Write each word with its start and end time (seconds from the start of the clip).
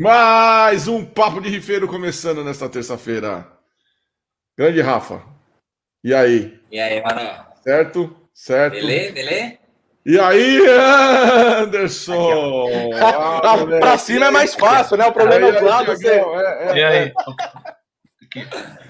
Mais 0.00 0.86
um 0.86 1.04
Papo 1.04 1.40
de 1.40 1.48
Rifeiro 1.48 1.88
começando 1.88 2.44
nesta 2.44 2.68
terça-feira. 2.68 3.44
Grande 4.56 4.80
Rafa. 4.80 5.24
E 6.04 6.14
aí? 6.14 6.56
E 6.70 6.78
aí, 6.78 7.02
mano? 7.02 7.44
Certo? 7.64 8.16
Certo. 8.32 8.74
Beleza, 8.74 9.12
beleza? 9.12 9.58
E 10.06 10.16
aí, 10.20 10.60
Anderson? 11.64 12.68
Ah, 12.94 13.40
ah, 13.42 13.66
pra 13.80 13.98
cima 13.98 14.26
é 14.26 14.30
mais 14.30 14.54
fácil, 14.54 14.96
né? 14.96 15.04
O 15.04 15.12
problema 15.12 15.48
é 15.48 15.60
o 15.60 15.64
lado. 15.64 15.86
Você... 15.86 16.10
É, 16.10 16.20
é, 16.20 16.76
e 16.76 16.84
aí? 16.84 17.12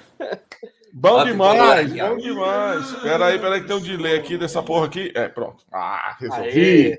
Bom 1.00 1.24
demais, 1.24 1.92
bom 1.92 2.16
demais. 2.16 2.90
Espera 2.90 3.26
aí, 3.26 3.36
espera 3.36 3.54
aí 3.54 3.60
que 3.60 3.68
tem 3.68 3.76
um 3.76 3.80
delay 3.80 4.18
aqui 4.18 4.36
dessa 4.36 4.60
porra 4.60 4.86
aqui. 4.86 5.12
É, 5.14 5.28
pronto. 5.28 5.64
Ah, 5.70 6.16
resolvi. 6.18 6.98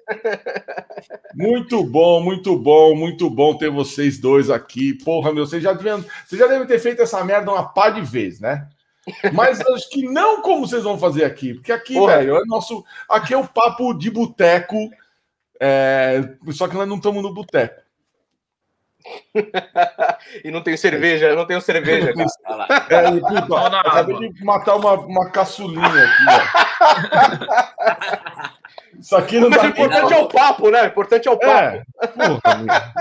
Muito 1.35 1.83
bom, 1.83 2.21
muito 2.21 2.57
bom, 2.57 2.95
muito 2.95 3.29
bom 3.29 3.57
ter 3.57 3.69
vocês 3.69 4.17
dois 4.17 4.49
aqui. 4.49 4.93
Porra, 4.93 5.33
meu, 5.33 5.45
vocês 5.45 5.61
já, 5.61 5.73
deviam, 5.73 6.01
vocês 6.25 6.39
já 6.39 6.47
devem 6.47 6.65
ter 6.65 6.79
feito 6.79 7.01
essa 7.01 7.23
merda 7.25 7.51
uma 7.51 7.67
pá 7.73 7.89
de 7.89 8.01
vez, 8.01 8.39
né? 8.39 8.69
Mas 9.33 9.59
acho 9.59 9.89
que 9.89 10.03
não 10.03 10.41
como 10.41 10.65
vocês 10.65 10.83
vão 10.83 10.97
fazer 10.97 11.25
aqui, 11.25 11.55
porque 11.55 11.71
aqui, 11.71 11.95
Porra. 11.95 12.17
velho, 12.17 12.37
é 12.37 12.45
nosso. 12.45 12.85
Aqui 13.09 13.33
é 13.33 13.37
o 13.37 13.47
papo 13.47 13.93
de 13.93 14.09
boteco. 14.09 14.89
É... 15.59 16.35
Só 16.51 16.69
que 16.69 16.75
nós 16.75 16.87
não 16.87 16.95
estamos 16.95 17.21
no 17.21 17.33
boteco. 17.33 17.81
e 20.43 20.51
não 20.51 20.61
tem 20.61 20.75
cerveja, 20.77 21.27
eu 21.27 21.35
não 21.35 21.45
tenho 21.45 21.61
cerveja, 21.61 22.13
cara. 22.13 22.25
É, 22.89 23.09
e, 23.09 23.19
puta, 23.19 23.79
acabei 23.79 24.29
de 24.29 24.43
matar 24.43 24.75
uma, 24.75 24.93
uma 24.93 25.29
caçulinha 25.29 25.85
aqui, 25.85 26.23
ó. 26.27 26.39
Isso 28.99 29.15
aqui 29.15 29.39
não 29.39 29.49
Mas 29.49 29.61
dá 29.61 29.65
o 29.65 29.69
importante 29.69 30.11
não. 30.11 30.17
é 30.17 30.21
o 30.21 30.27
papo, 30.27 30.69
né? 30.69 30.83
O 30.83 30.87
importante 30.87 31.27
é 31.27 31.31
o 31.31 31.37
papo. 31.37 31.81
É, 32.01 32.07
porra, 32.07 32.93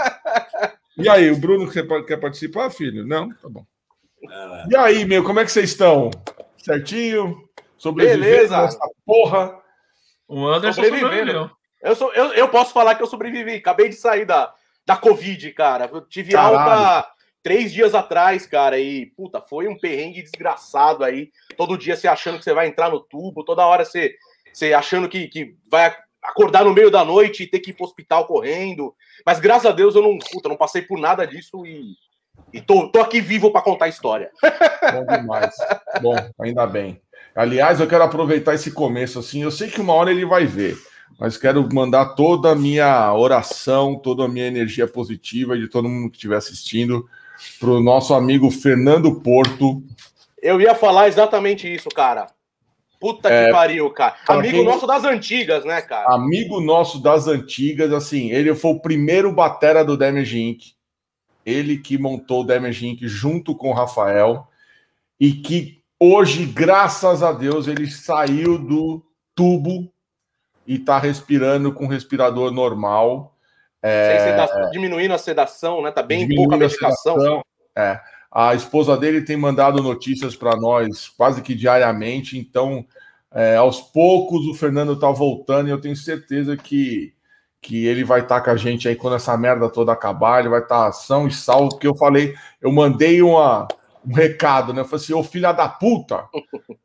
e 0.96 1.08
aí, 1.08 1.30
o 1.30 1.36
Bruno 1.36 1.70
quer 1.70 2.16
participar, 2.16 2.70
filho? 2.70 3.06
Não? 3.06 3.28
Tá 3.34 3.48
bom. 3.48 3.64
E 4.68 4.76
aí, 4.76 5.04
meu, 5.04 5.22
como 5.22 5.38
é 5.38 5.44
que 5.44 5.52
vocês 5.52 5.70
estão? 5.70 6.10
Certinho? 6.56 7.48
Sobrevivendo 7.76 8.54
essa 8.54 8.78
porra? 9.06 9.56
O 10.26 10.46
Anderson 10.46 10.82
sobreviveu. 10.82 11.50
Eu, 11.80 11.94
sou, 11.94 12.12
eu, 12.12 12.34
eu 12.34 12.48
posso 12.48 12.72
falar 12.72 12.96
que 12.96 13.02
eu 13.02 13.06
sobrevivi. 13.06 13.54
Acabei 13.54 13.88
de 13.88 13.94
sair 13.94 14.24
da, 14.24 14.52
da 14.88 14.96
Covid, 14.96 15.52
cara. 15.52 15.90
Eu 15.92 16.00
tive 16.00 16.32
Caralho. 16.32 16.58
alta 16.58 17.10
três 17.42 17.70
dias 17.70 17.94
atrás, 17.94 18.46
cara. 18.46 18.80
E, 18.80 19.04
puta, 19.14 19.38
foi 19.42 19.68
um 19.68 19.78
perrengue 19.78 20.22
desgraçado 20.22 21.04
aí. 21.04 21.30
Todo 21.58 21.76
dia 21.76 21.94
você 21.94 22.08
achando 22.08 22.38
que 22.38 22.44
você 22.44 22.54
vai 22.54 22.68
entrar 22.68 22.90
no 22.90 22.98
tubo, 22.98 23.44
toda 23.44 23.66
hora 23.66 23.84
você, 23.84 24.14
você 24.50 24.72
achando 24.72 25.06
que, 25.06 25.28
que 25.28 25.54
vai 25.70 25.94
acordar 26.22 26.64
no 26.64 26.72
meio 26.72 26.90
da 26.90 27.04
noite 27.04 27.42
e 27.42 27.46
ter 27.46 27.60
que 27.60 27.70
ir 27.70 27.74
pro 27.74 27.84
hospital 27.84 28.26
correndo. 28.26 28.94
Mas 29.26 29.38
graças 29.38 29.66
a 29.66 29.72
Deus 29.72 29.94
eu 29.94 30.00
não, 30.00 30.16
puta, 30.16 30.48
não 30.48 30.56
passei 30.56 30.80
por 30.80 30.98
nada 30.98 31.26
disso 31.26 31.66
e 31.66 31.94
e 32.52 32.62
tô, 32.62 32.88
tô 32.88 33.00
aqui 33.00 33.20
vivo 33.20 33.50
para 33.50 33.60
contar 33.60 33.86
a 33.86 33.88
história. 33.88 34.30
Bom 34.94 35.04
demais. 35.04 35.54
Bom, 36.00 36.16
ainda 36.40 36.66
bem. 36.66 36.98
Aliás, 37.34 37.78
eu 37.78 37.86
quero 37.86 38.04
aproveitar 38.04 38.54
esse 38.54 38.70
começo 38.70 39.18
assim. 39.18 39.42
Eu 39.42 39.50
sei 39.50 39.68
que 39.68 39.80
uma 39.80 39.92
hora 39.92 40.10
ele 40.10 40.24
vai 40.24 40.46
ver, 40.46 40.76
mas 41.18 41.36
quero 41.36 41.68
mandar 41.72 42.14
toda 42.14 42.50
a 42.50 42.54
minha 42.54 43.12
oração, 43.14 43.96
toda 43.96 44.24
a 44.24 44.28
minha 44.28 44.46
energia 44.46 44.86
positiva 44.86 45.56
de 45.56 45.68
todo 45.68 45.88
mundo 45.88 46.10
que 46.10 46.16
estiver 46.16 46.36
assistindo 46.36 47.08
para 47.60 47.70
o 47.70 47.80
nosso 47.80 48.14
amigo 48.14 48.50
Fernando 48.50 49.20
Porto. 49.20 49.82
Eu 50.42 50.60
ia 50.60 50.74
falar 50.74 51.08
exatamente 51.08 51.72
isso, 51.72 51.88
cara. 51.88 52.26
Puta 53.00 53.28
é, 53.28 53.46
que 53.46 53.52
pariu, 53.52 53.90
cara. 53.90 54.16
Amigo 54.26 54.56
quem... 54.56 54.64
nosso 54.64 54.86
das 54.86 55.04
antigas, 55.04 55.64
né, 55.64 55.80
cara? 55.80 56.12
Amigo 56.12 56.60
nosso 56.60 57.00
das 57.00 57.28
antigas, 57.28 57.92
assim, 57.92 58.32
ele 58.32 58.54
foi 58.54 58.72
o 58.72 58.80
primeiro 58.80 59.32
batera 59.32 59.84
do 59.84 59.96
Damage 59.96 60.40
Inc 60.40 60.78
ele 61.48 61.78
que 61.78 61.96
montou 61.96 62.42
o 62.42 62.44
Damage 62.44 62.86
Inc. 62.86 63.08
junto 63.08 63.54
com 63.54 63.70
o 63.70 63.74
Rafael, 63.74 64.46
e 65.18 65.32
que 65.32 65.82
hoje, 65.98 66.44
graças 66.44 67.22
a 67.22 67.32
Deus, 67.32 67.66
ele 67.66 67.90
saiu 67.90 68.58
do 68.58 69.02
tubo 69.34 69.90
e 70.68 70.74
está 70.74 70.98
respirando 70.98 71.72
com 71.72 71.86
respirador 71.86 72.52
normal. 72.52 73.34
É... 73.82 74.36
Diminuindo 74.70 75.14
a 75.14 75.18
sedação, 75.18 75.80
né? 75.80 75.90
Tá 75.90 76.02
bem 76.02 76.28
pouca 76.28 76.58
medicação. 76.58 77.14
Sedação, 77.14 77.42
é. 77.74 77.98
A 78.30 78.54
esposa 78.54 78.94
dele 78.94 79.22
tem 79.22 79.34
mandado 79.34 79.82
notícias 79.82 80.36
para 80.36 80.54
nós 80.54 81.08
quase 81.08 81.40
que 81.40 81.54
diariamente, 81.54 82.36
então 82.36 82.84
é, 83.32 83.56
aos 83.56 83.80
poucos 83.80 84.46
o 84.46 84.52
Fernando 84.52 84.92
está 84.92 85.10
voltando 85.10 85.68
e 85.68 85.70
eu 85.70 85.80
tenho 85.80 85.96
certeza 85.96 86.54
que 86.54 87.14
que 87.60 87.86
ele 87.86 88.04
vai 88.04 88.20
estar 88.20 88.36
tá 88.36 88.40
com 88.44 88.50
a 88.50 88.56
gente 88.56 88.86
aí 88.86 88.94
quando 88.94 89.16
essa 89.16 89.36
merda 89.36 89.68
toda 89.68 89.90
acabar, 89.90 90.38
ele 90.38 90.48
vai 90.48 90.60
estar 90.60 90.86
tá 90.86 90.92
são 90.92 91.26
e 91.26 91.32
salvo, 91.32 91.70
porque 91.70 91.88
eu 91.88 91.96
falei, 91.96 92.32
eu 92.60 92.70
mandei 92.70 93.20
uma, 93.20 93.66
um 94.06 94.14
recado, 94.14 94.72
né? 94.72 94.82
Eu 94.82 94.84
falei 94.84 95.02
assim, 95.02 95.12
ô 95.12 95.24
filha 95.24 95.50
da 95.50 95.68
puta, 95.68 96.24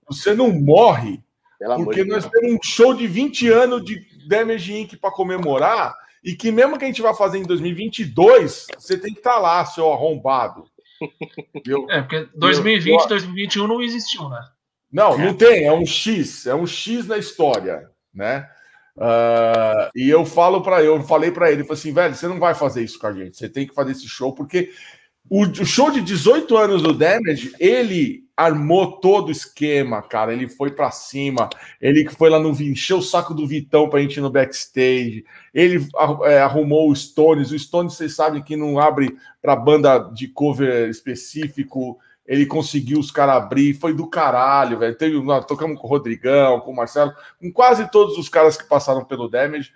você 0.09 0.33
não 0.33 0.51
morre, 0.51 1.21
Pelo 1.63 1.85
porque 1.85 2.03
nós 2.03 2.29
temos 2.29 2.53
um 2.53 2.59
show 2.61 2.93
de 2.93 3.07
20 3.07 3.47
anos 3.49 3.85
de 3.85 4.05
Damage 4.27 4.73
Inc. 4.73 4.97
para 4.97 5.11
comemorar, 5.11 5.95
e 6.21 6.35
que 6.35 6.51
mesmo 6.51 6.77
que 6.77 6.83
a 6.83 6.87
gente 6.87 7.01
vai 7.01 7.15
fazer 7.15 7.37
em 7.37 7.43
2022, 7.43 8.67
você 8.77 8.97
tem 8.97 9.13
que 9.13 9.19
estar 9.19 9.35
tá 9.35 9.39
lá, 9.39 9.65
seu 9.65 9.91
arrombado. 9.91 10.65
É, 11.89 12.01
porque 12.01 12.29
2020 12.35 13.03
e 13.03 13.07
2021 13.09 13.67
não 13.67 13.81
existiu, 13.81 14.29
né? 14.29 14.39
Não, 14.91 15.17
não 15.17 15.33
tem, 15.33 15.65
é 15.65 15.73
um 15.73 15.85
X, 15.85 16.45
é 16.45 16.55
um 16.55 16.65
X 16.65 17.07
na 17.07 17.17
história, 17.17 17.89
né? 18.13 18.47
Uh, 18.95 19.89
e 19.95 20.09
eu 20.09 20.23
falo 20.25 20.61
para 20.61 20.81
eu 20.81 21.01
falei 21.03 21.31
para 21.31 21.51
ele, 21.51 21.63
falei 21.63 21.79
assim, 21.79 21.93
velho, 21.93 22.15
você 22.15 22.27
não 22.27 22.39
vai 22.39 22.53
fazer 22.53 22.83
isso 22.83 22.97
com 22.97 23.07
a 23.07 23.11
gente, 23.11 23.35
você 23.35 23.49
tem 23.49 23.67
que 23.67 23.73
fazer 23.73 23.91
esse 23.91 24.07
show, 24.07 24.33
porque 24.33 24.71
o, 25.29 25.43
o, 25.43 25.65
show 25.65 25.89
de 25.89 26.01
18 26.01 26.55
anos 26.57 26.81
do 26.81 26.93
Damage, 26.93 27.53
ele 27.59 28.23
armou 28.35 28.99
todo 28.99 29.29
o 29.29 29.31
esquema, 29.31 30.01
cara. 30.01 30.33
Ele 30.33 30.47
foi 30.47 30.71
para 30.71 30.91
cima, 30.91 31.49
ele 31.81 32.09
foi 32.09 32.29
lá 32.29 32.39
no 32.39 32.51
encheu 32.51 32.97
o 32.97 33.01
saco 33.01 33.33
do 33.33 33.47
Vitão 33.47 33.89
pra 33.89 34.01
gente 34.01 34.17
ir 34.17 34.21
no 34.21 34.29
backstage. 34.29 35.25
Ele 35.53 35.87
é, 36.23 36.39
arrumou 36.39 36.89
o 36.89 36.95
Stones. 36.95 37.51
O 37.51 37.59
Stones, 37.59 37.93
vocês 37.93 38.15
sabem 38.15 38.43
que 38.43 38.55
não 38.55 38.79
abre 38.79 39.15
para 39.41 39.55
banda 39.55 39.99
de 40.13 40.27
cover 40.27 40.89
específico 40.89 41.99
ele 42.25 42.45
conseguiu 42.45 42.99
os 42.99 43.11
caras 43.11 43.35
abrir, 43.35 43.73
foi 43.73 43.93
do 43.93 44.07
caralho, 44.07 44.79
velho. 44.79 44.95
Teve, 44.95 45.21
tocamos 45.45 45.77
com 45.77 45.85
o 45.85 45.89
Rodrigão, 45.89 46.59
com 46.61 46.71
o 46.71 46.75
Marcelo, 46.75 47.13
com 47.39 47.51
quase 47.51 47.89
todos 47.91 48.17
os 48.17 48.29
caras 48.29 48.55
que 48.55 48.63
passaram 48.63 49.03
pelo 49.03 49.27
Damage. 49.27 49.73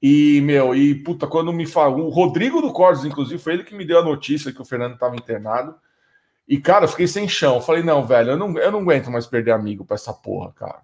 E, 0.00 0.40
meu, 0.42 0.74
e 0.74 0.94
puta, 0.94 1.26
quando 1.26 1.52
me 1.52 1.66
falou, 1.66 2.06
o 2.06 2.10
Rodrigo 2.10 2.60
do 2.60 2.72
Cordes, 2.72 3.04
inclusive, 3.04 3.42
foi 3.42 3.54
ele 3.54 3.64
que 3.64 3.74
me 3.74 3.84
deu 3.84 3.98
a 3.98 4.04
notícia 4.04 4.52
que 4.52 4.62
o 4.62 4.64
Fernando 4.64 4.94
estava 4.94 5.16
internado. 5.16 5.74
E, 6.46 6.58
cara, 6.58 6.84
eu 6.84 6.88
fiquei 6.88 7.06
sem 7.06 7.28
chão. 7.28 7.56
Eu 7.56 7.60
falei, 7.60 7.82
não, 7.82 8.06
velho, 8.06 8.30
eu 8.30 8.36
não, 8.36 8.56
eu 8.58 8.70
não 8.70 8.80
aguento 8.80 9.10
mais 9.10 9.26
perder 9.26 9.50
amigo 9.50 9.84
pra 9.84 9.96
essa 9.96 10.12
porra, 10.12 10.52
cara. 10.52 10.80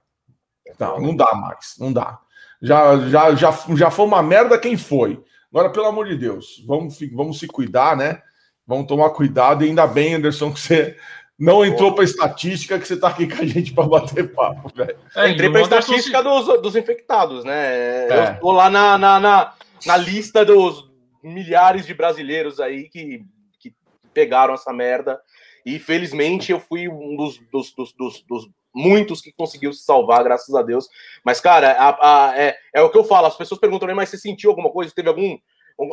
Não, 0.78 1.00
não 1.00 1.16
dá 1.16 1.32
mais, 1.34 1.76
não 1.78 1.92
dá. 1.92 2.18
Já, 2.60 2.98
já, 3.08 3.34
já, 3.34 3.58
já 3.76 3.90
foi 3.90 4.04
uma 4.04 4.22
merda 4.22 4.58
quem 4.58 4.76
foi. 4.76 5.22
Agora, 5.50 5.70
pelo 5.70 5.86
amor 5.86 6.06
de 6.06 6.16
Deus, 6.16 6.62
vamos, 6.66 6.98
vamos 7.12 7.38
se 7.38 7.46
cuidar, 7.46 7.96
né? 7.96 8.20
Vamos 8.66 8.86
tomar 8.86 9.10
cuidado 9.10 9.64
e 9.64 9.68
ainda 9.68 9.86
bem, 9.86 10.14
Anderson, 10.14 10.52
que 10.52 10.60
você 10.60 10.96
não 11.38 11.64
entrou 11.64 11.92
para 11.94 12.04
estatística, 12.04 12.78
que 12.78 12.86
você 12.86 12.94
está 12.94 13.08
aqui 13.08 13.26
com 13.26 13.42
a 13.42 13.46
gente 13.46 13.72
para 13.72 13.88
bater 13.88 14.32
papo, 14.32 14.70
velho. 14.74 14.96
É, 15.16 15.30
entrei 15.30 15.50
para 15.50 15.62
estatística 15.62 16.22
dos, 16.22 16.46
dos 16.62 16.76
infectados, 16.76 17.44
né? 17.44 18.06
É. 18.08 18.08
Eu 18.10 18.32
estou 18.34 18.52
lá 18.52 18.70
na, 18.70 18.96
na, 18.96 19.20
na, 19.20 19.54
na, 19.84 19.96
lista 19.96 20.44
dos 20.44 20.88
milhares 21.22 21.86
de 21.86 21.94
brasileiros 21.94 22.60
aí 22.60 22.88
que, 22.88 23.24
que 23.58 23.74
pegaram 24.12 24.54
essa 24.54 24.72
merda. 24.72 25.20
E 25.66 25.78
felizmente 25.78 26.52
eu 26.52 26.60
fui 26.60 26.88
um 26.88 27.16
dos, 27.16 27.38
dos, 27.50 27.72
dos, 27.74 27.92
dos, 27.92 28.22
dos 28.28 28.48
muitos 28.74 29.20
que 29.20 29.32
conseguiu 29.32 29.72
se 29.72 29.84
salvar, 29.84 30.22
graças 30.22 30.54
a 30.54 30.62
Deus. 30.62 30.86
Mas, 31.24 31.40
cara, 31.40 31.72
a, 31.72 32.28
a, 32.28 32.38
é, 32.38 32.56
é 32.72 32.82
o 32.82 32.90
que 32.90 32.98
eu 32.98 33.04
falo. 33.04 33.26
As 33.26 33.36
pessoas 33.36 33.60
perguntam, 33.60 33.92
mas 33.94 34.08
você 34.08 34.18
sentiu 34.18 34.50
alguma 34.50 34.70
coisa? 34.70 34.92
Teve 34.94 35.08
algum 35.08 35.36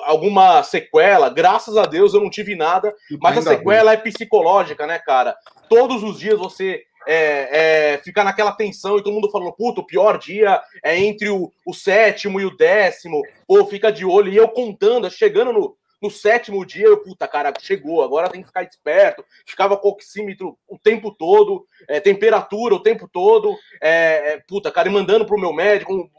alguma 0.03 0.63
sequela. 0.63 1.29
Graças 1.29 1.77
a 1.77 1.83
Deus 1.83 2.13
eu 2.13 2.21
não 2.21 2.29
tive 2.29 2.55
nada, 2.55 2.93
mas 3.19 3.37
a 3.37 3.41
sequela 3.41 3.93
é 3.93 3.97
psicológica, 3.97 4.85
né, 4.85 4.99
cara? 4.99 5.35
Todos 5.69 6.03
os 6.03 6.19
dias 6.19 6.37
você 6.37 6.83
é, 7.07 7.93
é, 7.93 7.97
ficar 7.99 8.23
naquela 8.23 8.51
tensão 8.51 8.97
e 8.97 9.03
todo 9.03 9.13
mundo 9.13 9.31
falando, 9.31 9.53
puta, 9.53 9.81
o 9.81 9.85
pior 9.85 10.17
dia 10.17 10.61
é 10.83 10.99
entre 10.99 11.29
o, 11.29 11.51
o 11.65 11.73
sétimo 11.73 12.39
e 12.39 12.45
o 12.45 12.55
décimo, 12.55 13.21
ou 13.47 13.65
fica 13.65 13.91
de 13.91 14.05
olho, 14.05 14.31
e 14.31 14.37
eu 14.37 14.47
contando, 14.47 15.09
chegando 15.09 15.51
no, 15.51 15.75
no 16.01 16.09
sétimo 16.09 16.65
dia, 16.65 16.87
eu, 16.87 16.97
puta, 16.97 17.27
cara, 17.27 17.53
chegou, 17.59 18.03
agora 18.03 18.29
tem 18.29 18.41
que 18.41 18.47
ficar 18.47 18.63
esperto. 18.63 19.23
Ficava 19.45 19.77
com 19.77 19.89
oxímetro 19.89 20.57
o 20.67 20.77
tempo 20.77 21.11
todo, 21.11 21.63
é, 21.87 21.99
temperatura 21.99 22.73
o 22.73 22.81
tempo 22.81 23.07
todo. 23.07 23.55
É, 23.79 24.33
é, 24.33 24.43
puta, 24.47 24.71
cara, 24.71 24.89
e 24.89 24.91
mandando 24.91 25.25
pro 25.25 25.39
meu 25.39 25.53
médico, 25.53 25.93
um, 25.93 26.09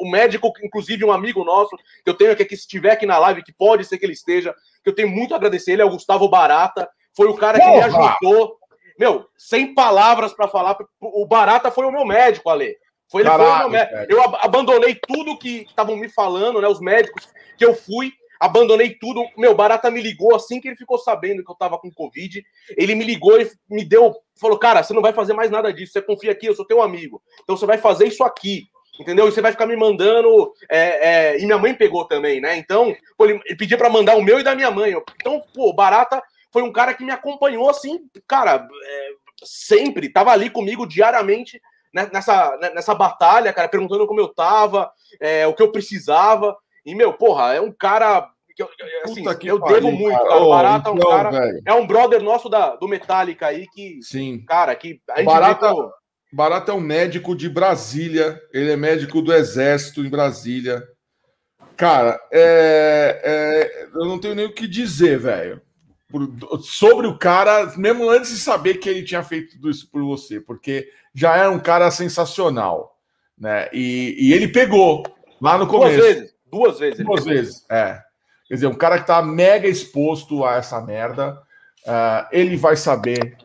um, 0.00 0.10
médico, 0.10 0.52
inclusive 0.62 1.04
um 1.04 1.10
amigo 1.10 1.44
nosso, 1.44 1.76
que 2.04 2.08
eu 2.08 2.14
tenho 2.14 2.30
aqui, 2.30 2.44
que 2.44 2.54
estiver 2.54 2.92
aqui 2.92 3.04
na 3.04 3.18
live, 3.18 3.42
que 3.42 3.52
pode 3.52 3.84
ser 3.84 3.98
que 3.98 4.06
ele 4.06 4.12
esteja, 4.12 4.54
que 4.82 4.88
eu 4.88 4.94
tenho 4.94 5.08
muito 5.08 5.34
a 5.34 5.38
agradecer, 5.38 5.72
ele 5.72 5.82
é 5.82 5.84
o 5.84 5.90
Gustavo 5.90 6.28
Barata, 6.28 6.88
foi 7.16 7.26
o 7.26 7.34
cara 7.34 7.58
que 7.58 7.66
me 7.66 7.82
ajudou. 7.82 8.58
Meu, 8.96 9.26
sem 9.36 9.74
palavras 9.74 10.32
para 10.32 10.46
falar, 10.46 10.76
o 11.00 11.26
Barata 11.26 11.70
foi 11.72 11.84
o 11.84 11.90
meu 11.90 12.04
médico, 12.04 12.48
Ale. 12.48 12.76
Foi, 13.10 13.22
ele 13.22 13.30
Caralho, 13.30 13.48
foi 13.48 13.66
o 13.66 13.70
meu 13.70 13.70
médico. 13.70 14.12
Eu 14.12 14.22
abandonei 14.22 14.94
tudo 14.94 15.36
que 15.36 15.62
estavam 15.68 15.96
me 15.96 16.08
falando, 16.08 16.60
né? 16.60 16.68
Os 16.68 16.80
médicos 16.80 17.28
que 17.58 17.64
eu 17.64 17.74
fui 17.74 18.12
abandonei 18.42 18.90
tudo. 18.94 19.24
Meu, 19.36 19.54
Barata 19.54 19.90
me 19.90 20.00
ligou 20.00 20.34
assim 20.34 20.60
que 20.60 20.68
ele 20.68 20.76
ficou 20.76 20.98
sabendo 20.98 21.44
que 21.44 21.50
eu 21.50 21.54
tava 21.54 21.78
com 21.78 21.90
Covid. 21.90 22.44
Ele 22.76 22.94
me 22.94 23.04
ligou 23.04 23.40
e 23.40 23.50
me 23.70 23.84
deu, 23.84 24.14
falou: 24.38 24.58
Cara, 24.58 24.82
você 24.82 24.92
não 24.92 25.02
vai 25.02 25.12
fazer 25.12 25.32
mais 25.32 25.50
nada 25.50 25.72
disso. 25.72 25.92
Você 25.92 26.02
confia 26.02 26.32
aqui, 26.32 26.46
eu 26.46 26.54
sou 26.54 26.66
teu 26.66 26.82
amigo. 26.82 27.22
Então 27.42 27.56
você 27.56 27.66
vai 27.66 27.78
fazer 27.78 28.06
isso 28.06 28.24
aqui. 28.24 28.66
Entendeu? 29.00 29.26
E 29.26 29.32
você 29.32 29.40
vai 29.40 29.52
ficar 29.52 29.66
me 29.66 29.76
mandando. 29.76 30.52
É, 30.68 31.34
é... 31.34 31.40
e 31.40 31.46
minha 31.46 31.58
mãe 31.58 31.72
pegou 31.74 32.04
também, 32.04 32.40
né? 32.40 32.56
Então, 32.56 32.94
pô, 33.16 33.24
ele 33.24 33.38
pedia 33.56 33.78
para 33.78 33.88
mandar 33.88 34.16
o 34.16 34.22
meu 34.22 34.40
e 34.40 34.44
da 34.44 34.54
minha 34.54 34.70
mãe. 34.70 34.94
Então, 35.20 35.42
pô, 35.54 35.72
Barata 35.72 36.22
foi 36.50 36.62
um 36.62 36.72
cara 36.72 36.92
que 36.92 37.04
me 37.04 37.12
acompanhou 37.12 37.70
assim, 37.70 38.00
cara, 38.28 38.68
é, 38.84 39.08
sempre, 39.42 40.12
tava 40.12 40.30
ali 40.30 40.50
comigo 40.50 40.86
diariamente 40.86 41.58
né, 41.92 42.08
nessa, 42.12 42.56
né, 42.56 42.70
nessa 42.70 42.94
batalha, 42.94 43.52
cara, 43.52 43.68
perguntando 43.68 44.06
como 44.06 44.20
eu 44.20 44.28
tava, 44.28 44.90
é, 45.20 45.46
o 45.46 45.54
que 45.54 45.62
eu 45.62 45.70
precisava. 45.70 46.56
E, 46.84 46.94
meu, 46.94 47.12
porra, 47.12 47.54
é 47.54 47.60
um 47.60 47.72
cara. 47.72 48.30
Assim, 49.04 49.24
eu 49.44 49.58
pariu, 49.58 49.80
devo 49.80 49.92
muito, 49.92 50.18
cara. 50.18 50.36
O 50.36 50.50
Barata 50.50 50.90
é 50.90 50.92
um 50.92 50.98
cara. 50.98 51.30
Velho. 51.30 51.62
É 51.66 51.74
um 51.74 51.86
brother 51.86 52.22
nosso 52.22 52.48
da, 52.48 52.76
do 52.76 52.86
Metallica 52.86 53.46
aí 53.46 53.66
que. 53.72 53.98
Sim. 54.02 54.44
Cara, 54.46 54.74
que. 54.74 55.00
A 55.08 55.22
Barata. 55.22 55.72
Barata 56.32 56.72
é 56.72 56.74
um 56.74 56.80
médico 56.80 57.36
de 57.36 57.48
Brasília. 57.48 58.40
Ele 58.52 58.72
é 58.72 58.76
médico 58.76 59.20
do 59.20 59.32
Exército 59.32 60.00
em 60.00 60.10
Brasília. 60.10 60.82
Cara, 61.76 62.20
é, 62.30 63.20
é, 63.24 63.88
eu 63.94 64.06
não 64.06 64.18
tenho 64.18 64.34
nem 64.34 64.46
o 64.46 64.54
que 64.54 64.68
dizer, 64.68 65.18
velho 65.18 65.60
sobre 66.60 67.06
o 67.06 67.16
cara, 67.16 67.72
mesmo 67.76 68.08
antes 68.08 68.30
de 68.30 68.38
saber 68.38 68.74
que 68.74 68.88
ele 68.88 69.02
tinha 69.02 69.22
feito 69.22 69.52
tudo 69.52 69.70
isso 69.70 69.90
por 69.90 70.02
você, 70.02 70.40
porque 70.40 70.88
já 71.14 71.36
era 71.36 71.50
um 71.50 71.58
cara 71.58 71.90
sensacional, 71.90 72.98
né? 73.38 73.68
E, 73.72 74.16
e 74.18 74.32
ele 74.32 74.48
pegou 74.48 75.02
lá 75.40 75.56
no 75.56 75.66
começo. 75.66 75.96
Duas 75.96 76.14
vezes, 76.14 76.31
duas 76.52 76.78
vezes. 76.78 77.04
Duas 77.04 77.24
vezes, 77.24 77.64
é. 77.70 78.00
Quer 78.46 78.54
dizer, 78.54 78.66
um 78.66 78.74
cara 78.74 78.98
que 78.98 79.06
tá 79.06 79.22
mega 79.22 79.66
exposto 79.66 80.44
a 80.44 80.56
essa 80.56 80.80
merda, 80.80 81.40
uh, 81.86 82.28
ele 82.30 82.56
vai 82.56 82.76
saber 82.76 83.36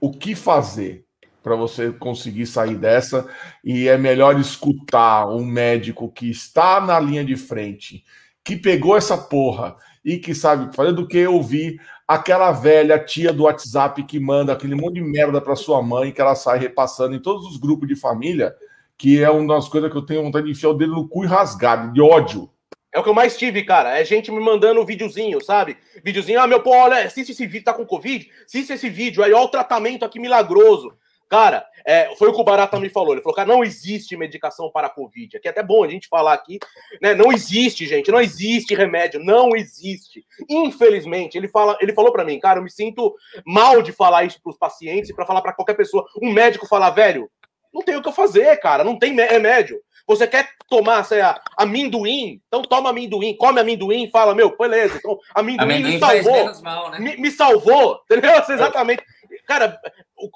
o 0.00 0.12
que 0.12 0.34
fazer 0.34 1.04
para 1.42 1.56
você 1.56 1.90
conseguir 1.90 2.46
sair 2.46 2.76
dessa 2.76 3.26
e 3.64 3.88
é 3.88 3.98
melhor 3.98 4.38
escutar 4.38 5.26
um 5.26 5.44
médico 5.44 6.08
que 6.08 6.30
está 6.30 6.80
na 6.80 7.00
linha 7.00 7.24
de 7.24 7.36
frente, 7.36 8.04
que 8.44 8.56
pegou 8.56 8.96
essa 8.96 9.18
porra 9.18 9.74
e 10.04 10.18
que 10.18 10.34
sabe 10.34 10.64
o 10.64 10.70
que 10.70 10.76
fazer 10.76 10.92
do 10.92 11.06
que 11.06 11.26
ouvir 11.26 11.80
aquela 12.06 12.52
velha 12.52 12.98
tia 12.98 13.32
do 13.32 13.44
WhatsApp 13.44 14.02
que 14.04 14.20
manda 14.20 14.52
aquele 14.52 14.74
monte 14.74 14.94
de 14.94 15.02
merda 15.02 15.40
para 15.40 15.56
sua 15.56 15.82
mãe 15.82 16.12
que 16.12 16.20
ela 16.20 16.34
sai 16.34 16.58
repassando 16.58 17.14
em 17.14 17.20
todos 17.20 17.46
os 17.46 17.56
grupos 17.56 17.88
de 17.88 17.96
família, 17.96 18.54
que 18.98 19.22
é 19.22 19.30
uma 19.30 19.54
das 19.54 19.68
coisas 19.68 19.90
que 19.90 19.96
eu 19.96 20.06
tenho 20.06 20.22
vontade 20.22 20.46
de 20.46 20.52
enfiar 20.52 20.70
o 20.70 20.74
dedo 20.74 20.94
no 20.94 21.08
cu 21.08 21.24
e 21.24 21.26
rasgar, 21.26 21.92
de 21.92 22.00
ódio. 22.00 22.50
É 22.94 22.98
o 22.98 23.02
que 23.02 23.08
eu 23.08 23.14
mais 23.14 23.38
tive, 23.38 23.64
cara. 23.64 23.98
É 23.98 24.04
gente 24.04 24.30
me 24.30 24.38
mandando 24.38 24.84
videozinho, 24.84 25.42
sabe? 25.42 25.78
Videozinho, 26.04 26.40
ah, 26.40 26.46
meu 26.46 26.60
pô, 26.60 26.70
olha, 26.70 26.98
assiste 26.98 27.32
esse 27.32 27.46
vídeo, 27.46 27.64
tá 27.64 27.72
com 27.72 27.86
Covid? 27.86 28.28
Assiste 28.44 28.72
esse 28.72 28.90
vídeo 28.90 29.24
aí, 29.24 29.32
olha 29.32 29.44
o 29.44 29.48
tratamento 29.48 30.04
aqui 30.04 30.20
milagroso. 30.20 30.94
Cara, 31.32 31.66
é, 31.86 32.14
foi 32.16 32.28
o 32.28 32.34
que 32.34 32.40
o 32.42 32.44
Barata 32.44 32.78
me 32.78 32.90
falou. 32.90 33.14
Ele 33.14 33.22
falou, 33.22 33.34
cara, 33.34 33.48
não 33.48 33.64
existe 33.64 34.14
medicação 34.14 34.70
para 34.70 34.90
Covid. 34.90 35.38
Aqui 35.38 35.48
é 35.48 35.50
até 35.50 35.62
bom 35.62 35.82
a 35.82 35.88
gente 35.88 36.06
falar 36.06 36.34
aqui, 36.34 36.58
né? 37.00 37.14
Não 37.14 37.32
existe, 37.32 37.86
gente, 37.86 38.10
não 38.10 38.20
existe 38.20 38.74
remédio, 38.74 39.18
não 39.18 39.56
existe. 39.56 40.22
Infelizmente, 40.46 41.38
ele, 41.38 41.48
fala, 41.48 41.78
ele 41.80 41.94
falou 41.94 42.12
para 42.12 42.26
mim, 42.26 42.38
cara, 42.38 42.58
eu 42.58 42.62
me 42.62 42.70
sinto 42.70 43.14
mal 43.46 43.80
de 43.80 43.92
falar 43.92 44.24
isso 44.24 44.42
para 44.42 44.50
os 44.50 44.58
pacientes 44.58 45.08
e 45.08 45.14
para 45.14 45.24
falar 45.24 45.40
para 45.40 45.54
qualquer 45.54 45.72
pessoa. 45.72 46.04
Um 46.22 46.30
médico 46.30 46.68
falar, 46.68 46.90
velho, 46.90 47.30
não 47.72 47.82
tem 47.82 47.96
o 47.96 48.02
que 48.02 48.08
eu 48.08 48.12
fazer, 48.12 48.56
cara, 48.58 48.84
não 48.84 48.98
tem 48.98 49.14
remédio. 49.14 49.80
Você 50.06 50.26
quer 50.26 50.48
tomar, 50.68 51.04
sei 51.04 51.20
lá, 51.20 51.40
amendoim? 51.56 52.40
Então 52.48 52.62
toma 52.62 52.90
amendoim, 52.90 53.36
come 53.36 53.60
amendoim, 53.60 54.10
fala, 54.10 54.34
meu, 54.34 54.56
beleza. 54.56 54.96
Então, 54.98 55.18
amendoim, 55.34 55.64
amendoim 55.64 55.92
me 55.92 55.98
salvou. 56.00 56.62
Mal, 56.62 56.90
né? 56.90 56.98
me, 56.98 57.16
me, 57.16 57.30
salvou, 57.30 58.00
entendeu? 58.10 58.32
Exatamente. 58.48 59.04
Cara, 59.46 59.80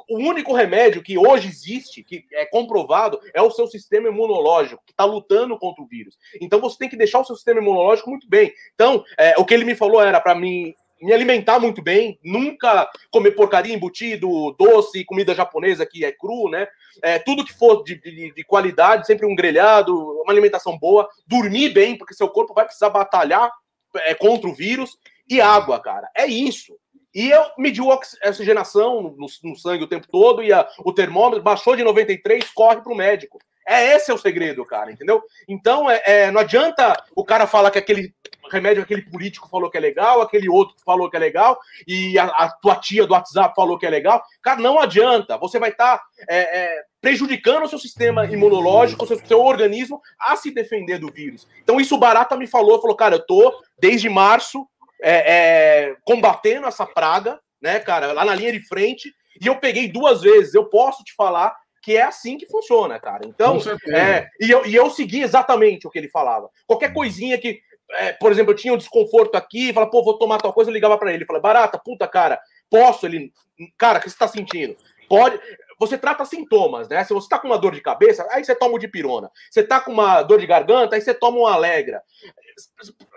o, 0.09 0.19
único 0.19 0.53
remédio 0.53 1.03
que 1.03 1.19
hoje 1.19 1.49
existe, 1.49 2.03
que 2.03 2.25
é 2.33 2.47
comprovado, 2.47 3.21
é 3.35 3.43
o 3.43 3.50
seu 3.50 3.67
sistema 3.67 4.09
imunológico, 4.09 4.83
que 4.85 4.93
está 4.93 5.05
lutando 5.05 5.59
contra 5.59 5.83
o 5.83 5.87
vírus. 5.87 6.17
Então 6.41 6.61
você 6.61 6.79
tem 6.79 6.88
que 6.88 6.97
deixar 6.97 7.21
o 7.21 7.25
seu 7.25 7.37
sistema 7.37 7.61
imunológico 7.61 8.11
muito 8.11 8.29
bem. 8.29 8.53
Então, 8.75 9.05
é, 9.19 9.35
o 9.38 9.44
que 9.44 9.55
ele 9.55 9.65
me 9.65 9.75
falou 9.75 10.03
era 10.03 10.21
para 10.21 10.35
mim 10.35 10.75
me 11.01 11.13
alimentar 11.13 11.59
muito 11.59 11.83
bem, 11.83 12.19
nunca 12.23 12.91
comer 13.11 13.33
porcaria 13.33 13.75
embutido, 13.75 14.55
doce, 14.59 15.05
comida 15.05 15.35
japonesa 15.35 15.87
que 15.87 16.05
é 16.05 16.13
cru, 16.13 16.49
né? 16.49 16.67
É, 17.03 17.19
tudo 17.19 17.45
que 17.45 17.53
for 17.53 17.83
de, 17.83 18.01
de, 18.01 18.33
de, 18.33 18.45
qualidade, 18.45 19.07
sempre 19.07 19.27
um 19.27 19.35
grelhado, 19.35 19.95
uma 20.23 20.33
alimentação 20.33 20.79
boa, 20.79 21.09
dormir 21.27 21.71
bem, 21.71 21.97
porque 21.97 22.15
seu 22.15 22.29
corpo 22.29 22.55
vai 22.55 22.65
precisar 22.65 22.91
batalhar 22.91 23.51
é, 23.97 24.15
contra 24.15 24.49
o 24.49 24.55
vírus, 24.55 24.97
e 25.29 25.41
água, 25.41 25.81
cara. 25.81 26.09
É 26.17 26.27
isso. 26.27 26.75
E 27.15 27.31
eu 27.31 27.45
medi 27.59 27.81
a 27.81 28.29
oxigenação 28.29 29.03
no, 29.03 29.27
no, 29.43 29.57
sangue 29.57 29.85
o 29.85 29.89
tempo 29.89 30.07
todo 30.07 30.43
e 30.43 30.53
a, 30.53 30.69
o 30.85 30.93
termômetro 30.93 31.43
baixou 31.43 31.75
de 31.75 31.83
93, 31.83 32.51
corre 32.51 32.81
para 32.81 32.93
o 32.93 32.97
médico. 32.97 33.39
É 33.67 33.97
esse 33.97 34.11
é 34.11 34.15
o 34.15 34.19
segredo, 34.19 34.65
cara, 34.65 34.93
entendeu? 34.93 35.23
Então, 35.49 35.91
é, 35.91 36.03
é, 36.05 36.31
não 36.31 36.41
adianta 36.41 36.97
o 37.17 37.25
cara 37.25 37.47
falar 37.47 37.71
que 37.71 37.79
aquele 37.79 38.15
remédio, 38.51 38.83
aquele 38.83 39.03
político 39.03 39.49
falou 39.49 39.69
que 39.69 39.77
é 39.77 39.81
legal, 39.81 40.21
aquele 40.21 40.49
outro 40.49 40.77
falou 40.85 41.11
que 41.11 41.17
é 41.17 41.21
legal, 41.21 41.59
e 41.87 42.17
a, 42.17 42.27
a 42.27 42.49
tua 42.49 42.77
tia 42.77 43.05
do 43.05 43.13
WhatsApp 43.13 43.55
falou 43.57 43.77
que 43.77 43.85
é 43.85 43.91
legal. 43.91 44.23
Cara, 44.41 44.61
não 44.61 44.79
adianta. 44.79 45.37
Você 45.39 45.59
vai 45.59 45.71
estar 45.71 45.99
tá, 45.99 46.05
é, 46.29 46.59
é, 46.59 46.83
prejudicando 47.01 47.65
o 47.65 47.69
seu 47.69 47.79
sistema 47.79 48.25
imunológico, 48.27 49.05
o 49.05 49.07
seu, 49.07 49.19
seu, 49.19 49.41
organismo 49.41 50.01
a 50.21 50.37
se 50.37 50.53
defender 50.53 50.99
do 50.99 51.11
vírus. 51.12 51.49
Então, 51.62 51.81
isso 51.81 51.97
o 51.97 51.99
Barata 51.99 52.37
me 52.37 52.47
falou, 52.47 52.81
falou, 52.81 52.97
cara, 52.97 53.17
eu 53.17 53.27
tô 53.27 53.53
desde 53.81 54.09
março 54.09 54.67
é, 55.03 55.35
é, 55.35 55.97
combatendo 56.05 56.67
essa 56.67 56.87
praga, 56.87 57.41
né, 57.61 57.81
cara, 57.81 58.12
lá 58.12 58.25
na 58.25 58.35
linha 58.35 58.53
de 58.53 58.61
frente, 58.67 59.12
e 59.41 59.47
eu 59.47 59.57
peguei 59.57 59.89
duas 59.89 60.23
vezes. 60.23 60.55
Eu 60.55 60.67
posso 60.67 61.03
te 61.03 61.15
falar 61.15 61.55
que 61.87 61.97
é 61.97 62.03
assim 62.03 62.37
que 62.37 62.47
funciona, 62.47 62.99
cara. 62.99 63.25
Então, 63.25 63.61
é, 63.94 64.29
e, 64.41 64.50
eu, 64.50 64.67
e 64.67 64.75
eu 64.75 64.91
segui 64.91 65.23
exatamente 65.23 65.87
o 65.87 65.91
que 65.91 65.97
ele 65.97 66.09
falava. 66.09 66.50
Qualquer 66.67 66.93
coisinha 66.93 67.38
que, 67.38 67.61
é, 67.93 68.12
por 68.15 68.33
exemplo, 68.33 68.50
eu 68.50 68.56
tinha 68.56 68.75
um 68.75 68.77
desconforto 68.77 69.37
aqui, 69.37 69.73
falava, 69.73 69.93
pô, 69.93 70.03
vou 70.03 70.19
tomar 70.19 70.38
tal 70.38 70.53
coisa, 70.53 70.69
eu 70.69 70.75
ligava 70.75 70.99
para 70.99 71.12
ele, 71.12 71.25
falei, 71.25 71.41
barata, 71.41 71.79
puta, 71.79 72.09
cara, 72.09 72.41
posso? 72.69 73.06
Ele, 73.06 73.33
cara, 73.79 74.00
o 74.00 74.03
que 74.03 74.11
você 74.11 74.19
tá 74.19 74.27
sentindo? 74.27 74.77
Pode. 75.09 75.38
Você 75.79 75.97
trata 75.97 76.25
sintomas, 76.25 76.88
né? 76.88 77.05
Se 77.05 77.15
você 77.15 77.29
tá 77.29 77.38
com 77.38 77.47
uma 77.47 77.59
dor 77.59 77.73
de 77.73 77.81
cabeça, 77.81 78.27
aí 78.33 78.43
você 78.43 78.56
toma 78.56 78.75
o 78.75 78.79
de 78.81 78.88
pirona. 78.88 79.31
Você 79.49 79.62
tá 79.62 79.79
com 79.79 79.93
uma 79.93 80.25
dor 80.25 80.41
de 80.41 80.47
garganta, 80.47 80.97
aí 80.97 81.00
você 81.00 81.15
toma 81.15 81.38
uma 81.38 81.53
alegra 81.53 82.03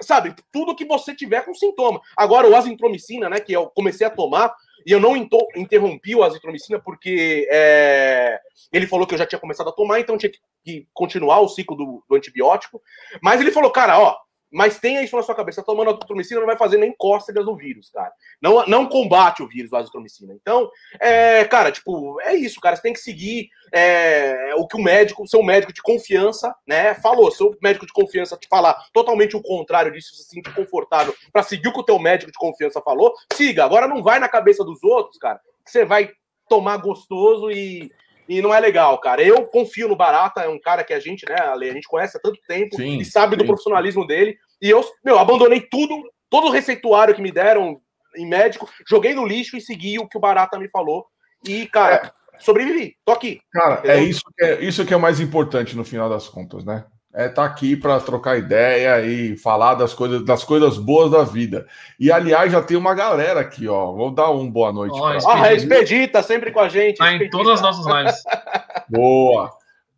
sabe, 0.02 0.36
tudo 0.52 0.76
que 0.76 0.86
você 0.86 1.16
tiver 1.16 1.46
com 1.46 1.54
sintoma. 1.54 2.02
Agora, 2.16 2.48
o 2.48 2.56
azitromicina, 2.56 3.30
né, 3.30 3.40
que 3.40 3.54
eu 3.54 3.68
comecei 3.68 4.06
a 4.06 4.10
tomar, 4.10 4.54
e 4.86 4.92
eu 4.92 5.00
não 5.00 5.16
interrompi 5.16 6.16
o 6.16 6.24
azitromicina 6.24 6.80
porque 6.80 7.48
é, 7.52 8.40
ele 8.72 8.88
falou 8.88 9.06
que 9.06 9.14
eu 9.14 9.18
já 9.18 9.26
tinha 9.26 9.40
começado 9.40 9.70
a 9.70 9.74
tomar, 9.74 10.00
então 10.00 10.18
tinha 10.18 10.32
que 10.64 10.88
continuar 10.94 11.40
o 11.40 11.50
ciclo 11.50 11.76
do, 11.76 12.04
do 12.08 12.16
antibiótico. 12.16 12.82
Mas 13.22 13.42
ele 13.42 13.52
falou, 13.52 13.72
cara, 13.72 14.00
ó, 14.00 14.16
mas 14.52 14.80
tenha 14.80 15.02
isso 15.02 15.16
na 15.16 15.24
sua 15.24 15.36
cabeça. 15.36 15.64
Tomando 15.64 15.92
azitromicina 15.92 16.40
não 16.40 16.48
vai 16.48 16.58
fazer 16.58 16.78
nem 16.78 16.94
cócegas 16.98 17.46
no 17.46 17.56
vírus, 17.56 17.90
cara. 17.90 18.12
Não, 18.42 18.66
não 18.66 18.88
combate 18.88 19.44
o 19.44 19.48
vírus, 19.48 19.72
a 19.74 19.80
azitromicina. 19.80 20.34
Então, 20.34 20.70
é, 21.00 21.46
cara, 21.46 21.72
tipo, 21.72 22.20
é 22.22 22.36
isso, 22.36 22.60
cara. 22.60 22.76
Você 22.76 22.82
tem 22.82 22.94
que 22.94 23.00
seguir 23.00 23.50
é, 23.72 24.54
o 24.56 24.68
que 24.68 24.76
o 24.76 24.82
médico, 24.82 25.28
seu 25.28 25.44
médico 25.44 25.74
de 25.74 25.82
confiança, 25.82 26.56
né, 26.68 26.94
falou. 26.96 27.32
Seu 27.32 27.56
médico 27.62 27.86
de 27.86 27.94
confiança 27.94 28.38
te 28.38 28.48
falar 28.48 28.76
totalmente 28.94 29.36
o 29.36 29.42
contrário 29.42 29.92
disso, 29.92 30.16
se 30.16 30.24
sentir 30.24 30.54
confortável 30.54 31.14
para 31.32 31.44
seguir 31.44 31.68
o 31.68 31.74
que 31.74 31.80
o 31.80 31.86
teu 31.86 32.00
médico 32.00 32.32
de 32.32 32.38
confiança 32.38 32.82
falou, 32.82 33.14
siga. 33.34 33.64
Agora 33.64 33.88
não 33.88 34.02
vai 34.02 34.20
na 34.20 34.30
cabeça 34.30 34.64
dos 34.64 34.84
outros, 34.84 35.18
cara, 35.18 35.40
que 35.64 35.72
você 35.72 35.86
vai 35.86 36.10
tomar 36.48 36.78
gostoso 36.78 37.52
e, 37.52 37.92
e 38.30 38.44
não 38.44 38.54
é 38.54 38.60
legal, 38.60 39.00
cara. 39.00 39.24
Eu 39.24 39.44
confio 39.48 39.88
no 39.88 39.96
Barata, 39.96 40.42
é 40.42 40.48
um 40.48 40.62
cara 40.62 40.84
que 40.84 40.94
a 40.94 41.00
gente, 41.00 41.28
né, 41.28 41.36
a 41.36 41.74
gente 41.74 41.88
conhece 41.88 42.16
há 42.16 42.20
tanto 42.22 42.40
tempo 42.48 42.76
sim, 42.76 43.00
e 43.00 43.04
sabe 43.04 43.32
sim. 43.32 43.40
do 43.40 43.46
profissionalismo 43.46 44.06
dele. 44.06 44.38
E 44.62 44.70
eu, 44.70 44.86
meu, 45.04 45.18
abandonei 45.18 45.62
tudo, 45.62 45.96
todo 46.30 46.46
o 46.46 46.52
receituário 46.52 47.16
que 47.16 47.24
me 47.24 47.32
deram 47.32 47.82
em 48.16 48.28
médico, 48.28 48.70
joguei 48.88 49.16
no 49.16 49.26
lixo 49.26 49.58
e 49.58 49.62
segui 49.62 49.98
o 49.98 50.08
que 50.08 50.16
o 50.16 50.22
Barata 50.22 50.60
me 50.60 50.70
falou. 50.70 51.08
E, 51.44 51.66
cara, 51.68 51.96
é. 51.96 52.12
sobrevivi, 52.40 52.96
tô 53.04 53.14
aqui. 53.14 53.40
Cara, 53.52 53.82
é 53.84 54.04
isso, 54.04 54.22
que 54.38 54.46
é 54.46 54.64
isso 54.64 54.86
que 54.86 54.94
é 54.94 54.98
o 54.98 55.02
mais 55.02 55.20
importante 55.20 55.76
no 55.76 55.84
final 55.84 56.08
das 56.08 56.28
contas, 56.28 56.64
né? 56.64 56.86
É 57.14 57.26
estar 57.26 57.42
tá 57.42 57.46
aqui 57.46 57.76
para 57.76 58.00
trocar 58.00 58.38
ideia 58.38 59.02
e 59.02 59.36
falar 59.36 59.74
das 59.76 59.94
coisas, 59.94 60.24
das 60.24 60.44
coisas 60.44 60.78
boas 60.78 61.12
da 61.12 61.24
vida. 61.24 61.66
E 62.00 62.12
aliás, 62.12 62.52
já 62.52 62.62
tem 62.62 62.78
uma 62.78 62.94
galera 62.94 63.40
aqui, 63.40 63.68
ó. 63.68 63.92
Vou 63.92 64.12
dar 64.12 64.30
um 64.30 64.50
boa 64.50 64.72
noite. 64.72 64.94
Ó, 64.94 65.18
oh, 65.18 65.30
a 65.30 65.54
Expedita 65.54 66.22
sempre 66.22 66.52
com 66.52 66.60
a 66.60 66.70
gente. 66.70 66.98
Tá 66.98 67.12
em 67.14 67.30
todas 67.30 67.54
as 67.54 67.62
nossas 67.62 67.86
lives. 67.86 68.24
Boa. 68.90 69.52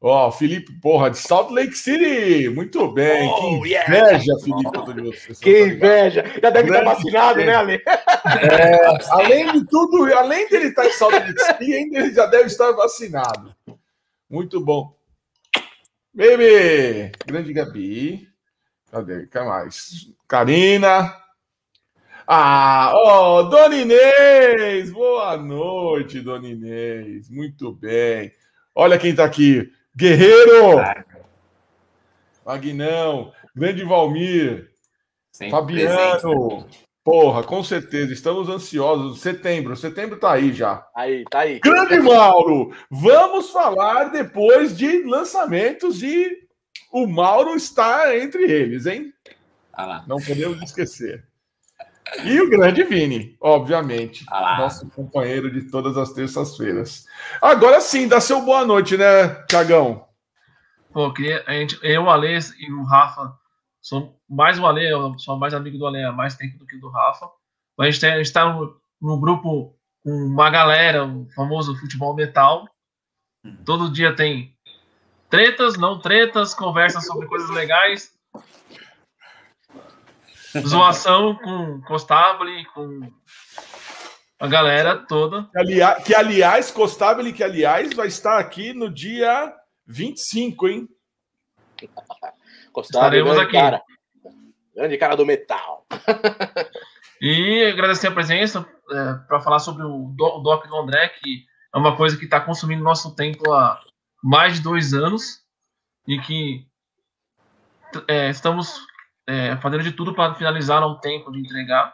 Ó, 0.04 0.32
Felipe, 0.32 0.74
porra, 0.82 1.12
de 1.12 1.18
Salt 1.18 1.52
Lake 1.52 1.78
City. 1.78 2.50
Muito 2.50 2.92
bem. 2.92 3.30
Oh, 3.30 3.36
que 3.40 3.46
inveja, 3.48 3.68
yeah. 3.68 4.44
Felipe, 4.44 4.94
de 4.94 5.02
você. 5.02 5.34
Que 5.36 5.64
inveja. 5.66 6.26
Já 6.42 6.50
deve 6.50 6.70
estar 6.70 6.84
vacinado, 6.84 7.40
né, 7.40 7.56
Ale? 7.56 7.84
É, 7.86 8.80
além 9.12 9.52
de 9.52 9.66
tudo, 9.68 10.12
além 10.16 10.50
dele 10.50 10.70
estar 10.70 10.88
em 10.88 10.92
Salt 10.92 11.14
Lake 11.14 11.40
City, 11.40 11.74
ainda 11.74 12.00
ele 12.00 12.14
já 12.14 12.26
deve 12.26 12.46
estar 12.46 12.72
vacinado. 12.72 13.54
Muito 14.30 14.60
bom. 14.60 14.92
Baby! 16.14 17.12
Grande 17.26 17.54
Gabi. 17.54 18.28
Cadê? 18.92 19.28
Quer 19.28 19.46
mais? 19.46 20.12
Karina. 20.28 21.16
Ah, 22.28 22.92
ó, 22.94 23.40
oh, 23.40 23.44
Dona 23.44 23.76
Inês! 23.76 24.92
Boa 24.92 25.38
noite, 25.38 26.20
Dona 26.20 26.50
Inês. 26.50 27.30
Muito 27.30 27.72
bem. 27.72 28.34
Olha 28.76 29.00
quem 29.00 29.16
tá 29.16 29.24
aqui. 29.24 29.72
Guerreiro! 29.96 30.80
Magnão, 32.46 33.32
grande 33.56 33.84
Valmir, 33.86 34.70
Sempre 35.32 35.52
Fabiano. 35.52 36.66
Presente. 36.68 36.91
Porra, 37.04 37.44
com 37.44 37.64
certeza, 37.64 38.14
estamos 38.14 38.48
ansiosos. 38.48 39.22
Setembro, 39.22 39.76
setembro 39.76 40.20
tá 40.20 40.34
aí 40.34 40.54
já. 40.54 40.86
Aí, 40.96 41.24
tá 41.32 41.40
aí. 41.40 41.60
Grande 41.60 42.00
Mauro, 42.00 42.72
vamos 42.92 43.50
falar 43.50 44.06
depois 44.12 44.78
de 44.78 45.04
lançamentos 45.04 46.04
e 46.04 46.38
o 46.92 47.08
Mauro 47.08 47.56
está 47.56 48.16
entre 48.16 48.44
eles, 48.44 48.86
hein? 48.86 49.12
Ah 49.74 50.04
Não 50.08 50.18
podemos 50.18 50.62
esquecer. 50.62 51.26
E 52.24 52.40
o 52.42 52.50
grande 52.50 52.84
Vini, 52.84 53.38
obviamente, 53.40 54.26
ah 54.28 54.58
nosso 54.60 54.88
companheiro 54.90 55.50
de 55.50 55.72
todas 55.72 55.98
as 55.98 56.12
terças-feiras. 56.12 57.06
Agora 57.42 57.80
sim, 57.80 58.08
dá 58.08 58.20
seu 58.20 58.42
boa 58.42 58.66
noite, 58.66 58.98
né, 58.98 59.30
Tiagão? 59.48 60.06
Pô, 60.92 61.12
queria, 61.14 61.42
a 61.48 61.54
gente, 61.54 61.80
eu, 61.82 62.04
o 62.04 62.10
Alê 62.10 62.38
e 62.60 62.72
o 62.74 62.84
Rafa, 62.84 63.34
sou 63.82 64.20
mais 64.30 64.60
o 64.60 64.66
Alê, 64.66 64.92
eu 64.94 65.18
sou 65.20 65.38
mais 65.38 65.54
amigo 65.54 65.78
do 65.78 65.86
Alê 65.86 66.04
há 66.04 66.12
mais 66.12 66.36
tempo 66.36 66.58
do 66.58 66.66
que 66.66 66.78
do 66.78 66.90
Rafa. 66.90 67.30
A 67.80 67.90
gente 67.90 68.06
está 68.22 68.54
no, 68.54 68.80
no 69.02 69.20
grupo 69.20 69.76
com 70.04 70.12
uma 70.12 70.50
galera, 70.50 71.06
o 71.06 71.28
famoso 71.32 71.76
futebol 71.78 72.16
metal. 72.16 72.68
Uhum. 73.44 73.58
Todo 73.66 73.92
dia 73.92 74.16
tem 74.16 74.56
tretas, 75.30 75.78
não 75.78 76.00
tretas, 76.00 76.54
conversas 76.54 77.06
sobre 77.06 77.28
coisas 77.28 77.50
legais. 77.50 78.14
Zoação 80.68 81.36
com 81.36 81.82
Costabile, 81.82 82.66
com 82.74 83.10
a 84.40 84.48
galera 84.48 84.98
toda. 84.98 85.44
Que, 85.46 85.58
aliás, 85.58 86.04
que, 86.04 86.14
aliás 86.14 86.72
Costabile, 86.72 87.32
que 87.32 87.44
aliás 87.44 87.94
vai 87.94 88.08
estar 88.08 88.38
aqui 88.38 88.74
no 88.74 88.90
dia 88.90 89.56
25, 89.88 90.68
hein? 90.68 90.90
Estaremos 92.80 93.38
aqui. 93.38 93.54
Cara. 93.54 93.82
Grande 94.76 94.98
cara 94.98 95.16
do 95.16 95.26
metal. 95.26 95.86
e 97.22 97.64
agradecer 97.66 98.08
a 98.08 98.12
presença 98.12 98.66
é, 98.90 99.14
para 99.28 99.42
falar 99.42 99.60
sobre 99.60 99.84
o, 99.84 100.14
do, 100.16 100.26
o 100.26 100.40
Doc 100.40 100.66
do 100.68 100.78
André, 100.78 101.10
que 101.10 101.46
é 101.74 101.78
uma 101.78 101.96
coisa 101.96 102.18
que 102.18 102.26
está 102.26 102.40
consumindo 102.40 102.84
nosso 102.84 103.16
tempo 103.16 103.52
há 103.54 103.80
mais 104.24 104.56
de 104.56 104.62
dois 104.62 104.94
anos 104.94 105.42
e 106.08 106.20
que 106.20 106.66
é, 108.08 108.30
estamos 108.30 108.86
é, 109.28 109.58
fazendo 109.58 109.84
de 109.84 109.92
tudo 109.92 110.14
para 110.14 110.36
finalizar 110.36 110.82
no 110.82 111.00
tempo 111.00 111.32
de 111.32 111.40
entregar. 111.40 111.94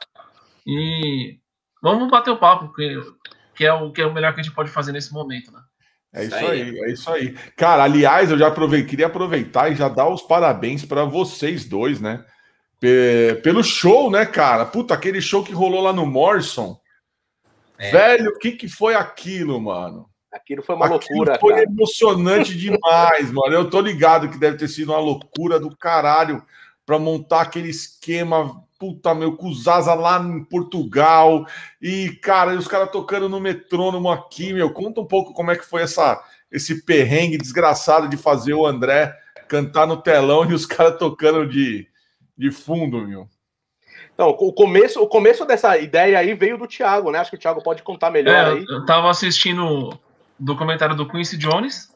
E 0.66 1.40
vamos 1.82 2.10
bater 2.10 2.32
o 2.32 2.38
papo, 2.38 2.74
que, 2.74 3.00
que, 3.56 3.66
é 3.66 3.74
o, 3.74 3.92
que 3.92 4.02
é 4.02 4.06
o 4.06 4.14
melhor 4.14 4.34
que 4.34 4.42
a 4.42 4.44
gente 4.44 4.54
pode 4.54 4.70
fazer 4.70 4.92
nesse 4.92 5.14
momento, 5.14 5.52
né? 5.52 5.62
É 6.18 6.26
isso 6.26 6.36
aí. 6.36 6.62
aí, 6.62 6.80
é 6.80 6.92
isso 6.92 7.10
aí. 7.12 7.36
Cara, 7.56 7.84
aliás, 7.84 8.32
eu 8.32 8.38
já 8.38 8.48
aproveitei, 8.48 8.90
queria 8.90 9.08
aproveitar 9.08 9.72
e 9.72 9.76
já 9.76 9.88
dar 9.88 10.10
os 10.10 10.22
parabéns 10.22 10.84
para 10.84 11.04
vocês 11.06 11.66
dois, 11.66 12.02
né? 12.02 12.24
Pelo 13.44 13.64
show, 13.64 14.10
né, 14.10 14.26
cara? 14.26 14.66
Puta, 14.66 14.94
aquele 14.94 15.22
show 15.22 15.44
que 15.44 15.54
rolou 15.54 15.82
lá 15.82 15.94
no 15.94 16.06
Morrison. 16.06 16.80
É. 17.78 17.92
Velho, 17.92 18.32
o 18.32 18.40
que, 18.40 18.52
que 18.52 18.68
foi 18.68 18.96
aquilo, 18.96 19.60
mano? 19.62 20.10
Aquilo 20.32 20.64
foi 20.64 20.76
uma 20.76 20.86
aquilo 20.86 21.00
loucura. 21.18 21.40
Foi 21.40 21.54
cara. 21.54 21.66
emocionante 21.66 22.56
demais, 22.56 23.30
mano. 23.34 23.54
Eu 23.54 23.70
tô 23.70 23.80
ligado 23.80 24.30
que 24.30 24.38
deve 24.38 24.58
ter 24.58 24.68
sido 24.68 24.92
uma 24.92 25.00
loucura 25.00 25.60
do 25.60 25.76
caralho 25.76 26.44
para 26.88 26.98
montar 26.98 27.42
aquele 27.42 27.70
esquema 27.70 28.64
puta, 28.80 29.14
meu, 29.14 29.36
com 29.36 29.50
os 29.50 29.64
Zaza 29.64 29.94
lá 29.94 30.20
em 30.20 30.42
Portugal. 30.46 31.46
E, 31.82 32.12
cara, 32.22 32.54
e 32.54 32.58
os 32.58 32.68
caras 32.68 32.90
tocando 32.92 33.28
no 33.28 33.42
metrônomo 33.42 34.10
aqui, 34.10 34.54
meu. 34.54 34.72
Conta 34.72 35.02
um 35.02 35.06
pouco 35.06 35.34
como 35.34 35.52
é 35.52 35.58
que 35.58 35.66
foi 35.66 35.82
essa, 35.82 36.24
esse 36.50 36.86
perrengue 36.86 37.38
desgraçado 37.38 38.08
de 38.08 38.16
fazer 38.16 38.54
o 38.54 38.66
André 38.66 39.14
cantar 39.50 39.86
no 39.86 39.98
telão 39.98 40.50
e 40.50 40.54
os 40.54 40.66
caras 40.66 40.98
tocando 40.98 41.46
de, 41.46 41.88
de 42.38 42.52
fundo, 42.52 43.06
meu. 43.06 43.28
Não, 44.18 44.30
o 44.30 44.54
começo, 44.54 45.02
o 45.02 45.08
começo 45.08 45.46
dessa 45.46 45.78
ideia 45.78 46.18
aí 46.18 46.34
veio 46.34 46.58
do 46.58 46.68
Thiago, 46.68 47.12
né? 47.12 47.20
Acho 47.20 47.32
que 47.32 47.36
o 47.36 47.40
Thiago 47.40 47.62
pode 47.62 47.84
contar 47.84 48.12
melhor 48.12 48.34
é, 48.34 48.52
aí. 48.52 48.66
Eu 48.68 48.86
tava 48.86 49.10
assistindo 49.10 49.64
o 49.66 50.00
documentário 50.40 50.96
do 50.96 51.08
Quincy 51.08 51.38
Jones 51.38 51.94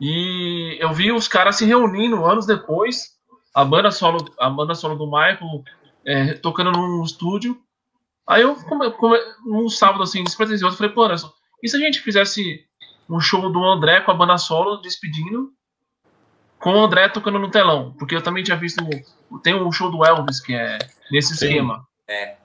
e 0.00 0.76
eu 0.80 0.92
vi 0.92 1.12
os 1.12 1.28
caras 1.28 1.56
se 1.56 1.64
reunindo 1.64 2.24
anos 2.24 2.46
depois 2.46 3.19
a 3.54 3.64
banda 3.64 3.90
solo, 3.90 4.24
a 4.38 4.48
banda 4.48 4.74
solo 4.74 4.94
do 4.94 5.06
Michael 5.06 5.64
é, 6.04 6.34
tocando 6.34 6.72
num 6.72 7.02
estúdio. 7.02 7.60
Aí 8.26 8.42
eu, 8.42 8.54
como, 8.54 8.90
como, 8.92 9.16
num 9.44 9.68
sábado 9.68 10.02
assim, 10.02 10.22
despretensioso, 10.22 10.76
falei, 10.76 10.92
pô, 10.92 11.04
Anderson, 11.04 11.32
e 11.62 11.68
se 11.68 11.76
a 11.76 11.80
gente 11.80 12.00
fizesse 12.00 12.64
um 13.08 13.20
show 13.20 13.50
do 13.50 13.64
André 13.64 14.00
com 14.00 14.10
a 14.10 14.14
banda 14.14 14.38
solo 14.38 14.76
despedindo, 14.76 15.52
com 16.58 16.74
o 16.74 16.84
André 16.84 17.08
tocando 17.08 17.38
no 17.38 17.50
telão? 17.50 17.94
Porque 17.98 18.14
eu 18.14 18.22
também 18.22 18.44
tinha 18.44 18.56
visto. 18.56 18.84
Tem 19.42 19.54
um 19.54 19.72
show 19.72 19.90
do 19.90 20.04
Elvis 20.04 20.40
que 20.40 20.54
é 20.54 20.78
nesse 21.10 21.36
Sim. 21.36 21.46
esquema. 21.46 21.86
É. 22.06 22.36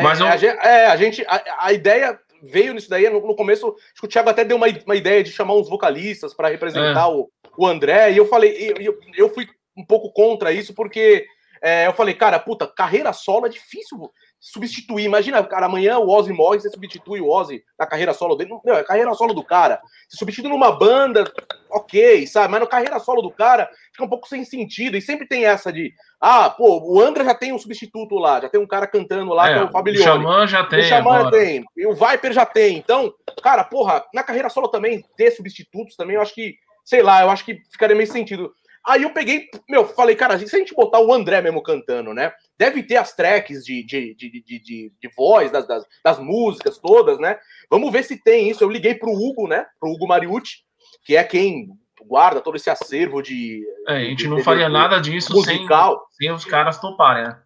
Mas 0.00 0.20
é, 0.20 0.22
eu... 0.22 0.28
a 0.28 0.36
gente, 0.36 0.58
é, 0.58 0.86
a, 0.86 0.96
gente 0.96 1.24
a, 1.26 1.66
a, 1.66 1.72
ideia 1.72 2.18
veio 2.42 2.72
nisso 2.72 2.88
daí. 2.88 3.10
No, 3.10 3.26
no, 3.26 3.34
começo, 3.34 3.66
acho 3.66 4.00
que 4.00 4.06
o 4.06 4.08
Thiago 4.08 4.30
até 4.30 4.44
deu 4.44 4.56
uma, 4.56 4.66
uma 4.86 4.96
ideia 4.96 5.22
de 5.22 5.32
chamar 5.32 5.54
uns 5.54 5.68
vocalistas 5.68 6.32
para 6.32 6.48
representar 6.48 7.08
é. 7.08 7.12
o, 7.12 7.28
o 7.58 7.66
André. 7.66 8.12
E 8.12 8.16
eu 8.16 8.26
falei, 8.26 8.72
eu, 8.78 8.98
eu 9.16 9.28
fui 9.34 9.48
um 9.76 9.84
pouco 9.84 10.12
contra 10.12 10.52
isso, 10.52 10.74
porque 10.74 11.26
é, 11.62 11.86
eu 11.86 11.92
falei, 11.92 12.14
cara, 12.14 12.38
puta, 12.38 12.66
carreira 12.66 13.12
solo 13.12 13.46
é 13.46 13.50
difícil 13.50 14.10
substituir. 14.40 15.04
Imagina, 15.04 15.44
cara, 15.44 15.66
amanhã 15.66 15.98
o 15.98 16.08
Ozzy 16.08 16.32
morre, 16.32 16.58
você 16.58 16.70
substitui 16.70 17.20
o 17.20 17.28
Ozzy 17.28 17.62
na 17.78 17.86
carreira 17.86 18.14
solo 18.14 18.34
dele. 18.34 18.58
Não, 18.64 18.74
é 18.74 18.82
carreira 18.82 19.12
solo 19.12 19.34
do 19.34 19.44
cara. 19.44 19.78
Se 20.08 20.16
substitui 20.16 20.50
numa 20.50 20.72
banda, 20.72 21.30
ok, 21.70 22.26
sabe? 22.26 22.50
Mas 22.50 22.60
na 22.60 22.66
carreira 22.66 22.98
solo 22.98 23.20
do 23.20 23.30
cara 23.30 23.70
fica 23.92 24.04
um 24.04 24.08
pouco 24.08 24.26
sem 24.26 24.42
sentido. 24.42 24.96
E 24.96 25.02
sempre 25.02 25.28
tem 25.28 25.44
essa 25.44 25.70
de, 25.70 25.92
ah, 26.18 26.48
pô, 26.48 26.80
o 26.82 26.98
André 26.98 27.24
já 27.24 27.34
tem 27.34 27.52
um 27.52 27.58
substituto 27.58 28.14
lá, 28.14 28.40
já 28.40 28.48
tem 28.48 28.60
um 28.60 28.66
cara 28.66 28.86
cantando 28.86 29.34
lá, 29.34 29.50
é, 29.50 29.52
que 29.52 29.58
é 29.58 29.64
o 29.64 29.70
Fabilione. 29.70 30.08
O 30.08 30.12
Xamã 30.12 30.46
já 30.46 30.64
tem. 30.64 30.80
O 30.80 30.84
Xamã 30.84 31.30
tem. 31.30 31.64
E 31.76 31.86
o 31.86 31.92
Viper 31.92 32.32
já 32.32 32.46
tem. 32.46 32.78
Então, 32.78 33.12
cara, 33.42 33.64
porra, 33.64 34.02
na 34.14 34.22
carreira 34.22 34.48
solo 34.48 34.68
também, 34.68 35.04
ter 35.14 35.30
substitutos 35.32 35.94
também, 35.94 36.16
eu 36.16 36.22
acho 36.22 36.34
que, 36.34 36.56
sei 36.86 37.02
lá, 37.02 37.20
eu 37.20 37.28
acho 37.28 37.44
que 37.44 37.60
ficaria 37.70 37.94
meio 37.94 38.10
sentido. 38.10 38.54
Aí 38.86 39.02
eu 39.02 39.10
peguei, 39.10 39.48
meu, 39.68 39.86
falei, 39.86 40.16
cara, 40.16 40.38
se 40.38 40.56
a 40.56 40.58
gente 40.58 40.74
botar 40.74 41.00
o 41.00 41.12
André 41.12 41.42
mesmo 41.42 41.62
cantando, 41.62 42.14
né? 42.14 42.32
Deve 42.58 42.82
ter 42.82 42.96
as 42.96 43.14
tracks 43.14 43.64
de, 43.64 43.84
de, 43.84 44.14
de, 44.14 44.30
de, 44.30 44.42
de, 44.42 44.92
de 45.00 45.08
voz, 45.14 45.50
das, 45.50 45.66
das, 45.66 45.84
das, 46.02 46.18
músicas 46.18 46.78
todas, 46.78 47.18
né? 47.18 47.38
Vamos 47.70 47.92
ver 47.92 48.04
se 48.04 48.16
tem 48.22 48.48
isso. 48.48 48.64
Eu 48.64 48.70
liguei 48.70 48.94
pro 48.94 49.12
Hugo, 49.12 49.46
né? 49.46 49.66
Pro 49.78 49.90
Hugo 49.90 50.08
Mariucci, 50.08 50.58
que 51.04 51.14
é 51.14 51.22
quem 51.22 51.68
guarda 52.02 52.40
todo 52.40 52.56
esse 52.56 52.70
acervo 52.70 53.22
de. 53.22 53.62
É, 53.86 53.96
a 53.96 54.00
gente 54.00 54.26
não 54.26 54.42
faria 54.42 54.68
nada 54.68 54.98
disso 54.98 55.32
musical. 55.32 56.06
Sem, 56.10 56.28
sem 56.28 56.34
os 56.34 56.44
caras 56.44 56.80
toparem, 56.80 57.24
né? 57.24 57.38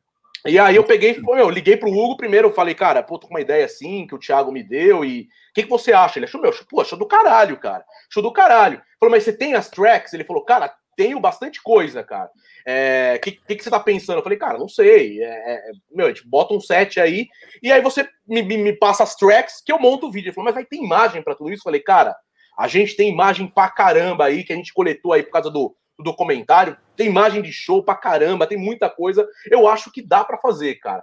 E 0.46 0.58
aí 0.58 0.76
eu 0.76 0.84
peguei, 0.84 1.14
pô, 1.14 1.34
meu, 1.34 1.48
liguei 1.48 1.74
pro 1.74 1.90
Hugo 1.90 2.18
primeiro, 2.18 2.48
eu 2.48 2.52
falei, 2.52 2.74
cara, 2.74 3.02
pô, 3.02 3.18
tô 3.18 3.26
com 3.26 3.32
uma 3.32 3.40
ideia 3.40 3.64
assim, 3.64 4.06
que 4.06 4.14
o 4.14 4.18
Thiago 4.18 4.52
me 4.52 4.62
deu, 4.62 5.02
e 5.02 5.22
o 5.22 5.54
que, 5.54 5.62
que 5.62 5.70
você 5.70 5.90
acha? 5.90 6.18
Ele 6.18 6.26
achou, 6.26 6.38
meu, 6.38 6.52
pô, 6.68 6.82
achou 6.82 6.98
do 6.98 7.06
caralho, 7.06 7.56
cara. 7.56 7.82
Achou 8.10 8.22
do 8.22 8.30
caralho. 8.30 8.82
Falou, 9.00 9.10
mas 9.10 9.24
você 9.24 9.32
tem 9.32 9.54
as 9.54 9.70
tracks? 9.70 10.12
Ele 10.12 10.22
falou, 10.22 10.44
cara, 10.44 10.70
tenho 10.96 11.20
bastante 11.20 11.62
coisa, 11.62 12.02
cara. 12.02 12.26
O 12.26 12.30
é, 12.66 13.18
que, 13.18 13.32
que, 13.32 13.56
que, 13.56 13.64
você 13.64 13.70
tá 13.70 13.80
pensando? 13.80 14.18
Eu 14.18 14.22
falei, 14.22 14.38
cara, 14.38 14.58
não 14.58 14.68
sei. 14.68 15.22
É, 15.22 15.26
é, 15.26 15.72
meu, 15.92 16.06
a 16.06 16.08
gente 16.08 16.26
bota 16.26 16.54
um 16.54 16.60
set 16.60 17.00
aí, 17.00 17.28
e 17.62 17.70
aí 17.70 17.80
você 17.80 18.08
me, 18.26 18.42
me, 18.42 18.56
me, 18.56 18.72
passa 18.72 19.02
as 19.02 19.14
tracks 19.14 19.62
que 19.64 19.72
eu 19.72 19.78
monto 19.78 20.06
o 20.06 20.10
vídeo. 20.10 20.28
Ele 20.28 20.34
falou, 20.34 20.46
mas 20.46 20.54
vai 20.54 20.64
ter 20.64 20.76
imagem 20.76 21.22
para 21.22 21.34
tudo 21.34 21.50
isso? 21.50 21.60
Eu 21.60 21.64
falei, 21.64 21.80
cara, 21.80 22.16
a 22.58 22.68
gente 22.68 22.96
tem 22.96 23.10
imagem 23.10 23.46
pra 23.46 23.68
caramba 23.68 24.26
aí, 24.26 24.44
que 24.44 24.52
a 24.52 24.56
gente 24.56 24.72
coletou 24.72 25.12
aí 25.12 25.22
por 25.22 25.32
causa 25.32 25.50
do, 25.50 25.74
do 25.98 26.04
documentário. 26.04 26.76
Tem 26.96 27.08
imagem 27.08 27.42
de 27.42 27.52
show 27.52 27.82
pra 27.82 27.94
caramba, 27.94 28.46
tem 28.46 28.58
muita 28.58 28.88
coisa. 28.88 29.26
Eu 29.50 29.68
acho 29.68 29.90
que 29.90 30.00
dá 30.00 30.24
para 30.24 30.38
fazer, 30.38 30.76
cara. 30.76 31.02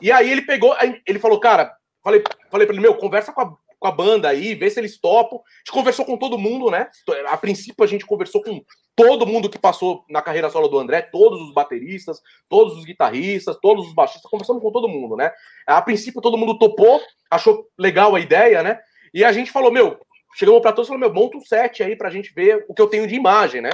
E 0.00 0.12
aí 0.12 0.30
ele 0.30 0.42
pegou, 0.42 0.76
ele 1.06 1.18
falou, 1.18 1.40
cara, 1.40 1.74
falei, 2.02 2.22
falei 2.50 2.66
pra 2.66 2.74
ele, 2.74 2.82
meu, 2.82 2.94
conversa 2.94 3.32
com 3.32 3.40
a, 3.40 3.56
com 3.82 3.88
a 3.88 3.92
banda 3.92 4.28
aí, 4.28 4.54
vê 4.54 4.70
se 4.70 4.78
eles 4.78 4.96
topam. 4.96 5.38
A 5.38 5.58
gente 5.58 5.72
conversou 5.72 6.04
com 6.04 6.16
todo 6.16 6.38
mundo, 6.38 6.70
né? 6.70 6.88
A 7.26 7.36
princípio 7.36 7.82
a 7.82 7.86
gente 7.86 8.06
conversou 8.06 8.40
com 8.40 8.62
todo 8.94 9.26
mundo 9.26 9.50
que 9.50 9.58
passou 9.58 10.04
na 10.08 10.22
carreira 10.22 10.48
solo 10.48 10.68
do 10.68 10.78
André, 10.78 11.02
todos 11.02 11.40
os 11.40 11.52
bateristas, 11.52 12.20
todos 12.48 12.78
os 12.78 12.84
guitarristas, 12.84 13.58
todos 13.60 13.88
os 13.88 13.92
baixistas, 13.92 14.30
conversamos 14.30 14.62
com 14.62 14.70
todo 14.70 14.88
mundo, 14.88 15.16
né? 15.16 15.32
A 15.66 15.82
princípio 15.82 16.20
todo 16.20 16.38
mundo 16.38 16.56
topou, 16.56 17.00
achou 17.28 17.66
legal 17.76 18.14
a 18.14 18.20
ideia, 18.20 18.62
né? 18.62 18.78
E 19.12 19.24
a 19.24 19.32
gente 19.32 19.50
falou, 19.50 19.72
meu, 19.72 19.98
chegamos 20.36 20.62
para 20.62 20.72
todos 20.72 20.86
e 20.86 20.92
falou, 20.92 21.00
meu, 21.00 21.12
monta 21.12 21.36
um 21.36 21.40
set 21.40 21.82
aí 21.82 21.96
pra 21.96 22.08
gente 22.08 22.32
ver 22.32 22.64
o 22.68 22.74
que 22.74 22.80
eu 22.80 22.86
tenho 22.86 23.08
de 23.08 23.16
imagem, 23.16 23.60
né? 23.60 23.72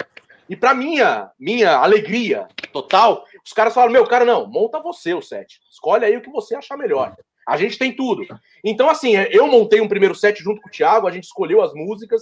E 0.48 0.56
para 0.56 0.72
minha, 0.72 1.30
minha 1.38 1.76
alegria 1.76 2.48
total, 2.72 3.26
os 3.44 3.52
caras 3.52 3.74
falaram, 3.74 3.92
meu, 3.92 4.06
cara, 4.06 4.24
não, 4.24 4.46
monta 4.46 4.80
você 4.80 5.12
o 5.12 5.20
set. 5.20 5.60
Escolhe 5.70 6.06
aí 6.06 6.16
o 6.16 6.22
que 6.22 6.30
você 6.30 6.54
achar 6.54 6.78
melhor. 6.78 7.14
A 7.48 7.56
gente 7.56 7.78
tem 7.78 7.90
tudo. 7.90 8.26
Então, 8.62 8.90
assim, 8.90 9.14
eu 9.30 9.46
montei 9.46 9.80
um 9.80 9.88
primeiro 9.88 10.14
set 10.14 10.42
junto 10.42 10.60
com 10.60 10.68
o 10.68 10.70
Thiago, 10.70 11.06
a 11.06 11.10
gente 11.10 11.24
escolheu 11.24 11.62
as 11.62 11.72
músicas. 11.72 12.20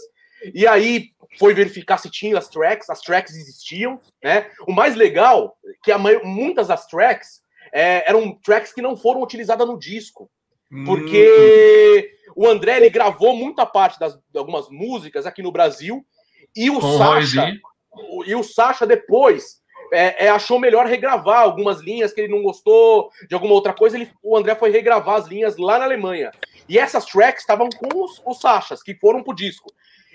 E 0.55 0.65
aí 0.69 1.11
foi 1.37 1.53
verificar 1.53 1.99
se 1.99 2.09
tinha 2.09 2.39
as 2.39 2.49
tracks, 2.49 2.89
as 2.89 3.01
tracks 3.01 3.35
existiam, 3.35 4.01
né? 4.23 4.49
O 4.69 4.73
mais 4.73 4.95
legal 4.95 5.57
que 5.83 5.91
a 5.91 5.99
muitas 5.99 6.69
das 6.69 6.87
tracks 6.87 7.43
é, 7.73 8.09
eram 8.09 8.39
tracks 8.41 8.73
que 8.73 8.81
não 8.81 8.97
foram 8.97 9.21
utilizadas 9.21 9.67
no 9.67 9.77
disco. 9.77 10.31
Porque 10.85 12.13
hum. 12.37 12.45
o 12.45 12.49
André 12.49 12.77
ele 12.77 12.91
gravou 12.91 13.35
muita 13.35 13.67
parte 13.67 13.99
das 13.99 14.15
de 14.15 14.39
algumas 14.39 14.69
músicas 14.71 15.27
aqui 15.27 15.43
no 15.43 15.51
Brasil 15.51 16.07
e 16.55 16.71
o 16.71 16.79
Com 16.79 16.99
Sasha 16.99 17.53
e 18.27 18.35
o 18.35 18.43
Sasha 18.45 18.87
depois 18.87 19.61
é, 19.93 20.27
é, 20.27 20.29
achou 20.29 20.59
melhor 20.59 20.87
regravar 20.87 21.43
algumas 21.43 21.81
linhas 21.81 22.13
que 22.13 22.21
ele 22.21 22.33
não 22.33 22.43
gostou 22.43 23.11
de 23.29 23.35
alguma 23.35 23.55
outra 23.55 23.73
coisa. 23.73 23.97
Ele, 23.97 24.11
o 24.23 24.37
André 24.37 24.55
foi 24.55 24.71
regravar 24.71 25.17
as 25.17 25.27
linhas 25.27 25.57
lá 25.57 25.79
na 25.79 25.85
Alemanha. 25.85 26.31
E 26.69 26.79
essas 26.79 27.05
tracks 27.05 27.43
estavam 27.43 27.69
com 27.71 28.05
os, 28.05 28.23
os 28.25 28.41
Sachas, 28.41 28.83
que 28.83 28.95
foram 28.95 29.23
pro 29.23 29.35
disco. 29.35 29.73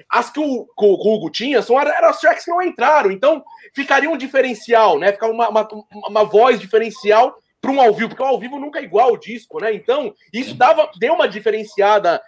As 0.10 0.30
que 0.30 0.40
o, 0.40 0.66
que 0.66 0.86
o 0.86 0.94
Hugo 0.94 1.30
tinha 1.30 1.62
são, 1.62 1.80
eram 1.80 2.10
as 2.10 2.20
tracks 2.20 2.46
que 2.46 2.52
não 2.52 2.62
entraram. 2.62 3.12
Então, 3.12 3.44
ficaria 3.74 4.10
um 4.10 4.18
diferencial, 4.18 4.98
né? 5.00 5.12
Ficava 5.12 5.32
uma, 5.32 5.50
uma, 5.50 5.70
uma 6.08 6.24
voz 6.24 6.60
diferencial 6.60 7.38
para 7.62 7.72
um 7.72 7.80
ao 7.80 7.94
vivo, 7.94 8.10
porque 8.10 8.24
o 8.24 8.26
ao 8.26 8.40
vivo 8.40 8.60
nunca 8.60 8.80
é 8.80 8.84
igual 8.84 9.10
ao 9.10 9.18
disco, 9.18 9.60
né? 9.62 9.72
Então, 9.74 10.16
isso 10.34 10.56
dava, 10.56 10.90
deu 11.00 11.14
uma 11.14 11.28
diferenciada 11.28 12.20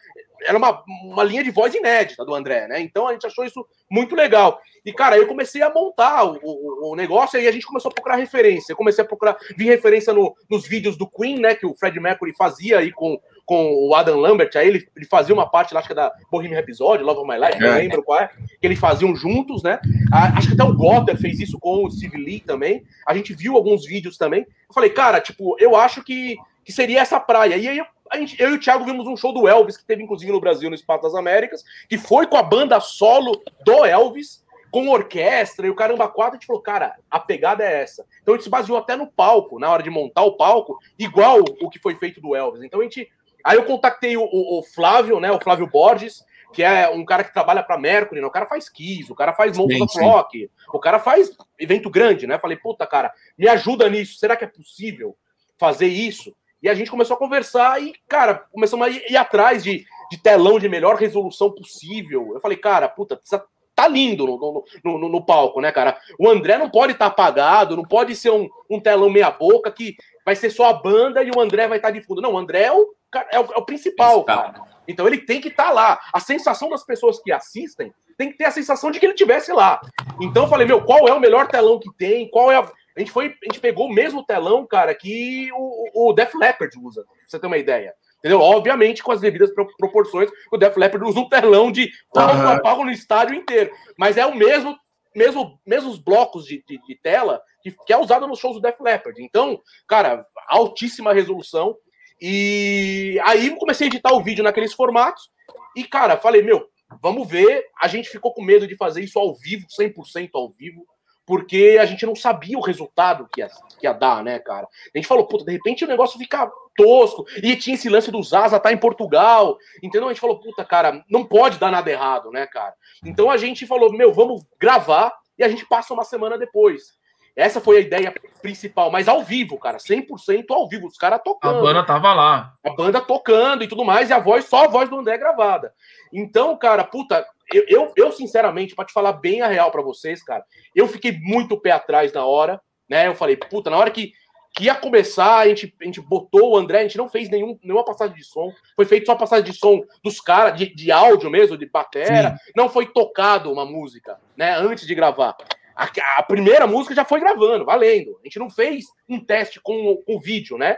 era 0.45 0.57
uma, 0.57 0.83
uma 1.03 1.23
linha 1.23 1.43
de 1.43 1.51
voz 1.51 1.73
inédita 1.73 2.25
do 2.25 2.33
André, 2.33 2.67
né? 2.67 2.79
Então 2.81 3.07
a 3.07 3.13
gente 3.13 3.25
achou 3.25 3.45
isso 3.45 3.65
muito 3.89 4.15
legal. 4.15 4.59
E, 4.85 4.91
cara, 4.91 5.17
eu 5.17 5.27
comecei 5.27 5.61
a 5.61 5.69
montar 5.69 6.25
o, 6.25 6.39
o, 6.43 6.91
o 6.91 6.95
negócio 6.95 7.39
e 7.39 7.47
a 7.47 7.51
gente 7.51 7.65
começou 7.65 7.89
a 7.89 7.93
procurar 7.93 8.17
referência. 8.17 8.73
Eu 8.73 8.77
comecei 8.77 9.03
a 9.03 9.07
procurar, 9.07 9.37
vi 9.57 9.65
referência 9.65 10.11
no, 10.11 10.35
nos 10.49 10.67
vídeos 10.67 10.97
do 10.97 11.07
Queen, 11.09 11.39
né? 11.39 11.55
Que 11.55 11.65
o 11.65 11.73
Fred 11.73 11.97
Mercury 11.99 12.33
fazia 12.35 12.79
aí 12.79 12.91
com, 12.91 13.17
com 13.45 13.87
o 13.87 13.95
Adam 13.95 14.19
Lambert. 14.19 14.51
Aí 14.55 14.67
ele, 14.67 14.85
ele 14.95 15.05
fazia 15.05 15.33
uma 15.33 15.49
parte 15.49 15.73
lá, 15.73 15.79
acho 15.79 15.87
que 15.87 15.93
é 15.93 15.95
da 15.95 16.11
Bohemian 16.29 16.57
Rhapsody, 16.57 17.01
Love 17.01 17.21
of 17.21 17.29
My 17.29 17.37
Life, 17.37 17.63
é. 17.63 17.67
não 17.67 17.75
lembro 17.75 18.03
qual 18.03 18.19
é, 18.19 18.27
que 18.27 18.67
eles 18.67 18.79
faziam 18.79 19.15
juntos, 19.15 19.63
né? 19.63 19.79
acho 20.11 20.49
que 20.49 20.53
até 20.53 20.63
o 20.63 20.75
Gotter 20.75 21.17
fez 21.17 21.39
isso 21.39 21.57
com 21.59 21.85
o 21.85 21.91
Steve 21.91 22.17
Lee 22.17 22.41
também. 22.41 22.83
A 23.07 23.15
gente 23.15 23.33
viu 23.33 23.55
alguns 23.55 23.85
vídeos 23.85 24.17
também. 24.17 24.41
Eu 24.41 24.73
falei, 24.73 24.89
cara, 24.89 25.21
tipo, 25.21 25.55
eu 25.59 25.75
acho 25.75 26.03
que, 26.03 26.35
que 26.63 26.71
seria 26.71 27.01
essa 27.01 27.19
praia. 27.19 27.57
E 27.57 27.67
aí 27.67 27.77
eu 27.77 27.85
a 28.13 28.17
gente, 28.17 28.39
eu 28.39 28.51
e 28.51 28.53
o 28.53 28.59
Thiago 28.59 28.85
vimos 28.85 29.07
um 29.07 29.17
show 29.17 29.33
do 29.33 29.47
Elvis, 29.47 29.75
que 29.75 29.85
teve 29.85 30.03
inclusive 30.03 30.31
no 30.31 30.39
Brasil, 30.39 30.69
no 30.69 30.75
Espaço 30.75 31.01
das 31.01 31.15
Américas, 31.15 31.63
que 31.89 31.97
foi 31.97 32.27
com 32.27 32.37
a 32.37 32.43
banda 32.43 32.79
solo 32.79 33.41
do 33.65 33.83
Elvis, 33.83 34.43
com 34.69 34.87
orquestra 34.89 35.65
e 35.65 35.69
o 35.69 35.75
caramba 35.75 36.07
quatro, 36.07 36.33
a 36.33 36.39
gente 36.39 36.47
falou, 36.47 36.61
cara, 36.61 36.95
a 37.09 37.19
pegada 37.19 37.63
é 37.63 37.81
essa. 37.81 38.05
Então 38.21 38.33
a 38.33 38.37
gente 38.37 38.43
se 38.43 38.49
baseou 38.49 38.77
até 38.77 38.95
no 38.95 39.07
palco, 39.07 39.59
na 39.59 39.69
hora 39.69 39.81
de 39.81 39.89
montar 39.89 40.23
o 40.23 40.35
palco, 40.35 40.77
igual 40.97 41.39
o 41.61 41.69
que 41.69 41.79
foi 41.79 41.95
feito 41.95 42.21
do 42.21 42.35
Elvis. 42.35 42.63
Então 42.63 42.79
a 42.79 42.83
gente. 42.83 43.09
Aí 43.43 43.57
eu 43.57 43.65
contatei 43.65 44.15
o, 44.15 44.23
o, 44.23 44.59
o 44.59 44.63
Flávio, 44.63 45.19
né? 45.19 45.31
O 45.31 45.39
Flávio 45.39 45.67
Borges, 45.67 46.23
que 46.53 46.63
é 46.63 46.89
um 46.89 47.03
cara 47.03 47.23
que 47.23 47.33
trabalha 47.33 47.61
para 47.61 47.77
Mercury, 47.77 48.21
né? 48.21 48.27
o 48.27 48.31
cara 48.31 48.45
faz 48.45 48.69
Kiss, 48.69 49.11
o 49.11 49.15
cara 49.15 49.33
faz 49.33 49.57
Monsters 49.57 49.95
of 49.95 49.99
Rock, 49.99 50.51
o 50.71 50.79
cara 50.79 50.99
faz 50.99 51.31
evento 51.59 51.89
grande, 51.89 52.25
né? 52.25 52.39
Falei, 52.39 52.57
puta, 52.57 52.87
cara, 52.87 53.11
me 53.37 53.47
ajuda 53.47 53.89
nisso, 53.89 54.17
será 54.17 54.35
que 54.35 54.45
é 54.45 54.47
possível 54.47 55.15
fazer 55.57 55.87
isso? 55.87 56.33
E 56.63 56.69
a 56.69 56.73
gente 56.73 56.89
começou 56.89 57.15
a 57.15 57.19
conversar 57.19 57.83
e, 57.83 57.93
cara, 58.07 58.45
começamos 58.51 58.87
a 58.87 58.89
ir, 58.89 59.03
ir 59.11 59.17
atrás 59.17 59.61
de, 59.61 59.85
de 60.09 60.17
telão 60.17 60.57
de 60.57 60.69
melhor 60.69 60.95
resolução 60.95 61.51
possível. 61.51 62.31
Eu 62.33 62.39
falei, 62.39 62.57
cara, 62.57 62.87
puta, 62.87 63.17
precisa 63.17 63.43
tá 63.75 63.87
lindo 63.87 64.25
no, 64.25 64.63
no, 64.83 64.97
no, 64.99 65.09
no, 65.09 65.25
palco, 65.25 65.59
né, 65.59 65.71
cara? 65.71 65.97
O 66.19 66.29
André 66.29 66.57
não 66.57 66.69
pode 66.69 66.93
estar 66.93 67.05
tá 67.05 67.11
apagado, 67.11 67.75
não 67.75 67.83
pode 67.83 68.15
ser 68.15 68.31
um, 68.31 68.47
um 68.69 68.79
telão 68.79 69.09
meia-boca 69.09 69.71
que 69.71 69.95
vai 70.23 70.35
ser 70.35 70.51
só 70.51 70.69
a 70.69 70.73
banda 70.73 71.23
e 71.23 71.31
o 71.35 71.39
André 71.41 71.67
vai 71.67 71.79
estar 71.79 71.91
tá 71.91 71.93
de 71.97 72.05
fundo. 72.05 72.21
Não, 72.21 72.33
o 72.33 72.37
André 72.37 72.63
é 72.63 72.71
o, 72.71 72.93
é 73.31 73.39
o, 73.39 73.43
é 73.53 73.57
o 73.57 73.65
principal, 73.65 74.23
cara. 74.23 74.61
Então 74.87 75.07
ele 75.07 75.17
tem 75.17 75.41
que 75.41 75.47
estar 75.49 75.65
tá 75.65 75.71
lá. 75.71 75.99
A 76.13 76.19
sensação 76.19 76.69
das 76.69 76.83
pessoas 76.83 77.19
que 77.19 77.31
assistem 77.31 77.93
tem 78.17 78.31
que 78.31 78.37
ter 78.37 78.45
a 78.45 78.51
sensação 78.51 78.91
de 78.91 78.99
que 78.99 79.05
ele 79.05 79.15
tivesse 79.15 79.51
lá. 79.51 79.81
Então 80.21 80.43
eu 80.43 80.49
falei, 80.49 80.67
meu, 80.67 80.83
qual 80.83 81.07
é 81.07 81.13
o 81.13 81.19
melhor 81.19 81.47
telão 81.47 81.79
que 81.79 81.91
tem? 81.97 82.29
Qual 82.29 82.51
é 82.51 82.57
a. 82.57 82.71
A 82.95 82.99
gente, 82.99 83.11
foi, 83.11 83.27
a 83.27 83.45
gente 83.45 83.59
pegou 83.59 83.87
o 83.87 83.93
mesmo 83.93 84.23
telão, 84.23 84.65
cara, 84.67 84.93
que 84.93 85.49
o, 85.53 86.09
o 86.09 86.13
Def 86.13 86.33
Leppard 86.35 86.77
usa, 86.79 87.03
pra 87.03 87.13
você 87.27 87.39
ter 87.39 87.47
uma 87.47 87.57
ideia. 87.57 87.93
Entendeu? 88.19 88.39
Obviamente, 88.39 89.03
com 89.03 89.11
as 89.11 89.19
devidas 89.19 89.51
proporções, 89.77 90.29
o 90.51 90.57
Def 90.57 90.77
Leppard 90.77 91.05
usa 91.05 91.19
um 91.19 91.27
telão 91.27 91.71
de 91.71 91.91
palco 92.13 92.37
uhum. 92.37 92.47
a 92.47 92.59
palco 92.61 92.85
no 92.85 92.91
estádio 92.91 93.35
inteiro. 93.35 93.71
Mas 93.97 94.15
é 94.15 94.25
o 94.25 94.35
mesmo, 94.35 94.77
mesmo 95.13 95.59
mesmos 95.65 95.99
blocos 95.99 96.45
de, 96.45 96.63
de, 96.65 96.79
de 96.87 96.95
tela 97.01 97.41
que, 97.61 97.71
que, 97.85 97.91
é 97.91 97.97
usado 97.97 98.27
nos 98.27 98.39
shows 98.39 98.55
do 98.55 98.61
Def 98.61 98.79
Leppard. 98.79 99.21
Então, 99.21 99.59
cara, 99.87 100.25
altíssima 100.47 101.13
resolução. 101.13 101.75
E 102.21 103.19
aí 103.25 103.47
eu 103.47 103.57
comecei 103.57 103.87
a 103.87 103.89
editar 103.89 104.13
o 104.13 104.23
vídeo 104.23 104.43
naqueles 104.43 104.73
formatos. 104.73 105.29
E, 105.75 105.83
cara, 105.83 106.15
falei, 106.15 106.41
meu, 106.43 106.65
vamos 107.01 107.27
ver. 107.27 107.65
A 107.81 107.87
gente 107.87 108.07
ficou 108.07 108.33
com 108.33 108.43
medo 108.43 108.67
de 108.67 108.77
fazer 108.77 109.01
isso 109.01 109.19
ao 109.19 109.35
vivo, 109.35 109.65
100% 109.67 110.29
ao 110.33 110.49
vivo 110.51 110.85
porque 111.25 111.77
a 111.79 111.85
gente 111.85 112.05
não 112.05 112.15
sabia 112.15 112.57
o 112.57 112.61
resultado 112.61 113.27
que 113.31 113.41
ia, 113.41 113.47
que 113.79 113.85
ia 113.85 113.93
dar, 113.93 114.23
né, 114.23 114.39
cara? 114.39 114.67
A 114.93 114.97
gente 114.97 115.07
falou, 115.07 115.25
puta, 115.25 115.45
de 115.45 115.51
repente 115.51 115.85
o 115.85 115.87
negócio 115.87 116.19
fica 116.19 116.51
tosco, 116.75 117.25
e 117.41 117.55
tinha 117.55 117.75
esse 117.75 117.89
lance 117.89 118.11
do 118.11 118.21
Zaza 118.21 118.59
tá 118.59 118.71
em 118.71 118.77
Portugal, 118.77 119.57
entendeu? 119.81 120.09
A 120.09 120.11
gente 120.11 120.21
falou, 120.21 120.39
puta, 120.39 120.65
cara, 120.65 121.03
não 121.09 121.23
pode 121.23 121.59
dar 121.59 121.71
nada 121.71 121.89
errado, 121.89 122.31
né, 122.31 122.47
cara? 122.47 122.73
Então 123.05 123.29
a 123.29 123.37
gente 123.37 123.67
falou, 123.67 123.91
meu, 123.91 124.11
vamos 124.11 124.43
gravar, 124.59 125.13
e 125.37 125.43
a 125.43 125.47
gente 125.47 125.65
passa 125.65 125.93
uma 125.93 126.03
semana 126.03 126.37
depois. 126.37 127.01
Essa 127.35 127.59
foi 127.59 127.77
a 127.77 127.79
ideia 127.79 128.13
principal, 128.43 128.91
mas 128.91 129.07
ao 129.07 129.23
vivo, 129.23 129.57
cara, 129.57 129.77
100% 129.77 130.45
ao 130.51 130.67
vivo, 130.67 130.85
os 130.85 130.97
caras 130.97 131.19
tocando. 131.23 131.57
A 131.57 131.61
banda 131.61 131.83
tava 131.83 132.13
lá. 132.13 132.53
A 132.63 132.69
banda 132.75 133.01
tocando 133.01 133.63
e 133.63 133.67
tudo 133.67 133.83
mais, 133.83 134.09
e 134.09 134.13
a 134.13 134.19
voz, 134.19 134.45
só 134.45 134.65
a 134.65 134.67
voz 134.67 134.87
do 134.87 134.99
André 134.99 135.17
gravada. 135.17 135.73
Então, 136.11 136.55
cara, 136.55 136.83
puta, 136.83 137.25
eu, 137.51 137.65
eu, 137.67 137.93
eu 137.95 138.11
sinceramente, 138.11 138.75
para 138.75 138.85
te 138.85 138.93
falar 138.93 139.13
bem 139.13 139.41
a 139.41 139.47
real 139.47 139.71
para 139.71 139.81
vocês, 139.81 140.23
cara, 140.23 140.43
eu 140.75 140.87
fiquei 140.87 141.17
muito 141.19 141.59
pé 141.59 141.71
atrás 141.71 142.13
na 142.13 142.25
hora, 142.25 142.61
né? 142.89 143.07
Eu 143.07 143.15
falei, 143.15 143.35
puta, 143.35 143.69
na 143.69 143.77
hora 143.77 143.91
que, 143.91 144.13
que 144.55 144.65
ia 144.65 144.75
começar, 144.75 145.39
a 145.39 145.47
gente, 145.47 145.75
a 145.81 145.85
gente 145.85 146.01
botou 146.01 146.51
o 146.51 146.57
André, 146.57 146.79
a 146.79 146.83
gente 146.83 146.97
não 146.97 147.09
fez 147.09 147.29
nenhum, 147.29 147.57
nenhuma 147.63 147.83
passagem 147.83 148.15
de 148.15 148.23
som, 148.23 148.51
foi 148.75 148.85
feito 148.85 149.05
só 149.05 149.15
passagem 149.15 149.45
de 149.45 149.57
som 149.57 149.81
dos 150.03 150.21
caras, 150.21 150.57
de, 150.57 150.73
de 150.73 150.91
áudio 150.91 151.29
mesmo, 151.29 151.57
de 151.57 151.65
batera, 151.65 152.37
Sim. 152.37 152.51
não 152.55 152.69
foi 152.69 152.85
tocado 152.85 153.51
uma 153.51 153.65
música, 153.65 154.19
né, 154.37 154.55
antes 154.57 154.85
de 154.85 154.95
gravar. 154.95 155.35
A, 155.75 155.89
a, 156.19 156.23
primeira 156.23 156.67
música 156.67 156.93
já 156.93 157.03
foi 157.03 157.19
gravando, 157.19 157.65
valendo. 157.65 158.19
A 158.21 158.27
gente 158.27 158.37
não 158.37 158.49
fez 158.49 158.85
um 159.09 159.19
teste 159.19 159.59
com, 159.59 159.97
com 160.05 160.15
o 160.15 160.19
vídeo, 160.19 160.55
né? 160.57 160.77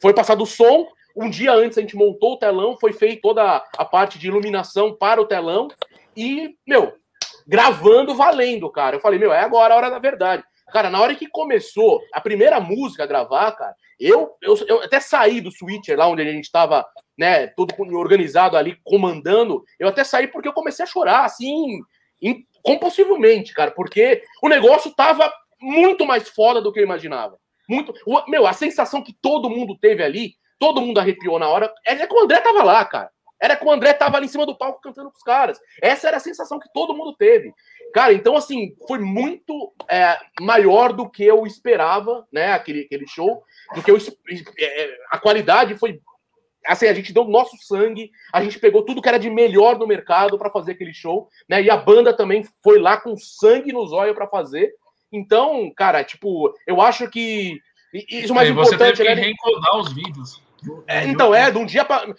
Foi 0.00 0.12
passado 0.12 0.42
o 0.42 0.46
som. 0.46 0.86
Um 1.16 1.30
dia 1.30 1.52
antes 1.52 1.78
a 1.78 1.80
gente 1.80 1.96
montou 1.96 2.34
o 2.34 2.38
telão, 2.38 2.76
foi 2.78 2.92
feita 2.92 3.22
toda 3.22 3.64
a 3.76 3.84
parte 3.84 4.18
de 4.18 4.28
iluminação 4.28 4.94
para 4.94 5.20
o 5.20 5.26
telão. 5.26 5.68
E, 6.14 6.54
meu, 6.66 6.92
gravando 7.46 8.14
valendo, 8.14 8.70
cara. 8.70 8.96
Eu 8.96 9.00
falei, 9.00 9.18
meu, 9.18 9.32
é 9.32 9.40
agora 9.40 9.72
a 9.72 9.76
hora 9.76 9.90
da 9.90 9.98
verdade. 9.98 10.44
Cara, 10.72 10.90
na 10.90 11.00
hora 11.00 11.14
que 11.14 11.28
começou 11.28 12.02
a 12.12 12.20
primeira 12.20 12.60
música 12.60 13.04
a 13.04 13.06
gravar, 13.06 13.52
cara, 13.52 13.74
eu, 13.98 14.36
eu, 14.42 14.56
eu 14.66 14.82
até 14.82 15.00
saí 15.00 15.40
do 15.40 15.50
switcher 15.50 15.96
lá 15.96 16.08
onde 16.08 16.22
a 16.22 16.24
gente 16.24 16.44
estava, 16.44 16.84
né, 17.16 17.46
todo 17.46 17.72
organizado 17.96 18.56
ali, 18.56 18.76
comandando. 18.84 19.64
Eu 19.78 19.88
até 19.88 20.04
saí 20.04 20.26
porque 20.26 20.48
eu 20.48 20.52
comecei 20.52 20.84
a 20.84 20.88
chorar, 20.88 21.24
assim, 21.24 21.80
compulsivamente, 22.62 23.54
cara, 23.54 23.70
porque 23.70 24.22
o 24.42 24.48
negócio 24.48 24.92
tava 24.94 25.32
muito 25.60 26.04
mais 26.04 26.28
foda 26.28 26.60
do 26.60 26.72
que 26.72 26.80
eu 26.80 26.84
imaginava. 26.84 27.38
Muito. 27.68 27.94
Meu, 28.28 28.46
a 28.46 28.52
sensação 28.52 29.02
que 29.02 29.14
todo 29.14 29.50
mundo 29.50 29.78
teve 29.80 30.02
ali, 30.02 30.34
todo 30.58 30.80
mundo 30.80 30.98
arrepiou 30.98 31.38
na 31.38 31.48
hora, 31.48 31.72
é 31.84 32.06
que 32.06 32.14
o 32.14 32.20
André 32.20 32.40
tava 32.40 32.62
lá, 32.62 32.84
cara. 32.84 33.10
Era 33.40 33.54
que 33.54 33.64
o 33.64 33.70
André 33.70 33.92
tava 33.92 34.16
ali 34.16 34.26
em 34.26 34.30
cima 34.30 34.46
do 34.46 34.56
palco 34.56 34.80
cantando 34.80 35.10
com 35.10 35.16
os 35.16 35.22
caras. 35.22 35.60
Essa 35.82 36.08
era 36.08 36.16
a 36.16 36.20
sensação 36.20 36.58
que 36.58 36.72
todo 36.72 36.94
mundo 36.96 37.14
teve. 37.14 37.52
Cara, 37.92 38.12
então, 38.12 38.34
assim, 38.34 38.74
foi 38.88 38.98
muito 38.98 39.72
é, 39.88 40.18
maior 40.40 40.92
do 40.92 41.08
que 41.08 41.22
eu 41.22 41.46
esperava, 41.46 42.26
né? 42.32 42.52
Aquele, 42.52 42.82
aquele 42.82 43.06
show. 43.06 43.42
Do 43.74 43.82
que 43.82 43.90
eu, 43.90 43.98
é, 44.58 44.98
a 45.10 45.18
qualidade 45.18 45.76
foi 45.76 46.00
assim, 46.66 46.86
a 46.86 46.94
gente 46.94 47.12
deu 47.12 47.22
o 47.22 47.30
nosso 47.30 47.56
sangue, 47.58 48.10
a 48.32 48.42
gente 48.42 48.58
pegou 48.58 48.82
tudo 48.84 49.00
que 49.00 49.08
era 49.08 49.18
de 49.18 49.30
melhor 49.30 49.78
no 49.78 49.86
mercado 49.86 50.36
para 50.36 50.50
fazer 50.50 50.72
aquele 50.72 50.92
show, 50.92 51.28
né? 51.48 51.62
E 51.62 51.70
a 51.70 51.76
banda 51.76 52.12
também 52.12 52.44
foi 52.62 52.78
lá 52.78 52.96
com 52.96 53.16
sangue 53.16 53.72
nos 53.72 53.92
olhos 53.92 54.16
para 54.16 54.26
fazer. 54.26 54.72
Então, 55.12 55.72
cara, 55.76 56.02
tipo, 56.02 56.52
eu 56.66 56.80
acho 56.80 57.08
que 57.08 57.60
isso 57.94 58.34
mais 58.34 58.48
é, 58.48 58.52
importante, 58.52 58.96
você 58.96 59.04
teve 59.04 59.08
que 59.08 59.14
né? 59.14 59.22
reencodar 59.22 59.78
os 59.78 59.92
vídeos. 59.92 60.45
É, 60.86 61.06
então, 61.06 61.34
é, 61.34 61.50
de 61.50 61.58
um 61.58 61.66
dia 61.66 61.84
para. 61.84 62.14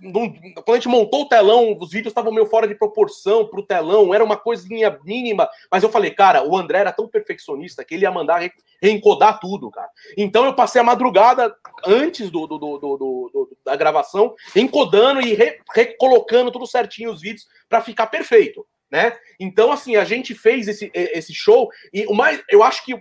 Quando 0.00 0.70
a 0.70 0.74
gente 0.74 0.88
montou 0.88 1.22
o 1.22 1.28
telão, 1.28 1.76
os 1.78 1.90
vídeos 1.90 2.10
estavam 2.10 2.32
meio 2.32 2.46
fora 2.46 2.66
de 2.66 2.74
proporção 2.74 3.46
pro 3.46 3.62
telão, 3.62 4.14
era 4.14 4.24
uma 4.24 4.36
coisinha 4.36 4.98
mínima. 5.04 5.48
Mas 5.70 5.82
eu 5.82 5.90
falei, 5.90 6.10
cara, 6.10 6.46
o 6.46 6.56
André 6.56 6.78
era 6.78 6.92
tão 6.92 7.08
perfeccionista 7.08 7.84
que 7.84 7.94
ele 7.94 8.04
ia 8.04 8.10
mandar 8.10 8.38
re 8.38 8.50
reencodar 8.82 9.38
tudo, 9.40 9.70
cara. 9.70 9.90
Então 10.16 10.46
eu 10.46 10.54
passei 10.54 10.80
a 10.80 10.84
madrugada 10.84 11.54
antes 11.86 12.30
do, 12.30 12.46
do, 12.46 12.58
do, 12.58 12.78
do 12.78 13.56
da 13.64 13.76
gravação, 13.76 14.34
encodando 14.56 15.20
e 15.20 15.34
re 15.34 15.58
recolocando 15.74 16.50
tudo 16.50 16.66
certinho 16.66 17.12
os 17.12 17.20
vídeos 17.20 17.46
para 17.68 17.82
ficar 17.82 18.06
perfeito 18.06 18.66
né? 18.90 19.16
Então, 19.38 19.70
assim, 19.70 19.96
a 19.96 20.04
gente 20.04 20.34
fez 20.34 20.66
esse, 20.66 20.90
esse 20.92 21.32
show 21.32 21.70
e 21.92 22.06
o 22.06 22.14
mais, 22.14 22.42
eu 22.50 22.62
acho 22.62 22.84
que 22.84 22.92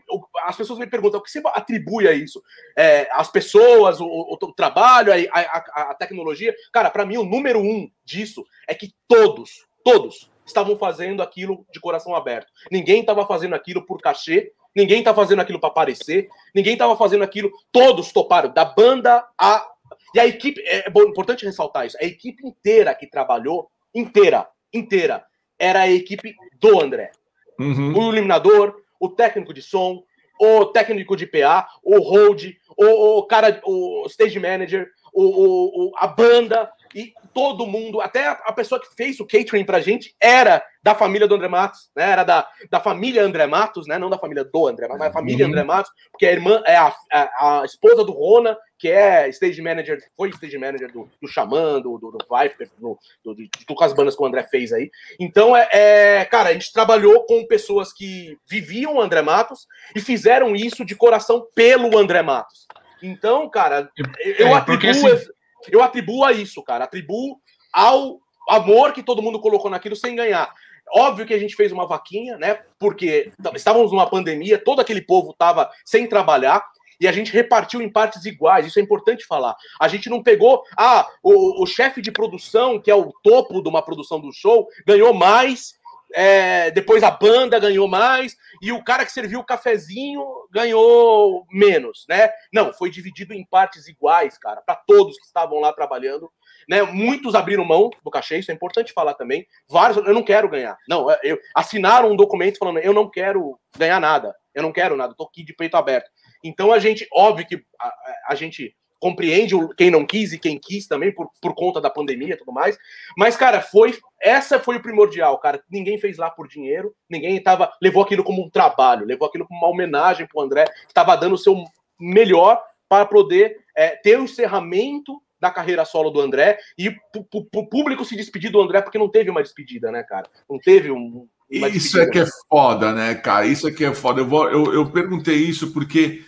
as 0.46 0.56
pessoas 0.56 0.78
me 0.78 0.86
perguntam 0.86 1.20
o 1.20 1.24
que 1.24 1.32
você 1.32 1.42
atribui 1.48 2.08
a 2.08 2.14
isso? 2.14 2.42
É, 2.78 3.10
as 3.12 3.32
pessoas, 3.32 4.00
o, 4.00 4.06
o, 4.06 4.34
o 4.34 4.54
trabalho, 4.54 5.12
a, 5.12 5.40
a, 5.40 5.92
a, 5.92 5.96
tecnologia? 5.96 6.54
Cara, 6.72 6.90
para 6.90 7.06
mim, 7.06 7.18
o 7.18 7.26
número 7.26 7.60
um 7.60 7.90
disso 8.06 8.46
é 8.68 8.76
que 8.76 8.94
todos, 9.08 9.66
todos 9.84 10.30
estavam 10.46 10.78
fazendo 10.78 11.24
aquilo 11.24 11.66
de 11.72 11.80
coração 11.80 12.16
aberto. 12.16 12.52
Ninguém 12.72 13.02
estava 13.02 13.26
fazendo 13.26 13.56
aquilo 13.56 13.86
por 13.86 14.00
cachê, 14.00 14.52
ninguém 14.76 15.00
estava 15.00 15.22
fazendo 15.22 15.42
aquilo 15.42 15.60
para 15.60 15.70
aparecer, 15.70 16.30
ninguém 16.54 16.74
estava 16.74 16.96
fazendo 16.96 17.24
aquilo. 17.24 17.52
Todos 17.72 18.12
toparam, 18.12 18.54
da 18.54 18.66
banda 18.66 19.26
a. 19.38 19.68
E 20.14 20.20
a 20.20 20.26
equipe, 20.26 20.62
é, 20.66 20.88
é 20.88 20.90
importante 20.90 21.46
ressaltar 21.46 21.86
isso, 21.86 21.98
a 22.00 22.04
equipe 22.04 22.48
inteira 22.48 22.96
que 22.96 23.06
trabalhou, 23.06 23.70
inteira, 23.94 24.48
inteira, 24.74 25.24
era 25.60 25.82
a 25.82 25.92
equipe 25.92 26.36
do 26.60 26.82
André. 26.82 27.12
Uhum. 27.60 27.94
O 27.98 28.14
iluminador, 28.14 28.82
o 29.00 29.10
técnico 29.10 29.54
de 29.54 29.62
som, 29.62 30.04
o 30.40 30.66
técnico 30.66 31.18
de 31.18 31.28
PA, 31.28 31.68
o 31.84 32.00
hold, 32.00 32.56
o, 32.78 33.18
o 33.18 33.24
cara, 33.24 33.62
o 33.66 34.06
stage 34.08 34.40
manager, 34.40 34.90
o, 35.14 35.90
o, 35.90 35.92
a 35.98 36.08
banda, 36.08 36.72
e 36.96 37.14
todo 37.34 37.66
mundo, 37.66 38.02
até 38.02 38.28
a, 38.28 38.52
pessoa 38.54 38.80
que 38.80 38.94
fez 38.96 39.20
o 39.20 39.26
catering 39.26 39.66
pra 39.66 39.80
gente, 39.80 40.16
era 40.20 40.64
da 40.82 40.96
família 40.96 41.28
do 41.28 41.36
André 41.36 41.48
Matos, 41.48 41.90
né? 41.96 42.12
Era 42.12 42.24
da, 42.24 42.48
da 42.70 42.80
família 42.80 43.24
André 43.24 43.46
Matos, 43.46 43.88
né? 43.88 43.98
Não 43.98 44.10
da 44.10 44.18
família 44.18 44.44
do 44.44 44.68
André 44.68 44.88
Matos, 44.88 45.00
mas 45.00 45.10
a 45.10 45.14
família 45.14 45.46
uhum. 45.46 45.52
André 45.52 45.64
Matos, 45.64 45.92
porque 46.12 46.26
a 46.26 46.32
irmã 46.32 46.62
é 46.66 46.76
a, 46.76 46.96
a, 47.12 47.62
a, 47.62 47.66
esposa 47.66 48.04
do 48.04 48.12
Rona, 48.12 48.58
que 48.78 48.90
é 48.90 49.28
stage 49.30 49.62
manager, 49.62 50.00
foi 50.16 50.30
stage 50.30 50.58
manager 50.58 50.92
do, 50.92 51.10
do 51.22 51.28
Xamã, 51.28 51.82
do, 51.82 51.98
do, 51.98 52.12
do 52.12 52.18
Viper, 52.20 52.70
do, 52.78 52.98
do, 53.24 53.36
de 53.36 53.50
todas 53.68 53.92
as 53.92 53.94
bandas 53.94 54.16
que 54.16 54.24
o 54.24 54.26
André 54.26 54.44
fez 54.44 54.72
aí. 54.72 54.90
Então, 55.20 55.56
é, 55.56 55.68
é, 55.72 56.26
cara, 56.26 56.50
a 56.50 56.54
gente 56.54 56.72
trabalhou 56.72 57.26
com 57.26 57.46
pessoas 57.46 57.92
que 57.92 58.38
viviam 58.48 58.96
o 58.96 59.02
André 59.02 59.22
Matos 59.22 59.68
e 59.96 60.00
fizeram 60.00 60.56
isso 60.56 60.86
de 60.86 60.96
coração 60.96 61.46
pelo 61.54 61.98
André 61.98 62.22
Matos. 62.22 62.68
Então, 63.02 63.50
cara, 63.50 63.90
eu 64.38 64.48
é, 64.48 64.54
atribuo, 64.54 64.90
assim... 64.90 65.30
eu 65.70 65.82
atribuo 65.82 66.24
a 66.24 66.32
isso, 66.32 66.64
cara. 66.64 66.86
Atribuo 66.86 67.40
ao 67.74 68.20
amor 68.48 68.94
que 68.94 69.04
todo 69.04 69.22
mundo 69.22 69.40
colocou 69.40 69.70
naquilo 69.70 69.96
sem 69.96 70.16
ganhar. 70.16 70.52
Óbvio 70.92 71.26
que 71.26 71.34
a 71.34 71.40
gente 71.40 71.56
fez 71.56 71.72
uma 71.72 71.88
vaquinha, 71.88 72.38
né? 72.38 72.60
Porque 72.80 73.32
estávamos 73.56 73.92
numa 73.92 74.10
pandemia, 74.10 74.58
todo 74.58 74.80
aquele 74.80 75.02
povo 75.02 75.32
estava 75.32 75.70
sem 75.86 76.08
trabalhar 76.08 76.66
e 77.00 77.08
a 77.08 77.12
gente 77.12 77.32
repartiu 77.32 77.82
em 77.82 77.90
partes 77.90 78.26
iguais. 78.26 78.66
Isso 78.66 78.80
é 78.80 78.82
importante 78.82 79.26
falar. 79.26 79.56
A 79.80 79.88
gente 79.88 80.10
não 80.10 80.22
pegou, 80.22 80.64
ah, 80.78 81.08
o, 81.24 81.64
o 81.64 81.66
chefe 81.66 82.02
de 82.02 82.12
produção, 82.12 82.80
que 82.80 82.92
é 82.92 82.96
o 82.96 83.14
topo 83.24 83.62
de 83.62 83.70
uma 83.70 83.82
produção 83.82 84.20
do 84.20 84.34
show, 84.34 84.68
ganhou 84.86 85.14
mais 85.14 85.79
é, 86.14 86.72
depois 86.72 87.04
a 87.04 87.12
banda 87.12 87.60
ganhou 87.60 87.88
mais 87.88 88.36
e 88.62 88.72
o 88.72 88.84
cara 88.84 89.06
que 89.06 89.12
serviu 89.12 89.40
o 89.40 89.46
cafezinho 89.46 90.24
ganhou 90.52 91.46
menos, 91.52 92.06
né? 92.10 92.30
Não, 92.54 92.74
foi 92.74 92.90
dividido 92.90 93.34
em 93.34 93.46
partes 93.46 93.88
iguais, 93.88 94.38
cara, 94.38 94.62
para 94.62 94.76
todos 94.76 95.18
que 95.18 95.26
estavam 95.26 95.60
lá 95.60 95.72
trabalhando. 95.72 96.32
Né? 96.68 96.82
Muitos 96.84 97.36
abriram 97.36 97.64
mão 97.64 97.90
do 98.04 98.12
cachê, 98.12 98.40
isso 98.40 98.52
é 98.52 98.54
importante 98.54 98.94
falar 98.94 99.14
também. 99.14 99.46
Vários, 99.68 99.98
eu 99.98 100.14
não 100.14 100.24
quero 100.24 100.50
ganhar. 100.50 100.78
Não, 100.88 101.08
eu, 101.24 101.40
assinaram 101.56 102.12
um 102.12 102.16
documento 102.16 102.58
falando, 102.58 102.80
eu 102.80 102.94
não 102.94 103.10
quero 103.10 103.60
ganhar 103.78 104.00
nada, 104.00 104.36
eu 104.54 104.64
não 104.64 104.72
quero 104.72 104.96
nada, 104.96 105.16
tô 105.16 105.24
aqui 105.24 105.44
de 105.44 105.54
peito 105.54 105.78
aberto. 105.78 106.10
Então 106.44 106.72
a 106.72 106.80
gente, 106.80 107.08
óbvio 107.14 107.48
que 107.48 107.64
a, 107.80 107.94
a 108.30 108.36
gente 108.36 108.76
compreende 109.00 109.56
quem 109.78 109.90
não 109.90 110.06
quis 110.06 110.34
e 110.34 110.40
quem 110.40 110.60
quis 110.60 110.88
também 110.88 111.12
por, 111.12 111.30
por 111.42 111.56
conta 111.56 111.80
da 111.80 111.90
pandemia 111.90 112.34
e 112.34 112.38
tudo 112.38 112.52
mais. 112.52 112.78
Mas, 113.18 113.36
cara, 113.36 113.62
foi 113.62 113.98
essa 114.22 114.60
foi 114.60 114.78
o 114.78 114.82
primordial, 114.82 115.38
cara. 115.40 115.64
Ninguém 115.70 115.98
fez 115.98 116.18
lá 116.18 116.30
por 116.30 116.48
dinheiro, 116.48 116.94
ninguém 117.10 117.42
tava, 117.42 117.72
levou 117.82 118.04
aquilo 118.04 118.24
como 118.24 118.44
um 118.44 118.50
trabalho, 118.50 119.06
levou 119.06 119.28
aquilo 119.28 119.48
como 119.48 119.60
uma 119.60 119.70
homenagem 119.70 120.28
pro 120.28 120.42
André, 120.42 120.66
que 120.66 120.88
estava 120.90 121.16
dando 121.16 121.36
o 121.36 121.38
seu 121.38 121.56
melhor 122.00 122.62
para 122.88 123.06
poder 123.06 123.58
é, 123.76 123.90
ter 123.96 124.20
o 124.20 124.24
encerramento 124.24 125.22
da 125.40 125.50
carreira 125.50 125.86
solo 125.86 126.10
do 126.10 126.20
André 126.20 126.58
e 126.78 126.90
o 126.90 127.66
público 127.66 128.04
se 128.04 128.16
despedir 128.16 128.52
do 128.52 128.62
André 128.62 128.82
porque 128.82 128.98
não 128.98 129.08
teve 129.08 129.30
uma 129.30 129.42
despedida, 129.42 129.92
né, 129.92 130.04
cara? 130.04 130.30
Não 130.50 130.60
teve 130.60 130.92
um. 130.92 131.28
Isso 131.50 132.00
é 132.00 132.06
que 132.06 132.20
é 132.20 132.26
foda, 132.50 132.94
né, 132.94 133.16
cara? 133.16 133.48
Isso 133.48 133.68
é 133.68 133.72
que 133.72 133.86
é 133.86 133.94
foda. 133.94 134.22
Eu, 134.22 134.28
vou, 134.28 134.50
eu, 134.50 134.74
eu 134.74 134.92
perguntei 134.92 135.38
isso 135.38 135.72
porque 135.72 136.24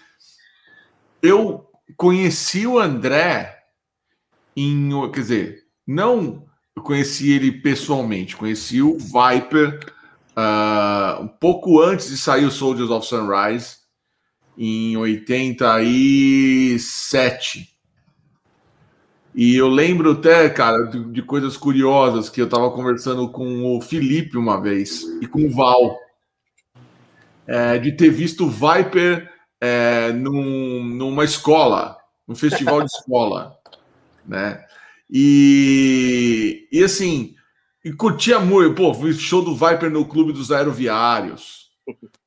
eu 1.22 1.71
conheci 1.98 2.68
o 2.68 2.80
André 2.80 3.58
em. 4.56 4.90
Quer 5.12 5.20
dizer, 5.20 5.64
não 5.86 6.46
conheci 6.84 7.32
ele 7.32 7.52
pessoalmente, 7.52 8.36
conheci 8.36 8.82
o 8.82 8.98
Viper 8.98 9.80
uh, 10.32 11.22
um 11.22 11.28
pouco 11.28 11.80
antes 11.82 12.10
de 12.10 12.18
sair 12.18 12.46
o 12.46 12.52
Soldiers 12.52 12.90
of 12.90 13.06
Sunrise, 13.06 13.78
em 14.58 14.98
87. 14.98 17.70
E 19.34 19.56
eu 19.56 19.70
lembro 19.70 20.12
até, 20.12 20.50
cara, 20.50 20.84
de, 20.84 21.02
de 21.06 21.22
coisas 21.22 21.56
curiosas 21.56 22.30
que 22.30 22.42
eu 22.42 22.46
estava 22.46 22.70
conversando 22.72 23.30
com 23.30 23.78
o 23.78 23.82
Felipe 23.82 24.38
uma 24.38 24.60
vez 24.60 25.04
e 25.22 25.28
com 25.28 25.46
o 25.46 25.50
Val, 25.50 25.98
é, 27.48 27.78
de 27.78 27.94
ter 27.94 28.10
visto 28.10 28.46
o 28.46 28.50
Viper 28.50 29.32
é, 29.62 30.12
num, 30.12 30.84
numa 30.84 31.24
escola, 31.24 31.98
num 32.28 32.36
festival 32.36 32.80
de 32.80 32.88
escola, 32.88 33.56
né? 34.26 34.66
E, 35.08 36.68
e 36.72 36.84
assim, 36.84 37.36
e 37.86 37.94
curtia 37.94 38.40
muito, 38.40 38.74
pô, 38.74 38.94
show 39.14 39.44
do 39.44 39.56
Viper 39.56 39.92
no 39.92 40.06
Clube 40.06 40.34
dos 40.34 40.52
Aeroviários, 40.52 41.70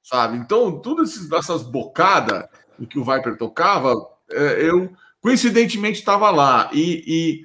sabe? 0.03 0.37
Então, 0.37 0.79
todas 0.81 1.31
essas 1.33 1.63
bocadas 1.63 2.47
que 2.89 2.99
o 2.99 3.05
Viper 3.05 3.37
tocava, 3.37 3.95
é, 4.31 4.69
eu 4.69 4.93
coincidentemente 5.21 5.99
estava 5.99 6.31
lá. 6.31 6.71
E, 6.73 7.05
e, 7.07 7.43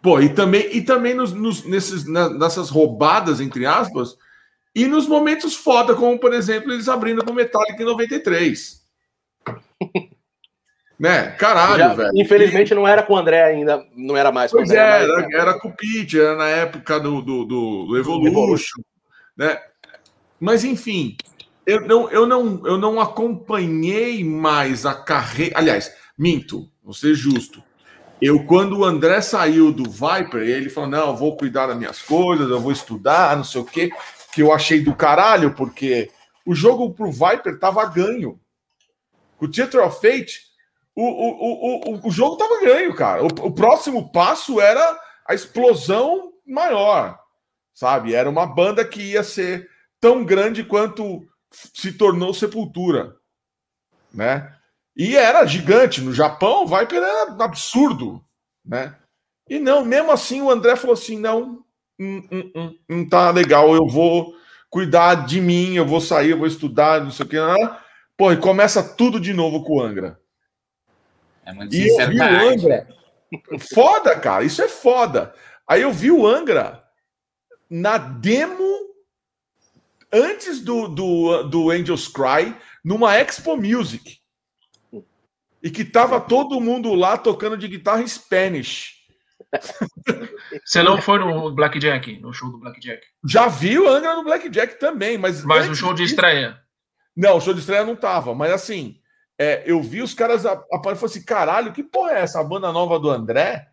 pô, 0.00 0.20
e 0.20 0.30
também, 0.30 0.74
e 0.74 0.82
também 0.82 1.14
nos, 1.14 1.32
nos, 1.32 1.64
nesses, 1.64 2.04
nessas 2.04 2.70
roubadas, 2.70 3.40
entre 3.40 3.66
aspas, 3.66 4.16
e 4.74 4.86
nos 4.86 5.06
momentos 5.06 5.54
foda, 5.54 5.94
como 5.94 6.18
por 6.18 6.32
exemplo, 6.32 6.72
eles 6.72 6.88
abrindo 6.88 7.24
com 7.24 7.32
Metallica 7.32 7.82
em 7.82 7.86
93. 7.86 8.85
Né? 10.98 11.32
Caralho, 11.32 11.76
Já, 11.76 11.94
velho. 11.94 12.12
Infelizmente 12.14 12.74
não 12.74 12.88
era 12.88 13.02
com 13.02 13.12
o 13.12 13.16
André 13.18 13.42
ainda, 13.42 13.84
não 13.94 14.16
era 14.16 14.32
mais 14.32 14.50
com 14.50 14.56
pois 14.56 14.70
o 14.70 14.72
André. 14.72 14.82
É, 14.82 15.02
era, 15.02 15.12
mais, 15.12 15.34
era, 15.34 15.60
com 15.60 15.68
o 15.68 15.76
Pete, 15.76 16.18
era 16.18 16.34
na 16.34 16.48
época 16.48 16.98
do, 16.98 17.20
do, 17.20 17.44
do, 17.44 17.86
do 17.86 17.98
Evolution, 17.98 18.26
Evolution, 18.28 18.82
né? 19.36 19.60
Mas 20.40 20.64
enfim, 20.64 21.16
eu 21.66 21.80
não, 21.82 22.10
eu, 22.10 22.26
não, 22.26 22.66
eu 22.66 22.78
não 22.78 23.00
acompanhei 23.00 24.24
mais 24.24 24.86
a 24.86 24.94
carreira. 24.94 25.58
Aliás, 25.58 25.92
minto, 26.16 26.66
vou 26.82 26.94
ser 26.94 27.14
justo. 27.14 27.62
Eu, 28.22 28.44
quando 28.44 28.78
o 28.78 28.84
André 28.84 29.20
saiu 29.20 29.70
do 29.70 29.84
Viper, 29.90 30.40
ele 30.42 30.70
falou: 30.70 30.88
não, 30.88 31.08
eu 31.08 31.16
vou 31.16 31.36
cuidar 31.36 31.66
das 31.66 31.76
minhas 31.76 32.00
coisas, 32.00 32.48
eu 32.48 32.60
vou 32.60 32.72
estudar, 32.72 33.36
não 33.36 33.44
sei 33.44 33.60
o 33.60 33.64
quê, 33.64 33.90
que 34.32 34.42
eu 34.42 34.52
achei 34.52 34.80
do 34.80 34.94
caralho, 34.94 35.52
porque 35.54 36.10
o 36.46 36.54
jogo 36.54 36.94
pro 36.94 37.10
Viper 37.10 37.58
tava 37.58 37.84
ganho. 37.84 38.40
O 39.40 39.48
Theater 39.48 39.84
of 39.84 40.00
Fate 40.00 40.46
o, 40.96 41.02
o, 41.04 41.94
o, 41.94 42.08
o 42.08 42.10
jogo 42.10 42.34
estava 42.34 42.60
ganho, 42.62 42.94
cara. 42.94 43.22
O, 43.22 43.26
o, 43.26 43.52
próximo 43.52 44.10
passo 44.10 44.58
era 44.58 44.98
a 45.28 45.34
explosão 45.34 46.32
maior, 46.46 47.18
sabe? 47.74 48.14
Era 48.14 48.30
uma 48.30 48.46
banda 48.46 48.82
que 48.82 49.02
ia 49.02 49.22
ser 49.22 49.68
tão 50.00 50.24
grande 50.24 50.64
quanto 50.64 51.22
se 51.52 51.92
tornou 51.92 52.32
Sepultura, 52.32 53.14
né? 54.12 54.54
E 54.96 55.14
era 55.14 55.44
gigante. 55.44 56.00
No 56.00 56.14
Japão, 56.14 56.66
Viper 56.66 57.02
era 57.02 57.44
absurdo, 57.44 58.24
né? 58.64 58.96
E 59.48 59.58
não, 59.58 59.84
mesmo 59.84 60.10
assim, 60.10 60.40
o 60.40 60.50
André 60.50 60.76
falou 60.76 60.94
assim: 60.94 61.18
não, 61.18 61.62
hum, 62.00 62.26
hum, 62.32 62.52
hum, 62.56 62.78
não 62.88 63.06
tá 63.06 63.30
legal, 63.30 63.74
eu 63.74 63.86
vou 63.86 64.34
cuidar 64.70 65.26
de 65.26 65.42
mim, 65.42 65.74
eu 65.74 65.86
vou 65.86 66.00
sair, 66.00 66.30
eu 66.30 66.38
vou 66.38 66.46
estudar, 66.46 67.02
não 67.02 67.10
sei 67.10 67.26
o 67.26 67.28
que. 67.28 67.36
Pô, 68.16 68.32
e 68.32 68.36
começa 68.36 68.82
tudo 68.82 69.20
de 69.20 69.34
novo 69.34 69.62
com 69.62 69.76
o 69.76 69.82
Angra. 69.82 70.18
É 71.44 71.52
muito 71.52 71.74
e 71.74 71.88
eu 71.88 72.08
vi 72.08 72.18
o 72.18 72.22
Angra. 72.22 72.88
Foda, 73.74 74.18
cara, 74.18 74.44
isso 74.44 74.62
é 74.62 74.68
foda. 74.68 75.34
Aí 75.68 75.82
eu 75.82 75.92
vi 75.92 76.10
o 76.10 76.26
Angra 76.26 76.82
na 77.68 77.98
demo 77.98 78.64
antes 80.12 80.60
do, 80.60 80.88
do, 80.88 81.42
do 81.44 81.70
Angels 81.70 82.08
Cry, 82.08 82.56
numa 82.84 83.16
Expo 83.16 83.56
Music. 83.56 84.18
E 85.62 85.70
que 85.70 85.84
tava 85.84 86.20
todo 86.20 86.60
mundo 86.60 86.94
lá 86.94 87.18
tocando 87.18 87.56
de 87.56 87.68
guitarra 87.68 88.02
em 88.02 88.08
Spanish. 88.08 88.94
Você 90.64 90.82
não 90.82 91.00
foi 91.00 91.18
no 91.18 91.54
Blackjack, 91.54 92.20
no 92.20 92.32
show 92.32 92.50
do 92.50 92.58
Blackjack? 92.58 93.04
Já 93.24 93.48
vi 93.48 93.78
o 93.78 93.88
Angra 93.88 94.14
no 94.14 94.24
Blackjack 94.24 94.78
também, 94.78 95.18
mas. 95.18 95.44
Mas 95.44 95.68
no 95.68 95.74
show 95.74 95.92
de 95.92 96.04
estreia. 96.04 96.60
Não, 97.16 97.36
o 97.36 97.40
show 97.40 97.54
de 97.54 97.60
estreia 97.60 97.84
não 97.84 97.96
tava, 97.96 98.34
mas 98.34 98.52
assim, 98.52 98.98
é, 99.38 99.62
eu 99.66 99.82
vi 99.82 100.02
os 100.02 100.14
caras 100.14 100.44
aparecendo 100.44 100.96
e 100.96 101.00
falei 101.00 101.04
assim: 101.04 101.24
caralho, 101.24 101.72
que 101.72 101.82
porra 101.82 102.12
é 102.12 102.20
essa? 102.20 102.40
A 102.40 102.44
banda 102.44 102.72
nova 102.72 102.98
do 102.98 103.10
André? 103.10 103.68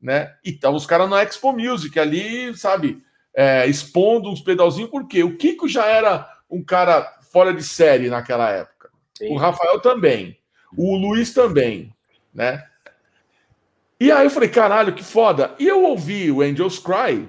Né? 0.00 0.34
E 0.44 0.50
estavam 0.50 0.76
os 0.76 0.86
caras 0.86 1.08
na 1.08 1.22
Expo 1.22 1.52
Music 1.52 1.98
ali, 1.98 2.56
sabe, 2.56 2.98
é, 3.34 3.66
expondo 3.66 4.28
uns 4.28 4.40
pedalzinhos, 4.40 4.90
porque 4.90 5.22
o 5.22 5.36
Kiko 5.36 5.68
já 5.68 5.86
era 5.86 6.28
um 6.50 6.62
cara 6.62 7.18
fora 7.30 7.54
de 7.54 7.62
série 7.62 8.10
naquela 8.10 8.50
época. 8.50 8.90
Sim. 9.16 9.32
O 9.32 9.36
Rafael 9.36 9.80
também. 9.80 10.36
O 10.76 10.96
Luiz 10.96 11.32
também, 11.32 11.94
né? 12.34 12.66
E 14.00 14.10
aí 14.10 14.26
eu 14.26 14.30
falei, 14.30 14.48
caralho, 14.48 14.94
que 14.94 15.04
foda. 15.04 15.54
E 15.58 15.68
eu 15.68 15.84
ouvi 15.84 16.32
o 16.32 16.42
Angels 16.42 16.80
Cry 16.80 17.28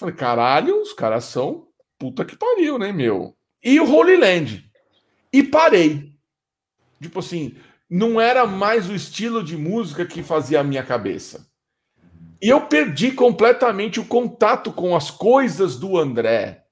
Falei, 0.00 0.14
caralho, 0.14 0.80
os 0.80 0.94
caras 0.94 1.24
são 1.24 1.66
puta 1.98 2.24
que 2.24 2.34
pariu, 2.34 2.78
né, 2.78 2.90
meu? 2.90 3.36
E 3.62 3.78
o 3.78 3.84
Holy 3.84 4.16
Land. 4.16 4.69
E 5.32 5.42
parei. 5.42 6.12
Tipo 7.00 7.20
assim, 7.20 7.56
não 7.88 8.20
era 8.20 8.46
mais 8.46 8.88
o 8.88 8.94
estilo 8.94 9.42
de 9.42 9.56
música 9.56 10.04
que 10.04 10.22
fazia 10.22 10.60
a 10.60 10.64
minha 10.64 10.82
cabeça. 10.82 11.48
E 12.42 12.48
eu 12.48 12.62
perdi 12.62 13.12
completamente 13.12 14.00
o 14.00 14.04
contato 14.04 14.72
com 14.72 14.96
as 14.96 15.10
coisas 15.10 15.76
do 15.76 15.98
André, 15.98 16.64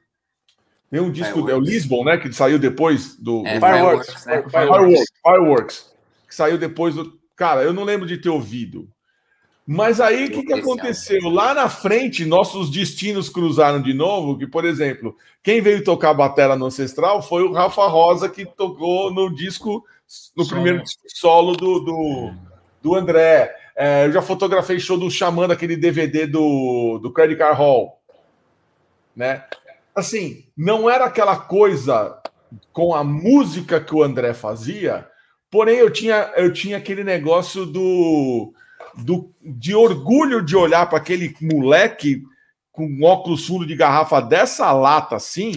tem 0.91 1.01
um 1.01 1.13
disco, 1.13 1.35
Fireworks. 1.35 1.55
é 1.55 1.57
o 1.57 1.61
Lisbon, 1.61 2.05
né? 2.05 2.17
Que 2.19 2.33
saiu 2.33 2.59
depois 2.59 3.17
do. 3.17 3.47
É, 3.47 3.59
do... 3.59 3.67
Fireworks, 3.67 4.27
né? 4.27 4.43
Fireworks, 4.49 5.05
Fireworks. 5.23 5.95
Que 6.27 6.35
saiu 6.35 6.59
depois 6.59 6.95
do. 6.95 7.21
Cara, 7.37 7.63
eu 7.63 7.73
não 7.73 7.85
lembro 7.85 8.07
de 8.07 8.19
ter 8.19 8.29
ouvido. 8.29 8.91
Mas 9.73 10.01
aí 10.01 10.25
o 10.25 10.31
que, 10.33 10.43
que 10.43 10.53
aconteceu? 10.53 11.31
Lá 11.31 11.55
na 11.55 11.69
frente, 11.69 12.27
nossos 12.27 12.73
destinos 12.73 13.29
cruzaram 13.29 13.81
de 13.81 13.95
novo. 13.95 14.37
Que, 14.37 14.45
por 14.45 14.65
exemplo, 14.65 15.17
quem 15.45 15.61
veio 15.61 15.85
tocar 15.85 16.11
a 16.11 16.15
batera 16.15 16.57
no 16.57 16.67
Ancestral 16.67 17.23
foi 17.23 17.45
o 17.45 17.53
Rafa 17.53 17.87
Rosa, 17.87 18.29
que 18.29 18.45
tocou 18.45 19.15
no 19.15 19.33
disco, 19.33 19.85
no 20.37 20.43
solo. 20.43 20.61
primeiro 20.61 20.83
solo 21.07 21.53
do, 21.53 21.79
do, 21.79 22.33
do 22.83 22.95
André. 22.97 23.55
É, 23.77 24.07
eu 24.07 24.13
já 24.13 24.21
fotografei 24.21 24.81
show 24.81 24.99
do 24.99 25.09
Xamã, 25.09 25.47
aquele 25.47 25.77
DVD 25.77 26.27
do, 26.27 26.99
do 26.99 27.13
Credit 27.13 27.39
Card 27.39 27.57
Hall. 27.57 28.03
Né? 29.15 29.45
Assim, 29.95 30.47
não 30.57 30.91
era 30.91 31.05
aquela 31.05 31.37
coisa 31.37 32.21
com 32.73 32.93
a 32.93 33.05
música 33.05 33.81
que 33.81 33.95
o 33.95 34.03
André 34.03 34.35
fazia, 34.35 35.07
porém 35.49 35.77
eu 35.77 35.91
tinha, 35.91 36.33
eu 36.37 36.53
tinha 36.53 36.77
aquele 36.77 37.05
negócio 37.05 37.65
do 37.65 38.53
do, 39.05 39.31
de 39.43 39.75
orgulho 39.75 40.43
de 40.43 40.57
olhar 40.57 40.89
para 40.89 40.99
aquele 40.99 41.35
moleque 41.41 42.23
com 42.73 43.03
óculos 43.03 43.47
fundo 43.47 43.67
de 43.67 43.75
garrafa 43.75 44.21
dessa 44.21 44.73
lata 44.73 45.17
assim, 45.17 45.55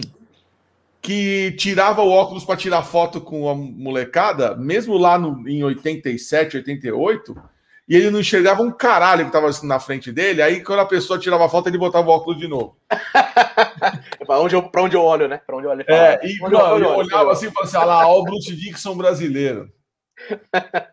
que 1.00 1.52
tirava 1.58 2.02
o 2.02 2.10
óculos 2.10 2.44
para 2.44 2.56
tirar 2.56 2.82
foto 2.82 3.20
com 3.20 3.48
a 3.48 3.54
molecada, 3.54 4.56
mesmo 4.56 4.96
lá 4.96 5.18
no, 5.18 5.48
em 5.48 5.62
87, 5.62 6.58
88, 6.58 7.36
e 7.86 7.94
ele 7.94 8.10
não 8.10 8.20
enxergava 8.20 8.62
um 8.62 8.70
caralho 8.70 9.24
que 9.24 9.28
estava 9.28 9.48
assim 9.48 9.66
na 9.66 9.78
frente 9.78 10.10
dele. 10.10 10.40
Aí, 10.40 10.62
quando 10.62 10.80
a 10.80 10.86
pessoa 10.86 11.18
tirava 11.18 11.48
foto, 11.48 11.68
ele 11.68 11.76
botava 11.76 12.08
o 12.08 12.10
óculos 12.10 12.40
de 12.40 12.48
novo. 12.48 12.76
para 14.26 14.40
onde, 14.40 14.56
eu, 14.56 14.70
onde 14.78 14.96
eu 14.96 15.02
olho, 15.02 15.28
né? 15.28 15.40
Para 15.46 15.56
onde 15.56 15.66
eu 15.66 15.70
olho. 15.70 15.84
É, 15.86 16.18
e 16.26 16.38
mano, 16.40 16.56
eu, 16.56 16.78
eu, 16.78 16.90
olhava 16.96 17.32
assim 17.32 17.48
e 17.48 17.50
falava 17.50 17.66
assim: 17.68 17.76
ah 17.76 17.84
lá, 17.84 18.08
ó, 18.08 18.20
o 18.20 18.24
Bruce 18.24 18.56
Dixon 18.56 18.96
brasileiro. 18.96 19.70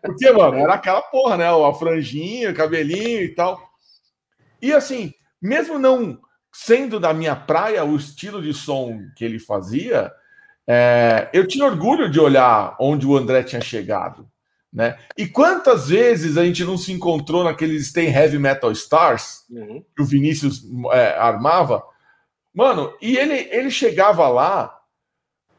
Porque, 0.02 0.30
mano, 0.30 0.56
era 0.56 0.74
aquela 0.74 1.02
porra, 1.02 1.36
né? 1.36 1.46
A 1.46 1.72
franjinha, 1.74 2.52
cabelinho 2.52 3.22
e 3.22 3.34
tal. 3.34 3.60
E 4.60 4.72
assim, 4.72 5.12
mesmo 5.40 5.78
não 5.78 6.20
sendo 6.52 7.00
da 7.00 7.14
minha 7.14 7.34
praia 7.34 7.84
o 7.84 7.96
estilo 7.96 8.42
de 8.42 8.52
som 8.52 9.00
que 9.16 9.24
ele 9.24 9.38
fazia, 9.38 10.12
é, 10.66 11.28
eu 11.32 11.46
tinha 11.46 11.64
orgulho 11.64 12.10
de 12.10 12.20
olhar 12.20 12.76
onde 12.78 13.06
o 13.06 13.16
André 13.16 13.42
tinha 13.42 13.60
chegado. 13.60 14.28
Né? 14.72 14.98
E 15.18 15.26
quantas 15.26 15.88
vezes 15.88 16.38
a 16.38 16.44
gente 16.44 16.64
não 16.64 16.78
se 16.78 16.92
encontrou 16.92 17.44
naqueles 17.44 17.88
Stay 17.88 18.06
Heavy 18.06 18.38
Metal 18.38 18.72
Stars 18.72 19.44
uhum. 19.50 19.84
que 19.94 20.02
o 20.02 20.06
Vinícius 20.06 20.62
é, 20.92 21.16
armava? 21.18 21.82
Mano, 22.54 22.94
e 23.00 23.16
ele, 23.16 23.48
ele 23.50 23.70
chegava 23.70 24.28
lá 24.28 24.78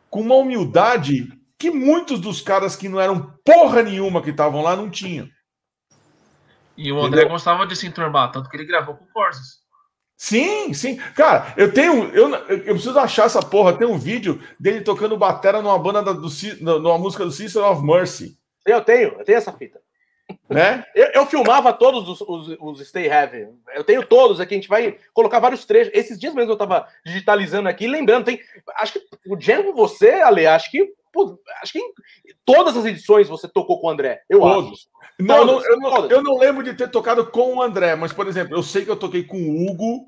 com 0.09 0.21
uma 0.21 0.35
humildade 0.35 1.27
que 1.63 1.71
muitos 1.71 2.19
dos 2.19 2.41
caras 2.41 2.75
que 2.75 2.89
não 2.89 2.99
eram 2.99 3.33
porra 3.45 3.81
nenhuma 3.81 4.21
que 4.21 4.31
estavam 4.31 4.61
lá 4.61 4.75
não 4.75 4.89
tinham. 4.89 5.29
E 6.75 6.91
o 6.91 6.97
André 6.99 7.21
Entendeu? 7.21 7.29
gostava 7.29 7.65
de 7.65 7.73
se 7.73 7.87
enturmar, 7.87 8.33
tanto 8.33 8.49
que 8.49 8.57
ele 8.57 8.65
gravou 8.65 8.95
com 8.95 9.05
o 9.05 9.13
Corsos. 9.13 9.63
Sim, 10.17 10.73
sim. 10.73 10.97
Cara, 11.15 11.53
eu 11.55 11.73
tenho. 11.73 12.09
Eu, 12.13 12.29
eu 12.33 12.73
preciso 12.73 12.99
achar 12.99 13.27
essa 13.27 13.41
porra. 13.41 13.77
Tem 13.77 13.87
um 13.87 13.97
vídeo 13.97 14.43
dele 14.59 14.81
tocando 14.81 15.17
batera 15.17 15.61
numa 15.61 15.79
banda 15.79 16.03
da, 16.03 16.11
do, 16.11 16.29
numa 16.59 16.97
música 16.97 17.23
do 17.23 17.31
Sister 17.31 17.63
of 17.63 17.81
Mercy. 17.81 18.37
Eu 18.65 18.81
tenho, 18.81 19.15
eu 19.19 19.23
tenho 19.23 19.37
essa 19.37 19.53
fita. 19.53 19.79
Né? 20.49 20.83
Eu, 20.93 21.07
eu 21.13 21.25
filmava 21.25 21.71
todos 21.71 22.09
os, 22.09 22.21
os, 22.21 22.57
os, 22.59 22.87
Stay 22.87 23.07
Heavy. 23.07 23.47
Eu 23.73 23.85
tenho 23.85 24.05
todos 24.05 24.41
aqui. 24.41 24.53
A 24.53 24.57
gente 24.57 24.69
vai 24.69 24.97
colocar 25.13 25.39
vários 25.39 25.63
trechos. 25.63 25.93
Esses 25.93 26.19
dias 26.19 26.33
mesmo 26.33 26.51
eu 26.51 26.57
tava 26.57 26.87
digitalizando 27.05 27.69
aqui, 27.69 27.87
lembrando. 27.87 28.25
Tem, 28.25 28.41
acho 28.75 28.93
que 28.93 28.99
o 29.27 29.37
com 29.63 29.73
você, 29.73 30.21
Ale, 30.21 30.45
acho 30.45 30.69
que 30.69 30.93
Pô, 31.13 31.39
acho 31.61 31.71
que 31.71 31.79
em 31.79 31.93
todas 32.43 32.75
as 32.75 32.83
edições 32.85 33.29
você 33.29 33.47
tocou 33.47 33.79
com 33.79 33.85
o 33.85 33.89
André. 33.91 34.23
Eu 34.27 34.39
Todos. 34.39 34.71
acho. 34.71 34.87
Não, 35.19 35.45
não, 35.45 35.63
eu, 35.63 35.79
não, 35.79 36.05
eu 36.07 36.23
não 36.23 36.37
lembro 36.39 36.63
de 36.63 36.73
ter 36.73 36.89
tocado 36.89 37.27
com 37.27 37.55
o 37.55 37.61
André, 37.61 37.95
mas, 37.95 38.11
por 38.11 38.27
exemplo, 38.27 38.57
eu 38.57 38.63
sei 38.63 38.83
que 38.83 38.89
eu 38.89 38.95
toquei 38.95 39.23
com 39.23 39.37
o 39.37 39.69
Hugo. 39.69 40.07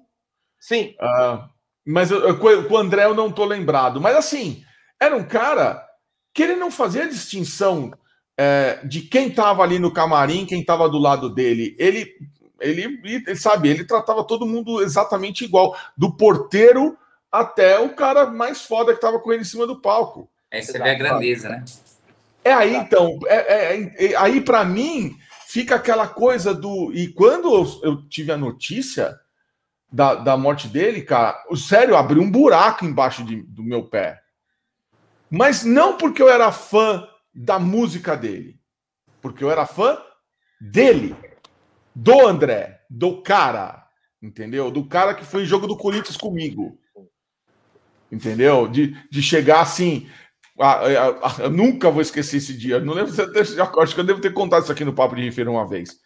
Sim. 0.60 0.96
Uh, 1.00 1.48
mas 1.86 2.10
eu, 2.10 2.38
com 2.40 2.74
o 2.74 2.78
André 2.78 3.06
eu 3.06 3.14
não 3.14 3.32
tô 3.32 3.46
lembrado. 3.46 4.02
Mas 4.02 4.16
assim, 4.16 4.64
era 5.00 5.16
um 5.16 5.24
cara 5.24 5.86
que 6.34 6.42
ele 6.42 6.56
não 6.56 6.72
fazia 6.72 7.08
distinção 7.08 7.92
é, 8.36 8.80
de 8.84 9.02
quem 9.02 9.30
tava 9.30 9.62
ali 9.62 9.78
no 9.78 9.94
camarim, 9.94 10.46
quem 10.46 10.66
tava 10.66 10.90
do 10.90 10.98
lado 10.98 11.30
dele. 11.30 11.76
Ele, 11.78 12.12
ele, 12.60 13.00
ele, 13.04 13.36
sabe, 13.36 13.70
ele 13.70 13.86
tratava 13.86 14.24
todo 14.24 14.48
mundo 14.48 14.82
exatamente 14.82 15.46
igual, 15.46 15.78
do 15.96 16.18
porteiro 16.18 16.98
até 17.32 17.80
o 17.80 17.96
cara 17.96 18.26
mais 18.26 18.62
foda 18.62 18.94
que 18.94 19.00
tava 19.00 19.20
com 19.20 19.32
ele 19.32 19.44
em 19.44 19.46
cima 19.46 19.68
do 19.68 19.80
palco. 19.80 20.30
Aí 20.52 20.62
você 20.64 20.78
vê 20.80 20.90
a 20.90 20.96
grandeza, 20.96 21.50
né? 21.50 21.64
É 22.44 22.54
aí, 22.54 22.76
então. 22.76 23.20
É, 23.28 23.36
é, 23.76 24.06
é 24.06 24.16
aí, 24.16 24.40
para 24.40 24.64
mim, 24.64 25.18
fica 25.48 25.76
aquela 25.76 26.08
coisa 26.08 26.54
do. 26.54 26.92
E 26.94 27.08
quando 27.14 27.54
eu, 27.54 27.82
eu, 27.82 28.10
tive 28.10 28.32
a 28.32 28.38
notícia 28.38 29.20
da, 29.92 30.16
da 30.16 30.38
morte 30.38 30.68
dele, 30.68 31.02
cara, 31.02 31.44
o 31.50 31.56
sério, 31.56 31.96
abriu 31.96 32.22
um 32.22 32.30
buraco 32.30 32.86
embaixo 32.86 33.24
de, 33.24 33.42
do 33.44 33.64
meu 33.64 33.84
pé. 33.88 34.22
Mas 35.30 35.64
não 35.64 35.98
porque 35.98 36.22
eu 36.22 36.30
era 36.30 36.52
fã 36.52 37.08
da 37.34 37.58
música 37.58 38.16
dele, 38.16 38.60
porque 39.22 39.44
eu 39.44 39.50
era 39.50 39.66
fã 39.66 39.98
dele, 40.62 41.16
do 41.94 42.28
André, 42.28 42.82
do 42.90 43.22
cara, 43.22 43.88
entendeu? 44.22 44.70
Do 44.70 44.86
cara 44.86 45.14
que 45.14 45.26
foi 45.26 45.44
em 45.44 45.46
jogo 45.48 45.68
do 45.68 45.78
Corinthians 45.78 46.18
comigo. 46.18 46.78
Entendeu? 48.12 48.68
De, 48.68 48.96
de 49.10 49.22
chegar 49.22 49.62
assim, 49.62 50.10
ah, 50.60 50.80
ah, 51.22 51.36
eu 51.40 51.50
nunca 51.50 51.90
vou 51.90 52.02
esquecer 52.02 52.38
esse 52.38 52.58
dia. 52.58 52.80
Não 52.80 52.94
lembro 52.94 53.12
se 53.12 53.22
eu, 53.22 53.82
acho 53.82 53.94
que 53.94 54.00
eu 54.00 54.06
devo 54.06 54.22
ter 54.22 54.34
contado 54.34 54.64
isso 54.64 54.72
aqui 54.72 54.86
no 54.86 54.94
Papo 54.94 55.16
de 55.16 55.22
Rifer 55.22 55.50
uma 55.50 55.68
vez. 55.68 56.00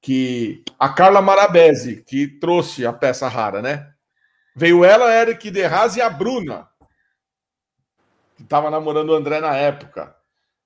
Que 0.00 0.62
a 0.78 0.88
Carla 0.88 1.22
Marabese, 1.22 2.02
que 2.04 2.26
trouxe 2.26 2.84
a 2.84 2.92
peça 2.92 3.28
rara, 3.28 3.62
né? 3.62 3.88
Veio 4.54 4.84
ela, 4.84 5.12
Eric 5.14 5.50
Derraz 5.50 5.96
e 5.96 6.00
a 6.00 6.10
Bruna, 6.10 6.68
que 8.36 8.42
estava 8.42 8.70
namorando 8.70 9.10
o 9.10 9.14
André 9.14 9.40
na 9.40 9.56
época, 9.56 10.14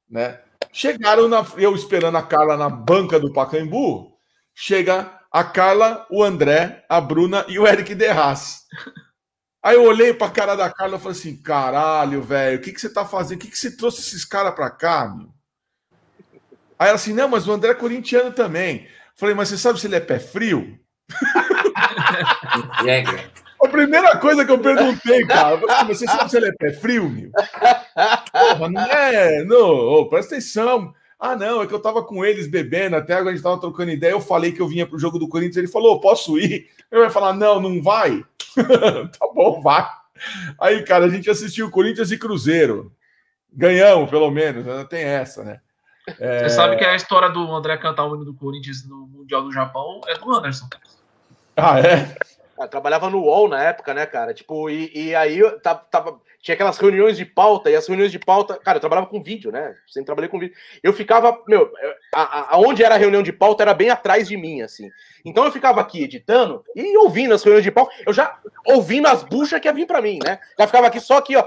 né? 0.09 0.41
Chegaram 0.73 1.29
na, 1.29 1.47
eu 1.57 1.75
esperando 1.75 2.17
a 2.17 2.23
Carla 2.23 2.57
na 2.57 2.69
banca 2.69 3.19
do 3.19 3.33
Pacaembu. 3.33 4.13
Chega 4.55 5.19
a 5.31 5.45
Carla, 5.45 6.07
o 6.11 6.23
André, 6.23 6.85
a 6.89 7.01
Bruna 7.01 7.45
e 7.49 7.59
o 7.59 7.67
Eric 7.67 7.95
Derraz. 7.95 8.67
Aí 9.63 9.75
eu 9.75 9.83
olhei 9.83 10.15
pra 10.15 10.31
cara 10.31 10.55
da 10.55 10.71
Carla 10.71 10.97
e 10.97 11.01
falei 11.01 11.19
assim: 11.19 11.37
caralho, 11.37 12.23
velho, 12.23 12.59
o 12.59 12.63
que, 12.63 12.73
que 12.73 12.81
você 12.81 12.89
tá 12.89 13.05
fazendo? 13.05 13.39
O 13.39 13.41
que, 13.41 13.51
que 13.51 13.59
você 13.59 13.77
trouxe 13.77 14.01
esses 14.01 14.25
caras 14.25 14.55
pra 14.55 14.71
cá, 14.71 15.09
meu? 15.09 15.29
Aí 16.79 16.89
ela 16.89 16.95
assim: 16.95 17.13
não, 17.13 17.29
mas 17.29 17.49
o 17.49 17.53
André 17.53 17.73
é 17.73 17.75
corintiano 17.75 18.33
também. 18.33 18.87
Falei, 19.17 19.35
mas 19.35 19.49
você 19.49 19.59
sabe 19.59 19.81
se 19.81 19.87
ele 19.87 19.97
é 19.97 20.01
pé 20.01 20.21
frio? 20.21 20.79
A 23.61 23.67
primeira 23.67 24.17
coisa 24.19 24.45
que 24.45 24.53
eu 24.53 24.59
perguntei, 24.61 25.27
cara, 25.27 25.59
falei, 25.59 25.77
ah, 25.77 25.85
você 25.85 26.07
sabe 26.07 26.31
se 26.31 26.37
ele 26.37 26.47
é 26.47 26.53
pé 26.53 26.73
frio, 26.73 27.11
meu? 27.11 27.33
Porra, 27.33 28.71
não 28.71 28.83
é, 28.83 29.45
não, 29.45 29.69
oh, 29.69 30.09
presta 30.09 30.37
atenção. 30.37 30.95
Ah, 31.19 31.35
não, 31.35 31.61
é 31.61 31.67
que 31.67 31.75
eu 31.75 31.81
tava 31.81 32.05
com 32.05 32.25
eles 32.25 32.47
bebendo, 32.47 32.95
até 32.95 33.15
agora 33.15 33.31
a 33.31 33.35
gente 33.35 33.43
tava 33.43 33.61
trocando 33.61 33.91
ideia. 33.91 34.13
Eu 34.13 34.21
falei 34.21 34.53
que 34.53 34.63
eu 34.63 34.69
vinha 34.69 34.87
pro 34.87 35.01
jogo 35.01 35.19
do 35.19 35.29
Corinthians. 35.29 35.57
Ele 35.57 35.67
falou: 35.67 36.01
posso 36.01 36.39
ir? 36.39 36.69
Eu 36.89 37.03
ia 37.03 37.11
falar: 37.11 37.33
não, 37.33 37.61
não 37.61 37.83
vai. 37.83 38.25
tá 39.19 39.27
bom, 39.35 39.61
vai. 39.61 39.89
Aí, 40.61 40.83
cara, 40.83 41.07
a 41.07 41.09
gente 41.09 41.31
assistiu 41.31 41.71
Corinthians 41.71 42.11
e 42.11 42.19
Cruzeiro. 42.19 42.93
Ganhamos, 43.53 44.11
pelo 44.11 44.31
menos, 44.31 44.65
né? 44.65 44.85
tem 44.89 45.05
essa, 45.05 45.43
né? 45.43 45.61
É... 46.19 46.41
Você 46.41 46.51
sabe 46.51 46.77
que 46.77 46.85
a 46.85 46.95
história 46.95 47.29
do 47.29 47.53
André 47.55 47.77
cantar 47.77 48.07
o 48.07 48.15
hino 48.15 48.25
do 48.25 48.35
Corinthians 48.35 48.87
no 48.87 49.07
Mundial 49.07 49.43
do 49.43 49.53
Japão 49.53 50.01
é 50.07 50.17
do 50.19 50.35
Anderson. 50.35 50.69
Ah, 51.57 51.81
é? 51.81 52.17
Eu 52.57 52.65
ah, 52.65 52.69
trabalhava 52.69 53.09
no 53.11 53.21
UOL 53.21 53.49
na 53.49 53.63
época, 53.63 53.95
né, 53.95 54.07
cara? 54.07 54.35
Tipo, 54.35 54.69
e, 54.71 54.91
e 54.95 55.15
aí 55.15 55.41
tava, 55.61 55.81
tava, 55.91 56.21
tinha 56.49 56.55
aquelas 56.55 56.79
reuniões 56.79 57.15
de 57.19 57.27
pauta, 57.27 57.71
e 57.71 57.77
as 57.77 57.87
reuniões 57.87 58.11
de 58.11 58.19
pauta, 58.19 58.57
cara, 58.57 58.79
eu 58.79 58.81
trabalhava 58.81 59.07
com 59.07 59.23
vídeo, 59.23 59.53
né? 59.53 59.77
Sempre 59.87 60.07
trabalhei 60.07 60.31
com 60.31 60.39
vídeo. 60.39 60.57
Eu 60.83 60.95
ficava, 60.95 61.43
meu, 61.47 61.71
aonde 62.49 62.83
era 62.83 62.95
a 62.95 62.99
reunião 62.99 63.23
de 63.23 63.35
pauta 63.35 63.63
era 63.63 63.75
bem 63.75 63.91
atrás 63.91 64.27
de 64.27 64.35
mim, 64.35 64.63
assim. 64.63 64.91
Então 65.27 65.45
eu 65.45 65.53
ficava 65.53 65.79
aqui 65.83 66.05
editando 66.05 66.65
e 66.75 66.97
ouvindo 66.97 67.35
as 67.35 67.43
reuniões 67.43 67.65
de 67.65 67.71
pauta, 67.71 67.95
eu 68.07 68.15
já 68.15 68.41
ouvindo 68.65 69.09
as 69.09 69.23
buchas 69.23 69.61
que 69.61 69.69
ia 69.69 69.75
vir 69.75 69.87
pra 69.87 70.01
mim, 70.01 70.21
né? 70.25 70.41
Já 70.59 70.67
ficava 70.67 70.87
aqui 70.87 71.01
só 71.01 71.19
aqui, 71.19 71.37
ó, 71.37 71.47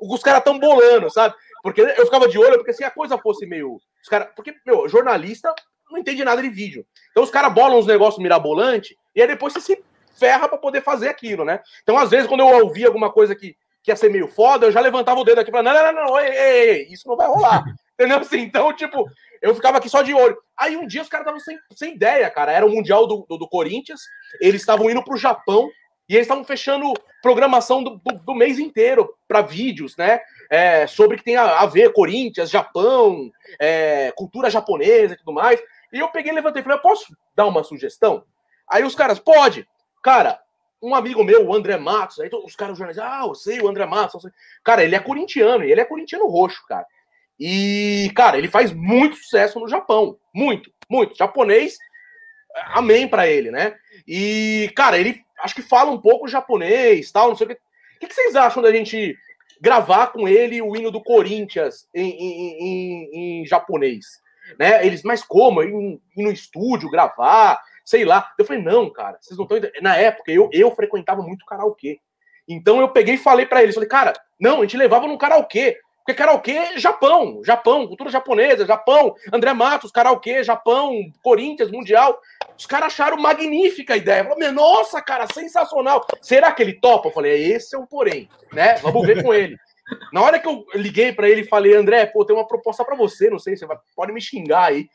os 0.00 0.22
caras 0.22 0.42
tão 0.42 0.58
bolando, 0.58 1.10
sabe? 1.10 1.34
Porque 1.62 1.82
eu 1.82 2.06
ficava 2.06 2.26
de 2.26 2.38
olho, 2.38 2.56
porque 2.56 2.72
se 2.72 2.82
a 2.82 2.90
coisa 2.90 3.18
fosse 3.18 3.44
meio. 3.44 3.74
Os 4.02 4.08
cara, 4.08 4.32
porque, 4.34 4.54
meu, 4.64 4.88
jornalista 4.88 5.54
não 5.90 5.98
entende 5.98 6.24
nada 6.24 6.40
de 6.40 6.48
vídeo. 6.48 6.86
Então 7.10 7.22
os 7.22 7.30
caras 7.30 7.52
bolam 7.52 7.78
uns 7.78 7.86
negócios 7.86 8.22
mirabolantes 8.22 8.96
e 9.14 9.20
aí 9.20 9.28
depois 9.28 9.52
você 9.52 9.60
se 9.60 9.84
ferra 10.18 10.48
para 10.48 10.56
poder 10.56 10.82
fazer 10.82 11.10
aquilo, 11.10 11.44
né? 11.44 11.60
Então, 11.82 11.98
às 11.98 12.10
vezes, 12.10 12.26
quando 12.26 12.40
eu 12.40 12.64
ouvia 12.64 12.86
alguma 12.86 13.12
coisa 13.12 13.34
que, 13.34 13.54
que 13.88 13.92
ia 13.92 13.96
ser 13.96 14.10
meio 14.10 14.28
foda, 14.28 14.66
eu 14.66 14.72
já 14.72 14.80
levantava 14.80 15.18
o 15.18 15.24
dedo 15.24 15.40
aqui 15.40 15.48
e 15.48 15.52
falava, 15.52 15.74
não, 15.74 15.82
não, 15.82 15.92
não, 15.92 16.10
não, 16.12 16.20
ei, 16.20 16.30
ei, 16.30 16.70
ei, 16.70 16.88
isso 16.90 17.08
não 17.08 17.16
vai 17.16 17.26
rolar. 17.26 17.64
Entendeu? 17.94 18.18
Assim, 18.18 18.40
então, 18.40 18.72
tipo, 18.74 19.08
eu 19.40 19.54
ficava 19.54 19.78
aqui 19.78 19.88
só 19.88 20.02
de 20.02 20.12
olho. 20.12 20.36
Aí 20.56 20.76
um 20.76 20.86
dia 20.86 21.02
os 21.02 21.08
caras 21.08 21.26
estavam 21.26 21.40
sem, 21.40 21.58
sem 21.74 21.94
ideia, 21.94 22.30
cara. 22.30 22.52
Era 22.52 22.66
o 22.66 22.70
Mundial 22.70 23.06
do, 23.06 23.24
do, 23.28 23.38
do 23.38 23.48
Corinthians, 23.48 24.00
eles 24.40 24.60
estavam 24.60 24.90
indo 24.90 25.02
pro 25.02 25.16
Japão 25.16 25.68
e 26.08 26.14
eles 26.14 26.26
estavam 26.26 26.44
fechando 26.44 26.92
programação 27.22 27.82
do, 27.82 28.00
do, 28.04 28.18
do 28.18 28.34
mês 28.34 28.58
inteiro 28.58 29.12
para 29.26 29.42
vídeos, 29.42 29.96
né? 29.96 30.20
É, 30.50 30.86
sobre 30.86 31.16
que 31.16 31.24
tem 31.24 31.36
a, 31.36 31.60
a, 31.60 31.66
ver 31.66 31.92
Corinthians, 31.92 32.50
Japão, 32.50 33.30
é, 33.58 34.12
cultura 34.14 34.50
japonesa 34.50 35.14
e 35.14 35.16
tudo 35.16 35.32
mais. 35.32 35.60
E 35.92 35.98
eu 35.98 36.08
peguei, 36.08 36.32
levantei 36.32 36.60
e 36.60 36.62
falei, 36.62 36.78
eu 36.78 36.82
posso 36.82 37.06
dar 37.34 37.46
uma 37.46 37.64
sugestão? 37.64 38.24
Aí 38.70 38.84
os 38.84 38.94
caras, 38.94 39.18
pode. 39.18 39.66
Cara, 40.02 40.38
um 40.82 40.94
amigo 40.94 41.24
meu, 41.24 41.46
o 41.46 41.54
André 41.54 41.76
Matos, 41.76 42.20
aí 42.20 42.30
os 42.44 42.54
caras, 42.54 42.72
os 42.72 42.78
jornalistas, 42.78 43.04
ah, 43.04 43.24
eu 43.26 43.34
sei, 43.34 43.60
o 43.60 43.68
André 43.68 43.86
Matos. 43.86 44.22
Cara, 44.64 44.84
ele 44.84 44.94
é 44.94 45.00
corintiano, 45.00 45.64
e 45.64 45.72
ele 45.72 45.80
é 45.80 45.84
corintiano 45.84 46.28
roxo, 46.28 46.64
cara. 46.66 46.86
E, 47.38 48.10
cara, 48.14 48.36
ele 48.38 48.48
faz 48.48 48.72
muito 48.72 49.16
sucesso 49.16 49.60
no 49.60 49.68
Japão. 49.68 50.18
Muito, 50.34 50.70
muito. 50.88 51.16
Japonês, 51.16 51.76
amém 52.66 53.06
para 53.06 53.28
ele, 53.28 53.50
né? 53.50 53.76
E, 54.06 54.70
cara, 54.74 54.98
ele 54.98 55.22
acho 55.40 55.54
que 55.54 55.62
fala 55.62 55.90
um 55.90 56.00
pouco 56.00 56.26
japonês, 56.26 57.12
tal, 57.12 57.28
não 57.28 57.36
sei 57.36 57.46
o 57.46 57.50
que. 57.50 57.54
O 57.54 58.06
que 58.06 58.14
vocês 58.14 58.36
acham 58.36 58.62
da 58.62 58.72
gente 58.72 59.16
gravar 59.60 60.08
com 60.08 60.28
ele 60.28 60.62
o 60.62 60.76
hino 60.76 60.90
do 60.90 61.02
Corinthians 61.02 61.88
em, 61.92 62.10
em, 62.10 62.58
em, 62.60 63.40
em 63.42 63.46
japonês? 63.46 64.06
Né? 64.58 64.86
Eles, 64.86 65.02
mas 65.02 65.22
como? 65.22 65.62
Ir 65.62 66.00
no 66.16 66.30
estúdio, 66.30 66.90
gravar, 66.90 67.60
sei 67.88 68.04
lá. 68.04 68.30
Eu 68.38 68.44
falei, 68.44 68.62
não, 68.62 68.90
cara, 68.90 69.16
vocês 69.18 69.38
não 69.38 69.46
estão. 69.46 69.58
Na 69.80 69.96
época, 69.96 70.30
eu, 70.30 70.50
eu 70.52 70.70
frequentava 70.72 71.22
muito 71.22 71.46
karaokê. 71.46 71.98
Então 72.46 72.80
eu 72.80 72.90
peguei 72.90 73.14
e 73.14 73.18
falei 73.18 73.46
para 73.46 73.62
eles, 73.62 73.74
falei, 73.74 73.88
cara, 73.88 74.12
não, 74.38 74.58
a 74.58 74.60
gente 74.60 74.76
levava 74.76 75.06
num 75.06 75.16
karaokê. 75.16 75.78
Porque 76.04 76.18
karaokê 76.18 76.52
é 76.52 76.78
Japão, 76.78 77.42
Japão, 77.44 77.86
cultura 77.86 78.10
japonesa, 78.10 78.66
Japão, 78.66 79.14
André 79.32 79.54
Matos, 79.54 79.90
karaokê, 79.90 80.42
Japão, 80.42 80.92
Corinthians, 81.22 81.70
Mundial. 81.70 82.18
Os 82.58 82.66
caras 82.66 82.92
acharam 82.92 83.16
magnífica 83.16 83.94
a 83.94 83.96
ideia. 83.96 84.24
Falaram, 84.24 84.52
nossa, 84.52 85.00
cara, 85.00 85.26
sensacional. 85.32 86.06
Será 86.20 86.52
que 86.52 86.62
ele 86.62 86.74
topa? 86.74 87.08
Eu 87.08 87.12
falei, 87.12 87.52
esse 87.52 87.74
é 87.74 87.78
um 87.78 87.86
porém, 87.86 88.28
né? 88.52 88.74
Vamos 88.76 89.06
ver 89.06 89.22
com 89.22 89.32
ele. 89.32 89.56
Na 90.12 90.20
hora 90.22 90.38
que 90.38 90.46
eu 90.46 90.64
liguei 90.74 91.12
para 91.12 91.28
ele 91.28 91.40
e 91.42 91.48
falei, 91.48 91.74
André, 91.74 92.04
pô, 92.04 92.22
tem 92.24 92.36
uma 92.36 92.46
proposta 92.46 92.84
para 92.84 92.96
você, 92.96 93.30
não 93.30 93.38
sei, 93.38 93.56
você 93.56 93.64
vai, 93.64 93.78
pode 93.96 94.12
me 94.12 94.20
xingar 94.20 94.64
aí. 94.64 94.88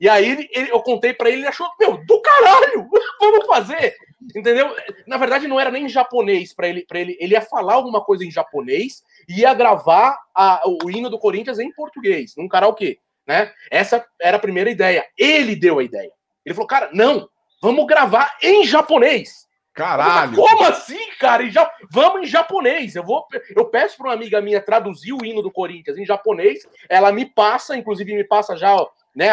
E 0.00 0.08
aí 0.08 0.28
ele, 0.28 0.70
eu 0.70 0.80
contei 0.80 1.12
para 1.12 1.28
ele, 1.28 1.40
ele 1.40 1.48
achou, 1.48 1.68
meu, 1.78 1.98
do 2.04 2.20
caralho, 2.20 2.88
vamos 3.20 3.46
fazer. 3.46 3.96
Entendeu? 4.36 4.74
Na 5.06 5.16
verdade, 5.16 5.48
não 5.48 5.58
era 5.58 5.70
nem 5.70 5.86
em 5.86 5.88
japonês 5.88 6.54
para 6.54 6.68
ele, 6.68 6.84
para 6.86 7.00
ele. 7.00 7.16
Ele 7.20 7.34
ia 7.34 7.42
falar 7.42 7.74
alguma 7.74 8.02
coisa 8.02 8.24
em 8.24 8.30
japonês 8.30 9.02
e 9.28 9.40
ia 9.40 9.52
gravar 9.52 10.16
a, 10.34 10.62
o 10.66 10.90
hino 10.90 11.10
do 11.10 11.18
Corinthians 11.18 11.58
em 11.58 11.72
português, 11.72 12.34
num 12.36 12.48
karaokê. 12.48 12.98
Né? 13.26 13.52
Essa 13.70 14.04
era 14.20 14.36
a 14.36 14.40
primeira 14.40 14.70
ideia. 14.70 15.04
Ele 15.18 15.56
deu 15.56 15.78
a 15.78 15.84
ideia. 15.84 16.12
Ele 16.44 16.54
falou, 16.54 16.68
cara, 16.68 16.90
não, 16.92 17.28
vamos 17.60 17.86
gravar 17.86 18.36
em 18.42 18.64
japonês. 18.64 19.42
Caralho! 19.74 20.34
Falei, 20.34 20.50
Como 20.50 20.64
assim, 20.64 21.10
cara? 21.18 21.48
Já... 21.48 21.70
Vamos 21.90 22.22
em 22.22 22.30
japonês. 22.30 22.94
Eu 22.94 23.04
vou, 23.04 23.26
eu 23.56 23.64
peço 23.66 23.96
para 23.96 24.08
uma 24.08 24.14
amiga 24.14 24.40
minha 24.40 24.60
traduzir 24.60 25.12
o 25.12 25.24
hino 25.24 25.42
do 25.42 25.50
Corinthians 25.50 25.96
em 25.96 26.04
japonês. 26.04 26.66
Ela 26.88 27.10
me 27.10 27.24
passa, 27.24 27.76
inclusive 27.76 28.14
me 28.14 28.24
passa 28.24 28.56
já, 28.56 28.76
né, 29.14 29.28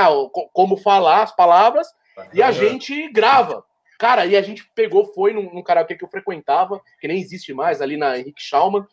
como 0.53 0.77
falar 0.77 1.23
as 1.23 1.35
palavras 1.35 1.87
e 2.33 2.41
a 2.41 2.51
gente 2.51 3.09
grava. 3.11 3.63
Cara, 3.97 4.25
e 4.25 4.35
a 4.37 4.41
gente 4.41 4.63
pegou, 4.73 5.05
foi 5.13 5.33
num, 5.33 5.53
num 5.53 5.63
karaokê 5.63 5.95
que 5.95 6.03
eu 6.03 6.09
frequentava, 6.09 6.81
que 7.01 7.07
nem 7.07 7.19
existe 7.19 7.53
mais, 7.53 7.81
ali 7.81 7.97
na 7.97 8.17
Henrique 8.17 8.41
Schaumann. 8.41 8.85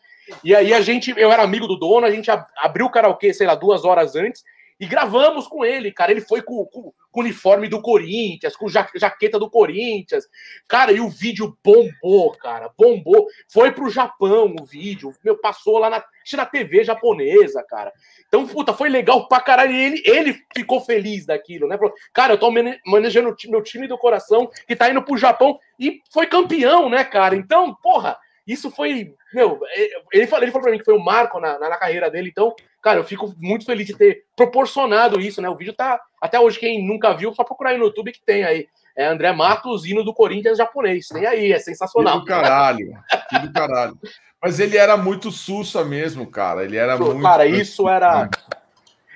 E 0.43 0.55
aí 0.55 0.75
a 0.75 0.81
gente, 0.81 1.15
eu 1.17 1.31
era 1.31 1.45
amigo 1.45 1.69
do 1.69 1.79
dono, 1.79 2.07
a 2.07 2.11
gente 2.11 2.29
abriu 2.59 2.87
o 2.87 2.91
karaokê, 2.91 3.33
sei 3.33 3.47
lá, 3.47 3.55
duas 3.55 3.85
horas 3.85 4.17
antes, 4.17 4.43
e 4.79 4.87
gravamos 4.87 5.47
com 5.49 5.65
ele, 5.65 5.91
cara. 5.91 6.13
Ele 6.13 6.21
foi 6.21 6.43
com, 6.43 6.65
com, 6.67 6.93
com 7.11 7.21
uniforme 7.21 7.69
do 7.69 7.81
Corinthians, 7.81 8.55
com 8.55 8.69
ja, 8.69 8.87
jaqueta 8.95 9.39
do 9.39 9.51
Corinthians. 9.51 10.27
Cara, 10.69 10.93
e 10.93 11.01
o 11.01 11.09
vídeo 11.09 11.57
bombou, 11.65 12.33
cara. 12.33 12.71
Bombou. 12.77 13.27
Foi 13.51 13.73
pro 13.73 13.89
Japão 13.89 14.55
o 14.61 14.65
vídeo. 14.65 15.13
Meu, 15.25 15.39
passou 15.39 15.79
lá 15.79 15.89
na, 15.89 16.05
na 16.35 16.47
TV 16.47 16.85
japonesa, 16.85 17.65
cara. 17.69 17.93
Então, 18.29 18.47
puta, 18.47 18.75
foi 18.75 18.89
legal 18.89 19.27
pra 19.29 19.41
caralho. 19.41 19.73
E 19.73 19.81
ele, 19.81 20.03
ele 20.05 20.43
ficou 20.55 20.81
feliz 20.81 21.25
daquilo, 21.25 21.67
né? 21.67 21.79
Falou, 21.79 21.95
cara, 22.13 22.35
eu 22.35 22.39
tô 22.39 22.51
manejando 22.87 23.35
meu 23.47 23.63
time 23.63 23.89
do 23.89 23.97
coração 23.97 24.51
que 24.67 24.77
tá 24.77 24.91
indo 24.91 25.03
pro 25.03 25.17
Japão 25.17 25.59
e 25.79 26.01
foi 26.13 26.27
campeão, 26.27 26.91
né, 26.91 27.03
cara? 27.03 27.35
Então, 27.35 27.75
porra, 27.83 28.19
isso 28.47 28.71
foi. 28.71 29.13
Meu, 29.35 29.61
ele 30.13 30.27
falou, 30.27 30.45
ele 30.45 30.53
falou 30.53 30.63
pra 30.63 30.73
mim 30.73 30.79
que 30.79 30.85
foi 30.85 30.95
um 30.95 31.03
marco 31.03 31.41
na, 31.41 31.59
na, 31.59 31.71
na 31.71 31.77
carreira 31.77 32.09
dele, 32.09 32.29
então 32.31 32.55
cara, 32.87 33.01
eu 33.01 33.05
fico 33.05 33.35
muito 33.37 33.65
feliz 33.65 33.85
de 33.85 33.97
ter 33.97 34.23
proporcionado 34.37 35.21
isso, 35.21 35.43
né? 35.43 35.51
O 35.51 35.57
vídeo 35.57 35.73
tá. 35.73 36.01
Até 36.23 36.39
hoje, 36.39 36.61
quem 36.61 36.87
nunca 36.87 37.13
viu, 37.15 37.35
só 37.35 37.43
procurar 37.43 37.71
aí 37.71 37.79
no 37.79 37.87
YouTube 37.87 38.13
que 38.13 38.23
tem 38.25 38.45
aí. 38.45 38.69
É 38.95 39.07
André 39.07 39.33
Matos, 39.33 39.85
hino 39.85 40.05
do 40.05 40.15
Corinthians 40.15 40.57
japonês. 40.57 41.09
Tem 41.09 41.27
aí, 41.27 41.53
é 41.53 41.59
sensacional. 41.59 42.21
Que 42.21 42.27
do 42.27 42.27
caralho, 42.27 42.93
que 43.29 43.39
do 43.41 43.53
caralho. 43.53 43.99
Mas 44.41 44.61
ele 44.61 44.77
era 44.77 44.97
muito 44.97 45.33
sussa 45.33 45.85
mesmo, 45.85 46.31
cara. 46.31 46.63
Ele 46.63 46.77
era 46.77 46.97
muito. 46.97 47.21
Cara, 47.23 47.45
isso 47.45 47.89
era. 47.89 48.31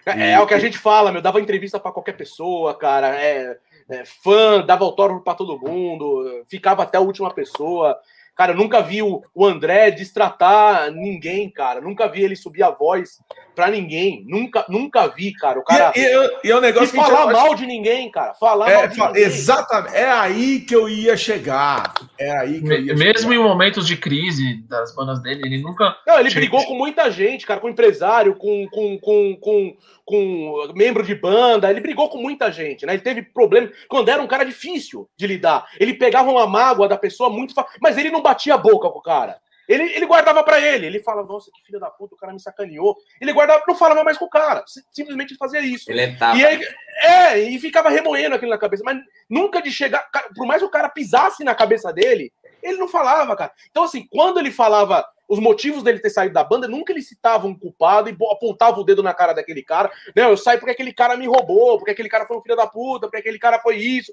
É, 0.05 0.33
é, 0.33 0.41
o 0.41 0.49
que 0.49 0.55
a 0.55 0.59
gente 0.59 0.77
fala, 0.77 1.13
meu. 1.13 1.23
Dava 1.23 1.41
entrevista 1.41 1.79
para 1.79 1.93
qualquer 1.93 2.17
pessoa, 2.17 2.75
cara. 2.75 3.15
É, 3.15 3.57
é, 3.89 4.05
fã, 4.05 4.65
dava 4.67 4.85
autógrafo 4.85 5.23
para 5.23 5.35
todo 5.35 5.61
mundo, 5.61 6.45
ficava 6.49 6.83
até 6.83 6.99
a 6.99 7.03
última 7.03 7.33
pessoa. 7.33 7.97
Cara, 8.41 8.53
eu 8.53 8.57
nunca 8.57 8.81
vi 8.81 9.03
o, 9.03 9.23
o 9.35 9.45
André 9.45 9.91
destratar 9.91 10.91
ninguém, 10.91 11.51
cara. 11.51 11.79
Nunca 11.79 12.09
vi 12.09 12.23
ele 12.23 12.35
subir 12.35 12.63
a 12.63 12.71
voz 12.71 13.19
pra 13.55 13.69
ninguém. 13.69 14.25
Nunca, 14.27 14.65
nunca 14.67 15.07
vi, 15.09 15.35
cara. 15.35 15.59
O 15.59 15.63
cara. 15.63 15.93
E, 15.95 16.01
e, 16.01 16.31
e 16.45 16.51
é 16.51 16.57
um 16.57 16.61
negócio 16.61 16.95
e 16.95 16.97
falar 16.97 17.31
mal 17.31 17.55
de 17.55 17.67
ninguém, 17.67 18.11
cara. 18.11 18.33
Falar 18.33 18.71
é, 18.71 18.77
mal 18.77 18.89
de 18.89 18.99
ninguém. 18.99 19.23
Exatamente. 19.23 19.95
É 19.95 20.11
aí 20.11 20.61
que 20.61 20.75
eu 20.75 20.89
ia 20.89 21.19
chegar. 21.19 21.93
É 22.19 22.31
aí 22.39 22.63
que 22.63 22.69
eu 22.69 22.81
ia 22.81 22.95
Mesmo 22.95 23.31
chegar. 23.31 23.35
em 23.35 23.39
momentos 23.47 23.87
de 23.87 23.99
crise 23.99 24.63
das 24.67 24.95
bandas 24.95 25.23
dele, 25.23 25.43
ele 25.45 25.59
nunca. 25.63 25.95
Não, 26.07 26.19
ele 26.19 26.31
brigou 26.31 26.65
com 26.65 26.75
muita 26.75 27.11
gente, 27.11 27.45
cara, 27.45 27.61
com 27.61 27.69
empresário, 27.69 28.35
com, 28.37 28.67
com, 28.71 28.99
com, 28.99 29.37
com, 29.37 29.77
com 30.07 30.73
membro 30.75 31.03
de 31.05 31.15
banda. 31.15 31.71
Ele 31.71 31.81
brigou 31.81 32.09
com 32.09 32.17
muita 32.17 32.51
gente, 32.51 32.87
né? 32.87 32.95
Ele 32.95 33.03
teve 33.03 33.21
problema. 33.21 33.71
Quando 33.87 34.09
era 34.09 34.23
um 34.23 34.27
cara 34.27 34.45
difícil 34.45 35.07
de 35.15 35.27
lidar. 35.27 35.67
Ele 35.79 35.93
pegava 35.93 36.31
uma 36.31 36.47
mágoa 36.47 36.89
da 36.89 36.97
pessoa 36.97 37.29
muito. 37.29 37.55
Mas 37.83 37.99
ele 37.99 38.11
não 38.11 38.23
batia 38.31 38.55
a 38.55 38.59
boca 38.59 38.89
com 38.91 38.99
o 38.99 39.03
cara. 39.03 39.41
Ele, 39.69 39.85
ele 39.95 40.07
guardava 40.07 40.43
para 40.43 40.61
ele. 40.61 40.87
Ele 40.87 41.01
fala, 41.01 41.23
nossa, 41.23 41.49
que 41.55 41.65
filho 41.65 41.79
da 41.79 41.89
puta, 41.89 42.15
o 42.15 42.19
cara 42.19 42.33
me 42.33 42.41
sacaneou. 42.41 42.97
Ele 43.21 43.33
guardava, 43.33 43.63
não 43.69 43.77
falava 43.77 44.03
mais 44.03 44.19
com 44.19 44.25
o 44.25 44.31
cara. 44.31 44.65
Simplesmente 44.91 45.37
fazia 45.37 45.61
isso. 45.61 45.91
Ele 45.91 46.03
entrava. 46.03 46.37
E 46.37 46.45
aí, 46.45 46.61
é, 47.03 47.39
e 47.39 47.59
ficava 47.61 47.89
remoendo 47.89 48.35
aquilo 48.35 48.51
na 48.51 48.59
cabeça. 48.59 48.83
Mas 48.85 48.99
nunca 49.29 49.63
de 49.63 49.71
chegar. 49.71 50.09
Por 50.35 50.45
mais 50.45 50.61
que 50.61 50.67
o 50.67 50.71
cara 50.71 50.89
pisasse 50.89 51.45
na 51.45 51.55
cabeça 51.55 51.93
dele, 51.93 52.33
ele 52.61 52.79
não 52.79 52.89
falava, 52.89 53.37
cara. 53.37 53.53
Então, 53.71 53.85
assim, 53.85 54.09
quando 54.11 54.41
ele 54.41 54.51
falava 54.51 55.07
os 55.31 55.39
motivos 55.39 55.85
dele 55.85 56.01
ter 56.01 56.11
saído 56.11 56.35
da 56.35 56.43
banda, 56.43 56.67
nunca 56.67 56.93
ele 56.93 57.01
citava 57.01 57.47
um 57.47 57.55
culpado 57.55 58.11
e 58.11 58.17
apontava 58.33 58.81
o 58.81 58.85
dedo 58.85 59.01
na 59.01 59.15
cara 59.15 59.33
daquele 59.33 59.63
cara. 59.63 59.89
Não, 60.15 60.31
eu 60.31 60.37
saí 60.37 60.59
porque 60.59 60.73
aquele 60.73 60.93
cara 60.93 61.17
me 61.17 61.25
roubou, 61.25 61.79
porque 61.79 61.93
aquele 61.93 62.09
cara 62.09 62.27
foi 62.27 62.37
um 62.37 62.43
filho 62.43 62.57
da 62.57 62.67
puta, 62.67 63.07
porque 63.07 63.19
aquele 63.19 63.39
cara 63.39 63.61
foi 63.61 63.77
isso. 63.77 64.13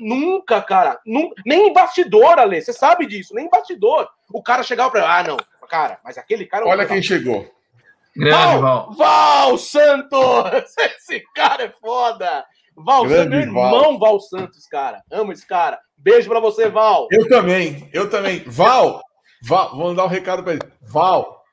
nunca, 0.00 0.62
cara. 0.62 0.98
Nunca, 1.04 1.34
nem 1.44 1.68
em 1.68 1.72
bastidor, 1.72 2.38
Ale, 2.38 2.62
você 2.62 2.72
sabe 2.72 3.04
disso, 3.04 3.34
nem 3.34 3.44
em 3.44 3.50
bastidor. 3.50 4.08
O 4.32 4.42
cara 4.42 4.62
chegava 4.62 4.90
pra. 4.90 5.18
Ah, 5.18 5.22
não, 5.22 5.36
cara, 5.68 5.98
mas 6.02 6.16
aquele 6.16 6.46
cara. 6.46 6.64
É 6.64 6.68
Olha 6.68 6.86
quem 6.86 7.02
chegou. 7.02 7.46
Grande, 8.16 8.36
Val, 8.36 8.60
Val. 8.62 8.92
Val 8.94 9.58
Santos! 9.58 10.76
Esse 10.96 11.20
cara 11.34 11.64
é 11.64 11.68
foda! 11.68 12.42
Val, 12.74 13.04
é 13.06 13.26
meu 13.26 13.40
irmão, 13.40 13.70
Val. 13.70 13.98
Val 13.98 14.20
Santos, 14.20 14.66
cara. 14.66 15.02
Amo 15.10 15.32
esse 15.32 15.46
cara. 15.46 15.78
Beijo 15.96 16.28
pra 16.28 16.40
você, 16.40 16.68
Val. 16.68 17.06
Eu 17.10 17.28
também, 17.28 17.88
eu 17.92 18.08
também. 18.08 18.42
Val, 18.46 19.02
Val, 19.46 19.70
vou 19.76 19.88
mandar 19.88 20.04
um 20.04 20.08
recado 20.08 20.42
para 20.42 20.54
ele. 20.54 20.62
Val, 20.80 21.44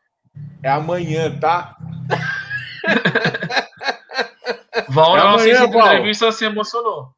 é 0.64 0.70
amanhã, 0.70 1.38
tá? 1.39 1.76
Val, 4.88 5.18
é 5.18 5.22
amanhã, 5.22 5.68
Val. 5.68 5.88
entrevista 5.88 6.32
se 6.32 6.46
emocionou. 6.46 7.14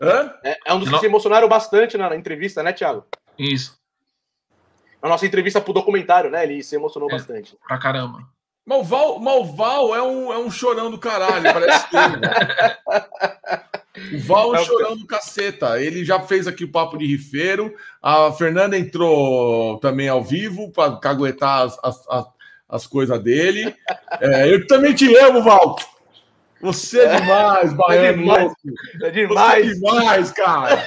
Hã? 0.00 0.32
É, 0.44 0.56
é 0.66 0.74
um 0.74 0.78
dos 0.78 0.88
que 0.88 0.98
se 0.98 1.06
emocionaram 1.06 1.48
bastante 1.48 1.98
na, 1.98 2.10
na, 2.10 2.16
entrevista, 2.16 2.62
né, 2.62 2.72
Thiago? 2.72 3.04
Isso. 3.36 3.76
Na 5.02 5.08
nossa 5.08 5.26
entrevista 5.26 5.60
pro 5.60 5.72
documentário, 5.72 6.30
né? 6.30 6.44
Ele 6.44 6.62
se 6.62 6.76
emocionou 6.76 7.08
é, 7.10 7.12
bastante. 7.12 7.56
Pra 7.66 7.78
caramba. 7.78 8.20
Mas 8.64 8.78
o 8.78 8.84
Val, 8.84 9.18
mas 9.18 9.34
o 9.34 9.44
Val 9.44 9.94
é, 9.96 10.02
um, 10.02 10.32
é 10.32 10.38
um 10.38 10.50
chorão 10.50 10.90
do 10.90 10.98
caralho, 10.98 11.42
parece 11.52 11.88
que. 11.88 11.96
O 14.12 14.18
Val 14.20 14.54
é 14.54 14.64
chorando 14.64 15.06
caceta. 15.06 15.80
Ele 15.80 16.04
já 16.04 16.20
fez 16.20 16.46
aqui 16.46 16.64
o 16.64 16.70
papo 16.70 16.96
de 16.96 17.06
rifeiro. 17.06 17.74
A 18.02 18.30
Fernanda 18.32 18.78
entrou 18.78 19.78
também 19.78 20.08
ao 20.08 20.22
vivo 20.22 20.70
para 20.70 20.96
caguetar 20.96 21.62
as, 21.62 21.78
as, 21.82 22.08
as, 22.08 22.26
as 22.68 22.86
coisas 22.86 23.22
dele. 23.22 23.74
É, 24.20 24.52
eu 24.52 24.66
também 24.66 24.94
te 24.94 25.14
amo, 25.16 25.42
Val. 25.42 25.76
Você 26.60 27.00
é 27.00 27.20
demais, 27.20 27.72
Baiano. 27.72 28.08
É 28.08 28.12
demais, 28.12 28.52
é 29.02 29.10
demais. 29.10 29.66
Você 29.66 29.70
é 29.70 29.74
demais, 29.74 30.30
cara. 30.32 30.86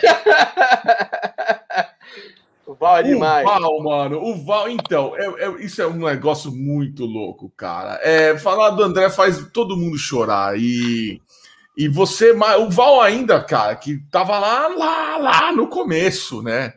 o 2.68 2.74
Val 2.74 2.98
é 2.98 3.04
demais. 3.04 3.46
O 3.46 3.50
Val, 3.50 3.84
mano, 3.84 4.22
o 4.22 4.46
Val, 4.46 4.70
então, 4.70 5.16
é, 5.16 5.46
é, 5.46 5.64
isso 5.64 5.82
é 5.82 5.88
um 5.88 6.06
negócio 6.06 6.52
muito 6.52 7.06
louco, 7.06 7.50
cara. 7.56 8.00
É, 8.04 8.38
falar 8.38 8.72
do 8.72 8.84
André 8.84 9.10
faz 9.10 9.48
todo 9.54 9.78
mundo 9.78 9.98
chorar 9.98 10.60
e 10.60 11.22
e 11.82 11.88
você, 11.88 12.32
o 12.32 12.70
Val 12.70 13.02
ainda, 13.02 13.44
cara, 13.44 13.76
que 13.76 13.98
tava 14.12 14.38
lá, 14.38 14.68
lá, 14.68 15.18
lá 15.18 15.52
no 15.52 15.68
começo, 15.68 16.44
né? 16.44 16.76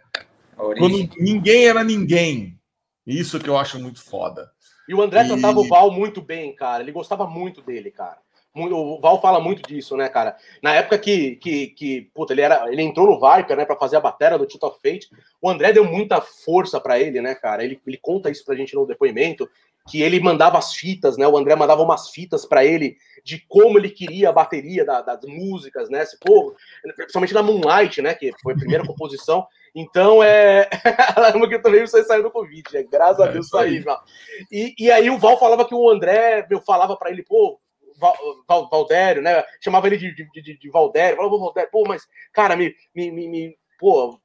Quando 0.57 1.11
ninguém 1.18 1.66
era 1.66 1.84
ninguém. 1.84 2.59
Isso 3.07 3.38
que 3.38 3.50
eu 3.50 3.59
acho 3.59 3.78
muito 3.78 4.02
foda. 4.02 4.50
E 4.88 4.94
o 4.94 5.02
André 5.02 5.24
e... 5.24 5.28
tratava 5.28 5.61
o 5.61 5.68
Val 5.68 5.90
muito 5.90 6.22
bem, 6.22 6.57
cara. 6.57 6.82
Ele 6.82 6.90
gostava 6.90 7.26
muito 7.26 7.61
dele, 7.61 7.90
cara. 7.90 8.16
O 8.55 8.98
Val 8.98 9.20
fala 9.20 9.40
muito 9.40 9.68
disso, 9.68 9.94
né, 9.94 10.09
cara? 10.09 10.36
Na 10.62 10.72
época 10.72 10.96
que, 10.96 11.36
que, 11.36 11.66
que 11.66 12.11
puta, 12.14 12.32
ele, 12.32 12.40
era, 12.40 12.72
ele 12.72 12.80
entrou 12.80 13.07
no 13.07 13.20
Viper, 13.20 13.59
né, 13.59 13.66
pra 13.66 13.76
fazer 13.76 13.96
a 13.96 14.00
bateria 14.00 14.38
do 14.38 14.46
Tito 14.46 14.70
Fate, 14.82 15.11
o 15.42 15.50
André 15.50 15.72
deu 15.74 15.84
muita 15.84 16.22
força 16.22 16.80
para 16.80 16.98
ele, 16.98 17.20
né, 17.20 17.34
cara? 17.34 17.62
Ele, 17.62 17.78
ele 17.86 17.98
conta 17.98 18.30
isso 18.30 18.42
pra 18.42 18.55
gente 18.55 18.74
no 18.74 18.86
depoimento, 18.86 19.50
que 19.89 20.03
ele 20.03 20.18
mandava 20.18 20.59
as 20.59 20.72
fitas, 20.72 21.16
né? 21.18 21.26
O 21.28 21.37
André 21.37 21.55
mandava 21.55 21.82
umas 21.82 22.09
fitas 22.09 22.47
para 22.47 22.64
ele 22.64 22.97
de 23.22 23.45
como 23.49 23.78
ele 23.78 23.91
queria 23.91 24.30
a 24.30 24.32
bateria 24.32 24.85
da, 24.85 25.03
das 25.03 25.20
músicas, 25.24 25.91
né? 25.91 26.03
Esse 26.03 26.18
povo, 26.18 26.57
principalmente 26.97 27.35
na 27.35 27.43
Moonlight, 27.43 28.01
né? 28.01 28.14
Que 28.14 28.32
foi 28.43 28.55
a 28.55 28.57
primeira 28.57 28.87
composição. 28.87 29.47
Então 29.74 30.22
é. 30.22 30.68
que 31.49 31.59
também 31.59 31.87
você 31.87 32.03
saiu 32.05 32.22
do 32.22 32.30
Covid, 32.30 32.64
né? 32.72 32.85
Graças 32.91 33.20
é, 33.20 33.28
a 33.28 33.32
Deus 33.32 33.49
saiu. 33.49 33.85
E, 34.51 34.74
e 34.78 34.91
aí 34.91 35.11
o 35.11 35.18
Val 35.18 35.39
falava 35.39 35.66
que 35.66 35.74
o 35.74 35.91
André, 35.91 36.47
eu 36.51 36.61
falava 36.62 36.97
para 36.97 37.11
ele, 37.11 37.22
pô, 37.22 37.61
Val, 37.99 38.16
Val, 38.49 38.68
Valdério, 38.70 39.20
né? 39.20 39.45
Chamava 39.61 39.87
ele 39.87 39.99
de, 39.99 40.14
de, 40.14 40.43
de, 40.43 40.59
de 40.59 40.70
Valdério, 40.70 41.16
falava, 41.16 41.39
Valdério, 41.39 41.70
pô, 41.70 41.85
mas, 41.87 42.07
cara, 42.32 42.57
me, 42.57 42.74
me, 42.95 43.11
me, 43.11 43.28
me 43.28 43.59
pô, 43.78 44.18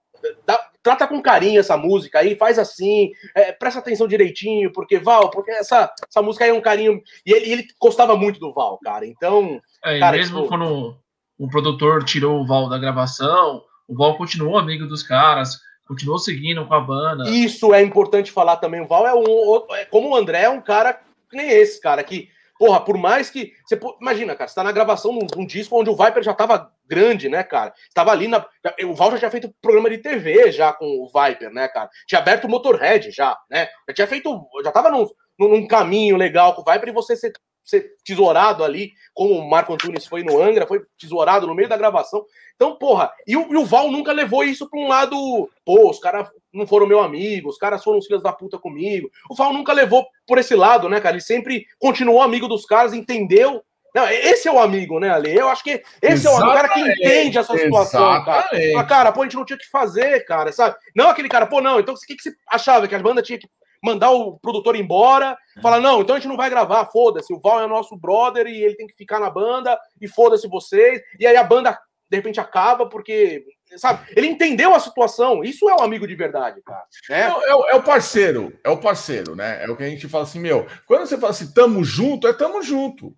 dá, 0.45 0.68
trata 0.81 1.07
com 1.07 1.21
carinho 1.21 1.59
essa 1.59 1.75
música 1.77 2.19
aí, 2.19 2.35
faz 2.35 2.57
assim, 2.57 3.11
é, 3.35 3.51
presta 3.51 3.79
atenção 3.79 4.07
direitinho, 4.07 4.71
porque 4.71 4.97
Val, 4.99 5.29
porque 5.29 5.51
essa, 5.51 5.91
essa 6.07 6.21
música 6.21 6.45
aí 6.45 6.51
é 6.51 6.53
um 6.53 6.61
carinho. 6.61 7.01
E 7.25 7.31
ele, 7.31 7.51
ele 7.51 7.67
gostava 7.79 8.15
muito 8.15 8.39
do 8.39 8.53
Val, 8.53 8.79
cara. 8.83 9.05
Então. 9.05 9.59
É, 9.83 9.99
cara, 9.99 10.17
mesmo 10.17 10.37
tipo... 10.37 10.47
quando 10.47 10.97
o 11.37 11.47
produtor 11.47 12.03
tirou 12.03 12.41
o 12.41 12.47
Val 12.47 12.69
da 12.69 12.77
gravação, 12.77 13.61
o 13.87 13.95
Val 13.95 14.17
continuou 14.17 14.57
amigo 14.57 14.85
dos 14.85 15.03
caras, 15.03 15.59
continuou 15.87 16.19
seguindo 16.19 16.65
com 16.65 16.73
a 16.73 16.81
banda. 16.81 17.29
Isso 17.29 17.73
é 17.73 17.81
importante 17.81 18.31
falar 18.31 18.57
também. 18.57 18.81
O 18.81 18.87
Val 18.87 19.07
é 19.07 19.13
um. 19.13 19.75
É, 19.75 19.85
como 19.85 20.09
o 20.09 20.15
André 20.15 20.43
é 20.43 20.49
um 20.49 20.61
cara 20.61 20.93
que 21.29 21.37
nem 21.37 21.49
esse, 21.49 21.79
cara, 21.79 22.03
que 22.03 22.29
Porra, 22.59 22.83
por 22.83 22.97
mais 22.97 23.29
que. 23.29 23.53
Você, 23.65 23.79
imagina, 24.01 24.35
cara, 24.35 24.49
você 24.49 24.55
tá 24.55 24.63
na 24.65 24.73
gravação 24.73 25.13
num, 25.13 25.25
num, 25.33 25.45
disco 25.45 25.79
onde 25.79 25.89
o 25.89 25.95
Viper 25.95 26.21
já 26.21 26.33
tava 26.33 26.69
grande, 26.85 27.29
né, 27.29 27.41
cara? 27.41 27.73
Tava 27.93 28.11
ali 28.11 28.27
na. 28.27 28.45
O 28.83 28.93
Val 28.93 29.11
já 29.11 29.19
tinha 29.19 29.31
feito 29.31 29.55
programa 29.61 29.89
de 29.89 29.99
TV 29.99 30.51
já 30.51 30.73
com 30.73 30.85
o 30.85 31.07
Viper, 31.07 31.49
né, 31.51 31.69
cara? 31.69 31.89
Tinha 32.05 32.19
aberto 32.19 32.43
o 32.43 32.49
Motorhead 32.49 33.11
já, 33.11 33.37
né? 33.49 33.69
Já 33.87 33.95
tinha 33.95 34.07
feito. 34.07 34.45
Já 34.61 34.73
tava 34.73 34.91
num, 34.91 35.07
num 35.39 35.65
caminho 35.65 36.17
legal 36.17 36.53
com 36.53 36.61
o 36.61 36.73
Viper 36.73 36.89
e 36.89 36.91
você 36.93 37.15
ser, 37.15 37.31
ser 37.69 37.93
tesourado 38.03 38.63
ali, 38.63 38.91
como 39.13 39.35
o 39.35 39.49
Marco 39.49 39.73
Antunes 39.73 40.05
foi 40.05 40.23
no 40.23 40.41
Angra, 40.41 40.67
foi 40.67 40.81
tesourado 40.97 41.47
no 41.47 41.55
meio 41.55 41.69
da 41.69 41.77
gravação. 41.77 42.25
Então, 42.55 42.75
porra, 42.75 43.11
e 43.25 43.37
o, 43.37 43.53
e 43.53 43.57
o 43.57 43.65
Val 43.65 43.89
nunca 43.89 44.11
levou 44.11 44.43
isso 44.43 44.69
pra 44.69 44.79
um 44.79 44.87
lado, 44.87 45.49
pô, 45.63 45.89
os 45.89 45.99
caras 45.99 46.29
não 46.53 46.67
foram 46.67 46.87
meu 46.87 46.99
amigo, 46.99 47.49
os 47.49 47.57
caras 47.57 47.83
foram 47.83 47.99
os 47.99 48.05
filhos 48.05 48.23
da 48.23 48.33
puta 48.33 48.57
comigo. 48.57 49.09
O 49.29 49.35
Val 49.35 49.53
nunca 49.53 49.71
levou 49.71 50.05
por 50.27 50.37
esse 50.37 50.55
lado, 50.55 50.89
né, 50.89 50.99
cara? 50.99 51.15
Ele 51.15 51.21
sempre 51.21 51.65
continuou 51.79 52.21
amigo 52.21 52.47
dos 52.47 52.65
caras, 52.65 52.93
entendeu? 52.93 53.63
Não, 53.93 54.07
esse 54.07 54.47
é 54.47 54.51
o 54.51 54.59
amigo, 54.59 54.99
né, 54.99 55.09
Ale? 55.09 55.35
Eu 55.35 55.49
acho 55.49 55.63
que 55.63 55.81
esse 56.01 56.27
exatamente, 56.27 56.43
é 56.43 56.51
o 56.51 56.53
cara 56.53 56.69
que 56.69 56.79
entende 56.79 57.37
essa 57.37 57.57
situação, 57.57 58.11
exatamente. 58.11 58.73
cara. 58.73 58.87
cara, 58.87 59.11
pô, 59.11 59.21
a 59.21 59.23
gente 59.23 59.35
não 59.35 59.45
tinha 59.45 59.57
que 59.57 59.69
fazer, 59.69 60.25
cara, 60.25 60.51
sabe? 60.51 60.75
Não 60.95 61.09
aquele 61.09 61.27
cara, 61.27 61.47
pô, 61.47 61.59
não, 61.59 61.79
então 61.79 61.93
o 61.93 61.97
que, 61.97 62.15
que 62.15 62.21
você 62.21 62.33
achava? 62.47 62.87
Que 62.87 62.95
a 62.95 62.99
banda 62.99 63.21
tinha 63.21 63.39
que 63.39 63.47
mandar 63.83 64.11
o 64.11 64.37
produtor 64.39 64.75
embora, 64.75 65.37
falar, 65.61 65.79
não, 65.79 66.01
então 66.01 66.15
a 66.15 66.19
gente 66.19 66.27
não 66.27 66.37
vai 66.37 66.49
gravar, 66.49 66.85
foda-se, 66.87 67.33
o 67.33 67.39
Val 67.39 67.61
é 67.61 67.67
nosso 67.67 67.95
brother 67.95 68.47
e 68.47 68.61
ele 68.61 68.75
tem 68.75 68.87
que 68.87 68.95
ficar 68.95 69.19
na 69.19 69.29
banda, 69.29 69.79
e 70.01 70.07
foda-se 70.07 70.47
vocês, 70.47 71.01
e 71.19 71.25
aí 71.25 71.37
a 71.37 71.43
banda 71.43 71.79
de 72.09 72.17
repente 72.17 72.39
acaba 72.39 72.87
porque, 72.87 73.45
sabe? 73.77 74.11
Ele 74.15 74.27
entendeu 74.27 74.73
a 74.73 74.79
situação. 74.79 75.43
Isso 75.43 75.69
é 75.69 75.75
um 75.75 75.83
amigo 75.83 76.07
de 76.07 76.15
verdade, 76.15 76.59
cara. 76.63 76.83
Né? 77.07 77.21
É, 77.21 77.27
é, 77.27 77.71
é, 77.71 77.75
o 77.75 77.83
parceiro, 77.83 78.59
é 78.63 78.69
o 78.69 78.77
parceiro, 78.77 79.35
né? 79.35 79.63
É 79.63 79.69
o 79.69 79.77
que 79.77 79.83
a 79.83 79.89
gente 79.89 80.07
fala 80.07 80.23
assim, 80.23 80.39
meu. 80.39 80.65
Quando 80.87 81.05
você 81.05 81.17
fala 81.17 81.29
assim, 81.29 81.53
tamo 81.53 81.83
junto, 81.83 82.27
é 82.27 82.33
tamo 82.33 82.63
junto. 82.63 83.15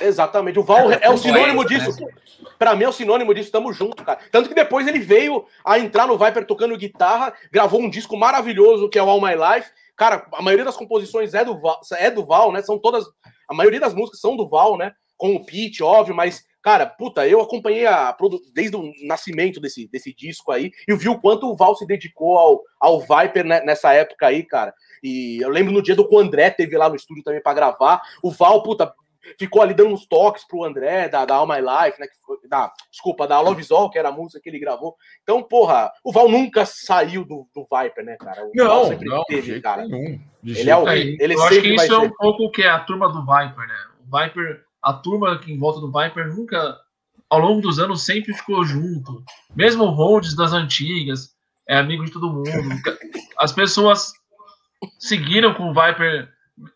Exatamente. 0.00 0.58
O 0.58 0.62
Val 0.62 0.90
é, 0.92 1.10
o 1.10 1.16
sinônimo 1.16 1.62
é, 1.62 1.66
disso. 1.66 2.04
Né? 2.04 2.12
Para 2.58 2.74
mim 2.74 2.84
é 2.84 2.88
o 2.88 2.92
sinônimo 2.92 3.34
disso, 3.34 3.50
tamo 3.50 3.72
junto, 3.72 4.04
cara. 4.04 4.18
Tanto 4.30 4.48
que 4.48 4.54
depois 4.54 4.86
ele 4.86 4.98
veio 4.98 5.44
a 5.64 5.78
entrar 5.78 6.06
no 6.06 6.18
Viper 6.18 6.46
tocando 6.46 6.76
guitarra, 6.76 7.32
gravou 7.52 7.80
um 7.80 7.90
disco 7.90 8.16
maravilhoso 8.16 8.88
que 8.88 8.98
é 8.98 9.02
o 9.02 9.08
All 9.08 9.20
My 9.20 9.34
Life. 9.34 9.70
Cara, 9.96 10.26
a 10.32 10.42
maioria 10.42 10.64
das 10.64 10.76
composições 10.76 11.34
é 11.34 11.44
do 11.44 11.58
Val, 11.58 11.80
é 11.98 12.10
do 12.10 12.24
Val, 12.24 12.52
né? 12.52 12.62
São 12.62 12.78
todas. 12.78 13.04
A 13.48 13.54
maioria 13.54 13.80
das 13.80 13.94
músicas 13.94 14.20
são 14.20 14.36
do 14.36 14.48
Val, 14.48 14.76
né? 14.76 14.92
Com 15.16 15.34
o 15.34 15.44
Pete, 15.44 15.82
óbvio, 15.82 16.14
mas 16.14 16.44
Cara, 16.66 16.84
puta, 16.84 17.28
eu 17.28 17.40
acompanhei 17.40 17.86
a 17.86 18.12
desde 18.52 18.76
o 18.76 18.90
nascimento 19.04 19.60
desse, 19.60 19.86
desse 19.86 20.12
disco 20.12 20.50
aí 20.50 20.72
e 20.88 20.96
vi 20.96 21.08
o 21.08 21.20
quanto 21.20 21.46
o 21.46 21.54
Val 21.54 21.76
se 21.76 21.86
dedicou 21.86 22.36
ao, 22.36 22.60
ao 22.80 22.98
Viper 22.98 23.44
nessa 23.44 23.92
época 23.92 24.26
aí, 24.26 24.42
cara. 24.42 24.74
E 25.00 25.38
eu 25.40 25.48
lembro 25.48 25.72
no 25.72 25.80
dia 25.80 25.94
do 25.94 26.08
que 26.08 26.12
o 26.12 26.18
André 26.18 26.50
teve 26.50 26.76
lá 26.76 26.88
no 26.88 26.96
estúdio 26.96 27.22
também 27.22 27.40
para 27.40 27.54
gravar. 27.54 28.02
O 28.20 28.32
Val, 28.32 28.64
puta, 28.64 28.92
ficou 29.38 29.62
ali 29.62 29.74
dando 29.74 29.94
uns 29.94 30.06
toques 30.06 30.46
pro 30.46 30.64
André 30.64 31.08
da, 31.08 31.24
da 31.24 31.36
All 31.36 31.46
My 31.46 31.60
Life, 31.60 32.00
né? 32.00 32.06
Que 32.06 32.48
da, 32.48 32.72
desculpa, 32.90 33.26
da 33.26 33.40
Love 33.40 33.62
Zol, 33.62 33.90
que 33.90 33.98
era 33.98 34.08
a 34.08 34.12
música 34.12 34.40
que 34.40 34.48
ele 34.48 34.58
gravou. 34.58 34.94
Então, 35.22 35.42
porra, 35.42 35.90
o 36.04 36.12
Val 36.12 36.28
nunca 36.28 36.64
saiu 36.64 37.24
do, 37.24 37.48
do 37.54 37.62
Viper, 37.62 38.04
né, 38.04 38.16
cara? 38.16 38.44
O 38.44 38.52
não, 38.54 38.66
Val 38.66 38.86
sempre 38.86 39.08
não, 39.08 39.24
teve, 39.24 39.60
cara. 39.60 39.86
Nenhum, 39.86 40.20
ele 40.44 40.70
é 40.70 40.76
o 40.76 40.88
ele 40.88 41.34
Eu 41.34 41.42
acho 41.42 41.60
que 41.60 41.74
isso 41.74 41.92
é 41.92 41.98
um 41.98 42.10
pouco 42.10 42.44
o 42.44 42.50
que 42.50 42.62
é 42.62 42.70
a 42.70 42.80
turma 42.80 43.08
do 43.08 43.20
Viper, 43.20 43.66
né? 43.66 43.86
O 44.00 44.18
Viper 44.18 44.66
a 44.86 44.92
turma 44.92 45.36
que 45.38 45.52
em 45.52 45.58
volta 45.58 45.80
do 45.80 45.90
Viper 45.90 46.28
nunca, 46.28 46.78
ao 47.28 47.40
longo 47.40 47.60
dos 47.60 47.80
anos, 47.80 48.04
sempre 48.04 48.32
ficou 48.32 48.64
junto. 48.64 49.20
Mesmo 49.54 49.82
o 49.82 49.90
Rhodes 49.90 50.36
das 50.36 50.52
antigas, 50.52 51.34
é 51.68 51.76
amigo 51.76 52.04
de 52.04 52.12
todo 52.12 52.32
mundo. 52.32 52.48
As 53.36 53.50
pessoas 53.50 54.12
seguiram 54.96 55.52
com 55.54 55.70
o 55.70 55.74
Viper, 55.74 56.28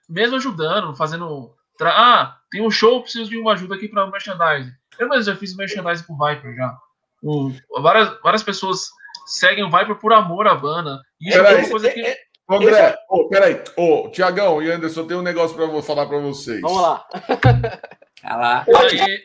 mesmo 0.08 0.36
ajudando, 0.36 0.96
fazendo. 0.96 1.54
Ah, 1.88 2.36
tem 2.50 2.60
um 2.60 2.70
show, 2.70 3.02
preciso 3.02 3.30
de 3.30 3.36
uma 3.36 3.52
ajuda 3.52 3.74
aqui 3.74 3.88
para 3.88 4.04
o 4.04 4.10
merchandising. 4.10 4.72
Eu 4.98 5.08
mesmo 5.08 5.24
já 5.24 5.36
fiz 5.36 5.56
merchandising 5.56 6.04
com 6.04 6.14
o 6.14 6.26
Viper 6.26 6.54
já. 6.54 6.76
O, 7.22 7.52
várias, 7.80 8.20
várias 8.22 8.42
pessoas 8.42 8.88
seguem 9.26 9.64
o 9.64 9.70
Viper 9.70 9.96
por 9.96 10.12
amor 10.12 10.46
à 10.46 10.54
banda. 10.54 11.00
E 11.20 11.28
isso 11.28 11.38
é 11.38 11.56
uma 11.56 11.68
coisa 11.68 11.90
que. 11.90 12.00
É, 12.00 12.10
é, 12.10 12.16
André, 12.48 12.78
é... 12.78 12.96
oh, 13.08 13.28
peraí. 13.28 13.62
Ô, 13.76 14.06
oh, 14.06 14.10
Tiagão 14.10 14.62
e 14.62 14.70
Anderson, 14.70 15.06
tem 15.06 15.16
um 15.16 15.22
negócio 15.22 15.56
para 15.56 15.82
falar 15.82 16.06
para 16.06 16.18
vocês. 16.18 16.60
Vamos 16.60 16.82
lá. 16.82 17.06
Olha 18.24 18.36
lá. 18.36 18.66
Aí, 18.68 19.24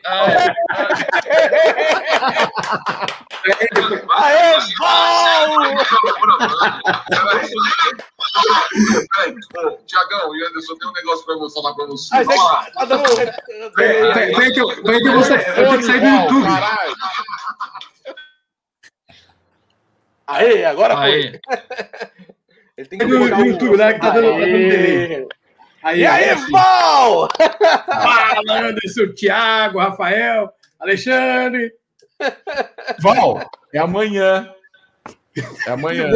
Aê, 4.08 4.56
Val! 4.78 5.48
Tiagão 9.86 10.34
e 10.34 10.46
Anderson, 10.46 10.76
tem 10.76 10.88
um 10.88 10.92
negócio 10.92 11.24
para 11.26 11.34
eu 11.34 11.50
falar 11.50 11.74
para 11.74 11.86
vocês. 11.86 12.26
Vem 14.36 14.52
que 14.52 14.60
eu 14.60 15.12
vou 15.12 15.22
sair 15.22 16.00
do 16.00 16.06
YouTube. 16.06 16.48
Aê, 20.26 20.64
agora 20.64 20.96
foi. 20.96 21.38
Ele 22.76 22.88
tem 22.88 22.98
que 22.98 23.06
colocar 23.06 23.38
o 23.38 23.46
YouTube 23.46 23.76
lá 23.76 23.94
que 23.94 24.00
tá 24.00 24.10
dando, 24.10 24.32
tá 24.32 24.38
dando 24.38 25.28
Aí, 25.86 26.00
e 26.00 26.06
aí, 26.06 26.30
assim. 26.30 26.50
Val? 26.50 27.28
Fala, 27.86 28.58
Anderson, 28.58 29.14
Thiago, 29.14 29.78
Rafael, 29.78 30.52
Alexandre. 30.80 31.72
Val, 33.00 33.48
é 33.72 33.78
amanhã. 33.78 34.52
É 35.64 35.70
amanhã. 35.70 36.10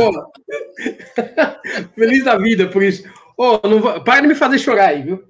Feliz 1.94 2.24
da 2.24 2.36
vida 2.36 2.66
por 2.66 2.82
isso. 2.82 3.08
Oh, 3.36 3.60
não, 3.62 4.02
para 4.02 4.22
de 4.22 4.26
me 4.26 4.34
fazer 4.34 4.58
chorar 4.58 4.88
aí, 4.88 5.02
viu? 5.02 5.24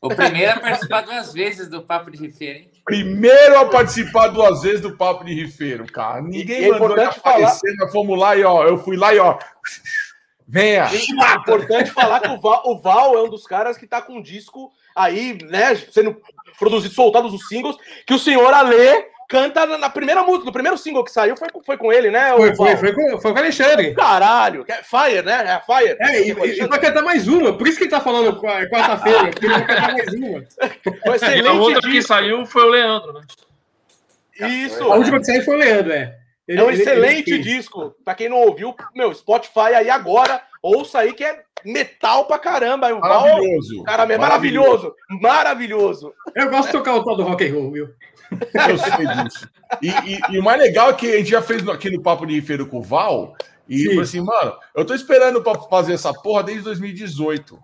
O 0.00 0.08
primeiro 0.08 0.54
a 0.56 0.60
participar 0.60 1.02
duas 1.02 1.32
vezes 1.32 1.68
do 1.68 1.80
Papo 1.80 2.10
de 2.10 2.18
Rifeiro, 2.18 2.58
hein? 2.58 2.70
Primeiro 2.84 3.58
a 3.60 3.66
participar 3.66 4.26
duas 4.26 4.62
vezes 4.62 4.80
do 4.80 4.96
Papo 4.96 5.24
de 5.24 5.34
Rifeiro, 5.34 5.86
cara. 5.86 6.20
Ninguém 6.20 6.64
é 6.64 6.70
mandou 6.72 7.00
aparecer, 7.00 7.20
falar... 7.20 7.76
nós 7.78 7.92
fomos 7.92 8.18
lá 8.18 8.34
e 8.34 8.42
ó, 8.42 8.64
eu 8.64 8.76
fui 8.76 8.96
lá 8.96 9.14
e 9.14 9.20
ó. 9.20 9.38
Venha! 10.46 10.84
É 10.84 11.34
importante 11.36 11.90
falar 11.90 12.20
que 12.20 12.28
o 12.28 12.38
Val, 12.40 12.62
o 12.66 12.78
Val, 12.78 13.16
é 13.16 13.22
um 13.22 13.30
dos 13.30 13.46
caras 13.46 13.76
que 13.78 13.86
tá 13.86 14.02
com 14.02 14.14
um 14.18 14.22
disco 14.22 14.70
aí, 14.94 15.38
né, 15.44 15.74
sendo 15.74 16.16
produzido, 16.58 16.94
soltados 16.94 17.32
os 17.32 17.48
singles, 17.48 17.76
que 18.06 18.14
o 18.14 18.18
senhor 18.18 18.52
Alê 18.52 19.06
canta 19.28 19.64
na, 19.66 19.88
primeira 19.88 20.22
música, 20.22 20.44
no 20.44 20.52
primeiro 20.52 20.76
single 20.76 21.02
que 21.02 21.10
saiu 21.10 21.34
foi, 21.36 21.48
com- 21.48 21.62
foi 21.64 21.76
com 21.78 21.90
ele, 21.90 22.10
né? 22.10 22.34
Foi, 22.36 22.52
o 22.52 22.56
foi, 22.56 22.76
foi, 22.76 22.92
com, 22.92 23.18
foi 23.20 23.32
com 23.32 23.38
o 23.38 23.42
Alexandre. 23.42 23.94
Caralho, 23.94 24.64
é 24.68 24.82
Fire, 24.82 25.22
né? 25.22 25.44
É 25.46 25.60
Fire. 25.64 25.96
É, 25.98 26.20
e, 26.20 26.32
e, 26.32 26.62
e 26.62 26.66
vai 26.66 26.78
cantar 26.78 27.02
mais 27.02 27.26
uma, 27.26 27.56
por 27.56 27.66
isso 27.66 27.78
que 27.78 27.84
ele 27.84 27.90
tá 27.90 28.00
falando 28.00 28.38
qua- 28.38 28.66
quarta-feira, 28.68 29.30
porque 29.30 29.46
ele 29.46 29.54
vai 29.54 29.66
cantar 29.66 29.92
mais 29.94 30.12
uma. 30.14 30.44
Um 31.06 31.08
E 31.08 31.10
a 31.10 31.16
excelente 31.16 31.48
outra 31.58 31.90
que 31.90 32.02
saiu 32.02 32.44
foi 32.46 32.62
o 32.64 32.68
Leandro, 32.68 33.12
né? 33.14 33.22
Isso. 34.48 34.82
A 34.92 34.94
última 34.96 35.18
que 35.18 35.24
saiu 35.24 35.42
foi 35.42 35.54
o 35.54 35.58
Leandro, 35.58 35.92
é. 35.92 36.18
Ele- 36.46 36.60
É 36.60 36.64
um 36.64 36.70
ele- 36.70 36.82
excelente 36.82 37.30
ele 37.32 37.42
disco. 37.42 37.94
Pra 38.04 38.14
quem 38.14 38.28
não 38.28 38.36
ouviu, 38.38 38.74
meu, 38.94 39.14
Spotify 39.14 39.74
aí 39.76 39.88
agora, 39.90 40.42
ouça 40.62 40.98
aí 40.98 41.12
que 41.14 41.24
é 41.24 41.42
metal 41.64 42.26
pra 42.26 42.38
caramba. 42.38 42.94
O 42.94 43.00
Val, 43.00 43.22
Maravilhoso. 43.22 43.82
cara, 43.84 44.12
é 44.12 44.18
maravilhoso. 44.18 44.94
Maravilhoso. 45.08 46.12
Eu 46.36 46.50
gosto 46.50 46.66
de 46.66 46.72
tocar 46.72 46.94
o 46.96 47.04
tal 47.04 47.16
do 47.16 47.22
rock 47.22 47.46
and 47.48 47.54
roll, 47.54 47.70
viu? 47.72 47.88
Eu 48.68 48.78
sei 48.78 49.06
disso. 49.06 49.48
E, 49.80 49.88
e- 49.88 50.20
e 50.32 50.38
o 50.38 50.42
mais 50.42 50.60
legal 50.60 50.90
é 50.90 50.94
que 50.94 51.10
a 51.10 51.16
gente 51.18 51.30
já 51.30 51.40
fez 51.40 51.66
aqui 51.68 51.90
no 51.90 52.02
Papo 52.02 52.26
de 52.26 52.40
Feiro 52.42 52.66
com 52.66 52.78
o 52.78 52.82
Val. 52.82 53.34
E 53.66 53.78
Sim. 53.78 53.88
falou 53.88 54.02
assim, 54.02 54.20
mano, 54.20 54.52
eu 54.76 54.84
tô 54.84 54.94
esperando 54.94 55.42
pra 55.42 55.54
fazer 55.54 55.94
essa 55.94 56.12
porra 56.12 56.42
desde 56.42 56.64
2018. 56.64 57.58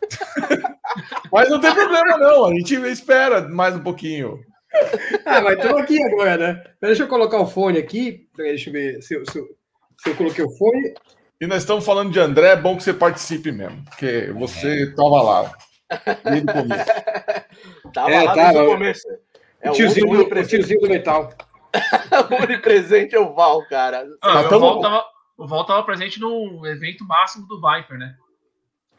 Mas 1.32 1.48
não 1.50 1.60
tem 1.60 1.72
problema, 1.74 2.16
não. 2.18 2.46
A 2.46 2.50
gente 2.54 2.74
espera 2.74 3.42
mais 3.48 3.76
um 3.76 3.80
pouquinho. 3.80 4.40
Ah, 5.24 5.40
mas 5.40 5.58
estamos 5.58 5.82
aqui 5.82 6.02
agora, 6.02 6.36
né? 6.36 6.64
Deixa 6.80 7.02
eu 7.02 7.08
colocar 7.08 7.38
o 7.40 7.46
fone 7.46 7.78
aqui. 7.78 8.28
Deixa 8.36 8.68
eu 8.68 8.72
ver 8.72 9.02
se 9.02 9.14
eu, 9.14 9.24
se 9.26 9.38
eu, 9.38 9.46
se 9.98 10.10
eu 10.10 10.16
coloquei 10.16 10.44
o 10.44 10.50
fone. 10.56 10.94
E 11.40 11.46
nós 11.46 11.58
estamos 11.62 11.84
falando 11.84 12.10
de 12.10 12.18
André, 12.20 12.48
é 12.48 12.56
bom 12.56 12.76
que 12.76 12.82
você 12.82 12.92
participe 12.92 13.52
mesmo, 13.52 13.84
porque 13.84 14.30
você 14.34 14.92
tava 14.94 15.22
lá. 15.22 15.52
Desde 16.24 16.50
o 16.50 16.52
começo. 16.52 16.84
Tava 17.94 18.10
É, 18.12 18.22
lá 18.24 18.34
tava. 18.34 18.42
desde 18.52 18.58
o 18.58 18.66
começo. 18.66 19.08
É 19.60 19.70
o, 19.70 19.74
tiozinho 19.74 20.06
do, 20.06 20.22
o 20.40 20.46
tiozinho 20.46 20.80
do 20.80 20.88
metal. 20.88 21.30
o 22.30 22.42
onipresente 22.42 23.14
é 23.14 23.20
o 23.20 23.34
Val, 23.34 23.66
cara. 23.68 24.04
Ah, 24.22 24.44
tamo- 24.44 24.56
o, 24.56 24.60
Val 24.60 24.80
tava, 24.82 25.04
o 25.38 25.46
Val 25.46 25.66
tava 25.66 25.82
presente 25.84 26.20
no 26.20 26.66
evento 26.66 27.04
máximo 27.06 27.46
do 27.46 27.60
Viper, 27.60 27.98
né? 27.98 28.14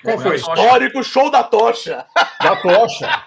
Qual 0.04 0.18
foi? 0.18 0.36
Histórico 0.38 1.04
show 1.04 1.30
da 1.30 1.44
tocha. 1.44 2.06
Da 2.42 2.56
tocha. 2.62 3.24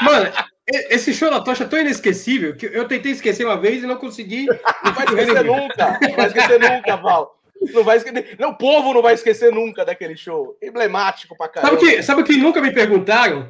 Mano, 0.00 0.30
esse 0.66 1.12
show 1.12 1.30
da 1.30 1.40
tocha 1.40 1.64
é 1.64 1.66
tão 1.66 1.78
inesquecível 1.78 2.56
que 2.56 2.66
eu 2.66 2.86
tentei 2.88 3.12
esquecer 3.12 3.44
uma 3.44 3.56
vez 3.56 3.82
e 3.82 3.86
não 3.86 3.96
consegui. 3.96 4.46
Não 4.46 4.92
vai 4.92 5.04
esquecer 5.06 5.44
nunca. 5.44 5.98
Não 6.02 6.16
vai 6.16 6.26
esquecer 6.26 6.60
nunca, 6.60 6.96
Val. 6.96 7.38
Não 7.72 7.84
vai 7.84 7.96
esquecer. 7.96 8.36
Não, 8.38 8.50
o 8.50 8.58
povo 8.58 8.92
não 8.94 9.02
vai 9.02 9.14
esquecer 9.14 9.52
nunca 9.52 9.84
daquele 9.84 10.16
show. 10.16 10.56
Emblemático 10.62 11.36
pra 11.36 11.48
caramba. 11.48 11.70
Sabe 11.78 11.84
o 11.84 11.88
que, 11.96 12.02
sabe 12.02 12.20
o 12.22 12.24
que 12.24 12.36
nunca 12.36 12.60
me 12.60 12.72
perguntaram? 12.72 13.48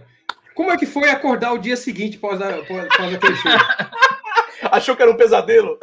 Como 0.55 0.71
é 0.71 0.77
que 0.77 0.87
foi 0.87 1.09
acordar 1.11 1.53
o 1.53 1.59
dia 1.59 1.77
seguinte 1.77 2.17
após, 2.17 2.41
a, 2.41 2.49
após, 2.51 2.85
após 2.85 3.15
aquele 3.15 3.37
show? 3.37 3.51
Achou 4.71 4.95
que 4.97 5.03
era 5.03 5.11
um 5.11 5.17
pesadelo? 5.17 5.79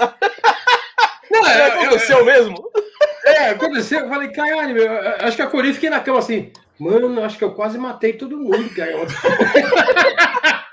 Não, 1.30 1.45
é, 1.47 1.57
é, 1.59 1.66
aconteceu 1.68 2.26
mesmo? 2.26 2.72
é, 3.26 3.49
aconteceu. 3.49 3.99
Eu 4.01 4.09
falei, 4.09 4.30
caralho, 4.30 4.74
meu, 4.74 4.86
eu- 4.86 5.16
acho 5.26 5.36
que 5.36 5.41
acordei 5.41 5.72
e 5.72 5.74
fiquei 5.74 5.89
na 5.89 5.99
cama 5.99 6.20
assim. 6.20 6.51
Mano, 6.82 7.23
acho 7.23 7.38
que 7.38 7.43
eu 7.43 7.53
quase 7.53 7.77
matei 7.77 8.13
todo 8.13 8.39
mundo, 8.39 8.67
cara. 8.75 8.91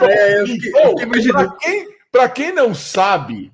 É, 0.00 0.40
eu 0.40 0.46
fiquei, 0.46 0.70
eu 0.70 0.88
fiquei 0.90 1.04
imaginando. 1.04 1.48
Pra 1.48 1.58
quem, 1.58 1.88
pra 2.10 2.28
quem 2.28 2.52
não 2.52 2.74
sabe, 2.74 3.52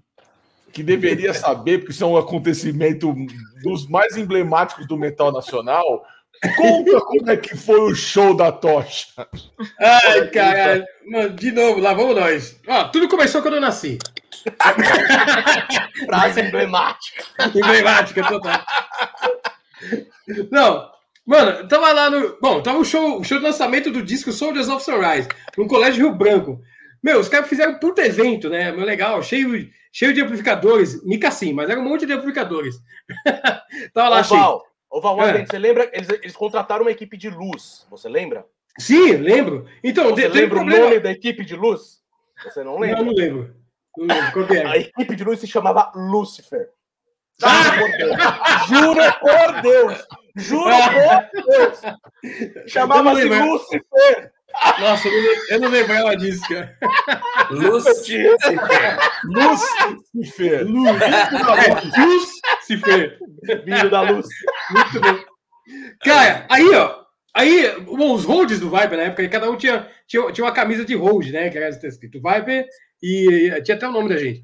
que 0.73 0.83
deveria 0.83 1.35
saber, 1.35 1.79
porque 1.79 1.93
isso 1.93 2.05
é 2.05 2.07
um 2.07 2.17
acontecimento 2.17 3.15
dos 3.63 3.89
mais 3.89 4.17
emblemáticos 4.17 4.87
do 4.87 4.97
metal 4.97 5.33
nacional, 5.33 6.05
conta 6.57 7.01
como 7.01 7.31
é 7.31 7.37
que 7.37 7.57
foi 7.57 7.81
o 7.81 7.95
show 7.95 8.35
da 8.35 8.53
tocha. 8.53 9.09
Ai, 9.81 10.29
caralho. 10.29 10.85
Mano, 11.07 11.31
de 11.31 11.53
novo, 11.53 11.81
lá 11.81 11.95
vamos 11.95 12.17
nós. 12.17 12.61
Ó, 12.67 12.85
tudo 12.85 13.09
começou 13.09 13.43
quando 13.43 13.55
eu 13.55 13.61
nasci. 13.61 13.99
Frase 16.07 16.41
emblemática. 16.41 17.25
Emblemática 17.55 18.29
total. 18.29 18.65
Não, 20.51 20.94
mano, 21.27 21.67
tava 21.69 21.93
lá 21.93 22.11
no. 22.11 22.39
Bom, 22.41 22.63
tava 22.63 22.79
o 22.79 22.85
show, 22.85 23.21
o 23.21 23.25
show 23.25 23.39
de 23.39 23.45
lançamento 23.45 23.91
do 23.91 24.03
disco 24.03 24.33
Soldiers 24.33 24.69
of 24.69 24.83
Sunrise, 24.85 25.29
no 25.57 25.67
Colégio 25.67 26.07
Rio 26.09 26.15
Branco. 26.17 26.61
Meu, 27.03 27.21
os 27.21 27.29
caras 27.29 27.49
fizeram 27.49 27.73
um 27.73 27.79
puta 27.79 28.05
evento, 28.05 28.49
né? 28.49 28.73
Meu, 28.73 28.85
legal, 28.85 29.23
cheio, 29.23 29.69
cheio 29.93 30.15
de 30.15 30.23
amplificadores. 30.23 31.05
Mica 31.05 31.31
sim, 31.31 31.53
mas 31.53 31.69
era 31.69 31.79
um 31.79 31.85
monte 31.85 32.07
de 32.07 32.13
amplificadores. 32.15 32.77
tava 33.93 34.09
lá 34.09 34.21
Ô, 34.21 34.25
cheio. 34.25 34.41
Val, 34.41 34.63
ô, 34.91 35.01
Val, 35.01 35.21
É. 35.21 35.27
Rodrigues, 35.27 35.51
você 35.51 35.59
lembra? 35.59 35.91
Eles, 35.93 36.09
eles 36.09 36.37
contrataram 36.37 36.83
uma 36.83 36.91
equipe 36.91 37.17
de 37.17 37.29
luz. 37.29 37.87
Você 37.91 38.09
lembra? 38.09 38.47
Sim, 38.79 39.13
lembro. 39.17 39.67
Então, 39.85 40.11
Você 40.11 40.27
lembra 40.29 40.57
o 40.59 40.61
problema. 40.63 40.85
nome 40.87 41.01
da 41.01 41.13
equipe 41.13 41.45
de 41.45 41.55
luz? 41.55 42.01
Você 42.43 42.65
não 42.65 42.73
Não, 42.75 42.81
lembra? 42.81 43.03
não 43.05 43.13
lembro. 43.13 43.55
Não 43.97 44.07
lembro. 44.07 44.33
Qual 44.33 44.47
que 44.47 44.57
A 44.59 44.75
é? 44.77 44.81
equipe 44.81 45.15
de 45.15 45.23
luz 45.25 45.39
se 45.39 45.47
chamava 45.47 45.93
Lucifer. 45.95 46.71
Ah! 47.43 47.65
Juro 47.75 47.81
por 47.81 47.93
Deus. 47.99 48.17
Juro 48.69 49.19
por 49.21 49.63
Deus. 49.63 50.07
Juro 50.37 50.77
por 51.33 51.45
Deus. 51.47 51.81
Chamava-se. 52.67 53.25
Lucifer. 53.25 54.33
Nossa, 54.81 55.09
eu 55.51 55.61
não, 55.61 55.69
lembrava 55.69 56.17
disso, 56.17 56.41
cara. 56.49 56.77
É, 56.81 57.55
Luz 62.01 62.31
se 62.63 62.77
fez. 62.79 63.13
Vindo 63.65 63.91
da 63.91 64.03
luz. 64.03 64.27
Muito 64.71 65.01
bom. 65.01 65.19
Cara, 66.05 66.47
aí, 66.49 66.69
ó. 66.71 67.05
Aí, 67.35 67.81
bom, 67.81 68.15
os 68.15 68.25
holds 68.25 68.61
do 68.61 68.71
Viper 68.71 68.97
na 68.97 69.05
época, 69.05 69.29
cada 69.29 69.51
um 69.51 69.57
tinha, 69.57 69.89
tinha, 70.07 70.31
tinha 70.31 70.45
uma 70.45 70.53
camisa 70.53 70.85
de 70.85 70.95
hold, 70.95 71.31
né? 71.31 71.51
Que 71.51 71.59
era 71.59 71.69
escrito 71.69 72.23
Viper 72.23 72.65
e 73.03 73.61
tinha 73.65 73.77
até 73.77 73.89
o 73.89 73.93
nome 73.93 74.09
da 74.09 74.17
gente. 74.17 74.43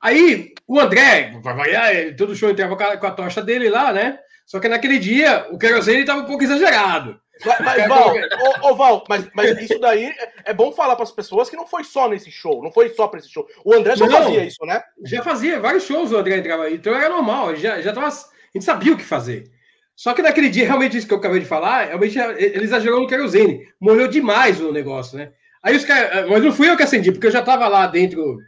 Aí, 0.00 0.54
o 0.66 0.80
André, 0.80 1.32
vai 1.42 1.54
variar, 1.54 2.16
todo 2.16 2.34
show 2.34 2.50
entrava 2.50 2.76
com 2.76 2.82
a, 2.82 2.96
com 2.96 3.06
a 3.06 3.10
tocha 3.10 3.42
dele 3.42 3.68
lá, 3.68 3.92
né? 3.92 4.18
Só 4.46 4.58
que 4.58 4.68
naquele 4.68 4.98
dia, 4.98 5.46
o 5.50 5.58
querosene 5.58 6.00
estava 6.00 6.20
um 6.20 6.26
pouco 6.26 6.42
exagerado. 6.42 7.20
Mas, 7.44 7.60
mas, 7.60 7.88
Val, 7.88 8.14
ô, 8.14 8.68
ô, 8.68 8.74
Val, 8.74 9.04
mas, 9.08 9.28
mas 9.34 9.58
isso 9.62 9.78
daí 9.78 10.04
é- 10.04 10.28
é 10.46 10.52
bom 10.52 10.72
falar 10.72 10.94
para 10.94 11.04
as 11.04 11.12
pessoas 11.12 11.48
que 11.48 11.56
não 11.56 11.66
foi 11.66 11.84
só 11.84 12.08
nesse 12.08 12.30
show, 12.30 12.62
não 12.62 12.70
foi 12.70 12.90
só 12.90 13.08
para 13.08 13.18
esse 13.18 13.30
show. 13.30 13.46
O 13.64 13.72
André 13.74 13.96
já 13.96 14.06
Não. 14.06 14.12
fazia 14.22 14.44
isso, 14.44 14.64
né? 14.66 14.82
Já 15.04 15.22
fazia 15.22 15.58
vários 15.60 15.84
shows 15.84 16.12
o 16.12 16.16
André 16.18 16.36
entrava 16.36 16.64
aí, 16.64 16.74
então 16.74 16.94
era 16.94 17.08
normal, 17.08 17.56
já, 17.56 17.80
já 17.80 17.92
tava, 17.92 18.08
a 18.08 18.12
gente 18.52 18.64
sabia 18.64 18.92
o 18.92 18.96
que 18.96 19.04
fazer. 19.04 19.50
Só 19.96 20.12
que 20.12 20.22
naquele 20.22 20.48
dia, 20.48 20.66
realmente, 20.66 20.96
isso 20.96 21.06
que 21.06 21.14
eu 21.14 21.18
acabei 21.18 21.40
de 21.40 21.46
falar, 21.46 21.84
realmente 21.86 22.18
ele 22.18 22.64
exagerou 22.64 23.00
no 23.00 23.06
querosene, 23.06 23.66
molhou 23.80 24.08
demais 24.08 24.60
o 24.60 24.72
negócio, 24.72 25.16
né? 25.16 25.32
Aí 25.62 25.76
os 25.76 25.84
caras, 25.84 26.28
mas 26.28 26.42
não 26.42 26.52
fui 26.52 26.68
eu 26.68 26.76
que 26.76 26.82
acendi, 26.82 27.12
porque 27.12 27.26
eu 27.26 27.30
já 27.30 27.42
tava 27.42 27.68
lá 27.68 27.86
dentro 27.86 28.38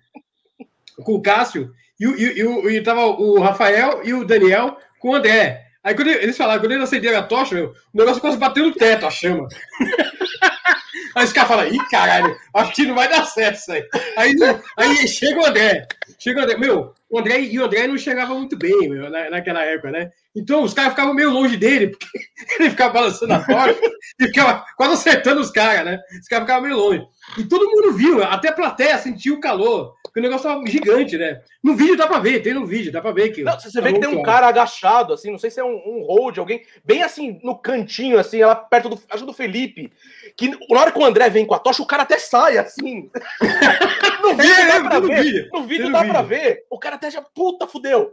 com 1.02 1.14
o 1.14 1.22
Cássio, 1.22 1.70
e, 1.98 2.04
e, 2.04 2.42
e, 2.42 2.76
e 2.76 2.82
tava 2.82 3.06
o 3.06 3.40
Rafael 3.40 4.00
e 4.04 4.12
o 4.12 4.24
Daniel 4.24 4.76
com 4.98 5.10
o 5.10 5.14
André. 5.14 5.62
Aí 5.84 5.94
quando 5.94 6.08
eles 6.08 6.36
falaram, 6.36 6.60
quando 6.60 6.72
eles 6.72 6.84
acenderam 6.84 7.18
a 7.18 7.22
tocha, 7.22 7.54
meu, 7.54 7.74
o 7.92 7.98
negócio 7.98 8.20
quase 8.20 8.36
bateu 8.36 8.64
no 8.64 8.72
teto, 8.72 9.06
a 9.06 9.10
chama. 9.10 9.48
Aí 11.14 11.24
os 11.24 11.32
caras 11.32 11.48
falam, 11.48 11.66
ih, 11.68 11.88
caralho, 11.90 12.34
acho 12.54 12.72
que 12.72 12.86
não 12.86 12.94
vai 12.94 13.08
dar 13.08 13.24
certo 13.26 13.56
isso 13.56 13.70
aí. 13.70 13.86
Aí, 14.16 14.34
aí 14.78 15.06
chega 15.06 15.40
o 15.40 15.44
André, 15.44 15.86
chega 16.18 16.40
o 16.40 16.42
André, 16.42 16.56
meu, 16.56 16.94
o 17.10 17.18
André 17.18 17.40
e 17.40 17.58
o 17.58 17.64
André 17.64 17.86
não 17.86 17.98
chegava 17.98 18.34
muito 18.34 18.56
bem, 18.56 18.88
meu, 18.88 19.10
na, 19.10 19.28
naquela 19.28 19.62
época, 19.62 19.90
né? 19.90 20.10
Então 20.34 20.62
os 20.62 20.72
caras 20.72 20.92
ficavam 20.92 21.12
meio 21.12 21.30
longe 21.30 21.58
dele, 21.58 21.88
porque 21.88 22.06
ele 22.58 22.70
ficava 22.70 22.94
balançando 22.94 23.34
a 23.34 23.40
tocha 23.40 23.78
e 24.20 24.26
ficava 24.26 24.64
quase 24.76 24.94
acertando 24.94 25.42
os 25.42 25.50
caras, 25.50 25.84
né? 25.84 26.00
Os 26.18 26.28
caras 26.28 26.46
ficavam 26.46 26.62
meio 26.62 26.76
longe. 26.76 27.04
E 27.38 27.44
todo 27.44 27.66
mundo 27.66 27.94
viu, 27.94 28.22
até 28.22 28.48
a 28.48 28.52
plateia 28.52 28.98
sentiu 28.98 29.34
o 29.36 29.40
calor, 29.40 29.94
porque 30.02 30.20
o 30.20 30.22
negócio 30.22 30.48
tava 30.48 30.66
gigante, 30.66 31.16
né? 31.16 31.40
No 31.62 31.74
vídeo 31.74 31.96
dá 31.96 32.06
pra 32.06 32.18
ver, 32.18 32.40
tem 32.40 32.52
no 32.52 32.66
vídeo, 32.66 32.92
dá 32.92 33.00
pra 33.00 33.10
ver 33.12 33.30
que. 33.30 33.42
Não, 33.42 33.58
você 33.58 33.80
vê 33.80 33.92
que 33.94 34.00
tem 34.00 34.08
um 34.10 34.22
cara 34.22 34.46
agachado, 34.48 35.14
assim, 35.14 35.30
não 35.30 35.38
sei 35.38 35.50
se 35.50 35.58
é 35.58 35.64
um, 35.64 35.74
um 35.74 36.04
hold, 36.06 36.36
alguém, 36.38 36.62
bem 36.84 37.02
assim, 37.02 37.40
no 37.42 37.56
cantinho, 37.56 38.18
assim, 38.18 38.42
ela 38.42 38.54
perto 38.54 38.90
do. 38.90 39.00
Acho 39.08 39.24
do 39.24 39.32
Felipe. 39.32 39.90
Que 40.36 40.48
na 40.68 40.80
hora 40.80 40.92
que 40.92 40.98
o 40.98 41.04
André 41.04 41.30
vem 41.30 41.46
com 41.46 41.54
a 41.54 41.58
tocha, 41.58 41.82
o 41.82 41.86
cara 41.86 42.02
até 42.02 42.18
sai, 42.18 42.58
assim. 42.58 43.10
No 44.22 44.36
vídeo 44.36 44.54
É, 44.54 44.66
dá 44.68 44.80
pra 44.88 45.00
no 45.00 45.08
ver. 45.08 45.22
vídeo, 45.22 45.48
No 45.52 45.62
vídeo 45.64 45.90
dá 45.90 45.98
vídeo. 46.00 46.12
pra 46.12 46.22
ver. 46.22 46.64
O 46.70 46.78
cara 46.78 46.94
até 46.94 47.10
já. 47.10 47.20
Puta, 47.22 47.66
fudeu. 47.66 48.10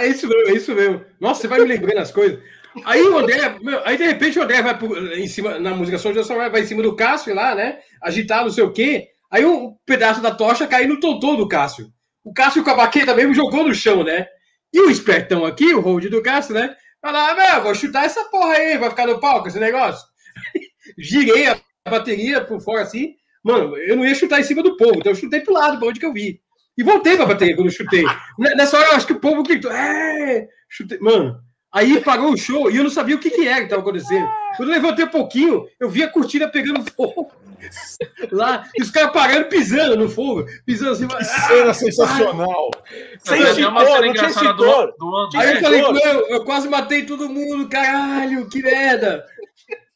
É 0.00 0.06
isso 0.06 0.28
mesmo, 0.28 0.48
é 0.48 0.52
isso 0.52 0.74
mesmo. 0.74 1.04
Nossa, 1.20 1.40
você 1.40 1.48
vai 1.48 1.58
me 1.60 1.64
lembrando 1.66 1.98
as 1.98 2.12
coisas. 2.12 2.38
Aí 2.84 3.02
o 3.02 3.18
André, 3.18 3.56
meu, 3.60 3.80
aí 3.86 3.96
de 3.96 4.04
repente 4.04 4.38
o 4.38 4.42
André 4.42 4.62
vai 4.62 4.78
por- 4.78 4.96
em 5.16 5.28
cima, 5.28 5.58
na 5.58 5.70
música 5.74 5.98
São 5.98 6.12
José 6.12 6.34
vai 6.48 6.62
em 6.62 6.66
cima 6.66 6.82
do 6.82 6.96
Cássio 6.96 7.34
lá, 7.34 7.54
né? 7.54 7.78
Agitar 8.02 8.42
não 8.42 8.50
sei 8.50 8.64
o 8.64 8.72
quê. 8.72 9.08
Aí 9.30 9.44
um 9.44 9.74
pedaço 9.86 10.20
da 10.20 10.34
tocha 10.34 10.66
caiu 10.66 10.88
no 10.88 11.00
tontão 11.00 11.36
do 11.36 11.46
Cássio. 11.48 11.86
O 12.24 12.32
Cássio 12.32 12.64
com 12.64 12.70
a 12.70 12.74
baqueta 12.74 13.14
mesmo 13.14 13.34
jogou 13.34 13.64
no 13.64 13.74
chão, 13.74 14.02
né? 14.02 14.26
E 14.72 14.80
o 14.80 14.90
espertão 14.90 15.44
aqui, 15.44 15.72
o 15.74 15.80
hold 15.80 16.06
do 16.06 16.22
Cássio, 16.22 16.54
né? 16.54 16.74
Fala, 17.00 17.30
ah, 17.32 17.60
vou 17.60 17.74
chutar 17.74 18.04
essa 18.04 18.24
porra 18.24 18.54
aí, 18.54 18.78
vai 18.78 18.90
ficar 18.90 19.06
no 19.06 19.20
palco 19.20 19.46
esse 19.46 19.60
negócio. 19.60 20.04
Girei 20.98 21.46
a 21.48 21.60
bateria 21.88 22.40
por 22.44 22.60
fora 22.60 22.82
assim. 22.82 23.14
Mano, 23.42 23.76
eu 23.76 23.94
não 23.94 24.06
ia 24.06 24.14
chutar 24.14 24.40
em 24.40 24.44
cima 24.44 24.62
do 24.62 24.76
povo, 24.76 24.96
então 24.96 25.12
eu 25.12 25.16
chutei 25.16 25.40
pro 25.40 25.52
lado, 25.52 25.78
pra 25.78 25.88
onde 25.88 26.00
que 26.00 26.06
eu 26.06 26.12
vi. 26.12 26.40
E 26.76 26.82
voltei 26.82 27.16
pra 27.16 27.26
bateria 27.26 27.54
quando 27.54 27.68
eu 27.68 27.72
chutei. 27.72 28.04
Nessa 28.38 28.78
hora 28.78 28.88
eu 28.88 28.96
acho 28.96 29.06
que 29.06 29.12
o 29.12 29.20
povo 29.20 29.42
gritou, 29.42 29.70
é! 29.70 30.48
Chutei. 30.68 30.98
Mano, 30.98 31.38
Aí 31.74 32.00
parou 32.00 32.32
o 32.32 32.36
show 32.36 32.70
e 32.70 32.76
eu 32.76 32.84
não 32.84 32.90
sabia 32.90 33.16
o 33.16 33.18
que, 33.18 33.30
que 33.30 33.48
era 33.48 33.58
que 33.58 33.64
estava 33.64 33.82
acontecendo. 33.82 34.28
Quando 34.56 34.68
eu 34.68 34.76
levantei 34.76 35.04
um 35.04 35.08
pouquinho, 35.08 35.66
eu 35.80 35.90
vi 35.90 36.04
a 36.04 36.08
cortina 36.08 36.48
pegando 36.48 36.88
fogo. 36.92 37.32
Lá, 38.30 38.68
e 38.78 38.82
os 38.82 38.90
caras 38.90 39.12
parando, 39.12 39.48
pisando 39.48 39.96
no 39.96 40.08
fogo. 40.08 40.46
Pisando 40.64 40.92
assim. 40.92 41.08
Que 41.08 41.24
cena 41.24 41.70
ah, 41.70 41.74
sensacional. 41.74 42.70
Sem 43.18 43.42
extintor, 43.42 43.74
não 43.74 44.12
tinha 44.12 44.28
extintor. 44.28 44.94
Do 44.98 45.28
Aí 45.36 45.54
eu 45.54 45.60
falei, 45.60 45.80
eu, 45.80 46.28
eu 46.28 46.44
quase 46.44 46.68
matei 46.68 47.04
todo 47.04 47.28
mundo, 47.28 47.68
caralho, 47.68 48.48
que 48.48 48.62
merda. 48.62 49.26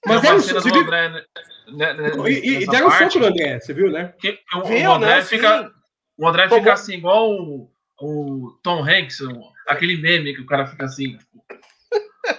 Mas 0.04 0.24
era 0.24 0.36
o 0.36 0.40
do 0.40 0.78
André, 0.80 1.08
né, 1.10 1.22
né, 1.68 1.92
né, 1.92 2.10
E, 2.28 2.62
e 2.62 2.66
deram 2.66 2.88
parte, 2.88 3.14
fogo 3.14 3.26
no 3.26 3.26
André, 3.26 3.60
você 3.60 3.72
viu, 3.72 3.90
né? 3.90 4.14
Que, 4.18 4.38
o, 4.54 4.64
viu, 4.64 4.90
o 4.90 4.94
André, 4.94 5.16
né? 5.16 5.22
fica, 5.22 5.70
o 6.16 6.26
André 6.26 6.48
fica 6.48 6.72
assim, 6.72 6.94
igual 6.94 7.30
o, 7.30 7.70
o 8.00 8.58
Tom 8.62 8.82
Hanks, 8.82 9.18
aquele 9.66 9.96
meme 9.96 10.34
que 10.34 10.40
o 10.40 10.46
cara 10.46 10.66
fica 10.66 10.86
assim. 10.86 11.18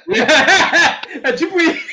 é 1.24 1.32
tipo 1.34 1.60
isso. 1.60 1.86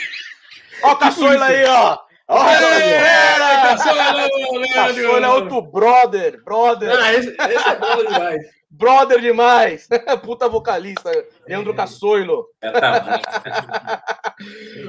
Ó 0.83 0.93
o 0.93 0.97
Caçoila 0.97 1.47
aí, 1.47 1.65
ó. 1.65 1.99
Olha, 2.29 2.59
Caçoila 4.75 5.27
é 5.27 5.31
outro 5.31 5.63
brother, 5.63 6.43
brother. 6.43 6.91
Ah, 6.91 7.15
esse, 7.15 7.29
esse 7.29 7.69
é 7.69 7.75
brother 7.77 8.07
demais. 8.07 8.43
Brother 8.69 9.21
demais. 9.21 9.89
puta 10.23 10.49
vocalista, 10.49 11.11
Leandro 11.47 11.73
é. 11.73 11.77
Caçoilo. 11.77 12.47
É, 12.61 12.73
tá 12.73 13.23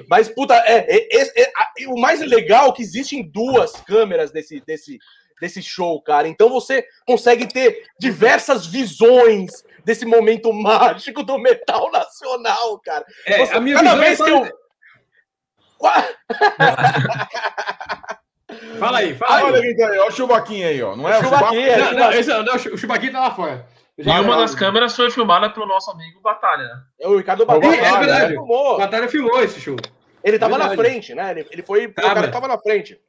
Mas, 0.09 0.29
puta, 0.29 0.55
é, 0.65 0.87
é, 0.89 1.21
é, 1.21 1.43
é, 1.43 1.51
o 1.87 1.99
mais 1.99 2.21
legal 2.21 2.69
é 2.69 2.71
que 2.73 2.81
existem 2.81 3.29
duas 3.31 3.73
câmeras 3.81 4.31
desse, 4.31 4.59
desse, 4.61 4.97
desse 5.39 5.61
show, 5.61 6.01
cara. 6.01 6.27
Então 6.27 6.49
você 6.49 6.85
consegue 7.05 7.47
ter 7.47 7.83
diversas 7.99 8.65
visões 8.65 9.63
desse 9.83 10.05
momento 10.05 10.51
mágico 10.51 11.23
do 11.23 11.37
metal 11.37 11.91
nacional, 11.91 12.79
cara. 12.79 13.05
É, 13.25 13.37
você, 13.37 13.53
a 13.53 13.61
minha 13.61 13.75
cada 13.75 13.95
vez 13.95 14.21
que 14.21 14.29
eu. 14.29 14.47
Fala 18.79 18.99
aí, 18.99 19.13
fala 19.15 19.37
aí. 19.37 19.43
Olha 19.43 19.59
aí, 19.59 19.99
olha 19.99 20.07
o 20.07 20.11
Chubaquinho 20.11 20.67
aí, 20.67 20.81
ó. 20.81 20.95
Não 20.95 21.07
é 21.07 21.19
o 21.19 21.23
Chubaquinho? 21.23 21.77
Não, 21.77 21.93
não, 21.93 22.11
esse, 22.11 22.29
não, 22.29 22.55
o 22.55 22.77
Chubaquinho 22.77 23.11
tá 23.11 23.19
lá 23.19 23.31
fora. 23.31 23.67
E 23.97 24.07
uma 24.07 24.37
das 24.37 24.53
câmeras 24.53 24.95
foi 24.95 25.09
filmada 25.09 25.49
pelo 25.49 25.65
nosso 25.65 25.89
amigo 25.89 26.21
Batalha, 26.21 26.63
né? 26.63 26.81
É 26.99 27.07
o 27.07 27.17
Ricardo 27.17 27.45
Batalha. 27.45 27.75
É, 27.75 27.85
é 27.85 27.97
verdade. 27.97 28.33
Filmou. 28.33 28.77
Batalha 28.77 29.09
filmou 29.09 29.41
esse 29.41 29.59
show. 29.59 29.75
Ele 30.23 30.37
tava 30.37 30.57
na 30.57 30.69
frente, 30.69 31.15
né? 31.15 31.31
Ele, 31.31 31.47
ele 31.49 31.63
foi. 31.63 31.87
Tá, 31.87 32.03
o 32.03 32.13
cara 32.13 32.31
tava 32.31 32.47
na 32.47 32.59
frente. 32.59 32.99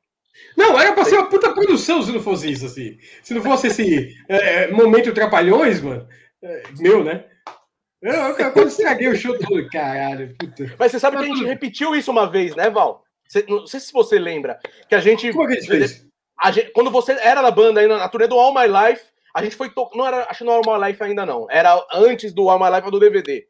Não, 0.56 0.78
era 0.78 0.92
pra 0.92 1.04
ser 1.04 1.16
uma 1.16 1.28
puta 1.28 1.52
produção 1.52 2.02
se 2.02 2.10
não 2.10 2.20
fosse 2.20 2.50
isso, 2.50 2.66
assim. 2.66 2.98
Se 3.22 3.32
não 3.32 3.42
fosse 3.42 3.68
esse 3.68 4.16
é, 4.28 4.68
momento 4.70 5.12
trapalhões, 5.12 5.80
mano. 5.80 6.06
É, 6.42 6.62
meu, 6.78 7.04
né? 7.04 7.24
Eu, 8.00 8.12
eu 8.12 8.52
quase 8.52 8.68
estraguei 8.68 9.08
o 9.08 9.16
show 9.16 9.36
todo, 9.38 9.68
caralho. 9.68 10.34
Puta. 10.38 10.74
Mas 10.78 10.92
você 10.92 11.00
sabe 11.00 11.16
que 11.16 11.24
a 11.24 11.26
gente 11.26 11.44
repetiu 11.44 11.94
isso 11.96 12.10
uma 12.10 12.30
vez, 12.30 12.54
né, 12.54 12.70
Val? 12.70 13.02
Você, 13.26 13.44
não 13.48 13.66
sei 13.66 13.80
se 13.80 13.92
você 13.92 14.18
lembra. 14.18 14.58
Que 14.88 14.94
a 14.94 15.00
gente. 15.00 15.30
Como 15.32 15.44
é 15.44 15.46
que 15.48 15.52
a 15.52 15.60
gente 15.60 15.68
fez? 15.68 16.06
A 16.40 16.50
gente, 16.52 16.70
quando 16.70 16.90
você 16.90 17.12
era 17.12 17.42
na 17.42 17.50
banda 17.50 17.80
ainda, 17.80 17.98
na 17.98 18.08
turnê 18.08 18.28
do 18.28 18.38
All 18.38 18.54
My 18.54 18.66
Life, 18.66 19.02
a 19.34 19.42
gente 19.42 19.56
foi. 19.56 19.70
To... 19.70 19.90
Não 19.94 20.06
era, 20.06 20.26
acho 20.30 20.38
que 20.38 20.44
não 20.44 20.52
era 20.54 20.62
All 20.64 20.78
My 20.78 20.86
Life 20.86 21.02
ainda, 21.02 21.26
não. 21.26 21.46
Era 21.50 21.84
antes 21.92 22.32
do 22.32 22.48
All 22.48 22.58
My 22.58 22.74
Life 22.74 22.90
do 22.90 23.00
DVD. 23.00 23.46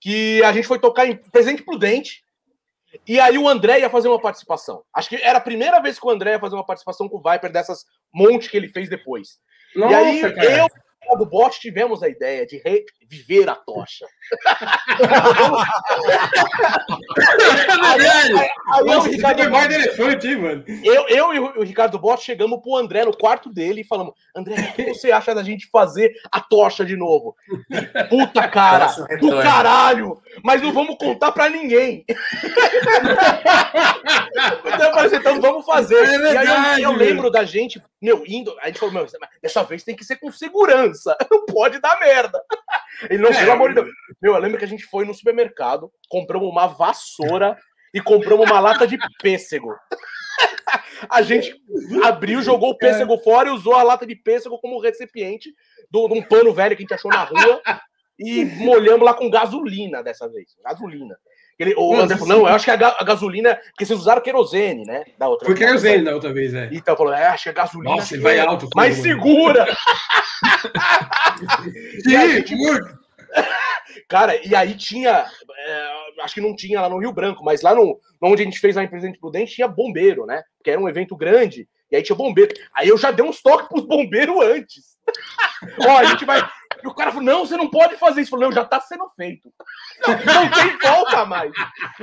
Que 0.00 0.42
a 0.42 0.52
gente 0.52 0.66
foi 0.66 0.78
tocar 0.78 1.06
em 1.06 1.16
Presente 1.16 1.62
Prudente. 1.62 2.22
E 3.06 3.20
aí 3.20 3.38
o 3.38 3.48
André 3.48 3.80
ia 3.80 3.90
fazer 3.90 4.08
uma 4.08 4.20
participação. 4.20 4.82
Acho 4.92 5.08
que 5.08 5.16
era 5.16 5.38
a 5.38 5.42
primeira 5.42 5.80
vez 5.80 5.98
que 5.98 6.06
o 6.06 6.10
André 6.10 6.32
ia 6.32 6.40
fazer 6.40 6.56
uma 6.56 6.66
participação 6.66 7.08
com 7.08 7.18
o 7.18 7.22
Viper 7.22 7.52
dessas 7.52 7.84
monte 8.12 8.50
que 8.50 8.56
ele 8.56 8.68
fez 8.68 8.88
depois. 8.88 9.38
Nossa, 9.74 9.92
e 9.92 9.96
aí 9.96 10.20
cara. 10.34 10.58
eu 10.58 10.68
do 11.16 11.26
bot 11.26 11.58
tivemos 11.58 12.02
a 12.02 12.08
ideia 12.08 12.46
de 12.46 12.56
reviver 13.10 13.48
a 13.48 13.56
tocha. 13.56 14.06
eu, 20.84 21.08
eu 21.08 21.34
e 21.34 21.40
o 21.40 21.62
Ricardo 21.62 21.98
Bot 21.98 22.22
chegamos 22.22 22.60
pro 22.60 22.76
André 22.76 23.04
no 23.04 23.16
quarto 23.16 23.52
dele 23.52 23.80
e 23.80 23.84
falamos: 23.84 24.14
André, 24.34 24.54
o 24.54 24.72
que 24.74 24.94
você 24.94 25.10
acha 25.10 25.34
da 25.34 25.42
gente 25.42 25.68
fazer 25.70 26.12
a 26.30 26.40
tocha 26.40 26.84
de 26.84 26.96
novo? 26.96 27.36
Puta 28.08 28.46
cara, 28.48 28.86
do 29.20 29.42
caralho! 29.42 30.22
Mas 30.44 30.62
não 30.62 30.72
vamos 30.72 30.96
contar 30.96 31.32
pra 31.32 31.50
ninguém. 31.50 32.04
então, 34.64 35.06
então 35.12 35.40
vamos 35.40 35.66
fazer. 35.66 35.96
É 35.96 36.18
verdade, 36.18 36.46
e 36.46 36.50
aí 36.50 36.82
eu, 36.82 36.92
eu 36.92 36.96
lembro 36.96 37.30
da 37.30 37.44
gente, 37.44 37.82
meu, 38.00 38.22
indo. 38.26 38.56
A 38.60 38.68
gente 38.68 38.78
falou: 38.78 38.94
meu, 38.94 39.06
dessa 39.42 39.62
vez 39.64 39.82
tem 39.82 39.96
que 39.96 40.04
ser 40.04 40.16
com 40.16 40.30
segurança. 40.30 41.16
Não 41.30 41.44
pode 41.46 41.80
dar 41.80 41.98
merda. 41.98 42.42
Ele 43.08 43.22
não, 43.22 43.30
é, 43.30 43.38
pelo 43.38 43.52
amor 43.52 43.68
de 43.70 43.76
Deus. 43.76 43.90
Meu, 44.20 44.34
eu 44.34 44.40
lembro 44.40 44.58
que 44.58 44.64
a 44.64 44.68
gente 44.68 44.84
foi 44.84 45.04
no 45.04 45.14
supermercado, 45.14 45.90
compramos 46.08 46.48
uma 46.48 46.66
vassoura 46.66 47.56
e 47.94 48.00
compramos 48.00 48.48
uma 48.48 48.60
lata 48.60 48.86
de 48.86 48.98
pêssego. 49.22 49.74
A 51.08 51.22
gente 51.22 51.54
abriu, 52.04 52.42
jogou 52.42 52.70
o 52.70 52.78
pêssego 52.78 53.18
fora 53.18 53.48
e 53.48 53.52
usou 53.52 53.74
a 53.74 53.82
lata 53.82 54.06
de 54.06 54.14
pêssego 54.14 54.58
como 54.60 54.80
recipiente 54.80 55.50
de 55.90 55.98
um 55.98 56.22
pano 56.22 56.52
velho 56.52 56.76
que 56.76 56.82
a 56.82 56.84
gente 56.84 56.94
achou 56.94 57.10
na 57.10 57.24
rua 57.24 57.62
e 58.18 58.44
molhamos 58.44 59.04
lá 59.04 59.14
com 59.14 59.30
gasolina 59.30 60.02
dessa 60.02 60.28
vez. 60.28 60.54
Gasolina. 60.62 61.16
Ele, 61.62 61.74
o 61.76 61.94
André 61.94 62.16
falou, 62.16 62.38
não, 62.38 62.48
eu 62.48 62.54
acho 62.54 62.64
que 62.64 62.70
a, 62.70 62.96
a, 62.98 63.04
gasolina, 63.04 63.54
porque 63.54 63.84
vocês 63.84 63.98
usaram 63.98 64.22
querosene, 64.22 64.84
né? 64.84 65.04
Da 65.18 65.28
outra 65.28 65.46
Foi 65.46 65.54
querosene 65.54 66.04
da 66.04 66.14
outra 66.14 66.32
vez, 66.32 66.54
é. 66.54 66.70
Então 66.72 66.96
falou, 66.96 67.12
é, 67.12 67.26
acho 67.26 67.44
que 67.44 67.48
a 67.50 67.52
gasolina 67.52 67.96
Nossa, 67.96 68.18
vai 68.20 68.38
é 68.38 68.40
alto. 68.40 68.68
Mais 68.74 68.96
segura. 68.96 69.66
Sim, 72.02 72.10
gente, 72.10 72.54
Cara, 74.08 74.40
e 74.46 74.54
aí 74.54 74.74
tinha, 74.74 75.26
é, 75.56 76.22
acho 76.22 76.34
que 76.34 76.40
não 76.40 76.54
tinha 76.54 76.80
lá 76.80 76.88
no 76.88 76.98
Rio 76.98 77.12
Branco, 77.12 77.44
mas 77.44 77.62
lá 77.62 77.74
no, 77.74 77.98
onde 78.22 78.42
a 78.42 78.44
gente 78.44 78.58
fez 78.58 78.76
lá 78.76 78.82
em 78.82 78.88
Presidente 78.88 79.18
Prudente 79.18 79.54
tinha 79.54 79.68
bombeiro, 79.68 80.26
né? 80.26 80.42
Que 80.64 80.70
era 80.70 80.80
um 80.80 80.88
evento 80.88 81.16
grande, 81.16 81.68
e 81.90 81.96
aí 81.96 82.02
tinha 82.02 82.16
bombeiro. 82.16 82.52
Aí 82.74 82.88
eu 82.88 82.98
já 82.98 83.10
dei 83.10 83.24
uns 83.24 83.40
toques 83.42 83.68
pros 83.68 83.86
bombeiros 83.86 84.36
antes. 84.42 84.96
Ó, 85.86 85.98
a 85.98 86.04
gente 86.04 86.24
vai, 86.24 86.40
e 86.82 86.86
o 86.86 86.94
cara 86.94 87.10
falou: 87.10 87.24
não, 87.24 87.46
você 87.46 87.56
não 87.56 87.68
pode 87.68 87.96
fazer 87.96 88.20
isso. 88.20 88.30
Falou, 88.30 88.46
não, 88.46 88.52
já 88.52 88.62
está 88.62 88.80
sendo 88.80 89.08
feito. 89.10 89.52
Não, 90.06 90.14
não 90.14 90.50
tem 90.50 90.78
volta 90.78 91.24
mais. 91.24 91.52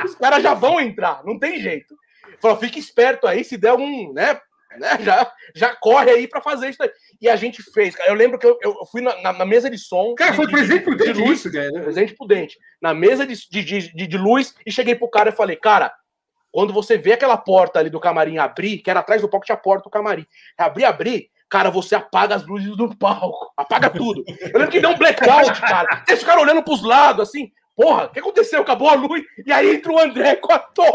Os 0.03 0.15
caras 0.15 0.43
já 0.43 0.53
vão 0.53 0.79
entrar, 0.79 1.23
não 1.23 1.37
tem 1.39 1.59
jeito. 1.59 1.95
Falou, 2.41 2.57
fique 2.57 2.79
esperto 2.79 3.27
aí, 3.27 3.43
se 3.43 3.57
der 3.57 3.73
um, 3.73 4.13
né? 4.13 4.39
né 4.77 4.97
já, 5.01 5.31
já 5.55 5.75
corre 5.75 6.11
aí 6.11 6.27
para 6.27 6.41
fazer 6.41 6.69
isso 6.69 6.83
aí. 6.83 6.91
E 7.21 7.29
a 7.29 7.35
gente 7.35 7.63
fez. 7.71 7.95
Eu 8.05 8.13
lembro 8.13 8.37
que 8.37 8.45
eu, 8.45 8.57
eu 8.61 8.85
fui 8.91 9.01
na, 9.01 9.33
na, 9.33 9.45
mesa 9.45 9.69
de 9.69 9.77
som. 9.77 10.13
Cara, 10.15 10.33
foi 10.33 10.47
presente 10.47 10.83
prudente 10.83 11.13
de 11.13 11.19
luz, 11.19 11.39
isso, 11.39 11.51
cara. 11.51 11.71
Né? 11.71 11.81
Presente 11.81 12.13
prudente. 12.15 12.57
Na 12.81 12.93
mesa 12.93 13.25
de, 13.25 13.35
de, 13.49 13.63
de, 13.63 14.07
de 14.07 14.17
luz, 14.17 14.55
e 14.65 14.71
cheguei 14.71 14.95
pro 14.95 15.09
cara 15.09 15.29
e 15.29 15.35
falei, 15.35 15.55
cara, 15.55 15.93
quando 16.51 16.73
você 16.73 16.97
vê 16.97 17.13
aquela 17.13 17.37
porta 17.37 17.79
ali 17.79 17.89
do 17.89 17.99
camarim 17.99 18.37
abrir, 18.37 18.79
que 18.79 18.89
era 18.89 18.99
atrás 18.99 19.21
do 19.21 19.29
palco, 19.29 19.45
tinha 19.45 19.55
a 19.55 19.59
porta 19.59 19.83
do 19.83 19.89
camarim. 19.89 20.25
Abrir, 20.57 20.85
abrir, 20.85 21.29
cara, 21.49 21.69
você 21.69 21.95
apaga 21.95 22.35
as 22.35 22.45
luzes 22.45 22.75
do 22.75 22.95
palco, 22.95 23.51
apaga 23.55 23.89
tudo. 23.89 24.23
Eu 24.27 24.59
lembro 24.59 24.69
que 24.69 24.79
deu 24.79 24.91
um 24.91 24.97
blackout, 24.97 25.59
cara. 25.61 26.03
Eles 26.07 26.19
ficaram 26.19 26.41
olhando 26.41 26.63
pros 26.63 26.83
lados, 26.83 27.27
assim, 27.27 27.51
porra, 27.75 28.05
o 28.05 28.09
que 28.09 28.19
aconteceu? 28.19 28.61
Acabou 28.61 28.89
a 28.89 28.95
luz, 28.95 29.23
e 29.45 29.51
aí 29.51 29.75
entra 29.75 29.91
o 29.91 29.99
André 29.99 30.35
com 30.35 30.53
a 30.53 30.59
tocha. 30.59 30.93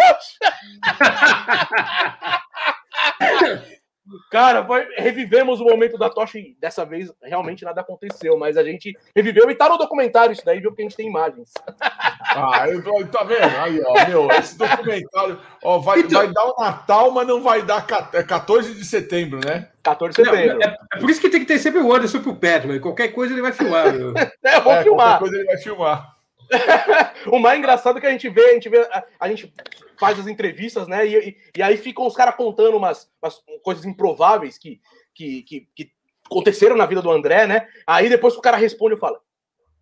Cara, 4.30 4.64
foi, 4.64 4.84
revivemos 4.96 5.60
o 5.60 5.64
momento 5.64 5.96
da 5.96 6.10
tocha 6.10 6.38
e 6.38 6.56
dessa 6.60 6.84
vez 6.84 7.12
realmente 7.22 7.64
nada 7.64 7.80
aconteceu, 7.80 8.36
mas 8.36 8.56
a 8.56 8.64
gente 8.64 8.96
reviveu 9.14 9.48
e 9.48 9.54
tá 9.54 9.68
no 9.68 9.78
documentário 9.78 10.32
isso 10.32 10.44
daí, 10.44 10.60
viu? 10.60 10.70
Porque 10.70 10.82
a 10.82 10.84
gente 10.86 10.96
tem 10.96 11.08
imagens. 11.08 11.52
Ah, 12.34 12.66
eu, 12.66 12.82
tá 13.08 13.24
vendo? 13.24 13.42
Aí, 13.42 13.82
ó, 13.84 14.08
meu, 14.08 14.30
esse 14.30 14.56
documentário 14.56 15.38
ó, 15.62 15.78
vai, 15.78 16.00
então... 16.00 16.18
vai 16.18 16.32
dar 16.32 16.44
o 16.44 16.54
Natal, 16.58 17.10
mas 17.10 17.26
não 17.26 17.42
vai 17.42 17.60
dar 17.60 17.86
14 17.86 18.70
é 18.70 18.74
de 18.74 18.84
setembro, 18.86 19.38
né? 19.44 19.68
14 19.82 20.16
de 20.16 20.24
setembro. 20.24 20.58
Não, 20.58 20.66
é, 20.66 20.78
é, 20.94 20.98
por 20.98 21.10
isso 21.10 21.20
que 21.20 21.28
tem 21.28 21.40
que 21.40 21.46
ter 21.46 21.58
sempre 21.58 21.80
o 21.82 21.92
Anderson 21.92 22.22
pro 22.22 22.38
mas 22.66 22.80
qualquer 22.80 23.08
coisa 23.08 23.34
ele 23.34 23.42
vai 23.42 23.52
filmar. 23.52 23.86
é, 24.42 24.60
vou 24.60 24.72
é, 24.72 24.82
filmar. 24.82 25.18
Qualquer 25.18 25.18
coisa 25.18 25.36
ele 25.36 25.44
vai 25.44 25.58
filmar. 25.58 26.11
o 27.30 27.38
mais 27.38 27.58
engraçado 27.58 27.98
é 27.98 28.00
que 28.00 28.06
a 28.06 28.10
gente 28.10 28.28
vê, 28.28 28.50
a 28.50 28.54
gente 28.54 28.68
vê, 28.68 28.78
a, 28.80 29.04
a 29.20 29.28
gente 29.28 29.52
faz 29.98 30.18
as 30.18 30.26
entrevistas, 30.26 30.86
né? 30.88 31.06
E, 31.06 31.16
e, 31.16 31.36
e 31.56 31.62
aí 31.62 31.76
ficam 31.76 32.06
os 32.06 32.14
caras 32.14 32.34
contando 32.34 32.76
umas, 32.76 33.10
umas, 33.22 33.36
coisas 33.62 33.84
improváveis 33.84 34.58
que, 34.58 34.80
que, 35.14 35.42
que, 35.42 35.68
que, 35.74 35.90
aconteceram 36.26 36.76
na 36.76 36.86
vida 36.86 37.02
do 37.02 37.10
André, 37.10 37.46
né? 37.46 37.68
Aí 37.86 38.08
depois 38.08 38.34
que 38.34 38.40
o 38.40 38.42
cara 38.42 38.56
responde, 38.56 38.94
eu 38.94 38.98
falo, 38.98 39.18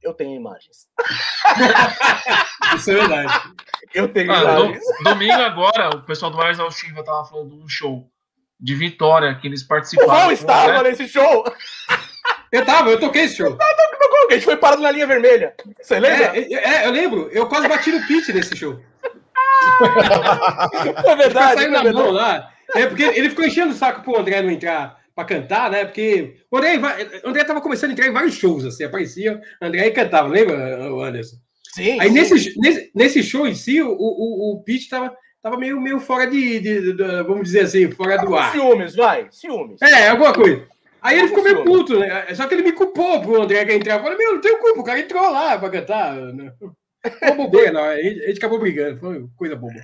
eu 0.03 0.15
tenho 0.15 0.35
imagens. 0.35 0.89
Isso 2.77 2.91
é 2.91 2.95
verdade. 2.95 3.33
Eu 3.95 4.13
tenho 4.13 4.33
ah, 4.33 4.41
imagens. 4.41 4.85
domingo 5.05 5.43
agora, 5.43 5.91
o 5.91 6.03
pessoal 6.03 6.31
do 6.31 6.41
Ars 6.41 6.59
Alchiva 6.59 7.05
tava 7.05 7.25
falando 7.25 7.51
de 7.51 7.63
um 7.63 7.69
show 7.69 8.11
de 8.59 8.75
Vitória 8.75 9.35
que 9.37 9.47
eles 9.47 9.63
participaram. 9.63 10.11
O 10.11 10.15
Val 10.15 10.33
estava 10.33 10.83
nesse 10.83 11.09
show! 11.09 11.45
Eu 12.53 12.67
tava, 12.67 12.91
eu 12.91 12.99
toquei 12.99 13.23
esse 13.23 13.37
show. 13.37 13.57
A 14.29 14.35
gente 14.35 14.45
foi 14.45 14.57
parado 14.57 14.83
na 14.83 14.91
linha 14.91 15.07
vermelha. 15.07 15.55
Você 15.81 15.99
lembra? 15.99 16.39
É, 16.39 16.53
é, 16.53 16.87
eu 16.87 16.91
lembro. 16.91 17.29
Eu 17.33 17.47
quase 17.47 17.69
bati 17.69 17.91
no 17.91 18.07
pitch 18.07 18.29
nesse 18.29 18.57
show. 18.57 18.79
é 21.07 21.17
verdade. 21.17 21.61
Saiu 21.61 21.71
na 21.71 21.81
é 21.81 21.93
mão 21.93 22.11
lá. 22.11 22.53
É 22.75 22.87
porque 22.87 23.03
ele 23.03 23.31
ficou 23.31 23.45
enchendo 23.45 23.73
o 23.73 23.77
saco 23.77 24.03
pro 24.03 24.19
André 24.19 24.43
não 24.43 24.51
entrar 24.51 25.01
pra 25.15 25.25
cantar, 25.25 25.71
né? 25.71 25.85
Porque 25.85 26.37
o 26.51 26.57
André, 26.57 26.79
o 27.25 27.29
André 27.29 27.45
tava 27.45 27.61
começando 27.61 27.91
a 27.91 27.93
entrar 27.93 28.07
em 28.07 28.13
vários 28.13 28.35
shows, 28.35 28.65
assim, 28.65 28.85
aparecia, 28.85 29.41
André 29.61 29.91
cantava, 29.91 30.29
lembra, 30.29 30.55
Anderson? 30.87 31.37
Sim. 31.75 32.01
Aí 32.01 32.09
sim. 32.09 32.15
Nesse, 32.15 32.61
nesse, 32.61 32.91
nesse 32.95 33.23
show 33.23 33.47
em 33.47 33.55
si, 33.55 33.83
o, 33.83 33.91
o, 33.91 34.53
o 34.53 34.63
Pete 34.63 34.89
tava, 34.89 35.15
tava 35.43 35.57
meio, 35.57 35.81
meio 35.81 36.01
fora 36.01 36.27
de, 36.27 36.61
de, 36.61 36.93
de, 36.93 37.23
Vamos 37.25 37.45
dizer 37.45 37.61
assim, 37.61 37.91
fora 37.91 38.17
do 38.19 38.35
ar. 38.35 38.53
Ciúmes, 38.53 38.95
vai. 38.95 39.29
Ciúmes. 39.31 39.81
É, 39.83 40.09
alguma 40.09 40.33
coisa. 40.33 40.67
Aí 41.03 41.19
ele 41.19 41.29
ficou 41.29 41.43
meio 41.43 41.65
puto, 41.65 41.99
né? 41.99 42.35
Só 42.35 42.47
que 42.47 42.55
ele 42.55 42.63
me 42.63 42.73
culpou 42.73 43.21
pro 43.21 43.43
André 43.43 43.65
que 43.65 43.73
entrar. 43.73 43.95
Eu 43.97 44.03
falei, 44.03 44.19
meu, 44.19 44.35
não 44.35 44.41
tenho 44.41 44.59
culpa, 44.59 44.81
o 44.81 44.85
cara 44.85 45.01
entrou 45.01 45.31
lá 45.31 45.59
pra 45.59 45.71
cantar. 45.71 46.15
Né? 46.15 46.53
Foi 47.19 47.33
bobeira, 47.33 47.73
não. 47.73 47.85
A 47.85 47.97
gente, 47.97 48.39
acabou 48.39 48.59
brigando, 48.59 49.01
foi 49.01 49.27
coisa 49.37 49.57
boba. 49.57 49.81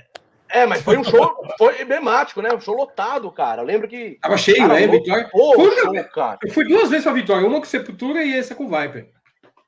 É, 0.50 0.64
mas 0.66 0.82
foi 0.82 0.96
um 0.96 1.02
show, 1.02 1.34
foi 1.58 1.82
emblemático, 1.82 2.40
né? 2.40 2.50
Um 2.52 2.60
show 2.60 2.76
lotado, 2.76 3.30
cara. 3.32 3.62
Eu 3.62 3.66
lembro 3.66 3.88
que. 3.88 4.18
Tava 4.20 4.36
cheio, 4.36 4.58
cara, 4.58 4.74
né? 4.74 4.86
Vitória. 4.86 5.28
Pô, 5.32 5.54
foi, 5.54 5.76
show, 5.76 6.04
cara. 6.14 6.38
Eu 6.42 6.52
fui 6.52 6.64
duas 6.68 6.88
vezes 6.88 7.04
pra 7.04 7.12
Vitória, 7.12 7.46
uma 7.46 7.58
com 7.58 7.64
Sepultura 7.64 8.22
e 8.22 8.34
essa 8.34 8.54
com 8.54 8.68
Viper. 8.68 9.10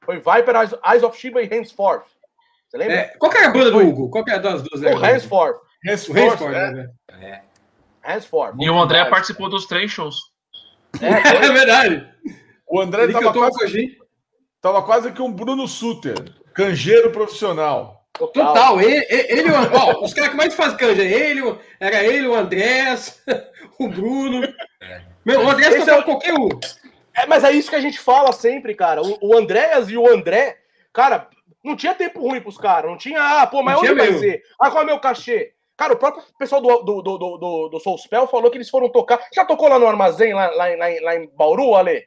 Foi 0.04 0.16
Viper, 0.16 0.54
Eyes 0.84 1.02
of 1.02 1.18
Shiva 1.18 1.42
e 1.42 1.46
Henceforth. 1.46 2.06
Você 2.68 2.76
lembra? 2.76 2.94
É, 2.94 3.04
qual 3.18 3.32
que 3.32 3.38
é 3.38 3.46
a 3.46 3.50
banda 3.50 3.70
do 3.70 3.78
Hugo? 3.78 4.10
Qual 4.10 4.24
que 4.24 4.30
é 4.30 4.38
das 4.38 4.62
duas? 4.62 4.82
O 4.82 5.04
Henceforth. 5.04 5.58
Henceforth, 5.84 6.40
né? 6.42 6.90
É. 7.20 7.40
Henceforth. 8.06 8.54
E 8.58 8.70
o 8.70 8.78
André 8.78 9.04
participou 9.06 9.48
dos 9.48 9.66
três 9.66 9.90
shows. 9.90 10.27
É, 11.00 11.06
é 11.46 11.52
verdade. 11.52 12.08
O 12.68 12.80
André 12.80 13.04
Ele 13.04 13.12
tava 13.12 13.32
quase, 13.32 13.98
tava 14.60 14.82
quase 14.82 15.12
que 15.12 15.22
um 15.22 15.32
Bruno 15.32 15.66
Suter, 15.66 16.16
canjeiro 16.52 17.10
profissional. 17.10 18.06
Total. 18.12 18.46
Total. 18.46 18.80
Ele, 18.80 19.06
ele 19.08 19.50
ó, 19.72 20.04
os 20.04 20.12
caras 20.12 20.30
que 20.30 20.36
mais 20.36 20.54
fazem 20.54 20.76
canja, 20.76 21.02
ele, 21.02 21.56
era 21.78 22.04
ele, 22.04 22.26
o 22.26 22.34
Andrés, 22.34 23.22
o 23.78 23.88
Bruno. 23.88 24.44
É. 24.82 25.02
Meu, 25.24 25.44
o 25.44 25.50
Andrés 25.50 25.76
tocava 25.76 26.00
é... 26.00 26.04
qualquer 26.04 26.34
um. 26.34 26.48
É, 27.14 27.26
mas 27.26 27.44
é 27.44 27.52
isso 27.52 27.70
que 27.70 27.76
a 27.76 27.80
gente 27.80 27.98
fala 27.98 28.32
sempre, 28.32 28.74
cara. 28.74 29.02
O, 29.02 29.18
o 29.20 29.36
Andréas 29.36 29.88
e 29.88 29.96
o 29.96 30.08
André, 30.08 30.58
cara, 30.92 31.28
não 31.64 31.76
tinha 31.76 31.94
tempo 31.94 32.20
ruim 32.20 32.40
pros 32.40 32.58
caras. 32.58 32.90
Não 32.90 32.98
tinha, 32.98 33.20
ah, 33.20 33.46
pô, 33.46 33.62
mas 33.62 33.78
onde 33.78 33.94
vai 33.94 34.12
ser? 34.14 34.42
Ah, 34.58 34.70
qual 34.70 34.82
é 34.82 34.84
o 34.84 34.86
meu 34.86 35.00
cachê? 35.00 35.52
Cara, 35.78 35.92
o 35.92 35.96
próprio 35.96 36.24
pessoal 36.36 36.60
do, 36.60 36.82
do, 36.82 37.02
do, 37.02 37.18
do, 37.18 37.68
do 37.68 37.80
Soul 37.80 37.96
Spell 37.98 38.26
falou 38.26 38.50
que 38.50 38.58
eles 38.58 38.68
foram 38.68 38.88
tocar. 38.88 39.20
Já 39.32 39.44
tocou 39.44 39.68
lá 39.68 39.78
no 39.78 39.86
armazém, 39.86 40.34
lá, 40.34 40.50
lá, 40.50 40.66
lá, 40.76 40.86
lá 41.02 41.16
em 41.16 41.28
Bauru, 41.36 41.76
Ale? 41.76 42.04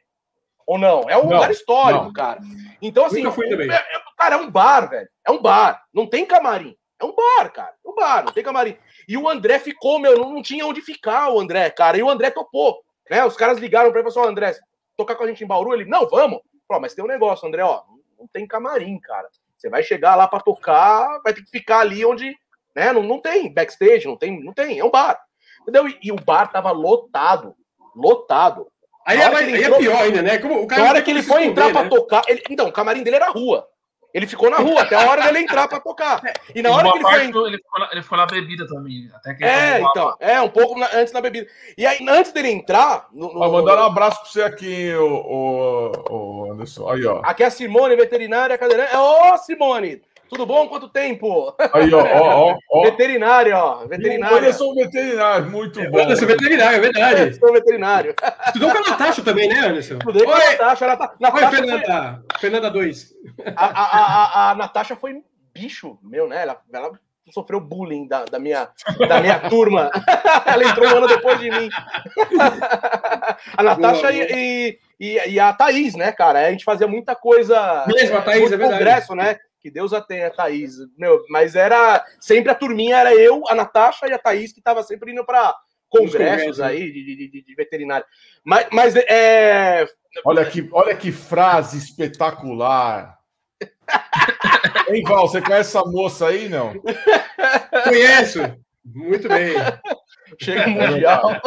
Ou 0.66 0.78
não? 0.78 1.08
É 1.08 1.16
um 1.16 1.24
não, 1.24 1.32
lugar 1.32 1.50
histórico, 1.50 2.04
não. 2.04 2.12
cara. 2.12 2.40
Então, 2.82 3.06
assim, 3.06 3.24
é, 3.24 3.74
é, 3.74 4.02
cara, 4.16 4.34
é 4.34 4.38
um 4.38 4.50
bar, 4.50 4.90
velho. 4.90 5.08
É 5.26 5.30
um 5.30 5.40
bar. 5.40 5.82
Não 5.92 6.06
tem 6.06 6.26
camarim. 6.26 6.76
É 7.00 7.04
um 7.04 7.14
bar, 7.14 7.50
cara. 7.50 7.74
É 7.84 7.88
um 7.88 7.94
bar, 7.94 8.24
não 8.24 8.32
tem 8.32 8.44
camarim. 8.44 8.76
E 9.08 9.16
o 9.16 9.28
André 9.28 9.58
ficou, 9.58 9.98
meu, 9.98 10.18
não, 10.18 10.34
não 10.34 10.42
tinha 10.42 10.66
onde 10.66 10.82
ficar 10.82 11.30
o 11.30 11.40
André, 11.40 11.70
cara. 11.70 11.96
E 11.96 12.02
o 12.02 12.10
André 12.10 12.30
topou. 12.30 12.78
Né? 13.10 13.24
Os 13.24 13.36
caras 13.36 13.58
ligaram 13.58 13.90
para 13.90 14.00
ele 14.00 14.08
e 14.08 14.12
falaram: 14.12 14.32
André, 14.32 14.54
tocar 14.96 15.14
com 15.14 15.24
a 15.24 15.26
gente 15.26 15.42
em 15.42 15.46
Bauru? 15.46 15.74
Ele, 15.74 15.86
não, 15.86 16.06
vamos. 16.08 16.40
Falou, 16.68 16.80
mas 16.80 16.94
tem 16.94 17.04
um 17.04 17.08
negócio, 17.08 17.48
André, 17.48 17.62
ó, 17.64 17.82
não 18.18 18.26
tem 18.28 18.46
camarim, 18.46 18.98
cara. 19.00 19.28
Você 19.56 19.68
vai 19.68 19.82
chegar 19.82 20.14
lá 20.14 20.28
para 20.28 20.40
tocar, 20.40 21.20
vai 21.22 21.32
ter 21.32 21.42
que 21.42 21.50
ficar 21.50 21.80
ali 21.80 22.04
onde, 22.04 22.36
né? 22.74 22.92
Não, 22.92 23.02
não 23.02 23.20
tem 23.20 23.52
backstage, 23.52 24.06
não 24.06 24.16
tem, 24.16 24.42
não 24.42 24.52
tem, 24.52 24.78
é 24.78 24.84
um 24.84 24.90
bar. 24.90 25.18
Entendeu? 25.62 25.88
E, 25.88 25.98
e 26.02 26.12
o 26.12 26.16
bar 26.16 26.50
tava 26.50 26.70
lotado, 26.70 27.54
lotado. 27.94 28.66
Aí, 29.06 29.18
é, 29.18 29.26
aí 29.26 29.62
é 29.64 29.78
pior 29.78 30.02
ainda, 30.02 30.22
né? 30.22 30.38
Como, 30.38 30.62
o 30.62 30.66
cara 30.66 30.82
Na 30.82 30.88
hora 30.90 31.02
que 31.02 31.10
ele 31.10 31.22
foi 31.22 31.44
entrar 31.44 31.66
né? 31.66 31.72
para 31.72 31.88
tocar, 31.88 32.22
ele, 32.28 32.42
então, 32.48 32.68
o 32.68 32.72
camarim 32.72 33.02
dele 33.02 33.16
era 33.16 33.30
rua. 33.30 33.66
Ele 34.14 34.26
ficou 34.26 34.50
na 34.50 34.58
rua 34.58 34.82
até 34.82 34.94
a 34.94 35.08
hora 35.08 35.22
dele 35.22 35.38
entrar 35.38 35.66
para 35.66 35.80
tocar. 35.80 36.20
E 36.54 36.60
na 36.60 36.70
hora 36.70 36.90
que 36.92 36.98
ele 36.98 37.04
foi. 37.04 37.46
Ele 37.46 37.56
ficou, 37.56 37.80
na, 37.80 37.88
ele 37.92 38.02
ficou 38.02 38.18
na 38.18 38.26
bebida 38.26 38.66
também. 38.66 39.10
Até 39.14 39.34
que 39.34 39.42
é, 39.42 39.80
então. 39.80 40.14
É, 40.20 40.40
um 40.40 40.50
pouco 40.50 40.78
na, 40.78 40.86
antes 40.94 41.14
na 41.14 41.20
bebida. 41.20 41.46
E 41.78 41.86
aí, 41.86 42.06
antes 42.06 42.30
dele 42.30 42.50
entrar. 42.50 43.08
No, 43.10 43.32
no... 43.32 43.50
mandar 43.50 43.78
um 43.78 43.86
abraço 43.86 44.20
para 44.20 44.30
você 44.30 44.42
aqui, 44.42 44.94
o, 44.94 45.06
o, 45.06 45.92
o, 46.10 46.52
Anderson. 46.52 46.90
Aí, 46.90 47.06
ó. 47.06 47.22
Aqui 47.24 47.42
é 47.42 47.46
a 47.46 47.50
Simone, 47.50 47.96
veterinária 47.96 48.58
cadeirante. 48.58 48.94
Ô, 48.94 49.38
Simone! 49.38 50.02
Tudo 50.32 50.46
bom? 50.46 50.66
Quanto 50.66 50.88
tempo? 50.88 51.54
Aí, 51.74 51.92
ó, 51.92 52.02
ó, 52.02 52.58
ó. 52.70 52.82
Veterinário, 52.84 53.54
ó. 53.54 53.86
Veterinário. 53.86 54.46
Eu 54.46 54.52
sou 54.54 54.74
veterinário, 54.74 55.50
muito 55.50 55.78
bom. 55.90 55.98
Eu 55.98 56.16
sou 56.16 56.26
veterinário, 56.26 56.78
é 56.78 56.80
verdade. 56.80 57.20
Eu 57.20 57.34
sou 57.34 57.52
veterinário. 57.52 58.14
Estudou 58.46 58.70
com 58.70 58.78
a 58.78 58.90
Natasha 58.90 59.22
também, 59.22 59.46
né, 59.46 59.58
Anderson? 59.58 59.98
Estudei 59.98 60.24
com 60.24 60.32
a 60.32 60.38
Natasha. 60.38 60.86
Natasha, 60.86 61.14
Natasha 61.20 61.44
Oi, 61.44 61.52
Fernanda. 61.54 62.24
Foi... 62.30 62.40
Fernanda 62.40 62.70
2. 62.70 63.14
A, 63.54 63.66
a, 63.66 63.82
a, 63.84 64.50
a 64.50 64.54
Natasha 64.54 64.96
foi 64.96 65.22
bicho 65.52 65.98
meu, 66.02 66.26
né? 66.26 66.44
Ela, 66.44 66.58
ela 66.72 66.92
sofreu 67.30 67.60
bullying 67.60 68.08
da, 68.08 68.24
da, 68.24 68.38
minha, 68.38 68.70
da 69.06 69.20
minha 69.20 69.38
turma. 69.50 69.90
ela 70.46 70.64
entrou 70.64 70.88
um 70.88 70.96
ano 70.96 71.08
depois 71.08 71.38
de 71.40 71.50
mim. 71.50 71.68
a 73.54 73.62
Natasha 73.62 74.10
e, 74.10 74.78
e, 74.98 75.28
e, 75.28 75.38
a 75.38 75.52
Thaís, 75.52 75.94
né, 75.94 76.10
cara? 76.10 76.46
A 76.46 76.50
gente 76.50 76.64
fazia 76.64 76.88
muita 76.88 77.14
coisa. 77.14 77.84
Mesmo, 77.86 78.16
a 78.16 78.22
Thaís, 78.22 78.50
é 78.50 78.56
verdade. 78.56 78.78
Congresso, 78.78 79.14
né? 79.14 79.38
Que 79.62 79.70
Deus 79.70 79.92
a 79.92 80.00
tenha, 80.00 80.30
Thaís. 80.30 80.74
Meu, 80.98 81.24
mas 81.30 81.54
era 81.54 82.04
sempre 82.20 82.50
a 82.50 82.54
turminha, 82.54 82.96
era 82.96 83.14
eu, 83.14 83.42
a 83.48 83.54
Natasha 83.54 84.06
e 84.08 84.12
a 84.12 84.18
Thaís, 84.18 84.52
que 84.52 84.58
estava 84.58 84.82
sempre 84.82 85.12
indo 85.12 85.24
para 85.24 85.54
congressos 85.88 86.60
aí 86.60 86.90
de, 86.90 87.30
de, 87.30 87.42
de, 87.42 87.54
veterinário. 87.54 88.04
Mas, 88.44 88.66
mas 88.72 88.96
é. 88.96 89.86
Olha 90.24 90.44
que, 90.44 90.68
olha 90.72 90.96
que 90.96 91.12
frase 91.12 91.78
espetacular. 91.78 93.18
hein, 94.88 95.02
Val, 95.04 95.28
você 95.28 95.40
conhece 95.40 95.76
essa 95.76 95.88
moça 95.88 96.26
aí, 96.28 96.48
não? 96.48 96.72
Conheço. 97.84 98.40
Muito 98.84 99.28
bem. 99.28 99.54
Chega 100.40 100.66
o 100.66 100.70
Mundial. 100.70 101.40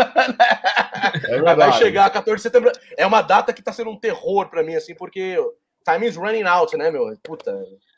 É 1.28 1.56
Vai 1.56 1.72
chegar 1.74 2.10
14 2.10 2.38
de 2.38 2.42
setembro. 2.42 2.72
É 2.98 3.06
uma 3.06 3.22
data 3.22 3.52
que 3.52 3.60
está 3.60 3.74
sendo 3.74 3.90
um 3.90 4.00
terror 4.00 4.48
para 4.50 4.64
mim, 4.64 4.76
assim, 4.76 4.96
porque 4.96 5.38
time 5.84 6.08
is 6.08 6.16
running 6.16 6.44
out, 6.44 6.76
né, 6.78 6.90
meu? 6.90 7.16
Puta, 7.24 7.54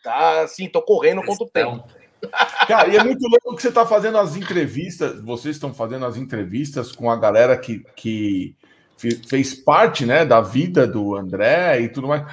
tá 0.08 0.42
assim, 0.42 0.68
tô 0.68 0.82
correndo 0.82 1.24
quanto 1.24 1.46
tempo. 1.46 1.88
Cara, 2.68 2.90
e 2.90 2.98
é 2.98 3.04
muito 3.04 3.28
louco 3.28 3.56
que 3.56 3.62
você 3.62 3.72
tá 3.72 3.86
fazendo 3.86 4.18
as 4.18 4.36
entrevistas, 4.36 5.22
vocês 5.22 5.56
estão 5.56 5.74
fazendo 5.74 6.06
as 6.06 6.18
entrevistas 6.18 6.92
com 6.92 7.12
a 7.12 7.16
galera 7.16 7.56
que, 7.58 7.84
que 7.96 8.56
fez 9.28 9.54
parte, 9.54 10.06
né, 10.06 10.26
da 10.26 10.42
vida 10.42 10.88
do 10.88 11.16
André 11.16 11.82
e 11.82 11.90
tudo 11.90 12.08
mais. 12.08 12.26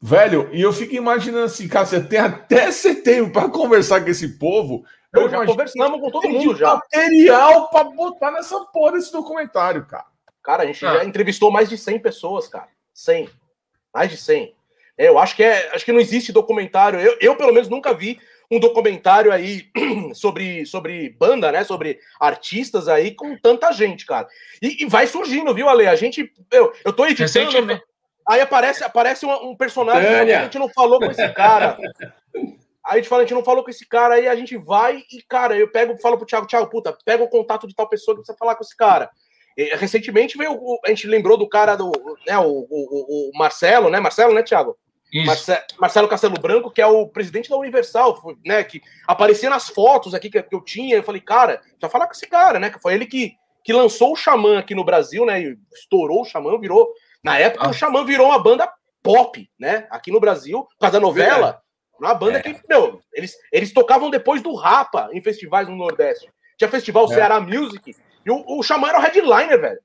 Velho, 0.00 0.48
e 0.52 0.60
eu 0.60 0.72
fico 0.72 0.94
imaginando 0.94 1.44
assim, 1.44 1.66
cara, 1.66 1.84
você 1.84 2.00
tem 2.00 2.20
até 2.20 2.70
setembro 2.72 3.32
para 3.32 3.48
conversar 3.48 4.02
com 4.02 4.10
esse 4.10 4.38
povo. 4.38 4.84
Eu 5.12 5.28
já 5.28 5.44
conversamos 5.44 6.00
com 6.00 6.10
todo 6.10 6.28
mundo 6.28 6.54
já. 6.54 6.74
material 6.74 7.68
para 7.70 7.84
botar 7.84 8.30
nessa 8.30 8.60
porra 8.66 8.92
desse 8.92 9.10
documentário, 9.10 9.84
cara. 9.86 10.06
Cara, 10.42 10.62
a 10.62 10.66
gente 10.66 10.84
ah. 10.86 10.98
já 10.98 11.04
entrevistou 11.04 11.50
mais 11.50 11.68
de 11.68 11.76
100 11.76 11.98
pessoas, 12.00 12.46
cara. 12.46 12.68
100. 12.94 13.28
Mais 13.92 14.10
de 14.10 14.16
100. 14.16 14.54
É, 14.98 15.08
eu 15.08 15.18
acho 15.18 15.36
que 15.36 15.44
é, 15.44 15.70
acho 15.72 15.84
que 15.84 15.92
não 15.92 16.00
existe 16.00 16.32
documentário. 16.32 16.98
Eu, 16.98 17.16
eu, 17.20 17.36
pelo 17.36 17.52
menos, 17.52 17.68
nunca 17.68 17.94
vi 17.94 18.18
um 18.50 18.58
documentário 18.58 19.30
aí 19.30 19.70
sobre, 20.12 20.66
sobre 20.66 21.10
banda, 21.10 21.52
né? 21.52 21.62
Sobre 21.62 22.00
artistas 22.18 22.88
aí 22.88 23.12
com 23.12 23.36
tanta 23.36 23.70
gente, 23.72 24.04
cara. 24.04 24.26
E, 24.60 24.82
e 24.82 24.86
vai 24.86 25.06
surgindo, 25.06 25.54
viu, 25.54 25.68
Ale? 25.68 25.86
A 25.86 25.94
gente. 25.94 26.30
Eu, 26.50 26.72
eu 26.84 26.92
tô 26.92 27.06
editando. 27.06 27.80
Aí 28.28 28.42
aparece, 28.42 28.84
aparece 28.84 29.24
um, 29.24 29.50
um 29.50 29.56
personagem 29.56 30.02
que 30.26 30.32
a 30.32 30.42
gente 30.42 30.58
não 30.58 30.68
falou 30.68 30.98
com 30.98 31.10
esse 31.10 31.28
cara. 31.32 31.78
Aí 32.84 32.94
a 32.94 32.96
gente 32.96 33.08
fala, 33.08 33.22
a 33.22 33.24
gente 33.24 33.34
não 33.34 33.44
falou 33.44 33.62
com 33.62 33.70
esse 33.70 33.86
cara, 33.86 34.14
aí 34.14 34.26
a 34.26 34.34
gente 34.34 34.56
vai 34.56 35.02
e, 35.12 35.22
cara, 35.22 35.56
eu 35.56 35.70
pego, 35.70 35.98
falo 35.98 36.16
pro 36.16 36.26
Thiago, 36.26 36.46
Thiago, 36.46 36.70
puta, 36.70 36.96
pega 37.04 37.22
o 37.22 37.28
contato 37.28 37.66
de 37.66 37.74
tal 37.74 37.86
pessoa 37.86 38.14
que 38.14 38.22
precisa 38.22 38.38
falar 38.38 38.54
com 38.54 38.64
esse 38.64 38.74
cara. 38.74 39.10
E, 39.56 39.74
recentemente 39.76 40.38
veio, 40.38 40.58
a 40.84 40.88
gente 40.88 41.06
lembrou 41.06 41.36
do 41.36 41.46
cara 41.46 41.76
do, 41.76 41.92
né, 42.26 42.38
o, 42.38 42.66
o, 42.70 43.30
o 43.30 43.38
Marcelo, 43.38 43.90
né, 43.90 44.00
Marcelo, 44.00 44.32
né, 44.32 44.42
Thiago? 44.42 44.76
Marce 45.24 45.52
Marcelo 45.80 46.08
Castelo 46.08 46.38
Branco, 46.38 46.70
que 46.70 46.82
é 46.82 46.86
o 46.86 47.08
presidente 47.08 47.48
da 47.48 47.56
Universal, 47.56 48.20
né? 48.44 48.62
Que 48.62 48.82
aparecia 49.06 49.48
nas 49.48 49.68
fotos 49.68 50.14
aqui 50.14 50.28
que, 50.28 50.44
eu 50.50 50.60
tinha. 50.60 50.96
Eu 50.96 51.02
falei, 51.02 51.20
cara, 51.20 51.60
já 51.80 51.88
falar 51.88 52.06
com 52.06 52.12
esse 52.12 52.26
cara, 52.26 52.58
né? 52.58 52.70
Que 52.70 52.80
foi 52.80 52.94
ele 52.94 53.06
que, 53.06 53.32
que 53.64 53.72
lançou 53.72 54.12
o 54.12 54.16
Xamã 54.16 54.58
aqui 54.58 54.74
no 54.74 54.84
Brasil, 54.84 55.24
né? 55.24 55.40
E 55.40 55.58
estourou 55.74 56.22
o 56.22 56.24
Xamã, 56.24 56.58
virou. 56.58 56.92
Na 57.22 57.38
época, 57.38 57.66
ah. 57.66 57.70
o 57.70 57.72
Xamã 57.72 58.04
virou 58.04 58.26
uma 58.26 58.38
banda 58.38 58.70
pop, 59.02 59.50
né? 59.58 59.86
Aqui 59.90 60.10
no 60.10 60.20
Brasil, 60.20 60.64
por 60.64 60.78
causa 60.78 60.94
da 60.94 61.00
novela. 61.00 61.62
Uma 61.98 62.14
banda 62.14 62.38
é. 62.38 62.42
que, 62.42 62.56
meu, 62.68 63.00
eles, 63.12 63.34
eles 63.50 63.72
tocavam 63.72 64.10
depois 64.10 64.40
do 64.42 64.54
Rapa 64.54 65.08
em 65.12 65.22
festivais 65.22 65.66
no 65.68 65.76
Nordeste. 65.76 66.30
Tinha 66.56 66.70
festival 66.70 67.06
é. 67.06 67.14
Ceará 67.14 67.40
Music. 67.40 67.96
E 68.24 68.30
o, 68.30 68.44
o 68.46 68.62
Xamã 68.62 68.88
era 68.88 68.98
o 68.98 69.02
headliner, 69.02 69.60
velho. 69.60 69.80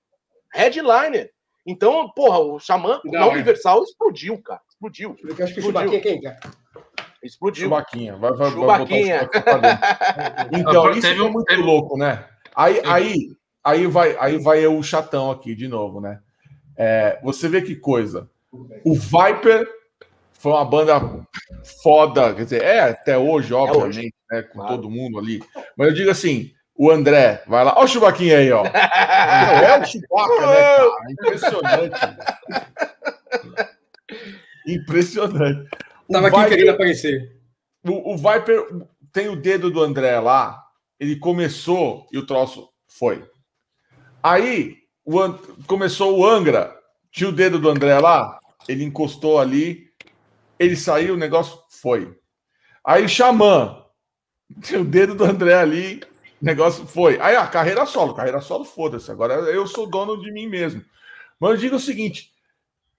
Headliner. 0.53 1.31
Então, 1.65 2.09
porra, 2.09 2.39
o 2.39 2.59
Xamã 2.59 2.99
Não, 3.05 3.19
na 3.19 3.27
Universal 3.27 3.79
é. 3.79 3.83
explodiu, 3.83 4.41
cara. 4.41 4.61
Explodiu. 4.83 5.15
Eu 5.23 5.45
acho 5.45 5.53
que 5.53 5.59
o 5.59 5.63
Chubaquinha 5.63 5.97
é 5.97 6.01
quem, 6.01 6.21
cara? 6.21 6.39
Explodiu. 7.23 7.63
Chubaquinha. 7.63 8.17
Vai, 8.17 8.33
vai, 8.33 8.51
Chubaquinha. 8.51 9.29
Vai 9.31 10.59
então, 10.59 10.91
isso 10.91 11.07
é 11.07 11.15
muito 11.15 11.45
teve... 11.45 11.61
louco, 11.61 11.97
né? 11.97 12.25
Aí, 12.53 12.81
aí, 12.85 13.15
aí, 13.63 13.87
vai, 13.87 14.17
aí 14.19 14.37
vai 14.37 14.67
o 14.67 14.83
chatão 14.83 15.31
aqui 15.31 15.55
de 15.55 15.67
novo, 15.67 16.01
né? 16.01 16.19
É, 16.75 17.19
você 17.23 17.47
vê 17.47 17.61
que 17.61 17.75
coisa. 17.75 18.29
O 18.83 18.93
Viper 18.93 19.67
foi 20.33 20.51
uma 20.51 20.65
banda 20.65 21.25
foda, 21.81 22.33
quer 22.33 22.43
dizer, 22.43 22.61
é 22.61 22.79
até 22.81 23.17
hoje, 23.17 23.53
obviamente, 23.53 23.83
é 23.83 24.01
hoje. 24.01 24.13
Né, 24.29 24.41
com 24.43 24.59
claro. 24.59 24.75
todo 24.75 24.89
mundo 24.89 25.17
ali. 25.17 25.41
Mas 25.77 25.87
eu 25.87 25.93
digo 25.93 26.11
assim, 26.11 26.51
o 26.75 26.91
André, 26.91 27.41
vai 27.47 27.63
lá. 27.63 27.73
Olha 27.75 27.85
o 27.85 27.87
Chubaquinha 27.87 28.37
aí, 28.37 28.51
ó. 28.51 28.65
é 28.67 29.79
o 29.79 29.85
Chubaca, 29.85 30.47
né, 30.47 30.55
cara? 30.55 31.11
Impressionante. 31.11 31.99
Impressionante. 34.67 35.69
O 36.07 36.13
Tava 36.13 36.27
aqui 36.27 36.49
querendo 36.49 36.71
aparecer. 36.71 37.37
o, 37.83 38.13
o 38.13 38.17
Viper 38.17 38.87
tem 39.11 39.29
o 39.29 39.35
dedo 39.35 39.69
do 39.69 39.81
André 39.81 40.19
lá, 40.19 40.63
ele 40.99 41.17
começou 41.17 42.07
e 42.11 42.17
o 42.17 42.25
troço 42.25 42.69
foi. 42.87 43.23
Aí 44.21 44.77
o, 45.05 45.13
começou 45.67 46.17
o 46.17 46.25
Angra, 46.25 46.75
tinha 47.11 47.29
o 47.29 47.33
dedo 47.33 47.59
do 47.59 47.69
André 47.69 47.99
lá, 47.99 48.39
ele 48.67 48.83
encostou 48.83 49.39
ali, 49.39 49.87
ele 50.57 50.75
saiu, 50.75 51.13
o 51.13 51.17
negócio 51.17 51.59
foi. 51.69 52.17
Aí 52.85 53.03
o 53.05 53.09
Xamã, 53.09 53.83
tinha 54.61 54.81
o 54.81 54.85
dedo 54.85 55.15
do 55.15 55.23
André 55.23 55.53
ali, 55.53 56.01
o 56.41 56.45
negócio 56.45 56.85
foi. 56.85 57.19
Aí 57.19 57.35
a 57.35 57.47
carreira 57.47 57.85
solo, 57.85 58.13
carreira 58.13 58.41
solo, 58.41 58.65
foda-se. 58.65 59.11
Agora 59.11 59.33
eu 59.33 59.67
sou 59.67 59.87
dono 59.87 60.19
de 60.19 60.31
mim 60.31 60.47
mesmo. 60.47 60.83
Mas 61.39 61.51
eu 61.51 61.57
digo 61.57 61.75
o 61.75 61.79
seguinte: 61.79 62.31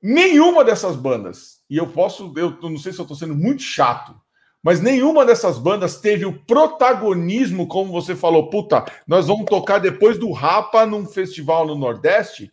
nenhuma 0.03 0.65
dessas 0.65 0.97
bandas, 0.97 1.54
e 1.69 1.77
eu 1.77 1.87
posso, 1.87 2.33
eu 2.37 2.59
não 2.63 2.79
sei 2.79 2.93
se 2.93 2.99
eu 2.99 3.05
estou 3.05 3.17
sendo 3.17 3.35
muito 3.35 3.63
chato, 3.63 4.15
mas 4.63 4.81
nenhuma 4.81 5.27
dessas 5.27 5.59
bandas 5.59 6.01
teve 6.01 6.25
o 6.25 6.39
protagonismo, 6.45 7.67
como 7.67 7.93
você 7.93 8.17
falou, 8.17 8.49
puta, 8.49 8.85
nós 9.07 9.27
vamos 9.27 9.45
tocar 9.45 9.79
depois 9.79 10.19
do 10.19 10.33
Rapa 10.33 10.87
num 10.87 11.07
festival 11.07 11.67
no 11.67 11.75
Nordeste, 11.75 12.51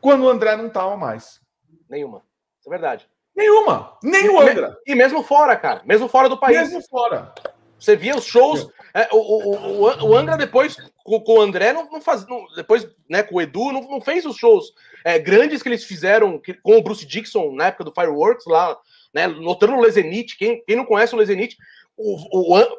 quando 0.00 0.24
o 0.24 0.28
André 0.28 0.56
não 0.56 0.70
tava 0.70 0.96
mais. 0.96 1.40
Nenhuma. 1.88 2.22
Isso 2.60 2.68
é 2.68 2.70
verdade. 2.70 3.08
Nenhuma. 3.34 3.98
Nem 4.02 4.28
o 4.28 4.40
André. 4.40 4.72
E 4.86 4.94
mesmo 4.94 5.22
fora, 5.22 5.56
cara. 5.56 5.82
Mesmo 5.84 6.08
fora 6.08 6.28
do 6.28 6.38
país. 6.38 6.72
Mesmo 6.72 6.82
fora. 6.88 7.34
Você 7.78 7.96
via 7.96 8.16
os 8.16 8.24
shows. 8.24 8.68
É, 8.94 9.08
o, 9.12 9.16
o, 9.16 9.82
o, 9.82 10.10
o 10.10 10.16
Angra 10.16 10.36
depois, 10.36 10.76
com, 11.04 11.20
com 11.20 11.34
o 11.34 11.40
André, 11.40 11.72
não, 11.72 11.90
não 11.90 12.00
faz. 12.00 12.26
Não, 12.26 12.46
depois, 12.54 12.88
né, 13.10 13.22
com 13.22 13.36
o 13.36 13.42
Edu, 13.42 13.72
não, 13.72 13.82
não 13.82 14.00
fez 14.00 14.24
os 14.24 14.36
shows 14.36 14.72
é, 15.06 15.20
grandes 15.20 15.62
que 15.62 15.68
eles 15.68 15.84
fizeram 15.84 16.42
com 16.64 16.76
o 16.76 16.82
Bruce 16.82 17.06
Dixon 17.06 17.54
na 17.54 17.66
época 17.66 17.84
do 17.84 17.92
Fireworks, 17.92 18.44
lá 18.44 18.76
né? 19.14 19.28
Notando 19.28 19.74
o 19.74 19.80
Lezenit, 19.80 20.36
quem, 20.36 20.62
quem 20.66 20.74
não 20.74 20.84
conhece 20.84 21.14
o 21.14 21.18
Lezenit, 21.18 21.56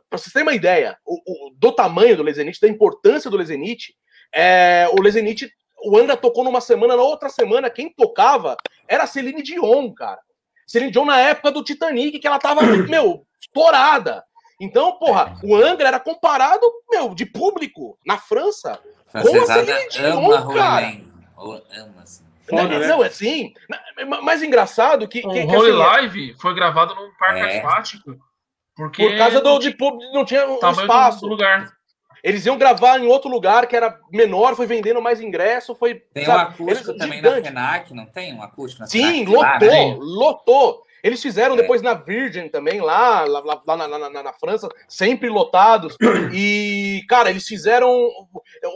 para 0.09 0.19
vocês 0.19 0.33
terem 0.33 0.45
uma 0.45 0.53
ideia 0.53 0.97
o, 1.05 1.47
o, 1.47 1.51
do 1.55 1.71
tamanho 1.71 2.17
do 2.17 2.23
Lezenit, 2.23 2.59
da 2.61 2.67
importância 2.67 3.31
do 3.31 3.37
Lezenit, 3.37 3.95
é, 4.35 4.89
o 4.91 5.01
Lezenit, 5.01 5.49
o 5.85 5.97
Angra 5.97 6.17
tocou 6.17 6.43
numa 6.43 6.59
semana, 6.59 6.97
na 6.97 7.01
outra 7.01 7.29
semana, 7.29 7.69
quem 7.69 7.91
tocava 7.91 8.57
era 8.89 9.03
a 9.03 9.07
Celine 9.07 9.41
Dion, 9.41 9.93
cara. 9.93 10.19
Celine 10.67 10.91
Dion 10.91 11.05
na 11.05 11.19
época 11.21 11.49
do 11.49 11.63
Titanic, 11.63 12.19
que 12.19 12.27
ela 12.27 12.39
tava, 12.39 12.61
meu, 12.87 13.25
estourada. 13.41 14.21
Então, 14.59 14.99
porra, 14.99 15.33
o 15.43 15.55
Angra 15.55 15.87
era 15.87 15.99
comparado, 15.99 16.69
meu, 16.89 17.15
de 17.15 17.25
público 17.25 17.97
na 18.05 18.17
França 18.17 18.79
com 19.13 19.41
a 19.41 19.45
Celine 19.45 19.87
Dion, 19.89 20.53
cara. 20.53 21.07
Ama, 21.37 22.01
assim. 22.01 22.25
Foda, 22.49 22.79
né? 22.79 22.87
Não, 22.87 23.03
é 23.03 23.07
assim. 23.07 23.53
Mais 24.23 24.41
engraçado 24.41 25.07
que. 25.07 25.19
O 25.19 25.29
que, 25.29 25.41
Holy 25.41 25.69
assim, 25.69 25.71
Live 25.71 26.35
foi 26.39 26.55
gravado 26.55 26.95
num 26.95 27.11
parque 27.19 27.39
é. 27.39 27.59
aquático. 27.59 28.17
Porque 28.75 29.09
por 29.09 29.17
causa 29.17 29.41
do 29.41 29.59
de 29.59 29.71
público 29.71 30.13
não 30.13 30.23
tinha 30.23 30.47
um 30.47 30.55
espaço. 30.55 31.21
Do 31.21 31.27
lugar. 31.27 31.75
Eles 32.23 32.45
iam 32.45 32.57
gravar 32.57 32.99
em 32.99 33.07
outro 33.07 33.29
lugar 33.29 33.67
que 33.67 33.75
era 33.75 33.99
menor, 34.11 34.55
foi 34.55 34.65
vendendo 34.65 35.01
mais 35.01 35.21
ingresso, 35.21 35.75
foi. 35.75 35.95
Tem 36.13 36.25
sabe, 36.25 36.61
um 36.61 36.65
acústico 36.65 36.97
também 36.97 37.17
gigante. 37.17 37.51
na 37.51 37.71
FENAC, 37.71 37.93
não 37.93 38.05
tem 38.05 38.33
um 38.33 38.41
acústico 38.41 38.81
na 38.81 38.87
Sim, 38.87 39.25
FENAC, 39.25 39.29
lotou, 39.29 39.43
lá, 39.45 39.59
né? 39.59 39.97
lotou. 39.99 40.83
Eles 41.07 41.21
fizeram 41.21 41.53
é. 41.53 41.57
depois 41.57 41.81
na 41.81 41.93
Virgin 41.93 42.49
também, 42.49 42.81
lá, 42.81 43.23
lá, 43.23 43.61
lá 43.65 43.77
na, 43.77 43.87
na, 43.87 44.09
na, 44.23 44.33
França, 44.33 44.67
sempre 44.89 45.29
lotados. 45.29 45.95
E, 46.33 47.05
cara, 47.07 47.29
eles 47.29 47.47
fizeram. 47.47 47.89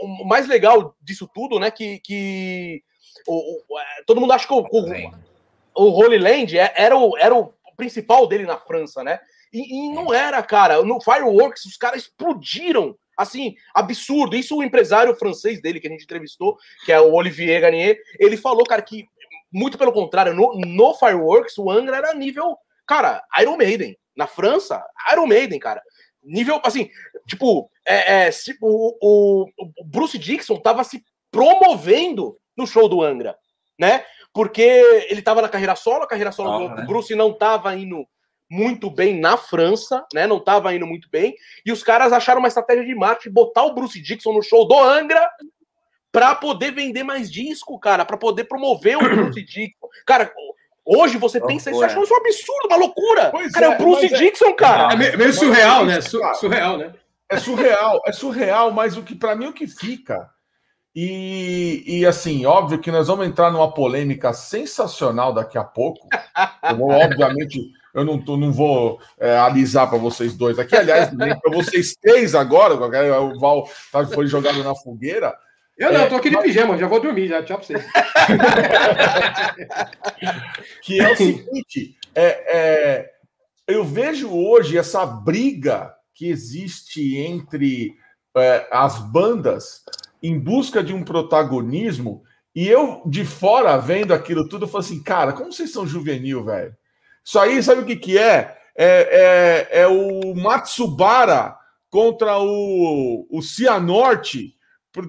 O 0.02 0.26
mais 0.26 0.48
legal 0.48 0.96
disso 1.02 1.30
tudo, 1.34 1.60
né? 1.60 1.70
Que, 1.70 2.00
que 2.00 2.82
o, 3.28 3.58
o, 3.68 3.80
é, 3.80 4.04
todo 4.08 4.22
mundo 4.22 4.32
acha 4.32 4.48
que 4.48 4.54
o, 4.54 4.62
o, 4.62 5.12
o 5.76 5.90
Holy 5.90 6.18
Land 6.18 6.58
é, 6.58 6.74
era 6.74 6.98
o, 6.98 7.18
era 7.18 7.36
o 7.36 7.54
principal 7.76 8.26
dele 8.26 8.46
na 8.46 8.58
França, 8.58 9.04
né? 9.04 9.20
E, 9.52 9.90
e, 9.90 9.94
não 9.94 10.14
era, 10.14 10.42
cara. 10.42 10.82
No 10.84 11.02
Fireworks, 11.02 11.66
os 11.66 11.76
caras 11.76 12.04
explodiram. 12.04 12.98
Assim, 13.18 13.56
absurdo. 13.76 14.38
Isso 14.38 14.56
o 14.56 14.64
empresário 14.64 15.14
francês 15.16 15.62
dele, 15.62 15.82
que 15.82 15.88
a 15.88 15.92
gente 15.92 16.06
entrevistou, 16.06 16.58
que 16.86 16.94
é 16.94 17.00
o 17.00 17.12
Olivier 17.12 17.60
Garnier, 17.60 18.00
ele 18.18 18.38
falou, 18.38 18.64
cara, 18.64 18.82
que 18.82 19.06
muito 19.52 19.78
pelo 19.78 19.92
contrário, 19.92 20.34
no, 20.34 20.54
no 20.56 20.94
Fireworks, 20.96 21.58
o 21.58 21.70
Angra 21.70 21.98
era 21.98 22.14
nível, 22.14 22.58
cara, 22.86 23.24
Iron 23.40 23.58
Maiden. 23.58 23.98
Na 24.16 24.28
França, 24.28 24.84
Iron 25.12 25.26
Maiden, 25.26 25.58
cara. 25.58 25.82
Nível, 26.24 26.62
assim, 26.64 26.90
tipo, 27.28 27.72
é, 27.88 28.28
é, 28.28 28.32
se, 28.32 28.56
o, 28.62 28.98
o, 29.02 29.46
o 29.80 29.86
Bruce 29.86 30.18
Dixon 30.18 30.58
tava 30.58 30.84
se 30.84 31.04
promovendo 31.32 32.38
no 32.56 32.68
show 32.68 32.88
do 32.90 33.02
Angra, 33.02 33.36
né? 33.80 34.06
Porque 34.34 34.62
ele 35.10 35.20
estava 35.20 35.42
na 35.42 35.50
carreira 35.50 35.76
solo, 35.76 36.04
a 36.04 36.08
carreira 36.08 36.32
solo 36.32 36.50
oh, 36.50 36.68
do 36.70 36.76
né? 36.76 36.86
Bruce 36.86 37.16
não 37.16 37.32
estava 37.32 37.76
indo 37.76 38.06
muito 38.50 38.90
bem 38.92 39.18
na 39.18 39.38
França, 39.38 40.06
né? 40.14 40.28
Não 40.28 40.38
estava 40.38 40.76
indo 40.76 40.86
muito 40.86 41.10
bem. 41.10 41.34
E 41.66 41.72
os 41.72 41.82
caras 41.82 42.12
acharam 42.12 42.40
uma 42.40 42.50
estratégia 42.50 42.86
de 42.86 42.94
marketing 42.94 43.34
botar 43.34 43.64
o 43.64 43.74
Bruce 43.74 44.02
Dixon 44.02 44.34
no 44.34 44.44
show 44.44 44.68
do 44.68 44.78
Angra 44.78 45.30
para 46.12 46.36
poder 46.36 46.72
vender 46.72 47.04
mais 47.04 47.32
disco, 47.32 47.80
cara, 47.80 48.06
para 48.06 48.18
poder 48.18 48.46
promover 48.46 48.98
o 48.98 49.02
Bruce 49.02 49.42
Dixon. 49.46 49.88
Cara, 50.06 50.32
hoje 50.86 51.18
você 51.18 51.40
oh, 51.42 51.48
pensa 51.48 51.72
isso, 51.72 51.84
achou 51.84 52.04
isso 52.04 52.14
um 52.14 52.18
absurdo, 52.18 52.68
uma 52.68 52.78
loucura. 52.78 53.30
Pois 53.32 53.52
cara, 53.54 53.68
é, 53.68 53.70
é 53.70 53.76
o 53.76 53.78
Bruce 53.78 54.06
é- 54.06 54.18
Dixon, 54.18 54.50
é... 54.50 54.54
cara. 54.54 54.94
É 54.94 55.18
meio 55.18 55.34
surreal, 55.34 55.86
né? 55.86 56.02
Surreal, 56.02 56.78
né? 56.78 56.94
É 57.30 57.38
surreal, 57.38 58.02
é 58.06 58.12
surreal, 58.12 58.72
mas 58.72 58.98
o 58.98 59.04
que 59.04 59.16
para 59.16 59.36
mim 59.36 59.48
o 59.48 59.54
que 59.54 59.66
fica 59.66 60.30
e, 60.94 61.84
e, 61.88 62.06
assim, 62.06 62.46
óbvio 62.46 62.80
que 62.80 62.92
nós 62.92 63.08
vamos 63.08 63.26
entrar 63.26 63.50
numa 63.50 63.74
polêmica 63.74 64.34
sensacional 64.34 65.34
daqui 65.34 65.58
a 65.58 65.64
pouco. 65.64 66.08
Eu 66.62 66.76
vou, 66.76 66.92
obviamente, 66.92 67.72
eu 67.94 68.04
não, 68.04 68.20
tô, 68.20 68.36
não 68.36 68.52
vou 68.52 69.00
é, 69.18 69.38
alisar 69.38 69.90
para 69.90 69.98
vocês 69.98 70.36
dois 70.36 70.60
aqui. 70.60 70.76
Aliás, 70.76 71.10
para 71.10 71.54
vocês 71.54 71.96
três 71.96 72.36
agora, 72.36 72.74
o 72.76 73.40
Val 73.40 73.70
tá, 73.90 74.06
foi 74.06 74.28
jogado 74.28 74.62
na 74.64 74.76
fogueira. 74.76 75.34
Eu 75.82 75.92
não, 75.92 76.02
é, 76.02 76.08
tô 76.08 76.16
aqui 76.16 76.30
de 76.30 76.38
pijama, 76.38 76.78
já 76.78 76.86
vou 76.86 77.00
dormir, 77.00 77.28
já. 77.28 77.42
Tchau 77.42 77.58
para 77.58 77.66
vocês. 77.66 77.84
que 80.84 81.02
é 81.02 81.12
o 81.12 81.18
seguinte: 81.18 81.98
é, 82.14 82.56
é, 82.56 83.10
eu 83.68 83.84
vejo 83.84 84.30
hoje 84.30 84.78
essa 84.78 85.04
briga 85.04 85.92
que 86.14 86.30
existe 86.30 87.18
entre 87.18 87.96
é, 88.38 88.68
as 88.72 89.00
bandas 89.00 89.84
em 90.22 90.38
busca 90.38 90.84
de 90.84 90.94
um 90.94 91.04
protagonismo. 91.04 92.22
E 92.54 92.68
eu, 92.68 93.02
de 93.08 93.26
fora, 93.26 93.76
vendo 93.78 94.14
aquilo 94.14 94.48
tudo, 94.48 94.66
eu 94.66 94.70
falo 94.70 94.84
assim, 94.84 95.02
cara, 95.02 95.34
como 95.34 95.52
vocês 95.52 95.72
são 95.72 95.88
juvenil, 95.88 96.46
velho? 96.46 96.76
Isso 97.26 97.40
aí, 97.40 97.64
sabe 97.64 97.82
o 97.82 97.86
que, 97.86 97.96
que 97.96 98.20
é? 98.20 98.56
É, 98.76 99.68
é, 99.72 99.82
é 99.82 99.88
o 99.88 100.36
Matsubara 100.36 101.56
contra 101.90 102.38
o, 102.38 103.26
o 103.32 103.42
Cianorte 103.42 104.54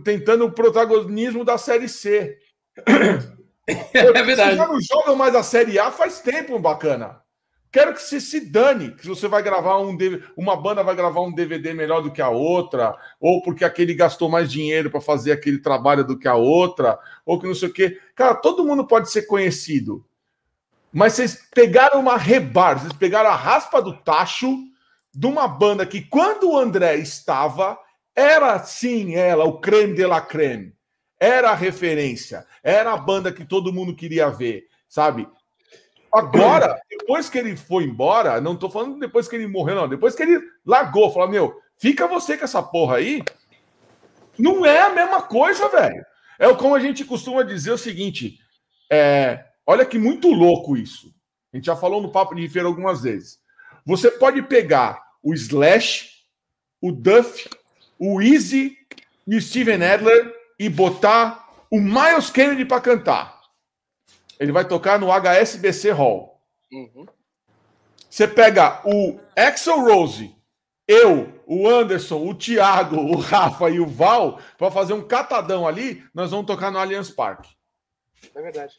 tentando 0.05 0.45
o 0.45 0.53
protagonismo 0.53 1.45
da 1.45 1.59
Série 1.59 1.89
C. 1.89 2.39
É 3.65 4.23
verdade. 4.25 4.35
Vocês 4.35 4.57
já 4.57 4.67
não 4.67 4.81
jogam 4.81 5.15
mais 5.15 5.37
a 5.37 5.43
Série 5.45 5.79
A 5.79 5.93
faz 5.93 6.19
tempo, 6.19 6.59
bacana. 6.59 7.23
Quero 7.73 7.95
que 7.95 8.03
você 8.03 8.21
se 8.21 8.51
dane, 8.51 8.91
que 8.91 9.07
você 9.07 9.27
vai 9.27 9.43
gravar 9.43 9.79
um 9.79 9.97
uma 10.37 10.55
banda 10.55 10.83
vai 10.83 10.95
gravar 10.95 11.23
um 11.23 11.33
DVD 11.33 11.73
melhor 11.73 12.03
do 12.03 12.13
que 12.13 12.21
a 12.21 12.29
outra, 12.29 12.95
ou 13.19 13.41
porque 13.41 13.65
aquele 13.65 13.95
gastou 13.95 14.29
mais 14.29 14.53
dinheiro 14.53 14.91
para 14.91 15.01
fazer 15.01 15.33
aquele 15.33 15.59
trabalho 15.59 16.05
do 16.05 16.19
que 16.19 16.29
a 16.29 16.35
outra, 16.35 16.99
ou 17.25 17.41
que 17.41 17.47
não 17.47 17.55
sei 17.55 17.69
o 17.71 17.73
quê. 17.73 17.99
Cara, 18.15 18.35
todo 18.35 18.65
mundo 18.65 18.87
pode 18.87 19.11
ser 19.11 19.23
conhecido. 19.23 20.05
Mas 20.93 21.15
vocês 21.15 21.49
pegaram 21.55 22.01
uma 22.01 22.19
rebar, 22.19 22.79
vocês 22.79 22.93
pegaram 22.93 23.31
a 23.31 23.37
raspa 23.37 23.81
do 23.81 23.97
tacho 23.97 24.55
de 25.15 25.27
uma 25.27 25.49
banda 25.49 25.87
que, 25.87 26.03
quando 26.03 26.51
o 26.51 26.59
André 26.59 26.97
estava, 26.97 27.79
era 28.15 28.59
sim 28.61 29.15
ela, 29.15 29.45
o 29.45 29.61
creme 29.61 29.95
de 29.95 30.07
la 30.07 30.21
creme. 30.21 30.75
Era 31.19 31.51
a 31.51 31.55
referência, 31.55 32.47
era 32.63 32.93
a 32.93 32.97
banda 32.97 33.33
que 33.33 33.45
todo 33.45 33.73
mundo 33.73 33.95
queria 33.95 34.29
ver, 34.29 34.65
sabe? 34.89 35.29
Agora, 36.13 36.79
depois 36.91 37.31
que 37.31 37.39
ele 37.39 37.57
foi 37.57 37.85
embora, 37.85 38.41
não 38.41 38.57
tô 38.57 38.69
falando 38.69 38.99
depois 38.99 39.29
que 39.29 39.37
ele 39.37 39.47
morreu, 39.47 39.77
não. 39.77 39.89
Depois 39.89 40.15
que 40.15 40.23
ele 40.23 40.41
largou, 40.67 41.11
falou: 41.11 41.29
Meu, 41.29 41.59
fica 41.79 42.07
você 42.07 42.37
com 42.37 42.45
essa 42.45 42.63
porra 42.63 42.97
aí. 42.97 43.23
Não 44.39 44.67
é 44.67 44.81
a 44.83 44.91
mesma 44.91 45.23
coisa, 45.23 45.69
velho. 45.69 46.05
É 46.39 46.53
como 46.55 46.75
a 46.75 46.81
gente 46.81 47.05
costuma 47.05 47.43
dizer 47.43 47.71
o 47.71 47.79
seguinte: 47.79 48.39
é, 48.91 49.45
olha 49.67 49.87
que 49.87 49.99
muito 49.99 50.29
louco 50.29 50.77
isso. 50.77 51.15
A 51.53 51.57
gente 51.57 51.67
já 51.67 51.77
falou 51.77 52.03
no 52.03 52.13
Papo 52.13 52.35
de 52.35 52.49
Feira 52.49 52.69
algumas 52.69 53.03
vezes. 53.03 53.39
Você 53.87 54.11
pode 54.11 54.43
pegar 54.43 55.03
o 55.23 55.33
Slash, 55.33 56.11
o 56.81 56.93
Duff, 56.93 57.49
o 58.05 58.21
Easy 58.21 58.77
e 59.25 59.37
o 59.37 59.41
Steven 59.41 59.81
Adler 59.85 60.35
e 60.59 60.69
botar 60.69 61.49
o 61.71 61.81
Miles 61.81 62.31
Kennedy 62.31 62.65
para 62.65 62.81
cantar. 62.81 63.41
Ele 64.41 64.51
vai 64.51 64.67
tocar 64.67 64.99
no 64.99 65.09
HSBC 65.13 65.93
Hall. 65.93 66.43
Uhum. 66.73 67.07
Você 68.11 68.27
pega 68.27 68.83
o 68.85 69.21
Axel 69.37 69.81
Rose, 69.81 70.35
eu, 70.89 71.41
o 71.47 71.69
Anderson, 71.69 72.27
o 72.27 72.35
Thiago, 72.35 72.97
o 72.97 73.17
Rafa 73.21 73.71
e 73.71 73.79
o 73.79 73.87
Val 73.87 74.41
para 74.59 74.69
fazer 74.69 74.95
um 74.95 75.07
catadão 75.07 75.67
ali, 75.67 76.05
nós 76.13 76.33
vamos 76.33 76.47
tocar 76.47 76.73
no 76.73 76.79
Allianz 76.79 77.09
Parque. 77.09 77.51
É 78.35 78.43
verdade. 78.43 78.75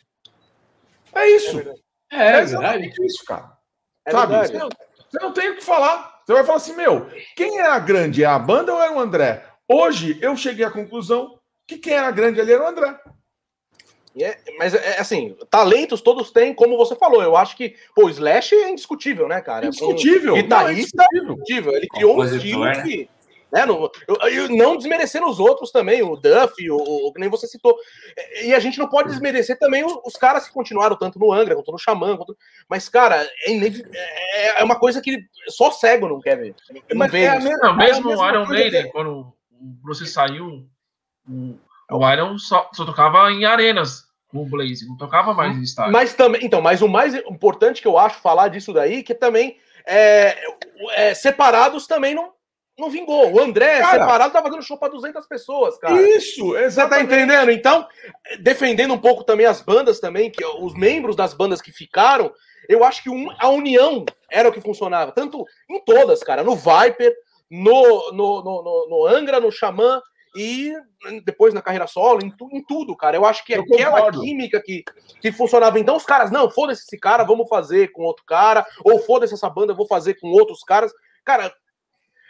É 1.15 1.29
isso. 1.29 1.59
É, 1.59 1.63
verdade. 1.63 1.83
é, 2.11 2.27
é 2.27 2.45
verdade. 2.45 3.05
isso, 3.05 3.23
cara. 3.23 3.57
É 4.05 4.11
Sabe? 4.11 4.33
Verdade. 4.37 4.75
Você 5.09 5.19
não 5.19 5.31
tem 5.31 5.49
o 5.51 5.55
que 5.55 5.63
falar. 5.63 6.12
Você 6.25 6.33
vai 6.33 6.43
falar 6.43 6.57
assim, 6.57 6.75
meu, 6.75 7.09
quem 7.35 7.59
é 7.59 7.67
a 7.67 7.79
grande? 7.79 8.23
É 8.23 8.27
a 8.27 8.39
banda 8.39 8.73
ou 8.73 8.81
é 8.81 8.91
o 8.91 8.99
André? 8.99 9.43
Hoje 9.67 10.17
eu 10.21 10.35
cheguei 10.37 10.65
à 10.65 10.71
conclusão 10.71 11.37
que 11.67 11.77
quem 11.77 11.93
era 11.93 12.11
grande 12.11 12.39
ali 12.39 12.51
era 12.51 12.63
o 12.63 12.67
André. 12.67 12.97
É, 14.15 14.37
mas 14.59 14.75
é 14.75 14.99
assim, 14.99 15.35
talentos 15.49 15.99
todos 15.99 16.29
têm, 16.29 16.53
como 16.53 16.77
você 16.77 16.95
falou. 16.95 17.23
Eu 17.23 17.35
acho 17.35 17.57
que 17.57 17.75
pô, 17.95 18.05
o 18.05 18.09
Slash 18.09 18.53
é 18.53 18.69
indiscutível, 18.69 19.27
né, 19.27 19.41
cara? 19.41 19.65
Indiscutível. 19.65 20.33
Um 20.33 20.41
guitarrista, 20.41 21.03
é 21.03 21.17
indiscutível. 21.17 21.73
Ele 21.73 21.87
criou 21.87 22.19
um 22.19 22.23
estilo 22.23 22.65
né? 22.65 22.83
que. 22.83 23.09
Né, 23.53 23.67
não, 23.67 23.87
eu, 24.07 24.15
eu, 24.29 24.49
não 24.49 24.75
desmerecendo 24.75 25.27
os 25.27 25.39
outros 25.39 25.71
também, 25.71 26.01
o 26.01 26.15
Duff, 26.15 26.71
o, 26.71 26.75
o, 26.75 27.13
que 27.13 27.19
nem 27.19 27.29
você 27.29 27.45
citou. 27.45 27.77
E 28.43 28.51
a 28.51 28.59
gente 28.59 28.79
não 28.79 28.89
pode 28.89 29.09
desmerecer 29.09 29.59
também 29.59 29.85
os, 29.85 29.95
os 30.03 30.15
caras 30.15 30.47
que 30.47 30.53
continuaram 30.53 30.95
tanto 30.95 31.19
no 31.19 31.31
Angra, 31.31 31.53
quanto 31.53 31.71
no 31.71 31.77
Xamã. 31.77 32.17
Quanto... 32.17 32.35
Mas, 32.67 32.89
cara, 32.89 33.21
é, 33.45 33.51
é, 33.53 34.59
é, 34.59 34.63
uma 34.63 34.79
coisa 34.79 34.99
que 34.99 35.19
só 35.49 35.69
cego 35.69 36.09
não 36.09 36.19
quer 36.19 36.35
ver. 36.35 36.55
Não 36.89 36.97
Mas 36.97 37.13
é 37.13 37.27
a 37.27 37.39
mesma, 37.39 37.57
não, 37.59 37.77
mesmo 37.77 38.09
o 38.09 38.27
Iron 38.27 38.47
Maiden, 38.47 38.89
quando 38.89 39.11
o 39.11 39.35
Bruce 39.83 40.07
saiu, 40.07 40.67
o, 41.29 41.55
o 41.91 42.11
Iron 42.11 42.39
só, 42.39 42.71
só 42.73 42.83
tocava 42.83 43.31
em 43.31 43.45
arenas 43.45 44.05
com 44.29 44.39
o 44.39 44.45
Blaze, 44.47 44.87
não 44.87 44.97
tocava 44.97 45.31
mais 45.31 45.55
em 45.55 45.61
estádio. 45.61 45.93
Mas 45.93 46.15
também, 46.15 46.43
então, 46.43 46.59
mas 46.59 46.81
o 46.81 46.87
mais 46.87 47.13
importante 47.13 47.83
que 47.83 47.87
eu 47.87 47.99
acho 47.99 48.19
falar 48.19 48.47
disso 48.47 48.73
daí, 48.73 49.03
que 49.03 49.13
também 49.13 49.59
é, 49.85 50.35
é 50.93 51.13
separados 51.13 51.85
também 51.85 52.15
não 52.15 52.33
não 52.77 52.89
vingou. 52.89 53.31
O 53.31 53.39
André, 53.39 53.79
cara, 53.79 53.99
separado, 53.99 54.33
tá 54.33 54.41
fazendo 54.41 54.63
show 54.63 54.77
para 54.77 54.91
200 54.91 55.25
pessoas, 55.27 55.77
cara. 55.77 56.01
Isso, 56.01 56.55
exatamente. 56.57 57.09
Você 57.09 57.15
tá 57.15 57.21
entendendo? 57.21 57.51
Então, 57.51 57.87
defendendo 58.39 58.93
um 58.93 58.97
pouco 58.97 59.23
também 59.23 59.45
as 59.45 59.61
bandas 59.61 59.99
também, 59.99 60.31
que 60.31 60.43
os 60.43 60.73
membros 60.73 61.15
das 61.15 61.33
bandas 61.33 61.61
que 61.61 61.71
ficaram, 61.71 62.33
eu 62.67 62.83
acho 62.83 63.03
que 63.03 63.09
um, 63.09 63.27
a 63.39 63.49
união 63.49 64.05
era 64.29 64.49
o 64.49 64.51
que 64.51 64.61
funcionava. 64.61 65.11
Tanto 65.11 65.45
em 65.69 65.83
todas, 65.83 66.23
cara. 66.23 66.43
No 66.43 66.55
Viper, 66.55 67.13
no, 67.49 68.11
no, 68.11 68.43
no, 68.43 68.87
no 68.89 69.05
Angra, 69.05 69.39
no 69.39 69.51
Xamã 69.51 70.01
e 70.35 70.73
depois 71.23 71.53
na 71.53 71.61
carreira 71.61 71.85
solo, 71.85 72.25
em, 72.25 72.31
tu, 72.31 72.49
em 72.51 72.63
tudo, 72.65 72.95
cara. 72.95 73.15
Eu 73.15 73.25
acho 73.25 73.45
que 73.45 73.53
eu 73.53 73.61
aquela 73.61 73.97
concordo. 73.97 74.21
química 74.21 74.61
que, 74.61 74.83
que 75.21 75.31
funcionava. 75.31 75.77
Então, 75.77 75.95
os 75.95 76.05
caras, 76.05 76.31
não, 76.31 76.49
foda-se 76.49 76.83
esse 76.83 76.97
cara, 76.97 77.23
vamos 77.23 77.47
fazer 77.47 77.91
com 77.91 78.03
outro 78.03 78.25
cara, 78.25 78.65
ou 78.83 78.99
foda-se 78.99 79.33
essa 79.35 79.49
banda, 79.49 79.75
vou 79.75 79.85
fazer 79.85 80.15
com 80.15 80.29
outros 80.29 80.63
caras. 80.63 80.91
Cara, 81.23 81.53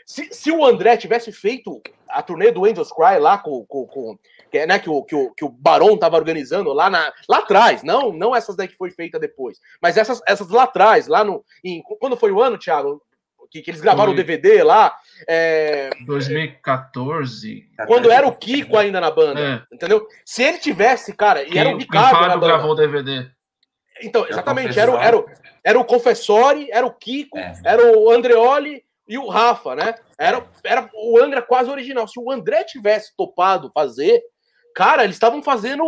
se, 0.06 0.34
se 0.34 0.52
o 0.52 0.66
André 0.66 0.98
tivesse 0.98 1.32
feito 1.32 1.82
a 2.14 2.22
turnê 2.22 2.52
do 2.52 2.66
Angels 2.66 2.92
Cry 2.92 3.18
lá 3.20 3.38
com, 3.38 3.66
com, 3.66 3.86
com 3.88 4.18
que, 4.52 4.66
né, 4.66 4.78
que, 4.78 4.90
o, 4.90 5.04
que, 5.04 5.16
o, 5.16 5.32
que 5.32 5.44
o 5.44 5.50
Barão 5.50 5.96
estava 5.96 6.16
organizando 6.16 6.72
lá, 6.72 6.90
na, 6.90 7.12
lá 7.28 7.40
atrás, 7.40 7.82
não 7.84 8.14
não 8.14 8.36
essas 8.36 8.56
daí 8.56 8.68
que 8.68 8.78
foi 8.78 8.92
feita 8.92 9.20
depois, 9.20 9.60
mas 9.82 9.98
essas, 9.98 10.22
essas 10.28 10.50
lá 10.50 10.64
atrás, 10.64 11.08
lá 11.08 11.24
no. 11.24 11.44
Em, 11.64 11.82
quando 12.00 12.18
foi 12.18 12.32
o 12.32 12.42
ano, 12.42 12.58
Thiago? 12.58 13.02
Que, 13.50 13.62
que 13.62 13.70
eles 13.70 13.82
gravaram 13.82 14.12
foi. 14.12 14.14
o 14.14 14.18
DVD 14.18 14.64
lá. 14.64 14.96
É, 15.28 15.92
2014. 16.08 17.70
Quando 17.86 18.12
era 18.12 18.28
o 18.28 18.36
Kiko 18.36 18.76
ainda 18.76 19.00
na 19.00 19.12
banda. 19.12 19.40
É. 19.40 19.76
Entendeu? 19.76 20.08
Se 20.26 20.42
ele 20.42 20.58
tivesse, 20.58 21.14
cara, 21.14 21.44
e 21.44 21.56
era 21.56 21.70
o 21.70 21.78
Ricardo. 21.78 22.20
na 22.20 22.30
banda. 22.30 22.48
gravou 22.48 22.72
o 22.72 22.76
DVD. 22.76 23.30
Então, 24.02 24.28
exatamente, 24.28 24.80
era, 24.80 24.92
era, 24.94 25.04
era, 25.06 25.26
era 25.64 25.80
o 25.80 25.86
Confessori, 25.86 26.68
era 26.72 26.86
o 26.86 26.92
Kiko, 26.92 27.38
é. 27.38 27.54
era 27.64 27.96
o 27.96 28.10
Andreoli 28.10 28.84
e 29.08 29.18
o 29.18 29.28
Rafa, 29.28 29.76
né? 29.76 29.96
Era, 30.18 30.46
era 30.64 30.90
o 30.94 31.20
Angra 31.20 31.42
quase 31.42 31.70
original. 31.70 32.08
Se 32.08 32.20
o 32.20 32.32
André 32.32 32.64
tivesse 32.64 33.16
topado 33.16 33.72
fazer, 33.74 34.22
cara, 34.76 35.04
eles 35.04 35.16
estavam 35.16 35.44
fazendo 35.44 35.84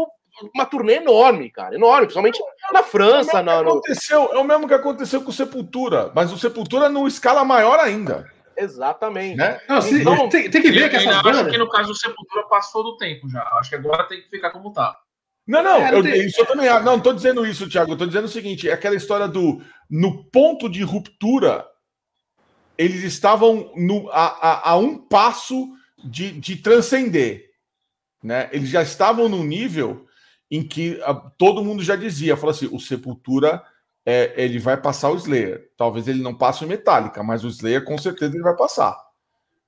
uma 0.54 0.66
turnê 0.66 0.96
enorme, 0.96 1.50
cara, 1.50 1.76
enorme, 1.76 2.08
principalmente 2.08 2.42
na 2.72 2.84
França. 2.84 3.40
É 3.40 3.42
na, 3.42 3.62
no... 3.62 3.70
aconteceu, 3.70 4.34
é 4.34 4.38
o 4.38 4.44
mesmo 4.44 4.68
que 4.68 4.74
aconteceu 4.74 5.22
com 5.22 5.30
o 5.30 5.34
Sepultura, 5.34 6.12
mas 6.14 6.32
o 6.32 6.38
Sepultura 6.38 6.90
numa 6.90 7.08
escala 7.08 7.46
maior 7.46 7.80
ainda. 7.80 8.30
Exatamente. 8.58 9.38
Né? 9.38 9.60
Não, 9.68 9.82
se, 9.82 10.02
então, 10.02 10.30
tem, 10.30 10.50
tem, 10.50 10.62
que 10.62 10.72
ver 10.72 10.90
que 10.90 10.96
essas 10.96 11.22
bandas... 11.22 11.42
acho 11.42 11.52
que 11.52 11.58
no 11.58 11.70
caso 11.70 11.90
do 11.90 11.96
Sepultura 11.96 12.48
passou 12.48 12.84
do 12.84 12.98
tempo 12.98 13.30
já. 13.30 13.44
Acho 13.60 13.70
que 13.70 13.76
agora 13.76 14.08
tem 14.08 14.22
que 14.22 14.30
ficar 14.30 14.52
como 14.52 14.72
tá. 14.72 14.98
Não, 15.48 15.62
não, 15.62 15.76
é, 15.76 15.92
não 15.92 15.98
eu, 16.00 16.04
tem... 16.04 16.26
isso 16.26 16.42
eu 16.42 16.46
também. 16.46 16.68
Não, 16.82 16.98
estou 16.98 17.14
dizendo 17.14 17.46
isso, 17.46 17.70
Thiago. 17.70 17.92
Eu 17.92 17.98
tô 17.98 18.06
dizendo 18.06 18.26
o 18.26 18.30
seguinte: 18.30 18.70
é 18.70 18.74
aquela 18.74 18.96
história 18.96 19.28
do 19.28 19.62
no 19.90 20.24
ponto 20.32 20.70
de 20.70 20.84
ruptura 20.84 21.66
eles 22.78 23.04
estavam 23.04 23.72
no, 23.76 24.10
a, 24.10 24.26
a, 24.26 24.70
a, 24.72 24.78
um 24.78 24.98
passo 24.98 25.70
de, 26.04 26.32
de 26.32 26.58
transcender. 26.58 27.52
Né? 28.24 28.50
Eles 28.52 28.70
já 28.70 28.82
estavam 28.82 29.30
no 29.30 29.44
nível 29.44 30.06
em 30.50 30.64
que 30.64 31.02
a, 31.04 31.14
todo 31.14 31.64
mundo 31.64 31.84
já 31.84 31.96
dizia, 31.96 32.36
falou 32.36 32.52
assim, 32.52 32.70
o 32.72 32.80
Sepultura 32.80 33.64
é, 34.06 34.34
ele 34.38 34.60
vai 34.60 34.78
passar 34.78 35.10
o 35.12 35.16
Slayer. 35.16 35.70
Talvez 35.78 36.08
ele 36.08 36.22
não 36.22 36.34
passe 36.34 36.64
o 36.64 36.68
Metallica, 36.68 37.24
mas 37.24 37.44
o 37.44 37.48
Slayer 37.48 37.84
com 37.84 37.98
certeza 37.98 38.34
ele 38.34 38.44
vai 38.44 38.56
passar. 38.56 38.96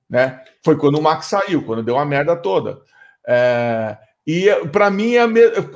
Né? 0.08 0.42
Foi 0.64 0.76
quando 0.76 0.98
o 0.98 1.02
Max 1.02 1.26
saiu, 1.26 1.64
quando 1.64 1.82
deu 1.82 1.98
a 1.98 2.04
merda 2.04 2.36
toda. 2.36 2.80
É, 3.26 3.98
e 4.26 4.48
para 4.72 4.90
mim 4.90 5.14
é, 5.16 5.26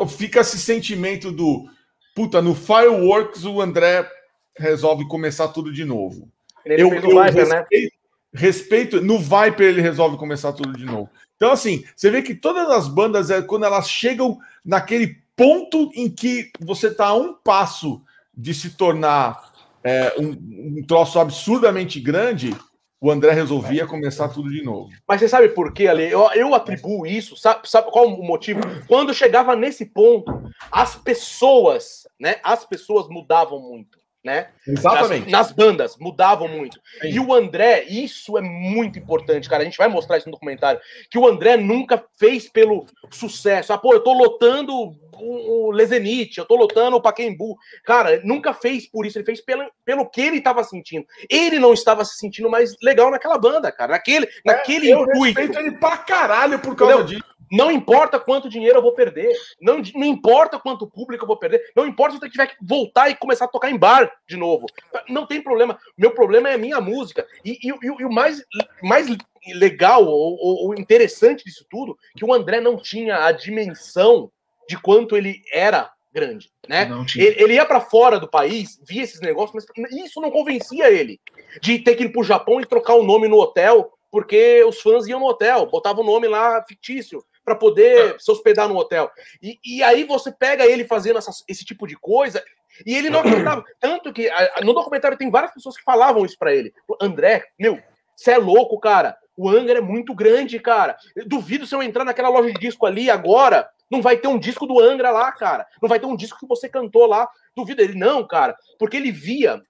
fica 0.09 0.41
esse 0.41 0.59
sentimento 0.59 1.31
do 1.31 1.67
puta, 2.15 2.41
no 2.41 2.55
Fireworks 2.55 3.45
o 3.45 3.61
André 3.61 4.09
resolve 4.57 5.07
começar 5.09 5.49
tudo 5.49 5.73
de 5.73 5.85
novo. 5.85 6.31
Ele 6.65 6.83
eu, 6.83 6.91
fez 6.91 7.05
eu 7.05 7.11
Viper, 7.11 7.49
né? 7.49 7.59
respeito, 7.59 7.93
né? 7.93 8.41
respeito. 8.41 9.01
No 9.01 9.19
Viper 9.19 9.69
ele 9.69 9.81
resolve 9.81 10.17
começar 10.17 10.53
tudo 10.53 10.73
de 10.73 10.85
novo. 10.85 11.11
Então, 11.37 11.53
assim, 11.53 11.85
você 11.97 12.11
vê 12.11 12.23
que 12.23 12.35
todas 12.35 12.71
as 12.71 12.87
bandas, 12.87 13.31
é 13.31 13.43
quando 13.43 13.65
elas 13.65 13.89
chegam 13.91 14.39
naquele 14.65 15.19
ponto 15.35 15.91
em 15.95 16.09
que 16.09 16.51
você 16.61 16.89
está 16.89 17.07
a 17.07 17.15
um 17.15 17.35
passo 17.35 18.01
de 18.33 18.55
se 18.55 18.71
tornar 18.71 19.53
é, 19.83 20.15
um, 20.19 20.79
um 20.79 20.85
troço 20.87 21.19
absurdamente 21.19 21.99
grande, 21.99 22.57
o 23.01 23.11
André 23.11 23.33
resolvia 23.33 23.85
começar 23.85 24.29
tudo 24.29 24.49
de 24.49 24.63
novo. 24.63 24.89
Mas 25.09 25.21
você 25.21 25.29
sabe 25.29 25.49
por 25.49 25.73
quê, 25.73 25.89
Ale? 25.89 26.09
Eu, 26.09 26.31
eu 26.35 26.55
atribuo 26.55 27.05
isso, 27.05 27.37
sabe, 27.37 27.69
sabe, 27.69 27.91
qual 27.91 28.07
o 28.07 28.23
motivo? 28.23 28.61
Quando 28.87 29.13
chegava 29.13 29.57
nesse 29.57 29.87
ponto, 29.87 30.49
as 30.71 30.95
pessoas, 30.95 32.07
né? 32.21 32.37
As 32.45 32.65
pessoas 32.65 33.09
mudavam 33.09 33.59
muito 33.59 33.99
né? 34.25 34.49
Exatamente. 34.67 35.31
Nas, 35.31 35.49
nas 35.49 35.53
bandas, 35.53 35.97
mudavam 35.97 36.47
muito. 36.47 36.81
Sim. 37.01 37.09
E 37.09 37.21
o 37.21 37.35
André, 37.35 37.85
isso 37.89 38.39
é 38.39 38.41
muito 38.41 38.99
importante, 38.99 39.49
cara. 39.49 39.63
A 39.63 39.65
gente 39.65 39.79
vai 39.79 39.89
mostrar 39.89 40.19
isso 40.19 40.29
no 40.29 40.33
documentário. 40.33 40.81
Que 41.11 41.19
o 41.19 41.27
André 41.27 41.57
nunca 41.57 42.05
fez 42.17 42.49
pelo 42.49 42.87
sucesso. 43.11 43.73
Ah, 43.73 43.79
pô, 43.79 43.93
eu 43.93 44.01
tô 44.01 44.13
lotando 44.13 44.95
o, 45.19 45.69
o 45.69 45.71
Lezenite, 45.71 46.39
eu 46.39 46.45
tô 46.45 46.57
lotando 46.57 46.97
o 46.97 47.03
Paquembu. 47.03 47.57
Cara, 47.85 48.21
nunca 48.25 48.53
fez 48.53 48.89
por 48.89 49.07
isso, 49.07 49.19
ele 49.19 49.25
fez 49.25 49.41
pelo, 49.41 49.71
pelo 49.85 50.09
que 50.09 50.21
ele 50.21 50.41
tava 50.41 50.65
sentindo. 50.65 51.07
Ele 51.29 51.59
não 51.59 51.73
estava 51.73 52.05
se 52.05 52.17
sentindo 52.17 52.51
mais 52.51 52.75
legal 52.83 53.11
naquela 53.11 53.39
banda, 53.39 53.71
cara. 53.71 53.93
Naquele, 53.93 54.27
é, 54.27 54.31
naquele 54.45 54.91
eu 54.91 55.03
intuito. 55.03 55.41
respeito 55.41 55.59
ele 55.59 55.79
pra 55.79 55.97
caralho 55.99 56.59
por 56.59 56.75
causa 56.77 56.95
Entendeu? 56.95 57.19
disso. 57.19 57.33
Não 57.53 57.71
importa 57.71 58.19
quanto 58.19 58.49
dinheiro 58.49 58.79
eu 58.79 58.83
vou 58.83 58.95
perder, 58.95 59.31
não, 59.61 59.83
não 59.95 60.05
importa 60.05 60.59
quanto 60.59 60.87
público 60.87 61.25
eu 61.25 61.29
vou 61.29 61.37
perder, 61.37 61.63
não 61.77 61.87
importa 61.87 62.17
se 62.17 62.25
eu 62.25 62.31
tiver 62.31 62.47
que 62.47 62.57
voltar 62.63 63.11
e 63.11 63.15
começar 63.15 63.45
a 63.45 63.49
tocar 63.49 63.71
em 63.71 63.77
bar 63.77 64.11
de 64.27 64.39
novo. 64.39 64.65
Não 65.07 65.27
tem 65.27 65.43
problema. 65.43 65.79
Meu 65.97 66.13
problema 66.13 66.49
é 66.49 66.55
a 66.55 66.59
minha 66.59 66.81
música. 66.81 67.27
E, 67.45 67.59
e, 67.63 67.71
e, 67.71 67.87
e 68.01 68.05
o 68.07 68.11
mais, 68.11 68.43
mais 68.83 69.07
legal 69.55 70.07
ou, 70.07 70.39
ou, 70.41 70.75
interessante 70.75 71.45
disso 71.45 71.67
tudo, 71.69 71.99
que 72.17 72.25
o 72.25 72.33
André 72.33 72.59
não 72.59 72.79
tinha 72.79 73.27
a 73.27 73.33
dimensão 73.33 74.33
de 74.69 74.79
quanto 74.81 75.17
ele 75.17 75.43
era 75.53 75.91
grande, 76.13 76.51
né? 76.69 76.89
Ele, 77.17 77.43
ele, 77.43 77.55
ia 77.55 77.65
para 77.65 77.81
fora 77.81 78.21
do 78.21 78.29
país, 78.29 78.79
via 78.87 79.03
esses 79.03 79.21
negócios, 79.21 79.65
mas 79.77 79.91
isso 79.93 80.21
não 80.21 80.31
convencia 80.31 80.91
ele 80.91 81.19
de 81.61 81.79
ter 81.79 81.95
que 81.95 82.05
ir 82.05 82.13
pro 82.13 82.23
Japão 82.23 82.61
e 82.61 82.67
trocar 82.67 82.95
o 82.95 83.03
nome 83.03 83.29
no 83.29 83.39
hotel, 83.39 83.93
porque 84.11 84.63
os 84.65 84.81
fãs 84.81 85.07
iam 85.07 85.21
no 85.21 85.27
hotel, 85.27 85.67
botavam 85.67 86.05
o 86.05 86.07
nome 86.07 86.29
lá 86.29 86.63
fictício 86.69 87.25
para 87.45 87.55
poder 87.55 88.21
se 88.21 88.31
hospedar 88.31 88.69
no 88.69 88.77
hotel. 88.77 89.11
E, 89.43 89.59
e 89.65 89.83
aí 89.83 90.05
você 90.05 90.31
pega 90.31 90.67
ele 90.67 90.85
fazendo 90.85 91.19
esse 91.49 91.65
tipo 91.65 91.87
de 91.87 91.97
coisa 91.97 92.45
e 92.87 92.95
ele 92.95 93.11
não 93.11 93.21
acreditava. 93.21 93.65
Tanto 93.81 94.13
que 94.13 94.29
a, 94.29 94.61
no 94.63 94.73
documentário 94.73 95.19
tem 95.19 95.31
várias 95.31 95.53
pessoas 95.53 95.77
que 95.77 95.83
falavam 95.83 96.25
isso 96.25 96.39
para 96.39 96.55
ele. 96.55 96.73
André, 97.01 97.45
meu, 97.59 97.81
você 98.15 98.33
é 98.33 98.39
louco, 98.39 98.79
cara. 98.79 99.17
O 99.37 99.49
Angra 99.49 99.79
é 99.79 99.83
muito 99.83 100.15
grande, 100.15 100.59
cara. 100.59 100.97
Eu 101.17 101.27
duvido 101.27 101.67
se 101.67 101.75
eu 101.75 101.83
entrar 101.83 102.05
naquela 102.05 102.29
loja 102.29 102.53
de 102.53 102.61
disco 102.61 102.87
ali 102.87 103.11
agora, 103.11 103.69
não 103.93 104.01
vai 104.01 104.17
ter 104.17 104.27
um 104.27 104.39
disco 104.39 104.67
do 104.67 104.81
Angra 104.81 105.11
lá, 105.11 105.31
cara. 105.31 105.67
Não 105.81 105.87
vai 105.87 106.01
ter 106.01 106.07
um 106.07 106.17
disco 106.17 106.39
que 106.39 106.49
você 106.49 106.67
cantou 106.67 107.05
lá. 107.05 107.29
Duvido 107.55 107.83
ele, 107.83 107.95
não, 107.95 108.27
cara. 108.27 108.57
Porque 108.79 108.97
ele 108.97 109.13
via. 109.13 109.61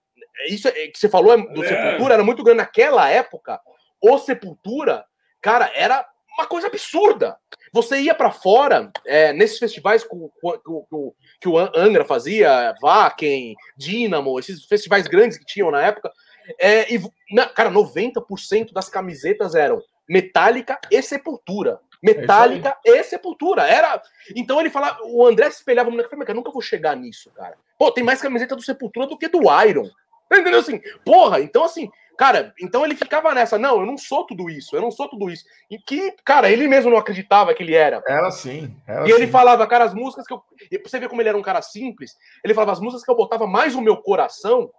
Isso 0.49 0.69
é, 0.69 0.71
que 0.87 0.97
você 0.97 1.09
falou 1.09 1.37
do 1.53 1.65
é. 1.65 1.69
Sepultura 1.69 2.15
era 2.15 2.23
muito 2.23 2.45
grande 2.45 2.59
naquela 2.59 3.09
época. 3.09 3.61
O 4.01 4.17
Sepultura, 4.19 5.05
cara, 5.41 5.69
era 5.75 6.07
uma 6.39 6.47
coisa 6.47 6.69
absurda. 6.69 7.37
Você 7.73 8.01
ia 8.01 8.15
para 8.15 8.31
fora, 8.31 8.93
é, 9.05 9.33
nesses 9.33 9.59
festivais 9.59 10.05
que, 10.05 10.11
que, 10.11 11.13
que, 11.41 11.49
o 11.49 11.59
Angra 11.59 12.05
fazia, 12.05 12.75
Vaken, 12.81 13.57
Dynamo, 13.77 14.39
esses 14.39 14.65
festivais 14.67 15.09
grandes 15.09 15.37
que 15.37 15.45
tinham 15.45 15.71
na 15.71 15.83
época, 15.83 16.13
é, 16.61 16.95
e, 16.95 17.03
na, 17.33 17.47
cara, 17.49 17.71
90% 17.71 18.73
das 18.73 18.89
camisetas 18.89 19.57
eram 19.57 19.83
Metallica 20.09 20.79
e 20.91 21.03
Sepultura. 21.03 21.81
Metallica 22.03 22.77
é 22.85 22.99
e 22.99 23.05
Sepultura. 23.05 23.63
Era. 23.63 24.03
Então 24.35 24.59
ele 24.61 24.71
falava, 24.71 24.99
o 25.05 25.27
André 25.27 25.51
se 25.51 25.59
espelhava 25.59 25.91
no 25.91 26.03
cara, 26.03 26.35
nunca 26.35 26.51
vou 26.51 26.63
chegar 26.63 26.97
nisso, 26.97 27.31
cara. 27.31 27.57
Pô, 27.79 27.91
tem 27.93 28.03
mais 28.03 28.21
camiseta 28.21 28.57
do 28.57 28.63
Sepultura 28.63 29.07
do 29.07 29.17
que 29.17 29.29
do 29.29 29.43
Iron. 29.65 29.89
Entendeu 30.33 30.61
assim? 30.61 30.81
Porra, 31.05 31.41
então 31.41 31.63
assim, 31.63 31.91
cara, 32.17 32.55
então 32.59 32.85
ele 32.85 32.97
ficava 32.97 33.35
nessa, 33.35 33.59
não, 33.59 33.81
eu 33.81 33.87
não 33.87 33.99
sou 33.99 34.25
tudo 34.25 34.49
isso, 34.49 34.75
eu 34.75 34.81
não 34.81 34.91
sou 34.91 35.09
tudo 35.09 35.31
isso. 35.31 35.45
E 35.71 35.79
que, 35.79 36.15
cara, 36.25 36.51
ele 36.51 36.67
mesmo 36.67 36.91
não 36.91 36.97
acreditava 36.97 37.55
que 37.55 37.63
ele 37.63 37.75
era. 37.75 38.03
Era 38.07 38.31
sim. 38.31 38.75
Era 38.87 39.07
E 39.07 39.13
ele 39.13 39.27
sim. 39.27 39.33
falava, 39.33 39.67
cara, 39.67 39.85
as 39.85 39.95
músicas 39.95 40.27
que 40.27 40.33
eu. 40.33 40.43
E 40.71 40.79
pra 40.79 40.89
você 40.89 40.99
ver 40.99 41.09
como 41.09 41.21
ele 41.21 41.29
era 41.29 41.39
um 41.39 41.43
cara 41.43 41.61
simples, 41.61 42.17
ele 42.43 42.55
falava, 42.55 42.73
as 42.73 42.81
músicas 42.81 43.05
que 43.05 43.11
eu 43.11 43.17
botava 43.17 43.47
mais 43.47 43.75
no 43.75 43.83
meu 43.83 43.97
coração, 43.99 44.71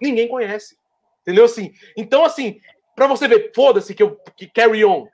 ninguém 0.00 0.28
conhece. 0.28 0.78
Entendeu 1.22 1.44
assim? 1.44 1.72
Então, 1.96 2.24
assim, 2.24 2.60
pra 3.00 3.16
você 3.16 3.26
ver, 3.26 3.50
foda-se 3.54 3.94
que 3.94 4.02
eu 4.02 4.20
que 4.36 4.46
carry 4.46 4.84
on. 4.84 5.06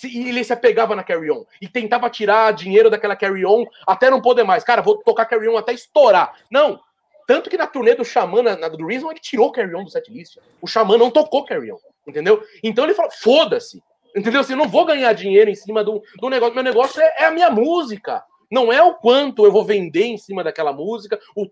E 0.00 0.28
ele 0.28 0.44
se 0.44 0.52
apegava 0.52 0.94
na 0.94 1.02
carry 1.02 1.28
on 1.30 1.44
e 1.60 1.66
tentava 1.66 2.08
tirar 2.08 2.52
dinheiro 2.52 2.88
daquela 2.88 3.16
carry 3.16 3.44
on 3.44 3.64
até 3.84 4.08
não 4.08 4.22
poder 4.22 4.44
mais. 4.44 4.62
Cara, 4.62 4.80
vou 4.80 4.98
tocar 4.98 5.26
carry 5.26 5.48
on 5.48 5.56
até 5.56 5.72
estourar. 5.72 6.36
Não. 6.48 6.78
Tanto 7.26 7.50
que 7.50 7.56
na 7.56 7.66
turnê 7.66 7.96
do 7.96 8.04
Xamã, 8.04 8.42
na, 8.42 8.56
na 8.56 8.68
do 8.68 8.86
Reason, 8.86 9.10
ele 9.10 9.18
tirou 9.18 9.50
carry 9.50 9.74
on 9.74 9.82
do 9.82 9.90
setlist. 9.90 10.38
O 10.60 10.68
Xamã 10.68 10.96
não 10.96 11.10
tocou 11.10 11.44
carry 11.44 11.72
on. 11.72 11.78
Entendeu? 12.06 12.44
Então 12.62 12.84
ele 12.84 12.94
falou, 12.94 13.10
foda-se. 13.10 13.82
Entendeu? 14.14 14.40
Assim, 14.40 14.54
não 14.54 14.68
vou 14.68 14.84
ganhar 14.84 15.12
dinheiro 15.12 15.50
em 15.50 15.54
cima 15.56 15.82
do, 15.82 16.00
do 16.20 16.28
negócio. 16.28 16.54
Meu 16.54 16.62
negócio 16.62 17.00
é, 17.00 17.14
é 17.18 17.24
a 17.24 17.30
minha 17.32 17.50
música. 17.50 18.22
Não 18.52 18.70
é 18.70 18.82
o 18.82 18.92
quanto 18.92 19.46
eu 19.46 19.50
vou 19.50 19.64
vender 19.64 20.04
em 20.04 20.18
cima 20.18 20.44
daquela 20.44 20.74
música, 20.74 21.18
o, 21.34 21.46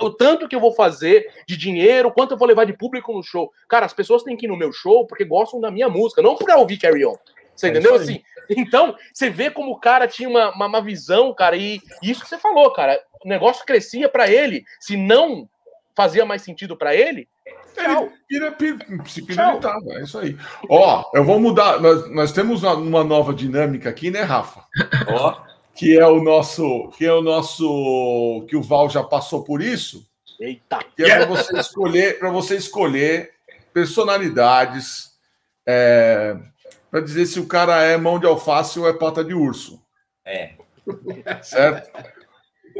o 0.00 0.10
tanto 0.10 0.46
que 0.46 0.54
eu 0.54 0.60
vou 0.60 0.72
fazer 0.72 1.26
de 1.48 1.56
dinheiro, 1.56 2.12
quanto 2.12 2.30
eu 2.30 2.38
vou 2.38 2.46
levar 2.46 2.64
de 2.64 2.72
público 2.72 3.12
no 3.12 3.24
show. 3.24 3.50
Cara, 3.68 3.84
as 3.84 3.92
pessoas 3.92 4.22
têm 4.22 4.36
que 4.36 4.46
ir 4.46 4.48
no 4.48 4.56
meu 4.56 4.72
show 4.72 5.04
porque 5.04 5.24
gostam 5.24 5.60
da 5.60 5.68
minha 5.68 5.88
música, 5.88 6.22
não 6.22 6.36
pra 6.36 6.56
ouvir 6.56 6.78
Carry 6.78 7.04
On. 7.04 7.16
Você 7.56 7.66
É 7.66 7.70
entendeu? 7.70 7.96
Assim, 7.96 8.22
então, 8.48 8.94
você 9.12 9.28
vê 9.28 9.50
como 9.50 9.72
o 9.72 9.80
cara 9.80 10.06
tinha 10.06 10.28
uma, 10.28 10.54
uma, 10.54 10.66
uma 10.66 10.80
visão, 10.80 11.34
cara, 11.34 11.56
e 11.56 11.80
isso 12.00 12.22
que 12.22 12.28
você 12.28 12.38
falou, 12.38 12.70
cara. 12.72 13.00
O 13.24 13.28
negócio 13.28 13.66
crescia 13.66 14.08
pra 14.08 14.30
ele. 14.30 14.64
Se 14.78 14.96
não 14.96 15.48
fazia 15.96 16.24
mais 16.24 16.42
sentido 16.42 16.76
pra 16.76 16.94
ele, 16.94 17.28
tchau. 17.74 18.10
Pira, 18.28 18.52
pira, 18.52 18.78
se 19.06 19.22
piritava, 19.22 19.82
é 19.88 20.02
isso 20.02 20.18
aí. 20.18 20.36
Ó, 20.68 21.10
eu 21.14 21.24
vou 21.24 21.40
mudar. 21.40 21.80
Nós, 21.80 22.08
nós 22.10 22.32
temos 22.32 22.62
uma, 22.62 22.74
uma 22.74 23.02
nova 23.02 23.34
dinâmica 23.34 23.88
aqui, 23.88 24.10
né, 24.10 24.22
Rafa? 24.22 24.64
Ó, 25.08 25.53
Que 25.74 25.98
é 25.98 26.06
o 26.06 26.22
nosso. 26.22 26.88
Que 26.96 27.04
é 27.04 27.12
o 27.12 27.20
nosso. 27.22 28.44
Que 28.48 28.56
o 28.56 28.62
Val 28.62 28.88
já 28.88 29.02
passou 29.02 29.42
por 29.42 29.60
isso. 29.60 30.06
Eita. 30.40 30.78
Que 30.96 31.04
é 31.04 31.16
para 31.18 31.26
você 31.26 31.58
escolher, 31.58 32.18
para 32.18 32.30
você 32.30 32.56
escolher 32.56 33.30
personalidades 33.72 35.12
para 36.90 37.00
dizer 37.00 37.26
se 37.26 37.40
o 37.40 37.46
cara 37.46 37.82
é 37.82 37.96
mão 37.96 38.18
de 38.18 38.26
alface 38.26 38.78
ou 38.78 38.88
é 38.88 38.92
pata 38.92 39.24
de 39.24 39.34
urso. 39.34 39.80
é. 40.24 40.52
Certo? 41.42 41.90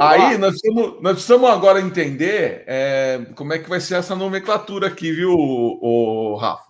Aí 0.01 0.37
nós 0.39 0.61
precisamos, 0.61 1.03
nós 1.03 1.13
precisamos 1.15 1.51
agora 1.51 1.81
entender 1.81 2.65
é, 2.67 3.21
como 3.37 3.53
é 3.53 3.59
que 3.61 3.69
vai 3.69 3.81
ser 3.81 3.95
essa 3.97 4.15
nomenclatura 4.17 4.89
aqui, 4.89 5.13
viu, 5.13 5.31
o, 5.33 6.33
o 6.33 6.37
Rafa? 6.37 6.65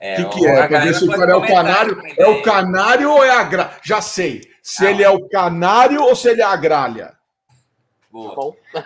é 0.00 0.14
O 0.14 0.16
que, 0.16 0.22
o- 0.24 0.40
que 0.40 0.46
é? 0.46 0.66
Pra 0.66 0.80
ver 0.80 0.94
se 0.94 1.04
o 1.04 1.08
cara 1.10 1.32
é 1.32 1.36
o 1.36 1.46
canário. 1.46 2.02
É 2.16 2.26
o 2.26 2.42
canário 2.42 3.10
ou 3.12 3.22
é 3.22 3.30
a 3.30 3.44
gralha? 3.44 3.72
Já 3.84 4.00
sei. 4.00 4.40
Se 4.70 4.86
Ah. 4.86 4.90
ele 4.90 5.02
é 5.02 5.08
o 5.08 5.26
canário 5.30 6.02
ou 6.02 6.14
se 6.14 6.28
ele 6.28 6.42
é 6.42 6.44
a 6.44 6.54
gralha. 6.54 7.14
Boa. 8.12 8.34
Bom. 8.34 8.54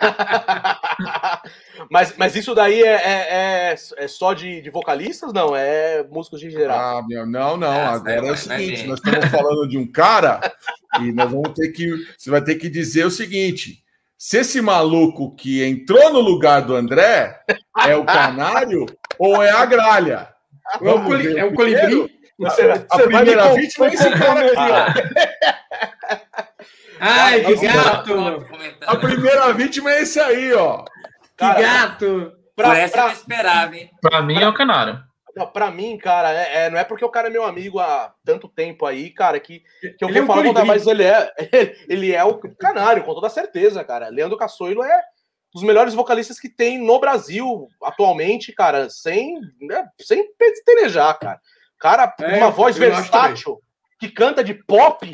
mas, 1.89 2.15
mas 2.17 2.33
isso 2.35 2.53
daí 2.55 2.81
é, 2.81 2.87
é, 2.87 3.71
é- 3.71 3.75
é 3.97 4.07
só 4.07 4.33
de, 4.33 4.61
de 4.61 4.69
vocalistas? 4.69 5.33
Não, 5.33 5.53
é 5.55 6.01
músicos 6.09 6.39
de 6.39 6.49
geral. 6.49 6.99
Ah, 6.99 7.03
meu, 7.07 7.25
não, 7.25 7.57
não. 7.57 7.69
Ah, 7.69 7.93
Agora 7.95 8.13
é 8.13 8.21
o 8.21 8.25
vai 8.27 8.37
seguinte: 8.37 8.87
nós 8.87 8.99
estamos 9.03 9.25
falando 9.29 9.67
de 9.67 9.77
um 9.77 9.85
cara 9.89 10.39
e 11.01 11.11
nós 11.11 11.29
vamos 11.29 11.51
ter 11.53 11.69
que. 11.73 11.89
Você 12.17 12.29
vai 12.29 12.41
ter 12.41 12.55
que 12.55 12.69
dizer 12.69 13.05
o 13.05 13.11
seguinte: 13.11 13.83
se 14.17 14.37
esse 14.37 14.61
maluco 14.61 15.35
que 15.35 15.61
entrou 15.65 16.13
no 16.13 16.19
lugar 16.21 16.61
do 16.61 16.73
André 16.75 17.41
é 17.85 17.93
o 17.95 18.05
canário 18.05 18.85
ou 19.19 19.43
é 19.43 19.51
a 19.51 19.65
gralha? 19.65 20.29
É 20.81 20.89
um, 20.89 21.03
coli- 21.03 21.37
é 21.39 21.43
um 21.45 21.53
colibri. 21.53 22.09
Você, 22.39 22.61
A 22.89 22.97
me 22.97 23.03
primeira 23.03 23.53
vítima 23.53 23.87
é 23.87 23.93
esse 23.93 24.09
cara 24.11 24.45
aqui, 24.45 24.55
ó. 24.57 24.85
Ai, 26.99 27.43
que 27.43 27.55
gato! 27.55 28.13
A 28.87 28.95
primeira 28.95 29.51
vítima 29.53 29.91
é 29.91 30.01
esse 30.01 30.19
aí, 30.19 30.53
ó. 30.53 30.83
Que 30.83 30.91
Cara, 31.37 31.61
gato! 31.61 32.33
pra, 32.55 32.69
Por 32.69 32.77
essa 32.77 32.85
eu 32.97 33.01
pra- 33.01 33.05
não 33.07 33.11
esperava, 33.13 33.75
hein? 33.75 33.89
Pra 34.01 34.21
mim 34.21 34.41
é 34.41 34.47
o 34.47 34.53
Canário. 34.53 35.03
não, 35.35 35.47
pra 35.47 35.71
mim, 35.71 35.97
cara, 35.97 36.31
é, 36.31 36.65
é- 36.65 36.69
não 36.69 36.77
é 36.77 36.83
porque 36.83 37.03
o 37.03 37.09
cara 37.09 37.27
é 37.27 37.31
meu 37.31 37.43
amigo 37.43 37.79
há 37.79 38.13
tanto 38.23 38.47
tempo 38.47 38.85
aí, 38.85 39.09
cara, 39.09 39.39
que, 39.39 39.61
que 39.97 40.03
eu 40.03 40.09
Ele 40.09 40.19
é 40.19 40.21
vou 40.21 40.23
um 40.23 40.27
falar, 40.27 40.41
colibri. 40.43 40.67
mas 40.67 40.85
ele 40.87 41.03
é, 41.03 41.31
ele 41.89 42.13
é 42.13 42.23
o 42.23 42.39
canário, 42.59 43.03
com 43.03 43.13
toda 43.15 43.29
certeza, 43.29 43.83
cara. 43.83 44.09
Leandro 44.09 44.37
Cassoilo 44.37 44.83
é 44.83 44.95
um 44.97 45.59
dos 45.59 45.63
melhores 45.63 45.93
vocalistas 45.95 46.39
que 46.39 46.49
tem 46.49 46.77
no 46.77 46.99
Brasil 46.99 47.67
atualmente, 47.83 48.53
cara, 48.53 48.89
sem, 48.89 49.33
né, 49.61 49.85
sem 49.99 50.25
pestanejar, 50.35 51.17
cara. 51.19 51.39
Cara, 51.79 52.13
É, 52.21 52.37
uma 52.37 52.49
voz 52.51 52.77
eu 52.77 52.81
versátil, 52.89 53.59
que 53.99 54.09
canta 54.09 54.43
de 54.43 54.53
pop 54.53 55.13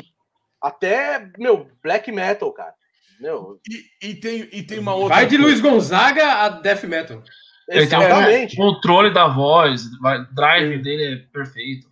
até, 0.60 1.30
meu, 1.38 1.68
black 1.82 2.10
metal, 2.12 2.52
cara. 2.52 2.74
Meu, 3.20 3.58
E, 4.02 4.08
e 4.10 4.14
tem, 4.14 4.48
e 4.52 4.62
tem 4.62 4.78
uma 4.78 4.94
outra. 4.94 5.16
Vai 5.16 5.26
de. 5.26 5.36
Luiz 5.36 5.60
Gonzaga 5.60 6.24
a 6.26 6.48
Death 6.48 6.84
Metal. 6.84 7.22
Exatamente. 7.68 8.54
o 8.54 8.64
controle 8.64 9.12
da 9.12 9.28
voz, 9.28 9.84
vai- 10.00 10.24
drive 10.32 10.82
dele 10.82 11.14
é 11.14 11.16
perfeito. 11.32 11.88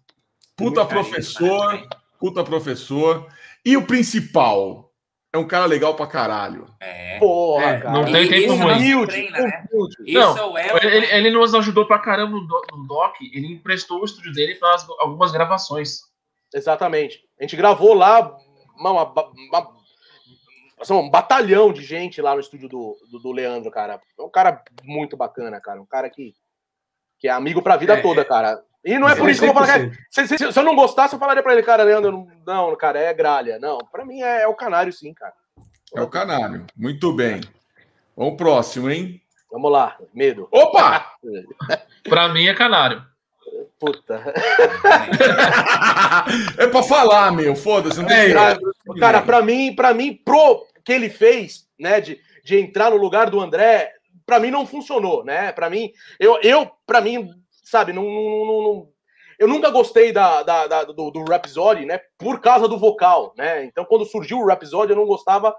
Puta 0.56 0.80
Muito 0.82 0.88
professor, 0.88 1.66
carismático, 1.66 2.02
puta 2.18 2.42
professor. 2.44 3.28
E 3.64 3.76
o 3.76 3.86
principal, 3.86 4.90
é 5.32 5.38
um 5.38 5.46
cara 5.46 5.66
legal 5.66 5.94
pra 5.94 6.06
caralho. 6.06 6.66
É. 6.80 7.18
Porra, 7.18 7.64
É, 7.64 7.80
cara. 7.80 7.92
não 7.92 8.04
tem 8.10 8.24
E 8.24 8.28
tempo 8.28 8.54
Humilde, 8.54 9.12
treina, 9.12 9.38
né? 9.38 9.64
humilde. 9.72 9.96
Isso 10.04 10.18
Não, 10.18 10.58
é 10.58 10.72
o 10.72 10.78
Ele, 10.78 11.06
ele 11.12 11.30
nos 11.30 11.54
ajudou 11.54 11.86
pra 11.86 11.98
caramba 12.00 12.32
no, 12.32 12.46
do- 12.46 12.66
no 12.72 12.86
doc, 12.86 13.14
ele 13.20 13.46
emprestou 13.52 14.00
o 14.00 14.04
estúdio 14.04 14.32
dele 14.32 14.54
para 14.56 14.74
as- 14.74 14.88
algumas 14.98 15.30
gravações. 15.30 16.00
Exatamente. 16.52 17.20
A 17.38 17.42
gente 17.44 17.54
gravou 17.54 17.94
lá 17.94 18.34
uma, 18.78 18.90
uma- 18.92 19.32
uma- 19.48 19.76
assim, 20.80 20.92
um 20.94 21.10
batalhão 21.10 21.72
de 21.72 21.82
gente 21.82 22.20
lá 22.22 22.34
no 22.34 22.40
estúdio 22.40 22.68
do, 22.68 22.96
do, 23.10 23.18
do 23.18 23.32
Leandro, 23.32 23.70
cara. 23.70 24.00
É 24.18 24.22
um 24.22 24.30
cara 24.30 24.62
muito 24.84 25.16
bacana, 25.16 25.60
cara. 25.60 25.80
Um 25.80 25.86
cara 25.86 26.08
que, 26.08 26.34
que 27.18 27.28
é 27.28 27.30
amigo 27.30 27.60
pra 27.62 27.76
vida 27.76 27.94
É, 27.94 28.00
toda, 28.02 28.20
é. 28.22 28.24
cara. 28.24 28.62
E 28.84 28.96
não 28.98 29.08
é 29.08 29.14
por 29.16 29.28
isso 29.28 29.40
que 29.42 29.48
eu 29.48 29.52
vou 29.52 29.64
falar. 29.64 29.78
100%. 29.80 29.92
Se, 30.10 30.28
se- 30.28 30.52
se 30.52 30.58
eu 30.58 30.62
não 30.64 30.76
gostasse, 30.76 31.12
eu 31.14 31.18
falaria 31.18 31.42
pra 31.42 31.52
ele, 31.52 31.62
cara, 31.62 31.82
Leandro, 31.82 32.12
não, 32.46 32.68
não, 32.70 32.76
cara, 32.76 32.98
é 33.00 33.12
gralha. 33.12 33.58
Não, 33.58 33.78
pra 33.78 34.04
mim 34.04 34.22
é, 34.22 34.42
é 34.42 34.46
o 34.48 34.54
canário, 34.54 34.92
sim, 34.92 35.12
cara. 35.12 35.34
É 35.94 36.00
o 36.00 36.08
canário. 36.08 36.64
Muito 36.76 37.12
bem. 37.12 37.40
Vamos 38.16 38.36
pro 38.36 38.46
próximo, 38.46 38.90
hein? 38.90 39.20
Vamos 39.50 39.72
lá, 39.72 39.96
medo. 40.12 40.46
Opa! 40.52 41.12
Pra 42.04 42.28
mim 42.28 42.46
é 42.46 42.54
Canário. 42.54 43.02
Puta. 43.78 44.22
é 46.58 46.66
pra 46.66 46.82
falar, 46.82 47.30
meu. 47.32 47.54
Foda-se. 47.54 47.98
Não 48.00 48.06
tem 48.06 48.16
É, 48.16 48.32
Cara, 48.32 48.58
cara, 48.98 49.22
pra 49.22 49.42
mim, 49.42 49.74
para 49.74 49.94
mim, 49.94 50.14
pro 50.24 50.66
que 50.84 50.92
ele 50.92 51.08
fez, 51.10 51.66
né, 51.78 52.00
de, 52.00 52.18
de 52.44 52.58
entrar 52.58 52.90
no 52.90 52.96
lugar 52.96 53.28
do 53.30 53.40
André, 53.40 53.92
pra 54.24 54.40
mim 54.40 54.50
não 54.50 54.66
funcionou, 54.66 55.24
né? 55.24 55.52
Pra 55.52 55.68
mim, 55.68 55.90
eu, 56.18 56.38
eu 56.42 56.70
para 56.86 57.00
mim, 57.00 57.28
sabe, 57.64 57.92
não, 57.92 58.02
não- 58.04 58.46
não- 58.46 58.62
não- 58.62 58.88
eu 59.38 59.46
nunca 59.46 59.70
gostei 59.70 60.12
da, 60.12 60.42
da- 60.42 60.66
da- 60.66 60.84
do, 60.84 61.10
do 61.10 61.24
Rhapsody, 61.24 61.84
né, 61.86 62.00
por 62.18 62.40
causa 62.40 62.66
do 62.66 62.76
vocal, 62.78 63.32
né? 63.36 63.64
Então, 63.64 63.84
quando 63.84 64.04
surgiu 64.04 64.38
o 64.38 64.46
Rhapsody, 64.46 64.90
eu 64.92 64.96
não 64.96 65.06
gostava, 65.06 65.54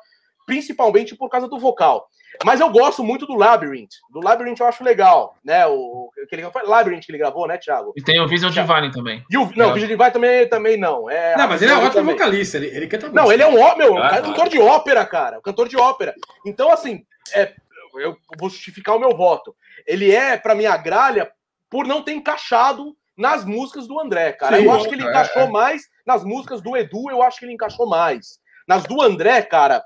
principalmente 0.54 1.16
por 1.16 1.30
causa 1.30 1.48
do 1.48 1.60
vocal. 1.60 2.08
Mas 2.44 2.60
eu 2.60 2.70
gosto 2.72 3.04
muito 3.04 3.26
do 3.28 3.36
Labyrinth. 3.36 3.92
Do 4.10 4.20
Labyrinth 4.20 4.60
eu 4.60 4.66
acho 4.68 4.84
legal, 4.84 5.36
né? 5.44 5.68
O, 5.68 6.10
aquele, 6.24 6.50
foi 6.50 6.64
Labyrinth 6.64 7.06
que 7.06 7.12
ele 7.12 7.20
gravou, 7.20 7.48
né, 7.48 7.58
Thiago? 7.58 7.94
E 7.96 8.02
tem 8.02 8.20
o 8.20 8.28
Vision 8.28 8.50
Divine 8.52 8.92
também. 8.92 9.24
E 9.30 9.38
o, 9.38 9.52
não, 9.56 9.66
É. 9.66 9.72
o 9.72 9.74
Vision 9.74 9.90
Divine 9.90 10.12
também, 10.12 10.48
também 10.50 10.78
não. 10.78 11.08
É, 11.10 11.38
Não, 11.38 11.48
mas 11.48 11.62
ele 11.62 11.72
é 11.72 11.76
ótimo 11.76 11.92
também. 11.94 12.16
vocalista. 12.16 12.58
Ele, 12.58 12.68
ele 12.68 12.88
canta 12.88 13.10
Não, 13.10 13.32
ele 13.32 13.44
é 13.44 13.48
um 13.48 13.62
ó- 13.62 13.76
meu, 13.76 13.96
Eu 13.98 14.04
é 14.04 14.22
cantor 14.22 14.50
de 14.50 14.60
ópera, 14.60 15.06
cara. 15.06 15.40
Cantor 15.42 15.68
de 15.68 15.78
ópera. 15.78 16.16
Então, 16.46 16.72
assim, 16.72 17.04
é, 17.34 17.54
eu 18.00 18.18
vou 18.40 18.50
justificar 18.50 18.96
o 18.96 19.00
meu 19.00 19.16
voto. 19.16 19.56
Ele 19.86 20.12
é, 20.12 20.36
pra 20.38 20.56
mim, 20.56 20.66
a 20.66 20.78
gralha 20.78 21.30
por 21.70 21.86
não 21.86 22.02
ter 22.02 22.14
encaixado 22.14 22.96
nas 23.18 23.44
músicas 23.46 23.86
do 23.88 24.00
André, 24.00 24.32
cara. 24.32 24.58
Sim, 24.58 24.64
eu 24.66 24.72
acho 24.74 24.88
que 24.88 24.96
ele 24.96 25.06
é, 25.06 25.10
encaixou 25.10 25.48
mais 25.48 25.84
nas 26.08 26.24
músicas 26.24 26.62
do 26.62 26.76
Edu, 26.76 27.12
eu 27.12 27.22
acho 27.22 27.38
que 27.40 27.46
ele 27.46 27.54
encaixou 27.54 27.88
mais. 27.88 28.40
Nas 28.68 28.84
do 28.84 29.02
André, 29.02 29.42
cara, 29.42 29.84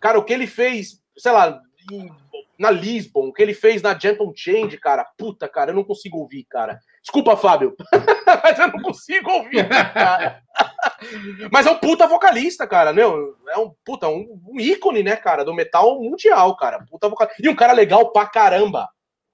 cara, 0.00 0.18
o 0.18 0.24
que 0.24 0.32
ele 0.32 0.46
fez, 0.46 1.00
sei 1.16 1.32
lá, 1.32 1.60
na 2.58 2.70
Lisbon, 2.70 3.28
o 3.28 3.32
que 3.32 3.42
ele 3.42 3.54
fez 3.54 3.82
na 3.82 3.98
Gentle 3.98 4.32
Change, 4.34 4.78
cara, 4.78 5.04
puta, 5.16 5.48
cara, 5.48 5.70
eu 5.70 5.74
não 5.74 5.84
consigo 5.84 6.18
ouvir, 6.18 6.44
cara. 6.44 6.80
Desculpa, 7.02 7.36
Fábio, 7.36 7.76
mas 8.42 8.58
eu 8.58 8.68
não 8.68 8.80
consigo 8.80 9.30
ouvir, 9.30 9.68
cara. 9.68 10.42
Mas 11.52 11.66
é 11.66 11.70
um 11.70 11.78
puta 11.78 12.06
vocalista, 12.06 12.66
cara, 12.66 12.92
né? 12.92 13.02
É 13.02 13.58
um 13.58 13.72
puta, 13.84 14.08
um, 14.08 14.40
um 14.48 14.58
ícone, 14.58 15.02
né, 15.02 15.16
cara, 15.16 15.44
do 15.44 15.54
metal 15.54 16.00
mundial, 16.00 16.56
cara. 16.56 16.84
Puta 16.90 17.08
vocal... 17.08 17.28
E 17.40 17.48
um 17.48 17.54
cara 17.54 17.72
legal 17.72 18.10
pra 18.10 18.26
caramba. 18.26 18.88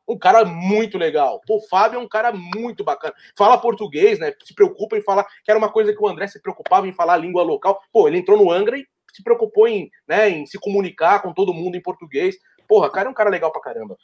Um 0.07 0.19
cara 0.19 0.45
muito 0.45 0.99
legal. 0.99 1.41
Pô, 1.47 1.57
o 1.57 1.69
Fábio 1.69 1.99
é 1.99 2.03
um 2.03 2.09
cara 2.09 2.33
muito 2.33 2.83
bacana. 2.83 3.15
Fala 3.39 3.57
português, 3.57 4.19
né? 4.19 4.33
Se 4.45 4.53
preocupa 4.53 4.97
em 4.97 5.03
falar, 5.03 5.25
que 5.45 5.51
era 5.51 5.59
uma 5.59 5.71
coisa 5.71 5.95
que 5.95 6.03
o 6.03 6.09
André 6.09 6.27
se 6.27 6.43
preocupava 6.43 6.89
em 6.89 6.93
falar 6.93 7.15
a 7.15 7.19
língua 7.19 7.43
local. 7.43 7.81
Pô, 7.93 8.09
ele 8.09 8.19
entrou 8.19 8.37
no 8.37 8.51
Angra 8.51 8.77
e 8.77 8.87
se 9.13 9.23
preocupou 9.23 9.69
em, 9.69 9.91
né, 10.09 10.29
em 10.31 10.47
se 10.47 10.59
comunicar 10.59 11.21
com 11.23 11.33
todo 11.33 11.53
mundo 11.55 11.77
em 11.77 11.83
português. 11.83 12.37
Porra, 12.69 12.91
cara 12.91 13.09
é 13.09 13.11
um 13.11 13.15
cara 13.15 13.31
legal 13.31 13.53
pra 13.53 13.61
caramba. 13.61 13.97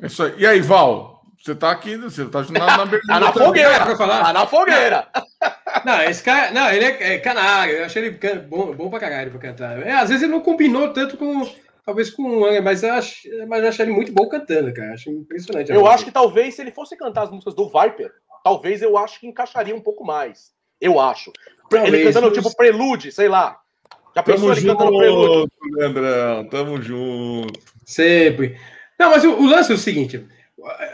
É 0.00 0.06
isso 0.06 0.22
aí. 0.22 0.34
E 0.38 0.46
aí, 0.46 0.60
Val? 0.60 1.22
Você 1.38 1.54
tá 1.54 1.70
aqui, 1.70 1.96
você 1.96 2.24
tá 2.26 2.42
na, 2.50 2.84
na 2.84 2.86
Tá 3.06 3.20
na 3.20 3.32
fogueira. 3.32 3.84
pra 3.84 3.96
falar. 3.96 4.24
Tá 4.24 4.32
na 4.32 4.46
fogueira. 4.46 5.08
Não, 5.84 6.02
esse 6.04 6.22
cara. 6.22 6.50
Não, 6.52 6.70
ele 6.70 6.84
é, 6.84 7.14
é 7.14 7.18
canário. 7.18 7.74
Eu 7.76 7.84
achei 7.84 8.02
ele 8.04 8.16
can- 8.16 8.38
bom, 8.48 8.72
bom 8.74 8.88
pra 8.88 8.98
caralho 9.00 9.30
pra 9.30 9.38
cantar. 9.40 9.78
É, 9.86 9.92
às 9.92 10.08
vezes 10.08 10.22
ele 10.22 10.32
não 10.32 10.40
combinou 10.40 10.92
tanto 10.92 11.16
com. 11.18 11.42
Talvez 11.84 12.08
com 12.08 12.22
o 12.22 12.46
Angra, 12.46 12.62
mas 12.62 12.82
eu, 12.82 12.94
acho, 12.94 13.28
mas 13.46 13.62
eu 13.62 13.68
achei 13.68 13.84
ele 13.84 13.92
muito 13.92 14.10
bom 14.10 14.26
cantando, 14.26 14.72
cara. 14.72 14.94
Acho 14.94 15.10
impressionante. 15.10 15.70
Eu 15.70 15.86
acho 15.86 16.02
que 16.06 16.10
talvez, 16.10 16.54
se 16.54 16.62
ele 16.62 16.70
fosse 16.70 16.96
cantar 16.96 17.24
as 17.24 17.30
músicas 17.30 17.54
do 17.54 17.66
Viper, 17.68 18.10
talvez 18.42 18.80
eu 18.80 18.96
acho 18.96 19.20
que 19.20 19.26
encaixaria 19.26 19.76
um 19.76 19.82
pouco 19.82 20.02
mais. 20.02 20.52
Eu 20.80 20.98
acho. 20.98 21.30
ele 21.70 21.82
Talvez, 21.82 22.04
cantando 22.06 22.28
mas- 22.34 22.36
tipo 22.42 22.56
prelude, 22.56 23.12
sei 23.12 23.28
lá. 23.28 23.58
Já 24.14 24.22
pensou 24.22 24.48
Tamo 24.48 24.58
ele 24.58 24.66
cantando 24.66 24.96
prelude? 24.98 25.50
junto, 25.62 25.76
Leandrão. 25.76 26.44
Tamo 26.48 26.82
junto. 26.82 27.60
Sempre. 27.84 28.58
Não, 28.98 29.10
mas 29.10 29.24
o, 29.24 29.32
o 29.32 29.46
lance 29.46 29.72
é 29.72 29.74
o 29.74 29.78
seguinte. 29.78 30.24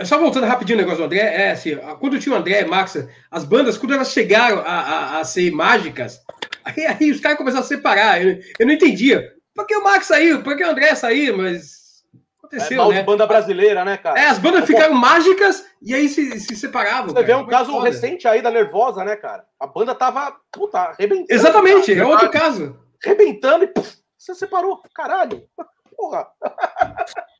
Só 0.04 0.18
voltando 0.18 0.46
rapidinho 0.46 0.78
o 0.78 0.80
negócio 0.80 0.98
do 1.00 1.04
André, 1.04 1.18
é 1.20 1.50
assim, 1.52 1.76
quando 2.00 2.18
tinha 2.18 2.34
o 2.34 2.38
André 2.38 2.62
e 2.62 2.64
Max, 2.64 3.06
as 3.30 3.44
bandas, 3.44 3.78
quando 3.78 3.94
elas 3.94 4.10
chegaram 4.10 4.58
a, 4.60 4.62
a, 4.62 5.20
a 5.20 5.24
ser 5.24 5.52
mágicas, 5.52 6.20
aí, 6.64 6.86
aí 6.86 7.10
os 7.10 7.20
caras 7.20 7.38
começaram 7.38 7.64
a 7.64 7.68
separar. 7.68 8.24
Eu, 8.24 8.40
eu 8.58 8.66
não 8.66 8.72
entendia. 8.72 9.32
Por 9.54 9.66
que 9.66 9.76
o 9.76 9.84
Max 9.84 10.06
saiu? 10.06 10.42
Por 10.42 10.56
que 10.56 10.64
o 10.64 10.70
André 10.70 10.94
saiu? 10.94 11.36
Mas 11.36 12.02
É 12.14 12.18
aconteceu, 12.38 12.78
mal 12.78 12.90
né? 12.90 13.02
banda 13.02 13.26
brasileira, 13.26 13.84
né, 13.84 13.96
cara? 13.96 14.18
É, 14.18 14.26
as 14.26 14.38
bandas 14.38 14.64
ficaram 14.64 14.94
mágicas 14.94 15.64
e 15.82 15.94
aí 15.94 16.08
se, 16.08 16.40
se 16.40 16.56
separavam. 16.56 17.08
Você 17.08 17.14
cara. 17.14 17.26
vê 17.26 17.34
um 17.34 17.44
Foi 17.44 17.50
caso 17.50 17.70
foda. 17.70 17.84
recente 17.84 18.26
aí 18.26 18.42
da 18.42 18.50
Nervosa, 18.50 19.04
né, 19.04 19.14
cara? 19.14 19.44
A 19.60 19.66
banda 19.68 19.94
tava, 19.94 20.34
puta, 20.50 20.78
arrebentando. 20.78 21.26
Exatamente, 21.28 21.92
é 21.92 21.96
cara. 21.96 22.08
outro 22.08 22.30
caso. 22.30 22.76
Arrebentando 23.04 23.64
e 23.64 23.68
puf, 23.68 23.96
você 24.18 24.34
separou. 24.34 24.80
Caralho. 24.94 25.44
Porra. 25.96 26.26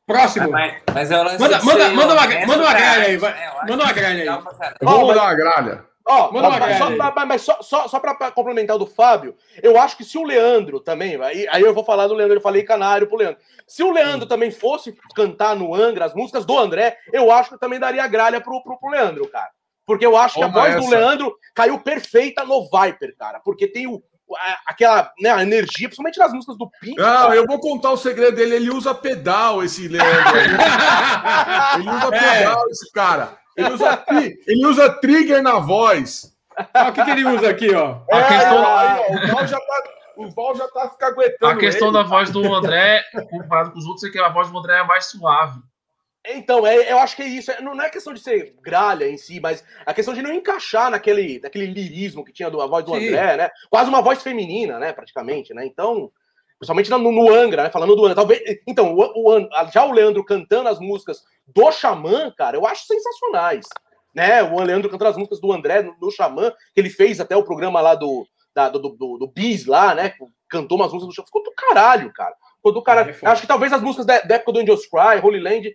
Próximo. 0.05 0.49
Mas, 0.51 0.81
mas 0.93 1.11
é 1.11 1.19
o 1.19 1.23
lance 1.23 1.39
Manda- 1.39 1.63
manda- 1.63 1.89
manda 1.91 2.13
uma- 2.13 2.45
manda 2.47 2.63
uma 2.63 2.73
gralha 2.73 3.05
aí, 3.05 3.17
vai. 3.17 3.31
É, 3.31 3.47
eu 3.47 3.53
Manda 3.67 3.83
uma 3.83 3.93
gralha 3.93 4.21
aí. 4.21 4.27
Eu 4.27 4.41
vou 4.41 4.51
Ó, 4.93 4.97
mas- 4.97 5.07
mudar 5.07 5.29
a 5.29 5.33
gralha. 5.35 5.85
Ó, 6.03 6.31
Manda 6.31 6.47
uma 6.49 6.59
mas, 6.59 6.77
só, 6.77 6.89
mas- 6.89 7.27
mas 7.27 7.41
só, 7.43 7.61
só, 7.61 7.87
só 7.87 7.99
pra, 7.99 8.15
pra 8.15 8.31
complementar 8.31 8.75
o 8.75 8.79
do 8.79 8.87
Fábio, 8.87 9.35
eu 9.61 9.79
acho 9.79 9.95
que 9.95 10.03
se 10.03 10.17
o 10.17 10.23
Leandro 10.23 10.79
também, 10.79 11.15
aí, 11.23 11.47
aí 11.49 11.61
eu 11.61 11.73
vou 11.75 11.83
falar 11.85 12.07
do 12.07 12.15
Leandro, 12.15 12.37
eu 12.37 12.41
falei 12.41 12.63
canário 12.63 13.07
pro 13.07 13.17
Leandro. 13.17 13.39
Se 13.67 13.83
o 13.83 13.91
Leandro 13.91 14.27
também 14.27 14.49
fosse 14.51 14.97
cantar 15.15 15.55
no 15.55 15.73
Angra 15.75 16.05
as 16.05 16.13
músicas 16.15 16.43
do 16.43 16.57
André, 16.57 16.97
eu 17.13 17.31
acho 17.31 17.51
que 17.51 17.59
também 17.59 17.79
daria 17.79 18.05
gralha 18.07 18.41
pro, 18.41 18.61
pro, 18.63 18.77
pro 18.79 18.89
Leandro, 18.89 19.27
cara. 19.29 19.49
Porque 19.85 20.05
eu 20.05 20.17
acho 20.17 20.35
que 20.39 20.43
a 20.43 20.47
voz 20.47 20.73
do 20.75 20.81
essa. 20.81 20.89
Leandro 20.89 21.35
caiu 21.55 21.79
perfeita 21.79 22.43
no 22.45 22.63
Viper, 22.69 23.15
cara. 23.17 23.39
Porque 23.39 23.67
tem 23.67 23.87
o, 23.87 24.01
aquela 24.67 25.11
né, 25.21 25.29
a 25.31 25.41
energia, 25.41 25.87
principalmente 25.87 26.19
nas 26.19 26.31
músicas 26.33 26.57
do 26.57 26.69
Pink. 26.79 26.97
Não, 26.97 27.03
cara. 27.05 27.35
eu 27.35 27.45
vou 27.45 27.59
contar 27.59 27.91
o 27.91 27.97
segredo 27.97 28.35
dele. 28.35 28.55
Ele 28.55 28.69
usa 28.71 28.93
pedal, 28.93 29.63
esse 29.63 29.87
Leandro. 29.87 30.11
Ele 31.75 31.89
usa 31.89 32.09
pedal, 32.11 32.69
esse 32.69 32.91
cara. 32.91 33.37
Ele 33.57 33.69
usa, 33.73 34.03
ele 34.47 34.65
usa 34.65 34.89
trigger 34.89 35.41
na 35.43 35.59
voz. 35.59 36.31
Olha 36.73 36.89
o 36.89 36.93
que, 36.93 37.03
que 37.03 37.11
ele 37.11 37.25
usa 37.25 37.49
aqui, 37.49 37.73
ó. 37.73 37.97
A 38.11 38.17
É, 38.17 38.27
questão- 38.27 38.77
aí, 38.77 38.99
ó, 38.99 39.13
o 39.13 39.27
Val 39.33 39.47
já 39.47 39.57
tá, 39.59 39.83
o 40.17 40.29
Val 40.31 40.55
já 40.55 40.67
tá 40.67 40.89
caguetando 40.89 41.51
A 41.53 41.57
questão 41.57 41.87
ele. 41.89 41.97
da 41.97 42.03
voz 42.03 42.29
do 42.29 42.53
André, 42.53 43.03
comparado 43.29 43.71
com 43.71 43.79
os 43.79 43.85
outros, 43.85 44.03
é 44.05 44.09
que 44.09 44.19
a 44.19 44.29
voz 44.29 44.49
do 44.49 44.57
André 44.57 44.79
é 44.79 44.83
mais 44.83 45.05
suave. 45.05 45.59
Então, 46.27 46.67
é, 46.67 46.91
eu 46.91 46.99
acho 46.99 47.15
que 47.15 47.23
é 47.23 47.27
isso. 47.27 47.51
É- 47.51 47.61
Não 47.61 47.73
não 47.73 47.83
é 47.83 47.89
questão 47.89 48.13
de 48.13 48.19
ser 48.19 48.55
gralha 48.61 49.07
em 49.09 49.17
si, 49.17 49.39
mas 49.39 49.63
a 49.85 49.93
questão 49.93 50.13
de 50.13 50.21
não 50.21 50.31
encaixar 50.31 50.91
naquele, 50.91 51.39
naquele 51.39 51.65
lirismo 51.65 52.23
que 52.23 52.31
tinha 52.31 52.49
do, 52.49 52.61
a 52.61 52.67
voz 52.67 52.85
do 52.85 52.93
Sim. 52.93 53.07
André, 53.07 53.37
né? 53.37 53.49
Quase 53.69 53.89
uma 53.89 54.01
voz 54.01 54.21
feminina, 54.21 54.77
né? 54.77 54.93
Praticamente, 54.93 55.53
né? 55.53 55.65
Então, 55.65 56.11
principalmente 56.59 56.91
no, 56.91 56.99
no 57.11 57.33
Angra, 57.33 57.63
né? 57.63 57.69
Falando 57.71 57.95
do 57.95 58.03
Angra. 58.03 58.15
Talvez, 58.15 58.39
então, 58.67 58.93
o, 58.93 59.35
o 59.37 59.49
já 59.73 59.83
o 59.83 59.91
Leandro 59.91 60.23
cantando 60.23 60.69
as 60.69 60.79
músicas 60.79 61.23
do 61.47 61.71
Xamã, 61.71 62.31
cara, 62.37 62.55
eu 62.55 62.67
acho 62.67 62.85
sensacionais. 62.85 63.65
Né? 64.13 64.43
O 64.43 64.61
Leandro 64.61 64.89
cantando 64.89 65.09
as 65.11 65.17
músicas 65.17 65.39
do 65.39 65.51
André 65.51 65.81
no, 65.81 65.95
no 65.99 66.11
Xamã, 66.11 66.51
que 66.73 66.79
ele 66.81 66.89
fez 66.89 67.19
até 67.19 67.35
o 67.35 67.43
programa 67.43 67.81
lá 67.81 67.95
do, 67.95 68.27
da- 68.53 68.69
do, 68.69 68.77
do, 68.77 69.17
do 69.17 69.27
Bis 69.27 69.65
lá, 69.65 69.95
né? 69.95 70.13
Cantou 70.49 70.77
umas 70.77 70.91
músicas 70.93 71.07
do 71.07 71.15
Xamã. 71.15 71.25
Ficou 71.25 71.43
do 71.43 71.53
caralho, 71.53 72.11
cara. 72.13 72.35
Ficou 72.57 72.73
do 72.73 72.83
caralho. 72.83 73.15
É, 73.21 73.27
acho 73.27 73.41
que 73.41 73.47
talvez 73.47 73.73
as 73.73 73.81
músicas 73.81 74.05
da, 74.05 74.19
da 74.19 74.35
época 74.35 74.51
do 74.51 74.59
Angels 74.59 74.85
Cry, 74.85 75.19
Holy 75.23 75.39
Land, 75.39 75.73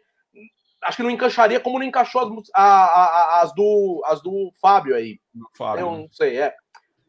acho 0.83 0.97
que 0.97 1.03
não 1.03 1.11
encaixaria 1.11 1.61
como 1.61 1.79
não 1.79 1.87
encaixou 1.87 2.23
as, 2.23 2.51
a- 2.55 2.63
a- 2.63 3.41
as 3.43 3.55
do, 3.55 4.03
as 4.07 4.23
do 4.23 4.53
Fábio 4.61 4.95
aí. 4.95 5.19
Fábio. 5.57 5.81
Eu 5.81 5.91
não 5.93 6.09
sei, 6.11 6.39
é. 6.39 6.55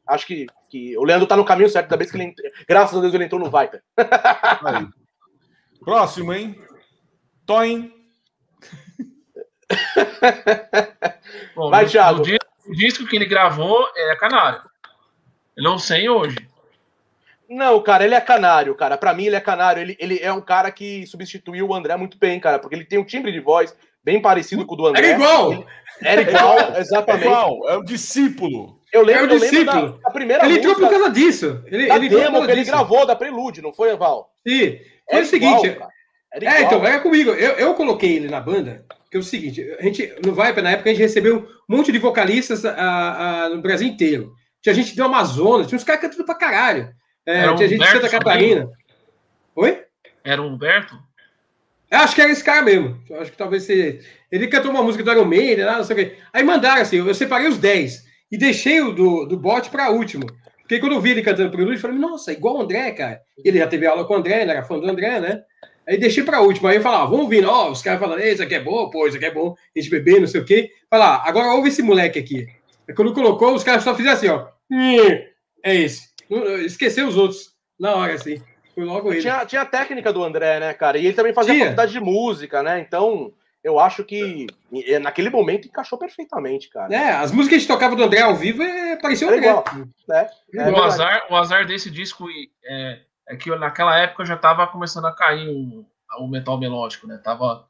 Acho 0.08 0.26
que, 0.26 0.48
que 0.70 0.98
o 0.98 1.04
Leandro 1.04 1.28
tá 1.28 1.36
no 1.36 1.44
caminho 1.46 1.70
certo, 1.70 1.90
da 1.90 1.98
vez 1.98 2.10
que 2.10 2.18
ele. 2.18 2.34
Graças 2.68 2.98
a 2.98 3.02
Deus 3.02 3.14
ele 3.14 3.26
entrou 3.26 3.40
no 3.40 3.52
Viper. 3.52 3.84
Aí. 3.98 4.88
Próximo, 5.84 6.34
hein? 6.34 6.60
Toin. 7.46 7.94
Bom, 11.56 11.70
Vai, 11.70 11.86
Thiago. 11.86 12.22
O 12.68 12.72
disco 12.74 13.06
que 13.08 13.16
ele 13.16 13.26
gravou 13.26 13.88
é 13.96 14.16
Canário. 14.16 14.62
Eu 15.56 15.64
não 15.64 15.78
sei 15.78 16.08
hoje. 16.10 16.38
Não, 17.50 17.82
cara, 17.82 18.04
ele 18.04 18.16
é 18.16 18.22
canário, 18.22 18.76
cara. 18.76 18.98
Pra 18.98 19.14
mim, 19.14 19.26
ele 19.26 19.36
é 19.36 19.40
canário. 19.42 19.82
Ele, 19.82 19.96
ele 20.00 20.20
é 20.22 20.32
um 20.34 20.42
cara 20.42 20.70
que 20.72 21.06
substituiu 21.08 21.68
o 21.68 21.74
André 21.74 21.96
muito 21.96 22.18
bem, 22.18 22.40
cara, 22.40 22.60
porque 22.60 22.76
ele 22.76 22.86
tem 22.86 23.00
um 23.00 23.06
timbre 23.06 23.32
de 23.32 23.40
voz 23.40 23.76
bem 24.04 24.22
parecido 24.22 24.66
com 24.66 24.74
o 24.74 24.78
do 24.78 24.88
André. 24.88 25.08
Era 25.08 25.16
igual. 25.16 25.66
Era 26.04 26.22
igual, 26.22 26.60
É 26.76 26.80
exatamente. 26.80 27.26
igual, 27.26 27.70
é 27.70 27.78
o 27.78 27.84
discípulo. 27.84 28.78
Eu 28.94 29.02
lembro, 29.04 29.22
É 29.22 29.24
o 29.24 29.28
eu 29.28 29.40
lembro 29.40 29.50
discípulo. 29.50 29.92
da, 29.94 29.98
da 29.98 30.12
primeira 30.12 30.46
Ele 30.46 30.58
entrou 30.60 30.76
por 30.76 30.90
causa 30.90 31.10
disso. 31.10 31.64
Ele, 31.68 31.88
da 31.88 31.96
ele 31.96 32.10
demo 32.10 32.46
que 32.46 32.52
ele 32.52 32.62
disso. 32.62 32.72
gravou, 32.72 33.06
da 33.06 33.16
Prelude, 33.16 33.62
não 33.62 33.74
foi, 33.74 33.96
Val? 33.98 34.30
Sim. 34.48 34.78
Foi 34.78 35.16
Era 35.18 35.24
o 35.24 35.28
seguinte. 35.28 35.68
igual, 35.68 35.90
É, 36.34 36.38
igual. 36.38 36.62
então, 36.62 36.86
era 36.86 37.00
comigo. 37.00 37.32
Eu, 37.32 37.54
eu 37.54 37.74
coloquei 37.74 38.16
ele 38.16 38.28
na 38.30 38.40
banda, 38.40 38.86
que 39.12 39.18
é 39.18 39.20
o 39.20 39.24
seguinte, 39.24 39.62
a 39.80 39.84
gente, 39.84 40.14
no 40.26 40.34
Viper, 40.34 40.64
na 40.64 40.72
época, 40.72 40.90
a 40.90 40.94
gente 40.94 41.02
recebeu 41.02 41.48
um 41.70 41.76
monte 41.78 41.92
de 41.92 41.98
vocalistas 42.00 42.64
a, 42.66 43.46
a- 43.46 43.50
no 43.50 43.62
Brasil 43.62 43.88
inteiro. 43.88 44.34
Tinha 44.62 44.74
gente 44.76 44.96
do 44.96 45.04
Amazonas, 45.04 45.68
tinha 45.68 45.78
uns 45.78 45.84
caras 45.84 46.02
cantando 46.02 46.26
pra 46.26 46.36
caralho. 46.36 46.90
É, 47.28 47.40
Era 47.40 47.56
tinha 47.56 47.68
gente 47.68 47.80
de 47.80 47.86
Santa 47.92 48.10
Catarina. 48.10 48.72
Oi? 49.56 49.84
Era 50.24 50.42
o 50.42 50.48
Humberto? 50.48 50.98
Acho 51.92 52.16
que 52.16 52.22
era 52.22 52.32
esse 52.32 52.44
cara 52.44 52.62
mesmo. 52.64 52.98
Acho 53.20 53.32
que 53.32 53.38
talvez 53.38 53.64
seja. 53.64 54.00
Ele 54.32 54.48
cantou 54.48 54.72
uma 54.72 54.82
música 54.84 55.04
do 55.04 55.12
Iron 55.12 55.26
Maiden, 55.26 55.66
não 55.66 55.84
sei 55.84 55.96
o 55.96 56.00
quê. 56.00 56.18
Aí 56.34 56.44
mandaram 56.44 56.82
assim, 56.82 56.98
eu 56.98 57.14
separei 57.14 57.48
os 57.48 57.58
10 57.58 58.06
e 58.32 58.38
deixei 58.38 58.82
o 58.82 58.92
do, 58.92 59.26
do 59.26 59.38
bot 59.38 59.70
para 59.70 59.90
último. 59.92 60.26
Porque 60.62 60.80
quando 60.80 60.94
eu 60.94 61.02
vi 61.02 61.12
ele 61.12 61.22
cantando 61.22 61.50
Prelude, 61.52 61.76
eu 61.76 61.82
falei, 61.82 61.98
nossa, 61.98 62.34
igual 62.34 62.58
o 62.58 62.62
André, 62.62 62.92
cara. 62.92 63.22
Ele 63.44 63.58
já 63.60 63.68
teve 63.68 63.86
aula 63.86 64.06
com 64.06 64.14
o 64.14 64.18
André, 64.18 64.42
ele 64.42 64.52
era 64.52 64.64
fã 64.64 64.78
do 64.78 64.86
André, 64.90 65.20
né? 65.22 65.42
Aí 65.88 65.98
deixei 65.98 66.24
para 66.24 66.42
último. 66.42 66.68
Aí 66.68 66.76
eu 66.76 66.82
falava, 66.82 67.06
vamos 67.06 67.22
ouvir, 67.22 67.46
ó, 67.46 67.72
os 67.72 67.82
caras 67.82 68.02
falando, 68.02 68.20
"Ei, 68.20 68.34
isso 68.34 68.44
aqui 68.44 68.56
é 68.56 68.60
bom, 68.60 68.90
pô, 68.90 69.08
isso 69.08 69.16
aqui 69.16 69.26
é 69.28 69.32
bom, 69.34 69.56
a 69.74 69.80
gente 69.80 69.90
beber, 69.90 70.20
não 70.20 70.28
sei 70.28 70.42
o 70.42 70.46
quê. 70.46 70.70
Falar, 70.90 71.24
agora 71.26 71.54
ouve 71.54 71.70
esse 71.70 71.82
moleque 71.82 72.20
aqui. 72.20 72.48
Aí 72.88 72.94
quando 72.94 73.14
colocou, 73.14 73.54
os 73.56 73.64
caras 73.64 73.84
só 73.84 73.96
fizeram 73.96 74.18
assim, 74.18 74.28
ó. 74.28 74.48
"Hum, 74.70 74.98
É 75.64 75.74
esse. 75.74 76.07
Esqueceu 76.66 77.08
os 77.08 77.18
outros. 77.18 77.52
Na 77.80 77.96
hora, 77.96 78.14
assim. 78.14 78.42
Foi 78.74 78.84
logo 78.84 79.12
ele. 79.12 79.22
Tinha, 79.22 79.46
tinha 79.46 79.62
a 79.62 79.66
técnica 79.66 80.12
do 80.14 80.24
André, 80.24 80.60
né, 80.60 80.74
cara? 80.74 80.98
E 80.98 81.06
ele 81.06 81.16
também 81.16 81.34
fazia 81.34 81.54
Tinha. 81.54 81.66
faculdade 81.66 81.92
de 81.92 82.00
música, 82.00 82.62
né? 82.64 82.80
Então, 82.80 83.32
eu 83.64 83.80
acho 83.80 84.04
que 84.04 84.48
naquele 85.02 85.30
momento 85.30 85.68
encaixou 85.68 85.98
perfeitamente, 85.98 86.70
cara. 86.70 86.94
É, 86.94 87.12
as 87.14 87.32
músicas 87.32 87.50
que 87.50 87.56
a 87.56 87.60
gente 87.60 87.68
tocava 87.68 87.96
do 87.96 88.04
André 88.04 88.22
ao 88.22 88.36
vivo 88.36 88.62
é, 88.64 88.96
parecia 88.98 89.28
o 89.28 89.32
Era 89.32 89.38
André. 89.38 89.50
igual. 89.50 89.66
né? 90.08 90.30
É 90.56 90.70
o, 90.72 90.84
azar, 90.84 91.24
o 91.30 91.36
azar 91.36 91.66
desse 91.66 91.90
disco 91.90 92.26
é, 92.66 93.00
é 93.30 93.36
que 93.36 93.50
naquela 93.56 93.98
época 94.00 94.26
já 94.26 94.38
tava 94.38 94.68
começando 94.68 95.06
a 95.06 95.16
cair 95.16 95.48
o, 95.50 95.86
o 96.20 96.28
metal 96.28 96.60
melódico, 96.60 97.08
né? 97.08 97.20
Tava 97.24 97.68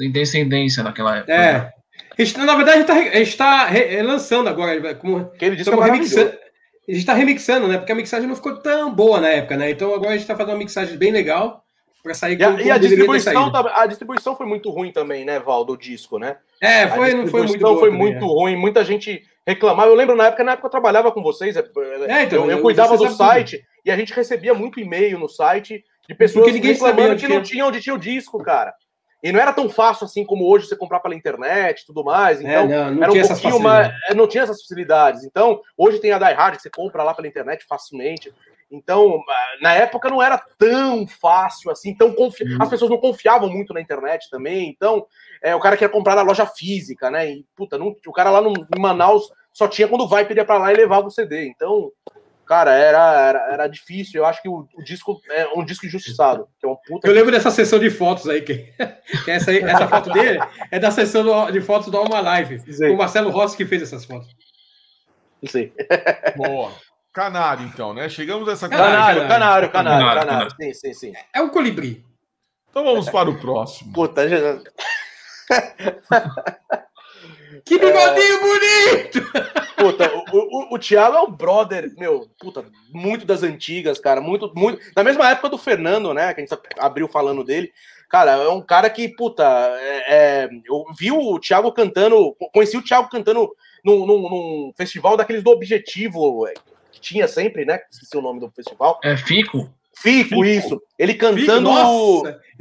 em 0.00 0.10
descendência 0.10 0.82
naquela 0.82 1.18
época. 1.18 1.32
É. 1.32 1.52
né? 1.52 1.72
A 2.18 2.22
gente, 2.22 2.38
na 2.38 2.54
verdade, 2.54 2.78
a 2.78 2.80
gente 2.80 2.86
tá, 2.86 3.18
gente 3.18 3.36
tá 3.36 3.64
re- 3.66 3.86
relançando 3.86 4.48
agora. 4.48 4.94
Como, 4.96 5.18
Aquele 5.18 5.56
disco 5.56 5.74
é 5.82 5.84
remixando. 5.90 6.32
A 6.88 6.92
gente 6.92 7.04
tá 7.04 7.12
remixando, 7.14 7.68
né? 7.68 7.76
Porque 7.76 7.92
a 7.92 7.94
mixagem 7.94 8.26
não 8.26 8.34
ficou 8.34 8.56
tão 8.56 8.92
boa 8.92 9.20
na 9.20 9.28
época, 9.28 9.56
né? 9.56 9.70
Então 9.70 9.94
agora 9.94 10.12
a 10.12 10.16
gente 10.16 10.26
tá 10.26 10.34
fazendo 10.34 10.52
uma 10.52 10.58
mixagem 10.58 10.96
bem 10.96 11.12
legal 11.12 11.62
para 12.02 12.14
sair 12.14 12.38
E 12.38 12.44
a, 12.44 12.50
e 12.62 12.70
a 12.70 12.78
distribuição, 12.78 13.52
tam- 13.52 13.70
a 13.74 13.86
distribuição 13.86 14.36
foi 14.36 14.46
muito 14.46 14.70
ruim 14.70 14.90
também, 14.90 15.24
né, 15.24 15.38
Val, 15.38 15.64
do 15.64 15.76
disco, 15.76 16.18
né? 16.18 16.38
É, 16.60 16.88
foi, 16.88 17.12
não 17.12 17.26
foi 17.26 17.42
muito 17.42 17.60
boa. 17.60 17.78
foi 17.78 17.90
também, 17.90 18.06
muito 18.06 18.26
ruim, 18.26 18.56
muita 18.56 18.84
gente 18.84 19.22
reclamava. 19.46 19.90
Eu 19.90 19.94
lembro 19.94 20.16
na 20.16 20.26
época, 20.26 20.44
na 20.44 20.52
época 20.52 20.66
eu 20.66 20.70
trabalhava 20.70 21.12
com 21.12 21.22
vocês, 21.22 21.56
é, 21.56 21.64
É, 22.08 22.22
então, 22.22 22.44
eu, 22.44 22.50
eu 22.52 22.62
cuidava 22.62 22.96
do 22.96 23.08
site 23.10 23.62
e 23.84 23.90
a 23.90 23.96
gente 23.96 24.12
recebia 24.14 24.54
muito 24.54 24.80
e-mail 24.80 25.18
no 25.18 25.28
site 25.28 25.84
de 26.08 26.14
pessoas 26.14 26.46
sabia 26.46 26.72
reclamando 26.72 27.16
que 27.16 27.28
não 27.28 27.42
tinha 27.42 27.66
onde 27.66 27.80
tinha 27.80 27.94
o 27.94 27.98
disco, 27.98 28.42
cara. 28.42 28.74
E 29.22 29.32
não 29.32 29.40
era 29.40 29.52
tão 29.52 29.68
fácil 29.68 30.04
assim 30.04 30.24
como 30.24 30.48
hoje 30.48 30.66
você 30.66 30.76
comprar 30.76 31.00
pela 31.00 31.14
internet 31.14 31.80
e 31.80 31.86
tudo 31.86 32.04
mais. 32.04 32.40
É, 32.40 32.44
Então, 32.44 32.68
não, 32.68 32.90
não 32.92 33.02
era 33.02 33.10
um 33.10 33.12
tinha 33.12 33.24
essas 33.24 33.40
pouquinho 33.40 33.62
mais. 33.62 33.86
facilidades. 33.86 34.16
Não 34.16 34.26
tinha 34.28 34.42
essas 34.44 34.60
facilidades. 34.62 35.24
Então, 35.24 35.60
hoje 35.76 35.98
tem 35.98 36.12
a 36.12 36.18
Die 36.18 36.34
Hard 36.34 36.56
que 36.56 36.62
você 36.62 36.70
compra 36.70 37.02
lá 37.02 37.12
pela 37.14 37.26
internet 37.26 37.64
facilmente. 37.68 38.32
Então, 38.70 39.20
na 39.60 39.72
época 39.74 40.10
não 40.10 40.22
era 40.22 40.38
tão 40.58 41.06
fácil 41.06 41.70
assim, 41.70 41.94
tão 41.94 42.12
confi... 42.12 42.44
Uhum. 42.44 42.58
as 42.60 42.68
pessoas 42.68 42.90
não 42.90 42.98
confiavam 42.98 43.48
muito 43.48 43.72
na 43.72 43.80
internet 43.80 44.28
também. 44.30 44.68
Então, 44.68 45.06
é, 45.42 45.54
o 45.54 45.60
cara 45.60 45.76
quer 45.76 45.90
comprar 45.90 46.14
na 46.14 46.22
loja 46.22 46.46
física, 46.46 47.10
né? 47.10 47.30
E 47.30 47.46
puta, 47.56 47.78
não, 47.78 47.96
o 48.06 48.12
cara 48.12 48.30
lá 48.30 48.40
no, 48.40 48.52
em 48.52 48.80
Manaus 48.80 49.32
só 49.52 49.66
tinha 49.66 49.88
quando 49.88 50.06
vai 50.06 50.24
pedir 50.24 50.44
para 50.46 50.58
lá 50.58 50.72
e 50.72 50.76
levava 50.76 51.06
o 51.06 51.10
CD. 51.10 51.48
Então, 51.48 51.90
cara, 52.48 52.72
era, 52.72 53.20
era, 53.28 53.52
era 53.52 53.66
difícil. 53.68 54.20
Eu 54.20 54.26
acho 54.26 54.40
que 54.42 54.48
o, 54.48 54.66
o 54.74 54.82
disco 54.82 55.20
é 55.30 55.46
um 55.54 55.64
disco 55.64 55.86
injustiçado. 55.86 56.48
Que 56.58 56.66
é 56.66 56.68
um 56.70 56.76
puta 56.76 57.06
Eu 57.06 57.12
lembro 57.14 57.30
dessa 57.30 57.50
sessão 57.50 57.78
de 57.78 57.90
fotos 57.90 58.28
aí, 58.28 58.40
que, 58.42 58.72
que 59.24 59.30
essa, 59.30 59.50
aí- 59.50 59.58
essa 59.62 59.86
foto 59.86 60.10
dele 60.10 60.38
é 60.70 60.78
da 60.78 60.90
sessão 60.90 61.22
do- 61.22 61.50
de 61.52 61.60
fotos 61.60 61.90
do 61.90 61.96
Alma 61.98 62.20
Live. 62.20 62.60
Sim. 62.72 62.88
O 62.90 62.96
Marcelo 62.96 63.30
Rossi 63.30 63.56
que 63.56 63.66
fez 63.66 63.82
essas 63.82 64.04
fotos. 64.04 64.28
Não 65.42 65.48
sei. 65.50 65.72
Boa. 66.36 66.72
Canário, 67.12 67.64
então, 67.66 67.92
né? 67.94 68.08
Chegamos 68.08 68.48
a 68.48 68.52
essa 68.52 68.68
Canário, 68.68 69.22
Canário, 69.22 69.28
canário, 69.28 69.70
canário, 69.70 70.06
canário, 70.06 70.28
canário. 70.28 70.50
Sim, 70.60 70.72
sim, 70.74 70.94
sim. 70.94 71.12
É 71.34 71.40
o 71.40 71.50
colibri. 71.50 72.04
Então 72.70 72.84
vamos 72.84 73.08
para 73.10 73.28
o 73.30 73.38
próximo. 73.40 73.92
Puta, 73.92 74.28
já- 74.28 74.58
Que 77.68 77.78
bigodinho 77.78 78.40
bonito! 78.40 79.32
Puta, 79.76 80.10
o, 80.32 80.72
o, 80.72 80.74
o 80.74 80.78
Thiago 80.78 81.16
é 81.16 81.20
um 81.20 81.30
brother, 81.30 81.92
meu, 81.98 82.26
puta, 82.40 82.64
muito 82.90 83.26
das 83.26 83.42
antigas, 83.42 84.00
cara, 84.00 84.20
muito, 84.20 84.50
muito. 84.56 84.80
Na 84.96 85.04
mesma 85.04 85.30
época 85.30 85.50
do 85.50 85.58
Fernando, 85.58 86.14
né, 86.14 86.32
que 86.32 86.40
a 86.40 86.44
gente 86.44 86.58
abriu 86.78 87.06
falando 87.06 87.44
dele. 87.44 87.70
Cara, 88.08 88.32
é 88.32 88.48
um 88.48 88.62
cara 88.62 88.88
que, 88.88 89.06
puta, 89.06 89.44
é, 89.44 90.04
é, 90.08 90.48
eu 90.64 90.86
vi 90.98 91.12
o 91.12 91.38
Thiago 91.38 91.70
cantando, 91.70 92.34
conheci 92.54 92.76
o 92.76 92.82
Thiago 92.82 93.10
cantando 93.10 93.54
num, 93.84 94.06
num, 94.06 94.22
num 94.22 94.72
festival 94.74 95.14
daqueles 95.14 95.42
do 95.42 95.50
Objetivo, 95.50 96.48
é, 96.48 96.54
que 96.90 97.00
tinha 97.00 97.28
sempre, 97.28 97.66
né, 97.66 97.80
esqueci 97.90 98.16
o 98.16 98.22
nome 98.22 98.40
do 98.40 98.50
festival. 98.50 98.98
É 99.04 99.14
Fico? 99.14 99.70
Fico, 100.02 100.28
Fico. 100.30 100.44
isso. 100.44 100.82
Ele 100.98 101.14
cantando. 101.14 101.70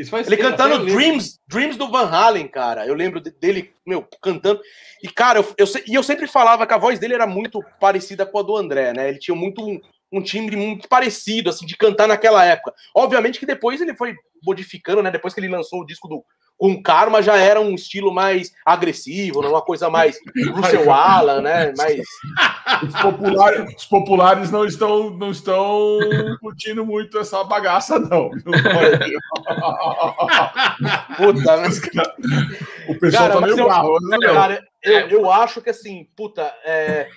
Faz 0.10 0.28
Ele 0.28 0.38
cantando. 0.38 0.86
Dreams, 0.86 1.40
Dreams 1.48 1.78
do 1.78 1.90
Van 1.90 2.08
Halen, 2.10 2.48
cara. 2.48 2.86
Eu 2.86 2.94
lembro 2.94 3.20
de- 3.20 3.32
dele, 3.32 3.74
meu, 3.86 4.08
cantando. 4.22 4.62
E, 5.04 5.08
cara, 5.08 5.40
eu, 5.40 5.54
eu 5.58 5.66
e 5.88 5.94
eu 5.96 6.04
sempre 6.04 6.28
falava 6.28 6.66
que 6.66 6.74
a 6.74 6.78
voz 6.78 7.00
dele 7.00 7.14
era 7.14 7.28
muito 7.28 7.64
parecida 7.80 8.26
com 8.26 8.40
a 8.40 8.44
do 8.44 8.56
André, 8.56 8.94
né? 8.94 9.10
Ele 9.10 9.20
tinha 9.20 9.36
muito 9.36 9.64
um, 9.64 9.80
um 10.12 10.22
timbre 10.22 10.56
muito 10.56 10.88
parecido, 10.88 11.50
assim, 11.50 11.66
de 11.66 11.76
cantar 11.78 12.08
naquela 12.08 12.44
época. 12.46 12.74
Obviamente 12.96 13.40
que 13.40 13.46
depois 13.46 13.82
ele 13.82 13.96
foi 13.96 14.16
modificando, 14.44 15.02
né? 15.02 15.12
Depois 15.12 15.34
que 15.34 15.40
ele 15.40 15.48
lançou 15.48 15.82
o 15.82 15.86
disco 15.86 16.08
do 16.08 16.24
com 16.58 16.82
Karma, 16.82 17.22
já 17.22 17.38
era 17.38 17.62
um 17.62 17.76
estilo 17.76 18.12
mais 18.14 18.52
agressivo, 18.66 19.42
né? 19.42 19.48
uma 19.48 19.62
coisa 19.62 19.90
mais 19.90 20.18
Russell 20.56 20.92
Alan, 20.92 21.42
né? 21.42 21.74
Mais. 21.78 22.02
Os 22.84 23.02
populares, 23.02 23.76
os 23.76 23.86
populares 23.86 24.52
não 24.52 24.66
estão, 24.66 25.12
não 25.12 25.32
estão 25.32 26.00
curtindo 26.42 26.86
muito 26.86 27.20
essa 27.20 27.44
bagaça, 27.44 28.00
não. 28.00 28.30
Puta, 31.16 31.58
né? 31.58 31.70
O 32.90 33.00
pessoal 33.00 33.30
Cara, 33.30 33.34
tá 33.36 33.42
meio 33.42 33.60
eu- 33.60 33.66
bravo. 33.66 34.00
né, 34.02 34.18
meu? 34.20 34.34
Cara, 34.34 34.64
eu, 34.84 35.10
eu 35.10 35.32
acho 35.32 35.62
que 35.62 35.70
assim, 35.70 36.08
puta, 36.16 36.54
é, 36.66 37.10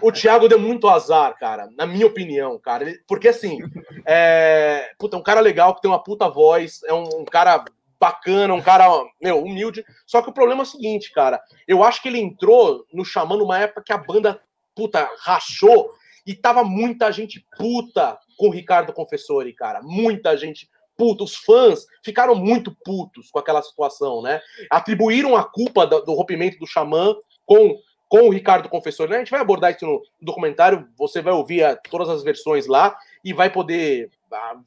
o 0.00 0.10
Thiago 0.10 0.48
deu 0.48 0.58
muito 0.58 0.88
azar, 0.88 1.34
cara, 1.38 1.68
na 1.76 1.86
minha 1.86 2.06
opinião, 2.06 2.58
cara. 2.58 2.86
Porque 3.06 3.28
assim, 3.28 3.58
é, 4.04 4.90
puta, 4.98 5.16
é 5.16 5.20
um 5.20 5.22
cara 5.22 5.40
legal 5.40 5.74
que 5.74 5.82
tem 5.82 5.90
uma 5.90 6.02
puta 6.02 6.28
voz, 6.28 6.80
é 6.84 6.92
um, 6.92 7.04
um 7.20 7.24
cara 7.24 7.64
bacana, 8.00 8.54
um 8.54 8.62
cara, 8.62 8.86
meu, 9.20 9.42
humilde. 9.42 9.84
Só 10.06 10.22
que 10.22 10.30
o 10.30 10.32
problema 10.34 10.62
é 10.62 10.64
o 10.64 10.66
seguinte, 10.66 11.12
cara. 11.12 11.40
Eu 11.66 11.82
acho 11.82 12.02
que 12.02 12.08
ele 12.08 12.18
entrou 12.20 12.84
no 12.92 13.04
Xamã 13.04 13.36
numa 13.36 13.58
época 13.58 13.82
que 13.84 13.92
a 13.92 13.98
banda, 13.98 14.40
puta, 14.74 15.08
rachou 15.20 15.90
e 16.26 16.34
tava 16.34 16.64
muita 16.64 17.10
gente 17.12 17.44
puta 17.56 18.18
com 18.36 18.48
o 18.48 18.50
Ricardo 18.50 18.92
Confessori, 18.92 19.52
cara. 19.52 19.80
Muita 19.82 20.36
gente 20.36 20.68
puta. 20.96 21.24
Os 21.24 21.36
fãs 21.36 21.86
ficaram 22.04 22.34
muito 22.34 22.74
putos 22.84 23.30
com 23.30 23.38
aquela 23.38 23.62
situação, 23.62 24.22
né? 24.22 24.40
atribuíram 24.70 25.36
a 25.36 25.44
culpa 25.44 25.86
do, 25.86 26.14
rompimento 26.14 26.58
do 26.58 26.66
Xamã 26.66 27.14
com, 27.44 27.78
com 28.08 28.28
o 28.28 28.30
Ricardo 28.30 28.68
Confessor. 28.68 29.08
Né? 29.08 29.16
A 29.16 29.18
gente 29.20 29.30
vai 29.30 29.40
abordar 29.40 29.72
isso 29.72 29.86
no 29.86 30.02
documentário, 30.20 30.88
você 30.96 31.20
vai 31.22 31.32
ouvir 31.32 31.62
a- 31.64 31.76
todas 31.76 32.08
as 32.08 32.22
versões 32.22 32.66
lá 32.66 32.96
e 33.24 33.32
vai 33.32 33.50
poder 33.50 34.10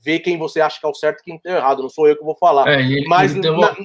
ver 0.04 0.20
quem 0.20 0.38
você 0.38 0.62
acha 0.62 0.80
que 0.80 0.86
é 0.86 0.90
o 0.90 0.94
certo 0.94 1.22
e 1.22 1.24
quem 1.24 1.42
é 1.46 1.54
o 1.54 1.58
errado. 1.58 1.82
Não 1.82 1.90
sou 1.90 2.08
eu 2.08 2.18
que 2.18 2.24
vou 2.24 2.36
falar. 2.36 2.68
É, 2.68 2.82
ele, 2.82 3.08
Mas 3.08 3.32
ele 3.32 3.42
deu, 3.42 3.58
na- 3.58 3.76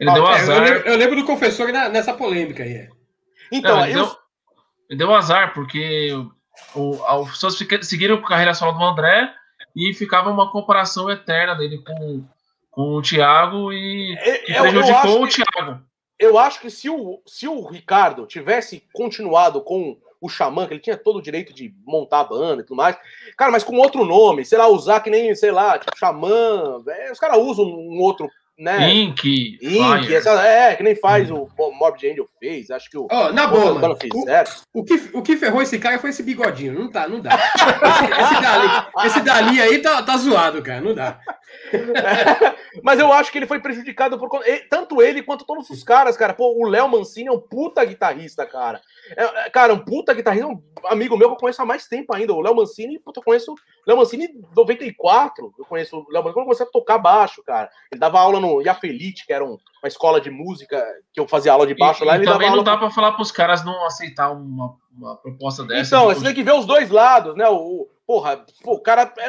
ele 0.00 0.12
deu 0.12 0.26
Ah, 0.26 0.30
É, 0.30 0.40
eu, 0.40 0.42
azar. 0.42 0.62
lembro, 0.62 0.88
eu 0.88 0.96
lembro 0.96 1.16
do 1.16 1.24
confessor 1.24 1.72
na- 1.72 1.88
nessa 1.88 2.12
polêmica 2.14 2.62
aí. 2.62 2.72
é. 2.74 2.88
então, 3.52 3.76
Não, 3.76 3.84
ele, 3.86 3.98
eu, 3.98 4.04
deu, 4.06 4.16
ele 4.90 4.98
deu 4.98 5.14
azar, 5.14 5.52
porque 5.54 6.10
o, 6.74 7.04
as 7.04 7.30
pessoas 7.30 7.58
seguiram 7.82 8.16
a 8.16 8.22
carreira 8.26 8.54
solo 8.54 8.72
do 8.78 8.84
André 8.84 9.32
e 9.76 9.92
ficava 9.94 10.30
uma 10.30 10.50
comparação 10.50 11.10
eterna 11.10 11.54
dele 11.54 11.78
com, 11.84 12.24
com 12.70 12.82
o 12.96 13.02
Thiago 13.02 13.72
e, 13.72 14.14
e 14.14 14.52
eu, 14.52 14.64
eu 14.66 14.70
prejudicou 14.70 15.24
o 15.24 15.28
que- 15.28 15.42
Thiago. 15.44 15.82
eu 16.18 16.38
acho 16.38 16.60
que 16.60 16.70
se 16.70 16.88
o, 16.88 17.20
se 17.26 17.46
o 17.48 17.66
Ricardo 17.66 18.26
tivesse 18.26 18.84
continuado 18.92 19.60
com 19.62 19.96
o 20.24 20.28
Xamã, 20.28 20.66
que 20.66 20.72
ele 20.74 20.80
tinha 20.80 20.96
todo 20.96 21.16
o 21.16 21.22
direito 21.22 21.52
de 21.52 21.74
montar 21.86 22.20
a 22.20 22.24
banda 22.24 22.62
e 22.62 22.64
tudo 22.64 22.76
mais, 22.76 22.96
cara, 23.36 23.50
mas 23.52 23.62
com 23.64 23.76
outro 23.76 24.04
nome, 24.04 24.44
sei 24.44 24.56
lá, 24.58 24.66
usar 24.68 25.00
que 25.00 25.10
nem, 25.10 25.34
sei 25.34 25.50
lá, 25.50 25.78
tipo, 25.78 25.96
Xamã, 25.98 26.82
é, 26.88 27.12
os 27.12 27.18
caras 27.18 27.38
usam 27.38 27.64
um 27.66 28.00
outro, 28.00 28.28
né? 28.56 28.88
Ink, 28.94 29.58
Ink, 29.60 30.14
essa- 30.14 30.46
é, 30.46 30.76
que 30.76 30.82
nem 30.82 30.94
faz 30.94 31.28
o 31.30 31.48
Morbid 31.76 32.08
Angel 32.12 32.28
fez, 32.38 32.70
acho 32.70 32.88
que 32.88 32.96
o 32.96 33.08
Ó, 33.10 33.32
na 33.32 33.46
boa, 33.48 33.74
mano. 33.74 33.96
fizeram. 34.00 34.50
O, 34.72 34.80
o 34.80 34.84
que, 34.84 34.94
o 35.12 35.22
que 35.22 35.36
ferrou 35.36 35.60
esse 35.60 35.78
cara 35.78 35.98
foi 35.98 36.10
esse 36.10 36.22
bigodinho. 36.22 36.72
Não 36.72 36.88
tá, 36.90 37.08
não 37.08 37.20
dá. 37.20 37.30
Esse, 37.34 38.04
esse 38.22 38.40
dali, 38.40 38.86
esse 39.06 39.20
dali 39.22 39.60
aí 39.60 39.78
tá, 39.82 40.02
tá 40.04 40.16
zoado, 40.16 40.62
cara. 40.62 40.80
Não 40.80 40.94
dá. 40.94 41.18
Mas 42.82 42.98
eu 43.00 43.12
acho 43.12 43.30
que 43.32 43.38
ele 43.38 43.46
foi 43.46 43.58
prejudicado 43.60 44.18
por 44.18 44.28
tanto 44.68 45.02
ele 45.02 45.22
quanto 45.22 45.44
todos 45.44 45.68
os 45.70 45.82
caras, 45.82 46.16
cara. 46.16 46.32
Pô, 46.34 46.54
o 46.56 46.68
Léo 46.68 46.88
Mancini 46.88 47.28
é 47.28 47.32
um 47.32 47.40
puta 47.40 47.84
guitarrista, 47.84 48.46
cara. 48.46 48.80
É, 49.16 49.46
é, 49.46 49.50
cara, 49.50 49.74
um 49.74 49.78
puta 49.78 50.14
guitarrista, 50.14 50.46
um 50.48 50.62
amigo 50.86 51.16
meu 51.16 51.28
que 51.28 51.34
eu 51.34 51.38
conheço 51.38 51.60
há 51.62 51.66
mais 51.66 51.86
tempo 51.86 52.14
ainda. 52.14 52.32
O 52.32 52.40
Léo 52.40 52.56
Mancini, 52.56 52.98
puta, 52.98 53.20
eu 53.20 53.24
conheço 53.24 53.52
o 53.52 53.56
Léo 53.86 53.96
Mancini 53.98 54.24
em 54.24 54.42
94. 54.56 55.52
Eu 55.58 55.64
conheço 55.66 55.96
o 55.98 56.10
Léo 56.10 56.22
Mancini 56.22 56.32
quando 56.34 56.38
eu 56.38 56.44
comecei 56.44 56.66
a 56.66 56.70
tocar 56.70 56.98
baixo, 56.98 57.42
cara. 57.44 57.68
Ele 57.92 57.98
dava 58.00 58.18
aula 58.18 58.40
no 58.40 58.62
Iafelite, 58.62 59.26
que 59.26 59.32
era 59.32 59.44
um- 59.44 59.58
uma 59.82 59.88
escola 59.88 60.20
de 60.20 60.30
música 60.30 60.82
que 61.12 61.20
eu 61.20 61.28
fazia 61.28 61.52
aula 61.52 61.66
de 61.66 61.74
baixo 61.74 62.02
E- 62.02 62.06
lá. 62.06 62.14
e 62.14 62.16
Ele 62.18 62.24
também 62.26 62.50
não 62.50 62.62
dá 62.64 62.76
pra 62.76 62.90
falar 62.90 63.12
pros 63.12 63.30
caras 63.30 63.64
não 63.64 63.84
aceitar 63.86 64.30
uma, 64.32 64.74
uma 64.96 65.16
proposta 65.16 65.64
dessa. 65.64 65.96
Então, 65.96 66.08
tipo, 66.08 66.20
você 66.20 66.26
tem 66.26 66.34
que 66.34 66.42
ver 66.42 66.54
os 66.54 66.64
dois 66.66 66.90
lados, 66.90 67.34
né? 67.36 67.48
O- 67.48 67.86
porra, 68.06 68.44
o 68.64 68.80
cara 68.80 69.12
é 69.18 69.28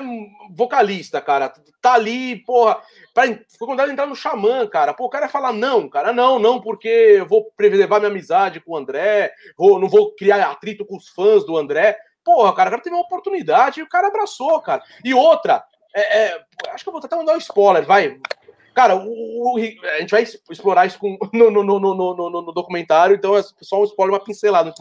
vocalista, 0.52 1.22
cara. 1.22 1.54
Tá 1.82 1.94
ali, 1.94 2.38
porra. 2.44 2.82
Pra, 3.14 3.26
foi 3.26 3.68
convidado 3.68 3.90
a 3.90 3.94
entrar 3.94 4.06
no 4.06 4.16
Xamã, 4.16 4.68
cara. 4.68 4.94
Pô, 4.94 5.06
o 5.06 5.10
cara 5.10 5.30
falar, 5.30 5.54
não, 5.54 5.90
cara, 5.90 6.12
não, 6.12 6.40
não, 6.40 6.62
porque 6.62 6.88
eu 6.88 7.28
vou 7.28 7.52
preservar 7.56 8.00
minha 8.00 8.12
amizade 8.12 8.60
com 8.60 8.74
o 8.74 8.78
André, 8.78 9.34
não 9.58 9.88
vou 9.88 10.14
criar 10.16 10.50
atrito 10.50 10.86
com 10.86 10.98
os 10.98 11.10
fãs 11.10 11.46
do 11.46 11.58
André. 11.58 11.98
Porra, 12.24 12.54
cara, 12.54 12.70
o 12.70 12.72
cara 12.72 12.82
teve 12.82 12.96
uma 12.96 13.04
oportunidade 13.04 13.80
e 13.80 13.84
o 13.84 13.90
cara 13.90 14.08
abraçou, 14.08 14.60
cara. 14.62 14.84
E 15.04 15.14
outra, 15.14 15.64
é, 15.96 16.24
é, 16.24 16.46
acho 16.70 16.84
que 16.84 16.90
eu 16.90 16.94
vou 16.94 17.02
até 17.04 17.16
mandar 17.16 17.36
um 17.36 17.38
spoiler, 17.38 17.86
vai. 17.86 18.20
Cara, 18.76 18.96
o, 18.98 19.08
o- 19.08 19.58
a 19.58 20.02
gente 20.02 20.12
vai 20.12 20.22
explorar 20.24 20.86
isso 20.86 21.00
com- 21.00 21.18
no, 21.34 21.50
no, 21.50 21.64
no, 21.64 21.80
no, 21.80 22.52
documentário, 22.52 23.16
então 23.16 23.36
é 23.38 23.42
só 23.62 23.80
um 23.82 23.86
spoiler, 23.86 24.14
uma 24.14 24.24
pincelada. 24.24 24.74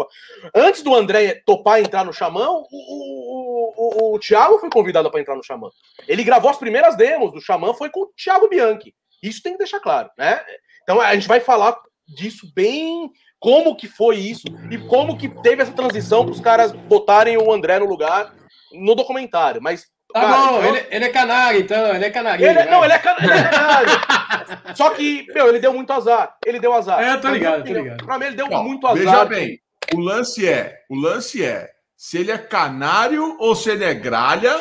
Antes 0.54 0.82
do 0.82 0.92
André 0.94 1.42
topar 1.46 1.80
entrar 1.80 2.04
no 2.04 2.12
Xamã, 2.12 2.48
o, 2.50 2.66
o, 2.72 3.72
o, 3.76 4.14
o 4.14 4.18
Thiago 4.18 4.58
foi 4.58 4.68
convidado 4.68 5.10
para 5.10 5.20
entrar 5.20 5.36
no 5.36 5.44
Xamã. 5.44 5.70
Ele 6.08 6.24
gravou 6.24 6.50
as 6.50 6.58
primeiras 6.58 6.96
demos 6.96 7.32
do 7.32 7.40
Xamã, 7.40 7.72
foi 7.72 7.88
com 7.88 8.00
o 8.00 8.10
Thiago 8.16 8.48
Bianchi. 8.48 8.92
Isso 9.22 9.42
tem 9.42 9.52
que 9.52 9.58
deixar 9.58 9.78
claro, 9.80 10.10
né? 10.18 10.44
Então 10.82 11.00
a 11.00 11.14
gente 11.14 11.28
vai 11.28 11.38
falar 11.40 11.80
disso 12.06 12.50
bem, 12.54 13.10
como 13.38 13.76
que 13.76 13.86
foi 13.86 14.16
isso 14.16 14.46
e 14.70 14.76
como 14.88 15.16
que 15.16 15.28
teve 15.40 15.62
essa 15.62 15.72
transição 15.72 16.24
para 16.24 16.32
os 16.32 16.40
caras 16.40 16.72
botarem 16.72 17.38
o 17.38 17.52
André 17.52 17.78
no 17.78 17.86
lugar 17.86 18.34
no 18.72 18.94
documentário. 18.94 19.62
Mas 19.62 19.86
Tá 20.14 20.20
Cara, 20.20 20.36
bom, 20.36 20.58
então- 20.60 20.76
ele, 20.76 20.86
ele 20.92 21.04
é 21.04 21.08
canário, 21.08 21.60
então. 21.60 21.92
Ele 21.96 22.04
é 22.04 22.10
canário. 22.10 22.46
ele, 22.46 22.58
é- 22.60 22.70
não, 22.70 22.84
ele 22.84 22.92
é, 22.92 22.98
cana- 23.00 23.18
ele 23.20 23.32
é 23.32 23.42
canário. 23.50 23.90
Só 24.76 24.90
que, 24.90 25.26
meu, 25.34 25.48
ele 25.48 25.58
deu 25.58 25.72
muito 25.74 25.92
azar. 25.92 26.36
Ele 26.46 26.60
deu 26.60 26.72
azar. 26.72 27.02
É, 27.02 27.14
eu 27.14 27.20
tô 27.20 27.28
ligado, 27.30 27.54
tô 27.56 27.60
opinião, 27.62 27.82
ligado. 27.82 28.04
Pra 28.06 28.16
mim, 28.18 28.26
ele 28.26 28.36
deu 28.36 28.48
Não, 28.48 28.62
muito 28.62 28.86
azar. 28.86 28.96
Veja 28.98 29.24
bem, 29.24 29.58
o 29.92 29.98
lance 29.98 30.46
é, 30.48 30.76
o 30.88 30.94
lance 30.94 31.44
é 31.44 31.68
se 31.96 32.18
ele 32.18 32.30
é 32.30 32.38
canário 32.38 33.36
ou 33.40 33.56
se 33.56 33.70
ele 33.70 33.84
é 33.84 33.92
gralha 33.92 34.60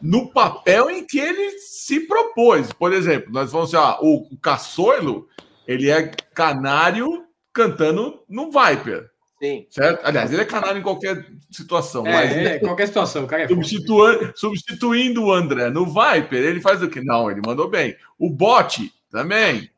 no 0.00 0.32
papel 0.32 0.90
em 0.90 1.06
que 1.06 1.18
ele 1.18 1.58
se 1.58 2.00
propôs. 2.06 2.72
Por 2.72 2.90
exemplo, 2.94 3.30
nós 3.30 3.52
vamos 3.52 3.68
dizer, 3.72 3.82
ah, 3.82 3.98
o, 4.00 4.26
o 4.32 4.40
Caçorlo, 4.40 5.26
ele 5.68 5.90
é 5.90 6.10
canário 6.34 7.22
cantando 7.52 8.22
no 8.28 8.50
Viper, 8.50 9.10
Sim. 9.42 9.66
certo? 9.70 10.00
Aliás, 10.04 10.32
ele 10.32 10.42
é 10.42 10.46
canário 10.46 10.78
em 10.78 10.82
qualquer 10.82 11.26
situação, 11.50 12.06
É, 12.06 12.12
mas 12.12 12.32
é, 12.36 12.58
qualquer 12.58 12.86
situação, 12.86 13.24
o 13.24 13.26
cara 13.26 13.42
é 13.42 13.48
foda. 13.48 13.62
substitua- 13.62 14.32
substituindo 14.34 15.24
o 15.24 15.32
André 15.32 15.68
no 15.70 15.84
Viper, 15.84 16.42
ele 16.42 16.60
faz 16.60 16.82
o 16.82 16.88
quê? 16.88 17.00
Não, 17.04 17.30
ele 17.30 17.42
mandou 17.44 17.68
bem. 17.68 17.94
O 18.18 18.30
Bote 18.30 18.90
também. 19.10 19.70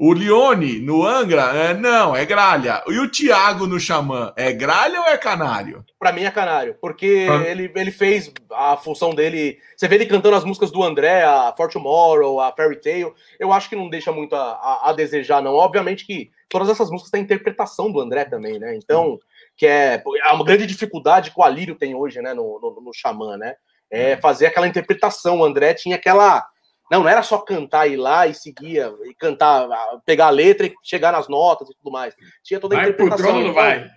O 0.00 0.12
Leone 0.12 0.78
no 0.78 1.04
Angra, 1.04 1.42
é, 1.56 1.74
não, 1.74 2.14
é 2.14 2.24
gralha. 2.24 2.84
E 2.86 3.00
o 3.00 3.10
Thiago 3.10 3.66
no 3.66 3.80
Xamã, 3.80 4.32
é 4.36 4.52
gralha 4.52 5.00
ou 5.00 5.06
é 5.08 5.16
canário? 5.18 5.84
Pra 5.98 6.12
mim 6.12 6.22
é 6.22 6.30
canário, 6.30 6.76
porque 6.80 7.26
Ah. 7.28 7.42
ele, 7.48 7.68
ele 7.74 7.90
fez 7.90 8.32
a 8.52 8.76
função 8.76 9.12
dele. 9.12 9.58
Você 9.76 9.88
vê 9.88 9.96
ele 9.96 10.06
cantando 10.06 10.36
as 10.36 10.44
músicas 10.44 10.70
do 10.70 10.84
André, 10.84 11.24
a 11.24 11.52
For 11.56 11.68
Tomorrow, 11.68 12.38
a 12.40 12.52
Fairy 12.52 12.76
Tale. 12.80 13.12
Eu 13.40 13.52
acho 13.52 13.68
que 13.68 13.74
não 13.74 13.88
deixa 13.90 14.12
muito 14.12 14.36
a, 14.36 14.40
a- 14.52 14.90
a 14.90 14.92
desejar, 14.92 15.42
não. 15.42 15.54
Obviamente 15.54 16.06
que 16.06 16.30
todas 16.48 16.68
essas 16.68 16.90
músicas 16.90 17.10
têm 17.10 17.22
interpretação 17.22 17.90
do 17.92 18.00
André 18.00 18.24
também, 18.24 18.58
né? 18.58 18.74
Então, 18.76 19.18
que 19.56 19.66
é, 19.66 20.02
é 20.24 20.32
uma 20.32 20.44
grande 20.44 20.66
dificuldade 20.66 21.30
que 21.30 21.38
o 21.40 21.42
Alírio 21.42 21.74
tem 21.76 21.94
hoje, 21.94 22.20
né, 22.22 22.32
no, 22.34 22.58
no, 22.60 22.80
no 22.80 22.90
Xamã, 22.94 23.36
né? 23.36 23.54
É 23.90 24.16
fazer 24.18 24.46
aquela 24.46 24.66
interpretação. 24.68 25.38
O 25.40 25.44
André 25.44 25.74
tinha 25.74 25.96
aquela. 25.96 26.46
Não, 26.90 27.00
não 27.02 27.08
era 27.08 27.22
só 27.22 27.38
cantar 27.38 27.86
ir 27.86 27.96
lá 27.96 28.26
e 28.26 28.34
seguir, 28.34 28.82
e 29.04 29.14
cantar, 29.14 29.68
pegar 30.06 30.26
a 30.26 30.30
letra 30.30 30.66
e 30.66 30.74
chegar 30.82 31.12
nas 31.12 31.28
notas 31.28 31.68
e 31.70 31.74
tudo 31.76 31.90
mais. 31.92 32.14
Tinha 32.42 32.58
toda 32.60 32.76
a 32.76 32.80
Vai 32.80 32.92
pro 32.92 33.06
interpretação. 33.06 33.26
trono, 33.40 33.44
não 33.44 33.50
Então, 33.52 33.62
vai? 33.62 33.90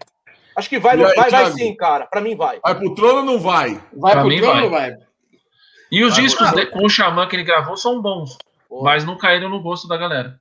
Acho 0.57 0.69
que 0.69 0.77
vai, 0.79 0.97
E 0.99 1.05
aí, 1.05 1.15
vai, 1.15 1.29
vai 1.29 1.51
sim, 1.53 1.73
cara. 1.75 2.05
Pra 2.05 2.19
mim 2.19 2.35
vai. 2.35 2.59
Vai 2.61 2.75
pro 2.75 2.93
trono 2.93 3.19
ou 3.19 3.23
não 3.23 3.39
vai? 3.39 3.81
Vai 3.93 4.11
Pra 4.11 4.21
pro 4.21 4.29
mim, 4.29 4.37
trono, 4.41 4.53
vai. 4.53 4.61
não 4.63 4.69
vai? 4.69 5.07
E 5.89 6.03
os 6.03 6.13
Vai, 6.15 6.21
discos 6.23 6.51
de- 6.51 6.65
com 6.67 6.85
o 6.85 6.89
Xamã 6.89 7.27
que 7.27 7.35
ele 7.35 7.43
gravou 7.43 7.75
são 7.77 8.01
bons, 8.01 8.37
Pô. 8.69 8.81
mas 8.83 9.03
não 9.05 9.17
caíram 9.17 9.49
no 9.49 9.61
gosto 9.61 9.87
da 9.87 9.95
galera. 9.97 10.39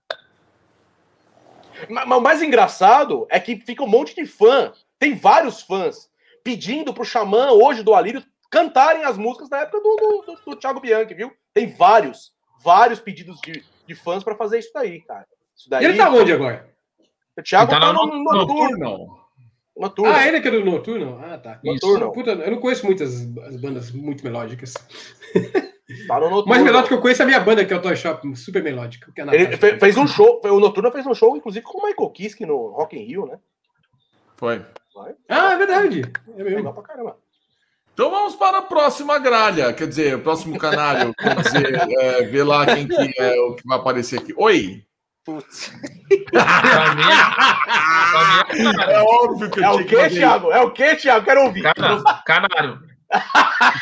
Mas 1.88 2.06
mas 2.06 2.18
o 2.18 2.20
mais 2.20 2.42
engraçado 2.42 3.26
é 3.30 3.38
que 3.40 3.56
fica 3.60 3.82
um 3.82 3.88
monte 3.88 4.14
de 4.14 4.26
fã, 4.26 4.72
tem 4.98 5.14
vários 5.14 5.62
fãs 5.62 6.10
pedindo 6.44 6.92
pro 6.94 7.04
Xamã 7.04 7.50
hoje 7.52 7.82
do 7.82 7.94
Alírio 7.94 8.22
cantarem 8.50 9.04
as 9.04 9.16
músicas 9.16 9.48
da 9.48 9.58
época 9.60 9.80
do, 9.80 9.96
do, 9.96 10.22
do, 10.34 10.40
do 10.50 10.56
Thiago 10.56 10.80
Bianchi, 10.80 11.14
viu? 11.14 11.32
Tem 11.54 11.66
vários, 11.72 12.32
vários 12.64 12.98
pedidos 12.98 13.38
de, 13.40 13.64
de 13.86 13.94
fãs 13.94 14.24
pra 14.24 14.34
fazer 14.36 14.58
isso 14.58 14.70
daí, 14.74 15.00
cara. 15.02 15.26
Isso 15.56 15.68
E 15.68 15.70
daí. 15.70 15.84
ele 15.84 15.96
tá 15.96 16.10
onde 16.10 16.32
agora? 16.32 16.68
O 17.38 17.42
Thiago 17.42 17.70
Ele 17.72 17.80
tá, 17.80 17.86
tá 17.86 17.92
no, 17.92 18.06
no- 18.06 18.12
no 18.12 18.24
no 18.24 18.32
noturno. 18.32 18.78
Não. 18.78 19.20
noturno. 19.76 20.12
Ah, 20.12 20.26
ele 20.26 20.38
é 20.38 20.40
que 20.40 20.48
é 20.48 20.50
do 20.50 20.64
Noturno? 20.64 21.20
Ah, 21.24 21.38
tá. 21.38 21.60
Noturno. 21.62 22.12
Puta, 22.12 22.32
eu 22.32 22.50
não 22.50 22.58
conheço 22.60 22.84
muitas 22.84 23.20
as 23.46 23.56
bandas 23.56 23.90
muito 23.92 24.24
melódicas. 24.24 24.74
Noturno. 26.08 26.46
mais 26.46 26.62
melódico 26.62 26.88
que 26.88 26.94
eu 26.94 27.00
conheço 27.00 27.22
é 27.22 27.24
a 27.24 27.26
minha 27.28 27.40
banda, 27.40 27.64
que 27.64 27.72
é 27.72 27.76
o 27.76 27.82
Toy 27.82 27.96
Shop, 27.96 28.36
super 28.36 28.62
melódico. 28.62 29.12
Que 29.12 29.20
é 29.20 29.24
Ele 29.24 29.44
Natasha. 29.44 29.56
fe- 29.58 29.78
fez 29.78 29.96
um 29.96 30.06
show, 30.06 30.40
o 30.44 30.60
Noturno 30.60 30.90
fez 30.92 31.06
um 31.06 31.14
show, 31.14 31.36
inclusive, 31.36 31.64
com 31.64 31.78
o 31.78 31.86
Michael 31.86 32.10
Kiske 32.10 32.44
no 32.46 32.68
Rock 32.72 32.96
in 32.98 33.04
Rio, 33.04 33.26
né? 33.26 33.38
Foi. 34.36 34.64
Ah, 35.28 35.52
é 35.52 35.56
verdade. 35.58 36.02
É 36.36 36.42
mesmo. 36.42 36.56
Legal 36.58 36.74
pra 36.74 36.82
caramba. 36.82 37.16
Então 37.92 38.10
vamos 38.10 38.34
para 38.36 38.58
a 38.58 38.62
próxima 38.62 39.18
gralha, 39.18 39.72
quer 39.74 39.86
dizer, 39.86 40.14
o 40.16 40.20
próximo 40.20 40.56
canário, 40.58 41.12
quer 41.14 41.36
dizer, 41.36 41.74
é, 42.00 42.22
ver 42.22 42.44
lá 42.44 42.64
quem 42.64 42.86
que 42.88 43.14
é 43.20 43.38
o 43.40 43.54
que 43.54 43.66
vai 43.66 43.76
aparecer 43.78 44.20
aqui. 44.20 44.32
Oi! 44.36 44.82
Putz. 45.24 45.70
É 48.88 49.00
óbvio 49.02 49.50
que 49.50 49.60
eu 49.60 49.64
É 49.64 49.70
o 49.70 49.84
que 49.84 50.08
Thiago? 50.10 50.50
É 50.52 50.60
o 50.60 50.70
quê, 50.70 50.96
Thiago? 50.96 51.24
Quero 51.24 51.42
ouvir. 51.44 51.62
Canário. 51.62 52.04
canário. 52.26 52.80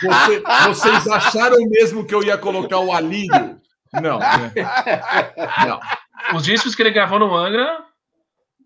Você- 0.03 0.43
vocês 0.69 1.09
acharam 1.09 1.57
mesmo 1.69 2.05
que 2.05 2.15
eu 2.15 2.23
ia 2.23 2.39
colocar 2.39 2.79
o 2.79 2.93
Alírio? 2.93 3.61
Não. 3.93 4.19
né? 4.19 4.53
Não. 5.67 5.81
Os 6.37 6.45
discos 6.45 6.75
que 6.75 6.83
ele 6.83 6.91
gravou 6.91 7.19
no 7.19 7.35
Angra, 7.35 7.85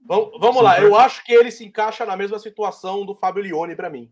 Vamos, 0.04 0.32
vamos 0.40 0.62
lá, 0.64 0.80
eu 0.80 0.96
acho 0.96 1.24
que 1.24 1.32
ele 1.32 1.50
se 1.52 1.64
encaixa 1.64 2.04
na 2.04 2.16
mesma 2.16 2.36
situação 2.38 3.06
do 3.06 3.14
Fábio 3.14 3.40
Lione 3.42 3.76
pra 3.76 3.88
mim. 3.88 4.10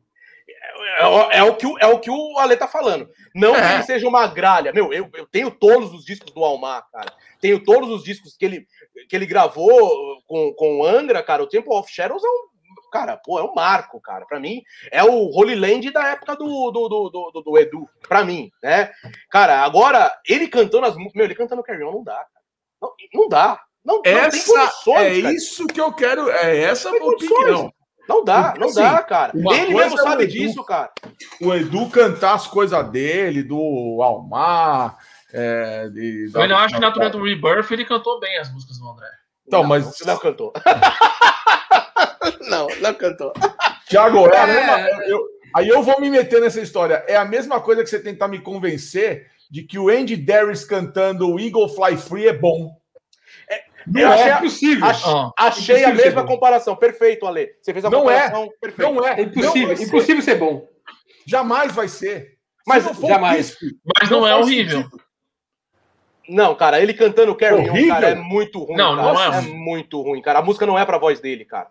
É, 0.49 1.05
é- 1.05 1.39
é 1.39 1.43
o 1.43 1.57
que 1.57 1.67
o, 1.67 1.77
é 1.81 1.87
o 1.87 1.99
que 1.99 2.09
o 2.11 2.39
Ale 2.39 2.57
tá 2.57 2.69
falando. 2.69 3.09
Não 3.35 3.53
que 3.55 3.61
É. 3.61 3.75
ele 3.75 3.83
seja 3.83 4.07
uma 4.09 4.27
gralha. 4.29 4.73
Meu, 4.73 4.93
eu, 4.93 5.11
eu 5.15 5.27
tenho 5.27 5.51
todos 5.51 5.93
os 5.93 6.05
discos 6.05 6.31
do 6.33 6.45
Almar, 6.45 6.87
cara. 6.93 7.13
Tenho 7.41 7.63
todos 7.63 7.91
os 7.91 8.05
discos 8.05 8.37
que 8.37 8.45
ele, 8.45 8.67
que 9.09 9.17
ele 9.17 9.27
gravou 9.27 10.23
com, 10.29 10.53
com 10.55 10.79
o 10.79 10.87
Angra, 10.87 11.23
cara. 11.25 11.43
O 11.43 11.49
Temple 11.49 11.73
of 11.75 11.93
Shadows 11.93 12.23
é 12.23 12.29
um. 12.29 12.50
Cara, 12.91 13.17
pô, 13.17 13.39
é 13.39 13.43
um 13.45 13.55
marco, 13.55 14.01
cara. 14.01 14.27
Pra 14.27 14.41
mim, 14.41 14.63
é 14.91 15.03
o 15.05 15.31
Holy 15.35 15.55
Land 15.55 15.91
da 15.91 16.09
época 16.09 16.37
do, 16.37 16.71
do, 16.71 16.89
do, 16.89 17.09
do, 17.11 17.31
do- 17.33 17.43
do 17.43 17.59
Edu. 17.59 17.89
Pra 18.09 18.25
mim, 18.25 18.51
né? 18.63 18.91
Cara, 19.31 19.61
agora, 19.65 20.13
ele 20.29 20.49
cantando 20.49 20.87
as 20.87 20.95
músicas. 20.95 21.15
Meu, 21.15 21.25
ele 21.25 21.35
cantando 21.35 21.63
Carry 21.63 21.85
On 21.85 21.93
não 21.93 22.05
dá, 22.05 22.15
cara. 22.17 22.29
Não, 22.83 22.93
não 23.15 23.29
dá. 23.29 23.61
Não, 23.85 23.95
não 23.97 24.03
tem 24.03 24.15
Essa 24.15 24.53
condições, 24.53 25.19
é 25.19 25.23
cara. 25.23 25.35
isso 25.35 25.67
que 25.67 25.81
eu 25.81 25.93
quero, 25.93 26.29
é 26.31 26.59
essa 26.59 26.89
a 26.89 26.93
Tem 26.93 27.01
minha 27.01 27.13
condições. 27.13 27.39
opinião. 27.41 27.73
Não 28.09 28.25
dá, 28.25 28.55
não 28.59 28.67
assim, 28.69 28.81
dá, 28.81 29.03
cara. 29.05 29.33
Ele 29.35 29.73
mesmo 29.75 29.99
é 29.99 30.03
o 30.03 30.05
sabe 30.05 30.25
Edu. 30.25 30.33
disso, 30.33 30.65
cara. 30.65 30.91
O 31.41 31.55
Edu 31.55 31.89
cantar 31.91 32.35
as 32.35 32.47
coisas 32.47 32.91
dele, 32.91 33.43
do 33.43 34.01
Almar. 34.03 34.99
É, 35.33 35.89
de, 35.91 36.29
eu 36.35 36.43
ainda 36.43 36.57
acho 36.57 36.75
que 36.75 36.81
na 36.81 36.91
turnê 36.91 37.09
do 37.09 37.23
Rebirth 37.23 37.71
ele 37.71 37.85
cantou 37.85 38.19
bem 38.19 38.37
as 38.39 38.53
músicas 38.53 38.79
do 38.79 38.89
André. 38.89 39.07
Então, 39.47 39.63
não, 39.63 39.69
mas- 39.69 40.01
Não 40.05 40.19
cantou. 40.19 40.53
não, 42.49 42.67
não 42.81 42.95
cantou. 42.95 43.33
Tiago, 43.89 44.27
é 44.29 44.37
a 44.37 44.47
É. 44.49 44.55
mesma- 44.87 45.03
eu- 45.07 45.27
aí 45.55 45.69
eu 45.69 45.83
vou 45.83 46.01
me 46.01 46.11
meter 46.11 46.41
nessa 46.41 46.61
história. 46.61 47.05
É 47.09 47.17
a 47.17 47.25
mesma 47.25 47.61
coisa 47.61 47.83
que 47.83 47.91
você 47.91 48.01
tentar 48.01 48.29
me 48.29 48.41
convencer 48.41 49.27
de 49.51 49.63
que 49.63 49.79
o 49.79 49.89
Andy 49.89 50.17
Darius 50.17 50.65
cantando 50.65 51.29
o 51.29 51.41
Eagle 51.41 51.69
Fly 51.69 51.97
Free 51.97 52.29
é 52.29 52.33
bom. 52.33 52.79
Eu 53.97 54.09
Não 54.09 54.13
achei, 54.13 54.27
é, 54.29 54.33
a- 54.33 54.39
impossível. 54.39 54.85
ach- 54.87 55.03
Ó, 55.07 55.33
achei 55.39 55.77
a 55.77 55.79
Impossível 55.89 56.05
mesma 56.05 56.21
ser 56.21 56.27
bom. 56.27 56.33
comparação. 56.35 56.77
Perfeito, 56.77 57.27
Ale. 57.27 57.49
Você 57.63 57.73
fez 57.73 57.85
a 57.85 57.91
Não 57.91 58.11
é. 58.11 58.21
comparação 58.29 58.49
perfeita. 58.61 58.93
não 58.93 59.07
é. 59.09 59.11
É 59.19 59.23
impossível, 59.23 59.69
Não 59.69 59.77
ser. 59.77 59.83
impossível 59.85 60.23
ser 60.23 60.35
bom. 60.37 60.69
Jamais 61.27 61.73
vai 61.73 61.89
ser. 61.89 62.37
Mas 62.67 62.85
Se 62.85 63.01
não 63.01 63.09
jamais. 63.09 63.57
mas 63.99 64.11
não, 64.11 64.27
é 64.27 64.33
faz 64.33 64.45
horrível. 64.45 64.83
sentido. 64.83 65.01
Não, 66.29 66.55
cara, 66.55 66.81
ele 66.81 66.95
cantando 66.95 67.35
Carry 67.35 67.69
On, 67.69 67.89
cara, 67.89 68.11
é 68.11 68.15
muito 68.15 68.61
ruim. 68.63 68.77
Não, 68.77 68.95
cara. 68.97 69.13
não 69.13 69.35
é 69.35 69.39
é 69.39 69.41
muito 69.41 70.01
ruim, 70.01 70.23
cara. 70.23 70.39
A 70.39 70.43
música 70.43 70.67
não 70.67 70.79
é 70.79 70.85
pra 70.85 70.99
voz 70.99 71.19
dele, 71.19 71.45
cara. 71.45 71.69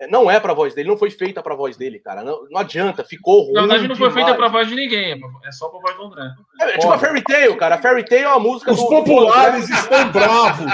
É, 0.00 0.06
Não 0.08 0.30
é 0.30 0.40
pra 0.40 0.52
voz 0.54 0.74
dele, 0.74 0.88
não 0.88 0.96
foi 0.96 1.10
feita 1.10 1.42
pra 1.42 1.54
voz 1.54 1.76
dele, 1.76 1.98
cara. 2.00 2.22
Não, 2.24 2.46
não 2.50 2.60
adianta, 2.60 3.04
ficou 3.04 3.42
ruim. 3.42 3.52
Na 3.52 3.60
verdade, 3.62 3.88
não 3.88 3.96
foi 3.96 4.10
feita 4.10 4.34
pra 4.34 4.48
voz 4.48 4.66
de 4.68 4.74
ninguém, 4.74 5.12
é 5.12 5.48
é 5.48 5.52
só 5.52 5.68
pra 5.68 5.78
voz 5.80 5.96
do 5.96 6.04
André. 6.04 6.30
É, 6.60 6.78
tipo 6.78 6.92
a 6.92 6.98
Fairy 6.98 7.22
Tale, 7.22 7.56
cara. 7.56 7.74
A 7.76 7.78
Fairy 7.78 8.04
Tale 8.04 8.22
é 8.22 8.28
uma 8.28 8.40
música 8.40 8.72
Os 8.72 8.78
do- 8.78 8.84
do 8.84 8.88
populares 8.90 9.64
André. 9.64 9.76
estão 9.78 10.10
bravos. 10.12 10.72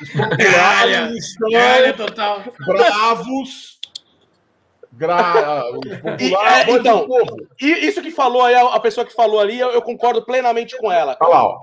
Os 0.00 0.08
populares 0.12 1.16
estão 1.26 1.50
Galha 1.50 1.92
total. 1.94 2.42
bravos. 2.66 3.80
Gra... 4.94 5.62
Populares, 5.72 6.20
E, 6.20 6.34
é, 6.34 6.64
do 6.66 6.76
então. 6.78 7.08
E 7.60 7.66
isso 7.86 8.02
que 8.02 8.10
falou 8.10 8.42
aí, 8.42 8.54
a 8.54 8.78
pessoa 8.78 9.06
que 9.06 9.12
falou 9.14 9.40
ali, 9.40 9.58
eu, 9.58 9.70
eu 9.70 9.80
concordo 9.82 10.24
plenamente 10.24 10.76
com 10.78 10.92
ela. 10.92 11.16
Olha 11.20 11.30
lá, 11.30 11.44
ó. 11.44 11.60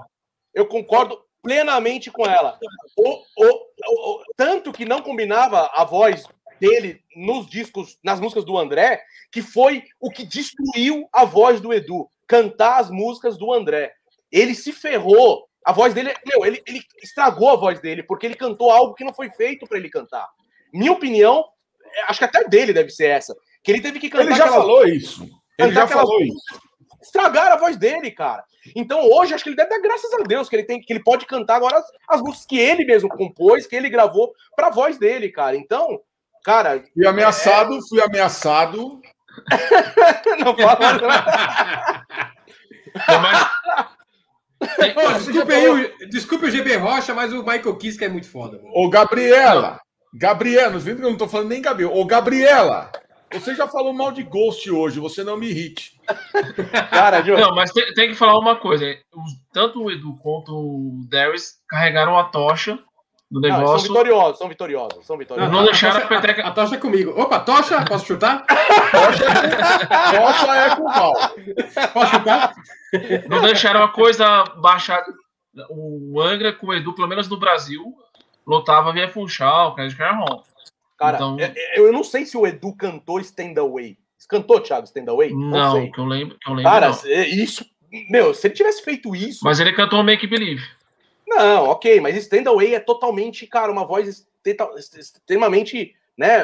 Eu 0.53 0.65
concordo 0.65 1.17
plenamente 1.43 2.09
com 2.11 2.25
ela. 2.25 2.57
O- 2.97 3.19
o- 3.37 4.15
o- 4.15 4.21
tanto 4.35 4.71
que 4.71 4.83
não 4.83 5.01
combinava 5.01 5.69
a 5.73 5.83
voz 5.85 6.25
dele 6.59 7.01
nos 7.15 7.47
discos, 7.49 7.97
nas 8.03 8.19
músicas 8.19 8.45
do 8.45 8.57
André, 8.57 9.01
que 9.31 9.41
foi 9.41 9.83
o 9.99 10.09
que 10.09 10.25
destruiu 10.25 11.07
a 11.13 11.25
voz 11.25 11.59
do 11.61 11.73
Edu. 11.73 12.09
Cantar 12.27 12.79
as 12.79 12.89
músicas 12.91 13.37
do 13.37 13.51
André. 13.53 13.91
Ele 14.31 14.53
se 14.53 14.71
ferrou. 14.71 15.47
A 15.65 15.71
voz 15.73 15.93
dele, 15.93 16.13
meu, 16.25 16.45
ele, 16.45 16.61
ele 16.65 16.81
estragou 17.03 17.49
a 17.49 17.55
voz 17.55 17.79
dele, 17.79 18.01
porque 18.03 18.25
ele 18.25 18.35
cantou 18.35 18.71
algo 18.71 18.93
que 18.93 19.03
não 19.03 19.13
foi 19.13 19.29
feito 19.31 19.67
para 19.67 19.77
ele 19.77 19.89
cantar. 19.89 20.27
Minha 20.73 20.91
opinião, 20.91 21.45
é, 21.95 22.03
acho 22.03 22.19
que 22.19 22.25
até 22.25 22.43
dele 22.47 22.71
deve 22.73 22.89
ser 22.91 23.07
essa. 23.07 23.35
Que 23.63 23.71
ele 23.71 23.81
teve 23.81 23.99
que 23.99 24.09
cantar 24.09 24.25
Ele 24.25 24.35
já 24.35 24.45
aquelas- 24.45 24.61
falou 24.61 24.85
isso. 24.87 25.29
Ele 25.57 25.71
já 25.73 25.83
aquelas- 25.83 26.03
falou 26.07 26.21
isso. 26.23 26.69
estragaram 27.01 27.55
a 27.55 27.59
voz 27.59 27.77
dele, 27.77 28.11
cara. 28.11 28.43
Então 28.75 29.01
hoje 29.09 29.33
acho 29.33 29.43
que 29.43 29.49
ele 29.49 29.55
deve 29.55 29.69
dar 29.69 29.79
graças 29.81 30.13
a 30.13 30.17
Deus 30.23 30.49
que 30.49 30.55
ele 30.55 30.65
tem 30.65 30.81
que 30.81 30.91
ele 30.91 31.03
pode 31.03 31.25
cantar 31.25 31.55
agora 31.55 31.77
as, 31.77 31.85
as 32.09 32.21
músicas 32.21 32.45
que 32.45 32.59
ele 32.59 32.83
mesmo 32.85 33.07
compôs, 33.09 33.65
que 33.65 33.75
ele 33.75 33.89
gravou 33.89 34.33
pra 34.55 34.69
voz 34.69 34.97
dele, 34.97 35.29
cara. 35.29 35.55
Então, 35.55 35.99
cara, 36.43 36.83
Fui 36.93 37.05
ameaçado, 37.05 37.79
fui 37.87 38.01
ameaçado. 38.01 39.01
não 40.43 40.55
fala. 40.55 42.05
Ô, 44.95 45.13
desculpe 45.17 45.53
aí, 45.53 45.69
o, 45.69 46.09
desculpe 46.09 46.45
o 46.45 46.51
GB 46.51 46.75
Rocha, 46.77 47.13
mas 47.13 47.33
o 47.33 47.39
Michael 47.43 47.75
Kiske 47.77 48.05
é 48.05 48.09
muito 48.09 48.29
foda. 48.29 48.57
mano. 48.57 48.71
Ô, 48.73 48.89
Gabriela. 48.89 49.79
Gabriela, 50.13 50.71
não 50.71 50.81
que 50.81 50.89
eu 50.89 50.95
não 50.97 51.17
tô 51.17 51.27
falando 51.27 51.49
nem 51.49 51.61
Gabriel. 51.61 51.95
Ô, 51.95 52.03
Gabriela, 52.03 52.91
você 53.31 53.53
já 53.53 53.67
falou 53.67 53.93
mal 53.93 54.11
de 54.11 54.23
Ghost 54.23 54.69
hoje, 54.71 54.99
você 54.99 55.23
não 55.23 55.37
me 55.37 55.47
irrite. 55.47 55.99
cara, 56.89 57.21
Diogo, 57.21 57.39
Não, 57.39 57.53
mas 57.53 57.71
tem, 57.71 57.93
tem 57.93 58.09
que 58.09 58.15
falar 58.15 58.37
uma 58.39 58.55
coisa. 58.55 58.85
tanto 59.53 59.83
o 59.83 59.91
Edu 59.91 60.17
quanto 60.17 60.51
o 60.51 61.05
Darius 61.07 61.53
carregaram 61.69 62.17
a 62.17 62.23
tocha 62.25 62.79
do 63.31 63.39
não, 63.41 63.47
eles 63.47 63.55
são 63.57 63.65
negócio. 63.67 63.87
vitoriosos, 63.89 64.37
são 64.39 64.47
vitoriosos, 64.49 65.05
são 65.05 65.17
vitoriosos. 65.17 65.53
Não 65.53 65.63
deixaram 65.65 65.99
a, 66.01 66.03
a 66.03 66.07
peteca- 66.07 66.41
tocha, 66.41 66.47
a 66.47 66.51
tocha 66.51 66.75
é 66.75 66.77
comigo. 66.79 67.11
Opa, 67.19 67.39
tocha, 67.39 67.85
posso 67.85 68.05
chutar? 68.05 68.45
Rocha 70.19 70.55
é 70.55 70.75
com 70.75 70.81
o 70.83 70.85
Val. 70.91 71.13
Posso 71.93 72.11
chutar? 72.11 72.53
Não 73.29 73.41
deixaram 73.41 73.83
a 73.83 73.89
coisa 73.89 74.43
baixar. 74.61 75.03
O 75.69 76.19
Angra 76.21 76.53
com 76.53 76.67
o 76.67 76.73
Edu, 76.73 76.93
pelo 76.93 77.07
menos 77.07 77.27
no 77.27 77.37
Brasil, 77.37 77.83
lotava 78.45 78.91
via 78.93 79.09
Funchal, 79.09 79.75
Credit 79.75 79.97
Carron. 79.97 80.43
Cara, 80.97 81.17
então- 81.17 81.37
é- 81.39 81.53
é- 81.55 81.79
eu 81.79 81.91
não 81.91 82.03
sei 82.03 82.25
se 82.25 82.35
o 82.37 82.45
Edu 82.47 82.75
cantou 82.75 83.19
Stand 83.19 83.53
Away. 83.59 83.97
Cantou, 84.27 84.59
Thiago, 84.59 84.85
Stand 84.85 85.05
Away? 85.09 85.33
Não, 85.33 85.71
sei. 85.73 85.91
que 85.91 85.99
eu 85.99 86.05
lembro, 86.05 86.37
que 86.39 86.49
eu 86.49 86.53
lembro 86.53 86.71
Cara, 86.71 86.89
não. 86.89 86.99
é- 87.05 87.27
isso, 87.27 87.65
meu, 88.11 88.31
se 88.33 88.45
ele 88.47 88.53
tivesse 88.53 88.83
feito 88.83 89.15
isso, 89.15 89.39
Mas 89.43 89.59
ele 89.59 89.73
cantou 89.73 90.03
Make 90.03 90.27
Believe. 90.27 90.61
Não, 91.29 91.65
ok, 91.69 92.01
mas 92.01 92.15
Stand 92.15 92.49
Away 92.49 92.73
é 92.75 92.79
totalmente, 92.79 93.45
cara, 93.45 93.71
uma 93.71 93.85
voz 93.85 94.25
extrema- 94.43 94.73
extremamente, 94.75 95.93
né, 96.17 96.43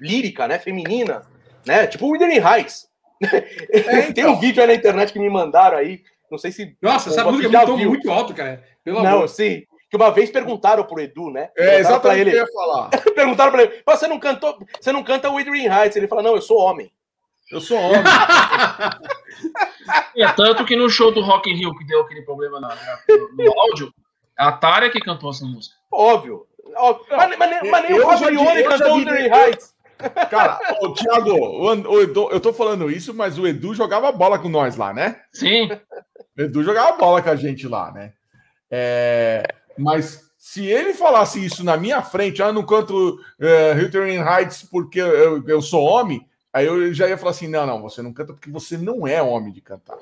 lírica, 0.00 0.46
né, 0.46 0.58
feminina, 0.58 1.22
né, 1.66 1.86
tipo 1.88 2.06
o 2.06 2.10
Wuthering 2.10 2.40
Heights. 2.40 2.88
Tem 4.14 4.24
um 4.24 4.38
vídeo 4.38 4.62
aí 4.62 4.66
na 4.68 4.74
internet 4.74 5.12
que 5.12 5.18
me 5.18 5.28
mandaram 5.28 5.76
aí, 5.76 6.02
não 6.30 6.38
sei 6.38 6.52
se... 6.52 6.76
Nossa, 6.80 7.10
essa 7.10 7.24
música 7.24 7.50
já 7.50 7.62
é 7.62 7.66
muito, 7.66 7.88
muito 7.88 8.10
alto, 8.10 8.32
cara. 8.32 8.64
Pelo 8.84 9.02
Não, 9.02 9.16
amor. 9.16 9.28
sim, 9.28 9.64
que 9.90 9.96
uma 9.96 10.10
vez 10.10 10.30
perguntaram 10.30 10.84
pro 10.84 11.00
Edu, 11.00 11.30
né? 11.30 11.50
É, 11.58 11.80
exatamente 11.80 12.28
o 12.28 12.30
que 12.30 12.36
eu 12.38 12.46
ia 12.46 12.52
falar. 12.52 12.88
Perguntaram 13.14 13.50
pra 13.52 13.62
ele, 13.64 13.82
"Mas 13.84 13.98
você 13.98 14.06
não 14.06 14.20
cantou, 14.20 14.56
você 14.80 14.92
não 14.92 15.02
canta 15.02 15.28
Wuthering 15.30 15.66
Heights? 15.66 15.96
Ele 15.96 16.06
fala, 16.06 16.22
não, 16.22 16.36
eu 16.36 16.40
sou 16.42 16.58
homem. 16.58 16.90
Eu 17.50 17.60
sou 17.60 17.78
homem. 17.78 18.02
É 20.16 20.28
tanto 20.32 20.64
que 20.64 20.76
no 20.76 20.88
show 20.90 21.10
do 21.10 21.20
Rock 21.20 21.50
in 21.50 21.54
Rio 21.54 21.74
que 21.76 21.84
deu 21.84 22.02
aquele 22.02 22.22
problema 22.22 22.60
na- 22.60 22.76
no, 23.08 23.44
no 23.44 23.60
áudio, 23.60 23.92
a 24.36 24.52
Tária 24.52 24.90
que 24.90 25.00
cantou 25.00 25.30
essa 25.30 25.44
música. 25.44 25.74
Óbvio. 25.90 26.46
Óbvio. 26.76 27.06
mas, 27.16 27.36
mas 27.38 27.50
nem- 27.50 27.70
mas 27.70 27.82
nem 27.88 27.96
eu 27.96 28.06
o 28.06 28.18
Fabione 28.18 28.62
cantou 28.64 28.94
vi- 28.96 29.04
Wuthering 29.04 29.32
Heights. 29.34 29.74
Cara, 30.30 30.58
ô, 30.80 30.92
Thiago, 30.92 31.30
o, 31.32 31.66
o 31.92 32.00
Edu, 32.02 32.28
eu 32.30 32.40
tô 32.40 32.52
falando 32.52 32.90
isso, 32.90 33.12
mas 33.14 33.38
o 33.38 33.46
Edu 33.46 33.74
jogava 33.74 34.12
bola 34.12 34.38
com 34.38 34.48
nós 34.48 34.76
lá, 34.76 34.92
né? 34.92 35.20
Sim, 35.32 35.70
O 36.38 36.42
Edu 36.42 36.62
jogava 36.62 36.96
bola 36.96 37.20
com 37.22 37.30
a 37.30 37.36
gente 37.36 37.66
lá, 37.66 37.90
né? 37.92 38.12
É, 38.70 39.42
mas 39.78 40.30
se 40.38 40.66
ele 40.66 40.94
falasse 40.94 41.44
isso 41.44 41.64
na 41.64 41.76
minha 41.76 42.00
frente, 42.02 42.42
ah, 42.42 42.46
eu 42.46 42.52
não 42.52 42.64
canto 42.64 43.18
é, 43.40 43.74
Hilton 43.78 44.06
Heights 44.24 44.62
porque 44.70 45.00
eu, 45.00 45.46
eu 45.46 45.60
sou 45.62 45.82
homem, 45.84 46.26
aí 46.52 46.66
eu 46.66 46.92
já 46.94 47.08
ia 47.08 47.18
falar 47.18 47.30
assim: 47.32 47.48
não, 47.48 47.66
não, 47.66 47.80
você 47.82 48.02
não 48.02 48.12
canta 48.12 48.32
porque 48.32 48.50
você 48.50 48.76
não 48.78 49.06
é 49.06 49.22
homem 49.22 49.52
de 49.52 49.60
cantar. 49.60 49.96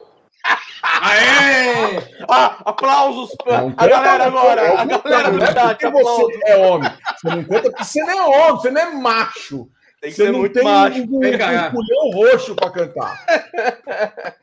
Aê! 0.82 1.98
Ah, 2.28 2.56
aplausos 2.64 3.34
pra 3.42 3.60
Não 3.62 3.74
a 3.76 3.86
galera 3.86 4.24
agora. 4.26 4.60
é 4.62 4.76
A 4.76 4.84
galera 4.84 5.30
do 5.30 5.38
não 5.38 5.46
chat, 5.46 5.84
aplausos. 5.86 6.16
você 6.34 6.40
é 6.46 6.56
homem. 6.56 6.90
Você 7.20 7.28
não 7.36 7.44
canta 7.44 7.70
porque 7.70 7.84
você 7.84 8.04
não 8.04 8.10
é 8.20 8.24
homem, 8.38 8.56
você 8.60 8.70
não 8.70 8.80
é 8.80 8.90
macho. 8.94 9.68
Tem 10.00 10.10
que 10.10 10.16
Você 10.16 10.26
ser 10.26 10.32
não 10.32 10.38
muito 10.40 10.52
tem 10.54 10.62
macho. 10.64 11.02
um, 11.02 11.18
Vem 11.18 11.36
cá. 11.38 11.68
um 11.68 11.70
pulhão 11.72 12.10
roxo 12.12 12.54
pra 12.54 12.70
cantar. 12.70 13.24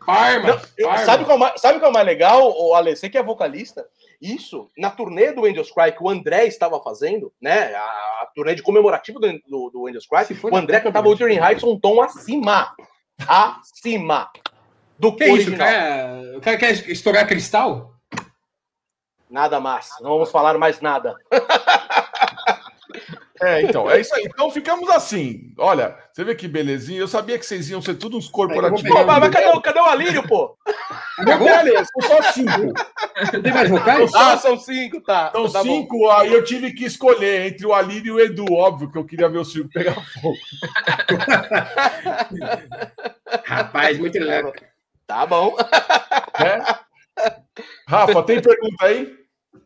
Parma! 0.05 0.61
Eu- 0.77 0.87
Parma. 0.89 1.05
sabe, 1.05 1.23
qual, 1.25 1.35
é 1.35 1.37
o 1.37 1.39
mais- 1.39 1.61
sabe 1.61 1.79
qual 1.79 1.87
é 1.87 1.91
o 1.91 1.93
mais 1.93 2.05
legal, 2.05 2.53
o 2.57 2.73
Ale? 2.75 2.95
Você 2.95 3.09
que 3.09 3.17
é 3.17 3.23
vocalista? 3.23 3.85
Isso, 4.21 4.69
na 4.77 4.89
turnê 4.89 5.31
do 5.31 5.45
Angels 5.45 5.71
Cry 5.71 5.91
que 5.91 6.03
o 6.03 6.09
André 6.09 6.45
estava 6.45 6.81
fazendo, 6.81 7.31
né? 7.41 7.73
A, 7.75 7.81
a 7.81 8.31
turnê 8.33 8.55
de 8.55 8.63
comemorativo 8.63 9.19
do, 9.19 9.31
do, 9.47 9.69
do 9.69 9.87
Angels 9.87 10.07
Cry, 10.07 10.25
Se 10.25 10.39
o 10.45 10.55
André 10.55 10.79
cantava 10.79 11.07
Wuthering 11.07 11.39
Heights 11.39 11.63
um 11.63 11.79
tom 11.79 12.01
acima. 12.01 12.73
Acima. 13.27 14.29
Do 14.97 15.15
Que 15.15 15.25
isso? 15.25 15.53
O 15.53 15.57
cara, 15.57 16.37
o 16.37 16.41
cara 16.41 16.57
quer 16.57 16.71
estourar 16.89 17.27
cristal? 17.27 17.93
Nada 19.29 19.59
mais. 19.59 19.89
Não 20.01 20.11
vamos 20.11 20.31
falar 20.31 20.57
mais 20.57 20.79
nada. 20.79 21.15
É, 23.41 23.61
então, 23.63 23.89
é 23.91 23.99
isso 23.99 24.15
aí. 24.15 24.23
Então 24.25 24.49
ficamos 24.49 24.89
assim. 24.89 25.53
Olha, 25.57 25.93
você 26.13 26.23
vê 26.23 26.33
que 26.35 26.47
belezinha. 26.47 27.01
Eu 27.01 27.07
sabia 27.07 27.37
que 27.37 27.45
vocês 27.45 27.69
iam 27.69 27.81
ser 27.81 27.95
todos 27.95 28.25
uns 28.25 28.31
corporativos. 28.31 28.89
Pô, 28.89 29.03
mas, 29.05 29.19
mas 29.19 29.29
cadê, 29.29 29.47
o- 29.47 29.61
cadê 29.61 29.79
o 29.79 29.83
Alírio, 29.85 30.25
pô? 30.25 30.57
Acabou? 31.19 31.49
Olha, 31.49 31.83
são 31.83 32.01
só 32.09 32.21
cinco. 32.31 32.73
Tem 33.43 33.53
mais 33.53 33.69
vocais? 33.69 34.13
Ah, 34.15 34.37
são 34.37 34.57
cinco, 34.57 35.01
tá. 35.01 35.31
São 35.33 35.51
tá 35.51 35.61
bom. 35.63 35.69
cinco, 35.69 36.09
aí 36.11 36.31
eu 36.33 36.45
tive 36.45 36.71
que 36.71 36.85
escolher 36.85 37.47
entre 37.47 37.65
o 37.67 37.73
Alírio 37.73 38.07
e 38.07 38.11
o 38.11 38.19
Edu. 38.25 38.45
Óbvio 38.53 38.89
que 38.89 38.97
eu 38.97 39.03
queria 39.05 39.27
ver 39.27 39.39
o 39.39 39.45
circo 39.45 39.69
pegar 39.73 39.95
fogo. 39.95 40.37
Rapaz, 43.43 43.97
muito 43.99 44.17
legal. 44.19 44.53
Tá 45.07 45.25
bom. 45.25 45.55
Né? 46.39 46.65
Rafa, 47.87 48.23
tem 48.23 48.41
pergunta 48.41 48.85
aí? 48.85 49.13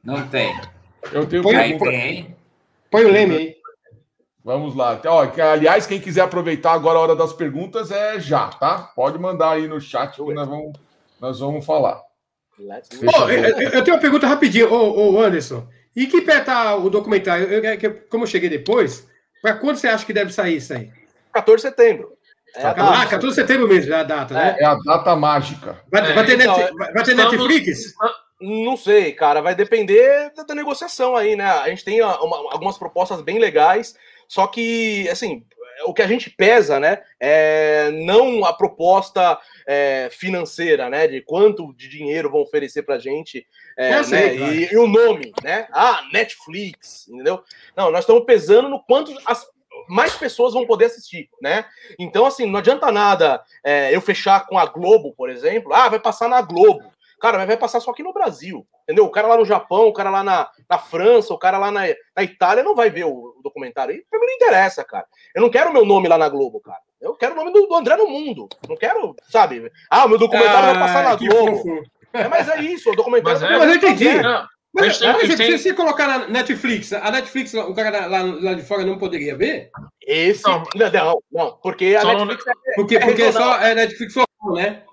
Não 0.03 0.27
tem. 0.27 0.53
Eu 1.11 1.25
tenho 1.25 1.43
Põe 1.43 1.55
pergunta. 1.55 1.85
tem. 1.91 2.35
Põe 2.91 3.05
o 3.05 3.11
leme 3.11 3.35
aí. 3.37 3.55
Vamos 4.49 4.75
lá. 4.75 4.99
Ó, 5.05 5.27
aliás, 5.53 5.85
quem 5.85 5.99
quiser 6.01 6.21
aproveitar 6.21 6.71
agora 6.73 6.97
a 6.97 7.01
hora 7.03 7.15
das 7.15 7.31
perguntas 7.33 7.91
é 7.91 8.19
já, 8.19 8.47
tá? 8.47 8.79
Pode 8.95 9.19
mandar 9.19 9.51
aí 9.51 9.67
no 9.67 9.79
chat 9.79 10.15
que 10.15 10.33
nós 10.33 10.47
vamos, 10.47 10.73
nós 11.21 11.39
vamos 11.39 11.63
falar. 11.63 12.01
Ô, 12.59 13.29
eu, 13.29 13.43
eu- 13.43 13.69
eu 13.69 13.83
tenho 13.83 13.95
uma 13.95 14.01
pergunta 14.01 14.25
rapidinho, 14.25 14.73
ô, 14.73 15.13
ô, 15.13 15.21
Anderson. 15.21 15.67
E 15.95 16.07
que 16.07 16.21
pé 16.21 16.39
tá 16.39 16.75
o 16.75 16.89
documentário? 16.89 17.45
Eu- 17.45 17.63
eu- 17.63 17.77
que- 17.77 17.89
como 18.09 18.23
eu 18.23 18.27
cheguei 18.27 18.49
depois, 18.49 19.07
pra 19.39 19.53
quando 19.53 19.77
você 19.77 19.87
acha 19.87 20.03
que 20.03 20.13
deve 20.13 20.33
sair 20.33 20.57
isso 20.57 20.73
aí? 20.73 20.91
14 21.31 21.63
de 21.63 21.69
setembro. 21.69 22.13
É 22.55 22.63
Ah, 22.65 22.73
data. 22.73 23.05
14 23.11 23.35
de 23.35 23.41
setembro 23.47 23.67
mesmo, 23.67 23.93
é 23.93 23.97
a 23.99 24.03
data, 24.03 24.33
né? 24.33 24.55
É 24.59 24.65
a 24.65 24.73
data 24.83 25.15
mágica. 25.15 25.79
Vai, 25.91 26.09
É, 26.09 26.13
vai 26.15 26.25
ter, 26.25 26.39
então, 26.41 26.57
net- 26.57 26.73
vai- 26.75 26.91
ter 27.03 27.11
estamos- 27.11 27.33
Netflix? 27.33 27.93
Não 28.41 28.75
sei, 28.75 29.11
cara. 29.11 29.41
Vai 29.41 29.53
depender 29.53 30.31
da, 30.35 30.41
da 30.41 30.55
negociação 30.55 31.15
aí, 31.15 31.35
né? 31.35 31.45
A 31.45 31.69
gente 31.69 31.85
tem 31.85 32.01
uma- 32.01 32.51
algumas 32.51 32.77
propostas 32.79 33.21
bem 33.21 33.37
legais, 33.37 33.95
só 34.29 34.45
que, 34.45 35.09
assim, 35.09 35.43
o 35.85 35.93
que 35.93 36.03
a 36.03 36.07
gente 36.07 36.29
pesa, 36.29 36.79
né? 36.79 37.01
É 37.19 37.89
não 38.05 38.45
a 38.45 38.53
proposta 38.53 39.39
é, 39.65 40.07
financeira, 40.11 40.87
né? 40.87 41.07
De 41.07 41.19
quanto 41.21 41.73
de 41.73 41.89
dinheiro 41.89 42.29
vão 42.29 42.41
oferecer 42.41 42.83
pra 42.83 42.99
gente, 42.99 43.45
é, 43.75 44.03
sei, 44.03 44.19
né? 44.19 44.37
claro. 44.37 44.53
e, 44.53 44.69
e 44.71 44.77
o 44.77 44.87
nome, 44.87 45.33
né? 45.43 45.67
Ah, 45.71 46.03
Netflix, 46.13 47.07
entendeu? 47.07 47.43
Não, 47.75 47.91
nós 47.91 48.01
estamos 48.01 48.23
pesando 48.23 48.69
no 48.69 48.83
quanto 48.83 49.17
as 49.25 49.47
mais 49.87 50.13
pessoas 50.15 50.53
vão 50.53 50.67
poder 50.67 50.85
assistir, 50.85 51.27
né? 51.41 51.65
Então, 51.97 52.23
assim, 52.23 52.45
não 52.45 52.59
adianta 52.59 52.91
nada 52.91 53.43
é, 53.63 53.95
eu 53.95 53.99
fechar 53.99 54.45
com 54.45 54.59
a 54.59 54.65
Globo, 54.67 55.15
por 55.15 55.27
exemplo. 55.27 55.73
Ah, 55.73 55.89
vai 55.89 55.99
passar 55.99 56.29
na 56.29 56.41
Globo. 56.41 56.91
Cara, 57.19 57.37
mas 57.37 57.47
vai 57.47 57.57
passar 57.57 57.79
só 57.79 57.91
aqui 57.91 58.01
no 58.03 58.13
Brasil, 58.13 58.65
entendeu? 58.83 59.05
O 59.05 59.11
cara 59.11 59.27
lá 59.27 59.37
no 59.37 59.45
Japão, 59.45 59.87
o 59.87 59.93
cara 59.93 60.09
lá 60.09 60.23
na, 60.23 60.49
na 60.69 60.77
França, 60.77 61.33
o 61.33 61.37
cara 61.37 61.57
lá 61.57 61.71
na, 61.71 61.81
na 62.15 62.23
Itália 62.23 62.63
não 62.63 62.75
vai 62.75 62.89
ver 62.89 63.05
o, 63.05 63.09
o 63.37 63.41
documentário. 63.43 63.93
E 63.95 64.03
pra 64.09 64.19
mim 64.19 64.25
não 64.27 64.33
interessa, 64.33 64.83
cara. 64.83 65.05
Eu 65.35 65.41
não 65.41 65.49
quero 65.49 65.69
o 65.69 65.73
meu 65.73 65.85
nome 65.85 66.07
lá 66.07 66.17
na 66.17 66.29
Globo, 66.29 66.59
cara. 66.61 66.79
Eu 67.01 67.15
quero 67.15 67.33
o 67.33 67.35
nome 67.35 67.51
do, 67.51 67.65
do 67.67 67.75
André 67.75 67.95
no 67.97 68.07
mundo. 68.07 68.47
Não 68.67 68.75
quero, 68.75 69.15
sabe? 69.29 69.71
Ah, 69.89 70.05
o 70.05 70.09
meu 70.09 70.17
documentário 70.17 70.69
vai 70.71 70.79
passar 70.79 71.03
na 71.03 71.11
Ah, 71.11 71.15
Globo. 71.15 71.57
fofo. 71.57 71.83
É, 72.13 72.27
mas 72.27 72.49
é 72.49 72.61
isso, 72.61 72.89
o 72.91 72.95
documentário 72.95 73.39
Mas 73.39 73.49
vai 73.49 73.55
é- 73.55 73.59
Mas 73.59 73.69
eu 73.69 73.75
entendi. 73.75 74.07
É. 74.07 74.21
Não, 74.21 74.29
a 74.31 74.47
Mas, 74.73 75.01
mas 75.01 75.15
a 75.23 75.27
se, 75.27 75.37
tem- 75.37 75.51
se 75.57 75.63
você 75.63 75.73
colocar 75.73 76.07
na 76.07 76.27
Netflix, 76.27 76.91
a 76.93 77.11
Netflix, 77.11 77.53
o 77.53 77.73
cara 77.73 78.05
lá, 78.07 78.21
lá 78.23 78.53
de 78.53 78.61
fora 78.63 78.83
não 78.85 78.97
poderia 78.97 79.35
ver? 79.35 79.69
Esse. 80.01 80.43
Não. 80.43 80.63
Não, 80.75 80.91
não, 80.91 81.23
não, 81.31 81.57
porque 81.61 81.95
a 81.97 82.01
Só 82.01 82.13
não- 82.13 82.25
Netflix 82.25 82.47
é 82.67 82.73
Porque, 82.75 82.95
É 82.97 82.99
porque 82.99 83.31
só 83.31 83.57
é 83.59 83.75
Netflix 83.75 84.15
local, 84.15 84.53
né? 84.55 84.83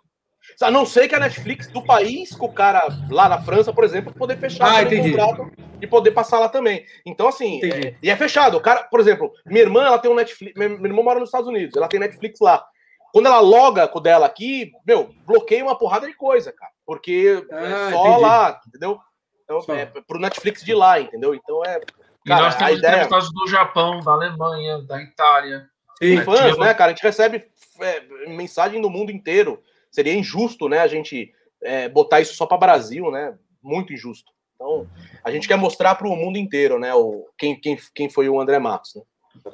A 0.62 0.70
não 0.70 0.86
ser 0.86 1.09
que 1.09 1.14
a 1.14 1.20
Netflix 1.20 1.66
do 1.68 1.82
país 1.85 2.35
com 2.35 2.47
o 2.47 2.52
cara 2.52 2.82
lá 3.10 3.28
na 3.28 3.43
França, 3.43 3.73
por 3.73 3.85
exemplo, 3.85 4.12
poder 4.14 4.39
fechar 4.39 4.66
Ah, 4.77 4.82
entendi. 4.82 5.10
contrato 5.10 5.51
e 5.81 5.86
poder 5.86 6.10
passar 6.12 6.39
lá 6.39 6.48
também. 6.48 6.85
Então, 7.05 7.28
assim, 7.28 7.60
é- 7.64 7.94
e 8.02 8.10
é 8.10 8.16
fechado. 8.16 8.56
O 8.56 8.60
cara, 8.60 8.85
por 8.85 9.01
exemplo, 9.01 9.31
minha 9.44 9.62
irmã, 9.62 9.85
ela 9.85 9.98
tem 9.98 10.10
um 10.10 10.14
Netflix. 10.14 10.55
Minha, 10.56 10.68
minha 10.70 10.89
irmã 10.89 11.02
mora 11.02 11.20
nos 11.20 11.28
Estados 11.28 11.48
Unidos, 11.48 11.77
ela 11.77 11.89
tem 11.89 12.01
Netflix 12.01 12.40
lá. 12.40 12.64
Quando 13.12 13.27
ela 13.27 13.40
loga 13.40 13.86
com 13.89 13.98
o 13.98 14.02
dela 14.02 14.27
aqui, 14.27 14.73
meu, 14.86 15.10
bloqueia 15.27 15.64
uma 15.64 15.77
porrada 15.78 16.06
de 16.06 16.14
coisa, 16.14 16.52
cara. 16.52 16.73
Porque 16.85 17.44
Ah, 17.51 17.56
é 17.89 17.90
só 17.93 18.06
entendi. 18.09 18.20
lá, 18.23 18.60
entendeu? 18.66 18.98
Então, 19.44 19.60
Só. 19.60 19.74
é 19.74 19.86
pro 19.86 20.18
Netflix 20.18 20.62
de 20.64 20.74
lá, 20.74 21.01
entendeu? 21.01 21.35
Então 21.35 21.62
é. 21.64 21.81
E 22.24 22.28
Cara, 22.28 22.43
nós 22.43 22.55
a 22.56 22.59
temos 22.59 22.78
ideia- 22.78 22.90
entrevistados 22.93 23.32
do 23.32 23.47
Japão, 23.48 24.01
da 24.01 24.12
Alemanha, 24.12 24.82
da 24.82 25.01
Itália. 25.01 25.66
Sim. 26.02 26.18
É, 26.18 26.24
fãs, 26.24 26.59
né, 26.59 26.74
cara? 26.74 26.90
A 26.90 26.94
gente 26.94 27.02
recebe 27.02 27.44
é, 27.81 28.01
mensagem 28.28 28.81
do 28.82 28.90
mundo 28.90 29.10
inteiro. 29.12 29.62
Seria 29.97 30.12
injusto, 30.12 30.68
né, 30.68 30.81
a 30.81 30.86
gente 30.86 31.32
é, 31.62 31.89
botar 31.89 32.20
isso 32.20 32.35
só 32.35 32.44
para 32.44 32.59
Brasil, 32.59 33.10
né? 33.10 33.35
Muito 33.62 33.94
injusto. 33.94 34.31
Então, 34.55 34.86
a 35.24 35.31
gente 35.31 35.48
quer 35.48 35.56
mostrar 35.56 35.94
para 35.94 36.06
o 36.06 36.14
mundo 36.14 36.36
inteiro, 36.36 36.78
né, 36.78 36.94
o, 36.94 37.27
quem, 37.39 37.59
quem, 37.59 37.78
quem 37.94 38.10
foi 38.10 38.28
o 38.28 38.39
André 38.39 38.59
Matos, 38.59 38.94
né? 38.94 39.02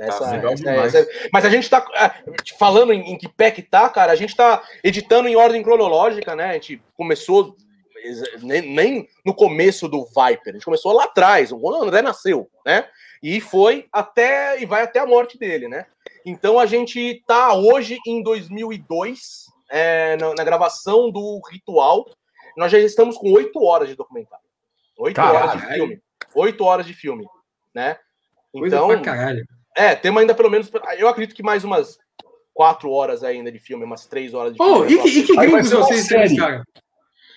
Essa- 0.01 0.33
legal 0.33 0.53
essa- 0.53 0.65
demais. 0.65 0.95
essa- 0.97 1.29
mas 1.33 1.45
a 1.45 1.49
gente 1.49 1.71
tá 1.71 1.87
é, 1.95 2.11
falando 2.59 2.93
em, 2.93 3.13
em 3.13 3.17
que 3.17 3.29
pé 3.29 3.53
que 3.53 3.63
tá, 3.63 3.89
cara, 3.89 4.11
a 4.11 4.17
gente 4.17 4.35
tá 4.35 4.65
editando 4.83 5.29
em 5.29 5.37
ordem 5.37 5.63
cronológica, 5.63 6.35
né? 6.35 6.47
A 6.47 6.53
gente 6.55 6.83
começou 6.97 7.57
nem, 8.43 8.63
nem 8.63 9.09
no 9.25 9.33
começo 9.33 9.87
do 9.87 10.05
Viper, 10.07 10.49
a 10.49 10.53
gente 10.55 10.65
começou 10.65 10.93
lá 10.93 11.05
atrás, 11.05 11.51
quando 11.51 11.79
o 11.79 11.83
André 11.85 12.03
nasceu, 12.03 12.51
né? 12.67 12.89
E 13.23 13.41
foi 13.41 13.87
até 13.93 14.61
e 14.61 14.67
vai 14.67 14.83
até 14.83 14.99
a 14.99 15.07
morte 15.07 15.39
dele, 15.39 15.69
né? 15.69 15.87
Então 16.27 16.59
a 16.59 16.67
gente 16.67 17.23
tá 17.29 17.55
hoje 17.55 17.97
em 18.05 18.25
2002, 18.25 19.47
é, 19.73 20.17
na, 20.19 20.35
na 20.35 20.45
gravação 20.45 21.11
do 21.11 21.41
Ritual. 21.51 22.05
Nós 22.57 22.71
já 22.71 22.79
estamos 22.79 23.17
com 23.17 23.33
oito 23.33 23.63
horas 23.65 23.89
de 23.89 23.97
documentário. 23.97 24.45
Oito 24.99 25.21
horas 25.21 25.53
de 25.61 25.67
filme. 25.75 26.03
Oito 26.35 26.65
horas 26.65 26.87
de 26.87 26.93
filme, 26.95 27.27
né? 27.75 27.97
Coisa 28.53 28.77
Então, 28.77 28.89
pra 28.89 29.01
caralho. 29.01 29.45
é, 29.75 29.95
temos 29.95 30.21
ainda 30.21 30.35
pelo 30.35 30.51
menos. 30.51 30.71
Eu 30.99 31.09
acredito 31.09 31.35
que 31.35 31.43
mais 31.43 31.65
umas 31.65 31.99
quatro 32.53 32.91
horas 32.93 33.25
ainda 33.25 33.51
de 33.51 33.59
filme, 33.59 33.83
umas 33.85 34.07
três 34.07 34.35
horas 34.35 34.53
de 34.53 34.59
filme. 34.59 34.93
e 34.93 34.99
que, 35.03 35.09
e 35.09 35.23
que 35.25 35.35
gringos 35.37 35.71
vocês 35.71 36.07
série. 36.07 36.25
entrevistaram? 36.27 36.63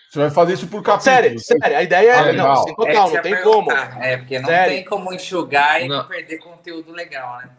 Você 0.09 0.19
vai 0.19 0.29
fazer 0.29 0.53
isso 0.53 0.67
por 0.67 0.81
capítulo. 0.83 1.03
Sério, 1.15 1.39
sério, 1.39 1.77
a 1.77 1.83
ideia 1.83 2.09
é. 2.09 2.13
Ah, 2.15 2.21
não, 2.23 2.31
legal. 2.31 2.51
assim, 2.53 2.71
É, 2.71 2.75
total, 2.75 3.05
isso 3.07 3.15
não 3.15 3.21
tem 3.21 3.41
como. 3.43 3.71
É, 3.71 4.17
porque 4.17 4.39
não 4.39 4.49
Sério. 4.49 4.73
tem 4.75 4.85
como 4.85 5.13
enxugar 5.13 5.81
e 5.81 5.87
não, 5.87 5.97
Não. 5.97 6.07
perder 6.07 6.37
conteúdo 6.39 6.91
legal, 6.91 7.37
né? 7.39 7.49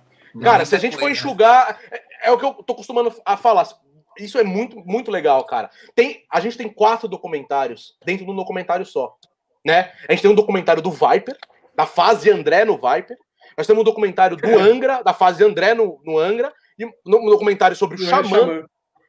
Cara, 0.42 0.56
Muita 0.58 0.64
se 0.66 0.74
a 0.74 0.78
gente 0.78 0.94
for 0.94 1.00
coisa. 1.00 1.12
enxugar, 1.18 1.78
é, 1.90 2.02
é 2.28 2.30
o 2.30 2.38
que 2.38 2.44
eu 2.44 2.52
tô 2.54 2.72
acostumando 2.74 3.14
a 3.24 3.36
falar. 3.36 3.66
Isso 4.18 4.38
é 4.38 4.44
muito, 4.44 4.76
muito 4.84 5.10
legal, 5.10 5.44
cara. 5.44 5.70
Tem, 5.94 6.24
a 6.30 6.40
gente 6.40 6.56
tem 6.56 6.68
quatro 6.68 7.09
documentários 7.09 7.97
dentro 8.05 8.24
de 8.24 8.30
um 8.30 8.36
documentário 8.36 8.84
só, 8.86 9.14
né? 9.64 9.93
A 10.09 10.12
gente 10.12 10.22
tem 10.22 10.30
um 10.30 10.34
documentário 10.34 10.82
do 10.82 10.90
Viper, 10.90 11.36
da 11.74 11.86
fase 11.86 12.30
André 12.30 12.64
no 12.64 12.74
Viper. 12.74 13.16
Nós 13.56 13.66
temos 13.66 13.82
um 13.82 13.84
documentário 13.84 14.36
do 14.36 14.47
Angra, 14.59 15.02
da 15.02 15.12
fase 15.12 15.44
André 15.44 15.74
no, 15.74 16.01
no 16.05 16.18
Angra, 16.18 16.52
e 16.78 16.84
um 16.84 16.93
um 17.06 17.30
documentário 17.30 17.76
sobre 17.76 17.97
o 17.97 18.06
Xamã 18.06 18.64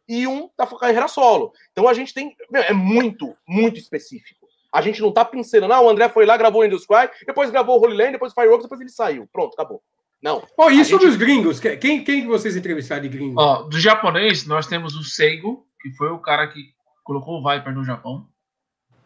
e 0.07 0.25
um 0.27 0.49
da 0.57 0.65
carreira 0.65 1.07
solo. 1.07 1.51
Então 1.71 1.87
a 1.87 1.93
gente 1.93 2.13
tem. 2.13 2.35
meu, 2.49 2.61
é 2.61 2.73
muito, 2.73 3.35
muito 3.47 3.77
específico. 3.77 4.47
A 4.71 4.81
gente 4.81 5.01
não 5.01 5.11
tá 5.11 5.25
pincelando, 5.25 5.73
ah, 5.73 5.81
o 5.81 5.89
André 5.89 6.09
foi 6.09 6.25
lá, 6.25 6.37
gravou 6.37 6.61
o 6.61 6.65
Endless 6.65 6.85
Cry, 6.85 7.09
depois 7.25 7.49
gravou 7.49 7.77
o 7.77 7.81
Holy 7.81 7.95
Land, 7.95 8.11
depois 8.11 8.33
Fireworks, 8.33 8.63
depois 8.63 8.81
ele 8.81 8.89
saiu. 8.89 9.27
Pronto, 9.31 9.53
acabou. 9.53 9.81
Não. 10.21 10.45
Oh, 10.57 10.69
e 10.69 10.83
sobre 10.83 11.05
gente... 11.05 11.13
os 11.13 11.17
gringos? 11.17 11.59
Quem, 11.59 12.03
quem 12.03 12.27
vocês 12.27 12.55
entrevistaram 12.55 13.03
de 13.03 13.09
gringo? 13.09 13.39
Ó, 13.39 13.63
do 13.63 13.79
japonês, 13.79 14.45
nós 14.45 14.65
temos 14.65 14.95
o 14.95 15.03
Seigo, 15.03 15.65
que 15.81 15.91
foi 15.91 16.09
o 16.09 16.19
cara 16.19 16.47
que 16.47 16.73
colocou 17.03 17.39
o 17.39 17.43
Viper 17.43 17.73
no 17.73 17.83
Japão. 17.83 18.27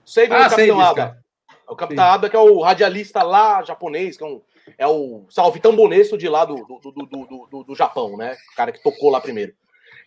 Seigo 0.06 0.34
ah, 0.34 0.38
é 0.38 0.48
o 0.48 0.50
Capitão 0.50 0.80
Aba. 0.82 1.18
É 1.50 1.72
o 1.72 1.76
Capitão 1.76 2.06
Aba, 2.06 2.30
que 2.30 2.36
é 2.36 2.40
o 2.40 2.62
radialista 2.62 3.24
lá 3.24 3.62
japonês, 3.64 4.18
que 4.18 4.24
é, 4.24 4.28
um, 4.28 4.42
é 4.78 4.88
o 4.88 5.26
Salvitão 5.30 5.76
Bonesso 5.76 6.18
de 6.18 6.28
lá 6.28 6.46
do, 6.46 6.56
do, 6.56 6.80
do, 6.80 7.06
do, 7.06 7.48
do, 7.50 7.64
do 7.64 7.76
Japão, 7.76 8.18
né? 8.18 8.36
O 8.54 8.56
cara 8.56 8.72
que 8.72 8.82
tocou 8.82 9.10
lá 9.10 9.20
primeiro. 9.20 9.54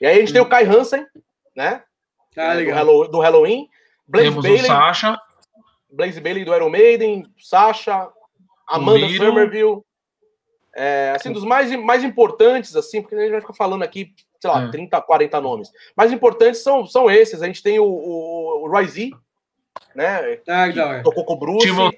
E 0.00 0.06
aí 0.06 0.16
a 0.16 0.20
gente 0.20 0.32
tem 0.32 0.42
o 0.42 0.48
Kai 0.48 0.64
Hansen, 0.64 1.06
né? 1.56 1.82
Ah, 2.36 2.54
do, 2.54 3.08
do, 3.08 3.20
Halloween. 3.20 3.68
Blaze 4.06 4.28
Temos 4.28 4.42
Bailey, 4.42 4.62
o 4.62 4.66
Sasha. 4.66 5.18
Blaze 5.90 6.20
Bailey 6.20 6.44
do 6.44 6.54
Iron 6.54 6.70
Maiden, 6.70 7.24
Sasha, 7.38 8.08
Amanda 8.68 9.08
Somerville. 9.10 9.82
É, 10.74 11.12
assim, 11.14 11.32
dos 11.32 11.44
mais, 11.44 11.70
mais 11.76 12.02
importantes, 12.02 12.74
assim, 12.74 13.00
porque 13.00 13.14
a 13.14 13.20
gente 13.20 13.30
vai 13.30 13.40
ficar 13.40 13.54
falando 13.54 13.82
aqui, 13.82 14.12
sei 14.40 14.50
lá, 14.50 14.64
é. 14.64 14.70
30, 14.70 15.00
40 15.00 15.40
nomes. 15.40 15.70
Mais 15.96 16.12
importantes 16.12 16.62
são, 16.62 16.84
são 16.86 17.10
esses. 17.10 17.42
A 17.42 17.46
gente 17.46 17.62
tem 17.62 17.78
o, 17.78 17.84
o, 17.84 18.64
o 18.64 18.68
Roy 18.68 18.86
Z, 18.88 19.10
né? 19.94 20.40
Ah, 20.48 20.68
que 20.70 21.02
tocou 21.02 21.24
com 21.24 21.34
o 21.34 21.38
Bruce. 21.38 21.66
Timo... 21.66 21.92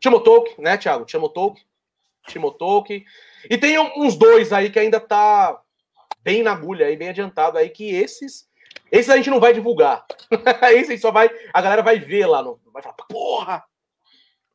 Timotok, 0.00 0.60
né, 0.60 0.76
Thiago? 0.76 1.04
Timotok. 1.04 1.60
Timotok. 2.26 3.04
E 3.48 3.58
tem 3.58 3.78
uns 3.78 4.16
dois 4.16 4.52
aí 4.52 4.70
que 4.70 4.78
ainda 4.78 5.00
tá 5.00 5.60
bem 6.22 6.42
na 6.42 6.52
agulha 6.52 6.86
aí, 6.86 6.96
bem 6.96 7.08
adiantado 7.08 7.58
aí, 7.58 7.70
que 7.70 7.94
esses. 7.94 8.48
Esses 8.90 9.10
a 9.10 9.16
gente 9.16 9.30
não 9.30 9.40
vai 9.40 9.52
divulgar. 9.52 10.04
Esse 10.72 10.96
só 10.98 11.10
vai. 11.10 11.30
A 11.52 11.60
galera 11.60 11.82
vai 11.82 11.98
ver 11.98 12.26
lá. 12.26 12.42
No, 12.42 12.60
vai 12.72 12.82
falar, 12.82 12.94
porra! 13.08 13.64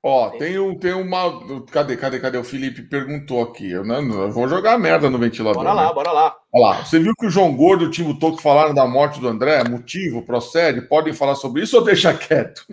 Ó, 0.05 0.31
tem, 0.31 0.59
um, 0.59 0.77
tem 0.77 0.91
uma. 0.91 1.63
Cadê, 1.71 1.95
cadê, 1.95 2.19
cadê? 2.19 2.37
O 2.37 2.43
Felipe 2.43 2.81
perguntou 2.81 3.41
aqui. 3.41 3.71
Eu, 3.71 3.85
não, 3.85 4.23
eu 4.23 4.31
vou 4.33 4.49
jogar 4.49 4.77
merda 4.77 5.09
no 5.09 5.17
ventilador. 5.17 5.63
Bora 5.63 5.71
lá, 5.73 5.87
né? 5.87 5.93
bora 5.93 6.11
lá. 6.11 6.37
Olha 6.51 6.65
lá. 6.65 6.83
Você 6.83 6.99
viu 6.99 7.13
que 7.15 7.25
o 7.25 7.29
João 7.29 7.55
Gordo 7.55 7.85
e 7.85 7.87
o 7.87 7.89
Timo 7.89 8.19
Toco 8.19 8.41
falaram 8.41 8.73
da 8.73 8.85
morte 8.85 9.21
do 9.21 9.29
André? 9.29 9.63
Motivo? 9.63 10.21
Procede? 10.21 10.81
Podem 10.81 11.13
falar 11.13 11.35
sobre 11.35 11.63
isso 11.63 11.77
ou 11.77 11.85
deixa 11.85 12.13
quieto? 12.13 12.65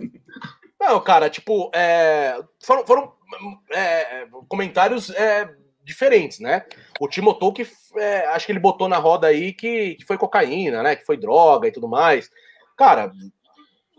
Não, 0.77 0.99
cara, 0.99 1.29
tipo, 1.29 1.71
é, 1.73 2.37
foram, 2.61 2.85
foram 2.85 3.13
é, 3.71 4.27
comentários 4.49 5.09
é, 5.11 5.49
diferentes, 5.85 6.39
né? 6.39 6.65
O 6.99 7.07
Timo 7.07 7.33
Toco, 7.33 7.61
é, 7.95 8.25
acho 8.27 8.45
que 8.45 8.51
ele 8.51 8.59
botou 8.59 8.89
na 8.89 8.97
roda 8.97 9.27
aí 9.27 9.53
que, 9.53 9.95
que 9.95 10.03
foi 10.05 10.17
cocaína, 10.17 10.83
né? 10.83 10.97
Que 10.97 11.05
foi 11.05 11.15
droga 11.15 11.65
e 11.65 11.71
tudo 11.71 11.87
mais. 11.87 12.29
Cara, 12.75 13.09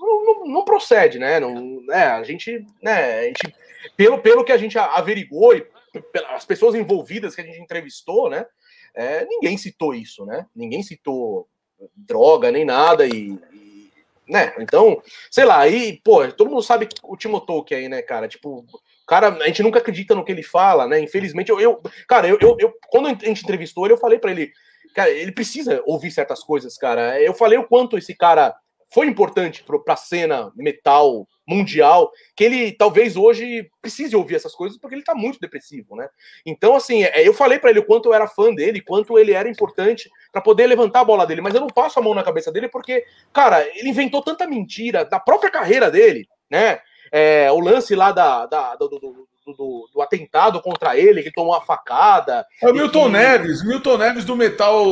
não, 0.03 0.47
não, 0.47 0.65
procede, 0.65 1.19
né? 1.19 1.39
Não, 1.39 1.81
né? 1.83 2.07
A 2.07 2.23
gente, 2.23 2.67
né? 2.83 3.21
A 3.21 3.23
gente, 3.25 3.55
pelo, 3.97 4.19
pelo 4.19 4.45
que 4.45 4.53
a 4.53 4.59
gente 4.59 4.79
averigou 4.79 5.55
e 5.55 5.67
pelas 6.13 6.45
pessoas 6.45 6.75
envolvidas 6.75 7.35
que 7.35 7.41
a 7.41 7.45
gente 7.45 7.61
entrevistou, 7.61 8.29
né? 8.29 8.47
É, 8.95 9.25
ninguém 9.25 9.57
citou 9.57 9.95
isso, 9.95 10.25
né? 10.27 10.47
Ninguém 10.55 10.83
citou 10.83 11.49
droga 11.97 12.51
nem 12.51 12.65
nada 12.65 13.07
e, 13.07 13.39
e, 13.53 13.91
né? 14.29 14.55
Então, 14.59 15.03
sei 15.31 15.45
lá, 15.45 15.61
aí, 15.61 16.01
pô, 16.05 16.27
todo 16.29 16.51
mundo 16.51 16.63
sabe 16.63 16.89
o 17.03 17.17
Timo 17.17 17.41
Tolkien 17.41 17.81
aí, 17.81 17.89
né, 17.89 18.03
cara? 18.03 18.29
Tipo, 18.29 18.65
cara, 19.07 19.29
a 19.29 19.47
gente 19.47 19.63
nunca 19.63 19.79
acredita 19.79 20.15
no 20.15 20.25
que 20.25 20.33
ele 20.33 20.43
fala, 20.43 20.87
né? 20.87 21.01
Infelizmente, 21.01 21.51
eu, 21.51 21.61
eu 21.61 21.83
cara, 22.07 22.29
eu, 22.29 22.39
eu, 22.41 22.57
eu 22.59 22.75
quando 22.89 23.07
a 23.07 23.11
gente 23.11 23.43
entrevistou 23.43 23.85
ele, 23.85 23.95
eu 23.95 23.99
falei 23.99 24.19
para 24.19 24.31
ele, 24.31 24.53
cara, 24.95 25.11
ele 25.11 25.33
precisa 25.33 25.83
ouvir 25.87 26.11
certas 26.11 26.43
coisas, 26.43 26.77
cara. 26.77 27.21
Eu 27.21 27.35
falei 27.35 27.59
o 27.59 27.67
quanto 27.67 27.99
esse 27.99 28.15
cara 28.15 28.55
foi 28.93 29.07
importante 29.07 29.65
para 29.65 29.95
a 29.95 29.97
cena 29.97 30.53
metal 30.55 31.27
mundial, 31.49 32.13
que 32.37 32.45
ele 32.45 32.73
talvez 32.73 33.17
hoje 33.17 33.69
precise 33.81 34.15
ouvir 34.15 34.37
essas 34.37 34.55
coisas 34.55 34.79
porque 34.79 34.95
ele 34.95 35.03
está 35.03 35.15
muito 35.15 35.41
depressivo, 35.41 35.97
né? 35.97 36.09
Então, 36.47 36.77
assim, 36.77 37.03
é, 37.03 37.27
eu 37.27 37.33
falei 37.33 37.59
para 37.59 37.71
ele 37.71 37.81
o 37.81 37.87
quanto 37.87 38.09
eu 38.09 38.15
era 38.15 38.29
fã 38.29 38.55
dele, 38.55 38.81
quanto 38.81 39.19
ele 39.19 39.33
era 39.33 39.49
importante 39.49 40.11
para 40.31 40.43
poder 40.43 40.67
levantar 40.67 41.01
a 41.01 41.05
bola 41.05 41.27
dele, 41.27 41.41
mas 41.41 41.55
eu 41.55 41.61
não 41.61 41.69
passo 41.69 41.99
a 41.99 42.03
mão 42.03 42.15
na 42.15 42.23
cabeça 42.23 42.53
dele 42.53 42.69
porque, 42.69 43.05
cara, 43.33 43.67
ele 43.75 43.89
inventou 43.89 44.23
tanta 44.23 44.47
mentira 44.47 45.05
da 45.05 45.19
própria 45.19 45.51
carreira 45.51 45.91
dele, 45.91 46.29
né? 46.51 46.79
É, 47.11 47.51
o 47.51 47.61
lance 47.61 47.95
lá 47.95 48.13
da, 48.13 48.47
da 48.47 48.77
do, 48.77 48.89
do, 48.89 48.99
do, 48.99 49.89
do, 49.93 50.03
atentado 50.03 50.63
contra 50.63 50.97
ele, 50.97 51.23
que 51.23 51.33
tomou 51.33 51.55
a 51.55 51.61
facada. 51.61 52.47
É 52.63 52.71
o 52.71 52.73
Milton 52.73 53.05
que... 53.05 53.11
Neves, 53.11 53.63
Milton 53.63 53.99
Neves 53.99 54.25
do 54.25 54.37
metal. 54.37 54.87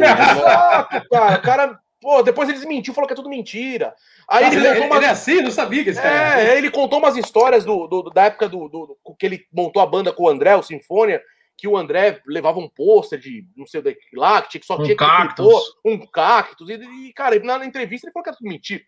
cara, 1.10 1.38
cara, 1.38 1.80
Pô, 2.04 2.22
depois 2.22 2.50
ele 2.50 2.58
desmentiu, 2.58 2.92
falou 2.92 3.08
que 3.08 3.14
é 3.14 3.16
tudo 3.16 3.30
mentira. 3.30 3.94
Aí 4.28 4.44
ele, 4.44 4.66
ele, 4.66 4.80
uma... 4.80 4.96
ele 4.96 5.06
é 5.06 5.08
assim? 5.08 5.40
Não 5.40 5.50
sabia 5.50 5.82
que 5.82 5.88
esse 5.88 6.02
cara 6.02 6.42
É, 6.42 6.58
ele 6.58 6.70
contou 6.70 6.98
umas 6.98 7.16
histórias 7.16 7.64
do, 7.64 7.86
do 7.86 8.10
da 8.10 8.24
época 8.24 8.46
do, 8.46 8.68
do, 8.68 8.98
que 9.18 9.24
ele 9.24 9.46
montou 9.50 9.80
a 9.80 9.86
banda 9.86 10.12
com 10.12 10.24
o 10.24 10.28
André, 10.28 10.54
o 10.54 10.62
Sinfônia, 10.62 11.22
que 11.56 11.66
o 11.66 11.78
André 11.78 12.20
levava 12.26 12.58
um 12.58 12.68
pôster 12.68 13.18
de 13.18 13.48
não 13.56 13.66
sei 13.66 13.80
o 13.80 13.82
que 13.82 13.96
lá, 14.14 14.42
que, 14.42 14.50
tinha, 14.50 14.60
que 14.60 14.66
só 14.66 14.76
um 14.76 14.82
tinha 14.82 14.94
cactus. 14.94 15.46
que 15.82 15.90
um 15.90 15.98
cactus. 16.06 16.68
E, 16.68 16.74
e, 16.74 17.12
cara, 17.14 17.38
na 17.42 17.64
entrevista 17.64 18.06
ele 18.06 18.12
falou 18.12 18.22
que 18.22 18.28
era 18.28 18.36
tudo 18.36 18.50
mentira. 18.50 18.82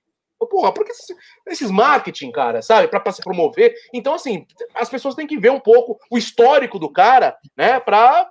Porra, 0.51 0.71
por 0.71 0.85
que 0.85 0.93
esses, 0.93 1.17
esses 1.47 1.71
marketing, 1.71 2.31
cara, 2.33 2.61
sabe, 2.61 2.87
para 2.87 3.13
se 3.13 3.23
promover? 3.23 3.75
Então, 3.95 4.13
assim, 4.13 4.47
as 4.75 4.91
pessoas 4.91 5.15
têm 5.15 5.27
que 5.27 5.39
ver 5.39 5.53
um 5.53 5.61
pouco 5.61 5.99
o 6.11 6.19
histórico 6.19 6.79
do 6.79 6.93
cara, 6.93 7.35
né, 7.57 7.81
pra 7.81 8.31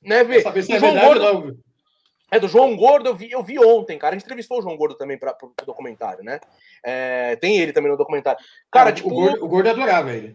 né, 0.00 0.22
ver. 0.22 0.42
Saber 0.42 0.62
se 0.62 0.72
é 0.72 0.78
verdade 0.78 1.04
Gordo, 1.04 1.48
não. 1.48 1.71
É, 2.32 2.40
do 2.40 2.48
João 2.48 2.74
Gordo, 2.74 3.10
eu 3.10 3.14
vi, 3.14 3.30
eu 3.30 3.42
vi 3.42 3.58
ontem, 3.58 3.98
cara. 3.98 4.14
A 4.14 4.18
gente 4.18 4.24
entrevistou 4.24 4.58
o 4.58 4.62
João 4.62 4.74
Gordo 4.74 4.94
também 4.94 5.18
para 5.18 5.36
o 5.42 5.66
documentário, 5.66 6.24
né? 6.24 6.40
É, 6.82 7.36
tem 7.36 7.58
ele 7.58 7.74
também 7.74 7.90
no 7.90 7.98
documentário. 7.98 8.42
Cara, 8.70 8.88
ah, 8.88 8.92
tipo. 8.92 9.10
O 9.10 9.14
Gordo, 9.14 9.44
o 9.44 9.48
Gordo 9.48 9.68
adorava 9.68 10.14
ele. 10.14 10.34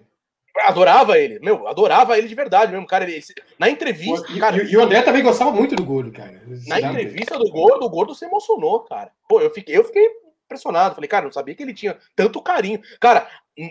Adorava 0.59 1.17
ele, 1.17 1.39
meu, 1.39 1.67
adorava 1.67 2.17
ele 2.17 2.27
de 2.27 2.35
verdade 2.35 2.71
mesmo, 2.71 2.85
cara. 2.85 3.03
Ele, 3.03 3.19
na 3.57 3.67
entrevista. 3.67 4.31
E, 4.31 4.39
cara, 4.39 4.63
e, 4.63 4.77
o 4.77 4.81
André 4.81 5.01
também 5.01 5.23
gostava 5.23 5.51
muito 5.51 5.75
do 5.75 5.83
Gordo, 5.83 6.11
cara. 6.11 6.39
Na 6.67 6.79
entrevista 6.79 7.35
do 7.35 7.49
Gordo, 7.49 7.83
o 7.83 7.89
Gordo 7.89 8.13
se 8.13 8.25
emocionou, 8.25 8.81
cara. 8.81 9.11
Pô, 9.27 9.41
eu 9.41 9.49
fiquei, 9.49 9.75
eu 9.75 9.83
fiquei 9.83 10.07
impressionado. 10.47 10.95
Falei, 10.95 11.07
cara, 11.07 11.25
não 11.25 11.31
sabia 11.31 11.53
que 11.53 11.61
ele 11.61 11.73
tinha 11.73 11.97
tanto 12.15 12.41
carinho. 12.41 12.81
Cara, 12.99 13.27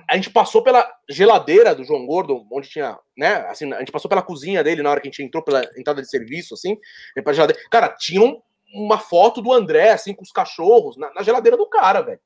a 0.08 0.16
gente 0.16 0.30
passou 0.30 0.62
pela 0.62 0.88
geladeira 1.08 1.74
do 1.74 1.84
João 1.84 2.06
Gordo, 2.06 2.46
onde 2.52 2.68
tinha, 2.68 2.98
né? 3.16 3.46
Assim, 3.48 3.72
a 3.72 3.78
gente 3.80 3.92
passou 3.92 4.08
pela 4.08 4.22
cozinha 4.22 4.62
dele 4.62 4.82
na 4.82 4.90
hora 4.90 5.00
que 5.00 5.08
a 5.08 5.10
gente 5.10 5.22
entrou 5.22 5.42
pela 5.42 5.62
entrada 5.76 6.00
de 6.00 6.08
serviço, 6.08 6.54
assim, 6.54 6.76
pra 7.24 7.32
geladeira. 7.32 7.60
Cara, 7.70 7.88
tinha 7.88 8.22
um, 8.22 8.40
uma 8.74 8.98
foto 8.98 9.40
do 9.40 9.52
André, 9.52 9.90
assim, 9.90 10.14
com 10.14 10.22
os 10.22 10.32
cachorros, 10.32 10.96
na, 10.96 11.12
na 11.14 11.22
geladeira 11.22 11.56
do 11.56 11.66
cara, 11.66 12.02
velho. 12.02 12.20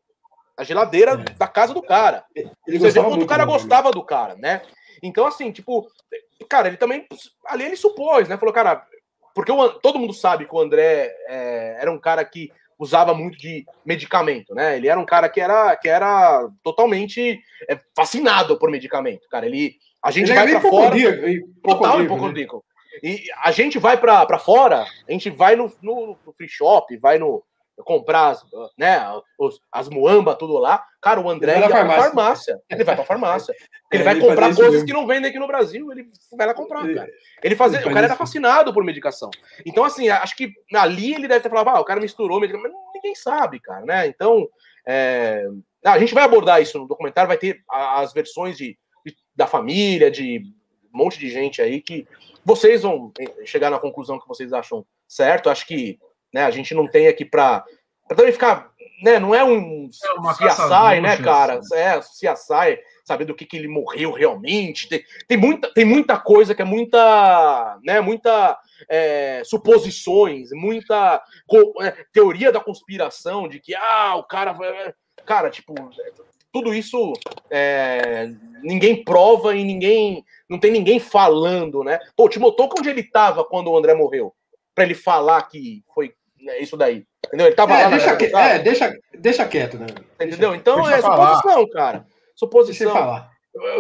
A 0.57 0.65
geladeira 0.65 1.13
é. 1.13 1.39
da 1.39 1.49
casa 1.49 1.73
do 1.73 1.83
cara. 1.83 2.25
Ele 2.35 2.79
Você 2.79 2.91
vê 2.91 3.03
quanto 3.03 3.23
o 3.23 3.27
cara 3.27 3.45
gostava 3.45 3.91
do 3.91 4.05
cara, 4.05 4.35
né? 4.35 4.63
Então, 5.03 5.27
assim, 5.27 5.51
tipo, 5.51 5.91
cara, 6.49 6.69
ele 6.69 6.77
também. 6.77 7.07
Ali 7.47 7.65
ele 7.65 7.77
supôs, 7.77 8.29
né? 8.29 8.37
Falou, 8.37 8.53
cara, 8.53 8.87
porque 9.35 9.51
o, 9.51 9.69
todo 9.81 9.99
mundo 9.99 10.13
sabe 10.13 10.45
que 10.45 10.55
o 10.55 10.61
André 10.61 11.15
é, 11.29 11.79
era 11.81 11.91
um 11.91 11.99
cara 11.99 12.23
que 12.25 12.53
usava 12.81 13.13
muito 13.13 13.37
de 13.37 13.67
medicamento, 13.85 14.55
né? 14.55 14.79
Ele 14.79 14.89
era 14.89 14.99
um 14.99 15.05
cara 15.05 15.29
que 15.29 15.39
era, 15.39 15.77
que 15.77 15.87
era 15.87 16.49
totalmente 16.65 17.39
é, 17.69 17.79
fascinado 17.95 18.59
por 18.59 18.71
medicamento, 18.71 19.29
cara. 19.29 19.45
Ele, 19.45 19.75
a 20.03 20.11
gente 20.11 20.31
ele 20.31 20.39
vai 20.39 20.49
para 20.49 20.61
fora, 20.63 20.97
total 21.63 22.03
hipocondríaco. 22.03 22.57
Né? 22.57 23.11
E 23.11 23.25
a 23.45 23.53
gente 23.53 23.79
vai 23.79 23.99
para 23.99 24.39
fora, 24.39 24.87
a 25.07 25.13
gente 25.13 25.29
vai 25.29 25.57
no, 25.57 25.71
no, 25.83 26.19
no 26.25 26.33
free 26.33 26.49
shop, 26.49 26.97
vai 26.97 27.19
no, 27.19 27.43
comprar 27.85 28.29
as, 28.29 28.45
né, 28.79 29.01
os, 29.39 29.61
as 29.73 29.89
muamba, 29.89 30.35
tudo 30.35 30.59
lá. 30.59 30.85
Cara, 31.01 31.21
o 31.21 31.31
André 31.31 31.57
ele 31.57 31.69
vai 31.69 31.85
pra 31.85 32.03
farmácia. 32.03 32.61
Ele 32.69 32.85
vai 32.85 32.95
pra 32.95 33.05
farmácia. 33.05 33.55
Ele 33.93 34.03
é, 34.03 34.05
vai 34.05 34.15
ele 34.15 34.27
comprar 34.27 34.55
coisas 34.55 34.73
mesmo. 34.73 34.87
que 34.87 34.93
não 34.93 35.07
vendem 35.07 35.31
aqui 35.31 35.39
no 35.39 35.47
Brasil, 35.47 35.91
ele 35.91 36.09
vai 36.37 36.47
lá 36.47 36.55
comprar, 36.55 36.83
cara. 36.95 37.09
Ele 37.43 37.57
fazia, 37.57 37.79
ele 37.79 37.89
o 37.89 37.93
cara 37.93 38.07
era 38.07 38.17
fascinado 38.17 38.73
por 38.73 38.85
medicação. 38.85 39.31
Então, 39.65 39.85
assim, 39.85 40.09
acho 40.09 40.37
que 40.37 40.53
ali 40.75 41.15
ele 41.15 41.29
deve 41.29 41.41
ter 41.41 41.49
falado, 41.49 41.69
ah, 41.69 41.81
o 41.81 41.85
cara 41.85 42.01
misturou 42.01 42.41
medicamento, 42.41 42.73
mas 42.73 42.95
ninguém 42.95 43.15
sabe, 43.15 43.61
cara, 43.61 43.85
né? 43.85 44.07
Então, 44.07 44.49
é... 44.87 45.47
a 45.85 45.99
gente 45.99 46.15
vai 46.15 46.25
abordar 46.25 46.61
isso 46.61 46.79
no 46.79 46.87
documentário, 46.87 47.29
vai 47.29 47.39
ter 47.39 47.61
as 47.69 48.13
versões 48.13 48.57
de, 48.57 48.79
de, 49.05 49.17
da 49.35 49.47
família, 49.47 50.11
de 50.11 50.43
um 50.93 50.99
monte 50.99 51.19
de 51.19 51.31
gente 51.31 51.63
aí 51.63 51.81
que 51.81 52.07
vocês 52.45 52.83
vão 52.83 53.13
chegar 53.45 53.71
na 53.71 53.79
conclusão 53.79 54.19
que 54.19 54.29
vocês 54.29 54.53
acham 54.53 54.85
certo. 55.07 55.51
Acho 55.51 55.67
que 55.67 55.99
né? 56.33 56.45
A 56.45 56.51
gente 56.51 56.75
não 56.75 56.87
tem 56.87 57.09
aqui 57.09 57.25
para 57.25 57.65
também 58.17 58.33
ficar, 58.33 58.71
né? 59.03 59.19
Não 59.19 59.35
é 59.35 59.43
um 59.45 59.89
é 59.89 60.33
CSI, 60.33 61.01
né, 61.01 61.17
cara? 61.17 61.61
É, 61.73 61.99
CSI, 62.01 62.81
saber 63.05 63.25
do 63.25 63.35
que, 63.35 63.47
que 63.47 63.57
ele 63.57 63.69
morreu 63.69 64.13
realmente. 64.13 64.89
Tem, 64.89 65.05
tem, 65.27 65.37
muita, 65.37 65.73
tem 65.73 65.85
muita 65.85 66.19
coisa 66.19 66.55
que 66.55 66.63
é 66.63 66.65
muita, 66.65 67.79
né? 67.85 68.01
Muita 68.01 68.59
é, 68.89 69.43
suposições, 69.45 70.51
muita 70.53 71.23
é, 71.81 72.05
teoria 72.13 72.53
da 72.53 72.61
conspiração 72.61 73.49
de 73.49 73.61
que 73.61 73.75
ah, 73.75 74.17
o 74.17 74.25
cara 74.25 74.53
vai, 74.53 74.95
cara, 75.25 75.51
tipo, 75.51 75.75
tudo 76.53 76.75
isso 76.75 77.13
é, 77.49 78.29
ninguém 78.63 79.05
prova 79.05 79.55
e 79.55 79.65
ninguém 79.65 80.25
não 80.49 80.59
tem 80.59 80.71
ninguém 80.71 80.99
falando, 80.99 81.85
né? 81.85 81.99
Pô, 82.17 82.25
o 82.25 82.29
Timotoco 82.29 82.77
onde 82.79 82.91
ele 82.91 83.01
estava 83.01 83.45
quando 83.45 83.71
o 83.71 83.79
André 83.79 83.95
morreu? 83.95 84.35
Para 84.75 84.85
ele 84.85 84.95
falar 84.95 85.43
que 85.43 85.85
foi 85.95 86.09
né, 86.09 86.15
isso 86.61 86.77
daí. 86.77 87.05
Entendeu? 87.27 87.47
Ele 87.47 87.55
tava 87.55 87.75
É, 87.75 87.85
lá 87.85 87.91
deixa, 87.91 88.11
arquibancada, 88.11 88.55
é, 88.55 88.59
deixa, 88.59 88.99
deixa 89.19 89.47
quieto, 89.47 89.79
né? 89.79 89.87
Entendeu? 90.21 90.55
Então 90.55 90.77
deixa 90.83 90.97
é 90.99 91.03
falar. 91.03 91.37
suposição, 91.37 91.69
cara. 91.71 91.99
Deixa 91.99 92.09
eu 92.09 92.35
Suposição. 92.37 92.93
falar. 92.93 93.31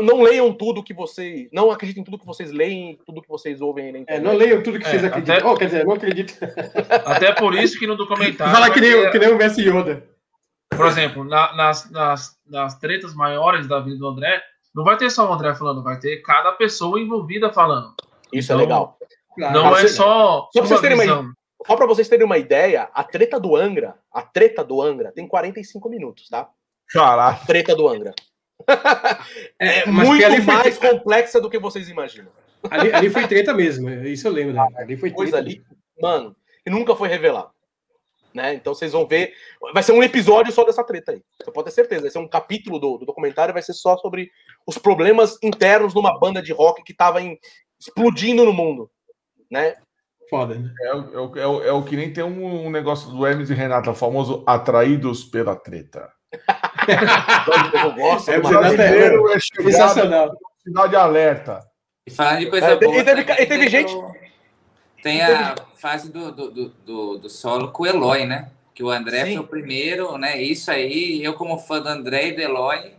Não 0.03 0.21
leiam 0.23 0.53
tudo 0.53 0.83
que 0.83 0.93
vocês. 0.93 1.49
Não 1.53 1.71
acreditem 1.71 2.03
em 2.03 2.05
tudo 2.05 2.19
que 2.19 2.27
vocês 2.27 2.51
leem, 2.53 2.99
tudo 3.07 3.23
que 3.23 3.29
vocês 3.29 3.61
ouvem 3.61 3.93
na 3.93 3.99
É, 3.99 4.01
internet. 4.03 4.25
não 4.25 4.37
leiam 4.37 4.63
tudo 4.63 4.79
que 4.81 4.87
É, 4.87 4.91
vocês 4.91 5.05
acreditam. 5.05 5.37
até- 5.37 5.47
Oh, 5.47 5.57
quer 5.57 5.65
dizer, 5.67 5.85
não 5.87 5.93
acredito. 5.95 6.35
Até 7.07 7.33
por 7.33 7.55
isso 7.55 7.79
que 7.79 7.87
no 7.87 7.97
documentário. 7.97 8.53
Fala 8.53 8.71
que 8.71 8.81
nem, 8.81 8.91
ter- 8.93 9.11
que 9.13 9.19
nem 9.19 9.29
o 9.33 9.37
Messi 9.37 9.63
Yoda. 9.63 10.05
Por 10.77 10.87
exemplo, 10.87 11.25
na- 11.25 11.55
nas, 11.55 11.91
nas, 11.91 12.37
nas 12.47 12.79
tretas 12.79 13.15
maiores 13.15 13.67
da 13.69 13.81
vida 13.81 13.97
do 13.97 14.09
André, 14.09 14.43
não 14.75 14.85
vai 14.85 14.97
ter 14.97 15.09
só 15.11 15.29
o 15.29 15.33
André 15.33 15.55
falando, 15.55 15.83
vai 15.83 15.99
ter 15.99 16.17
cada 16.23 16.53
pessoa 16.53 17.01
envolvida 17.01 17.53
falando. 17.53 17.95
Isso 18.33 18.53
é 18.53 18.55
Então, 18.55 18.59
legal. 18.67 18.97
Claro. 19.37 19.55
Não 19.55 19.77
é 19.77 19.83
você- 19.83 19.89
só, 19.89 20.49
pra 20.53 20.63
vocês 20.63 20.81
terem 20.81 21.01
uma. 21.01 21.33
Só 21.67 21.77
pra 21.77 21.87
vocês 21.87 22.09
terem 22.09 22.25
uma 22.27 22.39
ideia, 22.39 22.89
a 22.95 23.05
treta 23.05 23.39
do 23.39 23.55
Angra, 23.55 23.97
a 24.13 24.23
treta 24.23 24.65
do 24.65 24.81
Angra 24.81 25.13
tem 25.13 25.27
45 25.29 25.89
minutos, 25.89 26.29
tá? 26.29 26.49
Caralho. 26.89 27.37
A 27.37 27.47
treta 27.47 27.75
do 27.77 27.87
Angra. 27.87 28.15
É, 29.59 29.87
mas 29.87 30.09
muito 30.09 30.25
ali 30.25 30.37
foi- 30.43 30.55
mais 30.55 30.79
complexa 30.79 31.41
do 31.41 31.51
que 31.51 31.59
vocês 31.59 31.89
imaginam. 31.89 32.31
Ali, 32.71 32.93
ali 32.93 33.11
foi 33.11 33.27
treta 33.27 33.55
mesmo, 33.55 33.89
isso 33.91 34.27
eu 34.29 34.33
lembro. 34.33 34.55
Né? 34.55 34.67
Ali 34.77 34.97
foi 34.97 35.11
Coisa 35.11 35.43
treta. 35.43 35.49
ali, 35.49 35.63
mano, 36.01 36.37
que 36.63 36.71
nunca 36.71 36.95
foi 36.95 37.09
revelado. 37.09 37.51
Né? 38.33 38.55
Então 38.55 38.75
vocês 38.75 38.93
vão 38.93 39.07
ver. 39.07 39.33
Vai 39.75 39.83
ser 39.83 39.93
um 39.93 40.03
episódio 40.03 40.53
só 40.53 40.63
dessa 40.65 40.85
treta 40.85 41.13
aí. 41.13 41.23
Você 41.43 41.51
pode 41.51 41.65
ter 41.67 41.71
certeza. 41.73 42.03
Vai 42.03 42.11
ser 42.11 42.19
um 42.19 42.29
capítulo 42.29 42.79
do, 42.79 42.99
do 42.99 43.07
documentário, 43.07 43.53
vai 43.53 43.63
ser 43.63 43.73
só 43.73 43.97
sobre 43.97 44.31
os 44.67 44.79
problemas 44.79 45.37
internos 45.43 45.95
numa 45.95 46.17
banda 46.19 46.41
de 46.41 46.53
rock 46.53 46.83
que 46.85 46.95
tava 46.95 47.21
em- 47.21 47.39
explodindo 47.81 48.45
no 48.45 48.53
mundo. 48.53 48.89
Né? 49.51 49.77
Foda, 50.31 50.55
né? 50.55 50.71
É, 50.81 50.95
o- 50.95 51.13
é, 51.13 51.19
o- 51.19 51.39
é, 51.39 51.47
o- 51.47 51.63
é 51.65 51.73
o 51.73 51.83
que 51.83 51.97
nem 51.97 52.13
tem 52.13 52.23
um, 52.25 52.67
um 52.67 52.71
negócio 52.71 53.11
do 53.11 53.27
Hermes 53.27 53.51
e 53.51 53.55
Renata, 53.55 53.91
o 53.91 53.95
famoso 53.95 54.43
atraídos 54.47 55.25
pela 55.25 55.57
treta. 55.57 56.09
Eu 57.83 57.93
gosto. 57.95 58.31
É, 58.31 58.41
Brasileiro 58.41 59.29
é 59.31 59.39
chegado 59.41 59.65
Sensacional. 59.73 60.31
cidade 60.63 60.97
alerta. 60.97 61.61
E 62.07 62.11
falando 62.11 62.39
de 62.39 62.47
coisa 62.51 62.67
É, 62.69 62.77
boa. 62.77 62.97
e 62.97 63.05
teve- 63.05 63.25
também 63.25 63.43
e 63.45 63.47
teve 63.47 63.61
tem 63.61 63.69
gente- 63.69 63.95
o- 63.95 64.13
Tem 65.03 65.23
a 65.23 65.55
fase 65.77 66.13
do, 66.13 66.31
do, 66.31 66.51
do, 66.51 66.69
do, 66.69 67.19
do 67.19 67.31
solo 67.31 67.73
com 67.73 67.85
o 67.85 67.87
Eloy, 67.87 68.27
né? 68.27 68.51
Que 68.75 68.83
o 68.85 68.91
André 68.91 69.25
Sim. 69.25 69.33
foi 69.37 69.45
o 69.45 69.47
primeiro, 69.47 70.17
né? 70.19 70.41
Isso 70.41 70.71
aí, 70.71 71.25
eu 71.25 71.33
como 71.35 71.59
fã 71.59 71.81
do 71.81 71.89
André 71.89 72.29
e 72.29 72.33
do 72.33 72.41
Eloy, 72.43 72.93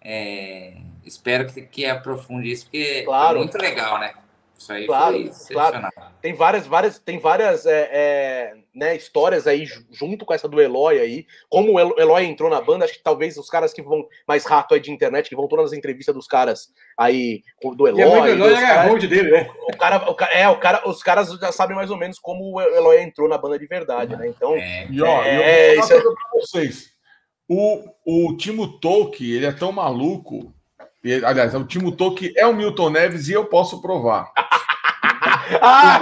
é, 0.00 0.74
espero 1.04 1.46
que, 1.46 1.60
que 1.62 1.86
aprofunde 1.86 2.50
isso, 2.52 2.66
porque 2.66 3.02
Claro. 3.02 3.30
foi 3.30 3.38
muito 3.38 3.58
legal, 3.58 3.98
né? 3.98 4.12
Isso 4.58 4.72
aí 4.72 4.86
Claro, 4.86 5.12
foi 5.14 5.22
excepcional. 5.26 5.90
Tem 6.20 6.32
várias, 6.34 6.66
várias, 6.66 6.98
tem 6.98 7.18
várias 7.20 7.64
é, 7.64 7.88
é, 7.92 8.54
né, 8.74 8.96
histórias 8.96 9.46
aí 9.46 9.64
ju- 9.64 9.86
junto 9.92 10.26
com 10.26 10.34
essa 10.34 10.48
do 10.48 10.60
Eloy 10.60 10.98
aí. 10.98 11.26
Como 11.48 11.74
o 11.74 11.78
Elo- 11.78 11.94
Eloy 11.96 12.24
entrou 12.24 12.50
na 12.50 12.60
banda, 12.60 12.84
acho 12.84 12.94
que 12.94 13.02
talvez 13.02 13.36
os 13.38 13.48
caras 13.48 13.72
que 13.72 13.80
vão 13.80 14.04
mais 14.26 14.44
rato 14.44 14.74
aí 14.74 14.80
de 14.80 14.90
internet, 14.90 15.28
que 15.28 15.36
vão 15.36 15.46
todas 15.46 15.66
as 15.66 15.72
entrevistas 15.78 16.12
dos 16.12 16.26
caras 16.26 16.68
aí, 16.98 17.42
do 17.76 17.86
E 17.86 17.90
a 17.90 17.92
Eloy. 18.06 18.30
Eloy 18.32 18.52
era 18.52 18.66
caras- 18.66 18.90
hold 18.90 19.04
dele, 19.06 19.30
né? 19.30 19.48
o 19.72 19.76
cara, 19.76 20.10
o 20.10 20.16
é, 20.32 20.48
o 20.48 20.56
cara, 20.58 20.88
os 20.88 21.02
caras 21.04 21.28
já 21.38 21.52
sabem 21.52 21.76
mais 21.76 21.90
ou 21.92 21.96
menos 21.96 22.18
como 22.18 22.56
o 22.56 22.60
Eloy 22.60 23.00
entrou 23.00 23.28
na 23.28 23.38
banda 23.38 23.56
de 23.58 23.66
verdade, 23.68 24.16
né? 24.16 24.26
Então, 24.26 24.56
É, 24.56 24.88
E 24.90 25.00
ó, 25.00 25.22
É, 25.22 25.70
eu 25.70 25.74
vou 25.76 25.84
isso 25.84 25.88
falar 25.88 26.00
uma 26.00 26.02
coisa 26.02 26.16
pra 26.32 26.40
vocês. 26.40 26.90
O, 27.48 27.84
o 28.04 28.36
Timo 28.36 28.78
Tolkien, 28.80 29.30
ele 29.30 29.46
é 29.46 29.52
tão 29.52 29.70
maluco. 29.72 30.52
Ele- 31.04 31.24
aliás, 31.24 31.54
o 31.54 31.64
Timo 31.64 31.92
Tolkien 31.92 32.32
é 32.36 32.46
o 32.46 32.54
Milton 32.54 32.90
Neves 32.90 33.28
e 33.28 33.32
eu 33.32 33.44
posso 33.46 33.80
provar. 33.80 34.30
ah, 35.62 36.00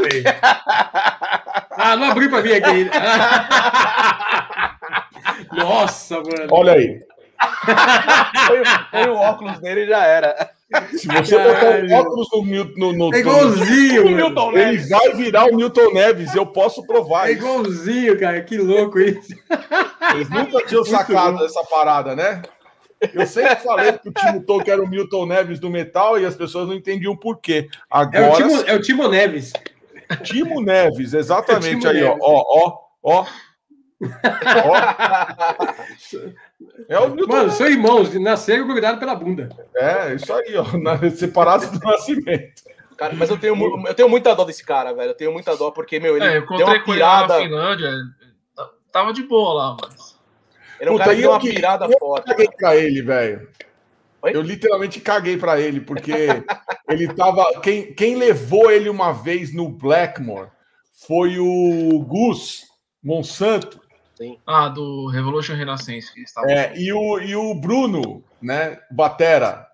Ah, 1.79 1.97
não 1.97 2.11
abriu 2.11 2.31
pra 2.31 2.43
mim 2.43 2.53
aqui. 2.53 2.91
Nossa, 5.53 6.17
mano. 6.17 6.47
Olha 6.51 6.73
aí. 6.73 7.01
foi, 8.47 8.63
foi 8.91 9.11
o 9.11 9.17
óculos 9.17 9.59
dele 9.61 9.83
e 9.85 9.89
já 9.89 10.05
era. 10.05 10.51
Se 10.97 11.07
você 11.07 11.39
botar 11.39 11.61
Caralho. 11.61 11.91
o 11.91 11.95
óculos 11.95 12.29
no, 12.33 12.43
Mil- 12.43 12.73
no, 12.77 12.93
no, 12.93 13.15
É 13.15 13.19
igualzinho. 13.21 14.09
Milton 14.11 14.53
ele 14.53 14.65
Neves. 14.65 14.89
vai 14.89 15.13
virar 15.15 15.45
o 15.45 15.55
Milton 15.55 15.93
Neves, 15.93 16.35
eu 16.35 16.47
posso 16.47 16.85
provar 16.87 17.29
É 17.29 17.33
isso. 17.33 17.41
igualzinho, 17.43 18.19
cara. 18.19 18.41
Que 18.43 18.57
louco 18.59 18.99
isso. 18.99 19.35
Eles 20.15 20.29
nunca 20.31 20.65
tinham 20.67 20.85
sacado 20.85 21.45
essa 21.45 21.63
parada, 21.65 22.17
né? 22.17 22.43
Eu 23.13 23.27
sempre 23.27 23.57
falei 23.57 23.93
que 23.93 24.09
o 24.09 24.13
Timo 24.13 24.43
Tolkien 24.43 24.75
era 24.75 24.83
o 24.83 24.89
Milton 24.89 25.27
Neves 25.27 25.61
do 25.61 25.71
metal 25.71 26.19
e 26.19 26.25
as 26.25 26.35
pessoas 26.35 26.69
não 26.69 26.75
entendiam 26.75 27.17
por 27.17 27.39
quê. 27.39 27.69
É 27.71 27.99
o 27.99 28.01
Agora, 28.01 28.33
Timo, 28.37 28.63
é 28.67 28.75
o 28.75 28.81
Timo 28.81 29.09
Neves. 29.09 29.53
Timo 30.23 30.63
Neves, 30.63 31.13
exatamente 31.15 31.87
É 31.87 31.91
o 31.91 31.93
Timo 31.93 31.93
aí, 31.93 32.05
ó, 32.05 32.09
Neves. 32.09 32.23
ó, 32.23 32.45
ó, 32.49 32.79
ó. 33.03 33.27
Ó, 34.65 34.75
É 36.89 36.99
o 36.99 37.11
Milton 37.11 37.33
Mano, 37.33 37.51
são 37.51 37.67
irmãos, 37.67 38.15
nasceram 38.15 38.67
grudados 38.67 39.01
pela 39.01 39.15
bunda. 39.15 39.49
É, 39.75 40.15
isso 40.15 40.33
aí, 40.33 40.55
ó. 40.57 40.65
Separados 41.11 41.71
do 41.71 41.79
nascimento. 41.79 42.63
Cara, 42.97 43.15
mas 43.15 43.29
eu 43.29 43.37
tenho, 43.39 43.55
eu 43.87 43.95
tenho 43.95 44.09
muita 44.09 44.35
dó 44.35 44.45
desse 44.45 44.65
cara, 44.65 44.95
velho. 44.95 45.11
Eu 45.11 45.17
tenho 45.17 45.33
muita 45.33 45.55
dó 45.57 45.71
porque, 45.71 46.01
meu, 46.01 46.17
ele 46.17 46.25
É, 46.27 46.39
eu 46.39 46.47
deu 46.47 46.67
uma 46.67 46.81
com 46.81 46.93
ele 46.93 47.03
lá 47.03 47.21
na 47.21 47.27
pirada. 47.27 47.43
Finlândia, 47.43 47.93
tava 48.91 49.13
de 49.13 49.23
boa 49.23 49.53
lá, 49.53 49.77
mas. 49.83 50.16
Ele 50.81 50.91
é 50.91 50.93
um 50.93 50.95
Puta, 50.95 51.05
cara 51.05 51.17
que 51.17 51.23
deu 51.23 51.31
eu 51.31 51.35
uma 51.35 51.41
que- 51.41 51.53
pirada 51.53 51.87
eu 51.87 51.99
foda. 51.99 52.23
Caguei 52.25 52.49
pra 52.49 52.77
ele, 52.77 53.03
velho. 53.03 53.49
Eu 54.25 54.43
literalmente 54.43 55.01
caguei 55.01 55.37
pra 55.37 55.61
ele, 55.61 55.81
porque 55.81 56.13
ele 56.89 57.15
tava. 57.15 57.61
Quem, 57.61 57.95
quem 57.95 58.17
levou 58.17 58.71
ele 58.71 58.89
uma 58.89 59.13
vez 59.13 59.55
no 59.55 59.69
Blackmore 59.69 60.51
foi 61.07 61.39
o 61.39 62.01
Gus 62.01 62.65
Monsanto. 63.03 63.81
Ah, 64.47 64.69
do 64.69 65.09
Revolution 65.09 65.55
estava... 65.55 66.51
É, 66.51 66.73
e, 66.77 66.93
o, 66.93 67.21
e 67.21 67.37
o 67.37 67.55
Bruno, 67.55 68.25
né? 68.41 68.81
Batera, 68.91 69.67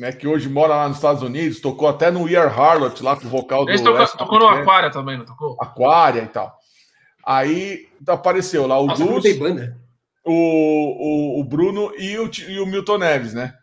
né, 0.00 0.10
que 0.10 0.26
hoje 0.26 0.48
mora 0.48 0.74
lá 0.74 0.88
nos 0.88 0.96
Estados 0.96 1.22
Unidos, 1.22 1.60
tocou 1.60 1.86
até 1.86 2.10
no 2.10 2.24
We 2.24 2.34
Are 2.34 2.50
Harlot, 2.50 3.02
lá 3.02 3.14
com 3.14 3.26
o 3.26 3.30
vocal 3.30 3.64
do 3.64 3.70
Ele 3.70 3.82
tocou, 3.82 4.00
West 4.00 4.16
tocou 4.16 4.38
no 4.38 4.46
African, 4.46 4.62
Aquária 4.62 4.90
também, 4.90 5.18
não 5.18 5.24
tocou? 5.24 5.56
Aquária 5.60 6.22
e 6.22 6.28
tal. 6.28 6.58
Aí 7.26 7.88
apareceu 8.06 8.66
lá 8.66 8.78
o 8.78 8.86
Nossa, 8.86 9.04
Gus, 9.04 9.24
o, 10.24 10.32
o, 10.32 11.40
o 11.40 11.44
Bruno 11.44 11.92
e 11.96 12.18
o, 12.18 12.30
e 12.48 12.58
o 12.60 12.66
Milton 12.66 12.98
Neves, 12.98 13.34
né? 13.34 13.54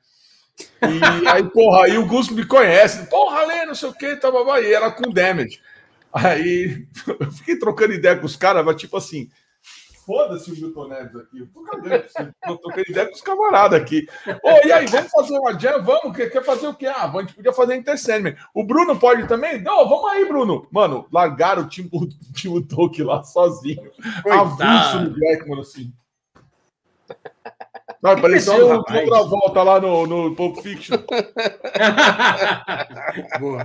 E 0.81 1.27
aí, 1.27 1.43
porra, 1.49 1.85
aí 1.85 1.97
o 1.97 2.05
Gus 2.05 2.29
me 2.29 2.45
conhece, 2.45 3.07
porra, 3.07 3.45
Lê, 3.45 3.65
não 3.65 3.75
sei 3.75 3.89
o 3.89 3.93
que, 3.93 4.15
tá, 4.15 4.31
babá, 4.31 4.59
e 4.61 4.73
era 4.73 4.91
com 4.91 5.11
damage. 5.11 5.59
Aí 6.13 6.85
eu 7.19 7.31
fiquei 7.31 7.57
trocando 7.57 7.93
ideia 7.93 8.17
com 8.17 8.25
os 8.25 8.35
caras, 8.35 8.65
mas 8.65 8.75
tipo 8.75 8.97
assim, 8.97 9.29
foda-se 10.05 10.51
o 10.51 10.55
Milton 10.55 10.87
Neves 10.87 11.15
aqui, 11.15 11.39
eu 11.39 11.47
tô 11.47 11.61
cagando, 11.63 12.03
você, 12.07 12.31
tô 12.45 12.57
trocando 12.57 12.89
ideia 12.89 13.07
com 13.07 13.13
os 13.13 13.21
camaradas 13.21 13.81
aqui. 13.81 14.07
Ô, 14.43 14.67
e 14.67 14.71
aí, 14.71 14.85
vamos 14.87 15.11
fazer 15.11 15.37
uma 15.37 15.57
jam? 15.59 15.83
Vamos, 15.83 16.15
quer, 16.15 16.29
quer 16.29 16.43
fazer 16.43 16.67
o 16.67 16.73
quê? 16.73 16.87
Ah, 16.87 17.11
a 17.11 17.21
gente 17.21 17.33
podia 17.33 17.53
fazer 17.53 17.75
Intercendment. 17.75 18.35
O 18.53 18.63
Bruno 18.63 18.97
pode 18.99 19.27
também? 19.27 19.61
Não, 19.61 19.87
vamos 19.87 20.09
aí, 20.11 20.25
Bruno. 20.25 20.67
Mano, 20.71 21.07
largaram 21.11 21.63
o 21.63 21.67
time, 21.67 21.89
o 21.91 22.07
time 22.33 22.63
Tolkien 22.63 23.07
lá 23.07 23.23
sozinho, 23.23 23.91
avulso 24.29 24.99
no 25.01 25.09
Blackmore, 25.11 25.61
assim. 25.61 25.93
Não, 28.01 28.15
Que 28.15 28.21
parecia 28.21 28.53
perdão, 28.53 28.67
o 28.67 28.77
rapaz. 28.77 29.07
outra 29.07 29.23
volta 29.23 29.63
lá 29.63 29.79
no, 29.79 30.07
no 30.07 30.35
Pulp 30.35 30.57
Fiction. 30.57 30.97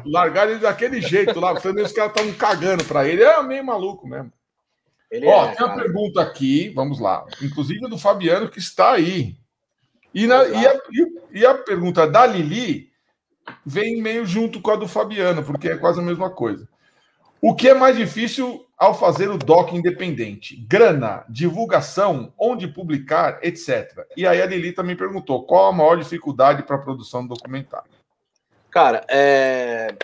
Largaram 0.05 0.51
ele 0.53 0.61
daquele 0.61 1.01
jeito 1.01 1.41
lá, 1.41 1.55
os 1.55 1.63
caras 1.63 1.91
estavam 1.91 2.33
cagando 2.35 2.85
pra 2.85 3.09
ele. 3.09 3.23
É 3.23 3.43
meio 3.43 3.65
maluco 3.65 4.07
mesmo. 4.07 4.31
Ele 5.17 5.27
Ó, 5.27 5.47
é, 5.47 5.55
tem 5.55 5.67
uma 5.67 5.75
pergunta 5.75 6.23
aqui, 6.23 6.69
vamos 6.71 6.99
lá. 7.01 7.25
Inclusive 7.43 7.81
do 7.89 7.99
Fabiano, 7.99 8.49
que 8.49 8.59
está 8.59 8.93
aí. 8.93 9.37
E, 10.15 10.27
na- 10.27 10.45
e 10.45 10.67
a, 10.67 10.81
e 11.33 11.47
a 11.47 11.55
pergunta 11.55 12.07
da 12.07 12.27
Lili 12.27 12.91
vem 13.65 14.01
meio 14.01 14.25
junto 14.27 14.61
com 14.61 14.71
a 14.71 14.77
do 14.77 14.89
Fabiano, 14.89 15.43
porque 15.43 15.69
é 15.69 15.77
quase 15.77 16.01
a 16.01 16.03
mesma 16.03 16.31
coisa. 16.31 16.69
O 17.41 17.55
que 17.55 17.69
é 17.69 17.75
mais 17.75 17.97
difícil 17.97 18.67
ao 18.79 18.99
fazer 18.99 19.29
o 19.29 19.37
doc 19.39 19.73
independente? 19.73 20.57
Grana, 20.69 21.25
divulgação, 21.29 22.33
onde 22.39 22.67
publicar, 22.67 23.39
etc. 23.43 24.07
E 24.17 24.27
aí 24.27 24.41
a 24.41 24.47
Lili 24.47 24.73
também 24.73 24.97
perguntou 24.97 25.45
qual 25.45 25.67
a 25.67 25.73
maior 25.73 25.97
dificuldade 25.97 26.63
para 26.63 26.77
a 26.77 26.81
produção 26.81 27.23
do 27.23 27.35
documentário. 27.35 27.91
Cara, 28.71 29.05
é, 29.09 29.95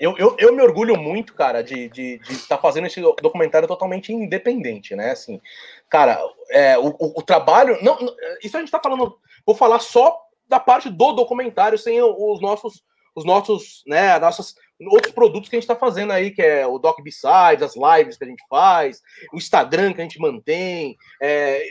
eu, 0.00 0.16
eu, 0.18 0.34
eu 0.38 0.52
me 0.52 0.62
orgulho 0.62 0.96
muito, 0.96 1.34
cara, 1.34 1.62
de 1.62 2.20
estar 2.30 2.58
fazendo 2.58 2.86
esse 2.86 3.00
documentário 3.22 3.68
totalmente 3.68 4.12
independente, 4.12 4.96
né? 4.96 5.10
Assim, 5.12 5.40
cara, 5.88 6.18
é, 6.50 6.78
o, 6.78 6.88
o- 6.98 7.18
o 7.18 7.22
trabalho. 7.22 7.78
Não, 7.82 7.98
isso 8.42 8.56
a 8.56 8.60
gente 8.60 8.72
tá 8.72 8.80
falando. 8.80 9.16
Vou 9.46 9.54
falar 9.54 9.78
só 9.78 10.18
da 10.48 10.58
parte 10.58 10.88
do 10.88 11.12
documentário, 11.12 11.78
sem 11.78 12.02
os 12.02 12.40
nossos, 12.40 12.82
os 13.14 13.24
nossos, 13.24 13.82
né, 13.86 14.18
nossas 14.18 14.54
outros 14.90 15.12
produtos 15.12 15.48
que 15.50 15.56
a 15.56 15.60
gente 15.60 15.68
tá 15.68 15.76
fazendo 15.76 16.12
aí, 16.12 16.30
que 16.30 16.40
é 16.40 16.66
o 16.66 16.78
Doc 16.78 16.98
Besides, 17.02 17.62
as 17.62 17.76
lives 17.76 18.16
que 18.16 18.24
a 18.24 18.26
gente 18.26 18.42
faz, 18.48 19.00
o 19.32 19.36
Instagram 19.36 19.92
que 19.92 20.00
a 20.00 20.04
gente 20.04 20.18
mantém. 20.18 20.96
é, 21.20 21.62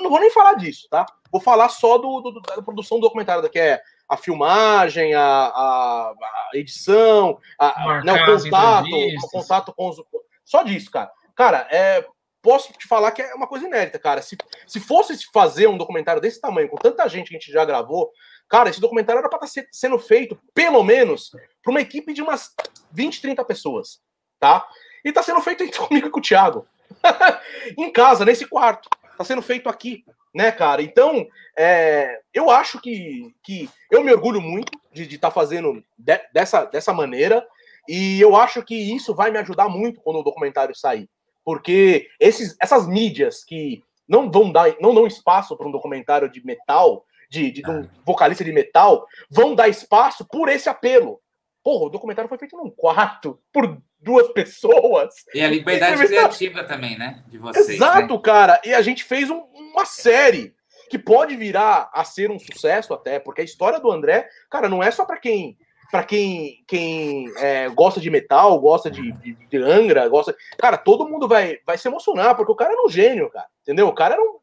não 0.00 0.10
vou 0.10 0.18
nem 0.20 0.30
falar 0.30 0.54
disso, 0.54 0.88
tá? 0.90 1.06
Vou 1.30 1.40
falar 1.40 1.68
só 1.68 1.96
do, 1.96 2.20
do- 2.20 2.40
da 2.40 2.60
produção 2.60 2.98
do 2.98 3.02
documentário, 3.02 3.48
que 3.48 3.58
é 3.58 3.80
a 4.10 4.16
filmagem, 4.16 5.14
a, 5.14 5.22
a- 5.22 6.14
a 6.52 6.56
edição, 6.56 7.38
a, 7.56 8.02
né, 8.04 8.26
contato, 8.26 8.88
o 8.88 9.30
contato 9.30 9.72
com 9.72 9.88
os. 9.88 10.02
Só 10.44 10.64
disso, 10.64 10.90
cara. 10.90 11.12
cara, 11.36 11.68
é, 11.70 12.04
posso 12.42 12.72
te 12.72 12.88
falar 12.88 13.12
que 13.12 13.22
é 13.22 13.34
uma 13.34 13.46
coisa 13.46 13.66
inédita, 13.66 14.00
cara. 14.00 14.20
Se, 14.20 14.36
se 14.66 14.80
fosse 14.80 15.16
fazer 15.32 15.68
um 15.68 15.78
documentário 15.78 16.20
desse 16.20 16.40
tamanho, 16.40 16.68
com 16.68 16.76
tanta 16.76 17.08
gente 17.08 17.28
que 17.28 17.36
a 17.36 17.38
gente 17.38 17.52
já 17.52 17.64
gravou, 17.64 18.10
cara, 18.48 18.68
esse 18.68 18.80
documentário 18.80 19.20
era 19.20 19.28
para 19.28 19.44
estar 19.46 19.62
tá 19.62 19.68
sendo 19.70 19.96
feito, 19.96 20.36
pelo 20.52 20.82
menos, 20.82 21.30
para 21.62 21.70
uma 21.70 21.80
equipe 21.80 22.12
de 22.12 22.20
umas 22.20 22.52
20, 22.90 23.20
30 23.22 23.44
pessoas, 23.44 24.00
tá? 24.40 24.66
E 25.04 25.12
tá 25.12 25.22
sendo 25.22 25.40
feito 25.40 25.64
comigo 25.86 26.08
e 26.08 26.10
com 26.10 26.18
o 26.18 26.22
Thiago. 26.22 26.66
em 27.78 27.92
casa, 27.92 28.24
nesse 28.24 28.44
quarto. 28.44 28.88
Tá 29.20 29.24
sendo 29.24 29.42
feito 29.42 29.68
aqui, 29.68 30.02
né, 30.34 30.50
cara? 30.50 30.80
Então, 30.80 31.26
é, 31.54 32.22
eu 32.32 32.48
acho 32.48 32.80
que, 32.80 33.34
que 33.42 33.68
eu 33.90 34.02
me 34.02 34.10
orgulho 34.10 34.40
muito 34.40 34.72
de 34.90 35.02
estar 35.02 35.28
tá 35.28 35.30
fazendo 35.30 35.84
de, 35.98 36.18
dessa, 36.32 36.64
dessa 36.64 36.90
maneira. 36.94 37.46
E 37.86 38.18
eu 38.18 38.34
acho 38.34 38.62
que 38.62 38.74
isso 38.74 39.14
vai 39.14 39.30
me 39.30 39.36
ajudar 39.36 39.68
muito 39.68 40.00
quando 40.00 40.20
o 40.20 40.22
documentário 40.22 40.74
sair. 40.74 41.06
Porque 41.44 42.08
esses, 42.18 42.56
essas 42.58 42.88
mídias 42.88 43.44
que 43.44 43.84
não 44.08 44.30
vão 44.30 44.50
dar, 44.50 44.74
não 44.80 44.94
dão 44.94 45.06
espaço 45.06 45.54
para 45.54 45.68
um 45.68 45.70
documentário 45.70 46.30
de 46.30 46.42
metal, 46.42 47.04
de, 47.28 47.50
de, 47.50 47.60
de, 47.60 47.70
um 47.70 47.86
vocalista 48.06 48.42
de 48.42 48.52
metal, 48.52 49.06
vão 49.30 49.54
dar 49.54 49.68
espaço 49.68 50.24
por 50.24 50.48
esse 50.48 50.70
apelo. 50.70 51.20
Porra, 51.62 51.84
o 51.84 51.90
documentário 51.90 52.30
foi 52.30 52.38
feito 52.38 52.56
num 52.56 52.70
quarto, 52.70 53.38
por 53.52 53.82
duas 54.02 54.28
pessoas. 54.32 55.14
E 55.34 55.40
a 55.40 55.48
liberdade 55.48 56.06
criativa 56.06 56.64
também, 56.64 56.98
né? 56.98 57.22
De 57.28 57.38
vocês. 57.38 57.68
Exato, 57.70 58.14
né? 58.14 58.20
cara. 58.22 58.60
E 58.64 58.74
a 58.74 58.82
gente 58.82 59.04
fez 59.04 59.30
um, 59.30 59.42
uma 59.54 59.84
série 59.84 60.54
que 60.88 60.98
pode 60.98 61.36
virar 61.36 61.90
a 61.94 62.04
ser 62.04 62.30
um 62.30 62.38
sucesso 62.38 62.92
até, 62.92 63.20
porque 63.20 63.40
a 63.40 63.44
história 63.44 63.78
do 63.78 63.90
André, 63.90 64.28
cara, 64.50 64.68
não 64.68 64.82
é 64.82 64.90
só 64.90 65.04
para 65.04 65.18
quem 65.18 65.56
para 65.90 66.04
quem, 66.04 66.62
quem 66.66 67.32
é, 67.36 67.68
gosta 67.68 68.00
de 68.00 68.10
metal, 68.10 68.58
gosta 68.60 68.90
de, 68.90 69.12
de, 69.12 69.34
de, 69.34 69.56
Angra, 69.58 70.08
gosta. 70.08 70.34
Cara, 70.56 70.78
todo 70.78 71.08
mundo 71.08 71.26
vai, 71.26 71.58
vai 71.66 71.76
se 71.76 71.88
emocionar, 71.88 72.36
porque 72.36 72.52
o 72.52 72.56
cara 72.56 72.72
era 72.72 72.84
um 72.84 72.88
gênio, 72.88 73.28
cara. 73.30 73.46
Entendeu? 73.62 73.88
O 73.88 73.94
cara 73.94 74.14
era 74.14 74.22
um. 74.22 74.38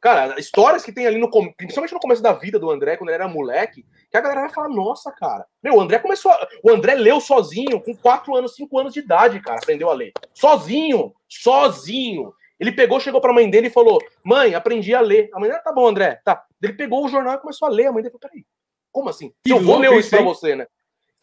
Cara, 0.00 0.38
histórias 0.38 0.84
que 0.84 0.92
tem 0.92 1.06
ali 1.06 1.18
no. 1.18 1.30
Principalmente 1.56 1.92
no 1.92 2.00
começo 2.00 2.22
da 2.22 2.32
vida 2.32 2.58
do 2.58 2.70
André, 2.70 2.96
quando 2.96 3.10
ele 3.10 3.16
era 3.16 3.28
moleque, 3.28 3.84
que 4.10 4.16
a 4.16 4.20
galera 4.20 4.42
vai 4.42 4.50
falar, 4.50 4.68
nossa, 4.68 5.12
cara. 5.12 5.46
Meu, 5.62 5.74
o 5.74 5.80
André 5.80 5.98
começou. 5.98 6.32
A... 6.32 6.48
O 6.62 6.70
André 6.70 6.94
leu 6.94 7.20
sozinho, 7.20 7.80
com 7.80 7.94
4 7.94 8.34
anos, 8.34 8.54
5 8.54 8.78
anos 8.78 8.92
de 8.92 9.00
idade, 9.00 9.40
cara, 9.40 9.58
aprendeu 9.58 9.90
a 9.90 9.94
ler. 9.94 10.12
Sozinho! 10.32 11.14
Sozinho! 11.28 12.32
Ele 12.58 12.72
pegou, 12.72 12.98
chegou 12.98 13.20
pra 13.20 13.34
mãe 13.34 13.48
dele 13.50 13.66
e 13.66 13.70
falou: 13.70 13.98
Mãe, 14.24 14.54
aprendi 14.54 14.94
a 14.94 15.00
ler. 15.00 15.28
A 15.34 15.38
mãe 15.38 15.50
dele, 15.50 15.62
tá 15.62 15.72
bom, 15.72 15.86
André, 15.86 16.20
tá. 16.24 16.42
Ele 16.62 16.72
pegou 16.72 17.04
o 17.04 17.08
jornal 17.08 17.34
e 17.34 17.38
começou 17.38 17.68
a 17.68 17.70
ler. 17.70 17.86
A 17.86 17.92
mãe 17.92 18.02
dele 18.02 18.12
falou: 18.12 18.30
Peraí, 18.30 18.44
como 18.90 19.10
assim? 19.10 19.30
Que 19.44 19.52
eu 19.52 19.60
vou 19.60 19.78
ler 19.78 19.92
isso 19.98 20.10
pra 20.10 20.22
você, 20.22 20.56
né? 20.56 20.66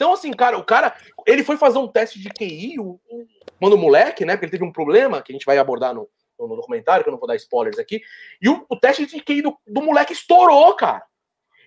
Então, 0.04 0.12
assim, 0.12 0.34
cara, 0.34 0.58
o 0.58 0.64
cara, 0.66 0.94
ele 1.26 1.46
foi 1.46 1.56
fazer 1.56 1.78
um 1.78 1.88
teste 1.88 2.20
de 2.20 2.28
QI, 2.28 2.78
o, 2.78 3.00
o, 3.10 3.26
quando 3.58 3.76
o 3.76 3.78
moleque, 3.78 4.26
né, 4.26 4.34
porque 4.34 4.48
ele 4.48 4.52
teve 4.52 4.66
um 4.66 4.72
problema, 4.72 5.22
que 5.22 5.32
a 5.32 5.34
gente 5.34 5.46
vai 5.46 5.58
abordar 5.58 5.94
no, 5.94 6.10
no 6.38 6.58
documentário, 6.58 7.06
que 7.06 7.10
eu 7.10 7.14
não 7.14 7.20
vou 7.20 7.28
dar 7.28 7.38
spoilers 7.38 7.80
aqui, 7.80 8.02
e 8.42 8.50
o, 8.50 8.66
o 8.68 8.76
teste 8.78 9.06
de 9.06 9.22
QI 9.22 9.42
do, 9.42 9.58
do 9.66 9.82
moleque 9.82 10.12
estourou, 10.12 10.76
cara. 10.76 11.04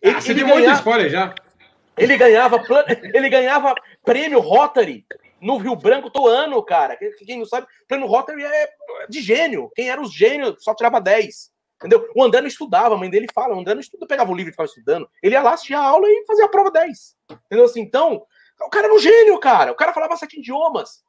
Ele, 0.02 0.16
ah, 0.16 0.20
você 0.20 0.32
ele 0.32 0.40
deu 0.40 0.48
ganhava, 0.48 0.66
muito 0.66 0.76
spoiler 0.76 1.08
já. 1.08 1.34
Ele 1.96 2.16
ganhava, 2.18 2.62
ele 3.14 3.28
ganhava 3.30 3.74
prêmio 4.04 4.40
Rotary 4.40 5.06
no 5.40 5.56
Rio 5.56 5.74
Branco 5.74 6.10
todo 6.10 6.28
ano, 6.28 6.62
cara. 6.62 6.94
Quem 6.94 7.38
não 7.38 7.46
sabe, 7.46 7.66
prêmio 7.88 8.06
Rotary 8.06 8.44
é 8.44 8.68
de 9.08 9.22
gênio. 9.22 9.70
Quem 9.74 9.88
era 9.88 9.98
os 9.98 10.12
gênios 10.12 10.62
só 10.62 10.74
tirava 10.74 11.00
10. 11.00 11.50
Entendeu? 11.76 12.08
O 12.14 12.24
André 12.24 12.40
não 12.40 12.48
estudava, 12.48 12.94
a 12.94 12.98
mãe 12.98 13.10
dele 13.10 13.26
fala, 13.34 13.54
o 13.54 13.60
André 13.60 13.74
não 13.74 13.80
estuda, 13.80 14.06
pegava 14.06 14.30
o 14.30 14.34
livro 14.34 14.50
e 14.50 14.52
ficava 14.52 14.66
estudando. 14.66 15.08
Ele 15.22 15.34
ia 15.34 15.42
lá, 15.42 15.52
assistia 15.52 15.78
a 15.78 15.84
aula 15.84 16.08
e 16.08 16.24
fazia 16.26 16.46
a 16.46 16.48
prova 16.48 16.70
10. 16.70 17.16
Entendeu? 17.46 17.66
Assim, 17.66 17.80
então, 17.80 18.22
o 18.60 18.70
cara 18.70 18.86
era 18.86 18.94
um 18.94 18.98
gênio, 18.98 19.38
cara. 19.38 19.72
O 19.72 19.74
cara 19.74 19.92
falava 19.92 20.16
sete 20.16 20.38
idiomas. 20.38 21.04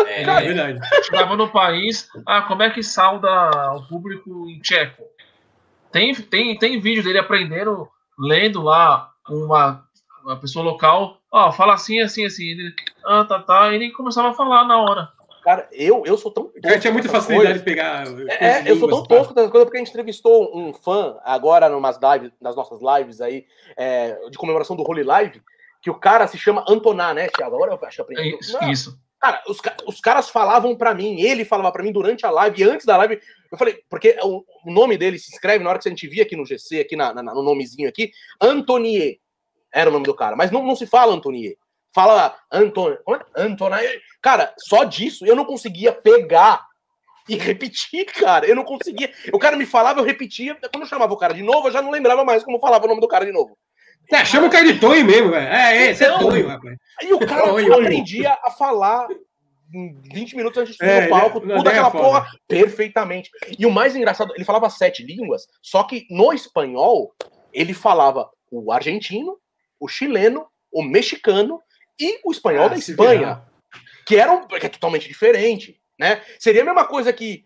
É, 0.00 0.24
cara, 0.26 0.44
é 0.44 0.48
verdade. 0.48 1.04
Chegava 1.04 1.36
no 1.36 1.48
país, 1.50 2.08
ah, 2.26 2.42
como 2.42 2.62
é 2.62 2.70
que 2.70 2.82
salda 2.82 3.28
o 3.74 3.86
público 3.86 4.48
em 4.48 4.60
tcheco? 4.60 5.04
Tem, 5.92 6.12
tem, 6.12 6.58
tem 6.58 6.80
vídeo 6.80 7.04
dele 7.04 7.18
aprendendo, 7.18 7.88
lendo 8.18 8.62
lá 8.62 9.12
uma, 9.28 9.86
uma 10.24 10.36
pessoa 10.40 10.64
local, 10.64 11.20
ó, 11.30 11.48
oh, 11.48 11.52
fala 11.52 11.74
assim, 11.74 12.00
assim, 12.00 12.24
assim. 12.24 12.46
Ele, 12.46 12.74
ah, 13.06 13.24
tá, 13.24 13.38
tá. 13.40 13.72
Ele 13.72 13.92
começava 13.92 14.30
a 14.30 14.34
falar 14.34 14.64
na 14.64 14.76
hora. 14.78 15.08
Cara, 15.44 15.68
eu, 15.70 16.02
eu 16.06 16.16
sou 16.16 16.30
tão. 16.30 16.44
Tosco 16.44 16.80
tinha 16.80 16.92
muita 16.92 17.10
facilidade 17.10 17.58
de 17.58 17.64
pegar. 17.64 18.06
É, 18.40 18.62
eu 18.68 18.78
sou 18.78 18.88
tão 18.88 19.02
tosco 19.02 19.34
das 19.34 19.50
coisas, 19.50 19.66
porque 19.66 19.76
a 19.76 19.80
gente 19.80 19.90
entrevistou 19.90 20.56
um 20.56 20.72
fã 20.72 21.18
agora 21.22 21.68
numas 21.68 21.98
lives, 22.00 22.32
nas 22.40 22.56
nossas 22.56 22.80
lives 22.80 23.20
aí, 23.20 23.44
é, 23.76 24.18
de 24.30 24.38
comemoração 24.38 24.74
do 24.74 24.82
Holy 24.82 25.02
Live, 25.02 25.42
que 25.82 25.90
o 25.90 25.94
cara 25.94 26.26
se 26.26 26.38
chama 26.38 26.64
Antoná, 26.66 27.12
né, 27.12 27.28
Thiago? 27.28 27.56
Agora 27.56 27.72
eu 27.72 27.86
acho 27.86 27.96
que 27.96 28.00
aprendi. 28.00 28.34
É 28.34 28.38
isso. 28.38 28.64
isso. 28.64 28.98
Cara, 29.20 29.42
os, 29.46 29.58
os 29.86 30.00
caras 30.00 30.30
falavam 30.30 30.74
para 30.74 30.94
mim, 30.94 31.20
ele 31.20 31.44
falava 31.44 31.70
para 31.70 31.82
mim 31.82 31.92
durante 31.92 32.24
a 32.24 32.30
live, 32.30 32.62
e 32.62 32.64
antes 32.64 32.86
da 32.86 32.96
live, 32.96 33.20
eu 33.52 33.58
falei, 33.58 33.80
porque 33.90 34.16
o, 34.22 34.42
o, 34.64 34.72
nome 34.72 34.96
dele 34.96 35.18
se 35.18 35.30
escreve 35.30 35.62
na 35.62 35.68
hora 35.68 35.78
que 35.78 35.86
a 35.86 35.90
gente 35.90 36.08
via 36.08 36.22
aqui 36.22 36.36
no 36.36 36.46
GC, 36.46 36.80
aqui 36.80 36.96
na, 36.96 37.12
na, 37.12 37.22
no 37.22 37.42
nomezinho 37.42 37.88
aqui, 37.88 38.12
Antonier 38.40 39.18
era 39.70 39.90
o 39.90 39.92
nome 39.92 40.06
do 40.06 40.14
cara, 40.14 40.36
mas 40.36 40.50
não, 40.50 40.62
não 40.62 40.76
se 40.76 40.86
fala 40.86 41.14
Antonier. 41.14 41.56
Fala 41.94 42.34
Antônio. 42.50 42.98
É? 43.08 43.42
Antonier. 43.44 44.02
Cara, 44.20 44.52
só 44.58 44.84
disso 44.84 45.24
eu 45.24 45.36
não 45.36 45.44
conseguia 45.44 45.92
pegar 45.92 46.66
e 47.28 47.36
repetir, 47.38 48.04
cara. 48.06 48.46
Eu 48.46 48.56
não 48.56 48.64
conseguia. 48.64 49.12
O 49.32 49.38
cara 49.38 49.56
me 49.56 49.64
falava, 49.64 50.00
eu 50.00 50.04
repetia. 50.04 50.56
Quando 50.56 50.82
eu 50.82 50.88
chamava 50.88 51.14
o 51.14 51.16
cara 51.18 51.32
de 51.32 51.42
novo, 51.42 51.68
eu 51.68 51.72
já 51.72 51.80
não 51.80 51.90
lembrava 51.90 52.24
mais 52.24 52.42
como 52.42 52.58
falava 52.58 52.84
o 52.84 52.88
nome 52.88 53.00
do 53.00 53.08
cara 53.08 53.24
de 53.24 53.32
novo. 53.32 53.56
É, 54.12 54.24
chama 54.24 54.48
o 54.48 54.50
cara 54.50 54.70
de 54.70 54.78
Tonho 54.78 55.04
mesmo, 55.04 55.30
velho. 55.30 55.46
É, 55.46 55.76
é, 55.76 55.90
esse 55.90 56.04
é 56.04 56.08
então, 56.08 56.28
Tonho, 56.28 56.48
rapaz. 56.48 56.76
Aí 57.00 57.12
o 57.12 57.18
cara 57.20 57.44
Tonho. 57.44 57.72
aprendia 57.72 58.36
a 58.42 58.50
falar 58.50 59.08
20 59.72 60.36
minutos 60.36 60.58
antes 60.58 60.72
de 60.72 60.78
subir 60.78 60.90
é, 60.90 61.00
no 61.02 61.10
palco, 61.10 61.40
tudo 61.40 61.68
aquela 61.68 61.88
é 61.88 61.90
porra 61.90 62.26
perfeitamente. 62.46 63.30
E 63.58 63.64
o 63.64 63.70
mais 63.70 63.96
engraçado, 63.96 64.34
ele 64.34 64.44
falava 64.44 64.68
sete 64.68 65.02
línguas, 65.02 65.46
só 65.62 65.84
que 65.84 66.06
no 66.10 66.32
espanhol 66.32 67.14
ele 67.52 67.72
falava 67.72 68.28
o 68.50 68.70
argentino, 68.70 69.38
o 69.80 69.88
chileno, 69.88 70.46
o 70.70 70.82
mexicano 70.82 71.60
e 71.98 72.20
o 72.24 72.32
espanhol 72.32 72.66
ah, 72.66 72.68
da 72.68 72.76
Espanha, 72.76 73.42
que, 74.06 74.16
era 74.16 74.32
um, 74.32 74.46
que 74.46 74.66
é 74.66 74.68
totalmente 74.68 75.08
diferente, 75.08 75.80
né? 75.98 76.22
Seria 76.38 76.62
a 76.62 76.64
mesma 76.64 76.84
coisa 76.84 77.12
que 77.12 77.44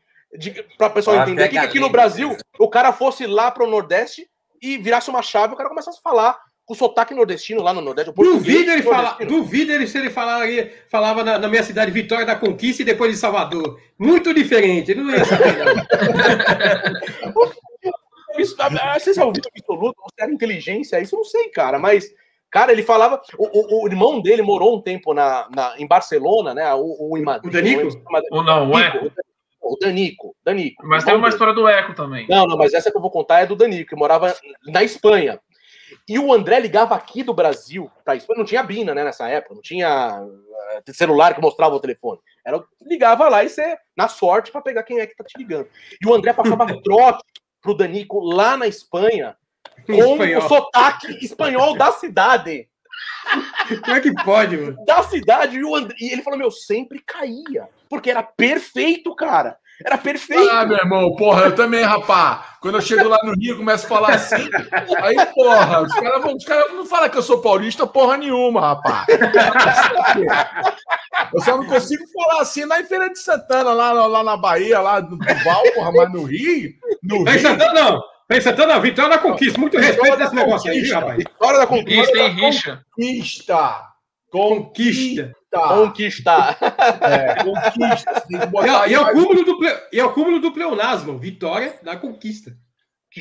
para 0.77 0.89
o 0.89 0.91
pessoal 0.91 1.19
ah, 1.19 1.23
entender 1.23 1.49
que 1.49 1.59
aqui 1.59 1.81
no 1.81 1.89
Brasil 1.89 2.37
o 2.59 2.69
cara 2.69 2.93
fosse 2.93 3.27
lá 3.27 3.51
para 3.51 3.65
o 3.65 3.71
Nordeste 3.71 4.29
e 4.61 4.77
virasse 4.77 5.09
uma 5.09 5.23
chave, 5.23 5.55
o 5.55 5.57
cara 5.57 5.69
começasse 5.69 5.99
a 5.99 6.03
falar 6.03 6.39
com 6.69 6.75
sotaque 6.75 7.15
nordestino 7.15 7.63
lá 7.63 7.73
no 7.73 7.81
Nordeste. 7.81 8.13
Duvido 8.13 8.71
ele, 8.71 8.83
fala, 8.83 9.17
duvido 9.27 9.73
ele 9.73 9.87
se 9.87 9.97
ele 9.97 10.11
falar, 10.11 10.47
falava 10.91 11.25
na, 11.25 11.39
na, 11.39 11.49
minha 11.49 11.63
cidade 11.63 11.91
Vitória 11.91 12.27
da 12.27 12.37
Conquista 12.37 12.83
e 12.83 12.85
depois 12.85 13.11
de 13.11 13.17
Salvador. 13.17 13.81
Muito 13.99 14.35
diferente. 14.35 14.95
Não 14.95 15.11
saber. 15.25 15.57
isso, 18.39 18.55
ah, 18.59 18.99
você 18.99 19.15
já 19.15 19.25
ouviu 19.25 19.43
absoluto? 19.57 19.99
Você 20.03 20.23
era 20.23 20.31
inteligência? 20.31 21.01
Isso 21.01 21.15
eu 21.15 21.21
não 21.21 21.25
sei, 21.25 21.49
cara, 21.49 21.79
mas. 21.79 22.15
Cara, 22.51 22.73
ele 22.73 22.83
falava. 22.83 23.21
O, 23.37 23.47
o, 23.47 23.85
o, 23.85 23.89
irmão 23.89 24.21
dele 24.21 24.43
morou 24.43 24.77
um 24.77 24.83
tempo 24.83 25.13
na, 25.13 25.49
na, 25.55 25.75
em 25.79 25.87
Barcelona, 25.87 26.55
né? 26.55 26.73
O, 26.75 26.81
o, 26.81 27.19
o 27.19 27.51
Danico? 27.51 27.89
Ou 28.31 28.43
não, 28.43 28.71
o 28.71 28.79
Eco? 28.79 29.13
O 29.61 29.77
Danico, 29.79 30.35
Danico. 30.43 30.87
Mas 30.87 31.05
tem 31.05 31.15
uma 31.15 31.29
história 31.29 31.53
do 31.53 31.69
Eco 31.69 31.95
também. 31.95 32.27
Não, 32.29 32.47
não, 32.47 32.57
mas 32.57 32.73
essa 32.73 32.91
que 32.91 32.97
eu 32.97 33.03
vou 33.03 33.11
contar 33.11 33.41
é 33.41 33.47
do 33.47 33.57
Danico, 33.57 33.91
que 33.91 33.97
morava 33.97 34.35
na 34.67 34.83
Espanha. 34.83 35.39
E 36.09 36.19
o 36.19 36.33
André 36.33 36.59
ligava 36.59 36.95
aqui 36.95 37.23
do 37.23 37.35
Brasil 37.35 37.91
para 38.03 38.17
isso. 38.17 38.27
Não 38.35 38.45
tinha 38.45 38.63
Bina, 38.63 38.95
né, 38.95 39.05
nessa 39.05 39.29
época, 39.29 39.55
não 39.55 39.63
tinha 39.63 40.27
eh, 40.87 40.93
celular 40.93 41.35
que 41.35 41.41
mostrava 41.41 41.75
o 41.75 41.81
telefone. 41.81 42.19
Era 42.45 42.63
ligava 42.83 43.29
lá 43.29 43.45
e 43.45 43.49
você 43.49 43.77
na 43.95 44.09
sorte 44.09 44.51
para 44.51 44.63
pegar 44.63 44.83
quem 44.85 45.01
é 45.01 45.07
que 45.07 45.17
tá 45.17 45.25
te 45.25 45.37
ligando. 45.37 45.69
E 46.01 46.07
o 46.07 46.15
André 46.15 46.33
passava 46.33 46.67
trote 46.83 47.23
pro 47.61 47.75
Danico 47.75 48.21
lá 48.21 48.57
na 48.57 48.67
Espanha 48.67 49.37
com 49.95 50.13
espanhol. 50.13 50.45
o 50.45 50.49
sotaque 50.49 51.25
espanhol 51.25 51.77
da 51.77 51.93
cidade. 51.93 52.69
Como 53.85 53.97
é 53.97 54.01
que 54.01 54.13
pode, 54.25 54.57
mano? 54.57 54.85
Da 54.85 55.03
cidade. 55.03 55.57
E, 55.57 55.65
o 55.65 55.75
André, 55.75 55.97
e 56.01 56.13
ele 56.13 56.23
falou: 56.23 56.39
Meu, 56.39 56.51
sempre 56.51 57.01
caía. 57.01 57.69
Porque 57.89 58.11
era 58.11 58.23
perfeito, 58.23 59.15
cara. 59.15 59.57
Era 59.85 59.97
perfeito. 59.97 60.51
Ah, 60.51 60.67
meu 60.67 60.77
irmão, 60.77 61.15
porra, 61.15 61.45
eu 61.45 61.55
também, 61.55 61.85
rapá. 61.85 62.57
Quando 62.61 62.75
eu 62.75 62.81
chego 62.81 63.09
lá 63.09 63.19
no 63.23 63.33
Rio, 63.35 63.59
começo 63.59 63.87
a 63.87 63.89
falar 63.89 64.15
assim. 64.15 64.51
Aí, 65.03 65.15
porra, 65.27 65.83
os 65.83 65.95
caras 65.95 66.45
cara 66.45 66.73
não 66.73 66.85
falam 66.85 67.09
que 67.09 67.17
eu 67.17 67.23
sou 67.23 67.41
paulista 67.41 67.87
porra 67.87 68.17
nenhuma, 68.17 68.61
rapá. 68.61 69.07
Eu 71.33 71.41
só 71.43 71.57
não 71.57 71.67
consigo 71.67 72.03
falar 72.13 72.43
assim 72.43 72.65
na 72.65 72.83
Feira 72.85 73.09
de 73.09 73.19
Santana, 73.21 73.73
lá, 73.73 73.93
lá 73.93 74.25
na 74.25 74.37
Bahia, 74.37 74.81
lá 74.81 75.01
no 75.01 75.17
Val, 75.45 75.63
porra, 75.75 75.93
mas 75.93 76.13
no 76.13 76.25
Rio. 76.25 76.73
No 77.03 77.23
Rio... 77.23 77.41
Santana, 77.41 77.73
não. 77.73 78.03
Em 78.31 78.41
Santana, 78.41 78.79
vitória 78.79 79.17
da 79.17 79.19
conquista. 79.19 79.59
Muito 79.59 79.79
respeito 79.79 80.17
desse 80.19 80.35
negócio 80.35 80.71
aí, 80.71 80.91
rapaz. 80.91 81.17
Vitória 81.17 81.59
da 81.59 81.67
conquista. 81.67 82.29
Rixa. 82.29 82.85
Conquista. 82.95 83.89
Conquista. 84.31 85.33
Conquistar. 85.51 86.59
É, 87.01 87.43
conquista. 87.43 88.25
E, 88.31 88.91
e, 88.91 88.95
é 88.95 89.01
o 89.01 89.13
cúmulo 89.13 89.45
do, 89.45 89.59
e 89.93 89.99
é 89.99 90.05
o 90.05 90.13
cúmulo 90.13 90.41
do 90.41 90.53
pleonasmo. 90.53 91.19
Vitória 91.19 91.79
da 91.83 91.97
conquista. 91.97 92.53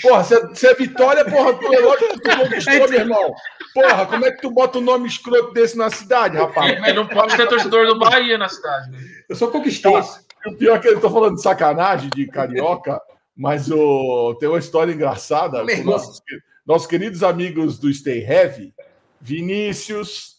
Porra, 0.02 0.24
se 0.24 0.68
é 0.68 0.74
Vitória, 0.74 1.24
porra, 1.24 1.54
tu, 1.54 1.74
é 1.74 1.80
lógico 1.80 2.14
que 2.14 2.20
tu 2.20 2.38
conquistou, 2.38 2.74
meu 2.90 3.00
irmão. 3.00 3.34
Porra, 3.74 4.06
como 4.06 4.26
é 4.26 4.32
que 4.32 4.42
tu 4.42 4.52
bota 4.52 4.80
um 4.80 4.82
nome 4.82 5.08
escroto 5.08 5.54
desse 5.54 5.78
na 5.78 5.90
cidade, 5.90 6.38
rapaz? 6.38 6.80
Mas 6.82 6.94
não 6.94 7.08
pode 7.08 7.36
ter 7.38 7.48
torcedor 7.48 7.88
do 7.88 7.98
Bahia 7.98 8.38
na 8.38 8.50
cidade. 8.50 8.92
Né? 8.92 9.00
Eu 9.30 9.36
sou 9.36 9.50
conquistado. 9.50 10.06
o 10.46 10.56
pior 10.56 10.76
é 10.76 10.80
que 10.80 10.90
eu 10.90 11.00
tô 11.00 11.10
falando 11.10 11.36
de 11.36 11.42
sacanagem 11.42 12.10
de 12.14 12.28
carioca, 12.28 13.02
mas 13.38 13.70
o, 13.70 14.34
tem 14.40 14.50
uma 14.50 14.58
história 14.58 14.92
engraçada 14.92 15.64
nossos, 15.84 16.20
nossos 16.66 16.88
queridos 16.88 17.22
amigos 17.22 17.78
do 17.78 17.94
Stay 17.94 18.24
Heavy, 18.24 18.74
Vinícius, 19.22 20.38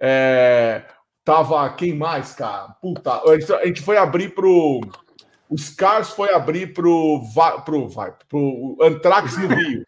é, 0.00 0.82
tava 1.24 1.72
quem 1.74 1.94
mais, 1.94 2.32
cara? 2.32 2.70
Puta, 2.82 3.22
a 3.22 3.66
gente 3.66 3.80
foi 3.80 3.96
abrir 3.96 4.34
pro 4.34 4.80
o 5.48 5.56
Scars 5.56 6.10
foi 6.10 6.32
abrir 6.32 6.72
pro 6.72 7.22
pro 7.64 7.88
vai, 7.88 8.12
pro 8.28 8.76
Anthrax 8.80 9.36
no 9.36 9.48
Rio. 9.48 9.84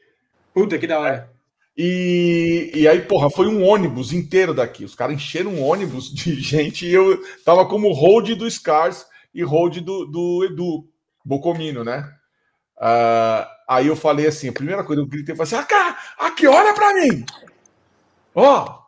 Puta 0.54 0.78
que 0.78 0.86
da 0.86 0.98
hora. 0.98 1.30
E, 1.76 2.70
e 2.74 2.88
aí, 2.88 3.02
porra, 3.02 3.28
foi 3.28 3.46
um 3.48 3.62
ônibus 3.62 4.12
inteiro 4.12 4.54
daqui. 4.54 4.82
Os 4.84 4.94
caras 4.94 5.14
encheram 5.14 5.52
um 5.52 5.62
ônibus 5.62 6.12
de 6.12 6.34
gente 6.40 6.86
e 6.86 6.94
eu 6.94 7.22
tava 7.44 7.66
como 7.66 7.92
hold 7.92 8.30
do 8.34 8.50
Scars 8.50 9.06
e 9.34 9.42
hold 9.42 9.78
do, 9.80 10.06
do 10.06 10.44
Edu 10.44 10.88
Bocomino, 11.26 11.82
né? 11.82 12.08
Uh, 12.78 13.44
aí 13.68 13.88
eu 13.88 13.96
falei 13.96 14.28
assim: 14.28 14.48
a 14.48 14.52
primeira 14.52 14.84
coisa 14.84 15.02
eu 15.02 15.06
gritei, 15.06 15.32
eu 15.32 15.36
falei 15.36 15.64
assim: 15.64 15.74
ah, 15.74 15.98
aqui, 16.18 16.46
olha 16.46 16.72
pra 16.72 16.94
mim! 16.94 17.26
Ó, 18.32 18.64
oh, 18.64 18.78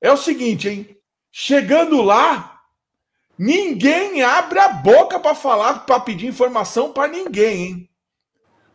é 0.00 0.10
o 0.10 0.16
seguinte, 0.16 0.68
hein? 0.68 0.96
Chegando 1.30 2.00
lá, 2.00 2.60
ninguém 3.38 4.22
abre 4.22 4.58
a 4.60 4.68
boca 4.68 5.20
para 5.20 5.34
falar, 5.34 5.84
para 5.84 6.00
pedir 6.00 6.26
informação 6.26 6.92
para 6.92 7.08
ninguém, 7.12 7.62
hein? 7.66 7.90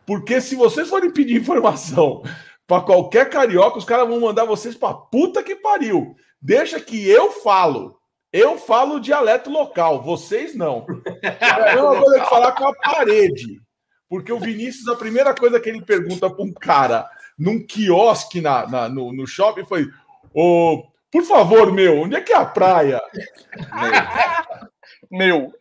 Porque 0.06 0.40
se 0.40 0.56
vocês 0.56 0.88
forem 0.88 1.12
pedir 1.12 1.40
informação 1.40 2.22
para 2.68 2.84
qualquer 2.84 3.30
carioca, 3.30 3.80
os 3.80 3.86
caras 3.86 4.08
vão 4.08 4.20
mandar 4.20 4.46
vocês 4.46 4.76
para 4.76 4.94
puta 4.94 5.42
que 5.42 5.56
pariu. 5.56 6.16
Deixa 6.40 6.80
que 6.80 7.10
eu 7.10 7.32
falo. 7.32 7.99
Eu 8.32 8.58
falo 8.58 8.96
o 8.96 9.00
dialeto 9.00 9.50
local, 9.50 10.04
vocês 10.04 10.56
não. 10.56 10.86
É 11.22 11.46
a 11.46 11.76
mesma 11.76 12.02
coisa 12.02 12.20
que 12.24 12.30
falar 12.30 12.52
com 12.52 12.68
a 12.68 12.76
parede. 12.76 13.60
Porque 14.08 14.32
o 14.32 14.40
Vinícius, 14.40 14.88
a 14.88 14.96
primeira 14.96 15.34
coisa 15.34 15.60
que 15.60 15.70
ele 15.70 15.82
pergunta 15.82 16.30
para 16.30 16.44
um 16.44 16.54
cara 16.54 17.10
num 17.38 17.66
quiosque 17.66 18.42
na, 18.42 18.68
na 18.68 18.90
no, 18.90 19.14
no, 19.14 19.26
shopping 19.26 19.66
foi: 19.66 19.88
oh, 20.34 20.84
Por 21.12 21.24
favor, 21.24 21.72
meu, 21.72 22.02
onde 22.02 22.16
é 22.16 22.22
que 22.22 22.34
é 22.34 22.36
a 22.36 22.46
praia? 22.46 23.02
Meu. 25.10 25.52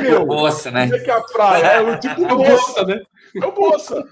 Meu, 0.00 0.26
Bolsa, 0.26 0.70
né? 0.70 0.84
Onde 0.84 0.96
é 0.96 0.98
que 0.98 1.10
é 1.10 1.14
a 1.14 1.20
praia? 1.20 1.64
É 1.64 1.80
o 1.80 2.00
tipo 2.00 2.24
é 2.24 2.28
Bolsa, 2.28 2.84
né? 2.84 3.00
É 3.40 3.46
o 3.46 3.52
Bolsa. 3.52 4.04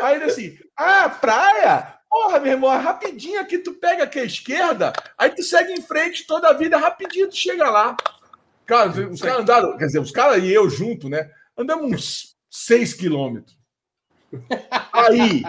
Aí 0.00 0.16
ele 0.16 0.24
assim, 0.24 0.56
ah, 0.76 1.08
praia? 1.08 1.94
Porra, 2.14 2.38
meu 2.38 2.52
irmão, 2.52 2.72
é 2.72 2.76
rapidinho 2.76 3.40
aqui, 3.40 3.58
tu 3.58 3.74
pega 3.74 4.04
aqui 4.04 4.20
a 4.20 4.24
esquerda, 4.24 4.92
aí 5.18 5.30
tu 5.30 5.42
segue 5.42 5.72
em 5.72 5.82
frente 5.82 6.24
toda 6.24 6.48
a 6.48 6.52
vida, 6.52 6.78
rapidinho 6.78 7.28
tu 7.28 7.34
chega 7.34 7.68
lá. 7.68 7.96
Cara, 8.64 8.88
os 9.10 9.20
caras 9.20 9.40
andaram, 9.40 9.76
quer 9.76 9.86
dizer, 9.86 9.98
os 9.98 10.12
caras 10.12 10.40
e 10.40 10.48
eu 10.48 10.70
junto, 10.70 11.08
né? 11.08 11.28
Andamos 11.58 11.90
uns 11.90 12.36
6 12.48 12.94
quilômetros. 12.94 13.58
Aí, 14.92 15.42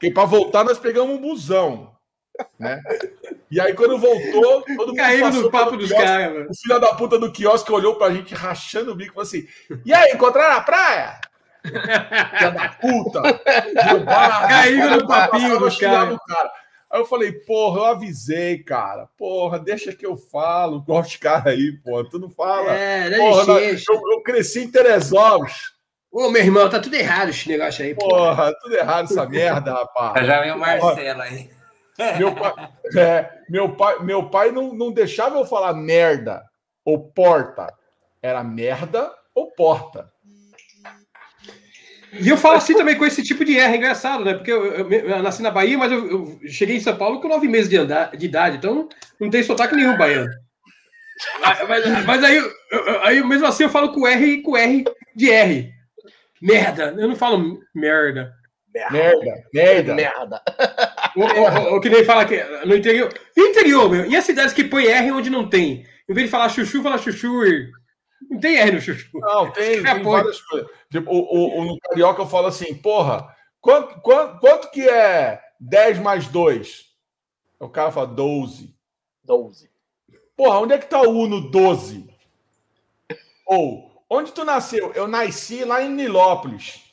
que 0.00 0.10
para 0.10 0.24
voltar 0.24 0.64
nós 0.64 0.78
pegamos 0.78 1.14
um 1.14 1.20
busão, 1.20 1.94
né? 2.58 2.80
E 3.50 3.60
aí 3.60 3.74
quando 3.74 3.98
voltou, 3.98 4.62
todo 4.62 4.86
mundo 4.86 4.96
Caiu 4.96 5.30
no 5.30 5.50
papo 5.50 5.76
dos 5.76 5.92
caras, 5.92 6.48
O 6.48 6.54
filho 6.54 6.80
da 6.80 6.94
puta 6.94 7.18
do 7.18 7.30
quiosque 7.30 7.70
olhou 7.70 7.96
pra 7.96 8.10
gente 8.10 8.34
rachando 8.34 8.92
o 8.92 8.94
bico 8.94 9.10
e 9.10 9.14
falou 9.14 9.22
assim: 9.22 9.46
"E 9.84 9.92
aí, 9.92 10.12
encontraram 10.12 10.56
a 10.56 10.62
praia?" 10.62 11.20
Filha 11.66 12.50
da 12.50 12.68
puta! 12.80 13.22
Caiu 14.48 14.90
no 14.90 15.06
papinho 15.06 15.58
do 15.58 15.78
cara. 15.78 16.18
cara. 16.26 16.52
Aí 16.90 17.00
eu 17.00 17.06
falei, 17.06 17.32
porra, 17.32 17.80
eu 17.80 17.84
avisei, 17.86 18.62
cara. 18.62 19.08
Porra, 19.18 19.58
deixa 19.58 19.92
que 19.92 20.06
eu 20.06 20.16
falo. 20.16 20.80
Gosto 20.80 21.10
de 21.12 21.18
cara 21.18 21.50
aí, 21.50 21.72
porra. 21.84 22.08
Tu 22.08 22.18
não 22.18 22.30
fala. 22.30 22.72
É, 22.72 23.10
porra, 23.16 23.52
eu, 23.60 24.12
eu, 24.12 24.22
cresci 24.22 24.60
em 24.60 24.70
Teresópolis. 24.70 25.74
Ô, 26.12 26.30
meu 26.30 26.42
irmão, 26.42 26.70
tá 26.70 26.78
tudo 26.78 26.94
errado 26.94 27.30
esse 27.30 27.48
negócio 27.48 27.84
aí. 27.84 27.94
Porra, 27.94 28.34
porra 28.36 28.54
tudo 28.62 28.76
errado 28.76 29.04
essa 29.04 29.26
merda, 29.26 29.72
rapaz. 29.72 30.26
Já 30.26 30.40
vem 30.40 30.52
o 30.52 30.58
Marcelo 30.58 31.22
aí. 31.22 31.50
Meu 32.18 32.34
pai, 32.34 32.70
é, 32.96 33.30
meu 33.48 33.74
pai, 33.74 33.98
meu 34.02 34.28
pai 34.28 34.52
não, 34.52 34.72
não 34.74 34.92
deixava 34.92 35.38
eu 35.38 35.46
falar 35.46 35.72
merda 35.74 36.44
ou 36.84 36.98
porta. 36.98 37.72
Era 38.22 38.44
merda 38.44 39.12
ou 39.34 39.50
porta. 39.50 40.10
E 42.20 42.28
eu 42.28 42.36
falo 42.36 42.56
assim 42.56 42.74
também 42.74 42.96
com 42.96 43.04
esse 43.04 43.22
tipo 43.22 43.44
de 43.44 43.58
R, 43.58 43.76
engraçado, 43.76 44.24
né? 44.24 44.34
Porque 44.34 44.52
eu, 44.52 44.64
eu, 44.64 44.90
eu 44.90 45.22
nasci 45.22 45.42
na 45.42 45.50
Bahia, 45.50 45.76
mas 45.76 45.92
eu, 45.92 46.10
eu, 46.10 46.40
cheguei 46.48 46.76
em 46.76 46.80
São 46.80 46.96
Paulo 46.96 47.20
com 47.20 47.28
nove 47.28 47.48
meses 47.48 47.68
de, 47.68 47.76
andar, 47.76 48.16
de 48.16 48.26
idade, 48.26 48.56
então 48.56 48.88
não, 49.20 49.30
tem 49.30 49.42
sotaque 49.42 49.74
nenhum 49.74 49.96
baiano. 49.96 50.30
Mas, 51.40 52.04
mas 52.04 52.24
aí, 52.24 52.42
aí, 53.02 53.24
mesmo 53.24 53.46
assim, 53.46 53.64
eu 53.64 53.70
falo 53.70 53.92
com 53.92 54.06
R 54.06 54.24
e 54.26 54.42
com 54.42 54.56
R 54.56 54.84
de 55.14 55.30
R. 55.30 55.70
Merda. 56.40 56.94
Eu 56.98 57.08
não 57.08 57.16
falo 57.16 57.58
merda. 57.74 58.32
Merda. 58.90 59.44
Merda. 59.54 59.94
Merda. 59.94 60.42
O, 61.72 61.80
que 61.80 61.88
nem 61.88 62.04
fala 62.04 62.26
que 62.26 62.42
no 62.66 62.76
interior. 62.76 63.12
interior, 63.36 63.90
meu. 63.90 64.04
E 64.04 64.14
as 64.14 64.24
cidades 64.24 64.52
que 64.52 64.64
põe 64.64 64.86
R 64.86 65.12
onde 65.12 65.30
não 65.30 65.48
tem? 65.48 65.86
Em 66.08 66.14
vez 66.14 66.26
de 66.26 66.30
falar 66.30 66.50
chuchu, 66.50 66.82
fala 66.82 66.98
chuchu. 66.98 67.42
Não 68.30 68.40
tem 68.40 68.72
no 68.72 68.80
chuchu. 68.80 69.18
Não, 69.18 69.52
tem, 69.52 69.82
tem 69.82 70.02
várias 70.02 70.40
coisas. 70.40 70.70
Tipo, 70.90 71.10
o, 71.10 71.18
o, 71.18 71.60
o, 71.60 71.64
no 71.64 71.78
Carioca 71.80 72.22
eu 72.22 72.26
falo 72.26 72.46
assim, 72.46 72.74
porra, 72.74 73.34
quanto, 73.60 74.00
quanto, 74.00 74.40
quanto 74.40 74.70
que 74.70 74.88
é 74.88 75.40
10 75.60 75.98
mais 75.98 76.26
2? 76.28 76.86
O 77.60 77.68
cara 77.68 77.92
fala 77.92 78.06
12. 78.06 78.74
12. 79.24 79.70
Porra, 80.36 80.60
onde 80.60 80.74
é 80.74 80.78
que 80.78 80.86
tá 80.86 81.00
o 81.00 81.10
U 81.10 81.26
no 81.26 81.50
12? 81.50 82.08
Ou, 83.46 84.04
onde 84.08 84.32
tu 84.32 84.44
nasceu? 84.44 84.92
Eu 84.92 85.06
nasci 85.06 85.64
lá 85.64 85.82
em 85.82 85.90
Nilópolis. 85.90 86.85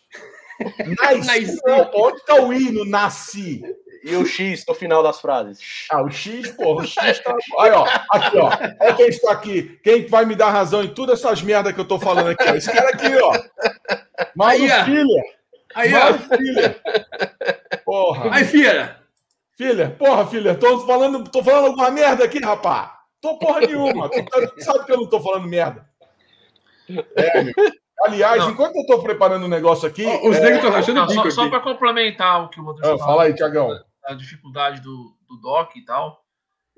Nasci. 1.02 1.28
nasci. 1.28 1.60
Onde 1.94 2.26
tá 2.26 2.36
o 2.36 2.54
I 2.54 2.72
no 2.72 2.86
nasci? 2.86 3.62
E 4.04 4.16
o 4.16 4.26
X 4.26 4.66
no 4.68 4.76
final 4.76 5.02
das 5.02 5.22
frases. 5.22 5.60
Ah, 5.90 6.04
o 6.04 6.12
X, 6.12 6.52
porra, 6.52 6.84
o 6.84 6.88
X 6.88 7.20
tá. 7.20 7.36
Aí, 7.60 7.72
ó, 7.72 7.86
aqui, 8.12 8.38
ó. 8.38 8.50
Olha 8.82 8.96
quem 8.96 9.08
está 9.08 9.32
aqui. 9.32 9.80
Quem 9.82 10.08
vai 10.08 10.26
me 10.26 10.36
dar 10.36 10.50
razão 10.50 10.84
em 10.84 10.94
todas 10.94 11.20
essas 11.20 11.42
merdas 11.42 11.74
que 11.74 11.80
eu 11.80 11.88
tô 11.88 11.98
falando 11.98 12.30
aqui, 12.30 12.44
ó. 12.44 12.54
Esse 12.54 12.72
cara 12.72 12.90
aqui, 12.90 13.16
ó. 13.16 13.32
Mauro 14.36 14.58
Filha. 14.58 15.24
Aí, 15.74 15.92
Mauro 15.92 16.20
Filha. 16.20 16.82
Porra. 17.86 18.36
Aí, 18.36 18.44
filha. 18.44 19.04
Filha, 19.56 19.96
porra, 20.00 20.26
filha, 20.26 20.56
tô 20.56 20.80
falando, 20.80 21.30
tô 21.30 21.44
falando 21.44 21.68
alguma 21.68 21.92
merda 21.92 22.26
aqui, 22.26 22.40
rapá. 22.40 23.04
Tô 23.22 23.38
porra 23.38 23.62
nenhuma. 23.62 24.10
Tu, 24.10 24.26
tá, 24.26 24.48
tu 24.48 24.64
sabe 24.64 24.86
que 24.86 24.92
eu 24.92 24.98
não 24.98 25.08
tô 25.08 25.22
falando 25.22 25.48
merda. 25.48 25.88
É, 27.16 27.44
meu. 27.44 27.54
Aliás, 28.06 28.40
não. 28.44 28.52
enquanto 28.52 28.76
eu 28.76 28.86
tô 28.86 29.02
preparando 29.02 29.44
o 29.44 29.46
um 29.46 29.50
negócio 29.50 29.88
aqui. 29.88 30.06
Os 30.06 30.36
é... 30.36 30.40
negros 30.40 30.56
estão 30.56 30.72
rachando 30.72 31.14
Só, 31.14 31.30
só 31.30 31.50
para 31.50 31.60
complementar 31.62 32.44
o 32.44 32.50
que 32.50 32.60
o 32.60 32.64
Rodrigo 32.64 32.94
ah, 32.94 32.98
Fala 32.98 33.24
aí, 33.24 33.34
Tiagão 33.34 33.70
a 34.06 34.14
dificuldade 34.14 34.82
do, 34.82 35.16
do 35.28 35.38
doc 35.38 35.76
e 35.76 35.86
tal, 35.86 36.24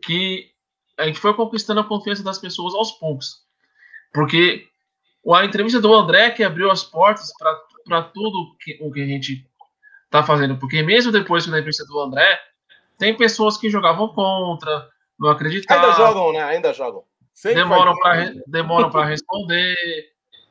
que 0.04 0.52
a 0.98 1.06
gente 1.06 1.20
foi 1.20 1.34
conquistando 1.34 1.82
a 1.82 1.84
confiança 1.84 2.24
das 2.24 2.38
pessoas 2.38 2.74
aos 2.74 2.92
poucos. 2.94 3.44
Porque 4.14 4.68
a 5.34 5.44
entrevista 5.44 5.82
do 5.82 5.94
André 5.94 6.32
que 6.32 6.44
abriu 6.44 6.72
as 6.72 6.84
portas 6.84 7.32
para 7.84 8.04
tudo 8.04 8.56
que, 8.60 8.78
o 8.82 8.92
que 8.92 9.02
a 9.02 9.06
gente 9.06 9.50
está 10.06 10.24
fazendo. 10.24 10.58
Porque 10.58 10.82
mesmo 10.84 11.12
depois 11.12 11.46
da 11.46 11.58
entrevista 11.58 11.86
do 11.86 12.00
André, 12.00 12.40
tem 12.98 13.16
pessoas 13.18 13.58
que 13.58 13.70
jogavam 13.70 14.08
contra, 14.10 14.90
não 15.20 15.30
acreditavam. 15.30 15.84
Ainda 15.84 15.98
jogam, 15.98 16.34
né? 16.34 16.44
Ainda 16.44 16.74
jogam. 16.74 17.04
Sempre 17.34 17.64
demoram 17.64 17.94
para 17.98 18.34
demoram 18.48 18.90
para 18.90 19.06
responder, 19.06 19.76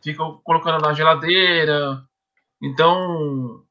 ficam 0.05 0.41
colocando 0.45 0.81
na 0.81 0.93
geladeira. 0.93 2.01
Então, 2.63 3.65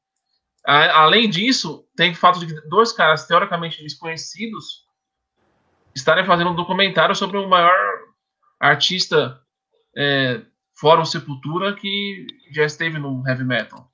além 0.64 1.30
disso, 1.30 1.86
tem 1.96 2.10
o 2.10 2.16
fato 2.16 2.44
de 2.44 2.68
dois 2.68 2.92
caras 2.92 3.26
teoricamente 3.26 3.82
desconhecidos 3.82 4.84
estarem 5.94 6.26
fazendo 6.26 6.50
um 6.50 6.56
documentário 6.56 7.14
sobre 7.14 7.38
o 7.38 7.48
maior 7.48 7.72
artista 8.58 9.40
é, 9.96 10.42
fora 10.76 11.00
o 11.00 11.06
Sepultura 11.06 11.74
que 11.74 12.26
já 12.50 12.64
esteve 12.64 12.98
no 12.98 13.26
heavy 13.26 13.44
metal. 13.44 13.88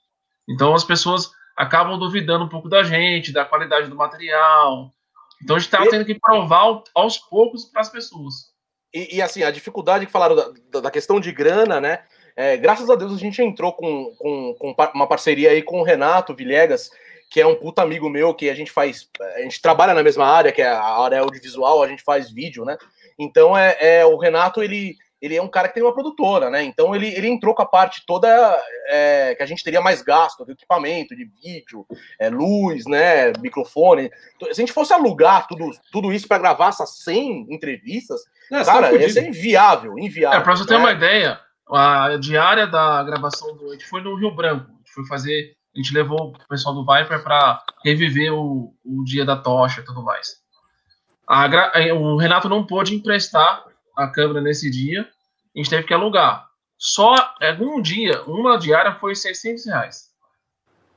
Então 0.48 0.74
as 0.74 0.82
pessoas 0.82 1.30
acabam 1.56 1.98
duvidando 1.98 2.44
um 2.44 2.48
pouco 2.48 2.68
da 2.68 2.82
gente, 2.82 3.32
da 3.32 3.44
qualidade 3.44 3.88
do 3.88 3.96
material. 3.96 4.94
Então 5.42 5.56
a 5.56 5.58
gente 5.58 5.68
está 5.68 5.86
tendo 5.88 6.06
que 6.06 6.18
provar 6.18 6.82
aos 6.94 7.18
poucos 7.18 7.66
para 7.66 7.82
as 7.82 7.90
pessoas. 7.90 8.50
E, 8.92 9.16
e, 9.16 9.22
assim, 9.22 9.44
a 9.44 9.50
dificuldade 9.50 10.04
que 10.04 10.10
falaram 10.10 10.34
da, 10.34 10.80
da 10.80 10.90
questão 10.90 11.20
de 11.20 11.30
grana, 11.30 11.80
né? 11.80 12.04
É, 12.40 12.56
graças 12.56 12.88
a 12.88 12.94
Deus 12.94 13.12
a 13.12 13.18
gente 13.18 13.42
entrou 13.42 13.70
com, 13.70 14.14
com, 14.18 14.54
com, 14.58 14.74
uma 14.94 15.06
parceria 15.06 15.50
aí 15.50 15.60
com 15.60 15.80
o 15.80 15.82
Renato 15.82 16.34
Villegas, 16.34 16.90
que 17.28 17.38
é 17.38 17.46
um 17.46 17.54
puta 17.54 17.82
amigo 17.82 18.08
meu, 18.08 18.32
que 18.32 18.48
a 18.48 18.54
gente 18.54 18.72
faz. 18.72 19.06
A 19.36 19.42
gente 19.42 19.60
trabalha 19.60 19.92
na 19.92 20.02
mesma 20.02 20.24
área, 20.24 20.50
que 20.50 20.62
é 20.62 20.66
a 20.66 21.02
área 21.02 21.20
audiovisual, 21.20 21.82
a 21.82 21.86
gente 21.86 22.02
faz 22.02 22.30
vídeo, 22.30 22.64
né? 22.64 22.78
Então 23.18 23.54
é, 23.54 23.76
é 23.78 24.06
o 24.06 24.16
Renato, 24.16 24.62
ele, 24.62 24.96
ele 25.20 25.36
é 25.36 25.42
um 25.42 25.48
cara 25.48 25.68
que 25.68 25.74
tem 25.74 25.82
uma 25.82 25.92
produtora, 25.92 26.48
né? 26.48 26.62
Então 26.62 26.96
ele, 26.96 27.08
ele 27.08 27.28
entrou 27.28 27.54
com 27.54 27.60
a 27.60 27.66
parte 27.66 28.06
toda 28.06 28.26
é, 28.88 29.34
que 29.34 29.42
a 29.42 29.46
gente 29.46 29.62
teria 29.62 29.82
mais 29.82 30.00
gasto, 30.00 30.46
de 30.46 30.52
equipamento, 30.52 31.14
de 31.14 31.28
vídeo, 31.44 31.86
é, 32.18 32.30
luz, 32.30 32.86
né? 32.86 33.34
Microfone. 33.38 34.10
Se 34.44 34.48
a 34.48 34.54
gente 34.54 34.72
fosse 34.72 34.94
alugar 34.94 35.46
tudo, 35.46 35.70
tudo 35.92 36.10
isso 36.10 36.26
para 36.26 36.38
gravar 36.38 36.70
essas 36.70 37.00
100 37.04 37.48
entrevistas, 37.50 38.22
é, 38.50 38.64
cara, 38.64 38.94
ia 38.94 39.10
ser 39.10 39.28
inviável, 39.28 39.98
inviável. 39.98 40.40
É, 40.40 40.42
para 40.42 40.56
você 40.56 40.66
ter 40.66 40.78
né? 40.78 40.80
uma 40.80 40.92
ideia, 40.92 41.38
a 41.72 42.16
diária 42.16 42.66
da 42.66 43.02
gravação 43.02 43.56
do. 43.56 43.72
A 43.72 43.78
foi 43.88 44.02
no 44.02 44.14
Rio 44.16 44.30
Branco, 44.34 44.66
a 44.68 44.76
gente 44.78 44.92
foi 44.92 45.06
fazer. 45.06 45.56
A 45.74 45.78
gente 45.78 45.94
levou 45.94 46.32
o 46.32 46.48
pessoal 46.48 46.74
do 46.74 46.84
Viper 46.84 47.22
para 47.22 47.62
reviver 47.84 48.32
o, 48.32 48.74
o 48.84 49.04
dia 49.04 49.24
da 49.24 49.36
tocha 49.36 49.80
e 49.80 49.84
tudo 49.84 50.02
mais. 50.02 50.40
A, 51.28 51.46
o 51.94 52.16
Renato 52.16 52.48
não 52.48 52.66
pôde 52.66 52.94
emprestar 52.94 53.64
a 53.96 54.08
câmera 54.08 54.40
nesse 54.40 54.68
dia, 54.68 55.08
a 55.54 55.58
gente 55.58 55.70
teve 55.70 55.84
que 55.84 55.94
alugar. 55.94 56.48
Só 56.76 57.14
um 57.60 57.80
dia, 57.80 58.22
uma 58.24 58.58
diária 58.58 58.94
foi 58.94 59.14
600 59.14 59.66
reais. 59.66 60.10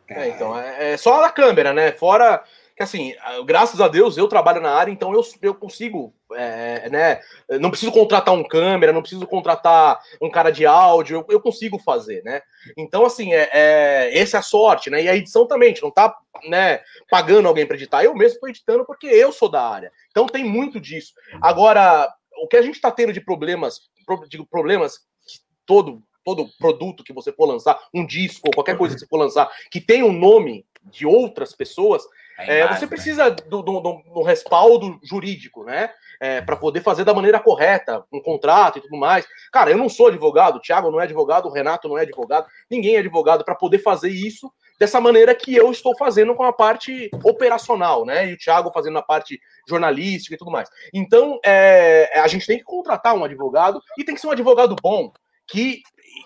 É, 0.07 0.29
então, 0.29 0.57
é, 0.57 0.93
é 0.93 0.97
só 0.97 1.23
a 1.23 1.29
câmera, 1.29 1.73
né? 1.73 1.91
Fora 1.91 2.43
que 2.75 2.81
assim, 2.81 3.13
graças 3.45 3.79
a 3.79 3.87
Deus 3.87 4.17
eu 4.17 4.27
trabalho 4.27 4.59
na 4.59 4.71
área, 4.71 4.91
então 4.91 5.13
eu, 5.13 5.21
eu 5.41 5.53
consigo, 5.53 6.13
é, 6.33 6.89
né? 6.89 7.21
Não 7.59 7.69
preciso 7.69 7.91
contratar 7.91 8.33
um 8.33 8.43
câmera, 8.43 8.91
não 8.91 9.01
preciso 9.01 9.27
contratar 9.27 9.99
um 10.21 10.29
cara 10.29 10.51
de 10.51 10.65
áudio, 10.65 11.17
eu, 11.17 11.25
eu 11.29 11.39
consigo 11.39 11.77
fazer, 11.77 12.23
né? 12.23 12.41
Então, 12.75 13.05
assim, 13.05 13.33
é, 13.33 13.49
é, 13.53 14.17
essa 14.17 14.37
é 14.37 14.39
a 14.39 14.43
sorte, 14.43 14.89
né? 14.89 15.03
E 15.03 15.09
a 15.09 15.15
edição 15.15 15.45
também, 15.45 15.67
a 15.67 15.69
gente 15.73 15.83
não 15.83 15.91
tá 15.91 16.15
né, 16.45 16.81
pagando 17.09 17.47
alguém 17.47 17.65
para 17.65 17.75
editar, 17.75 18.03
eu 18.03 18.15
mesmo 18.15 18.35
estou 18.35 18.49
editando 18.49 18.85
porque 18.85 19.07
eu 19.07 19.31
sou 19.31 19.49
da 19.49 19.61
área. 19.61 19.91
Então 20.09 20.25
tem 20.25 20.43
muito 20.43 20.79
disso. 20.79 21.13
Agora, 21.41 22.11
o 22.41 22.47
que 22.47 22.57
a 22.57 22.61
gente 22.61 22.75
está 22.75 22.91
tendo 22.91 23.13
de 23.13 23.21
problemas, 23.21 23.81
digo, 24.27 24.45
problemas 24.45 24.97
que 25.27 25.39
todo 25.65 26.01
todo 26.23 26.49
produto 26.57 27.03
que 27.03 27.11
você 27.11 27.33
for 27.33 27.45
lançar, 27.45 27.77
um 27.93 28.05
disco 28.05 28.49
qualquer 28.55 28.77
coisa 28.77 28.95
que 28.95 29.01
você 29.01 29.07
for 29.07 29.17
lançar, 29.17 29.49
que 29.69 29.81
tem 29.81 30.03
um 30.03 30.13
nome 30.13 30.65
de 30.85 31.05
outras 31.05 31.53
pessoas, 31.53 32.03
é, 32.37 32.67
você 32.67 32.85
né? 32.85 32.87
precisa 32.87 33.29
do, 33.29 33.61
do, 33.61 33.79
do, 33.79 34.23
respaldo 34.23 34.99
jurídico, 35.03 35.63
né? 35.63 35.91
É, 36.19 36.41
para 36.41 36.55
poder 36.55 36.81
fazer 36.81 37.03
da 37.03 37.13
maneira 37.13 37.39
correta, 37.39 38.03
um 38.11 38.21
contrato 38.21 38.79
e 38.79 38.81
tudo 38.81 38.97
mais. 38.97 39.27
Cara, 39.51 39.71
eu 39.71 39.77
não 39.77 39.89
sou 39.89 40.07
advogado, 40.07 40.55
o 40.55 40.59
Thiago 40.59 40.89
não 40.89 40.99
é 40.99 41.03
advogado, 41.03 41.47
o 41.47 41.51
Renato 41.51 41.87
não 41.87 41.97
é 41.97 42.01
advogado, 42.01 42.47
ninguém 42.69 42.95
é 42.95 42.99
advogado 42.99 43.43
para 43.43 43.55
poder 43.55 43.79
fazer 43.79 44.09
isso 44.09 44.51
dessa 44.79 44.99
maneira 44.99 45.35
que 45.35 45.55
eu 45.55 45.71
estou 45.71 45.95
fazendo 45.95 46.33
com 46.35 46.43
a 46.43 46.53
parte 46.53 47.09
operacional, 47.23 48.05
né? 48.05 48.29
E 48.29 48.33
o 48.33 48.37
Thiago 48.37 48.71
fazendo 48.73 48.97
a 48.97 49.03
parte 49.03 49.39
jornalística 49.67 50.35
e 50.35 50.37
tudo 50.37 50.51
mais. 50.51 50.69
Então, 50.93 51.39
é, 51.45 52.19
a 52.19 52.27
gente 52.27 52.47
tem 52.47 52.57
que 52.57 52.63
contratar 52.63 53.15
um 53.15 53.23
advogado 53.23 53.81
e 53.97 54.03
tem 54.03 54.15
que 54.15 54.21
ser 54.21 54.27
um 54.27 54.31
advogado 54.31 54.75
bom, 54.81 55.11
que, 55.47 55.81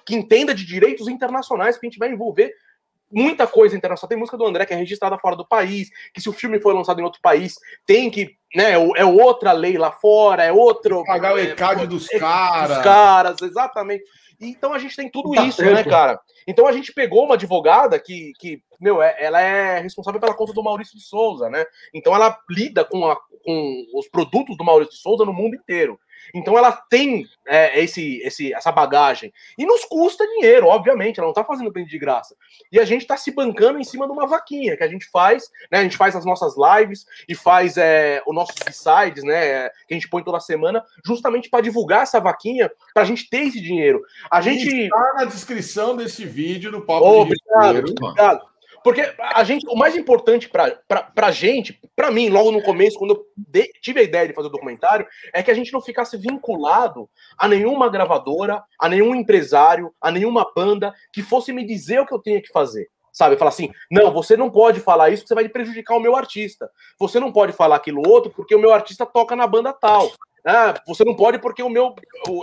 que 0.05 0.15
entenda 0.15 0.53
de 0.53 0.65
direitos 0.65 1.07
internacionais, 1.07 1.75
porque 1.75 1.87
a 1.87 1.89
gente 1.89 1.99
vai 1.99 2.09
envolver 2.09 2.53
muita 3.11 3.47
coisa 3.47 3.75
internacional. 3.75 4.09
Tem 4.09 4.17
música 4.17 4.37
do 4.37 4.45
André 4.45 4.65
que 4.65 4.73
é 4.73 4.77
registrada 4.77 5.17
fora 5.17 5.35
do 5.35 5.47
país, 5.47 5.89
que 6.13 6.21
se 6.21 6.29
o 6.29 6.33
filme 6.33 6.59
for 6.59 6.73
lançado 6.73 6.99
em 6.99 7.03
outro 7.03 7.21
país, 7.21 7.55
tem 7.85 8.09
que, 8.09 8.35
né, 8.55 8.73
é 8.73 9.05
outra 9.05 9.51
lei 9.51 9.77
lá 9.77 9.91
fora, 9.91 10.43
é 10.43 10.51
outro... 10.51 11.03
Pagar 11.05 11.35
o 11.35 11.39
ECAD 11.39 11.83
é, 11.83 11.87
dos 11.87 12.07
caras. 12.07 12.75
Dos 12.75 12.83
caras, 12.83 13.41
exatamente. 13.41 14.03
Então 14.39 14.73
a 14.73 14.79
gente 14.79 14.95
tem 14.95 15.09
tudo 15.09 15.31
tá 15.31 15.43
isso, 15.45 15.63
né, 15.63 15.83
cara? 15.83 16.19
Então 16.47 16.67
a 16.67 16.71
gente 16.71 16.93
pegou 16.93 17.25
uma 17.25 17.33
advogada 17.33 17.99
que, 17.99 18.31
que 18.39 18.61
meu, 18.79 19.01
é, 19.01 19.15
ela 19.19 19.41
é 19.41 19.79
responsável 19.79 20.19
pela 20.19 20.35
conta 20.35 20.53
do 20.53 20.63
Maurício 20.63 20.95
de 20.95 21.03
Souza, 21.03 21.49
né? 21.49 21.65
Então 21.93 22.15
ela 22.15 22.37
lida 22.49 22.85
com, 22.85 23.09
a, 23.09 23.17
com 23.43 23.85
os 23.95 24.07
produtos 24.07 24.55
do 24.55 24.63
Maurício 24.63 24.93
de 24.93 25.01
Souza 25.01 25.25
no 25.25 25.33
mundo 25.33 25.55
inteiro. 25.55 25.99
Então 26.33 26.57
ela 26.57 26.71
tem 26.71 27.25
é, 27.45 27.81
esse, 27.81 28.17
esse, 28.23 28.53
essa 28.53 28.71
bagagem. 28.71 29.33
E 29.57 29.65
nos 29.65 29.85
custa 29.85 30.27
dinheiro, 30.27 30.67
obviamente, 30.67 31.19
ela 31.19 31.27
não 31.27 31.31
está 31.31 31.43
fazendo 31.43 31.71
bem 31.71 31.85
de 31.85 31.97
graça. 31.97 32.35
E 32.71 32.79
a 32.79 32.85
gente 32.85 33.01
está 33.01 33.15
se 33.17 33.31
bancando 33.31 33.79
em 33.79 33.83
cima 33.83 34.05
de 34.05 34.11
uma 34.11 34.27
vaquinha 34.27 34.75
que 34.75 34.83
a 34.83 34.87
gente 34.87 35.09
faz, 35.09 35.49
né? 35.71 35.79
A 35.79 35.83
gente 35.83 35.97
faz 35.97 36.15
as 36.15 36.25
nossas 36.25 36.55
lives 36.57 37.05
e 37.27 37.35
faz 37.35 37.77
é, 37.77 38.21
o 38.25 38.33
nosso 38.33 38.53
sites, 38.71 39.23
né? 39.23 39.69
Que 39.87 39.93
a 39.93 39.93
gente 39.93 40.09
põe 40.09 40.23
toda 40.23 40.39
semana, 40.39 40.83
justamente 41.05 41.49
para 41.49 41.63
divulgar 41.63 42.03
essa 42.03 42.19
vaquinha, 42.19 42.69
para 42.93 43.03
a 43.03 43.05
gente 43.05 43.29
ter 43.29 43.47
esse 43.47 43.61
dinheiro. 43.61 44.01
A 44.29 44.41
gente. 44.41 44.67
Está 44.67 45.13
na 45.15 45.25
descrição 45.25 45.95
desse 45.95 46.25
vídeo 46.25 46.71
no 46.71 46.81
Papo 46.81 47.05
oh, 47.05 47.21
Obrigado, 47.21 47.79
obrigado. 47.79 48.56
Porque 48.87 49.01
a 49.19 49.43
gente, 49.43 49.67
o 49.67 49.75
mais 49.75 49.97
importante 49.97 50.47
para 50.47 51.11
a 51.17 51.29
gente, 51.29 51.77
para 51.93 52.09
mim, 52.09 52.29
logo 52.29 52.53
no 52.53 52.63
começo, 52.63 52.97
quando 52.97 53.15
eu 53.15 53.25
de, 53.35 53.69
tive 53.81 53.99
a 53.99 54.03
ideia 54.03 54.25
de 54.29 54.33
fazer 54.33 54.47
o 54.47 54.49
documentário, 54.49 55.05
é 55.33 55.43
que 55.43 55.51
a 55.51 55.53
gente 55.53 55.73
não 55.73 55.81
ficasse 55.81 56.15
vinculado 56.15 57.09
a 57.37 57.49
nenhuma 57.49 57.89
gravadora, 57.89 58.63
a 58.79 58.87
nenhum 58.87 59.13
empresário, 59.13 59.93
a 59.99 60.09
nenhuma 60.09 60.49
banda 60.55 60.93
que 61.11 61.21
fosse 61.21 61.51
me 61.51 61.65
dizer 61.65 61.99
o 61.99 62.05
que 62.05 62.13
eu 62.13 62.21
tinha 62.21 62.41
que 62.41 62.47
fazer. 62.47 62.87
Sabe, 63.11 63.35
falar 63.35 63.49
assim, 63.49 63.73
não, 63.91 64.09
você 64.09 64.37
não 64.37 64.49
pode 64.49 64.79
falar 64.79 65.09
isso, 65.09 65.27
você 65.27 65.35
vai 65.35 65.49
prejudicar 65.49 65.97
o 65.97 65.99
meu 65.99 66.15
artista. 66.15 66.71
Você 66.97 67.19
não 67.19 67.29
pode 67.29 67.51
falar 67.51 67.75
aquilo 67.75 68.07
outro, 68.07 68.31
porque 68.31 68.55
o 68.55 68.59
meu 68.59 68.71
artista 68.71 69.05
toca 69.05 69.35
na 69.35 69.45
banda 69.45 69.73
tal. 69.73 70.09
Ah, 70.49 70.81
você 70.87 71.03
não 71.03 71.13
pode 71.13 71.39
porque 71.39 71.61
o 71.61 71.69
meu 71.69 71.93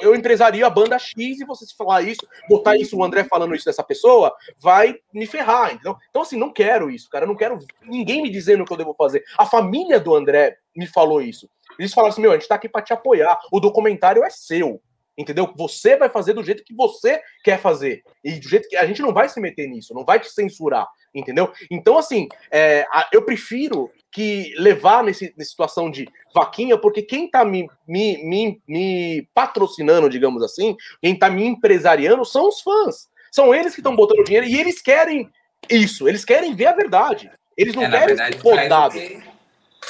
eu 0.02 0.14
empresaria 0.14 0.66
a 0.66 0.70
banda 0.70 0.98
X 0.98 1.40
e 1.40 1.44
você 1.46 1.64
se 1.64 1.74
falar 1.74 2.02
isso, 2.02 2.20
botar 2.50 2.76
isso, 2.76 2.98
o 2.98 3.02
André 3.02 3.24
falando 3.24 3.54
isso 3.54 3.64
dessa 3.64 3.82
pessoa, 3.82 4.30
vai 4.58 4.96
me 5.10 5.26
ferrar, 5.26 5.72
entendeu? 5.72 5.96
Então, 6.10 6.20
assim, 6.20 6.36
não 6.36 6.52
quero 6.52 6.90
isso, 6.90 7.08
cara. 7.08 7.24
Eu 7.24 7.28
não 7.28 7.36
quero 7.36 7.58
ninguém 7.82 8.22
me 8.22 8.28
dizendo 8.28 8.62
o 8.62 8.66
que 8.66 8.72
eu 8.74 8.76
devo 8.76 8.94
fazer. 8.94 9.24
A 9.38 9.46
família 9.46 9.98
do 9.98 10.14
André 10.14 10.58
me 10.76 10.86
falou 10.86 11.22
isso. 11.22 11.48
Eles 11.78 11.94
falaram 11.94 12.12
assim: 12.12 12.20
meu, 12.20 12.32
a 12.32 12.34
gente 12.34 12.46
tá 12.46 12.56
aqui 12.56 12.68
para 12.68 12.82
te 12.82 12.92
apoiar. 12.92 13.38
O 13.50 13.58
documentário 13.58 14.22
é 14.22 14.28
seu. 14.28 14.82
Entendeu? 15.16 15.52
Você 15.56 15.96
vai 15.96 16.08
fazer 16.08 16.32
do 16.32 16.42
jeito 16.42 16.64
que 16.64 16.74
você 16.74 17.20
quer 17.44 17.60
fazer. 17.60 18.02
E 18.22 18.32
do 18.32 18.48
jeito 18.48 18.68
que 18.68 18.76
a 18.76 18.86
gente 18.86 19.00
não 19.00 19.12
vai 19.12 19.28
se 19.28 19.40
meter 19.40 19.68
nisso, 19.68 19.94
não 19.94 20.04
vai 20.04 20.18
te 20.18 20.28
censurar. 20.30 20.88
Entendeu? 21.14 21.52
Então, 21.70 21.96
assim, 21.96 22.28
é, 22.50 22.84
eu 23.12 23.22
prefiro 23.22 23.90
que 24.10 24.52
levar 24.58 25.04
nesse, 25.04 25.32
nessa 25.36 25.50
situação 25.50 25.90
de 25.90 26.08
vaquinha, 26.34 26.76
porque 26.76 27.02
quem 27.02 27.26
está 27.26 27.44
me, 27.44 27.68
me, 27.86 28.18
me, 28.24 28.62
me, 28.66 29.28
patrocinando, 29.32 30.08
digamos 30.08 30.42
assim, 30.42 30.76
quem 31.00 31.14
está 31.14 31.30
me 31.30 31.44
empresariando 31.44 32.24
são 32.24 32.48
os 32.48 32.60
fãs. 32.60 33.08
São 33.30 33.54
eles 33.54 33.74
que 33.74 33.80
estão 33.80 33.96
botando 33.96 34.24
dinheiro 34.24 34.46
e 34.46 34.58
eles 34.58 34.80
querem 34.80 35.28
isso, 35.68 36.08
eles 36.08 36.24
querem 36.24 36.54
ver 36.54 36.66
a 36.66 36.74
verdade. 36.74 37.30
Eles 37.56 37.74
não 37.74 37.84
é, 37.84 37.90
querem 37.90 38.16
ser 38.16 38.42
podados. 38.42 39.00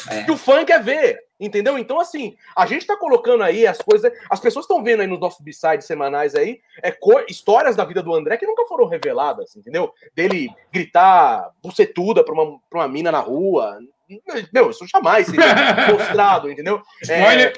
Que... 0.03 0.15
É. 0.15 0.25
que 0.25 0.31
o 0.31 0.37
fã 0.37 0.65
quer 0.65 0.83
ver. 0.83 1.25
Entendeu? 1.39 1.77
Então, 1.77 1.99
assim, 1.99 2.37
a 2.57 2.65
gente 2.65 2.87
tá 2.87 2.97
colocando 2.97 3.43
aí 3.43 3.67
as 3.67 3.79
coisas. 3.79 4.13
As 4.31 4.39
pessoas 4.39 4.65
estão 4.65 4.83
vendo 4.83 5.01
aí 5.01 5.07
nos 5.07 5.19
nossos 5.19 5.41
b-sides 5.41 5.87
semanais 5.87 6.35
aí 6.35 6.61
é, 6.83 6.97
histórias 7.29 7.75
da 7.75 7.85
vida 7.85 8.03
do 8.03 8.15
André 8.15 8.37
que 8.37 8.47
nunca 8.47 8.65
foram 8.67 8.87
reveladas, 8.87 9.57
entendeu? 9.57 9.93
Dele 10.15 10.49
gritar 10.73 11.51
bucetuda 11.63 12.25
pra 12.25 12.33
uma, 12.33 12.59
pra 12.71 12.81
uma 12.81 12.89
mina 12.89 13.11
na 13.11 13.19
rua. 13.19 13.79
Meu, 14.53 14.71
isso 14.71 14.87
jamais 14.87 15.27
seria 15.27 15.45
mostrado, 15.93 16.51
entendeu? 16.51 16.81
É, 17.09 17.53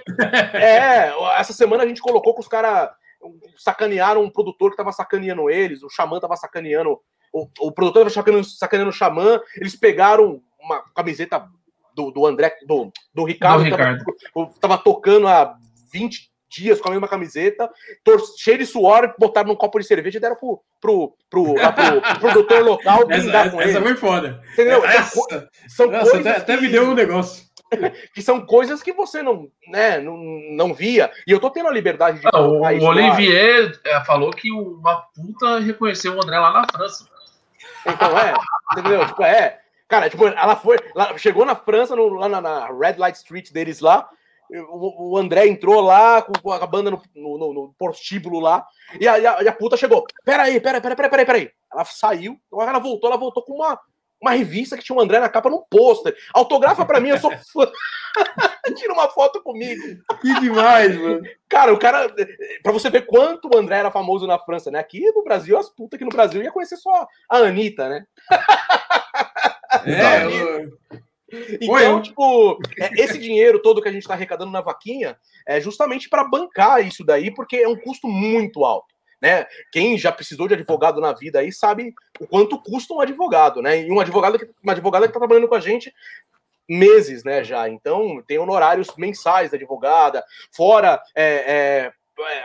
é, 0.55 1.13
essa 1.39 1.53
semana 1.53 1.83
a 1.83 1.87
gente 1.87 2.01
colocou 2.01 2.35
que 2.35 2.41
os 2.41 2.49
caras 2.49 2.91
sacanearam 3.57 4.23
um 4.23 4.31
produtor 4.31 4.71
que 4.71 4.77
tava 4.77 4.93
sacaneando 4.93 5.51
eles, 5.51 5.83
o 5.83 5.91
Xamã 5.91 6.21
tava 6.21 6.37
sacaneando, 6.37 6.99
o, 7.33 7.49
o 7.61 7.73
produtor 7.73 8.03
tava 8.03 8.11
sacaneando, 8.11 8.47
sacaneando 8.47 8.91
o 8.91 8.95
Xamã, 8.95 9.41
eles 9.57 9.77
pegaram 9.77 10.41
uma 10.59 10.83
camiseta 10.95 11.47
do, 11.97 12.11
do 12.11 12.27
André, 12.27 12.53
do, 12.67 12.93
do 13.15 13.25
Ricardo, 13.25 13.65
do 13.65 13.65
Ricardo. 13.65 14.05
Tava, 14.35 14.51
tava 14.61 14.79
tocando 14.79 15.27
há 15.27 15.57
20 15.91 16.31
dias 16.49 16.81
com 16.81 16.89
a 16.89 16.93
mesma 16.93 17.09
camiseta, 17.09 17.69
cheio 18.39 18.59
de 18.59 18.67
suor, 18.67 19.15
botaram 19.19 19.49
num 19.49 19.57
copo 19.57 19.79
de 19.79 19.87
cerveja 19.87 20.19
e 20.19 20.21
deram 20.21 20.37
pro, 20.37 20.61
pro, 20.81 21.15
pro, 21.29 21.55
pro, 21.55 22.01
pro 22.01 22.21
produtor 22.21 22.63
local 22.63 23.05
essa, 23.11 23.51
com 23.51 23.61
essa 23.61 23.79
ele. 23.79 23.87
foi 23.87 23.97
foda. 23.97 24.43
Entendeu? 24.53 24.85
Essa, 24.85 25.49
são 25.69 25.91
Nossa, 25.91 26.19
até, 26.19 26.35
que, 26.35 26.41
até 26.41 26.61
me 26.61 26.69
deu 26.69 26.85
um 26.85 26.95
negócio. 26.95 27.45
que 28.15 28.23
são 28.23 28.47
coisas 28.47 28.81
que 28.81 28.93
você 28.93 29.23
não, 29.23 29.49
né, 29.69 29.99
não, 29.99 30.17
não 30.53 30.75
via. 30.75 31.11
E 31.27 31.33
eu 31.33 31.41
tô 31.41 31.51
tendo 31.51 31.69
a 31.69 31.73
liberdade 31.73 32.21
de. 32.21 32.27
Ah, 32.33 32.41
o, 32.41 32.61
Olivier 32.63 33.73
lá. 33.85 34.01
É, 34.01 34.05
falou 34.05 34.31
que 34.31 34.53
uma 34.53 35.03
puta 35.15 35.59
reconheceu 35.59 36.15
o 36.15 36.23
André 36.23 36.39
lá 36.39 36.53
na 36.53 36.67
França. 36.71 37.09
Então, 37.85 38.19
é, 38.19 38.35
entendeu? 38.73 39.07
Tipo, 39.07 39.23
é. 39.25 39.61
Cara, 39.89 40.11
tipo, 40.11 40.27
ela 40.27 40.57
foi. 40.57 40.79
Ela 40.95 41.17
chegou 41.19 41.45
na 41.45 41.55
França, 41.55 41.95
no, 41.95 42.09
lá 42.09 42.29
na, 42.29 42.41
na 42.41 42.67
Red 42.67 42.97
Light 42.97 43.17
Street 43.17 43.53
deles 43.53 43.81
lá, 43.81 44.09
o, 44.51 45.13
o 45.13 45.19
André 45.19 45.47
entrou 45.47 45.81
lá 45.81 46.23
com 46.23 46.53
a 46.53 46.67
banda 46.67 46.91
no, 46.91 47.03
no, 47.15 47.53
no, 47.53 47.75
prostíbulo 47.79 48.41
lá. 48.41 48.67
E 49.01 49.07
a, 49.07 49.19
e, 49.19 49.27
a, 49.27 49.43
e 49.43 49.49
a 49.49 49.53
puta 49.53 49.77
chegou. 49.77 50.05
Peraí, 50.25 50.61
peraí, 50.61 50.81
peraí, 50.81 50.97
peraí, 50.97 51.11
peraí, 51.11 51.27
peraí. 51.27 51.51
Ela 51.73 51.85
saiu, 51.85 52.39
ela 52.53 52.79
voltou, 52.79 53.11
ela 53.11 53.19
voltou 53.19 53.43
com 53.43 53.55
uma, 53.55 53.79
uma 54.21 54.31
revista 54.33 54.77
que 54.77 54.85
tinha 54.85 54.97
o 54.97 55.01
André 55.01 55.19
na 55.19 55.29
capa 55.29 55.51
num 55.51 55.63
pôster. 55.69 56.17
Autografa 56.33 56.85
pra 56.85 57.01
mim, 57.01 57.11
eu 57.11 57.19
sou 57.19 57.33
fã. 57.53 57.71
Tira 58.77 58.93
uma 58.93 59.09
foto 59.09 59.43
comigo. 59.43 59.83
Que 60.21 60.41
demais, 60.41 60.97
mano. 60.97 61.23
Cara, 61.49 61.73
o 61.73 61.79
cara. 61.79 62.13
Pra 62.63 62.73
você 62.73 62.91
ver 62.91 63.07
quanto 63.07 63.49
o 63.49 63.57
André 63.57 63.79
era 63.79 63.91
famoso 63.91 64.27
na 64.27 64.39
França, 64.39 64.71
né? 64.71 64.79
Aqui 64.79 65.01
no 65.13 65.23
Brasil, 65.23 65.57
as 65.57 65.69
putas 65.69 65.97
aqui 65.97 66.05
no 66.05 66.11
Brasil 66.11 66.43
ia 66.43 66.51
conhecer 66.51 66.77
só 66.77 67.07
a 67.29 67.37
Anitta, 67.39 67.89
né? 67.89 68.05
É, 69.87 70.25
eu... 70.25 70.79
Então, 71.61 72.03
tipo, 72.03 72.59
é, 72.79 73.03
esse 73.03 73.19
dinheiro 73.19 73.61
todo 73.61 73.83
que 73.83 73.89
a 73.89 73.93
gente 73.93 74.03
está 74.03 74.15
arrecadando 74.15 74.53
na 74.53 74.61
vaquinha 74.61 75.17
é 75.47 75.61
justamente 75.61 76.09
para 76.09 76.25
bancar 76.25 76.87
isso 76.87 77.05
daí, 77.05 77.33
porque 77.33 77.57
é 77.57 77.69
um 77.69 77.77
custo 77.77 78.07
muito 78.07 78.65
alto. 78.65 78.95
Né? 79.21 79.47
Quem 79.73 79.97
já 79.97 80.13
precisou 80.13 80.47
de 80.47 80.55
advogado 80.55 81.01
na 81.01 81.13
vida 81.13 81.41
aí 81.41 81.51
sabe 81.51 81.95
o 82.21 82.27
quanto 82.27 82.61
custa 82.61 82.93
um 82.93 83.01
advogado, 83.01 83.63
né? 83.63 83.81
E 83.81 83.91
um 83.91 83.99
advogado 83.99 84.39
que, 84.39 84.47
uma 84.63 84.73
advogada 84.73 85.07
que 85.07 85.11
está 85.11 85.19
trabalhando 85.19 85.49
com 85.49 85.55
a 85.55 85.61
gente 85.61 85.93
meses, 86.69 87.25
né, 87.25 87.45
já. 87.45 87.69
Então, 87.69 88.23
tem 88.27 88.39
honorários 88.39 88.89
mensais 88.97 89.51
da 89.51 89.57
advogada, 89.57 90.25
fora 90.53 91.01
é, 91.15 91.25
é, 91.25 91.93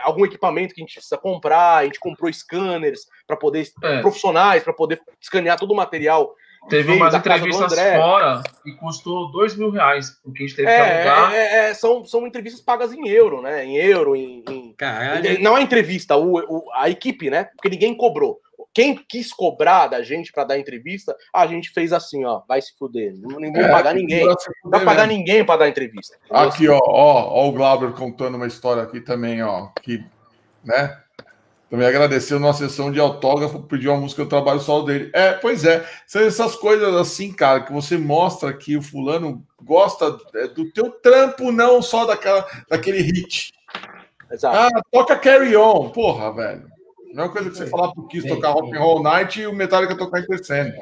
algum 0.02 0.24
equipamento 0.24 0.74
que 0.74 0.80
a 0.80 0.84
gente 0.84 0.94
precisa 0.94 1.18
comprar, 1.18 1.78
a 1.78 1.84
gente 1.84 1.98
comprou 1.98 2.32
scanners 2.32 3.06
para 3.26 3.36
poder, 3.36 3.68
É. 3.82 4.00
profissionais, 4.00 4.62
para 4.62 4.72
poder 4.72 5.00
escanear 5.20 5.58
todo 5.58 5.72
o 5.72 5.76
material. 5.76 6.34
Teve 6.68 6.92
umas 6.92 7.12
entrevistas 7.14 7.74
fora 7.74 8.42
e 8.64 8.72
custou 8.72 9.30
dois 9.30 9.56
mil 9.56 9.70
reais, 9.70 10.18
porque 10.22 10.42
a 10.42 10.46
gente 10.46 10.56
teve 10.56 10.68
que 10.68 10.74
É, 10.74 11.08
alugar. 11.08 11.34
é, 11.34 11.54
é, 11.70 11.74
são, 11.74 12.04
são 12.04 12.26
entrevistas 12.26 12.62
pagas 12.62 12.92
em 12.92 13.08
euro, 13.08 13.42
né? 13.42 13.64
Em 13.64 13.76
euro, 13.76 14.14
em. 14.16 14.42
em- 14.48 14.72
Caralho. 14.74 15.40
Não 15.42 15.56
a 15.56 15.60
entrevista, 15.62 16.16
o, 16.16 16.34
o- 16.38 16.72
a 16.74 16.88
equipe, 16.88 17.28
né? 17.28 17.44
Porque 17.56 17.68
ninguém 17.68 17.94
cobrou. 17.94 18.40
Quem 18.74 18.94
quis 18.96 19.32
cobrar 19.34 19.86
da 19.88 20.02
gente 20.02 20.32
para 20.32 20.44
dar 20.44 20.58
entrevista, 20.58 21.14
a 21.34 21.46
gente 21.46 21.68
fez 21.70 21.92
assim, 21.92 22.24
ó, 22.24 22.40
vai 22.48 22.62
se 22.62 22.72
fuder. 22.78 23.12
Não, 23.18 23.38
não 23.38 23.52
vou 23.52 23.68
pagar 23.70 23.92
ninguém. 23.94 24.24
Não 24.64 24.70
vai 24.70 24.82
pagar 24.84 25.06
ninguém 25.06 25.44
para 25.44 25.58
dar 25.58 25.68
entrevista. 25.68 26.16
Aqui, 26.30 26.68
ó, 26.68 26.78
ó, 26.78 27.28
ó, 27.42 27.48
o 27.48 27.52
Glauber 27.52 27.92
contando 27.92 28.36
uma 28.36 28.46
história 28.46 28.82
aqui 28.82 29.00
também, 29.00 29.42
ó, 29.42 29.68
que, 29.82 30.02
né? 30.64 30.96
Também 31.72 31.86
agradeceu 31.86 32.38
na 32.38 32.52
sessão 32.52 32.92
de 32.92 33.00
autógrafo, 33.00 33.62
pediu 33.62 33.92
uma 33.92 34.02
música 34.02 34.20
eu 34.20 34.28
trabalho 34.28 34.60
solo 34.60 34.84
dele. 34.84 35.10
É, 35.14 35.32
pois 35.32 35.64
é, 35.64 35.82
são 36.06 36.20
essas 36.20 36.54
coisas 36.54 36.94
assim, 36.94 37.32
cara, 37.32 37.62
que 37.62 37.72
você 37.72 37.96
mostra 37.96 38.52
que 38.52 38.76
o 38.76 38.82
fulano 38.82 39.42
gosta 39.62 40.18
é, 40.34 40.48
do 40.48 40.70
teu 40.70 40.90
trampo, 40.90 41.50
não 41.50 41.80
só 41.80 42.04
daquela, 42.04 42.46
daquele 42.68 43.00
hit. 43.00 43.54
Exato. 44.30 44.54
Ah, 44.54 44.82
toca 44.90 45.16
Carry 45.16 45.56
On, 45.56 45.88
porra, 45.88 46.34
velho. 46.34 46.68
Não 47.14 47.24
é 47.24 47.26
uma 47.26 47.32
coisa 47.32 47.48
que 47.48 47.56
você 47.56 47.66
falar 47.66 47.90
pro 47.92 48.06
Kiss 48.06 48.28
tocar 48.28 48.50
Rock 48.50 48.76
and 48.76 48.78
Roll 48.78 49.02
Night 49.02 49.40
e 49.40 49.46
o 49.46 49.54
Metallica 49.54 49.96
tocar 49.96 50.20
Intercend. 50.20 50.74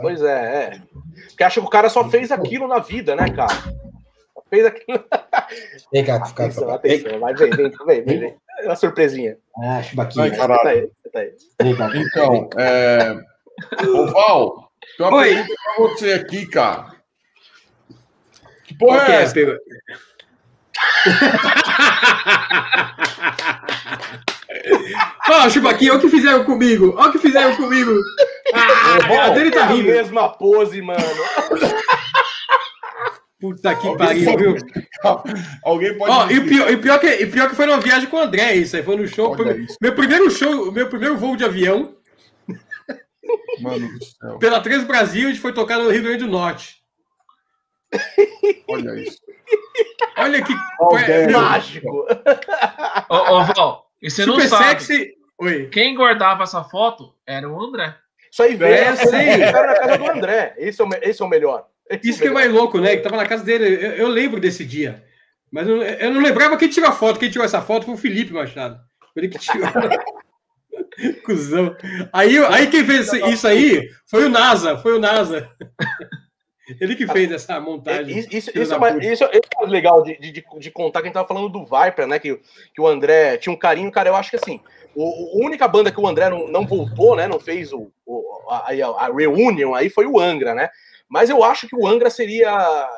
Pois 0.00 0.20
é, 0.20 0.64
é. 0.64 0.82
Porque 1.28 1.44
acha 1.44 1.60
que 1.60 1.66
o 1.66 1.70
cara 1.70 1.88
só 1.88 2.10
fez 2.10 2.32
aquilo 2.32 2.66
na 2.66 2.80
vida, 2.80 3.14
né, 3.14 3.30
cara? 3.30 3.54
Fez 4.50 4.64
aquilo. 4.64 5.04
Vem 5.92 6.04
cá, 6.04 6.24
fica 6.24 6.44
Atenção, 6.44 6.70
atenção. 6.70 7.18
Vai, 7.18 7.34
vem, 7.34 7.50
vem, 7.50 7.70
vem, 7.86 8.02
vem, 8.04 8.18
vem. 8.20 8.36
É 8.60 8.66
uma 8.66 8.76
surpresinha. 8.76 9.36
Ah, 9.62 9.82
chubaquinha. 9.82 10.24
Ai, 10.24 10.30
Tá 10.36 10.68
aí, 10.68 10.88
tá 11.12 11.20
aí. 11.20 11.34
Então, 12.00 12.48
é... 12.58 13.16
Ô, 13.86 14.06
Val, 14.06 14.70
tem 14.96 15.06
uma 15.06 15.16
Oi. 15.18 15.28
pergunta 15.34 15.54
pra 15.76 15.84
você 15.88 16.12
aqui, 16.12 16.46
cara. 16.46 16.94
Que 18.64 18.74
porra 18.76 19.06
é 19.08 19.12
é, 19.16 19.22
essa? 19.22 19.34
Pedro? 19.34 19.58
Ó, 25.28 25.48
Chubaquinha, 25.50 25.92
olha 25.92 25.98
o 25.98 26.02
que 26.02 26.08
fizeram 26.08 26.44
comigo. 26.44 26.94
Olha 26.96 27.08
o 27.08 27.12
que 27.12 27.18
fizeram 27.18 27.56
comigo. 27.56 27.92
Ah, 28.54 29.24
a 29.26 29.30
dele 29.30 29.50
tá 29.50 29.60
É 29.60 29.62
a 29.62 29.66
rindo. 29.66 29.88
mesma 29.88 30.28
pose, 30.28 30.80
mano. 30.82 31.00
Puta 33.38 33.74
que 33.74 33.86
Alguém 33.86 34.24
pariu, 34.24 34.54
viu? 34.54 34.56
Alguém 35.62 35.98
pode. 35.98 36.10
Ó, 36.10 36.30
e 36.30 36.40
pior, 36.40 36.70
e 36.70 36.76
pior 36.78 36.98
que, 36.98 37.06
e 37.06 37.26
pior 37.26 37.50
que 37.50 37.54
foi 37.56 37.66
numa 37.66 37.80
viagem 37.80 38.08
com 38.08 38.16
o 38.16 38.20
André, 38.20 38.54
isso 38.54 38.76
aí. 38.76 38.82
Foi 38.82 38.96
no 38.96 39.06
show. 39.06 39.32
Olha 39.32 39.44
foi- 39.44 39.66
meu 39.80 39.94
primeiro 39.94 40.30
show, 40.30 40.72
meu 40.72 40.88
primeiro 40.88 41.16
voo 41.18 41.36
de 41.36 41.44
avião, 41.44 41.94
Mano 43.60 43.88
do 43.88 44.04
céu, 44.04 44.38
pela 44.38 44.60
Trans 44.60 44.84
Brasil, 44.84 45.28
a 45.28 45.30
gente 45.32 45.40
foi 45.40 45.52
tocar 45.52 45.78
no 45.78 45.90
Rio 45.90 46.02
Grande 46.02 46.24
do 46.24 46.30
Norte. 46.30 46.80
olha 48.68 49.00
isso. 49.00 49.18
Olha 50.16 50.42
que. 50.42 50.52
Ó, 50.80 50.94
o 50.94 50.98
Délio. 50.98 51.38
Mágico. 51.40 52.06
Ô, 53.08 53.14
ô, 53.16 53.44
Val, 53.44 53.90
e 54.02 54.10
você 54.10 54.24
não 54.26 54.34
super 54.34 54.48
sabe. 54.48 54.64
sexy. 54.82 55.14
Oi. 55.38 55.66
Quem 55.68 55.94
guardava 55.94 56.42
essa 56.42 56.64
foto 56.64 57.14
era 57.26 57.48
o 57.48 57.60
André. 57.62 57.94
Isso 58.30 58.42
aí 58.42 58.54
veio 58.56 58.74
É, 58.74 58.96
sim. 58.96 59.16
era 59.16 59.66
na 59.66 59.74
casa 59.78 59.98
do 59.98 60.10
André. 60.10 60.54
Esse 60.56 60.80
é 60.80 60.84
o, 60.84 60.88
esse 61.02 61.22
é 61.22 61.24
o 61.24 61.28
melhor. 61.28 61.66
Esse 61.90 62.10
Isso 62.10 62.20
que 62.22 62.28
é 62.28 62.30
mais 62.32 62.50
louco, 62.52 62.78
né? 62.80 62.96
Que 62.96 63.02
tava 63.02 63.16
na 63.16 63.26
casa 63.26 63.44
dele. 63.44 63.64
Eu, 63.66 63.92
eu 63.92 64.08
lembro 64.08 64.40
desse 64.40 64.64
dia. 64.64 65.04
Mas 65.50 65.68
eu, 65.68 65.80
eu 65.82 66.12
não 66.12 66.20
lembrava 66.20 66.56
quem 66.56 66.68
tirou 66.68 66.88
a 66.88 66.92
foto. 66.92 67.18
Quem 67.20 67.30
tirou 67.30 67.44
essa 67.44 67.62
foto 67.62 67.84
foi 67.86 67.94
o 67.94 67.98
Felipe 67.98 68.32
Machado. 68.32 68.78
Foi 69.14 69.22
Ele 69.22 69.28
que 69.28 69.38
tirou. 69.38 69.66
Cusão. 71.24 71.76
Aí, 72.12 72.38
aí 72.46 72.66
quem 72.68 72.84
fez 72.84 73.12
isso- 73.12 73.46
aí 73.46 73.88
foi 74.06 74.24
o 74.24 74.28
NASA. 74.28 74.76
Foi 74.78 74.94
o 74.94 74.98
NASA. 75.00 75.48
Ele 76.80 76.96
que 76.96 77.06
fez 77.06 77.30
essa 77.30 77.54
É, 77.54 77.60
montagem. 77.60 78.18
Isso, 78.18 78.28
isso, 78.32 78.50
é, 78.50 78.62
isso 78.62 78.74
é- 78.74 78.98
isso 79.12 79.24
é 79.24 79.66
legal 79.66 80.02
de, 80.02 80.18
de, 80.18 80.32
de 80.58 80.70
contar 80.70 81.00
que 81.00 81.06
a 81.06 81.08
gente 81.08 81.14
tava 81.14 81.28
falando 81.28 81.48
do 81.48 81.64
Viper, 81.64 82.06
né? 82.08 82.18
Que, 82.18 82.40
que 82.74 82.80
o 82.80 82.86
André 82.88 83.36
tinha 83.36 83.52
um 83.52 83.58
carinho, 83.58 83.90
cara. 83.92 84.08
Eu 84.08 84.16
acho 84.16 84.30
que 84.30 84.36
assim, 84.36 84.60
o, 84.94 85.40
a 85.42 85.46
única 85.46 85.68
banda 85.68 85.92
que 85.92 86.00
o 86.00 86.06
André 86.06 86.28
não, 86.28 86.48
não 86.48 86.66
voltou, 86.66 87.14
né? 87.14 87.28
Não 87.28 87.38
fez 87.38 87.72
o, 87.72 87.90
o- 88.04 88.24
a, 88.50 88.70
a, 88.72 89.06
a 89.06 89.12
reunion 89.14 89.74
aí 89.74 89.88
foi 89.88 90.06
o 90.06 90.18
Angra, 90.18 90.54
né? 90.54 90.68
Mas 91.08 91.30
eu 91.30 91.42
acho 91.44 91.68
que 91.68 91.76
o 91.76 91.86
Angra 91.86 92.10
seria 92.10 92.88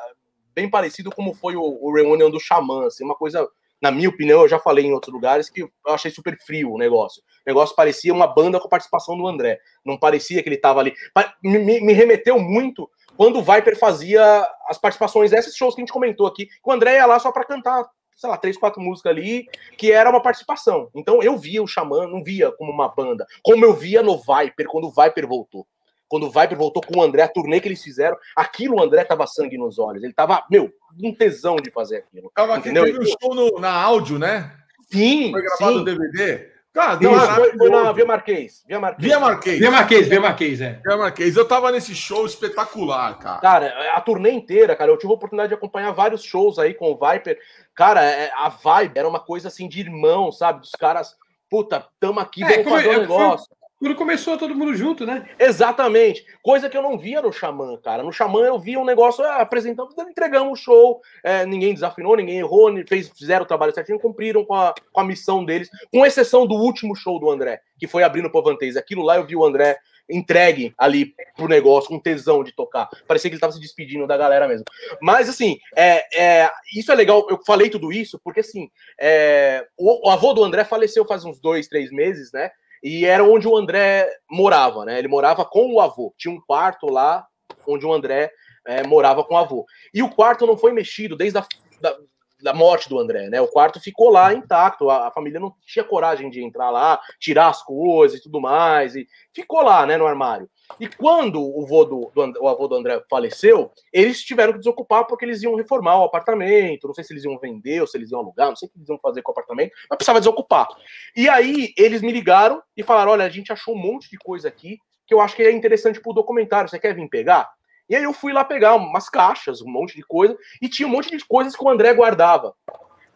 bem 0.53 0.69
parecido 0.69 1.11
como 1.11 1.33
foi 1.33 1.55
o, 1.55 1.61
o 1.61 1.93
reunion 1.93 2.29
do 2.29 2.39
Xamã, 2.39 2.87
assim, 2.87 3.03
uma 3.05 3.15
coisa, 3.15 3.47
na 3.81 3.91
minha 3.91 4.09
opinião, 4.09 4.41
eu 4.41 4.49
já 4.49 4.59
falei 4.59 4.85
em 4.85 4.93
outros 4.93 5.13
lugares 5.13 5.49
que 5.49 5.61
eu 5.61 5.69
achei 5.87 6.11
super 6.11 6.37
frio 6.45 6.71
o 6.73 6.77
negócio. 6.77 7.21
O 7.21 7.49
negócio 7.49 7.75
parecia 7.75 8.13
uma 8.13 8.27
banda 8.27 8.59
com 8.59 8.67
participação 8.67 9.17
do 9.17 9.27
André. 9.27 9.59
Não 9.85 9.97
parecia 9.97 10.41
que 10.43 10.49
ele 10.49 10.57
tava 10.57 10.79
ali. 10.81 10.93
Me, 11.41 11.59
me- 11.59 11.81
me 11.81 11.93
remeteu 11.93 12.39
muito 12.39 12.89
quando 13.15 13.39
o 13.39 13.43
Viper 13.43 13.77
fazia 13.77 14.47
as 14.67 14.77
participações 14.77 15.31
desses 15.31 15.55
shows 15.55 15.75
que 15.75 15.81
a 15.81 15.83
gente 15.83 15.93
comentou 15.93 16.25
aqui, 16.27 16.45
que 16.47 16.53
o 16.65 16.71
André 16.71 16.95
ia 16.95 17.05
lá 17.05 17.19
só 17.19 17.31
para 17.31 17.43
cantar, 17.45 17.85
sei 18.15 18.29
lá, 18.29 18.37
três, 18.37 18.57
quatro 18.57 18.81
músicas 18.81 19.11
ali, 19.11 19.45
que 19.77 19.91
era 19.91 20.09
uma 20.09 20.21
participação. 20.21 20.89
Então 20.95 21.21
eu 21.23 21.37
via 21.37 21.61
o 21.63 21.67
Xamã, 21.67 22.05
não 22.07 22.23
via 22.23 22.51
como 22.53 22.71
uma 22.71 22.87
banda, 22.89 23.25
como 23.43 23.63
eu 23.65 23.73
via 23.73 24.01
no 24.03 24.17
Viper, 24.17 24.67
quando 24.67 24.87
o 24.87 24.91
Viper 24.91 25.25
voltou. 25.27 25.65
Quando 26.09 26.23
o 26.25 26.31
Viper 26.31 26.57
voltou 26.57 26.81
com 26.83 26.99
o 26.99 27.01
André, 27.03 27.21
a 27.21 27.27
turnê 27.27 27.61
que 27.61 27.67
eles 27.67 27.81
fizeram, 27.83 28.17
aquilo 28.35 28.75
o 28.77 28.81
André 28.81 29.03
tava 29.05 29.25
sangue 29.27 29.57
nos 29.57 29.77
olhos. 29.79 30.03
Ele 30.03 30.11
tava, 30.13 30.43
meu, 30.49 30.69
um 31.01 31.13
tesão 31.13 31.55
de 31.55 31.71
fazer 31.71 31.97
aquilo. 31.97 32.31
Tava 32.35 32.53
aqui, 32.55 32.69
Entendeu? 32.69 32.83
teve 32.85 32.99
um 32.99 33.05
show 33.05 33.33
no- 33.35 33.59
na 33.59 33.71
áudio, 33.71 34.17
né? 34.19 34.51
Sim, 34.91 35.31
Foi 35.31 35.41
gravado 35.43 35.71
no 35.71 35.77
sim. 35.79 35.85
DVD. 35.85 36.49
Cara, 36.71 36.91
Isso, 36.93 36.99
deu 36.99 37.11
foi, 37.35 37.57
foi 37.57 37.69
na 37.69 37.91
Via 37.91 38.05
Marquês. 38.05 38.63
Via 38.67 38.79
Marquês. 38.79 39.07
Via 39.07 39.19
Marquês. 39.19 39.59
Via 39.59 39.71
Marquês, 39.71 40.07
Via 40.07 40.21
Marquês, 40.21 40.61
é. 40.61 40.81
Via 40.85 40.97
Marquês. 40.97 41.35
Eu 41.35 41.47
tava 41.47 41.71
nesse 41.71 41.95
show 41.95 42.25
espetacular, 42.27 43.17
cara. 43.17 43.39
Cara, 43.39 43.93
a 43.95 44.01
turnê 44.01 44.31
inteira, 44.31 44.75
cara, 44.75 44.91
eu 44.91 44.97
tive 44.97 45.11
a 45.11 45.15
oportunidade 45.15 45.49
de 45.49 45.55
acompanhar 45.55 45.91
vários 45.91 46.23
shows 46.23 46.59
aí 46.59 46.73
com 46.75 46.91
o 46.91 46.97
Viper. 46.97 47.39
Cara, 47.73 48.03
é- 48.03 48.31
a 48.35 48.49
vibe 48.49 48.97
era 48.99 49.07
uma 49.07 49.19
coisa 49.19 49.47
assim 49.47 49.67
de 49.67 49.79
irmão, 49.79 50.31
sabe? 50.31 50.59
Dos 50.61 50.71
caras, 50.71 51.15
puta, 51.49 51.85
tamo 51.99 52.19
aqui, 52.19 52.43
É, 52.43 52.57
vamos 52.63 52.71
fazer 52.71 52.89
um 52.89 52.93
é, 52.93 52.97
negócio. 52.99 53.47
Quando 53.79 53.95
começou 53.95 54.37
todo 54.37 54.53
mundo 54.53 54.75
junto, 54.75 55.05
né? 55.05 55.25
Exatamente. 55.39 56.25
Coisa 56.43 56.69
que 56.69 56.77
eu 56.77 56.81
não 56.81 56.97
via 56.97 57.21
no 57.21 57.31
Xamã, 57.31 57.77
cara. 57.77 58.03
No 58.03 58.11
Xamã 58.11 58.41
eu 58.41 58.59
via 58.59 58.77
um 58.77 58.83
negócio 58.83 59.23
ah, 59.23 59.37
apresentando, 59.37 59.89
entregamos 59.99 60.59
o 60.59 60.61
show, 60.61 60.99
é, 61.23 61.45
ninguém 61.45 61.73
desafinou, 61.73 62.17
ninguém 62.17 62.39
errou, 62.39 62.69
fez, 62.85 63.09
fizeram 63.09 63.43
o 63.43 63.47
trabalho 63.47 63.73
certinho, 63.73 63.99
cumpriram 63.99 64.43
com 64.43 64.53
a, 64.53 64.73
com 64.91 64.99
a 64.99 65.05
missão 65.05 65.45
deles, 65.45 65.69
com 65.93 66.05
exceção 66.05 66.45
do 66.45 66.55
último 66.55 66.93
show 66.93 67.19
do 67.19 67.31
André, 67.31 67.61
que 67.77 67.87
foi 67.87 68.03
abrindo 68.03 68.29
pro 68.29 68.43
Vantez. 68.43 68.75
Aquilo 68.75 69.01
lá 69.01 69.15
eu 69.15 69.25
vi 69.25 69.37
o 69.37 69.45
André 69.45 69.77
entregue 70.09 70.73
ali 70.77 71.13
pro 71.37 71.47
negócio, 71.47 71.89
com 71.89 71.99
tesão 71.99 72.43
de 72.43 72.51
tocar. 72.51 72.89
Parecia 73.07 73.29
que 73.29 73.35
ele 73.35 73.41
tava 73.41 73.53
se 73.53 73.59
despedindo 73.59 74.07
da 74.07 74.17
galera 74.17 74.47
mesmo. 74.47 74.65
Mas, 75.01 75.29
assim, 75.29 75.57
é, 75.75 76.03
é, 76.19 76.51
isso 76.75 76.91
é 76.91 76.95
legal. 76.95 77.25
Eu 77.29 77.39
falei 77.45 77.69
tudo 77.69 77.93
isso 77.93 78.19
porque, 78.23 78.39
assim, 78.39 78.69
é, 78.99 79.65
o, 79.77 80.07
o 80.07 80.11
avô 80.11 80.33
do 80.33 80.43
André 80.43 80.65
faleceu 80.65 81.05
faz 81.05 81.23
uns 81.23 81.39
dois, 81.39 81.67
três 81.67 81.91
meses, 81.91 82.31
né? 82.33 82.49
E 82.83 83.05
era 83.05 83.23
onde 83.23 83.47
o 83.47 83.57
André 83.57 84.09
morava, 84.29 84.85
né? 84.85 84.97
Ele 84.97 85.07
morava 85.07 85.45
com 85.45 85.73
o 85.73 85.79
avô. 85.79 86.13
Tinha 86.17 86.33
um 86.33 86.41
quarto 86.41 86.87
lá 86.87 87.25
onde 87.67 87.85
o 87.85 87.93
André 87.93 88.31
é, 88.65 88.85
morava 88.85 89.23
com 89.23 89.35
o 89.35 89.37
avô. 89.37 89.65
E 89.93 90.01
o 90.01 90.09
quarto 90.09 90.45
não 90.45 90.57
foi 90.57 90.71
mexido 90.71 91.15
desde 91.15 91.37
a 91.37 91.45
da, 91.81 91.95
da 92.41 92.53
morte 92.53 92.87
do 92.89 92.99
André, 92.99 93.29
né? 93.29 93.41
O 93.41 93.47
quarto 93.47 93.79
ficou 93.79 94.09
lá 94.09 94.33
intacto. 94.33 94.89
A, 94.89 95.07
a 95.07 95.11
família 95.11 95.39
não 95.39 95.53
tinha 95.65 95.83
coragem 95.83 96.29
de 96.29 96.43
entrar 96.43 96.69
lá, 96.69 96.99
tirar 97.19 97.49
as 97.49 97.61
coisas 97.63 98.19
e 98.19 98.23
tudo 98.23 98.39
mais. 98.39 98.95
E 98.95 99.07
ficou 99.33 99.61
lá, 99.61 99.85
né, 99.85 99.97
no 99.97 100.05
armário. 100.05 100.49
E 100.79 100.87
quando 100.87 101.41
o, 101.41 101.65
vô 101.65 101.83
do, 101.83 102.11
do 102.13 102.43
o 102.43 102.47
avô 102.47 102.67
do 102.67 102.75
André 102.75 103.01
faleceu, 103.09 103.71
eles 103.91 104.21
tiveram 104.23 104.53
que 104.53 104.59
desocupar 104.59 105.05
porque 105.05 105.25
eles 105.25 105.41
iam 105.41 105.55
reformar 105.55 105.99
o 105.99 106.03
apartamento. 106.03 106.87
Não 106.87 106.93
sei 106.93 107.03
se 107.03 107.13
eles 107.13 107.23
iam 107.23 107.39
vender 107.39 107.81
ou 107.81 107.87
se 107.87 107.97
eles 107.97 108.11
iam 108.11 108.19
alugar, 108.19 108.49
não 108.49 108.55
sei 108.55 108.67
o 108.67 108.71
que 108.71 108.77
eles 108.77 108.89
iam 108.89 108.99
fazer 108.99 109.21
com 109.21 109.31
o 109.31 109.33
apartamento, 109.33 109.71
mas 109.89 109.97
precisava 109.97 110.19
desocupar. 110.19 110.67
E 111.15 111.27
aí 111.27 111.73
eles 111.77 112.01
me 112.01 112.11
ligaram 112.11 112.61
e 112.77 112.83
falaram: 112.83 113.11
olha, 113.11 113.25
a 113.25 113.29
gente 113.29 113.51
achou 113.51 113.73
um 113.73 113.79
monte 113.79 114.09
de 114.09 114.17
coisa 114.17 114.47
aqui 114.47 114.77
que 115.07 115.13
eu 115.13 115.21
acho 115.21 115.35
que 115.35 115.41
é 115.41 115.51
interessante 115.51 115.99
pro 115.99 116.13
documentário. 116.13 116.69
Você 116.69 116.77
quer 116.77 116.93
vir 116.93 117.09
pegar? 117.09 117.49
E 117.89 117.95
aí 117.95 118.03
eu 118.03 118.13
fui 118.13 118.31
lá 118.31 118.45
pegar 118.45 118.75
umas 118.75 119.09
caixas, 119.09 119.61
um 119.61 119.69
monte 119.69 119.95
de 119.95 120.03
coisa, 120.03 120.37
e 120.61 120.69
tinha 120.69 120.87
um 120.87 120.91
monte 120.91 121.09
de 121.15 121.25
coisas 121.25 121.55
que 121.55 121.63
o 121.63 121.69
André 121.69 121.93
guardava. 121.93 122.53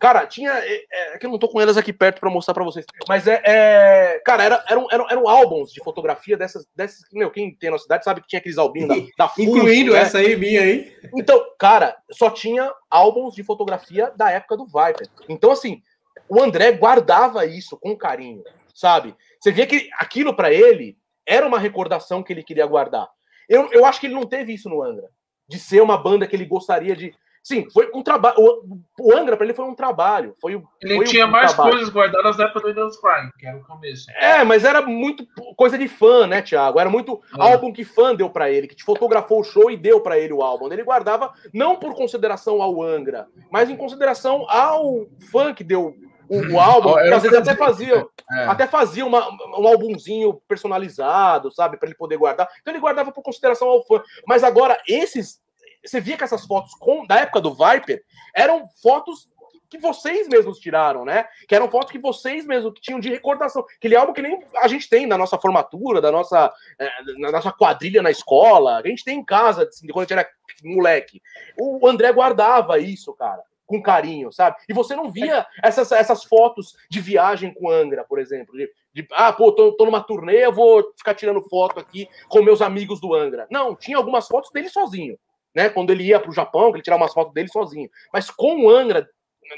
Cara, 0.04 0.28
tinha. 0.28 0.52
É, 0.52 1.14
é 1.14 1.18
que 1.18 1.26
eu 1.26 1.30
não 1.30 1.40
tô 1.40 1.48
com 1.48 1.62
elas 1.62 1.78
aqui 1.78 1.94
perto 1.94 2.20
pra 2.20 2.30
mostrar 2.30 2.54
pra 2.54 2.66
vocês. 2.66 2.86
Mas 3.08 3.26
é. 3.26 3.42
é 3.46 4.22
cara, 4.26 4.44
era, 4.44 4.66
eram, 4.68 4.86
eram, 4.92 5.10
eram 5.10 5.30
álbuns 5.30 5.72
de 5.72 5.82
fotografia 5.82 6.36
dessas. 6.36 6.68
dessas 6.76 7.06
meu, 7.14 7.32
quem 7.32 7.56
tem 7.56 7.72
na 7.72 7.78
cidade 7.78 8.04
sabe 8.04 8.20
que 8.20 8.28
tinha 8.28 8.40
aqueles 8.40 8.58
albinhos 8.58 8.90
da, 8.90 9.26
da 9.26 9.34
Incluindo 9.40 9.94
né? 9.94 10.00
essa 10.00 10.18
aí, 10.18 10.36
minha 10.36 10.60
aí. 10.60 10.94
Então, 11.16 11.42
cara, 11.58 11.96
só 12.12 12.30
tinha 12.30 12.70
álbuns 12.92 13.34
de 13.34 13.44
fotografia 13.44 14.12
da 14.14 14.30
época 14.30 14.58
do 14.58 14.66
Viper. 14.66 15.08
Então, 15.30 15.52
assim, 15.52 15.82
o 16.28 16.42
André 16.44 16.74
guardava 16.74 17.46
isso 17.46 17.78
com 17.78 17.96
carinho, 17.96 18.44
sabe? 18.76 19.16
Você 19.40 19.54
via 19.54 19.66
que 19.66 19.88
aquilo 19.98 20.36
pra 20.36 20.52
ele 20.52 20.98
era 21.26 21.48
uma 21.48 21.60
recordação 21.60 22.22
que 22.22 22.34
ele 22.34 22.44
queria 22.44 22.66
guardar. 22.66 23.08
Eu, 23.54 23.70
eu 23.72 23.86
acho 23.86 24.00
que 24.00 24.08
ele 24.08 24.16
não 24.16 24.26
teve 24.26 24.54
isso 24.54 24.70
no 24.70 24.82
Angra, 24.84 25.10
de 25.48 25.60
ser 25.60 25.82
uma 25.82 25.98
banda 25.98 26.26
que 26.28 26.36
ele 26.36 26.46
gostaria 26.46 26.96
de. 26.96 27.14
Sim, 27.46 27.70
foi 27.72 27.92
um 27.94 28.02
trabalho. 28.02 28.38
O, 29.02 29.14
Angra 29.14 29.36
pra 29.36 29.46
ele 29.46 29.54
foi 29.54 29.66
um 29.66 29.76
trabalho. 29.76 30.34
Foi, 30.40 30.54
Ele 30.82 30.96
foi 30.96 31.06
tinha 31.06 31.26
um 31.26 31.30
mais 31.30 31.52
trabalho. 31.54 31.76
coisas 31.76 31.94
guardadas 31.94 32.38
da 32.38 32.46
época 32.46 32.62
do 32.62 32.68
Windows 32.70 32.96
Prime, 33.02 33.30
que 33.38 33.46
era 33.46 33.58
o 33.58 33.66
começo. 33.66 34.06
É, 34.12 34.46
mas 34.46 34.64
era 34.64 34.82
muito 34.82 35.28
coisa 35.58 35.78
de 35.78 35.90
fã, 35.90 36.26
né, 36.26 36.42
Thiago? 36.42 36.80
Era 36.80 36.90
muito 36.90 37.22
É. 37.38 37.42
álbum 37.44 37.74
que 37.74 37.84
fã 37.84 38.16
deu 38.16 38.30
pra 38.30 38.50
ele, 38.50 38.66
que 38.66 38.76
te 38.76 38.86
fotografou 38.86 39.42
o 39.42 39.44
show 39.44 39.70
e 39.70 39.76
deu 39.76 40.00
pra 40.00 40.18
ele 40.18 40.32
o 40.32 40.42
álbum. 40.42 40.72
Ele 40.72 40.84
guardava 40.86 41.34
não 41.54 41.76
por 41.76 41.94
consideração 41.94 42.62
ao 42.62 42.82
Angra, 42.82 43.28
mas 43.52 43.70
em 43.70 43.76
consideração 43.76 44.50
ao 44.50 45.06
fã 45.30 45.54
que 45.54 45.66
deu 45.66 45.94
o, 46.30 46.54
o 46.54 46.60
álbum, 46.60 46.98
era 46.98 47.16
às 47.18 47.24
vezes 47.24 47.38
até 47.38 47.56
fazia, 47.56 48.06
É. 48.32 48.46
até 48.46 48.66
fazia 48.68 49.06
uma- 49.06 49.30
um 49.60 49.68
álbumzinho 49.68 50.34
personalizado, 50.48 51.52
sabe, 51.52 51.78
Pra 51.78 51.88
ele 51.88 51.98
poder 51.98 52.18
guardar. 52.18 52.48
Então 52.62 52.74
ele 52.74 52.82
guardava 52.82 53.12
por 53.12 53.22
consideração 53.24 53.68
ao 53.68 53.84
fã. 53.86 54.02
Mas 54.28 54.44
agora 54.44 54.80
esses, 54.88 55.42
você 55.86 56.00
via 56.00 56.18
que 56.18 56.24
essas 56.24 56.46
fotos 56.46 56.74
com, 56.76 57.06
da 57.06 57.18
época 57.20 57.42
do 57.42 57.54
Viper 57.54 58.04
eram 58.36 58.68
fotos 58.82 59.32
que 59.70 59.78
vocês 59.80 60.28
mesmos 60.28 60.60
tiraram, 60.60 61.04
né? 61.04 61.26
Que 61.48 61.56
eram 61.56 61.68
fotos 61.68 61.92
que 61.92 61.98
vocês 61.98 62.46
mesmos 62.46 62.74
tinham 62.80 63.00
de 63.00 63.10
recordação. 63.10 63.66
Aquele 63.78 63.96
álbum 63.96 64.14
que 64.14 64.22
nem 64.22 64.40
a 64.58 64.68
gente 64.68 64.88
tem 64.88 65.08
na 65.08 65.18
nossa 65.18 65.36
formatura, 65.40 66.00
da 66.00 66.12
nossa, 66.12 66.54
eh, 66.78 66.90
na 67.18 67.32
nossa 67.32 67.52
quadrilha 67.52 68.00
na 68.04 68.12
escola, 68.12 68.78
a 68.78 68.88
gente 68.88 69.04
tem 69.04 69.18
em 69.18 69.26
casa, 69.26 69.64
assim, 69.64 69.88
quando 69.88 70.06
a 70.06 70.08
gente 70.08 70.14
era 70.20 70.30
moleque. 70.64 71.20
O 71.60 71.88
André 71.88 72.12
guardava 72.14 72.78
isso, 72.78 73.12
cara, 73.16 73.42
com 73.66 73.82
carinho, 73.82 74.32
sabe? 74.32 74.58
E 74.68 74.74
você 74.74 74.96
não 74.96 75.10
via 75.10 75.46
essas, 75.62 75.92
essas 75.92 76.24
fotos 76.24 76.76
de 76.90 77.00
viagem 77.00 77.54
com 77.54 77.70
Angra, 77.70 78.04
por 78.04 78.20
exemplo. 78.20 78.56
De, 78.56 78.70
de, 78.94 79.08
ah, 79.12 79.32
pô, 79.32 79.52
tô, 79.52 79.72
tô 79.74 79.86
numa 79.86 80.02
turnê, 80.02 80.46
eu 80.46 80.54
vou 80.54 80.94
ficar 80.98 81.16
tirando 81.16 81.42
foto 81.42 81.80
aqui 81.80 82.08
com 82.28 82.42
meus 82.42 82.62
amigos 82.62 83.00
do 83.00 83.14
Angra. 83.14 83.48
Não, 83.50 83.76
tinha 83.76 83.98
algumas 83.98 84.28
fotos 84.28 84.52
dele 84.52 84.70
sozinho. 84.70 85.18
Né, 85.56 85.70
quando 85.70 85.92
ele 85.92 86.06
ia 86.06 86.20
pro 86.20 86.32
Japão, 86.32 86.72
que 86.72 86.78
ele 86.78 86.84
tirava 86.84 87.04
umas 87.04 87.14
fotos 87.14 87.32
dele 87.32 87.48
sozinho. 87.48 87.88
Mas 88.12 88.32
com 88.32 88.66
o 88.66 88.70
Angra, 88.72 89.08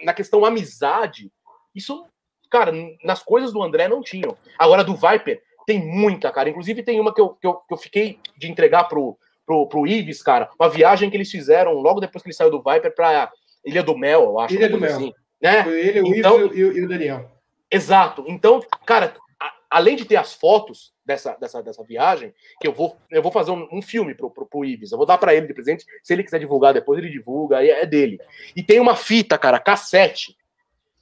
na 0.04 0.14
questão 0.14 0.44
amizade, 0.44 1.32
isso, 1.74 2.06
cara, 2.52 2.74
nas 3.02 3.24
coisas 3.24 3.54
do 3.54 3.64
André 3.64 3.88
não 3.88 4.02
tinham. 4.02 4.38
Agora, 4.60 4.84
do 4.84 4.94
Viper, 4.94 5.42
tem 5.66 5.80
muita, 5.80 6.32
cara. 6.34 6.50
Inclusive, 6.50 6.84
tem 6.84 7.00
uma 7.00 7.14
que 7.14 7.22
eu, 7.22 7.30
que 7.30 7.48
eu, 7.48 7.54
que 7.54 7.74
eu 7.74 7.78
fiquei 7.78 8.20
de 8.38 8.52
entregar 8.52 8.84
pro, 8.86 9.18
pro, 9.46 9.68
pro 9.68 9.88
Ives, 9.88 10.22
cara, 10.22 10.50
uma 10.60 10.70
viagem 10.70 11.10
que 11.10 11.16
eles 11.16 11.30
fizeram 11.30 11.74
logo 11.74 12.00
depois 12.00 12.22
que 12.22 12.30
ele 12.30 12.36
saiu 12.36 12.52
do 12.52 12.62
Viper 12.62 12.94
pra 12.94 13.32
Ilha 13.66 13.84
do 13.84 13.98
Mel, 13.98 14.24
eu 14.24 14.40
acho. 14.40 14.54
Ilha 14.54 14.70
do 14.70 14.80
Mel. 14.80 14.96
Assim, 14.96 15.14
né? 15.42 15.64
Foi 15.64 15.80
ele, 15.80 16.02
o 16.02 16.16
Então- 16.16 16.46
Ivo 16.46 16.56
e, 16.56 16.84
o- 16.84 16.88
Daniel. 16.88 17.32
Exato. 17.70 18.24
Então, 18.28 18.62
cara, 18.86 19.14
a- 19.40 19.54
além 19.70 19.96
de 19.96 20.06
ter 20.06 20.16
as 20.18 20.34
fotos 20.34 20.94
dessa, 21.06 21.34
dessa, 21.40 21.62
dessa 21.62 21.84
viagem, 21.84 22.34
que 22.62 22.68
eu 22.68 22.74
vou, 22.74 22.98
eu 23.12 23.22
vou 23.22 23.32
fazer 23.32 23.52
um, 23.52 23.68
um 23.72 23.82
filme 23.82 24.14
pro, 24.16 24.30
pro, 24.30 24.46
pro 24.46 24.64
Ives, 24.66 24.92
eu 24.92 24.98
vou 24.98 25.06
dar 25.08 25.18
pra 25.18 25.34
ele 25.34 25.48
de 25.48 25.54
presente. 25.54 25.84
Se 26.04 26.14
ele 26.14 26.24
quiser 26.24 26.40
divulgar 26.40 26.74
depois, 26.74 27.00
ele 27.00 27.10
divulga, 27.10 27.58
aí 27.58 27.70
é 27.70 27.86
dele. 27.86 28.20
E 28.56 28.64
tem 28.64 28.80
uma 28.80 28.96
fita, 28.96 29.38
cara, 29.38 29.60
cassete, 29.60 30.36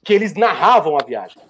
que 0.04 0.12
eles 0.12 0.34
narravam 0.34 0.96
a 1.00 1.04
viagem. 1.04 1.40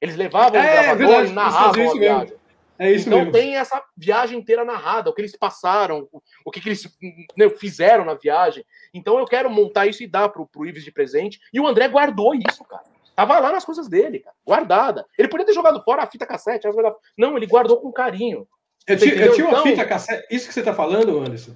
Eles 0.00 0.16
levavam 0.16 0.58
É, 0.58 0.62
o 0.62 0.96
gravador 0.96 1.06
verdade, 1.06 1.30
e 1.30 1.34
narravam 1.34 1.82
a 1.82 1.84
isso 1.86 1.96
mesmo. 1.96 2.39
É 2.80 2.90
isso 2.90 3.08
então 3.08 3.18
mesmo. 3.18 3.32
tem 3.32 3.56
essa 3.56 3.82
viagem 3.94 4.38
inteira 4.38 4.64
narrada, 4.64 5.10
o 5.10 5.12
que 5.12 5.20
eles 5.20 5.36
passaram, 5.36 6.08
o, 6.42 6.50
que, 6.50 6.62
que 6.62 6.68
eles 6.70 6.88
né, 7.36 7.50
fizeram 7.50 8.06
na 8.06 8.14
viagem. 8.14 8.64
Então 8.94 9.18
eu 9.18 9.26
quero 9.26 9.50
montar 9.50 9.86
isso 9.86 10.02
e 10.02 10.06
dar 10.06 10.30
pro, 10.30 10.46
pro 10.46 10.64
Ives 10.64 10.82
de 10.82 10.90
presente. 10.90 11.38
E 11.52 11.60
o 11.60 11.66
André 11.66 11.88
guardou 11.88 12.34
isso, 12.34 12.64
cara. 12.64 12.84
Tava 13.14 13.38
lá 13.38 13.52
nas 13.52 13.66
coisas 13.66 13.86
dele, 13.86 14.20
cara, 14.20 14.34
guardada. 14.46 15.04
Ele 15.18 15.28
podia 15.28 15.44
ter 15.44 15.52
jogado 15.52 15.82
fora 15.84 16.02
a 16.02 16.06
fita 16.06 16.24
cassete. 16.24 16.66
as 16.66 16.74
Não, 17.18 17.36
ele 17.36 17.46
guardou 17.46 17.78
com 17.78 17.92
carinho. 17.92 18.48
Eu 18.86 18.96
tinha, 18.96 19.14
eu 19.14 19.34
tinha 19.34 19.46
uma 19.46 19.58
Então- 19.58 19.70
fita 19.70 19.84
cassete. 19.84 20.26
Isso 20.34 20.48
que 20.48 20.54
você 20.54 20.62
tá 20.62 20.72
falando, 20.72 21.18
Anderson. 21.18 21.54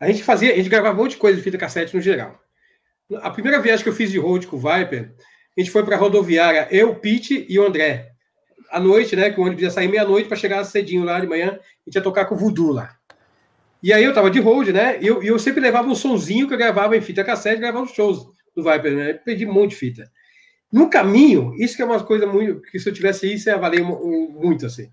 A 0.00 0.06
gente 0.06 0.24
fazia, 0.24 0.54
a 0.54 0.56
gente 0.56 0.70
gravava 0.70 0.98
um 0.98 1.02
monte 1.02 1.12
de 1.12 1.16
coisa 1.18 1.36
de 1.36 1.44
fita 1.44 1.58
cassete 1.58 1.94
no 1.94 2.00
geral. 2.00 2.40
A 3.16 3.30
primeira 3.30 3.60
viagem 3.60 3.82
que 3.82 3.90
eu 3.90 3.94
fiz 3.94 4.10
de 4.10 4.18
road 4.18 4.46
com 4.46 4.56
o 4.56 4.58
Viper, 4.58 5.14
a 5.54 5.60
gente 5.60 5.70
foi 5.70 5.84
pra 5.84 5.98
rodoviária, 5.98 6.66
eu, 6.70 6.94
Pete 6.94 7.44
e 7.46 7.58
o 7.58 7.66
André. 7.66 8.11
À 8.72 8.80
noite, 8.80 9.14
né? 9.14 9.30
Que 9.30 9.38
o 9.38 9.44
ônibus 9.44 9.62
ia 9.62 9.70
sair 9.70 9.88
meia-noite 9.88 10.28
para 10.28 10.36
chegar 10.36 10.64
cedinho 10.64 11.04
lá 11.04 11.20
de 11.20 11.26
manhã, 11.26 11.48
a 11.50 11.54
gente 11.86 11.94
ia 11.94 12.00
tocar 12.02 12.24
com 12.24 12.34
o 12.34 12.38
Voodoo 12.38 12.72
lá. 12.72 12.96
E 13.82 13.92
aí 13.92 14.02
eu 14.04 14.14
tava 14.14 14.30
de 14.30 14.38
road, 14.40 14.72
né? 14.72 14.98
E 15.02 15.06
eu, 15.06 15.22
eu 15.22 15.38
sempre 15.38 15.60
levava 15.60 15.88
um 15.88 15.94
sonzinho 15.94 16.46
que 16.46 16.54
eu 16.54 16.58
gravava 16.58 16.96
em 16.96 17.00
fita 17.00 17.24
cassete, 17.24 17.60
gravava 17.60 17.84
os 17.84 17.90
shows 17.92 18.24
do 18.56 18.62
Viper, 18.62 18.92
né? 18.94 19.12
Perdi 19.14 19.44
um 19.44 19.52
monte 19.52 19.70
de 19.70 19.76
fita. 19.76 20.10
No 20.72 20.88
caminho, 20.88 21.52
isso 21.58 21.76
que 21.76 21.82
é 21.82 21.84
uma 21.84 22.02
coisa 22.02 22.26
muito. 22.26 22.62
que 22.62 22.78
se 22.78 22.88
eu 22.88 22.94
tivesse 22.94 23.30
isso, 23.30 23.48
ia 23.48 23.58
valer 23.58 23.82
mu- 23.82 24.30
muito, 24.40 24.64
assim. 24.66 24.88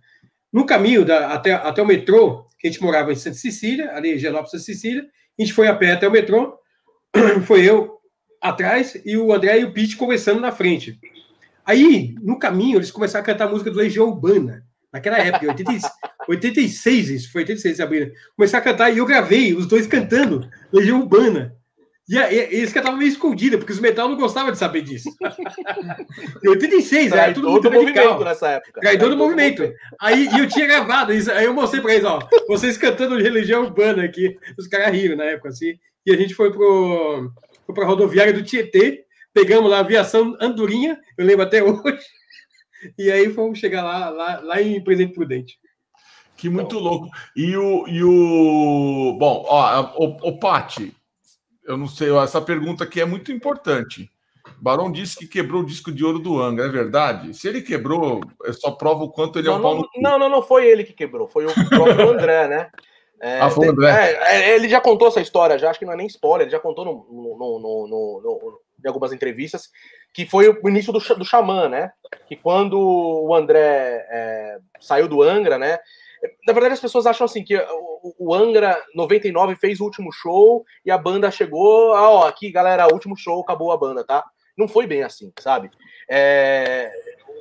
No 0.51 0.65
caminho 0.65 1.05
da- 1.05 1.31
até, 1.33 1.53
até 1.53 1.81
o 1.81 1.85
metrô, 1.85 2.45
que 2.59 2.67
a 2.67 2.71
gente 2.71 2.81
morava 2.81 3.13
em 3.13 3.15
Santa 3.15 3.37
Cecília, 3.37 3.91
ali 3.95 4.15
em 4.15 4.17
Genópolis, 4.17 4.51
Santa 4.51 4.63
Cecília, 4.63 5.03
a 5.37 5.41
gente 5.41 5.53
foi 5.53 5.67
a 5.67 5.75
pé 5.75 5.91
até 5.93 6.07
o 6.07 6.11
metrô, 6.11 6.57
foi 7.45 7.63
eu 7.63 7.97
atrás 8.41 8.99
e 9.05 9.15
o 9.15 9.31
André 9.31 9.59
e 9.59 9.63
o 9.65 9.71
Pete 9.71 9.95
conversando 9.95 10.41
na 10.41 10.51
frente. 10.51 10.99
Aí, 11.69 12.15
no 12.21 12.39
caminho, 12.39 12.77
eles 12.77 12.89
começaram 12.91 13.21
a 13.23 13.25
cantar 13.25 13.45
a 13.45 13.49
música 13.51 13.69
do 13.69 13.77
Legião 13.77 14.07
Urbana, 14.07 14.63
naquela 14.91 15.19
época, 15.19 15.45
em 15.45 15.49
80, 15.49 15.71
86, 16.27 17.09
isso, 17.11 17.31
foi 17.31 17.41
86, 17.41 17.79
abril. 17.79 18.11
Começaram 18.35 18.61
a 18.63 18.65
cantar 18.71 18.89
e 18.89 18.97
eu 18.97 19.05
gravei 19.05 19.53
os 19.53 19.67
dois 19.67 19.85
cantando 19.85 20.49
Legião 20.73 21.01
Urbana. 21.01 21.53
E, 22.07 22.17
a- 22.17 22.31
e 22.33 22.37
eles 22.37 22.73
cantavam 22.73 22.97
meio 22.97 23.09
escondido, 23.11 23.59
porque 23.59 23.71
os 23.71 23.79
metal 23.79 24.09
não 24.09 24.17
gostavam 24.17 24.51
de 24.51 24.57
saber 24.57 24.81
disso. 24.81 25.09
em 26.43 26.49
86, 26.49 27.11
era 27.11 27.33
tudo 27.33 27.51
muito 27.51 27.69
radical. 27.69 28.23
nessa 28.23 28.47
época. 28.49 28.81
Traidor 28.81 29.09
do 29.09 29.17
movimento. 29.17 29.71
Aí 30.01 30.27
e 30.27 30.39
eu 30.39 30.47
tinha 30.47 30.65
gravado 30.65 31.13
isso. 31.13 31.31
Aí 31.31 31.45
eu 31.45 31.53
mostrei 31.53 31.81
pra 31.83 31.93
eles, 31.93 32.05
ó. 32.05 32.19
Vocês 32.47 32.77
cantando 32.79 33.15
religião 33.21 33.61
urbana 33.63 34.03
aqui. 34.03 34.35
Os 34.57 34.67
caras 34.67 34.91
riram 34.91 35.17
na 35.17 35.25
época, 35.25 35.49
assim. 35.49 35.73
E 36.03 36.11
a 36.11 36.17
gente 36.17 36.33
foi 36.33 36.51
pro, 36.51 37.31
foi 37.65 37.75
pra 37.75 37.85
rodoviária 37.85 38.33
do 38.33 38.41
Tietê. 38.41 39.03
Pegamos 39.39 39.69
lá 39.71 39.77
a 39.77 39.81
aviação 39.81 40.35
Andorinha, 40.41 40.99
eu 41.17 41.25
lembro 41.25 41.43
até 41.43 41.61
hoje. 41.63 41.99
E 42.97 43.11
aí 43.11 43.33
fomos 43.33 43.59
chegar 43.59 43.83
lá, 43.83 44.09
lá, 44.09 44.39
lá 44.41 44.61
em 44.61 44.83
Presidente 44.83 45.13
Prudente. 45.13 45.59
Que 46.37 46.49
muito 46.49 46.79
louco. 46.79 47.07
E 47.35 47.55
o. 47.57 47.85
E 47.87 48.03
o... 48.03 49.17
Bom, 49.19 49.45
ó, 49.47 49.91
o, 49.97 50.29
o 50.29 50.39
Pati, 50.39 50.95
eu 51.65 51.77
não 51.77 51.87
sei, 51.87 52.15
essa 52.15 52.41
pergunta 52.41 52.83
aqui 52.85 53.01
é 53.01 53.05
muito 53.05 53.31
importante. 53.31 54.09
Barão 54.61 54.91
disse 54.91 55.17
que 55.17 55.27
quebrou 55.27 55.61
o 55.61 55.65
disco 55.65 55.91
de 55.91 56.03
ouro 56.03 56.17
do 56.19 56.41
Angra, 56.41 56.65
é 56.65 56.69
verdade? 56.69 57.33
Se 57.33 57.47
ele 57.47 57.61
quebrou, 57.61 58.21
é 58.45 58.51
só 58.53 58.71
prova 58.71 59.03
o 59.03 59.11
quanto 59.11 59.37
ele 59.37 59.47
é 59.47 59.51
Não, 59.51 59.59
um 59.59 59.61
pau 59.61 59.73
não, 59.75 59.81
no 59.81 59.87
cu. 59.89 60.01
não, 60.01 60.19
não, 60.19 60.29
não 60.29 60.41
foi 60.41 60.65
ele 60.67 60.83
que 60.83 60.93
quebrou, 60.93 61.27
foi 61.27 61.45
o 61.45 61.53
próprio 61.69 62.09
André, 62.11 62.47
né? 62.47 62.69
É, 63.21 63.41
Ah, 63.41 63.49
foi 63.49 63.67
o 63.67 63.71
André. 63.71 63.89
é, 63.91 64.35
é, 64.51 64.55
ele 64.55 64.69
já 64.69 64.79
contou 64.79 65.09
essa 65.09 65.19
história, 65.21 65.59
já 65.59 65.69
acho 65.69 65.77
que 65.77 65.85
não 65.85 65.93
é 65.93 65.97
nem 65.97 66.07
spoiler, 66.07 66.43
ele 66.47 66.51
já 66.51 66.59
contou 66.59 66.85
no, 66.85 66.93
no- 67.11 67.59
no- 67.59 67.87
no- 67.87 68.59
em 68.83 68.87
algumas 68.87 69.11
entrevistas, 69.11 69.69
que 70.13 70.25
foi 70.25 70.49
o 70.49 70.69
início 70.69 70.91
do, 70.91 70.99
do 70.99 71.25
Xamã, 71.25 71.67
né? 71.67 71.91
Que 72.27 72.35
quando 72.35 72.79
o 72.79 73.33
André 73.33 74.05
é, 74.09 74.57
saiu 74.79 75.07
do 75.07 75.21
Angra, 75.21 75.57
né? 75.57 75.79
Na 76.45 76.53
verdade, 76.53 76.73
as 76.73 76.81
pessoas 76.81 77.05
acham 77.05 77.25
assim 77.25 77.43
que 77.43 77.55
o, 77.55 78.15
o 78.19 78.33
Angra 78.33 78.81
99 78.95 79.55
fez 79.55 79.79
o 79.79 79.85
último 79.85 80.11
show 80.11 80.65
e 80.85 80.91
a 80.91 80.97
banda 80.97 81.31
chegou. 81.31 81.93
Ah, 81.93 82.09
ó, 82.09 82.27
aqui, 82.27 82.51
galera, 82.51 82.91
último 82.91 83.15
show, 83.15 83.41
acabou 83.41 83.71
a 83.71 83.77
banda, 83.77 84.03
tá? 84.03 84.23
Não 84.57 84.67
foi 84.67 84.85
bem 84.85 85.03
assim, 85.03 85.31
sabe? 85.39 85.69
É, 86.09 86.91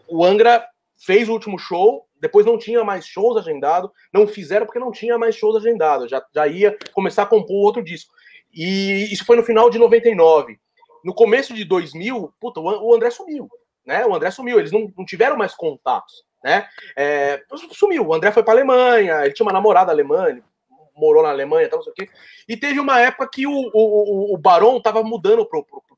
o 0.09 0.25
Angra 0.25 0.65
fez 0.97 1.29
o 1.29 1.33
último 1.33 1.59
show, 1.59 2.07
depois 2.21 2.47
não 2.47 2.59
tinha 2.59 2.85
mais 2.85 3.07
shows 3.07 3.37
agendados, 3.37 3.91
não 4.13 4.27
fizeram 4.27 4.67
porque 4.67 4.79
não 4.79 4.93
tinha 4.93 5.19
mais 5.19 5.35
shows 5.35 5.57
agendados, 5.57 6.11
já, 6.11 6.23
já 6.35 6.47
ia 6.47 6.77
começar 6.93 7.23
a 7.23 7.27
compor 7.27 7.65
outro 7.65 7.83
disco. 7.83 8.13
E 8.53 9.13
isso 9.13 9.25
foi 9.25 9.37
no 9.37 9.45
final 9.45 9.71
de 9.71 9.79
99. 9.79 10.59
No 11.05 11.15
começo 11.15 11.55
de 11.55 11.65
2000, 11.65 12.33
puta, 12.41 12.61
o 12.61 12.69
An- 12.69 12.81
o 12.83 12.95
André 12.95 13.11
sumiu, 13.11 13.49
né? 13.87 14.05
O 14.07 14.15
André 14.15 14.31
sumiu, 14.31 14.59
eles 14.59 14.73
não, 14.73 14.93
não 14.97 15.05
tiveram 15.05 15.37
mais 15.37 15.55
contatos, 15.55 16.25
né? 16.43 16.69
É, 16.97 17.43
sumiu, 17.73 18.07
o 18.07 18.15
André 18.15 18.31
foi 18.33 18.43
para 18.43 18.53
Alemanha, 18.55 19.25
ele 19.25 19.33
tinha 19.35 19.47
uma 19.47 19.53
namorada 19.53 19.91
alemã, 19.93 20.29
ele 20.29 20.43
morou 20.97 21.23
na 21.23 21.31
Alemanha 21.31 21.69
tal, 21.69 21.79
não 21.79 21.85
sei 21.85 21.93
o 21.93 21.95
quê. 21.95 22.09
E 22.49 22.57
teve 22.57 22.81
uma 22.81 23.01
época 23.01 23.29
que 23.33 23.47
o, 23.47 23.53
o, 23.53 23.71
o- 23.73 24.35
o 24.35 24.37
Barão 24.39 24.81
tava 24.81 25.03
mudando 25.03 25.49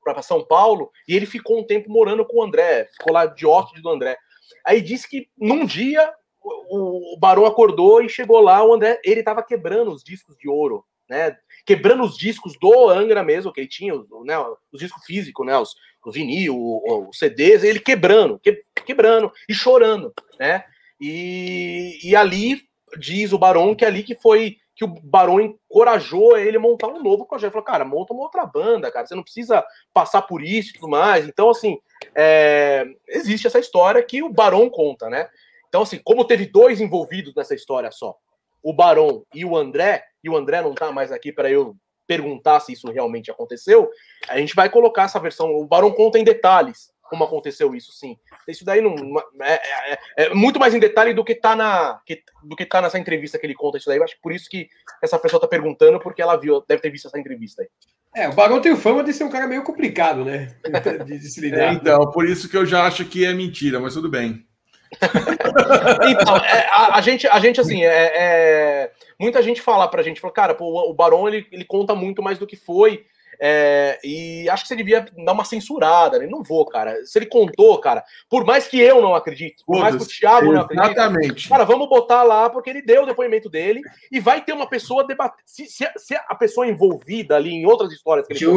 para 0.05 0.23
São 0.23 0.45
Paulo 0.45 0.91
e 1.09 1.17
ele 1.17 1.25
ficou 1.27 1.59
um 1.59 1.65
tempo 1.65 1.91
morando 1.91 2.25
com 2.25 2.39
o 2.39 2.43
André, 2.43 2.89
ficou 2.93 3.13
lá 3.13 3.25
de 3.27 3.47
hóspede 3.47 3.81
do 3.83 3.89
André. 3.89 4.19
Aí 4.65 4.83
disse 4.83 5.09
que 5.09 5.29
num 5.39 5.65
dia 5.65 6.13
o, 6.43 7.15
o 7.15 7.19
Barão 7.19 7.47
acordou 7.47 8.03
e 8.03 8.09
chegou 8.11 8.41
lá, 8.41 8.63
o 8.63 8.75
André, 8.75 9.01
ele 9.05 9.23
tava 9.23 9.43
quebrando 9.43 9.91
os 9.91 10.03
discos 10.05 10.37
de 10.37 10.49
ouro 10.49 10.85
né? 11.09 11.37
Quebrando 11.71 12.03
os 12.03 12.17
discos 12.17 12.59
do 12.59 12.89
Angra 12.89 13.23
mesmo, 13.23 13.53
que 13.53 13.61
ele 13.61 13.69
tinha, 13.69 13.95
né, 14.25 14.37
os 14.73 14.81
discos 14.81 15.05
físicos, 15.05 15.47
né? 15.47 15.57
Os, 15.57 15.73
vinil, 16.13 16.83
os 17.09 17.17
CDs, 17.17 17.63
ele 17.63 17.79
quebrando, 17.79 18.41
que, 18.41 18.61
quebrando 18.85 19.31
e 19.49 19.55
chorando, 19.55 20.13
né? 20.37 20.65
E, 21.01 21.97
e 22.03 22.17
ali 22.17 22.61
diz 22.99 23.33
o 23.33 23.39
Barão 23.39 23.73
que 23.73 23.85
ali 23.85 24.03
que 24.03 24.17
foi 24.17 24.57
que 24.75 24.85
o 24.85 24.89
Barão 24.89 25.41
encorajou 25.41 26.37
ele 26.37 26.57
a 26.57 26.61
montar 26.61 26.89
um 26.89 27.01
novo 27.01 27.25
projeto. 27.25 27.53
Falou, 27.53 27.65
cara, 27.65 27.85
monta 27.85 28.13
uma 28.13 28.25
outra 28.25 28.45
banda, 28.45 28.91
cara, 28.91 29.07
você 29.07 29.15
não 29.15 29.23
precisa 29.23 29.65
passar 29.95 30.23
por 30.23 30.43
isso 30.43 30.71
e 30.71 30.73
tudo 30.73 30.89
mais. 30.89 31.29
Então, 31.29 31.51
assim, 31.51 31.79
é, 32.17 32.85
existe 33.07 33.47
essa 33.47 33.61
história 33.61 34.03
que 34.03 34.25
o 34.25 34.29
Barão 34.29 34.69
conta, 34.69 35.09
né? 35.09 35.29
Então, 35.69 35.83
assim, 35.83 36.01
como 36.03 36.25
teve 36.25 36.47
dois 36.47 36.81
envolvidos 36.81 37.33
nessa 37.33 37.55
história 37.55 37.93
só, 37.93 38.17
o 38.61 38.73
Barão 38.73 39.25
e 39.33 39.45
o 39.45 39.57
André, 39.57 40.03
e 40.23 40.31
o 40.31 40.37
André 40.37 40.63
não 40.63 40.75
tá 40.75 40.91
mais 40.93 41.13
aqui 41.13 41.33
para 41.33 41.51
eu 41.51 41.77
perguntar 42.07 42.59
se 42.61 42.73
isso 42.73 42.91
realmente 42.91 43.31
aconteceu, 43.31 43.89
a 44.29 44.37
gente 44.39 44.55
vai 44.55 44.69
colocar 44.69 45.05
essa 45.05 45.21
versão. 45.21 45.55
O 45.55 45.65
Barão 45.65 45.93
conta 45.93 46.19
em 46.19 46.25
detalhes 46.25 46.91
como 47.11 47.25
aconteceu 47.25 47.75
isso, 47.75 47.91
sim. 47.93 48.17
Isso 48.47 48.65
daí 48.65 48.81
não 48.81 48.95
é, 49.43 49.55
é, 49.55 49.99
é 50.17 50.35
muito 50.35 50.61
mais 50.61 50.73
em 50.73 50.79
detalhe 50.79 51.13
do 51.13 51.25
que 51.25 51.35
tá 51.35 51.57
na 51.57 52.01
que, 52.07 52.23
do 52.45 52.55
que 52.55 52.65
tá 52.65 52.81
nessa 52.81 53.01
entrevista 53.01 53.37
que 53.37 53.45
ele 53.45 53.55
conta 53.55 53.79
isso 53.79 53.89
daí. 53.89 53.99
Eu 53.99 54.05
acho 54.05 54.15
que 54.15 54.23
por 54.23 54.33
isso 54.33 54.49
que 54.49 54.69
essa 55.03 55.19
pessoa 55.19 55.41
tá 55.41 55.49
perguntando, 55.49 55.99
porque 55.99 56.23
ela 56.23 56.37
viu, 56.37 56.65
deve 56.69 56.81
ter 56.81 56.89
visto 56.89 57.09
essa 57.09 57.19
entrevista 57.19 57.63
aí. 57.63 57.69
É, 58.15 58.29
o 58.29 58.33
Barão 58.33 58.61
tem 58.61 58.77
fama 58.77 59.03
de 59.03 59.13
ser 59.13 59.25
um 59.25 59.29
cara 59.29 59.49
meio 59.49 59.65
complicado, 59.65 60.25
né? 60.25 60.57
De, 61.05 61.19
de 61.19 61.31
se 61.31 61.41
lidar. 61.41 61.73
É, 61.73 61.73
então, 61.73 62.11
por 62.13 62.25
isso 62.25 62.49
que 62.49 62.57
eu 62.57 62.65
já 62.65 62.87
acho 62.87 63.05
que 63.05 63.25
é 63.25 63.33
mentira, 63.33 63.81
mas 63.81 63.95
tudo 63.95 64.09
bem. 64.09 64.47
então, 66.09 66.37
é, 66.37 66.69
a, 66.71 66.97
a, 66.97 67.01
gente, 67.01 67.27
a 67.29 67.39
gente 67.39 67.61
assim, 67.61 67.85
é, 67.85 68.13
é, 68.15 68.93
muita 69.19 69.43
gente 69.43 69.63
fala 69.63 69.89
pra 69.89 70.03
gente, 70.03 70.21
fala, 70.21 70.33
cara, 70.33 70.55
pô, 70.55 70.91
o 70.91 70.95
Barão 70.95 71.29
ele, 71.29 71.47
ele 71.53 71.65
conta 71.65 71.95
muito 71.95 72.23
mais 72.23 72.39
do 72.39 72.47
que 72.47 72.57
foi. 72.57 73.05
É, 73.43 73.99
e 74.05 74.47
acho 74.51 74.65
que 74.65 74.69
você 74.69 74.77
devia 74.77 75.07
dar 75.25 75.33
uma 75.33 75.47
censurada, 75.47 76.19
né? 76.19 76.27
Não 76.27 76.43
vou, 76.43 76.67
cara. 76.67 77.07
Se 77.07 77.19
ele 77.19 77.25
contou, 77.25 77.79
cara, 77.79 78.05
por 78.29 78.45
mais 78.45 78.69
que 78.69 78.79
eu 78.79 79.01
não 79.01 79.15
acredite, 79.15 79.65
por 79.65 79.81
mais 79.81 79.97
que 79.97 80.03
o 80.03 80.07
Thiago 80.07 80.53
não 80.53 80.61
acredite, 80.61 80.91
exatamente. 80.91 81.49
cara, 81.49 81.65
vamos 81.65 81.89
botar 81.89 82.23
lá, 82.23 82.51
porque 82.51 82.69
ele 82.69 82.83
deu 82.83 83.05
o 83.05 83.07
depoimento 83.07 83.49
dele 83.49 83.81
e 84.13 84.21
vai 84.21 84.43
ter 84.45 84.53
uma 84.53 84.69
pessoa 84.69 85.07
debater. 85.07 85.43
Se, 85.47 85.65
se, 85.65 85.91
se 85.97 86.15
a 86.15 86.35
pessoa 86.35 86.67
envolvida 86.67 87.35
ali 87.35 87.51
em 87.51 87.65
outras 87.65 87.91
histórias 87.91 88.27
que 88.27 88.35
ele 88.35 88.41
contou, 88.51 88.57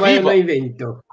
vai 0.00 0.20
no. 0.22 0.28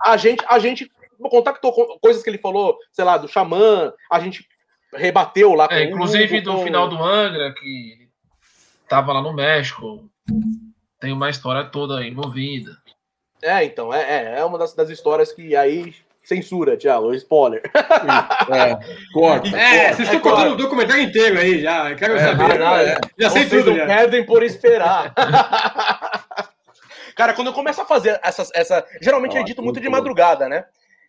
A 0.02 0.16
gente, 0.16 0.46
a 0.48 0.58
gente 0.58 0.90
contactou 1.20 1.74
coisas 2.00 2.24
que 2.24 2.30
ele 2.30 2.38
falou, 2.38 2.78
sei 2.92 3.06
lá, 3.06 3.18
do 3.18 3.28
Xamã, 3.28 3.94
a 4.12 4.20
gente 4.20 4.48
rebateu 4.94 5.54
lá. 5.54 5.68
É, 5.72 5.84
inclusive 5.84 6.42
do 6.42 6.54
com... 6.54 6.64
final 6.64 6.88
do 6.88 7.02
Angra, 7.04 7.54
que 7.54 8.10
tava 8.88 9.14
lá 9.14 9.22
no 9.22 9.34
México. 9.34 10.10
Tem 11.00 11.12
uma 11.12 11.30
história 11.30 11.66
toda 11.66 12.06
envolvida. 12.06 12.72
É, 13.42 13.64
então, 13.64 13.94
é, 13.94 14.02
é, 14.02 14.40
é 14.40 14.46
uma 14.46 14.58
das, 14.58 14.74
das 14.74 14.90
histórias 14.90 15.32
que 15.32 15.56
aí 15.56 15.94
censura, 16.24 16.76
Thiago, 16.76 17.14
spoiler. 17.14 17.62
É, 18.46 18.76
corta. 19.14 19.48
É, 19.56 19.94
vocês 19.94 20.08
estão 20.08 20.20
é, 20.20 20.20
contando 20.20 20.54
o 20.54 20.58
documentário 20.58 21.04
inteiro 21.04 21.40
aí 21.40 21.62
já. 21.62 21.94
Quero 21.96 22.16
é, 22.16 22.20
saber. 22.20 22.60
Não, 22.60 22.76
é. 22.76 22.98
Já 23.18 23.30
sei 23.30 23.46
vocês 23.46 23.64
tudo. 23.64 23.78
Não 23.78 23.86
querem 23.86 24.26
por 24.26 24.44
esperar. 24.44 25.14
Cara, 27.16 27.34
quando 27.34 27.48
eu 27.48 27.54
começo 27.54 27.82
a 27.82 27.86
fazer 27.86 28.20
essas. 28.24 28.52
Essa, 28.54 28.86
geralmente 29.02 29.36
ah, 29.36 29.40
eu 29.40 29.42
edito 29.42 29.64
muito 29.64 29.80
de 29.80 29.88
madrugada, 29.88 30.50
né? 30.50 30.66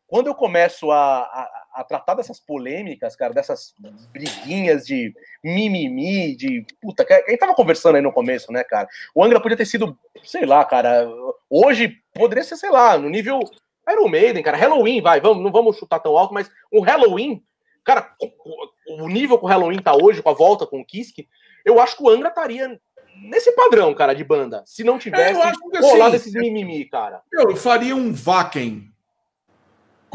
Quando 0.06 0.28
eu 0.28 0.34
começo 0.34 0.90
a, 0.90 1.18
a, 1.18 1.64
a, 1.74 1.84
tratar 1.84 2.14
dessas 2.14 2.38
polêmicas, 2.38 3.16
cara, 3.16 3.34
dessas 3.34 3.74
briguinhas 4.12 4.86
de 4.86 5.12
mimimi, 5.42 6.36
de. 6.36 6.64
Puta, 6.80 7.04
que 7.04 7.12
a 7.12 7.28
gente 7.28 7.38
tava 7.38 7.54
conversando 7.54 7.96
aí 7.96 8.02
no 8.02 8.12
começo, 8.12 8.52
né, 8.52 8.62
cara? 8.62 8.88
O 9.14 9.24
Angra 9.24 9.40
podia 9.40 9.56
ter 9.56 9.66
sido, 9.66 9.98
sei 10.22 10.46
lá, 10.46 10.64
cara. 10.64 11.08
Hoje 11.50 11.96
poderia 12.14 12.44
ser, 12.44 12.56
sei 12.56 12.70
lá, 12.70 12.96
no 12.96 13.08
nível 13.08 13.40
Iron 13.90 14.08
Maiden, 14.08 14.42
cara. 14.42 14.56
Halloween, 14.56 15.00
vai, 15.02 15.20
vamos, 15.20 15.42
não 15.42 15.50
vamos 15.50 15.76
chutar 15.76 15.98
tão 15.98 16.16
alto, 16.16 16.32
mas 16.32 16.48
o 16.70 16.80
Halloween, 16.80 17.42
cara, 17.84 18.14
o 18.88 19.08
nível 19.08 19.38
que 19.38 19.44
o 19.44 19.48
Halloween 19.48 19.78
tá 19.78 19.94
hoje, 19.94 20.22
com 20.22 20.30
a 20.30 20.34
volta 20.34 20.66
com 20.66 20.80
o 20.80 20.84
Kiske, 20.84 21.28
eu 21.64 21.80
acho 21.80 21.96
que 21.96 22.02
o 22.04 22.08
Angra 22.08 22.28
estaria 22.28 22.80
nesse 23.22 23.50
padrão, 23.52 23.92
cara, 23.92 24.14
de 24.14 24.22
banda. 24.22 24.62
Se 24.66 24.84
não 24.84 24.98
tivesse 24.98 25.40
é, 25.40 25.52
rolado 25.80 26.14
assim, 26.14 26.28
esses 26.28 26.32
mimimi, 26.32 26.84
cara. 26.84 27.22
Eu 27.32 27.56
faria 27.56 27.96
um 27.96 28.12
Vaken 28.12 28.92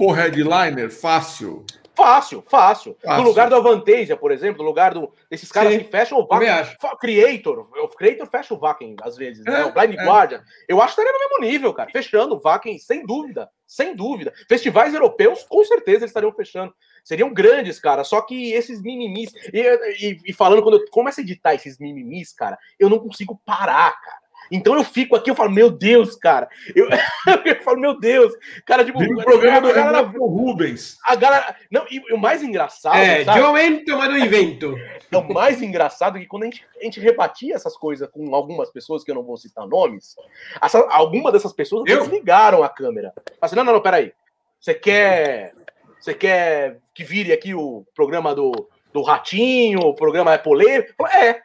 co-headliner 0.02 0.90
fácil. 0.90 1.64
Fácil, 1.94 2.44
fácil, 2.48 2.98
fácil. 3.04 3.22
No 3.22 3.30
lugar 3.30 3.50
do 3.50 3.56
Avantasia, 3.56 4.18
por 4.18 4.32
exemplo, 4.32 4.64
no 4.64 4.68
lugar 4.68 4.96
do, 4.96 5.14
desses 5.30 5.52
caras 5.52 5.74
Sim, 5.74 5.80
que 5.80 5.92
fecham 5.92 6.18
o 6.18 6.26
Vakin. 6.26 6.76
Creator, 7.00 7.60
o 7.60 7.88
Creator 7.90 8.26
fecha 8.26 8.54
o 8.56 8.58
Vakin 8.58 8.96
às 9.04 9.16
vezes, 9.16 9.46
né? 9.46 9.54
é, 9.54 9.58
né? 9.58 9.66
O 9.66 9.72
Blind 9.72 9.94
é. 9.94 10.04
Guardian. 10.04 10.42
Eu 10.68 10.82
acho 10.82 10.96
que 10.96 11.02
estaria 11.02 11.20
no 11.20 11.30
mesmo 11.30 11.52
nível, 11.52 11.72
cara. 11.74 11.92
Fechando 11.92 12.36
o 12.36 12.40
Vakin, 12.40 12.80
sem 12.80 13.06
dúvida. 13.06 13.48
Sem 13.68 13.96
dúvida. 13.96 14.34
Festivais 14.50 14.94
europeus, 14.96 15.44
com 15.44 15.64
certeza, 15.64 16.00
eles 16.00 16.10
estariam 16.10 16.32
fechando. 16.32 16.74
Seriam 17.04 17.32
grandes, 17.32 17.80
cara. 17.80 18.04
Só 18.04 18.22
que 18.22 18.54
esses 18.54 18.82
mimimis. 18.82 19.32
E, 19.54 19.60
e, 19.60 20.18
e 20.26 20.34
falando, 20.34 20.64
quando 20.64 20.80
eu 20.80 20.90
começo 20.90 21.20
a 21.20 21.24
editar 21.24 21.54
esses 21.54 21.78
mimimis, 21.78 22.34
cara, 22.34 22.58
eu 22.80 22.90
não 22.90 22.98
consigo 22.98 23.40
parar, 23.46 23.92
cara. 24.02 24.21
Então 24.52 24.76
eu 24.76 24.84
fico 24.84 25.16
aqui, 25.16 25.32
eu 25.32 25.36
falo, 25.36 25.50
meu 25.50 25.72
Deus, 25.72 26.16
cara. 26.16 26.50
Eu, 26.76 26.88
eu 27.46 27.64
falo, 27.64 27.80
meu 27.80 27.98
Deus. 27.98 28.34
Cara, 28.66 28.84
tipo, 28.84 29.02
o 29.02 29.24
programa 29.24 29.70
do 29.70 29.74
galera, 29.74 30.02
Rubens. 30.02 30.98
A 31.06 31.16
galera. 31.16 31.56
Não, 31.72 31.86
e, 31.90 32.14
o 32.14 32.18
mais 32.18 32.44
engraçado. 32.44 32.98
É, 32.98 33.24
sabe? 33.24 33.40
eu 33.40 33.58
entro, 33.58 33.98
mas 33.98 34.10
não 34.10 34.18
invento. 34.18 34.76
É 35.10 35.18
o 35.18 35.34
mais 35.34 35.62
engraçado 35.62 36.18
é 36.18 36.22
que 36.22 36.28
quando 36.28 36.44
a 36.44 36.46
gente, 36.48 36.66
a 36.80 36.84
gente 36.84 37.00
rebatia 37.00 37.56
essas 37.56 37.78
coisas 37.78 38.10
com 38.10 38.36
algumas 38.36 38.70
pessoas, 38.70 39.04
que 39.04 39.12
eu 39.12 39.16
não 39.16 39.24
vou 39.24 39.38
citar 39.38 39.66
nomes, 39.66 40.16
essa, 40.62 40.80
alguma 40.90 41.32
dessas 41.32 41.54
pessoas 41.54 41.90
eu? 41.90 42.00
desligaram 42.00 42.62
a 42.64 42.70
câmera. 42.70 43.14
Assim, 43.42 43.56
não, 43.56 43.64
não, 43.64 43.74
não, 43.74 43.82
peraí. 43.82 44.12
Você 44.60 44.74
quer. 44.74 45.54
Você 46.00 46.14
quer 46.14 46.80
que 46.94 47.04
vire 47.04 47.32
aqui 47.32 47.54
o 47.54 47.86
programa 47.94 48.34
do, 48.34 48.52
do 48.92 49.02
Ratinho, 49.04 49.80
o 49.82 49.94
programa 49.94 50.34
é 50.34 50.38
polêmico? 50.38 51.08
É, 51.08 51.42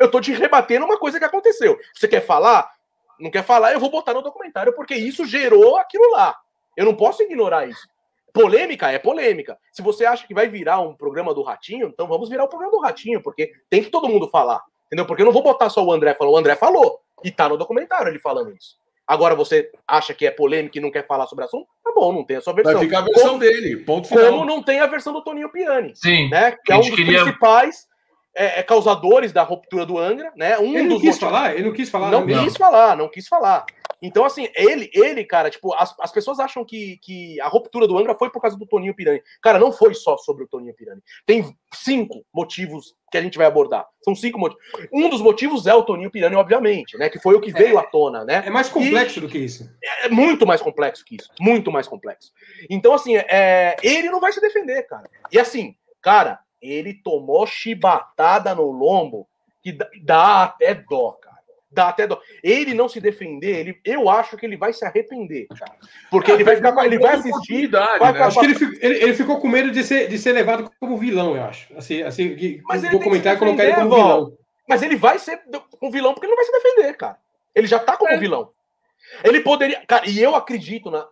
eu 0.00 0.10
tô 0.10 0.20
te 0.20 0.32
rebatendo 0.32 0.84
uma 0.84 0.98
coisa 0.98 1.18
que 1.18 1.24
aconteceu. 1.24 1.78
Você 1.94 2.08
quer 2.08 2.20
falar? 2.20 2.70
Não 3.18 3.30
quer 3.30 3.44
falar? 3.44 3.72
Eu 3.72 3.80
vou 3.80 3.90
botar 3.90 4.14
no 4.14 4.22
documentário, 4.22 4.74
porque 4.74 4.94
isso 4.94 5.24
gerou 5.24 5.76
aquilo 5.76 6.10
lá. 6.10 6.36
Eu 6.76 6.84
não 6.84 6.94
posso 6.94 7.22
ignorar 7.22 7.68
isso. 7.68 7.86
Polêmica 8.32 8.90
é 8.90 8.98
polêmica. 8.98 9.56
Se 9.70 9.80
você 9.80 10.04
acha 10.04 10.26
que 10.26 10.34
vai 10.34 10.48
virar 10.48 10.80
um 10.80 10.94
programa 10.94 11.32
do 11.32 11.42
Ratinho, 11.42 11.86
então 11.86 12.08
vamos 12.08 12.28
virar 12.28 12.42
o 12.42 12.46
um 12.46 12.48
programa 12.48 12.72
do 12.72 12.80
Ratinho, 12.80 13.22
porque 13.22 13.52
tem 13.70 13.82
que 13.82 13.90
todo 13.90 14.08
mundo 14.08 14.28
falar. 14.28 14.60
Entendeu? 14.86 15.06
Porque 15.06 15.22
eu 15.22 15.26
não 15.26 15.32
vou 15.32 15.42
botar 15.42 15.70
só 15.70 15.84
o 15.84 15.92
André 15.92 16.14
falando. 16.14 16.34
O 16.34 16.36
André 16.36 16.56
falou. 16.56 17.00
E 17.22 17.30
tá 17.30 17.48
no 17.48 17.56
documentário 17.56 18.08
ele 18.08 18.18
falando 18.18 18.50
isso. 18.50 18.76
Agora 19.06 19.34
você 19.34 19.70
acha 19.86 20.14
que 20.14 20.26
é 20.26 20.30
polêmica 20.30 20.78
e 20.78 20.80
não 20.80 20.90
quer 20.90 21.06
falar 21.06 21.26
sobre 21.26 21.44
o 21.44 21.46
assunto? 21.46 21.68
Tá 21.82 21.92
bom, 21.94 22.12
não 22.12 22.24
tem 22.24 22.38
a 22.38 22.40
sua 22.40 22.54
versão. 22.54 22.74
Vai 22.74 22.84
ficar 22.84 22.98
a 22.98 23.02
versão 23.02 23.28
como, 23.28 23.38
dele, 23.38 23.76
ponto 23.84 24.08
final. 24.08 24.30
Como 24.30 24.44
não 24.44 24.62
tem 24.62 24.80
a 24.80 24.86
versão 24.86 25.12
do 25.12 25.22
Toninho 25.22 25.50
Piani. 25.50 25.92
Sim. 25.94 26.28
Né? 26.30 26.56
Que 26.64 26.72
é 26.72 26.76
um 26.76 26.80
dos 26.80 26.90
queria... 26.90 27.22
principais 27.22 27.86
é, 28.34 28.60
é, 28.60 28.62
causadores 28.62 29.32
da 29.32 29.42
ruptura 29.42 29.86
do 29.86 29.98
Angra, 29.98 30.32
né? 30.36 30.58
Um 30.58 30.76
ele 30.76 30.82
não 30.82 30.96
quis 30.96 31.16
motivos... 31.16 31.18
falar? 31.18 31.54
Ele 31.54 31.64
não 31.64 31.72
quis 31.72 31.88
falar. 31.88 32.10
Não, 32.10 32.26
não 32.26 32.44
quis 32.44 32.56
falar, 32.56 32.96
não 32.96 33.08
quis 33.08 33.28
falar. 33.28 33.66
Então, 34.02 34.24
assim, 34.24 34.48
ele, 34.54 34.90
ele 34.92 35.24
cara, 35.24 35.48
tipo, 35.48 35.72
as, 35.72 35.94
as 35.98 36.12
pessoas 36.12 36.38
acham 36.38 36.62
que, 36.62 36.98
que 36.98 37.40
a 37.40 37.48
ruptura 37.48 37.86
do 37.86 37.96
Angra 37.96 38.14
foi 38.14 38.30
por 38.30 38.40
causa 38.40 38.54
do 38.54 38.66
Toninho 38.66 38.94
Pirani. 38.94 39.22
Cara, 39.42 39.58
não 39.58 39.72
foi 39.72 39.94
só 39.94 40.18
sobre 40.18 40.44
o 40.44 40.46
Toninho 40.46 40.74
Pirani. 40.74 41.00
Tem 41.24 41.56
cinco 41.72 42.22
motivos 42.34 42.94
que 43.10 43.16
a 43.16 43.22
gente 43.22 43.38
vai 43.38 43.46
abordar. 43.46 43.86
São 44.02 44.14
cinco 44.14 44.38
motivos. 44.38 44.62
Um 44.92 45.08
dos 45.08 45.22
motivos 45.22 45.66
é 45.66 45.74
o 45.74 45.82
Toninho 45.82 46.10
Pirani, 46.10 46.36
obviamente, 46.36 46.98
né? 46.98 47.08
Que 47.08 47.18
foi 47.18 47.34
o 47.34 47.40
que 47.40 47.50
veio 47.50 47.78
é, 47.78 47.80
à 47.80 47.82
tona, 47.82 48.24
né? 48.24 48.42
É 48.44 48.50
mais 48.50 48.68
complexo 48.68 49.20
e, 49.20 49.22
do 49.22 49.28
que 49.28 49.38
isso. 49.38 49.70
É, 49.82 50.06
é 50.06 50.08
muito 50.10 50.46
mais 50.46 50.60
complexo 50.60 51.02
que 51.02 51.16
isso. 51.16 51.30
Muito 51.40 51.72
mais 51.72 51.88
complexo. 51.88 52.30
Então, 52.68 52.92
assim, 52.92 53.16
é, 53.16 53.74
ele 53.82 54.10
não 54.10 54.20
vai 54.20 54.32
se 54.32 54.40
defender, 54.40 54.82
cara. 54.82 55.08
E 55.32 55.38
assim, 55.38 55.74
cara, 56.02 56.40
ele 56.64 56.94
tomou 56.94 57.46
chibatada 57.46 58.54
no 58.54 58.70
lombo 58.70 59.28
que 59.62 59.76
dá, 60.02 60.44
até 60.44 60.74
dó, 60.74 61.12
cara. 61.12 61.34
Dá 61.70 61.88
até 61.88 62.06
dó. 62.06 62.20
Ele 62.42 62.72
não 62.72 62.88
se 62.88 63.00
defender, 63.00 63.58
ele, 63.58 63.80
eu 63.84 64.08
acho 64.08 64.36
que 64.36 64.46
ele 64.46 64.56
vai 64.56 64.72
se 64.72 64.84
arrepender, 64.84 65.46
cara. 65.48 65.76
Porque 66.10 66.30
ele 66.30 66.44
vai 66.44 66.56
ficar, 66.56 66.86
ele 66.86 66.98
vai 66.98 67.16
assistir. 67.16 67.68
Vai 67.68 68.12
né? 68.12 68.22
Acho 68.22 68.40
que 68.40 68.46
ele, 68.46 68.78
ele, 68.80 69.02
ele, 69.02 69.14
ficou 69.14 69.40
com 69.40 69.48
medo 69.48 69.70
de 69.70 69.82
ser, 69.82 70.08
de 70.08 70.18
ser 70.18 70.32
levado 70.32 70.70
como 70.80 70.96
vilão, 70.96 71.36
eu 71.36 71.44
acho. 71.44 71.74
Assim, 71.76 72.02
assim 72.02 72.36
que, 72.36 72.62
Mas 72.64 72.82
vou 72.90 73.00
comentar 73.00 73.34
e 73.34 73.38
colocar 73.38 73.64
ele 73.64 73.74
como 73.74 73.94
vilão. 73.94 74.32
Mas 74.68 74.82
ele 74.82 74.96
vai 74.96 75.18
ser 75.18 75.42
um 75.82 75.90
vilão 75.90 76.14
porque 76.14 76.26
ele 76.26 76.34
não 76.34 76.42
vai 76.42 76.46
se 76.46 76.52
defender, 76.52 76.96
cara. 76.96 77.18
Ele 77.54 77.66
já 77.66 77.78
tá 77.78 77.96
como 77.96 78.12
é. 78.12 78.16
vilão. 78.16 78.50
Ele 79.22 79.40
poderia. 79.40 79.84
Cara, 79.86 80.08
e 80.08 80.20
eu 80.20 80.34
acredito 80.34 80.90
na. 80.90 81.06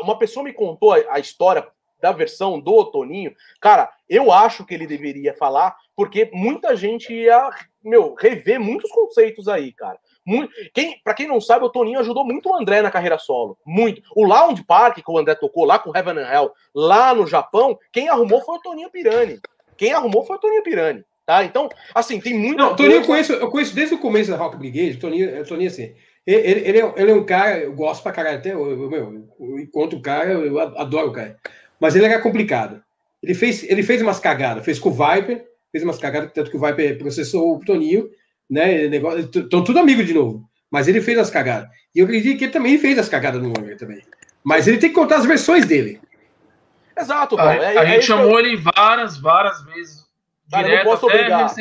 Uma 0.00 0.18
pessoa 0.18 0.44
me 0.44 0.52
contou 0.52 0.92
a, 0.92 0.98
a 1.10 1.18
história 1.18 1.66
da 2.04 2.12
versão 2.12 2.60
do 2.60 2.84
Toninho, 2.84 3.34
cara, 3.58 3.90
eu 4.06 4.30
acho 4.30 4.62
que 4.66 4.74
ele 4.74 4.86
deveria 4.86 5.32
falar, 5.32 5.74
porque 5.96 6.30
muita 6.34 6.76
gente 6.76 7.10
ia, 7.14 7.48
meu, 7.82 8.12
rever 8.12 8.60
muitos 8.60 8.90
conceitos 8.90 9.48
aí, 9.48 9.72
cara. 9.72 9.98
Muito, 10.26 10.52
quem, 10.74 11.00
para 11.02 11.14
quem 11.14 11.26
não 11.26 11.40
sabe, 11.40 11.64
o 11.64 11.70
Toninho 11.70 12.00
ajudou 12.00 12.22
muito 12.22 12.50
o 12.50 12.54
André 12.54 12.82
na 12.82 12.90
carreira 12.90 13.16
solo. 13.16 13.56
Muito. 13.64 14.02
O 14.14 14.26
Lounge 14.26 14.62
Park 14.64 14.96
que 14.96 15.10
o 15.10 15.16
André 15.16 15.34
tocou 15.34 15.64
lá 15.64 15.78
com 15.78 15.96
Heaven 15.96 16.18
and 16.18 16.30
Hell, 16.30 16.52
lá 16.74 17.14
no 17.14 17.26
Japão, 17.26 17.78
quem 17.90 18.10
arrumou 18.10 18.42
foi 18.42 18.56
o 18.56 18.60
Toninho 18.60 18.90
Pirani. 18.90 19.40
Quem 19.74 19.94
arrumou 19.94 20.26
foi 20.26 20.36
o 20.36 20.40
Toninho 20.40 20.62
Pirani. 20.62 21.02
Tá? 21.24 21.42
Então, 21.42 21.70
assim, 21.94 22.20
tem 22.20 22.34
muito. 22.34 22.58
Não, 22.58 22.72
o 22.72 22.76
Toninho 22.76 23.00
eu 23.00 23.06
conheço, 23.06 23.32
eu 23.32 23.48
conheço 23.48 23.74
desde 23.74 23.94
o 23.94 23.98
começo 23.98 24.30
da 24.30 24.36
Rock 24.36 24.58
Brigade. 24.58 24.98
Toninho, 24.98 25.40
o 25.40 25.46
Toninho 25.46 25.70
assim. 25.70 25.94
Ele, 26.26 26.68
ele, 26.68 26.80
é, 26.80 26.94
ele 26.96 27.10
é 27.10 27.14
um 27.14 27.24
cara, 27.24 27.58
eu 27.58 27.74
gosto 27.74 28.02
pra 28.02 28.12
caralho, 28.12 28.38
até 28.38 28.54
eu, 28.54 28.70
eu, 28.70 28.90
meu, 28.90 29.28
eu 29.38 29.58
encontro 29.58 29.98
o 29.98 30.02
cara, 30.02 30.30
eu 30.30 30.58
adoro 30.58 31.08
o 31.08 31.12
cara. 31.12 31.38
Mas 31.80 31.94
ele 31.94 32.06
era 32.06 32.20
complicado. 32.20 32.82
Ele 33.22 33.34
fez, 33.34 33.62
ele 33.64 33.82
fez 33.82 34.02
umas 34.02 34.18
cagadas, 34.18 34.64
fez 34.64 34.78
com 34.78 34.90
o 34.90 34.92
Viper, 34.92 35.44
fez 35.72 35.82
umas 35.82 35.98
cagadas, 35.98 36.30
tanto 36.32 36.50
que 36.50 36.56
o 36.56 36.60
Viper 36.60 36.98
processou 36.98 37.56
o 37.56 37.60
Toninho, 37.60 38.08
né? 38.48 38.84
Estão 38.84 39.64
tudo 39.64 39.78
amigo 39.78 40.04
de 40.04 40.12
novo. 40.12 40.48
Mas 40.70 40.88
ele 40.88 41.00
fez 41.00 41.18
as 41.18 41.30
cagadas. 41.30 41.68
E 41.94 42.00
eu 42.00 42.04
acredito 42.04 42.38
que 42.38 42.44
ele 42.44 42.52
também 42.52 42.78
fez 42.78 42.98
as 42.98 43.08
cagadas 43.08 43.40
no 43.40 43.48
Angra 43.48 43.76
também. 43.76 44.02
Mas 44.42 44.66
ele 44.66 44.78
tem 44.78 44.90
que 44.90 44.94
contar 44.94 45.16
as 45.16 45.26
versões 45.26 45.64
dele. 45.64 46.00
Exato, 46.96 47.36
Paulo. 47.36 47.50
A, 47.50 47.54
é, 47.54 47.78
a 47.78 47.84
é 47.84 47.86
gente 47.86 48.06
chamou 48.06 48.38
eu... 48.38 48.46
ele 48.46 48.56
várias, 48.56 49.16
várias 49.18 49.64
vezes. 49.64 50.04
Cara, 50.50 50.64
direto, 50.64 50.80
eu 50.80 50.84
não 50.84 50.92
posso 50.92 51.06
obrigar. 51.06 51.54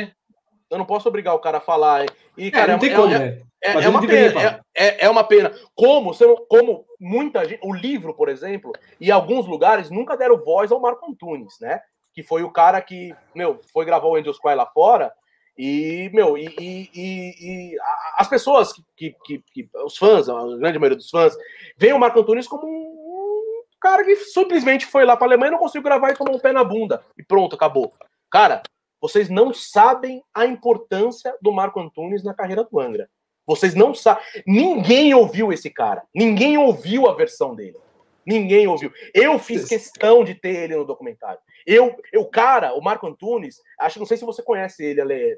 Eu 0.70 0.78
não 0.78 0.86
posso 0.86 1.10
obrigar 1.10 1.36
o 1.36 1.40
cara 1.40 1.58
a 1.60 1.62
falar. 1.62 2.06
E, 2.38 2.52
cara, 2.52 2.72
é, 2.72 2.74
não 2.74 2.80
tem 2.80 2.92
é, 2.92 2.96
como, 2.96 3.08
né? 3.08 3.42
É, 3.64 3.86
é 3.86 3.88
uma 3.88 4.06
pena, 4.06 4.42
é, 4.42 4.60
é, 4.76 5.06
é, 5.06 5.10
uma 5.10 5.24
pena. 5.24 5.54
Como, 5.74 6.12
como 6.50 6.86
muita 7.00 7.46
gente, 7.46 7.62
o 7.64 7.74
livro, 7.74 8.14
por 8.14 8.28
exemplo, 8.28 8.74
e 9.00 9.10
alguns 9.10 9.48
lugares 9.48 9.90
nunca 9.90 10.18
deram 10.18 10.44
voz 10.44 10.70
ao 10.70 10.82
Marco 10.82 11.10
Antunes, 11.10 11.58
né? 11.62 11.80
Que 12.14 12.22
foi 12.22 12.44
o 12.44 12.52
cara 12.52 12.82
que, 12.82 13.16
meu, 13.34 13.62
foi 13.72 13.86
gravar 13.86 14.08
o 14.08 14.16
Angels 14.16 14.38
Cry 14.38 14.54
lá 14.54 14.66
fora. 14.66 15.14
E, 15.58 16.10
meu, 16.14 16.38
e, 16.38 16.54
e, 16.60 16.90
e, 16.94 17.74
e 17.74 17.78
as 18.18 18.28
pessoas 18.28 18.74
que, 18.98 19.16
que, 19.24 19.42
que, 19.54 19.70
os 19.86 19.96
fãs, 19.96 20.28
a 20.28 20.34
grande 20.58 20.78
maioria 20.78 20.98
dos 20.98 21.10
fãs, 21.10 21.34
veem 21.78 21.94
o 21.94 22.00
Marco 22.00 22.20
Antunes 22.20 22.48
como 22.48 22.68
um 22.68 23.64
cara 23.80 24.04
que 24.04 24.16
simplesmente 24.16 24.86
foi 24.86 25.06
lá 25.06 25.16
para 25.16 25.26
a 25.26 25.30
Alemanha 25.30 25.50
e 25.50 25.52
não 25.52 25.60
conseguiu 25.60 25.84
gravar 25.84 26.10
e 26.12 26.16
tomou 26.16 26.36
um 26.36 26.40
pé 26.40 26.52
na 26.52 26.66
bunda. 26.66 27.02
E 27.18 27.24
pronto, 27.24 27.56
acabou. 27.56 27.94
Cara, 28.30 28.62
vocês 29.00 29.30
não 29.30 29.54
sabem 29.54 30.22
a 30.34 30.46
importância 30.46 31.34
do 31.42 31.52
Marco 31.52 31.80
Antunes 31.80 32.24
na 32.24 32.34
carreira 32.34 32.64
do 32.64 32.80
Angra. 32.80 33.10
Vocês 33.46 33.76
não 33.76 33.94
sabem. 33.94 34.24
Ninguém 34.48 35.14
ouviu 35.14 35.52
esse 35.52 35.70
cara. 35.70 36.04
Ninguém 36.14 36.58
ouviu 36.58 37.08
a 37.08 37.14
versão 37.14 37.54
dele. 37.54 37.78
Ninguém 38.26 38.68
ouviu. 38.68 38.92
Eu 39.14 39.38
fiz 39.38 39.66
questão 39.66 40.24
de 40.24 40.34
ter 40.34 40.64
ele 40.64 40.76
no 40.76 40.86
documentário. 40.86 41.40
Eu, 41.66 41.96
o 42.16 42.26
cara, 42.26 42.74
o 42.74 42.82
Marco 42.82 43.08
Antunes, 43.08 43.62
acho 43.80 44.00
não 44.00 44.06
sei 44.06 44.18
se 44.18 44.26
você 44.26 44.42
conhece 44.42 44.84
ele, 44.84 45.02
Ale, 45.02 45.38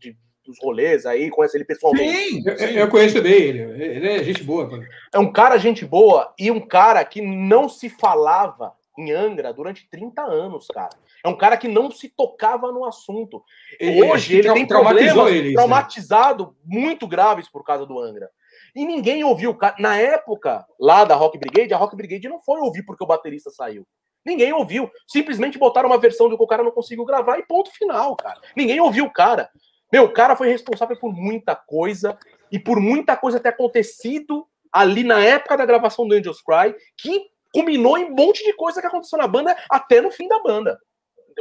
de, 0.00 0.16
dos 0.44 0.58
rolês 0.60 1.06
aí, 1.06 1.30
conhece 1.30 1.56
ele 1.56 1.64
pessoalmente. 1.64 2.12
Sim, 2.12 2.42
sim. 2.42 2.48
Eu, 2.48 2.70
eu, 2.70 2.88
conheço 2.88 3.22
bem 3.22 3.32
ele. 3.32 3.60
Ele 3.82 4.08
é 4.08 4.24
gente 4.24 4.42
boa. 4.42 4.68
Cara. 4.68 4.88
É 5.12 5.18
um 5.18 5.32
cara 5.32 5.58
gente 5.58 5.84
boa 5.84 6.34
e 6.38 6.50
um 6.50 6.60
cara 6.60 7.04
que 7.04 7.22
não 7.22 7.68
se 7.68 7.88
falava 7.88 8.72
em 8.98 9.12
Angra 9.12 9.52
durante 9.52 9.88
30 9.88 10.22
anos, 10.22 10.66
cara. 10.68 10.96
É 11.24 11.28
um 11.28 11.34
cara 11.34 11.56
que 11.56 11.66
não 11.66 11.90
se 11.90 12.10
tocava 12.10 12.70
no 12.70 12.84
assunto. 12.84 13.42
Hoje 13.80 14.36
ele 14.36 14.52
tem 14.52 14.66
problemas 14.66 15.32
eles, 15.32 15.54
traumatizado 15.54 16.44
né? 16.44 16.52
muito 16.66 17.08
graves 17.08 17.48
por 17.48 17.64
causa 17.64 17.86
do 17.86 17.98
Angra. 17.98 18.28
E 18.76 18.84
ninguém 18.84 19.24
ouviu. 19.24 19.56
Na 19.78 19.96
época, 19.96 20.66
lá 20.78 21.02
da 21.02 21.14
Rock 21.14 21.38
Brigade, 21.38 21.72
a 21.72 21.78
Rock 21.78 21.96
Brigade 21.96 22.28
não 22.28 22.42
foi 22.42 22.60
ouvir 22.60 22.82
porque 22.82 23.02
o 23.02 23.06
baterista 23.06 23.50
saiu. 23.50 23.86
Ninguém 24.22 24.52
ouviu. 24.52 24.90
Simplesmente 25.08 25.58
botaram 25.58 25.88
uma 25.88 25.96
versão 25.96 26.28
do 26.28 26.36
que 26.36 26.42
o 26.42 26.46
cara 26.46 26.62
não 26.62 26.70
conseguiu 26.70 27.06
gravar 27.06 27.38
e 27.38 27.46
ponto 27.46 27.70
final, 27.70 28.14
cara. 28.16 28.38
Ninguém 28.54 28.78
ouviu 28.78 29.06
o 29.06 29.12
cara. 29.12 29.48
Meu, 29.90 30.04
o 30.04 30.12
cara 30.12 30.36
foi 30.36 30.48
responsável 30.48 30.98
por 30.98 31.10
muita 31.10 31.56
coisa 31.56 32.18
e 32.52 32.58
por 32.58 32.78
muita 32.78 33.16
coisa 33.16 33.40
ter 33.40 33.48
acontecido 33.48 34.46
ali 34.70 35.02
na 35.02 35.24
época 35.24 35.56
da 35.56 35.64
gravação 35.64 36.06
do 36.06 36.14
Angels 36.14 36.42
Cry, 36.42 36.74
que 36.98 37.28
culminou 37.54 37.96
em 37.96 38.04
um 38.04 38.14
monte 38.14 38.44
de 38.44 38.52
coisa 38.52 38.82
que 38.82 38.86
aconteceu 38.86 39.18
na 39.18 39.28
banda 39.28 39.56
até 39.70 40.02
no 40.02 40.10
fim 40.10 40.28
da 40.28 40.42
banda 40.42 40.78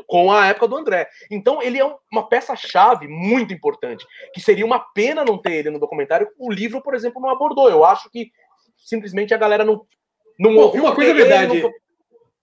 com 0.08 0.32
a 0.32 0.48
época 0.48 0.68
do 0.68 0.78
André. 0.78 1.08
Então 1.30 1.62
ele 1.62 1.80
é 1.80 1.96
uma 2.12 2.28
peça-chave 2.28 3.08
muito 3.08 3.54
importante, 3.54 4.06
que 4.34 4.42
seria 4.42 4.66
uma 4.66 4.80
pena 4.80 5.24
não 5.24 5.38
ter 5.38 5.54
ele 5.54 5.70
no 5.70 5.80
documentário. 5.80 6.28
O 6.38 6.52
livro, 6.52 6.82
por 6.82 6.94
exemplo, 6.94 7.22
não 7.22 7.30
abordou. 7.30 7.70
Eu 7.70 7.86
acho 7.86 8.10
que 8.10 8.32
simplesmente 8.78 9.34
a 9.34 9.38
galera 9.38 9.64
não 9.64 9.86
não 10.40 10.56
ouviu. 10.56 10.84
Uma 10.84 10.96
coisa 10.96 11.12
é 11.12 11.14
verdade. 11.14 11.62
Não... 11.62 11.72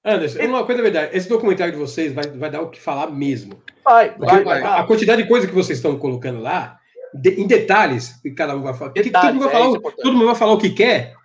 Anderson, 0.02 0.43
uma 0.44 0.64
coisa 0.64 0.81
é 0.81 0.85
verdade. 0.85 1.16
Esse 1.16 1.28
documentário 1.28 1.72
de 1.72 1.78
vocês 1.78 2.12
vai, 2.12 2.27
vai 2.27 2.51
dar 2.51 2.62
o 2.62 2.70
que 2.70 2.81
falar 2.81 3.10
mesmo. 3.10 3.60
Vai, 3.85 4.14
vai, 4.16 4.44
vai, 4.44 4.62
A 4.62 4.85
quantidade 4.85 5.22
de 5.22 5.28
coisa 5.28 5.47
que 5.47 5.55
vocês 5.55 5.78
estão 5.78 5.98
colocando 5.98 6.40
lá, 6.40 6.78
de, 7.12 7.40
em 7.40 7.47
detalhes, 7.47 8.18
que 8.22 8.31
cada 8.31 8.56
um 8.56 8.62
vai 8.62 8.72
falar. 8.72 8.93
Detalhes, 8.93 9.12
todo, 9.12 9.35
mundo 9.35 9.44
vai 9.44 9.52
falar 9.52 9.77
é 9.77 10.02
todo 10.02 10.12
mundo 10.12 10.27
vai 10.27 10.35
falar 10.35 10.52
o 10.52 10.59
que 10.59 10.70
quer 10.70 11.20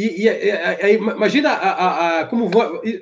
e, 0.00 0.26
e, 0.26 0.28
e, 0.28 0.94
imagina 0.94 1.50
a, 1.50 1.70
a, 1.70 2.20
a, 2.20 2.26
como, 2.26 2.48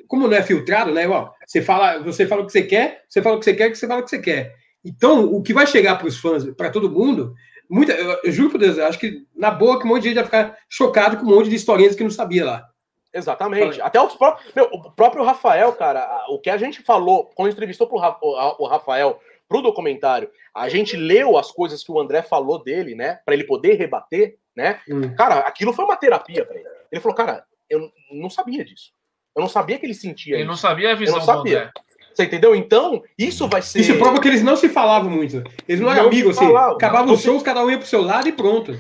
como 0.09 0.27
não 0.27 0.35
é 0.35 0.43
filtrado, 0.43 0.93
né? 0.93 1.07
Ó, 1.07 1.29
você 1.47 1.61
fala, 1.61 1.99
você 1.99 2.27
fala 2.27 2.43
o 2.43 2.47
que 2.47 2.53
você 2.53 2.63
quer, 2.63 3.03
você 3.07 3.21
fala 3.21 3.37
o 3.37 3.39
que 3.39 3.45
você 3.45 3.53
quer, 3.55 3.71
que 3.71 3.77
você 3.77 3.87
fala 3.87 4.01
o 4.01 4.05
que 4.05 4.09
você 4.09 4.19
quer. 4.19 4.55
Então, 4.83 5.27
o 5.27 5.43
que 5.43 5.53
vai 5.53 5.67
chegar 5.67 5.97
para 5.97 6.07
os 6.07 6.19
fãs, 6.19 6.45
para 6.55 6.71
todo 6.71 6.91
mundo, 6.91 7.35
muita, 7.69 7.93
eu, 7.93 8.19
eu 8.25 8.33
juro 8.33 8.51
por 8.51 8.59
Deus, 8.59 8.79
acho 8.79 8.99
que 8.99 9.27
na 9.37 9.51
boa 9.51 9.79
que 9.79 9.85
um 9.85 9.89
monte 9.89 10.05
de 10.05 10.09
gente 10.09 10.17
vai 10.17 10.25
ficar 10.25 10.57
chocado 10.71 11.19
com 11.19 11.25
um 11.25 11.37
monte 11.37 11.51
de 11.51 11.57
historinhas 11.57 11.95
que 11.95 12.03
não 12.03 12.11
sabia 12.11 12.47
lá. 12.47 12.67
Exatamente. 13.13 13.79
Até 13.83 14.01
os 14.01 14.15
próprios. 14.15 14.55
Meu, 14.55 14.65
o 14.73 14.91
próprio 14.91 15.23
Rafael, 15.23 15.73
cara, 15.73 16.25
o 16.31 16.39
que 16.39 16.49
a 16.49 16.57
gente 16.57 16.83
falou, 16.83 17.31
quando 17.35 17.53
entrevistou 17.53 17.87
pro, 17.87 17.99
o 17.99 18.67
Rafael 18.67 19.21
pro 19.47 19.61
documentário, 19.61 20.31
a 20.55 20.69
gente 20.69 20.97
leu 20.97 21.37
as 21.37 21.51
coisas 21.51 21.83
que 21.83 21.93
o 21.93 22.01
André 22.01 22.23
falou 22.23 22.63
dele, 22.63 22.95
né? 22.95 23.21
para 23.25 23.35
ele 23.35 23.45
poder 23.45 23.75
rebater, 23.75 24.39
né? 24.55 24.81
Hum. 24.89 25.15
Cara, 25.15 25.41
aquilo 25.41 25.73
foi 25.73 25.85
uma 25.85 25.97
terapia 25.97 26.45
para 26.45 26.57
ele. 26.57 26.76
Ele 26.97 27.03
falou, 27.03 27.17
cara, 27.17 27.45
eu 27.69 27.91
não 28.11 28.31
sabia 28.31 28.65
disso. 28.65 28.93
Eu 29.35 29.43
não 29.43 29.49
sabia 29.49 29.79
que 29.79 29.85
ele 29.85 29.95
sentia 29.95 30.35
ele 30.35 30.43
isso. 30.43 30.51
não 30.51 30.57
sabia 30.57 30.93
a 30.93 30.95
visão 30.95 31.17
eu 31.17 31.19
não 31.19 31.27
sabia. 31.27 31.71
Você 32.15 32.25
entendeu? 32.25 32.57
Então, 32.57 33.03
isso 33.19 33.47
vai 33.47 33.61
ser. 33.61 33.81
Isso 33.81 33.99
prova 33.99 34.19
que 34.19 34.27
eles 34.27 34.43
não 34.43 34.57
se 34.57 34.71
falavam 34.71 35.11
muito. 35.11 35.45
Eles 35.69 35.81
não, 35.81 35.89
não 35.89 35.95
eram 35.95 36.07
amigos, 36.07 36.39
assim. 36.39 36.57
Acabavam 36.57 37.13
os 37.13 37.21
shows, 37.21 37.43
cada 37.43 37.63
um 37.63 37.71
ia 37.71 37.77
pro 37.77 37.87
seu 37.87 38.01
lado 38.01 38.27
e 38.27 38.33
pronto. 38.33 38.75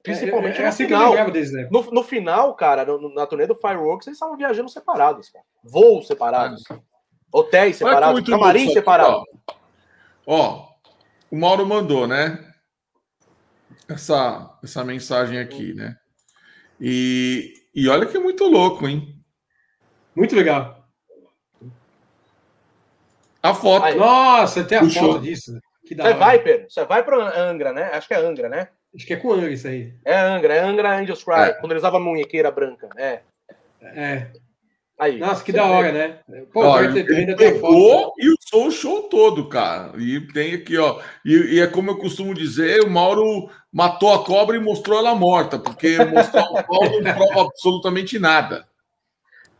Principalmente 0.00 0.58
é, 0.58 0.60
é, 0.60 0.64
é 0.66 0.68
assim 0.68 0.84
final. 0.84 1.12
que 1.12 1.18
eu 1.18 1.30
deles, 1.32 1.52
né? 1.52 1.68
no, 1.68 1.82
no 1.90 2.04
final, 2.04 2.54
cara, 2.54 2.84
no, 2.84 3.12
na 3.12 3.26
turnê 3.26 3.44
do 3.44 3.56
Fireworks, 3.56 4.06
eles 4.06 4.16
estavam 4.16 4.36
viajando 4.36 4.68
separados, 4.68 5.28
cara. 5.30 5.44
Voos 5.64 6.06
separados. 6.06 6.62
Ah. 6.70 6.78
Hotéis 7.32 7.74
separados, 7.74 8.24
camarim 8.24 8.70
separado. 8.72 9.24
Ó, 10.24 10.36
ó, 10.38 10.68
o 11.28 11.36
Mauro 11.36 11.66
mandou, 11.66 12.06
né? 12.06 12.38
Essa, 13.88 14.56
essa 14.62 14.84
mensagem 14.84 15.40
aqui, 15.40 15.74
né? 15.74 15.96
E, 16.80 17.54
e 17.74 17.88
olha 17.88 18.06
que 18.06 18.16
é 18.16 18.20
muito 18.20 18.44
louco, 18.44 18.86
hein? 18.86 19.16
Muito 20.14 20.34
legal. 20.34 20.86
A 23.42 23.54
foto. 23.54 23.84
Aí. 23.84 23.94
Nossa, 23.94 24.64
tem 24.64 24.78
a 24.78 24.80
Puxou. 24.80 25.12
foto 25.12 25.22
disso. 25.22 25.52
Que 25.86 25.94
da 25.94 26.04
Você 26.04 26.14
vai, 26.14 26.38
Pedro? 26.40 26.66
Você 26.68 26.84
vai 26.84 27.04
para 27.04 27.38
Angra, 27.38 27.72
né? 27.72 27.90
Acho 27.92 28.08
que 28.08 28.14
é 28.14 28.18
Angra, 28.18 28.48
né? 28.48 28.68
Acho 28.94 29.06
que 29.06 29.12
é 29.12 29.16
com 29.16 29.32
Angra 29.32 29.50
isso 29.50 29.68
aí. 29.68 29.94
É 30.04 30.18
Angra, 30.18 30.54
é 30.54 30.60
Angra 30.60 30.98
Angels 30.98 31.22
Cry, 31.22 31.34
é. 31.34 31.52
quando 31.52 31.72
eles 31.72 31.82
usavam 31.82 32.00
a 32.00 32.04
munhequeira 32.04 32.50
branca. 32.50 32.88
É. 32.96 33.20
É. 33.82 34.32
Aí, 34.98 35.18
Nossa, 35.18 35.44
que 35.44 35.52
da 35.52 35.64
hora, 35.64 35.92
né? 35.92 36.20
Pô, 36.52 36.62
ó, 36.62 36.80
ele, 36.80 37.36
pegou 37.36 38.14
e 38.18 38.30
o 38.64 38.70
show 38.70 39.02
todo, 39.04 39.48
cara. 39.48 39.92
E 39.98 40.20
tem 40.32 40.54
aqui, 40.54 40.76
ó. 40.78 41.00
E, 41.24 41.56
e, 41.56 41.60
é 41.60 41.66
como 41.66 41.90
eu 41.90 41.98
costumo 41.98 42.34
dizer, 42.34 42.82
o 42.82 42.90
Mauro 42.90 43.50
matou 43.72 44.12
a 44.12 44.24
cobra 44.24 44.56
e 44.56 44.60
mostrou 44.60 44.98
ela 44.98 45.14
morta, 45.14 45.58
porque 45.58 45.98
mostrar 46.04 46.44
o 46.50 46.64
pau 46.64 47.00
não 47.00 47.14
prova 47.14 47.42
absolutamente 47.42 48.18
nada. 48.18 48.66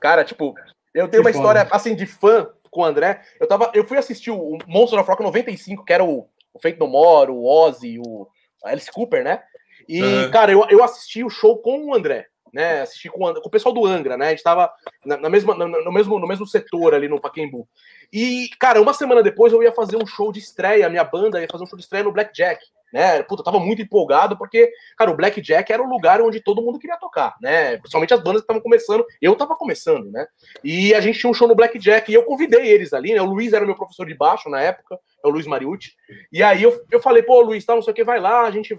Cara, 0.01 0.25
tipo, 0.25 0.55
eu 0.95 1.09
tenho 1.09 1.23
que 1.23 1.29
uma 1.29 1.33
foda. 1.33 1.61
história 1.61 1.69
assim 1.71 1.95
de 1.95 2.07
fã 2.07 2.49
com 2.71 2.81
o 2.81 2.85
André. 2.85 3.23
Eu, 3.41 3.47
tava, 3.47 3.71
eu 3.75 3.87
fui 3.87 3.99
assistir 3.99 4.31
o 4.31 4.59
Monster 4.67 4.99
of 4.99 5.09
Rock 5.09 5.23
95, 5.23 5.85
que 5.85 5.93
era 5.93 6.05
o, 6.05 6.29
o 6.53 6.61
Fate 6.61 6.79
No 6.79 6.87
More, 6.87 7.31
o 7.31 7.45
Ozzy, 7.45 7.99
o 7.99 8.29
Alice 8.65 8.91
Cooper, 8.91 9.25
né? 9.25 9.43
E, 9.89 10.03
uhum. 10.03 10.31
cara, 10.31 10.53
eu, 10.53 10.67
eu 10.69 10.83
assisti 10.83 11.23
o 11.23 11.31
show 11.31 11.59
com 11.59 11.87
o 11.87 11.95
André 11.95 12.27
né? 12.53 12.83
Assisti 12.83 13.09
com, 13.09 13.33
com 13.35 13.49
o 13.49 13.51
pessoal 13.51 13.75
do 13.75 13.85
Angra, 13.85 14.17
né? 14.17 14.29
A 14.29 14.31
gente 14.31 14.43
tava 14.43 14.73
na, 15.05 15.17
na 15.17 15.29
mesma, 15.29 15.55
no, 15.55 15.69
no, 15.69 15.93
mesmo, 15.93 16.19
no 16.19 16.27
mesmo 16.27 16.47
setor 16.47 16.95
ali 16.95 17.09
no 17.09 17.21
Paquembu. 17.21 17.69
E, 18.13 18.49
cara, 18.59 18.81
uma 18.81 18.93
semana 18.93 19.23
depois 19.23 19.53
eu 19.53 19.63
ia 19.63 19.73
fazer 19.73 19.97
um 19.97 20.07
show 20.07 20.33
de 20.33 20.39
estreia, 20.39 20.87
a 20.87 20.91
minha 20.91 21.05
banda 21.05 21.41
ia 21.41 21.49
fazer 21.51 21.65
um 21.65 21.67
show 21.67 21.77
de 21.77 21.85
estreia 21.85 22.05
no 22.05 22.13
Blackjack, 22.13 22.65
né? 22.93 23.23
Puta, 23.23 23.41
eu 23.41 23.45
tava 23.45 23.59
muito 23.59 23.83
empolgado, 23.83 24.37
porque, 24.37 24.71
cara, 24.97 25.11
o 25.11 25.17
Blackjack 25.17 25.73
era 25.73 25.83
o 25.83 25.89
lugar 25.89 26.21
onde 26.21 26.41
todo 26.41 26.63
mundo 26.63 26.79
queria 26.79 26.97
tocar, 26.97 27.35
né? 27.41 27.77
Principalmente 27.79 28.15
as 28.15 28.21
bandas 28.21 28.43
que 28.43 28.45
estavam 28.45 28.63
começando, 28.63 29.05
eu 29.21 29.35
tava 29.35 29.57
começando, 29.57 30.11
né? 30.11 30.27
E 30.63 30.95
a 30.95 31.01
gente 31.01 31.19
tinha 31.19 31.31
um 31.31 31.35
show 31.35 31.49
no 31.49 31.55
Blackjack, 31.55 32.11
e 32.11 32.15
eu 32.15 32.25
convidei 32.25 32.69
eles 32.69 32.93
ali, 32.93 33.13
né? 33.13 33.21
O 33.21 33.27
Luiz 33.27 33.53
era 33.53 33.67
meu 33.67 33.75
professor 33.75 34.07
de 34.07 34.15
baixo 34.15 34.49
na 34.49 34.61
época, 34.61 34.99
é 35.25 35.29
o 35.29 35.31
Luiz 35.31 35.47
Mariucci. 35.47 35.93
E 36.33 36.43
aí 36.43 36.63
eu, 36.63 36.81
eu 36.91 37.01
falei, 37.01 37.23
pô, 37.23 37.41
Luiz, 37.41 37.65
tá, 37.65 37.75
não 37.75 37.83
sei 37.83 37.93
o 37.93 37.95
que, 37.95 38.05
vai 38.05 38.21
lá, 38.21 38.43
a 38.43 38.51
gente 38.51 38.79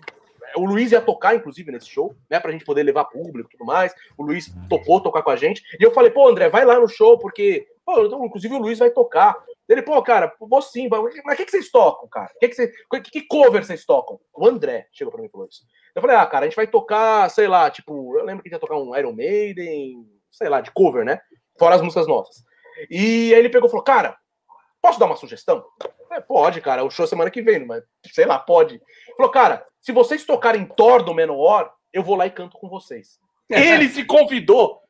o 0.55 0.65
Luiz 0.65 0.91
ia 0.91 1.01
tocar, 1.01 1.35
inclusive, 1.35 1.71
nesse 1.71 1.87
show, 1.87 2.15
né? 2.29 2.39
Pra 2.39 2.51
gente 2.51 2.65
poder 2.65 2.83
levar 2.83 3.05
público 3.05 3.49
e 3.49 3.57
tudo 3.57 3.65
mais. 3.65 3.93
O 4.17 4.23
Luiz 4.23 4.53
topou 4.69 5.01
tocar 5.01 5.21
com 5.21 5.29
a 5.29 5.35
gente. 5.35 5.61
E 5.79 5.83
eu 5.83 5.91
falei, 5.91 6.11
pô, 6.11 6.27
André, 6.27 6.49
vai 6.49 6.65
lá 6.65 6.79
no 6.79 6.87
show, 6.87 7.17
porque, 7.17 7.67
pô, 7.85 8.03
inclusive 8.25 8.55
o 8.55 8.59
Luiz 8.59 8.79
vai 8.79 8.89
tocar. 8.89 9.35
Ele, 9.67 9.81
pô, 9.81 10.01
cara, 10.01 10.33
vou 10.39 10.61
sim, 10.61 10.87
mas 10.89 10.99
o 10.99 11.35
que, 11.35 11.45
que 11.45 11.51
vocês 11.51 11.69
tocam, 11.69 12.07
cara? 12.07 12.31
Que, 12.39 12.47
que, 12.47 12.55
você, 12.55 12.67
que, 12.67 13.11
que 13.11 13.21
cover 13.27 13.65
vocês 13.65 13.85
tocam? 13.85 14.19
O 14.33 14.47
André 14.47 14.87
chegou 14.93 15.11
pra 15.11 15.21
mim 15.21 15.27
e 15.27 15.31
falou 15.31 15.47
isso. 15.47 15.63
Eu 15.93 16.01
falei, 16.01 16.15
ah, 16.15 16.25
cara, 16.25 16.45
a 16.45 16.47
gente 16.47 16.55
vai 16.55 16.67
tocar, 16.67 17.29
sei 17.29 17.47
lá, 17.47 17.69
tipo, 17.69 18.17
eu 18.17 18.23
lembro 18.23 18.41
que 18.41 18.47
a 18.47 18.49
gente 18.49 18.55
ia 18.55 18.59
tocar 18.59 18.77
um 18.77 18.95
Iron 18.95 19.13
Maiden, 19.13 20.07
sei 20.31 20.47
lá, 20.47 20.61
de 20.61 20.71
cover, 20.71 21.03
né? 21.03 21.19
Fora 21.59 21.75
as 21.75 21.81
músicas 21.81 22.07
nossas. 22.07 22.43
E 22.89 23.33
aí 23.33 23.39
ele 23.39 23.49
pegou 23.49 23.67
e 23.67 23.71
falou, 23.71 23.83
cara, 23.83 24.17
posso 24.81 24.99
dar 24.99 25.07
uma 25.07 25.15
sugestão? 25.15 25.65
É, 26.11 26.19
pode, 26.21 26.61
cara. 26.61 26.83
O 26.83 26.89
show 26.89 27.05
é 27.05 27.07
semana 27.07 27.29
que 27.29 27.41
vem, 27.41 27.65
mas 27.65 27.83
sei 28.13 28.25
lá, 28.25 28.39
pode. 28.39 28.81
Falou, 29.15 29.31
cara, 29.31 29.65
se 29.81 29.91
vocês 29.91 30.23
tocarem 30.25 30.65
Thor 30.65 31.03
do 31.03 31.13
Menor, 31.13 31.71
eu 31.93 32.03
vou 32.03 32.15
lá 32.15 32.25
e 32.27 32.31
canto 32.31 32.57
com 32.57 32.69
vocês. 32.69 33.19
Ele 33.49 33.87
se 33.89 34.03
convidou. 34.05 34.81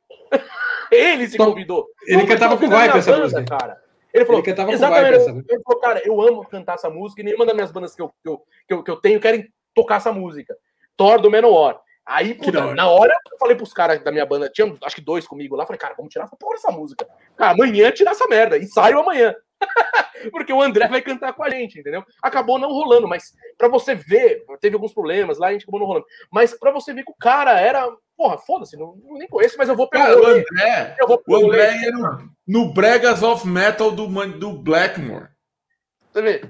Ele 0.92 1.28
se 1.28 1.36
Então, 1.36 1.48
convidou. 1.48 1.88
ele 2.08 2.18
Não, 2.18 2.26
cantava 2.28 2.58
com 2.58 2.70
vibe 2.70 2.98
essa 2.98 3.12
banda, 3.12 3.24
música. 3.24 3.46
Cara. 3.46 3.82
Ele 4.14 4.26
falou, 4.26 4.40
Ele 4.42 4.48
cantava 4.48 4.68
com 4.70 4.74
exatamente. 4.74 5.04
vibe 5.04 5.16
essa 5.22 5.34
música. 5.34 5.54
Ele 5.54 5.64
falou, 5.64 5.82
cara, 5.82 6.02
eu 6.06 6.22
amo 6.22 6.48
cantar 6.48 6.76
essa 6.76 6.90
música 6.90 7.22
e 7.22 7.26
nenhuma 7.26 7.46
das 7.46 7.54
minhas 7.56 7.72
bandas 7.72 7.96
que 7.96 8.02
eu, 8.02 8.10
que 8.24 8.30
eu, 8.30 8.38
que 8.68 8.74
eu, 8.74 8.84
que 8.84 8.92
eu 8.92 8.96
tenho 8.98 9.20
querem 9.20 9.48
tocar 9.76 9.98
essa 9.98 10.12
música. 10.12 10.56
Thor 10.96 11.22
do 11.22 11.30
Menor. 11.30 11.80
Aí, 12.06 12.34
puta, 12.34 12.74
na 12.74 12.90
hora, 12.90 13.14
eu 13.32 13.38
falei 13.38 13.54
pros 13.56 13.74
caras 13.74 14.02
da 14.02 14.12
minha 14.14 14.26
banda, 14.26 14.50
tinha 14.50 14.74
acho 14.82 14.96
que 14.96 15.02
dois 15.02 15.28
comigo 15.28 15.58
lá, 15.58 15.66
falei, 15.66 15.78
cara, 15.78 15.94
vamos 15.94 16.12
tirar 16.12 16.24
essa 16.24 16.38
porra 16.38 16.54
dessa 16.56 16.72
música. 16.72 17.06
Cara, 17.36 17.52
amanhã 17.52 17.92
tirar 17.92 18.12
essa 18.12 18.26
merda. 18.28 18.58
Ensaio 18.58 18.98
amanhã. 18.98 19.36
Porque 20.32 20.52
o 20.52 20.62
André 20.62 20.88
vai 20.88 21.02
cantar 21.02 21.34
com 21.34 21.44
a 21.44 21.50
gente, 21.50 21.80
entendeu? 21.80 22.04
Acabou 22.22 22.60
não 22.60 22.70
rolando, 22.70 23.08
mas 23.08 23.34
pra 23.58 23.68
você 23.68 23.96
ver, 23.96 24.44
teve 24.60 24.76
alguns 24.76 24.94
problemas 24.94 25.38
lá, 25.38 25.48
a 25.48 25.52
gente 25.52 25.64
acabou 25.64 25.80
não 25.80 25.88
rolando. 25.88 26.06
Mas 26.32 26.58
pra 26.58 26.72
você 26.72 26.94
ver 26.94 27.04
que 27.04 27.12
o 27.12 27.18
cara 27.20 27.60
era. 27.60 27.88
Porra, 28.16 28.38
foda-se, 28.40 28.76
não, 28.76 28.98
nem 29.12 29.28
conheço, 29.28 29.56
mas 29.60 29.70
eu 29.70 29.76
vou 29.76 29.88
Cara, 29.88 30.16
pelo 30.16 30.24
o. 30.24 30.28
André, 30.28 30.96
o. 31.28 31.36
André 31.36 31.82
ia 31.82 31.92
no, 31.92 32.30
no 32.48 32.74
Bregas 32.74 33.22
of 33.22 33.48
Metal 33.48 33.92
do, 33.92 34.08
do 34.40 34.54
Blackmore. 34.54 35.28
Você 36.12 36.22
vê? 36.22 36.42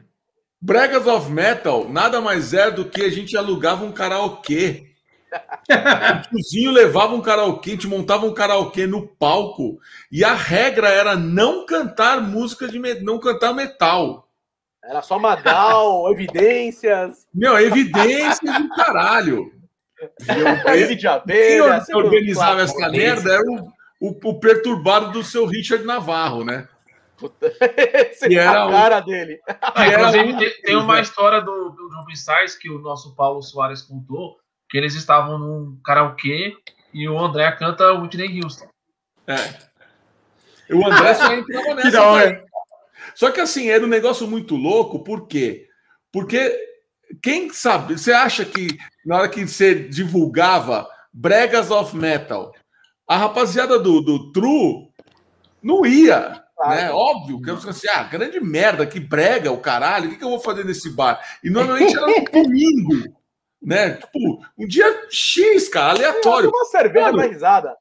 Bregas 0.61 1.05
of 1.05 1.29
Metal 1.29 1.87
nada 1.89 2.21
mais 2.21 2.53
é 2.53 2.71
do 2.71 2.89
que 2.89 3.01
a 3.01 3.09
gente 3.09 3.35
alugava 3.35 3.83
um 3.83 3.91
karaokê. 3.91 4.86
O 5.35 6.29
tiozinho 6.29 6.71
levava 6.71 7.13
um 7.13 7.21
karaokê, 7.21 7.71
a 7.71 7.73
gente 7.73 7.87
montava 7.87 8.25
um 8.25 8.33
karaokê 8.33 8.87
no 8.87 9.07
palco 9.07 9.77
e 10.11 10.23
a 10.23 10.33
regra 10.33 10.89
era 10.89 11.15
não 11.15 11.65
cantar 11.65 12.21
música 12.21 12.67
de 12.67 12.79
não 13.03 13.19
cantar 13.19 13.53
metal. 13.53 14.27
Era 14.83 15.01
só 15.01 15.19
Madal, 15.19 16.09
evidências, 16.13 17.27
Meu, 17.33 17.59
evidências 17.59 18.39
do 18.57 18.69
caralho. 18.69 19.51
De 20.87 20.95
Quem 20.95 21.07
abelha. 21.07 21.81
organizava 21.93 22.61
essa 22.61 22.87
merda 22.89 23.33
era 23.33 23.43
o, 23.49 23.67
o- 23.99 24.29
o 24.29 24.39
perturbado 24.39 25.11
do 25.11 25.23
seu 25.23 25.45
Richard 25.47 25.83
Navarro, 25.83 26.43
né? 26.45 26.67
Esse 28.11 28.27
Que 28.29 28.37
é 28.37 28.43
era 28.43 28.59
a 28.61 28.67
o- 28.67 28.71
cara 28.71 28.99
dele. 28.99 29.39
Era 29.75 30.09
Inclusive, 30.09 30.37
tem- 30.37 30.61
tem 30.61 30.75
uma 30.75 31.01
história 31.01 31.41
do, 31.41 31.69
do 31.71 31.89
Jovem 31.91 32.15
Sais 32.15 32.55
que 32.55 32.69
o 32.69 32.77
nosso 32.77 33.15
Paulo 33.15 33.41
Soares 33.41 33.81
contou, 33.81 34.37
que 34.69 34.77
eles 34.77 34.95
estavam 34.95 35.37
num 35.37 35.79
karaokê 35.83 36.55
e 36.93 37.07
o 37.07 37.17
André 37.17 37.51
canta 37.53 37.93
Whitney 37.93 38.41
Houston. 38.41 38.67
O 40.69 40.85
André 40.85 41.13
só 41.13 41.31
entrava 41.33 41.75
nessa. 41.75 41.91
da 41.91 42.03
hora. 42.03 42.31
daí. 42.31 42.47
Só 43.15 43.31
que 43.31 43.39
assim, 43.39 43.69
era 43.69 43.83
um 43.83 43.89
negócio 43.89 44.27
muito 44.27 44.55
louco, 44.55 45.03
por 45.03 45.27
quê? 45.27 45.67
Porque 46.11 46.55
quem 47.21 47.51
sabe, 47.51 47.97
você 47.97 48.11
acha 48.11 48.45
que 48.45 48.77
na 49.05 49.17
hora 49.17 49.29
que 49.29 49.45
você 49.47 49.73
divulgava 49.73 50.87
Bregas 51.13 51.71
of 51.71 51.95
Metal, 51.95 52.53
a 53.07 53.17
rapaziada 53.17 53.79
do, 53.79 54.01
do 54.01 54.31
True 54.31 54.89
não 55.63 55.85
ia. 55.85 56.43
Né? 56.59 56.91
Óbvio, 56.91 57.41
que 57.41 57.49
eu 57.49 57.57
falei 57.57 57.71
assim, 57.71 57.87
ah, 57.89 58.03
grande 58.03 58.39
merda, 58.39 58.85
que 58.85 58.99
brega 58.99 59.51
o 59.51 59.59
caralho, 59.59 60.07
o 60.07 60.09
que, 60.11 60.17
que 60.17 60.23
eu 60.23 60.29
vou 60.29 60.39
fazer 60.39 60.65
nesse 60.65 60.89
bar? 60.89 61.21
E 61.43 61.49
normalmente 61.49 61.95
era 61.95 62.05
no 62.05 62.23
domingo, 62.25 63.16
né? 63.61 63.91
Tipo, 63.91 64.45
um 64.57 64.67
dia 64.67 65.07
X, 65.09 65.69
cara, 65.69 65.91
aleatório. 65.91 66.49
Uma 66.49 66.65
cerveja 66.65 67.07
Mano. 67.07 67.17
da 67.17 67.25
risada. 67.25 67.75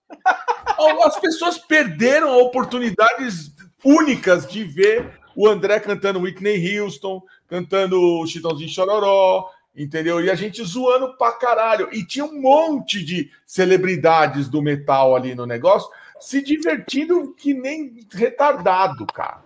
As 1.04 1.18
pessoas 1.18 1.58
perderam 1.58 2.38
oportunidades 2.40 3.52
únicas 3.84 4.46
de 4.46 4.64
ver 4.64 5.18
o 5.34 5.46
André 5.46 5.78
cantando 5.80 6.20
Whitney 6.20 6.78
Houston, 6.78 7.22
cantando 7.46 8.26
Chitãozinho 8.26 8.68
Chororó, 8.68 9.50
entendeu? 9.76 10.22
E 10.24 10.30
a 10.30 10.34
gente 10.34 10.62
zoando 10.64 11.16
pra 11.16 11.32
caralho. 11.32 11.88
E 11.92 12.04
tinha 12.04 12.24
um 12.24 12.40
monte 12.40 13.04
de 13.04 13.30
celebridades 13.46 14.48
do 14.48 14.62
metal 14.62 15.14
ali 15.14 15.34
no 15.34 15.46
negócio 15.46 15.88
se 16.18 16.42
divertindo 16.42 17.34
que 17.34 17.52
nem 17.54 18.06
retardado, 18.12 19.06
cara. 19.06 19.45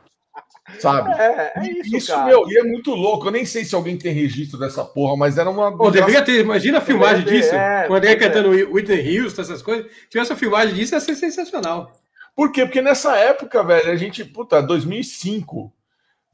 Sabe? 0.78 1.10
É, 1.20 1.52
é 1.56 1.72
isso, 1.72 1.97
isso, 1.97 2.12
cara. 2.12 2.26
meu, 2.26 2.48
e 2.48 2.59
é 2.59 2.62
muito 2.62 2.94
louco. 2.94 3.26
Eu 3.26 3.32
nem 3.32 3.44
sei 3.44 3.64
se 3.64 3.74
alguém 3.74 3.97
tem 3.97 4.12
registro 4.12 4.59
dessa 4.59 4.84
porra, 4.84 5.16
mas 5.16 5.38
era 5.38 5.51
uma. 5.51 5.76
Pô, 5.76 5.90
deveria 5.90 6.22
ter, 6.22 6.40
imagina 6.40 6.78
a 6.78 6.80
filmagem 6.80 7.24
ter, 7.24 7.30
disso. 7.30 7.55
é, 7.55 7.86
o 7.88 7.94
André 7.94 8.14
pois 8.14 8.22
é. 8.22 8.28
cantando 8.28 8.51
Whitney 8.51 9.18
Houston, 9.18 9.42
essas 9.42 9.62
coisas. 9.62 9.86
Se 9.90 10.09
tivesse 10.10 10.32
a 10.32 10.36
filmagem 10.36 10.74
disso, 10.74 10.94
ia 10.94 11.01
ser 11.01 11.14
sensacional. 11.14 11.92
Por 12.34 12.52
quê? 12.52 12.64
Porque 12.64 12.80
nessa 12.80 13.16
época, 13.16 13.62
velho, 13.62 13.90
a 13.90 13.97
gente, 13.97 14.24
puta, 14.24 14.62
2005, 14.62 15.72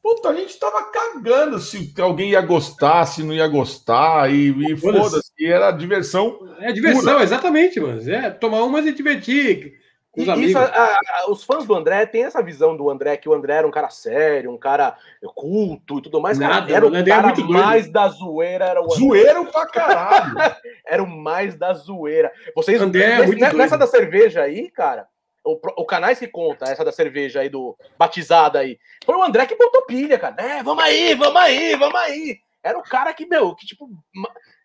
puta, 0.03 0.29
a 0.29 0.35
gente 0.35 0.59
tava 0.59 0.85
cagando 0.85 1.59
se 1.59 1.93
alguém 1.99 2.31
ia 2.31 2.41
gostar, 2.41 3.07
se 3.07 3.23
não 3.25 3.33
ia 3.33 3.49
gostar, 3.49 4.33
e, 4.33 4.73
e 4.73 4.77
Foda-se. 4.77 5.33
e 5.39 5.47
era 5.47 5.71
diversão. 5.73 6.39
É 6.61 6.73
diversão, 6.73 7.21
exatamente, 7.21 7.81
mano. 7.81 8.01
É 8.09 8.31
tomar 8.31 8.63
umas 8.63 8.87
e 8.87 8.93
divertir 8.93 9.86
os 10.17 10.27
E 10.27 10.45
isso, 10.45 10.59
a- 10.59 10.65
a- 10.65 11.31
os 11.31 11.45
fãs 11.45 11.67
do 11.67 11.75
André 11.75 12.07
têm 12.07 12.25
essa 12.25 12.43
visão 12.43 12.77
do 12.77 12.89
André, 12.89 13.17
que 13.17 13.29
o 13.29 13.35
André 13.35 13.55
era 13.57 13.67
um 13.67 13.71
cara 13.71 13.91
sério, 13.91 14.51
um 14.51 14.57
cara 14.59 14.97
culto 15.35 15.99
e 15.99 16.03
tudo 16.03 16.21
mais. 16.21 16.39
Cara, 16.39 16.55
Nada, 16.55 16.73
era 16.75 16.87
o 16.87 16.97
é 16.97 17.05
cara 17.05 17.23
muito 17.29 17.43
doido. 17.43 17.53
mais 17.53 17.89
da 17.91 18.09
zoeira, 18.09 18.65
era 18.67 18.81
o. 18.83 18.89
Zoeiro 18.91 19.45
pra 19.47 19.67
caralho. 19.67 20.35
Era 20.87 21.03
o 21.03 21.07
mais 21.07 21.57
da 21.57 21.73
zoeira. 21.75 22.33
Vocês, 22.55 22.81
André 22.81 23.03
é 23.05 23.09
nesse- 23.19 23.27
muito 23.27 23.41
nessa 23.41 23.77
doido. 23.77 23.79
da 23.79 23.87
cerveja 23.87 24.43
aí, 24.43 24.71
cara, 24.71 25.07
o, 25.45 25.59
o 25.83 25.85
canais 25.85 26.19
que 26.19 26.29
conta, 26.29 26.65
essa 26.71 26.85
da 26.85 26.93
cerveja 26.93 27.41
aí, 27.41 27.49
do 27.49 27.77
batizada 27.99 28.61
aí, 28.61 28.79
foi 29.05 29.17
o 29.17 29.23
André 29.23 29.47
que 29.47 29.57
botou 29.57 29.83
pilha, 29.85 30.17
cara. 30.19 30.37
É, 30.39 30.63
vamos 30.63 30.83
aí, 30.85 31.15
vamos 31.15 31.41
aí, 31.41 31.75
vamos 31.77 32.01
aí. 32.01 32.39
Era 32.63 32.79
o 32.79 32.83
cara 32.83 33.13
que, 33.13 33.27
meu, 33.27 33.55
que 33.55 33.67
tipo, 33.67 33.89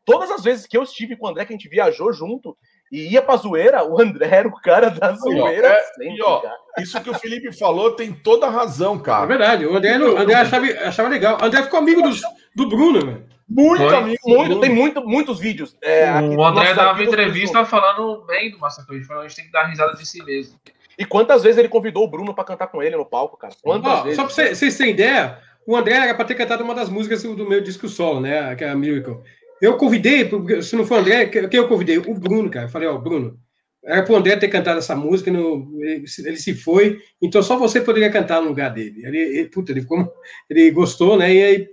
todas 0.06 0.30
as 0.32 0.44
vezes 0.44 0.66
que 0.68 0.78
eu 0.78 0.84
estive 0.84 1.16
com 1.16 1.26
o 1.26 1.30
André, 1.30 1.46
que 1.46 1.54
a 1.54 1.58
gente 1.58 1.70
viajou 1.70 2.12
junto 2.14 2.56
e 2.92 3.14
ia 3.14 3.22
pra 3.22 3.38
zoeira, 3.38 3.84
o 3.84 4.02
André 4.02 4.28
era 4.30 4.48
o 4.48 4.52
cara 4.62 4.90
da 4.90 5.14
zoeira. 5.14 5.68
é, 5.68 5.84
sempre, 5.84 6.16
e, 6.18 6.22
ó, 6.22 6.42
cara. 6.42 6.56
Isso 6.80 7.02
que 7.02 7.10
o 7.10 7.14
Felipe 7.14 7.52
falou 7.58 7.92
tem 7.96 8.12
toda 8.12 8.48
a 8.48 8.50
razão, 8.50 8.96
É 8.96 9.00
cara. 9.00 9.26
verdade, 9.26 9.66
o 9.66 9.76
André, 9.76 9.98
o 9.98 10.18
André 10.18 10.36
achava, 10.36 10.66
achava 10.66 11.10
legal. 11.10 11.38
O 11.42 11.46
André 11.46 11.64
ficou 11.64 11.80
amigo 11.80 12.02
dos- 12.02 12.22
do 12.56 12.68
Bruno, 12.68 13.06
mano. 13.06 13.26
Muito 13.50 13.84
Foi. 13.84 13.96
amigo. 13.96 14.18
Muito, 14.26 14.60
tem 14.62 14.70
muito, 14.74 15.02
muitos 15.06 15.40
vídeos. 15.40 15.76
É, 15.82 16.08
aqui 16.10 16.26
o 16.36 16.44
André 16.44 16.74
dava 16.74 16.94
do 16.94 17.04
entrevista 17.04 17.66
falando 17.66 18.24
bem 18.26 18.50
do 18.50 18.58
Massacre, 18.60 19.04
falando 19.04 19.26
a 19.26 19.28
gente 19.28 19.36
tem 19.38 19.46
que 19.46 19.52
dar 19.52 19.66
risada 19.66 19.94
de 19.94 20.06
si 20.08 20.24
mesmo. 20.24 20.58
E 20.98 21.04
quantas 21.06 21.44
vezes 21.44 21.58
ele 21.58 21.68
convidou 21.68 22.04
o 22.06 22.08
Bruno 22.10 22.34
pra 22.34 22.44
cantar 22.46 22.68
com 22.68 22.82
ele 22.82 22.96
no 22.96 23.06
palco, 23.06 23.36
cara? 23.38 23.54
Quantas 23.62 23.92
Ó, 23.92 24.04
vezes? 24.04 24.16
só 24.16 24.24
pra 24.24 24.34
cê- 24.34 24.56
vocês 24.56 24.78
terem 24.78 24.94
ideia, 24.94 25.38
o 25.68 25.76
André 25.76 25.96
era 25.96 26.14
pra 26.16 26.24
ter 26.24 26.36
cantado 26.36 26.64
uma 26.64 26.74
das 26.76 26.88
músicas 26.90 27.24
do 27.24 27.48
meu 27.50 27.62
disco 27.62 27.90
solo, 27.90 28.22
né? 28.22 28.56
Que 28.56 28.64
é 28.64 28.70
a 28.70 28.76
Miracle. 28.76 29.18
Eu 29.62 29.78
convidei, 29.78 30.28
se 30.62 30.76
não 30.76 30.86
for 30.86 30.96
o 30.98 31.02
André, 31.02 31.28
que- 31.28 31.48
quem 31.48 31.60
eu 31.60 31.68
convidei? 31.68 31.98
O 31.98 32.14
Bruno, 32.16 32.50
cara. 32.50 32.66
Eu 32.66 32.70
falei, 32.70 32.88
ó, 32.88 32.98
Bruno, 32.98 33.38
era 33.84 34.04
pro 34.04 34.16
André 34.16 34.36
ter 34.36 34.48
cantado 34.48 34.80
essa 34.80 34.96
música, 34.96 35.32
no- 35.32 35.80
ele, 35.82 36.08
se- 36.08 36.28
ele 36.28 36.38
se 36.38 36.54
foi, 36.56 37.00
então 37.22 37.42
só 37.44 37.58
você 37.58 37.80
poderia 37.82 38.12
cantar 38.12 38.42
no 38.42 38.48
lugar 38.50 38.70
dele. 38.74 39.06
Ele, 39.06 39.18
ele, 39.20 39.50
puta, 39.50 39.72
ele, 39.72 39.82
ficou, 39.82 40.12
ele 40.50 40.72
gostou, 40.72 41.16
né? 41.18 41.34
E 41.34 41.44
aí 41.44 41.70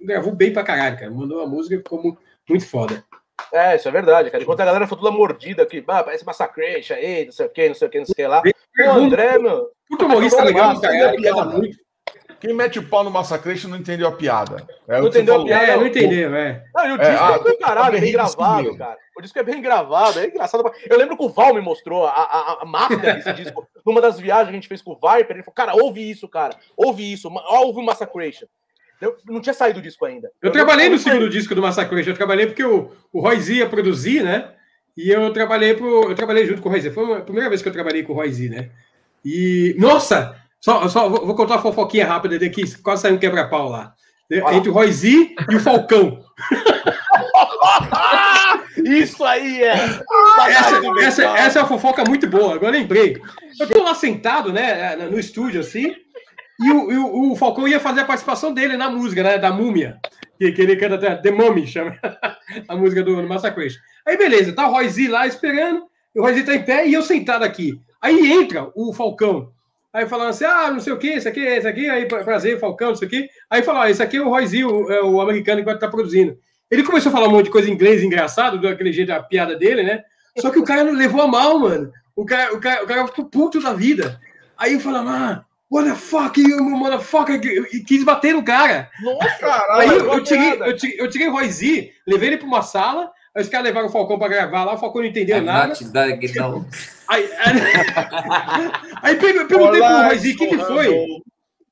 gravou 0.00 0.34
bem 0.34 0.52
pra 0.52 0.62
caralho, 0.62 0.98
cara. 0.98 1.10
Mandou 1.10 1.40
a 1.40 1.46
música 1.46 1.74
e 1.74 1.78
ficou 1.78 2.02
mu- 2.02 2.18
muito 2.48 2.66
foda. 2.66 3.04
É, 3.52 3.76
isso 3.76 3.86
é 3.88 3.90
verdade, 3.92 4.30
cara. 4.30 4.42
Enquanto 4.42 4.60
a 4.60 4.64
galera 4.64 4.86
foi 4.86 4.98
toda 4.98 5.10
mordida 5.10 5.62
aqui, 5.62 5.84
ah, 5.86 6.02
parece 6.02 6.24
Massacration 6.24 6.94
aí, 6.94 7.26
não 7.26 7.32
sei 7.32 7.46
o 7.46 7.50
que, 7.50 7.68
não 7.68 7.74
sei 7.74 7.86
o 7.88 7.90
que, 7.90 7.98
não 7.98 8.06
sei 8.06 8.12
o 8.12 8.16
que 8.16 8.26
lá. 8.26 8.42
O 8.86 8.90
André, 8.90 9.38
meu. 9.38 9.68
Puta 9.88 10.04
humorista 10.06 10.42
legal, 10.42 10.68
Massa, 10.68 10.80
cara. 10.82 11.14
Ele 11.14 11.22
piada. 11.22 11.44
muito. 11.44 11.78
Quem 12.40 12.54
mete 12.54 12.78
o 12.78 12.82
pau 12.86 13.02
no 13.02 13.10
Massacration 13.10 13.68
não 13.68 13.78
entendeu 13.78 14.06
a 14.08 14.12
piada. 14.12 14.66
É 14.86 15.00
Não 15.00 15.08
entendeu 15.08 15.40
a 15.40 15.44
piada. 15.44 15.64
É, 15.64 15.76
não 15.76 15.86
entendeu, 15.86 16.34
é. 16.34 16.64
Não, 16.74 16.86
e 16.86 16.92
o 16.92 16.94
É, 17.02 17.10
disco 17.10 17.24
ah, 17.24 17.34
é 17.34 17.44
bem 17.44 17.58
caralho, 17.58 17.92
bem 17.92 18.00
bem 18.02 18.12
gravado, 18.12 18.62
mesmo. 18.62 18.78
cara. 18.78 18.96
O 19.16 19.22
disco 19.22 19.38
é 19.38 19.42
bem 19.42 19.62
gravado, 19.62 20.18
é 20.20 20.26
engraçado. 20.26 20.62
pra- 20.62 20.72
Eu 20.88 20.98
lembro 20.98 21.16
que 21.16 21.24
o 21.24 21.28
Val 21.30 21.54
me 21.54 21.60
mostrou 21.62 22.04
a, 22.06 22.10
a, 22.10 22.58
a 22.62 22.64
master 22.66 23.00
desse 23.00 23.32
disco 23.32 23.66
numa 23.84 24.00
das 24.00 24.20
viagens 24.20 24.48
que 24.48 24.52
a 24.52 24.54
gente 24.60 24.68
fez 24.68 24.82
com 24.82 24.92
o 24.92 24.94
Viper. 24.94 25.36
Ele 25.36 25.42
falou, 25.42 25.54
cara, 25.54 25.74
ouve 25.74 26.10
isso, 26.10 26.28
cara. 26.28 26.54
Ouve 26.76 27.10
isso. 27.12 27.28
Ouve 27.48 27.80
o 27.80 27.82
Massacration. 27.82 28.46
Eu 29.00 29.16
não 29.26 29.40
tinha 29.40 29.54
saído 29.54 29.78
o 29.78 29.82
disco 29.82 30.04
ainda. 30.04 30.30
Eu 30.42 30.50
trabalhei 30.52 30.88
no 30.88 30.94
eu- 30.96 30.98
segundo 30.98 31.28
disco 31.30 31.54
do 31.54 31.62
Massacration, 31.62 32.10
eu 32.10 32.16
trabalhei 32.16 32.46
porque 32.46 32.64
o, 32.64 32.92
o 33.12 33.20
Royzi 33.20 33.54
ia 33.58 33.68
produzir, 33.68 34.22
né? 34.22 34.50
E 34.96 35.10
eu 35.10 35.30
trabalhei 35.32 35.74
pro, 35.74 36.10
eu 36.10 36.14
trabalhei 36.14 36.46
junto 36.46 36.60
com 36.62 36.68
o 36.68 36.72
Royzi. 36.72 36.90
Foi 36.90 37.14
a 37.16 37.20
primeira 37.20 37.48
vez 37.48 37.60
que 37.62 37.68
eu 37.68 37.72
trabalhei 37.72 38.02
com 38.02 38.12
o 38.12 38.16
Royzi, 38.16 38.48
né? 38.50 38.70
E, 39.24 39.74
nossa! 39.78 40.36
Só, 40.66 40.88
só 40.88 41.08
vou, 41.08 41.24
vou 41.24 41.36
contar 41.36 41.54
uma 41.54 41.62
fofoquinha 41.62 42.04
rápida 42.04 42.40
daqui, 42.40 42.64
quase 42.82 43.02
saiu 43.02 43.14
um 43.14 43.18
quebra-pau 43.18 43.68
lá. 43.68 43.94
Entre 44.56 44.68
o 44.68 44.72
Royzi 44.72 45.32
e 45.48 45.54
o 45.54 45.60
Falcão. 45.60 46.24
Isso 48.84 49.24
aí 49.24 49.62
é. 49.62 49.74
Essa, 50.48 50.80
essa, 51.00 51.22
essa 51.38 51.58
é 51.60 51.62
uma 51.62 51.68
fofoca 51.68 52.02
muito 52.08 52.26
boa, 52.28 52.56
agora 52.56 52.72
lembrei. 52.72 53.16
Eu 53.60 53.68
tô 53.68 53.80
lá 53.80 53.94
sentado, 53.94 54.52
né, 54.52 54.96
no 54.96 55.20
estúdio, 55.20 55.60
assim, 55.60 55.94
e 56.60 56.70
o, 56.72 56.90
e 56.92 56.96
o- 56.98 57.30
o 57.32 57.36
Falcão 57.36 57.68
ia 57.68 57.78
fazer 57.78 58.00
a 58.00 58.04
participação 58.04 58.52
dele 58.52 58.76
na 58.76 58.90
música, 58.90 59.22
né, 59.22 59.38
da 59.38 59.52
Múmia, 59.52 59.98
que, 60.36 60.50
que 60.50 60.62
ele 60.62 60.74
canta 60.74 60.96
até 60.96 61.14
The 61.14 61.30
Mummy, 61.30 61.64
chama 61.64 61.96
a 62.68 62.76
música 62.76 63.04
do, 63.04 63.14
do 63.22 63.28
Massacration. 63.28 63.78
Aí, 64.04 64.16
beleza, 64.16 64.52
tá 64.52 64.66
o 64.68 64.72
Royzi 64.72 65.06
lá 65.06 65.28
esperando, 65.28 65.84
o 66.16 66.22
Royzi 66.22 66.42
tá 66.42 66.56
em 66.56 66.64
pé 66.64 66.88
e 66.88 66.94
eu 66.94 67.02
sentado 67.02 67.44
aqui. 67.44 67.80
Aí 68.02 68.32
entra 68.32 68.68
o 68.74 68.92
Falcão. 68.92 69.52
Aí 69.96 70.06
falando 70.06 70.28
assim, 70.28 70.44
ah, 70.44 70.70
não 70.70 70.78
sei 70.78 70.92
o 70.92 70.98
que, 70.98 71.06
esse 71.06 71.26
aqui, 71.26 71.40
esse 71.40 71.66
aqui, 71.66 71.88
aí 71.88 72.04
prazer, 72.04 72.60
Falcão, 72.60 72.92
isso 72.92 73.02
aqui. 73.02 73.30
Aí 73.48 73.62
falou, 73.62 73.80
ah, 73.80 73.90
esse 73.90 74.02
aqui 74.02 74.18
é 74.18 74.20
o 74.20 74.28
Royzinho, 74.28 74.68
o, 74.68 74.92
é 74.92 75.02
o 75.02 75.22
americano 75.22 75.60
que 75.60 75.64
vai 75.64 75.72
estar 75.72 75.88
produzindo. 75.88 76.36
Ele 76.70 76.82
começou 76.82 77.08
a 77.08 77.12
falar 77.14 77.28
um 77.28 77.30
monte 77.30 77.46
de 77.46 77.50
coisa 77.50 77.70
em 77.70 77.72
inglês 77.72 78.02
engraçado, 78.02 78.60
daquele 78.60 78.92
jeito 78.92 79.08
da 79.08 79.22
piada 79.22 79.56
dele, 79.56 79.82
né? 79.82 80.04
Só 80.36 80.50
que 80.50 80.58
o 80.58 80.64
cara 80.64 80.84
não 80.84 80.92
levou 80.92 81.22
a 81.22 81.26
mal, 81.26 81.58
mano. 81.58 81.90
O 82.14 82.26
cara, 82.26 82.54
o 82.54 82.60
cara, 82.60 82.84
o 82.84 82.86
cara 82.86 83.06
ficou 83.06 83.24
puto 83.24 83.58
da 83.58 83.72
vida. 83.72 84.20
Aí 84.58 84.74
eu 84.74 84.80
falava, 84.80 85.10
ah, 85.10 85.44
what 85.70 85.88
the 85.88 85.96
fuck, 85.96 86.38
you 86.38 86.62
motherfucker, 86.62 87.40
e 87.72 87.80
quis 87.80 88.04
bater 88.04 88.34
no 88.34 88.44
cara. 88.44 88.90
Nossa, 89.02 89.38
caralho. 89.38 89.80
Aí 89.80 89.88
eu, 89.88 90.12
eu, 90.12 90.22
tirei, 90.22 90.60
eu, 90.60 90.76
tirei, 90.76 91.00
eu 91.00 91.08
tirei 91.08 91.28
o 91.28 91.32
Royzi, 91.32 91.90
levei 92.06 92.28
ele 92.28 92.36
para 92.36 92.46
uma 92.46 92.60
sala, 92.60 93.10
aí 93.36 93.42
os 93.42 93.48
caras 93.48 93.66
levaram 93.66 93.86
o 93.86 93.92
Falcão 93.92 94.18
para 94.18 94.28
gravar 94.28 94.64
lá, 94.64 94.74
o 94.74 94.78
Falcão 94.78 95.02
não 95.02 95.08
entendeu 95.08 95.36
I'm 95.36 95.44
nada. 95.44 95.68
not 95.68 95.92
that, 95.92 96.34
não. 96.34 96.66
Aí, 97.08 97.28
aí, 97.38 97.54
aí 99.02 99.16
perguntei 99.16 99.56
pro 99.56 99.66
Royzi 99.66 100.32
o 100.32 100.36
que, 100.36 100.46
que 100.46 100.58
foi. 100.58 101.06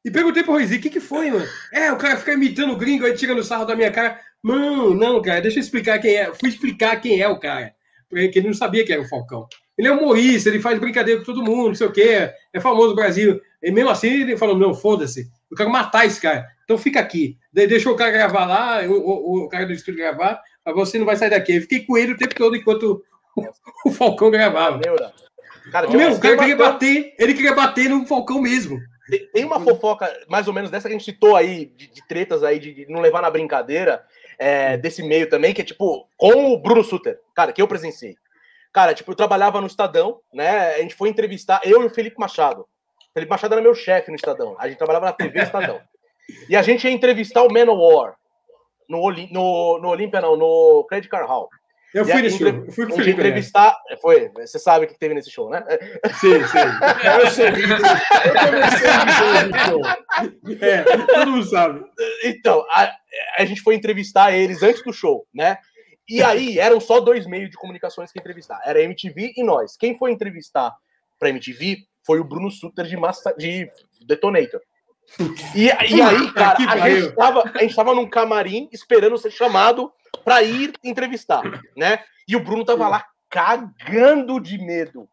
E 0.04 0.10
perguntei 0.10 0.42
pro 0.42 0.52
Royzi, 0.52 0.76
o 0.76 0.80
que, 0.80 0.90
que 0.90 1.00
foi, 1.00 1.30
mano? 1.30 1.46
É, 1.72 1.90
o 1.90 1.96
cara 1.96 2.18
fica 2.18 2.34
imitando 2.34 2.74
o 2.74 2.76
gringo, 2.76 3.06
aí 3.06 3.14
tirando 3.14 3.42
sarro 3.42 3.64
da 3.64 3.74
minha 3.74 3.90
cara. 3.90 4.20
Mano, 4.42 4.94
não, 4.94 5.22
cara, 5.22 5.40
deixa 5.40 5.58
eu 5.58 5.62
explicar 5.62 5.98
quem 5.98 6.14
é. 6.14 6.32
Fui 6.34 6.50
explicar 6.50 7.00
quem 7.00 7.20
é 7.20 7.28
o 7.28 7.40
cara. 7.40 7.72
Porque 8.10 8.38
ele 8.38 8.48
não 8.48 8.54
sabia 8.54 8.84
que 8.84 8.92
era 8.92 9.00
o 9.00 9.08
Falcão. 9.08 9.48
Ele 9.76 9.88
é 9.88 9.92
humorista, 9.92 10.50
ele 10.50 10.60
faz 10.60 10.78
brincadeira 10.78 11.18
com 11.18 11.26
todo 11.26 11.42
mundo, 11.42 11.68
não 11.68 11.74
sei 11.74 11.86
o 11.86 11.92
quê, 11.92 12.30
é 12.52 12.60
famoso 12.60 12.90
no 12.90 12.94
Brasil. 12.94 13.40
E 13.62 13.70
mesmo 13.72 13.90
assim, 13.90 14.08
ele 14.22 14.36
falou: 14.36 14.56
não, 14.56 14.74
foda-se, 14.74 15.28
eu 15.50 15.56
quero 15.56 15.70
matar 15.70 16.06
esse 16.06 16.20
cara. 16.20 16.46
Então 16.64 16.78
fica 16.78 17.00
aqui. 17.00 17.36
Daí 17.52 17.66
deixou 17.66 17.94
o 17.94 17.96
cara 17.96 18.10
gravar 18.10 18.44
lá, 18.44 18.82
o, 18.86 18.92
o, 18.92 19.44
o 19.44 19.48
cara 19.48 19.66
do 19.66 19.72
estúdio 19.72 20.00
gravar, 20.00 20.40
mas 20.64 20.74
você 20.74 20.98
não 20.98 21.06
vai 21.06 21.16
sair 21.16 21.30
daqui. 21.30 21.56
Eu 21.56 21.62
fiquei 21.62 21.84
com 21.84 21.96
ele 21.96 22.12
o 22.12 22.16
tempo 22.16 22.34
todo 22.34 22.56
enquanto 22.56 23.04
o, 23.84 23.90
Falcão 23.90 24.30
gravava. 24.30 24.80
Cara, 25.70 25.88
Meu, 25.88 26.12
o 26.12 26.20
cara 26.20 26.36
queria 26.36 26.56
bater, 26.56 27.14
ele 27.18 27.34
queria 27.34 27.54
bater 27.54 27.88
no 27.88 28.06
Falcão 28.06 28.40
mesmo. 28.40 28.78
Tem 29.32 29.44
uma 29.44 29.60
fofoca, 29.60 30.10
mais 30.28 30.48
ou 30.48 30.54
menos, 30.54 30.70
dessa 30.70 30.88
que 30.88 30.94
a 30.94 30.98
gente 30.98 31.04
citou 31.04 31.36
aí, 31.36 31.66
de, 31.66 31.88
de 31.88 32.06
tretas 32.08 32.42
aí, 32.42 32.58
de, 32.58 32.86
não 32.88 33.00
levar 33.00 33.20
na 33.20 33.30
brincadeira, 33.30 34.02
é, 34.38 34.78
desse 34.78 35.02
meio 35.02 35.28
também, 35.28 35.52
que 35.52 35.60
é 35.60 35.64
tipo, 35.64 36.08
com 36.16 36.52
o 36.52 36.58
Bruno 36.58 36.82
Suter, 36.82 37.20
cara, 37.34 37.52
que 37.52 37.60
eu 37.60 37.68
presenciei. 37.68 38.16
Cara, 38.72 38.94
tipo, 38.94 39.10
eu 39.12 39.14
trabalhava 39.14 39.60
no 39.60 39.66
Estadão, 39.66 40.20
né? 40.32 40.74
A 40.74 40.78
gente 40.78 40.94
foi 40.94 41.08
entrevistar, 41.08 41.60
eu 41.64 41.82
e 41.82 41.86
o 41.86 41.90
Felipe 41.90 42.18
Machado. 42.18 42.62
O 42.62 43.12
Felipe 43.12 43.30
Machado 43.30 43.52
era 43.52 43.62
meu 43.62 43.74
chefe 43.74 44.10
no 44.10 44.16
Estadão. 44.16 44.56
A 44.58 44.68
gente 44.68 44.78
trabalhava 44.78 45.06
na 45.06 45.12
TV 45.12 45.42
Estadão. 45.42 45.80
E 46.48 46.56
a 46.56 46.62
gente 46.62 46.84
ia 46.84 46.90
entrevistar 46.90 47.42
o 47.42 47.52
Manowar 47.52 48.16
no, 48.88 49.00
Olim, 49.00 49.28
no, 49.32 49.78
no 49.80 49.88
Olímpia, 49.88 50.20
não, 50.20 50.36
no 50.36 50.84
Credit 50.88 51.08
Card 51.08 51.28
Hall. 51.28 51.48
Eu 51.94 52.04
fui 52.04 52.22
nesse 52.22 52.38
show. 52.38 52.48
Eu 52.48 52.72
fui 52.72 52.86
com 52.86 52.94
o 52.94 52.96
Felipe. 52.96 53.20
Entrevistar. 53.20 53.78
Né? 53.88 53.96
Foi, 54.02 54.28
você 54.34 54.58
sabe 54.58 54.84
o 54.84 54.88
que 54.88 54.98
teve 54.98 55.14
nesse 55.14 55.30
show, 55.30 55.48
né? 55.48 55.64
Sim, 56.20 56.44
sim. 56.44 56.58
Eu 57.22 57.30
sei. 57.30 57.48
Eu 57.48 57.54
comecei 58.50 58.88
a 60.60 60.66
É, 60.66 60.82
todo 60.82 61.30
mundo 61.30 61.44
sabe. 61.44 61.84
Então, 62.24 62.66
a, 62.68 62.92
a 63.38 63.44
gente 63.44 63.60
foi 63.60 63.76
entrevistar 63.76 64.32
eles 64.32 64.60
antes 64.64 64.82
do 64.82 64.92
show, 64.92 65.24
né? 65.32 65.56
E 66.08 66.20
aí 66.20 66.58
eram 66.58 66.80
só 66.80 66.98
dois 66.98 67.26
meios 67.26 67.48
de 67.48 67.56
comunicações 67.56 68.10
que 68.10 68.18
entrevistar. 68.18 68.60
Era 68.64 68.80
a 68.80 68.82
MTV 68.82 69.34
e 69.36 69.44
nós. 69.44 69.76
Quem 69.76 69.96
foi 69.96 70.10
entrevistar 70.10 70.74
para 71.16 71.28
MTV 71.28 71.78
foi 72.04 72.18
o 72.18 72.24
Bruno 72.24 72.50
Sutter 72.50 72.86
de, 72.86 72.96
Massa, 72.96 73.32
de 73.38 73.70
Detonator. 74.04 74.60
E, 75.54 75.66
e 75.66 76.02
aí, 76.02 76.32
cara, 76.32 76.56
a 76.70 76.88
gente, 76.88 77.14
tava, 77.14 77.52
a 77.54 77.62
gente 77.62 77.76
tava 77.76 77.94
num 77.94 78.08
camarim 78.08 78.68
esperando 78.72 79.18
ser 79.18 79.30
chamado 79.30 79.92
para 80.24 80.42
ir 80.42 80.72
entrevistar, 80.82 81.42
né? 81.76 82.00
E 82.26 82.34
o 82.34 82.40
Bruno 82.40 82.64
tava 82.64 82.88
lá 82.88 83.04
cagando 83.30 84.40
de 84.40 84.58
medo. 84.58 85.08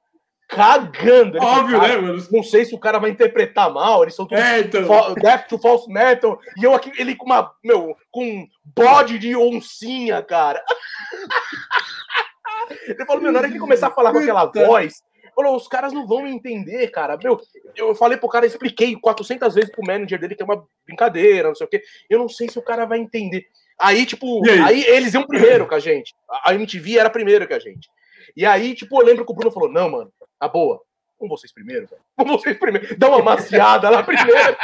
Cagando. 0.48 1.38
Ele 1.38 1.46
Óbvio, 1.46 1.80
falou, 1.80 1.88
né, 1.88 1.98
mano? 1.98 2.28
Não 2.32 2.44
sei 2.44 2.66
se 2.66 2.76
o 2.76 2.80
cara 2.80 3.00
vai 3.00 3.10
interpretar 3.10 3.74
mal, 3.74 4.04
eles 4.04 4.16
são 4.16 4.28
todos 4.28 4.44
é, 4.44 4.60
então. 4.60 5.14
Death 5.16 5.48
to 5.48 5.58
False 5.58 5.92
Metal, 5.92 6.40
e 6.58 6.64
eu 6.64 6.74
aqui, 6.74 6.92
ele 6.98 7.16
com 7.16 7.26
uma, 7.26 7.52
meu, 7.64 7.96
com 8.12 8.46
bode 8.64 9.18
de 9.18 9.36
oncinha, 9.36 10.22
cara. 10.22 10.64
ele 12.88 13.06
falou, 13.06 13.22
meu, 13.22 13.32
na 13.32 13.40
hora 13.40 13.48
que 13.48 13.54
ele 13.54 13.62
começar 13.62 13.88
a 13.88 13.92
falar 13.92 14.12
com 14.12 14.20
aquela 14.20 14.46
voz, 14.46 15.02
falou, 15.36 15.56
os 15.56 15.68
caras 15.68 15.94
não 15.94 16.08
vão 16.08 16.28
entender, 16.28 16.88
cara. 16.90 17.18
Meu, 17.22 17.40
eu 17.76 17.96
falei 17.96 18.18
pro 18.18 18.30
cara, 18.30 18.46
expliquei 18.46 18.96
400 18.96 19.54
vezes 19.54 19.72
pro 19.72 19.86
manager 19.86 20.20
dele 20.20 20.36
que 20.36 20.42
é 20.42 20.46
uma 20.46 20.66
brincadeira, 20.86 21.50
não 21.50 21.56
sei 21.56 21.68
o 21.68 21.70
quê. 21.70 21.82
Eu 22.10 22.20
não 22.20 22.30
sei 22.30 22.50
se 22.50 22.60
o 22.60 22.64
cara 22.64 22.86
vai 22.86 23.00
entender. 23.00 23.46
Aí, 23.80 24.06
tipo, 24.06 24.48
aí? 24.48 24.60
aí? 24.60 24.84
eles 24.84 25.14
iam 25.14 25.26
primeiro 25.26 25.68
com 25.68 25.76
a 25.76 25.80
gente. 25.80 26.14
A 26.44 26.54
MTV 26.54 26.98
era 26.98 27.10
primeiro 27.10 27.48
que 27.48 27.54
a 27.54 27.60
gente. 27.60 27.90
E 28.36 28.46
aí, 28.46 28.76
tipo, 28.76 29.02
eu 29.02 29.06
lembro 29.06 29.26
que 29.26 29.32
o 29.32 29.36
Bruno 29.36 29.52
falou: 29.52 29.72
não, 29.72 29.90
mano, 29.90 30.14
a 30.40 30.48
boa. 30.48 30.82
Com 31.22 31.28
vocês 31.28 31.54
primeiro, 31.54 31.86
velho. 31.86 32.02
Com 32.18 32.26
vocês 32.26 32.58
primeiro. 32.58 32.98
Dá 32.98 33.08
uma 33.08 33.22
maciada 33.22 33.92
lá 33.92 34.02
primeiro. 34.02 34.58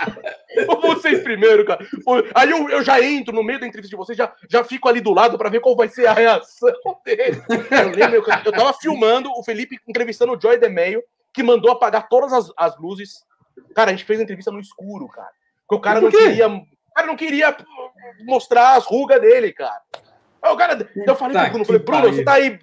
Com 0.66 0.80
vocês 0.80 1.22
primeiro, 1.22 1.66
cara. 1.66 1.86
Aí 2.34 2.50
eu, 2.50 2.66
eu 2.70 2.82
já 2.82 2.98
entro 2.98 3.34
no 3.34 3.44
meio 3.44 3.60
da 3.60 3.66
entrevista 3.66 3.90
de 3.90 3.96
vocês, 3.96 4.16
já, 4.16 4.34
já 4.48 4.64
fico 4.64 4.88
ali 4.88 5.02
do 5.02 5.12
lado 5.12 5.36
para 5.36 5.50
ver 5.50 5.60
qual 5.60 5.76
vai 5.76 5.86
ser 5.86 6.06
a 6.06 6.14
reação 6.14 6.72
dele. 7.04 7.42
Eu 7.70 7.90
lembro, 7.90 8.16
eu, 8.16 8.24
eu 8.46 8.52
tava 8.52 8.72
filmando 8.72 9.30
o 9.32 9.44
Felipe 9.44 9.78
entrevistando 9.86 10.32
o 10.32 10.40
Joy 10.40 10.56
DeMaio, 10.56 11.02
que 11.30 11.42
mandou 11.42 11.70
apagar 11.70 12.08
todas 12.08 12.32
as, 12.32 12.50
as 12.56 12.78
luzes. 12.78 13.22
Cara, 13.74 13.90
a 13.90 13.92
gente 13.92 14.06
fez 14.06 14.18
a 14.18 14.22
entrevista 14.22 14.50
no 14.50 14.60
escuro, 14.60 15.08
cara. 15.08 15.28
Porque 15.68 15.78
o 15.78 15.80
cara 15.80 16.00
não 16.00 16.10
queria. 16.10 16.48
O 16.48 16.94
cara 16.94 17.06
não 17.06 17.16
queria 17.16 17.54
mostrar 18.20 18.76
as 18.76 18.86
rugas 18.86 19.20
dele, 19.20 19.52
cara. 19.52 19.82
o 20.42 20.56
cara, 20.56 20.90
eu 21.06 21.14
falei 21.14 21.36
pro 21.36 21.50
Bruno, 21.50 21.64
falei, 21.66 21.82
Bruno, 21.82 22.14
você 22.14 22.24
tá 22.24 22.32
aí 22.32 22.58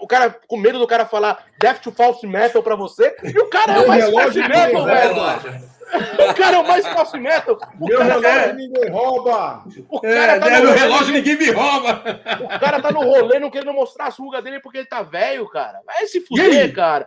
o 0.00 0.06
cara 0.06 0.38
com 0.46 0.56
medo 0.56 0.78
do 0.78 0.86
cara 0.86 1.06
falar 1.06 1.44
Death 1.58 1.80
to 1.80 1.92
False 1.92 2.26
Metal 2.26 2.62
pra 2.62 2.76
você, 2.76 3.16
e 3.22 3.38
o 3.38 3.48
cara 3.48 3.72
é 3.72 3.80
o 3.80 3.88
mais 3.88 4.10
False 4.10 4.38
Metal, 4.38 4.84
velho. 4.84 5.74
O 5.94 6.34
cara 6.34 6.56
é 6.56 6.58
o 6.58 6.66
mais 6.66 6.86
false 6.86 7.18
metal. 7.18 7.58
O 7.80 7.86
Meu 7.86 7.98
cara 7.98 8.14
relógio 8.14 8.50
é... 8.50 8.52
ninguém 8.52 8.90
rouba. 8.90 9.64
O 9.88 10.00
cara 10.00 10.32
é, 10.32 10.38
tá 10.40 10.46
no, 10.46 10.54
relógio, 10.56 10.78
relógio 10.78 11.14
ninguém 11.14 11.36
me 11.36 11.50
rouba. 11.50 12.02
O 12.42 12.60
cara 12.60 12.82
tá 12.82 12.90
no 12.90 13.00
rolê 13.00 13.38
não 13.38 13.50
querendo 13.50 13.72
mostrar 13.72 14.06
a 14.06 14.08
rugas 14.08 14.42
dele 14.42 14.60
porque 14.60 14.78
ele 14.78 14.86
tá 14.86 15.02
velho, 15.02 15.48
cara. 15.48 15.80
Vai 15.86 16.06
se 16.06 16.20
fuder, 16.20 16.74
cara. 16.74 17.06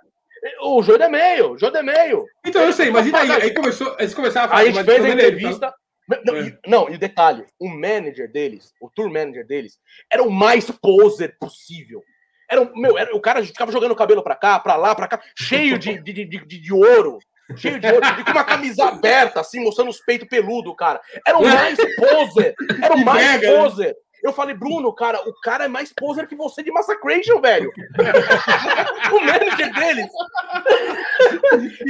O 0.61 0.82
Jô 0.83 0.98
de 0.98 1.07
meio, 1.07 1.57
Jô 1.57 1.69
de 1.69 1.82
meio. 1.82 2.25
Então 2.45 2.61
eu 2.61 2.72
sei, 2.72 2.91
mas 2.91 3.07
e 3.07 3.11
daí? 3.11 3.32
Aí 3.32 3.53
começou, 3.53 3.95
eles 3.99 4.14
começaram 4.14 4.45
a 4.45 4.49
falar. 4.49 4.61
Aí 4.61 4.69
a 4.69 4.72
gente 4.72 4.85
fez 4.85 5.06
a 5.06 5.09
entrevista. 5.09 5.74
Não, 6.24 6.35
é. 6.35 6.41
e, 6.41 6.57
não, 6.66 6.90
e 6.90 6.95
o 6.95 6.99
detalhe: 6.99 7.45
o 7.59 7.67
manager 7.67 8.32
deles, 8.32 8.74
o 8.80 8.90
tour 8.90 9.11
manager 9.11 9.45
deles, 9.45 9.77
era 10.11 10.24
o 10.24 10.32
mais 10.32 10.69
poser 10.72 11.35
possível. 11.40 12.01
Era, 12.50 12.69
meu, 12.76 12.98
era, 12.98 13.16
o 13.16 13.19
cara 13.19 13.43
ficava 13.43 13.72
jogando 13.72 13.92
o 13.92 13.95
cabelo 13.95 14.24
pra 14.24 14.35
cá, 14.35 14.59
pra 14.59 14.76
lá, 14.76 14.95
pra 14.95 15.08
cá, 15.08 15.22
cheio 15.38 15.77
de, 15.77 16.01
de, 16.01 16.14
de, 16.14 16.26
de, 16.26 16.59
de 16.59 16.74
ouro. 16.74 17.19
Cheio 17.56 17.80
de 17.80 17.88
ouro, 17.88 18.06
e 18.19 18.24
com 18.26 18.32
uma 18.32 18.43
camisa 18.43 18.85
aberta, 18.85 19.40
assim, 19.40 19.64
mostrando 19.64 19.90
os 19.90 20.01
peitos 20.01 20.27
peludos, 20.27 20.74
cara. 20.77 21.00
Era 21.26 21.38
o 21.38 21.43
mais 21.43 21.77
poser. 21.95 22.56
Era 22.82 22.95
o 22.95 23.06
mais 23.06 23.42
né? 23.42 23.56
poser. 23.56 23.95
Eu 24.24 24.34
falei, 24.34 24.56
Bruno, 24.56 24.94
cara, 24.94 25.20
o 25.28 25.34
cara 25.42 25.66
é 25.66 25.68
mais 25.68 25.94
poser 25.94 26.28
que 26.28 26.36
você 26.36 26.64
de 26.64 26.72
Massacration, 26.72 27.40
velho. 27.40 27.72
o 29.14 29.20
manager 29.20 29.74
deles. 29.74 30.08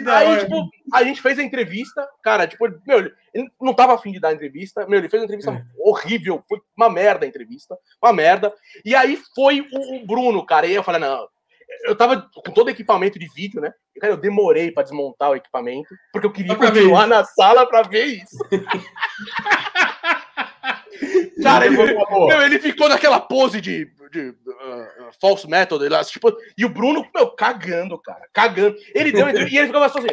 Aí, 0.07 0.39
tipo, 0.39 0.69
a 0.93 1.03
gente 1.03 1.21
fez 1.21 1.39
a 1.39 1.43
entrevista, 1.43 2.07
cara, 2.23 2.47
tipo, 2.47 2.67
meu, 2.85 2.99
ele 3.33 3.49
não 3.61 3.73
tava 3.73 3.93
afim 3.93 4.11
de 4.11 4.19
dar 4.19 4.29
a 4.29 4.33
entrevista, 4.33 4.85
meu, 4.87 4.99
ele 4.99 5.09
fez 5.09 5.21
uma 5.21 5.25
entrevista 5.25 5.51
é. 5.51 5.63
horrível, 5.79 6.43
foi 6.47 6.59
uma 6.75 6.89
merda 6.89 7.25
a 7.25 7.29
entrevista, 7.29 7.77
uma 8.01 8.13
merda. 8.13 8.53
E 8.83 8.95
aí 8.95 9.19
foi 9.35 9.61
o, 9.61 9.95
o 9.95 10.05
Bruno, 10.05 10.45
cara, 10.45 10.67
e 10.67 10.73
eu 10.73 10.83
falei, 10.83 11.01
não, 11.01 11.27
eu 11.83 11.95
tava 11.95 12.29
com 12.33 12.51
todo 12.51 12.67
o 12.67 12.71
equipamento 12.71 13.19
de 13.19 13.27
vídeo, 13.33 13.61
né? 13.61 13.73
Cara, 13.99 14.13
eu 14.13 14.17
demorei 14.17 14.71
para 14.71 14.83
desmontar 14.83 15.31
o 15.31 15.35
equipamento, 15.35 15.95
porque 16.11 16.27
eu 16.27 16.31
queria 16.31 16.55
continuar 16.55 17.07
na 17.07 17.23
sala 17.23 17.65
para 17.65 17.83
ver 17.83 18.05
isso. 18.05 18.37
Cara, 21.43 21.65
ele, 21.65 21.77
meu, 21.77 22.41
ele 22.41 22.59
ficou 22.59 22.89
naquela 22.89 23.19
pose 23.19 23.61
de, 23.61 23.85
de 24.11 24.29
uh, 24.29 25.11
false 25.19 25.47
metal, 25.47 25.77
lá, 25.89 26.03
tipo, 26.03 26.35
e 26.57 26.65
o 26.65 26.69
Bruno, 26.69 27.07
meu, 27.13 27.29
cagando, 27.31 27.97
cara, 27.99 28.27
cagando. 28.33 28.75
Ele 28.93 29.11
deu, 29.11 29.29
e 29.29 29.57
ele 29.57 29.67
ficava 29.67 29.85
assim, 29.85 30.07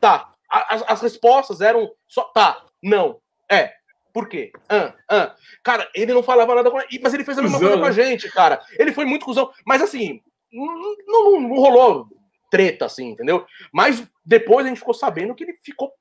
tá, 0.00 0.32
as, 0.48 0.82
as 0.86 1.02
respostas 1.02 1.60
eram 1.60 1.90
só, 2.08 2.24
tá, 2.24 2.64
não, 2.82 3.20
é, 3.50 3.72
por 4.12 4.28
quê? 4.28 4.52
Ah, 4.68 4.94
ah. 5.08 5.36
Cara, 5.62 5.88
ele 5.94 6.12
não 6.12 6.22
falava 6.22 6.54
nada 6.54 6.70
com 6.70 6.78
mas 7.00 7.14
ele 7.14 7.24
fez 7.24 7.38
a 7.38 7.42
mesma 7.42 7.58
cusão, 7.58 7.78
coisa 7.78 7.82
com 7.82 8.00
a 8.00 8.04
gente, 8.04 8.28
cara. 8.30 8.60
Ele 8.78 8.92
foi 8.92 9.04
muito 9.04 9.24
cuzão, 9.24 9.52
mas 9.64 9.80
assim, 9.82 10.20
não, 10.52 10.66
não, 11.06 11.40
não 11.40 11.56
rolou 11.56 12.08
treta, 12.50 12.86
assim, 12.86 13.10
entendeu? 13.10 13.46
Mas 13.72 14.02
depois 14.24 14.66
a 14.66 14.68
gente 14.68 14.78
ficou 14.78 14.94
sabendo 14.94 15.34
que 15.34 15.44
ele 15.44 15.56
ficou 15.62 15.92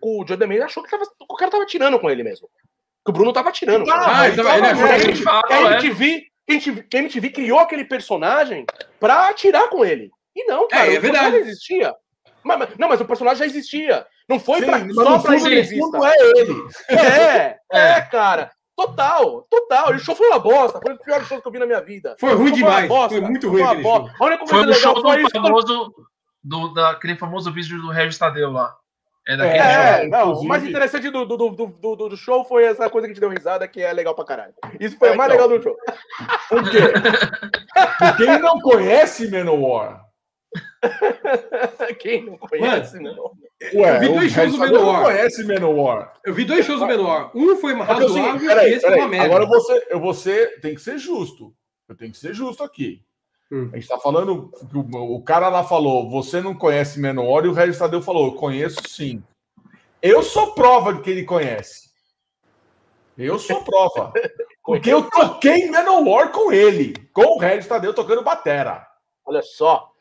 com 0.00 0.20
o 0.20 0.26
Joe 0.26 0.36
DeMay 0.36 0.60
achou 0.60 0.82
que 0.82 0.90
tava, 0.90 1.04
o 1.20 1.36
cara 1.36 1.50
tava 1.50 1.66
tirando 1.66 1.98
com 1.98 2.10
ele 2.10 2.22
mesmo 2.22 2.48
que 3.04 3.10
o 3.10 3.12
Bruno 3.12 3.32
tava 3.32 3.52
tirando. 3.52 3.88
Ah, 3.90 4.26
ele 4.26 4.42
que 4.42 4.48
a 4.48 4.58
MTV, 5.72 6.26
a 6.48 6.52
MTV, 6.52 6.86
a 6.92 6.98
MTV 6.98 7.30
criou 7.30 7.58
aquele 7.58 7.84
personagem 7.84 8.64
pra 8.98 9.28
atirar 9.28 9.68
com 9.68 9.84
ele. 9.84 10.10
E 10.34 10.44
não, 10.44 10.68
cara, 10.68 10.90
é, 10.90 10.94
é 10.94 11.00
verdade. 11.00 11.30
não 11.30 11.38
existia. 11.38 11.94
Mas, 12.44 12.68
não, 12.78 12.88
mas 12.88 13.00
o 13.00 13.04
personagem 13.04 13.38
já 13.38 13.46
existia. 13.46 14.06
Não 14.28 14.38
foi 14.38 14.62
pra, 14.62 14.78
só 14.92 15.18
pra 15.18 15.36
entrevista. 15.36 15.98
é 16.04 16.38
ele. 16.38 16.54
É, 16.88 17.58
é, 17.72 18.00
cara. 18.02 18.50
Total, 18.76 19.42
total. 19.50 19.92
E 19.92 19.96
o 19.96 19.98
show 19.98 20.14
foi 20.14 20.28
uma 20.28 20.38
bosta. 20.38 20.80
Foi 20.80 20.92
um 20.92 20.96
dos 20.96 21.04
piores 21.04 21.26
shows 21.26 21.42
que 21.42 21.48
eu 21.48 21.52
vi 21.52 21.58
na 21.58 21.66
minha 21.66 21.80
vida. 21.80 22.14
Foi 22.20 22.32
ruim 22.34 22.52
demais. 22.52 22.86
Foi, 22.86 23.08
foi 23.08 23.20
muito 23.20 23.48
ruim. 23.48 23.64
Foi, 23.64 23.74
uma 23.74 23.82
bosta. 23.82 24.16
A 24.20 24.24
única 24.24 24.38
coisa 24.38 24.54
foi 24.54 24.66
legal 24.66 24.94
show 24.94 25.02
foi 25.02 25.22
isso. 25.22 25.30
Famoso 25.30 25.94
do, 26.44 26.68
daquele 26.74 27.16
famoso 27.16 27.52
vídeo 27.52 27.82
do 27.82 27.90
Regis 27.90 28.18
Tadeu 28.18 28.52
lá. 28.52 28.76
É 29.28 29.36
daquele 29.36 29.58
É, 29.58 30.00
show. 30.00 30.08
não, 30.08 30.32
o 30.40 30.44
mais 30.44 30.64
interessante 30.64 31.10
do, 31.10 31.26
do, 31.26 31.36
do, 31.36 31.50
do, 31.66 31.96
do- 31.96 32.16
show 32.16 32.44
foi 32.44 32.64
essa 32.64 32.88
coisa 32.88 33.06
que 33.06 33.12
gente 33.12 33.20
deu 33.20 33.28
risada, 33.28 33.68
que 33.68 33.82
é 33.82 33.92
legal 33.92 34.14
pra 34.14 34.24
caralho. 34.24 34.54
Isso 34.80 34.96
foi 34.96 35.10
É, 35.10 35.12
o 35.12 35.16
mais 35.18 35.30
então. 35.32 35.46
legal 35.48 35.58
do 35.58 35.62
show. 35.62 35.76
Por 36.48 36.70
quê? 36.70 36.78
Porque 37.98 38.22
ele 38.22 38.38
não 38.38 38.58
conhece 38.60 39.30
Manowar. 39.30 40.02
Quem 41.98 42.24
não 42.24 42.38
conhece, 42.38 42.98
não. 43.02 43.32
Ué, 43.74 43.96
Eu 43.96 44.00
vi 44.00 44.08
dois 44.08 44.32
shows 44.32 44.52
do 44.52 44.58
Tadeu 44.58 44.74
não 44.78 44.86
Manowar. 44.86 45.02
conhece 45.12 45.44
Manowar. 45.44 46.14
Eu 46.24 46.32
vi 46.34 46.44
dois 46.44 46.64
shows 46.64 46.80
do 46.80 46.86
Menor. 46.86 47.30
Um 47.34 47.56
foi 47.56 47.72
é 47.72 47.76
razoável 47.82 48.42
e 48.42 48.46
peraí, 48.46 48.72
esse 48.72 48.86
foi 48.86 48.96
uma 48.96 49.08
merda. 49.08 49.26
Agora 49.26 49.46
você, 49.46 49.86
eu 49.90 50.00
você 50.00 50.46
tem 50.60 50.74
que 50.74 50.80
ser 50.80 50.96
justo. 50.98 51.52
Eu 51.88 51.96
tenho 51.96 52.12
que 52.12 52.18
ser 52.18 52.32
justo 52.34 52.62
aqui. 52.62 53.02
Hum. 53.50 53.70
A 53.72 53.76
gente 53.76 53.88
tá 53.88 53.98
falando 53.98 54.50
que 54.50 54.76
o, 54.76 55.22
cara 55.22 55.48
lá 55.48 55.64
falou, 55.64 56.10
você 56.10 56.40
não 56.40 56.54
conhece 56.54 57.00
Menor 57.00 57.44
e 57.44 57.48
o 57.48 57.52
Regis 57.52 57.78
Tadeu 57.78 58.02
falou, 58.02 58.34
conheço 58.34 58.80
sim. 58.88 59.22
Eu 60.02 60.22
sou 60.22 60.54
prova 60.54 60.92
de 60.94 61.00
que 61.00 61.10
ele 61.10 61.24
conhece. 61.24 61.88
Eu 63.16 63.38
sou 63.38 63.64
prova. 63.64 64.12
Porque 64.62 64.92
eu 64.92 65.08
toquei 65.10 65.70
Menor 65.70 66.30
com 66.30 66.52
ele, 66.52 66.94
com 67.12 67.36
o 67.36 67.38
Regis 67.38 67.66
Tadeu 67.66 67.94
tocando 67.94 68.22
batera. 68.22 68.86
Olha 69.28 69.42
só. 69.42 69.92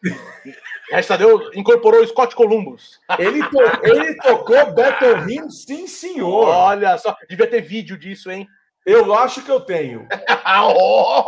Restadeu 0.89 1.51
incorporou 1.53 2.01
o 2.01 2.07
Scott 2.07 2.33
Columbus. 2.33 2.97
Ele, 3.19 3.43
to- 3.49 3.59
ele 3.83 4.15
tocou 4.15 4.73
Battle 4.73 5.17
Hymn, 5.27 5.51
sim 5.51 5.85
senhor. 5.85 6.47
Olha 6.47 6.97
só. 6.97 7.13
Devia 7.27 7.45
ter 7.45 7.59
vídeo 7.59 7.97
disso, 7.97 8.31
hein? 8.31 8.47
Eu 8.87 9.13
acho 9.13 9.43
que 9.43 9.51
eu 9.51 9.59
tenho. 9.59 10.07
Ah. 10.49 10.63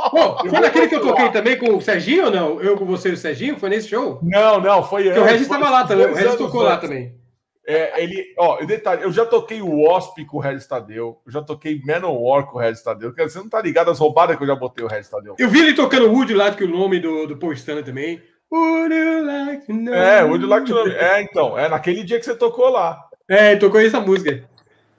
Pô, 0.09 0.47
foi 0.49 0.59
naquele 0.61 0.87
que 0.87 0.95
eu 0.95 1.01
toquei 1.01 1.29
também 1.29 1.57
com 1.57 1.75
o 1.75 1.81
Serginho 1.81 2.27
ou 2.27 2.31
não? 2.31 2.61
Eu 2.61 2.77
com 2.77 2.85
você 2.85 3.09
e 3.09 3.11
o 3.11 3.17
Serginho? 3.17 3.59
Foi 3.59 3.67
nesse 3.67 3.89
show? 3.89 4.17
Não, 4.23 4.61
não, 4.61 4.81
foi 4.81 5.03
Porque 5.03 5.19
o 5.19 5.23
antes, 5.23 5.33
Regis 5.33 5.47
estava 5.47 5.69
lá 5.69 5.85
também. 5.85 6.05
O 6.05 6.13
Regis 6.13 6.35
tocou 6.35 6.61
lá 6.61 6.75
antes. 6.75 6.87
também. 6.87 7.19
É, 7.67 8.01
ele, 8.01 8.33
ó, 8.37 8.63
detalhe, 8.63 9.03
eu 9.03 9.11
já 9.11 9.25
toquei 9.25 9.61
o 9.61 9.83
Wasp 9.83 10.25
com 10.25 10.37
o 10.37 10.39
Regis 10.39 10.65
Tadeu, 10.65 11.19
eu 11.25 11.31
já 11.31 11.41
toquei 11.41 11.81
Manowar 11.85 12.45
com 12.45 12.57
o 12.57 12.61
Regis 12.61 12.81
Tadeu, 12.81 13.09
porque 13.09 13.29
você 13.29 13.39
não 13.39 13.49
tá 13.49 13.61
ligado 13.61 13.91
às 13.91 13.99
roubadas 13.99 14.37
que 14.37 14.43
eu 14.43 14.47
já 14.47 14.55
botei 14.55 14.85
o 14.85 14.87
Regis 14.87 15.09
Tadeu. 15.09 15.35
Eu 15.37 15.49
vi 15.49 15.59
ele 15.59 15.73
tocando 15.73 16.09
Wood 16.09 16.33
lá, 16.33 16.51
que 16.51 16.63
o 16.63 16.69
nome 16.69 17.01
do, 17.01 17.27
do 17.27 17.37
Paul 17.37 17.51
Stanley 17.51 17.83
também. 17.83 18.21
Would 18.51 18.95
you 18.95 19.25
like 19.25 19.65
to 19.67 19.73
know? 19.73 19.93
É, 19.93 20.23
Would 20.23 20.43
You 20.43 20.49
Like 20.49 20.65
to 20.65 20.73
Know? 20.73 20.87
É, 20.87 21.21
então, 21.21 21.59
é 21.59 21.67
naquele 21.67 22.03
dia 22.03 22.17
que 22.17 22.25
você 22.25 22.35
tocou 22.35 22.69
lá, 22.69 22.97
É, 23.27 23.55
tocou 23.57 23.81
essa 23.81 23.99
música. 23.99 24.43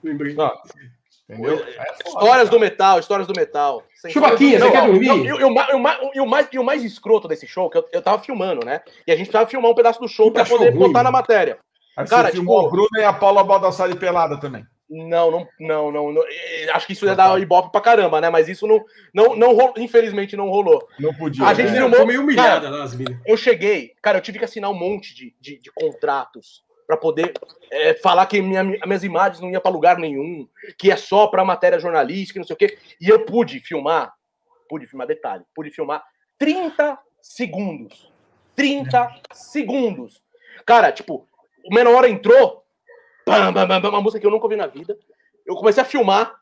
Lembrei. 0.03 0.35
Não, 0.35 0.51
entendeu? 1.33 1.63
É 1.77 1.93
Histórias 2.07 2.49
do 2.49 2.57
cara. 2.57 2.69
metal, 2.69 2.99
histórias 2.99 3.27
do 3.27 3.33
metal. 3.35 3.83
Chubaquinha, 4.09 4.59
você 4.59 4.71
quer 4.71 4.85
dormir? 4.85 5.07
E 5.25 5.31
o, 5.43 5.53
ma- 5.53 5.67
o 5.73 5.79
ma- 5.79 5.99
e 6.13 6.19
o 6.19 6.25
mais, 6.25 6.47
e 6.51 6.59
o 6.59 6.63
mais 6.63 6.83
escroto 6.83 7.27
desse 7.27 7.47
show, 7.47 7.69
que 7.69 7.77
eu, 7.77 7.85
eu 7.91 8.01
tava 8.01 8.21
filmando, 8.21 8.65
né? 8.65 8.81
E 9.07 9.11
a 9.11 9.15
gente 9.15 9.27
precisava 9.27 9.49
filmar 9.49 9.71
um 9.71 9.75
pedaço 9.75 9.99
do 9.99 10.07
show 10.07 10.27
Puta 10.31 10.41
pra 10.45 10.49
poder 10.49 10.71
show 10.71 10.79
ruim, 10.79 10.87
botar 10.87 11.03
na 11.03 11.11
matéria. 11.11 11.57
Aí 11.97 12.07
cara, 12.07 12.27
você 12.27 12.33
filmou 12.33 12.57
tipo- 12.63 12.67
a 12.67 12.71
Bruna 12.71 12.99
e 12.99 13.03
a 13.03 13.13
Paula 13.13 13.43
Baldassari 13.43 13.95
pelada 13.95 14.39
também. 14.39 14.63
Não, 14.93 15.31
não, 15.31 15.47
não, 15.57 15.89
não, 15.91 16.11
não. 16.11 16.21
Acho 16.73 16.85
que 16.85 16.91
isso 16.91 17.05
ia 17.05 17.15
dar 17.15 17.39
ibope 17.39 17.71
pra 17.71 17.79
caramba, 17.79 18.19
né? 18.19 18.29
Mas 18.29 18.49
isso 18.49 18.67
não, 18.67 18.83
não, 19.13 19.37
não 19.37 19.53
rolou, 19.55 19.73
infelizmente 19.77 20.35
não 20.35 20.49
rolou. 20.49 20.85
Não 20.99 21.13
podia. 21.13 21.45
A 21.45 21.53
gente 21.53 21.71
né? 21.71 21.77
Filmou- 21.77 22.05
meio 22.05 22.19
humilhada 22.21 22.69
lá, 22.69 22.83
as 22.83 22.93
meninas. 22.93 23.21
Eu 23.25 23.37
cheguei, 23.37 23.91
cara, 24.01 24.17
eu 24.17 24.21
tive 24.21 24.37
que 24.37 24.43
assinar 24.43 24.69
um 24.69 24.73
monte 24.77 25.15
de, 25.15 25.33
de, 25.39 25.59
de 25.59 25.71
contratos 25.71 26.63
pra 26.91 26.97
poder 26.97 27.31
eh, 27.71 27.93
falar 28.03 28.25
que 28.25 28.41
minha, 28.41 28.61
minhas 28.63 29.01
imagens 29.01 29.39
não 29.39 29.49
iam 29.49 29.61
pra 29.61 29.71
lugar 29.71 29.97
nenhum, 29.97 30.45
que 30.77 30.91
é 30.91 30.97
só 30.97 31.27
pra 31.27 31.45
matéria 31.45 31.79
jornalística, 31.79 32.37
não 32.37 32.45
sei 32.45 32.53
o 32.53 32.57
quê. 32.57 32.77
E 32.99 33.07
eu 33.07 33.23
pude 33.23 33.61
filmar, 33.61 34.13
pude 34.67 34.85
filmar, 34.87 35.07
detalhe, 35.07 35.45
pude 35.55 35.71
filmar 35.71 36.03
30 36.37 36.99
segundos. 37.21 38.11
30 38.57 39.09
segundos. 39.31 40.21
Cara, 40.65 40.91
tipo, 40.91 41.25
o 41.63 41.73
Menor 41.73 42.03
entrou, 42.03 42.65
pam, 43.25 43.53
pam, 43.53 43.67
pam, 43.67 43.81
pam, 43.81 43.89
uma 43.89 44.01
música 44.01 44.19
que 44.19 44.27
eu 44.27 44.31
nunca 44.31 44.45
ouvi 44.45 44.57
na 44.57 44.67
vida. 44.67 44.97
Eu 45.45 45.55
comecei 45.55 45.81
a 45.81 45.85
filmar, 45.85 46.37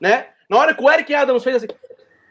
né? 0.00 0.28
Na 0.48 0.56
hora 0.56 0.72
que 0.72 0.84
o 0.84 0.88
Eric 0.88 1.12
Adams 1.12 1.42
fez 1.42 1.56
assim, 1.56 1.68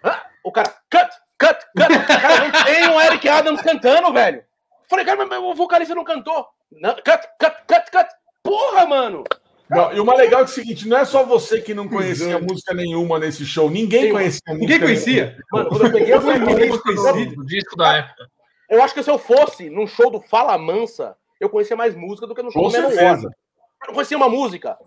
ah, 0.01 0.25
o 0.45 0.51
cara, 0.51 0.73
cut, 0.89 1.09
cut, 1.37 1.59
cut. 1.75 2.21
Cara, 2.21 2.39
não 2.39 2.63
tem 2.63 2.87
o 2.87 3.01
Eric 3.01 3.27
Adams 3.27 3.61
cantando, 3.61 4.13
velho. 4.13 4.45
Falei, 4.87 5.03
cara, 5.03 5.25
mas 5.25 5.39
o 5.39 5.53
vocalista 5.53 5.93
não 5.93 6.05
cantou. 6.05 6.47
Não, 6.71 6.93
cut, 6.95 7.27
cut, 7.39 7.55
cut, 7.67 7.91
cut. 7.91 8.09
Porra, 8.43 8.85
mano. 8.85 9.23
Não, 9.69 9.93
e 9.93 9.99
o 9.99 10.05
mais 10.05 10.19
legal 10.19 10.41
é, 10.41 10.43
que 10.43 10.49
é 10.49 10.51
o 10.51 10.55
seguinte: 10.55 10.87
não 10.87 10.97
é 10.97 11.05
só 11.05 11.23
você 11.23 11.61
que 11.61 11.73
não 11.73 11.87
conhecia 11.87 12.39
música 12.39 12.73
nenhuma 12.73 13.19
nesse 13.19 13.45
show, 13.45 13.69
ninguém 13.69 14.05
Sim, 14.05 14.11
conhecia 14.11 14.41
Ninguém 14.47 14.79
música 14.79 14.85
conhecia. 14.85 15.37
Mano, 15.51 15.69
quando 15.69 15.85
eu 15.85 15.91
peguei, 15.91 16.13
eu 16.13 16.21
falei, 16.21 16.39
Ninguém 16.39 16.69
"Pô, 16.69 16.79
conhecia. 16.79 17.25
Do 17.35 17.45
disco 17.45 17.75
da 17.75 17.97
época. 17.97 18.27
eu 18.69 18.81
acho 18.81 18.93
que 18.93 19.03
se 19.03 19.11
eu 19.11 19.19
fosse 19.19 19.69
num 19.69 19.85
show 19.85 20.09
do 20.09 20.21
Fala 20.21 20.57
Mansa, 20.57 21.15
eu 21.39 21.49
conhecia 21.49 21.75
mais 21.75 21.95
música 21.95 22.25
do 22.25 22.33
que 22.33 22.41
no 22.41 22.51
show 22.51 22.63
Com 22.63 22.69
do. 22.69 22.77
Eu 22.77 23.87
não 23.87 23.93
conhecia 23.93 24.17
uma 24.17 24.27
música. 24.29 24.77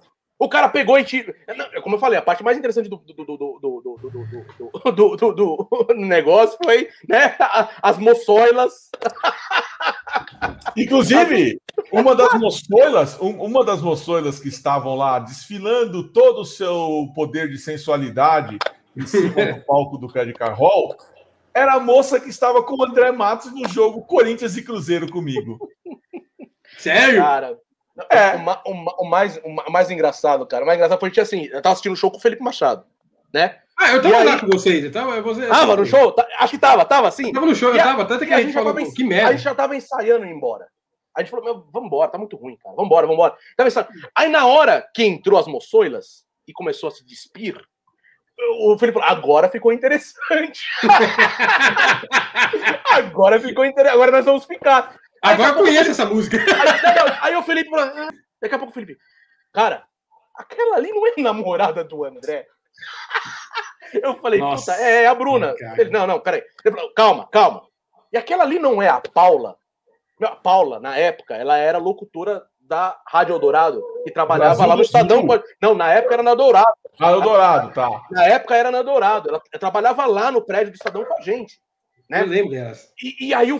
O 0.42 0.48
cara 0.48 0.68
pegou 0.68 0.98
e 0.98 1.04
tirou. 1.04 1.32
Como 1.84 1.94
eu 1.94 2.00
falei, 2.00 2.18
a 2.18 2.22
parte 2.22 2.42
mais 2.42 2.58
interessante 2.58 2.88
do, 2.88 2.96
do, 2.96 3.14
do, 3.14 3.36
do, 3.36 4.90
do, 4.90 5.32
do, 5.34 5.94
negócio 5.94 6.58
foi 6.64 6.88
né, 7.08 7.36
as 7.80 7.96
moçoilas. 7.96 8.90
Inclusive, 10.76 11.60
uma 11.92 12.16
das 12.16 12.34
moçoilas, 12.34 13.16
uma 13.20 13.64
das 13.64 13.80
moçoilas 13.80 14.40
que 14.40 14.48
estavam 14.48 14.96
lá 14.96 15.20
desfilando 15.20 16.08
todo 16.08 16.40
o 16.40 16.44
seu 16.44 17.08
poder 17.14 17.48
de 17.48 17.56
sensualidade 17.56 18.58
em 18.96 19.06
cima 19.06 19.46
do 19.46 19.64
palco 19.64 19.96
do 19.96 20.08
Credit 20.08 20.36
Car 20.36 20.58
Hall, 20.58 20.96
era 21.54 21.74
a 21.74 21.80
moça 21.80 22.18
que 22.18 22.28
estava 22.28 22.64
com 22.64 22.74
o 22.74 22.84
André 22.84 23.12
Matos 23.12 23.52
no 23.52 23.68
jogo 23.68 24.02
Corinthians 24.02 24.56
e 24.56 24.62
Cruzeiro 24.64 25.08
comigo. 25.08 25.70
Sério? 26.78 27.20
Cara, 27.20 27.56
é. 28.10 28.36
o, 28.36 28.72
o 28.72 28.84
o 29.00 29.04
mais, 29.08 29.38
o 29.44 29.50
ma- 29.50 29.64
o 29.68 29.72
mais 29.72 29.90
engraçado, 29.90 30.46
cara, 30.46 30.64
o 30.64 30.66
mais 30.66 30.76
engraçado 30.78 31.00
foi 31.00 31.10
que 31.10 31.20
assim, 31.20 31.46
eu 31.46 31.62
tava 31.62 31.72
assistindo 31.72 31.92
o 31.92 31.96
show 31.96 32.10
com 32.10 32.18
o 32.18 32.20
Felipe 32.20 32.42
Machado, 32.42 32.84
né? 33.32 33.58
Ah, 33.78 33.92
eu 33.92 34.02
tava 34.02 34.16
aí- 34.16 34.24
lá 34.26 34.38
com 34.38 34.46
vocês. 34.46 34.84
Eu 34.84 34.92
tava, 34.92 35.20
você, 35.22 35.46
Tava 35.46 35.76
no 35.76 35.86
show? 35.86 36.12
Tá- 36.12 36.26
Acho 36.38 36.50
que 36.52 36.58
tava, 36.58 36.84
tava 36.84 37.10
sim. 37.10 37.28
Eu 37.28 37.32
tava 37.34 37.46
no 37.46 37.54
show, 37.54 37.70
eu 37.70 37.76
E 37.76 37.80
a- 37.80 37.84
tava. 37.84 38.04
Tanto 38.04 38.24
que 38.24 38.30
E 38.30 38.34
a 38.34 38.40
gente 38.40 38.52
já 38.52 38.62
falou, 38.62 38.78
ens- 38.78 38.94
que 38.94 39.02
A 39.02 39.06
merda. 39.06 39.32
gente 39.32 39.42
já 39.42 39.54
tava 39.54 39.74
ensaiando 39.74 40.26
ir 40.26 40.30
embora. 40.30 40.66
A 41.16 41.20
gente 41.20 41.30
falou, 41.30 41.44
meu, 41.44 41.66
vambora, 41.72 42.10
tá 42.10 42.18
muito 42.18 42.36
ruim, 42.36 42.56
cara. 42.62 42.74
Vambora, 42.76 43.06
vambora. 43.06 43.34
Tava 43.56 43.68
ensaiando. 43.68 43.90
Aí 44.14 44.28
na 44.28 44.46
hora 44.46 44.86
que 44.94 45.02
entrou 45.04 45.38
as 45.38 45.46
moçoilas 45.46 46.24
e 46.46 46.52
começou 46.52 46.88
a 46.88 46.92
se 46.92 47.04
despir, 47.04 47.58
o 48.60 48.78
Felipe 48.78 48.98
falou, 48.98 49.16
agora 49.16 49.48
ficou 49.48 49.72
interessante. 49.72 50.60
agora 52.90 53.40
ficou 53.40 53.64
interessante. 53.64 53.94
Agora 53.94 54.10
nós 54.12 54.24
vamos 54.24 54.44
ficar. 54.44 54.94
Aí, 55.22 55.34
Agora 55.34 55.54
conheço 55.54 55.90
essa 55.90 56.04
música. 56.04 56.36
aí, 56.42 57.18
aí 57.20 57.36
o 57.36 57.42
Felipe 57.42 57.70
falou, 57.70 57.84
ah, 57.84 58.08
daqui 58.40 58.54
a 58.54 58.58
pouco 58.58 58.72
o 58.72 58.74
Felipe, 58.74 58.98
cara, 59.52 59.84
aquela 60.36 60.76
ali 60.76 60.90
não 60.90 61.06
é 61.06 61.12
namorada 61.18 61.84
do 61.84 62.04
André. 62.04 62.46
Eu 63.94 64.16
falei, 64.16 64.40
Nossa, 64.40 64.72
puta, 64.72 64.84
é, 64.84 65.04
é 65.04 65.06
a 65.06 65.14
Bruna. 65.14 65.54
Ele, 65.76 65.90
não, 65.90 66.06
não, 66.06 66.18
peraí. 66.18 66.42
Falou, 66.62 66.92
calma, 66.94 67.28
calma. 67.28 67.62
E 68.10 68.16
aquela 68.16 68.42
ali 68.42 68.58
não 68.58 68.80
é 68.80 68.88
a 68.88 69.00
Paula? 69.00 69.56
A 70.22 70.34
Paula, 70.36 70.80
na 70.80 70.96
época, 70.96 71.34
ela 71.34 71.58
era 71.58 71.76
locutora 71.78 72.42
da 72.60 72.98
Rádio 73.06 73.34
Eldorado, 73.34 73.82
que 74.04 74.10
trabalhava 74.10 74.54
Brasil 74.54 74.68
lá 74.68 74.76
no 74.76 74.82
Estadão. 74.82 75.26
Não, 75.60 75.74
na 75.74 75.92
época 75.92 76.14
era 76.14 76.22
na 76.22 76.34
Dourado. 76.34 76.72
Ah, 76.98 77.10
Eldorado, 77.10 77.74
tá. 77.74 77.88
Na 78.10 78.24
época 78.24 78.56
era 78.56 78.70
na 78.70 78.82
Dourado. 78.82 79.28
Ela 79.28 79.40
trabalhava 79.60 80.06
lá 80.06 80.30
no 80.30 80.40
prédio 80.42 80.72
do 80.72 80.76
Estadão 80.76 81.04
com 81.04 81.18
a 81.18 81.20
gente. 81.20 81.60
né? 82.08 82.22
Eu 82.22 82.26
lembro 82.26 82.50
delas. 82.50 82.90
E, 83.02 83.28
e 83.28 83.34
aí 83.34 83.52
o. 83.52 83.58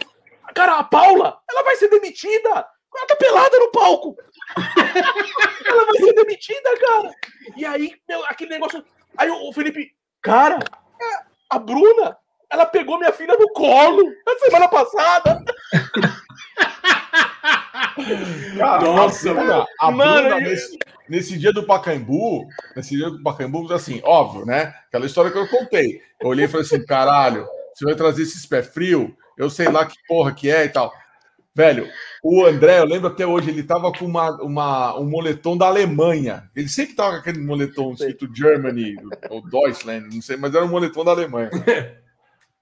Cara, 0.55 0.79
a 0.79 0.85
Paula, 0.85 1.39
ela 1.51 1.63
vai 1.63 1.77
ser 1.77 1.89
demitida. 1.89 2.49
Ela 2.95 3.07
tá 3.07 3.17
pelada 3.17 3.59
no 3.59 3.71
palco. 3.71 4.17
ela 5.67 5.87
vai 5.87 5.97
ser 5.97 6.13
demitida, 6.15 6.79
cara. 6.79 7.11
E 7.57 7.65
aí, 7.65 7.95
meu, 8.09 8.25
aquele 8.27 8.51
negócio. 8.51 8.85
Aí 9.17 9.31
o, 9.31 9.53
Felipe, 9.53 9.93
cara, 10.21 10.59
é, 11.01 11.25
a 11.51 11.59
Bruna, 11.59 12.17
ela 12.51 12.67
pegou 12.67 12.99
minha 12.99 13.13
filha 13.13 13.35
no 13.35 13.49
colo 13.53 14.03
na 14.27 14.39
semana 14.39 14.69
passada. 14.69 15.43
Cara, 18.57 18.83
Nossa, 18.83 19.31
a 19.31 19.35
Bruna, 19.35 19.67
a 19.81 19.91
mano, 19.91 20.21
Bruna, 20.29 20.37
eu- 20.37 20.51
nesse, 20.51 20.79
nesse 21.09 21.39
dia 21.39 21.53
do 21.53 21.65
Pacaembu, 21.67 22.47
nesse 22.77 22.97
dia 22.97 23.11
do 23.11 23.23
Pacaembu, 23.23 23.73
assim, 23.73 24.01
óbvio, 24.05 24.45
né? 24.47 24.75
Aquela 24.89 25.07
história 25.07 25.31
que 25.31 25.39
eu 25.39 25.49
contei. 25.49 26.01
Eu 26.21 26.29
olhei 26.29 26.47
e 26.47 26.49
falei 26.49 26.65
assim, 26.65 26.85
caralho, 26.85 27.47
você 27.75 27.85
vai 27.85 27.95
trazer 27.95 28.23
esses 28.23 28.47
pé 28.47 28.63
frio? 28.63 29.15
Eu 29.37 29.51
sei 29.51 29.69
lá 29.69 29.87
que 29.87 29.97
porra 30.07 30.33
que 30.33 30.51
é 30.51 30.65
e 30.65 30.69
tal. 30.69 30.93
Velho, 31.55 31.87
o 32.23 32.47
André, 32.47 32.79
eu 32.79 32.87
lembro 32.87 33.09
até 33.09 33.27
hoje, 33.27 33.51
ele 33.51 33.63
tava 33.63 33.93
com 33.93 34.07
uma, 34.07 34.31
uma, 34.43 34.99
um 34.99 35.05
moletom 35.05 35.57
da 35.57 35.67
Alemanha. 35.67 36.51
Ele 36.57 36.69
sempre 36.69 36.95
tava 36.95 37.13
com 37.13 37.19
aquele 37.19 37.41
moletom 37.41 37.93
escrito 37.93 38.31
Germany, 38.35 38.97
ou 39.29 39.43
Deutschland, 39.43 40.15
não 40.15 40.23
sei, 40.23 40.37
mas 40.37 40.55
era 40.55 40.65
um 40.65 40.69
moletom 40.69 41.05
da 41.05 41.11
Alemanha. 41.11 41.51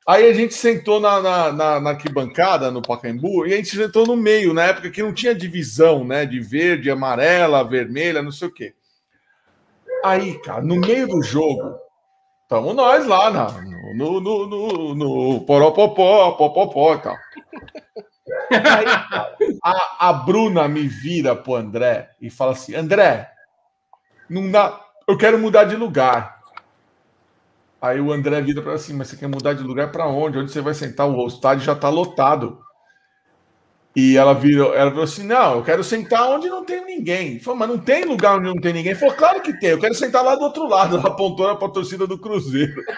Aí 0.09 0.29
a 0.29 0.33
gente 0.33 0.55
sentou 0.55 0.99
na, 0.99 1.21
na, 1.21 1.53
na, 1.53 1.81
na 1.81 1.91
arquibancada, 1.91 2.71
no 2.71 2.83
Pacaembu, 2.83 3.47
e 3.47 3.53
a 3.53 3.57
gente 3.57 3.77
sentou 3.77 4.07
no 4.07 4.17
meio, 4.17 4.53
na 4.53 4.65
época 4.65 4.91
que 4.91 5.03
não 5.03 5.13
tinha 5.13 5.35
divisão, 5.35 6.05
né? 6.05 6.27
De 6.27 6.41
verde, 6.41 6.91
amarela, 6.91 7.63
vermelha, 7.63 8.23
não 8.23 8.33
sei 8.33 8.49
o 8.49 8.53
quê. 8.53 8.75
Aí, 10.05 10.41
cara, 10.41 10.63
no 10.63 10.77
meio 10.77 11.07
do 11.07 11.23
jogo, 11.23 11.79
estamos 12.51 12.75
nós 12.75 13.07
lá 13.07 13.31
na, 13.31 13.47
no, 13.95 14.21
no, 14.21 14.47
no, 14.49 14.95
no, 14.97 15.41
poropopó, 15.43 16.33
popopó 16.33 16.95
e 16.95 16.99
tal. 16.99 17.17
Aí, 18.51 19.57
a, 19.63 20.09
a 20.09 20.13
Bruna 20.13 20.67
me 20.67 20.89
vira 20.89 21.37
pro 21.37 21.55
André 21.55 22.11
e 22.21 22.29
fala 22.29 22.51
assim: 22.51 22.75
André, 22.75 23.31
não 24.29 24.51
dá. 24.51 24.81
Eu 25.07 25.17
quero 25.17 25.39
mudar 25.39 25.65
de 25.65 25.77
lugar. 25.77 26.41
Aí 27.81 28.01
o 28.01 28.13
André 28.13 28.43
vira 28.43 28.61
para 28.61 28.73
assim, 28.73 28.95
mas 28.95 29.09
você 29.09 29.17
quer 29.17 29.29
mudar 29.29 29.55
de 29.55 29.63
lugar 29.63 29.93
para 29.93 30.09
onde? 30.09 30.39
Onde 30.39 30.51
você 30.51 30.61
vai 30.61 30.75
sentar? 30.75 31.09
O 31.09 31.27
estádio 31.29 31.65
já 31.65 31.73
está 31.73 31.89
lotado. 31.89 32.61
E 33.95 34.17
ela 34.17 34.33
virou, 34.35 34.75
ela 34.75 34.91
virou 34.91 35.05
assim: 35.05 35.25
não, 35.25 35.57
eu 35.57 35.65
quero 35.65 35.83
sentar 35.83 36.29
onde 36.29 36.49
não 36.49 36.65
tem 36.65 36.85
ninguém. 36.85 37.41
Falou, 37.41 37.59
mas 37.59 37.69
não 37.69 37.79
tem 37.79 38.05
lugar 38.05 38.37
onde 38.37 38.47
não 38.47 38.61
tem 38.61 38.73
ninguém. 38.73 38.95
Falou, 38.95 39.15
claro 39.15 39.41
que 39.41 39.59
tem, 39.59 39.71
eu 39.71 39.81
quero 39.81 39.95
sentar 39.95 40.25
lá 40.25 40.35
do 40.37 40.43
outro 40.43 40.69
lado. 40.69 40.97
Ela 40.97 41.09
apontou 41.09 41.57
para 41.57 41.67
a 41.67 41.71
torcida 41.71 42.07
do 42.07 42.19
Cruzeiro. 42.19 42.83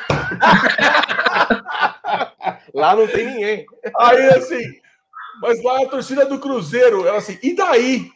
Lá 2.74 2.96
não 2.96 3.06
tem 3.06 3.26
ninguém. 3.26 3.66
Aí 3.98 4.26
assim, 4.28 4.62
mas 5.40 5.62
lá 5.62 5.82
a 5.82 5.88
torcida 5.88 6.24
do 6.24 6.38
Cruzeiro, 6.38 7.06
ela 7.06 7.18
assim, 7.18 7.38
e 7.42 7.54
daí? 7.54 8.10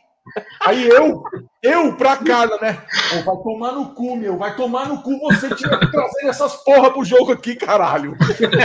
Aí 0.67 0.89
eu, 0.89 1.23
eu 1.63 1.97
pra 1.97 2.17
casa, 2.17 2.59
né? 2.61 2.83
Pô, 3.11 3.23
vai 3.23 3.43
tomar 3.43 3.73
no 3.73 3.95
cu, 3.95 4.17
meu, 4.17 4.37
vai 4.37 4.57
tomar 4.57 4.89
no 4.89 5.03
cu 5.03 5.19
você 5.21 5.55
tinha 5.55 5.79
que 5.79 5.91
trazer 5.91 6.27
essas 6.27 6.57
porra 6.65 6.91
pro 6.91 7.05
jogo 7.05 7.33
aqui, 7.33 7.55
caralho. 7.55 8.17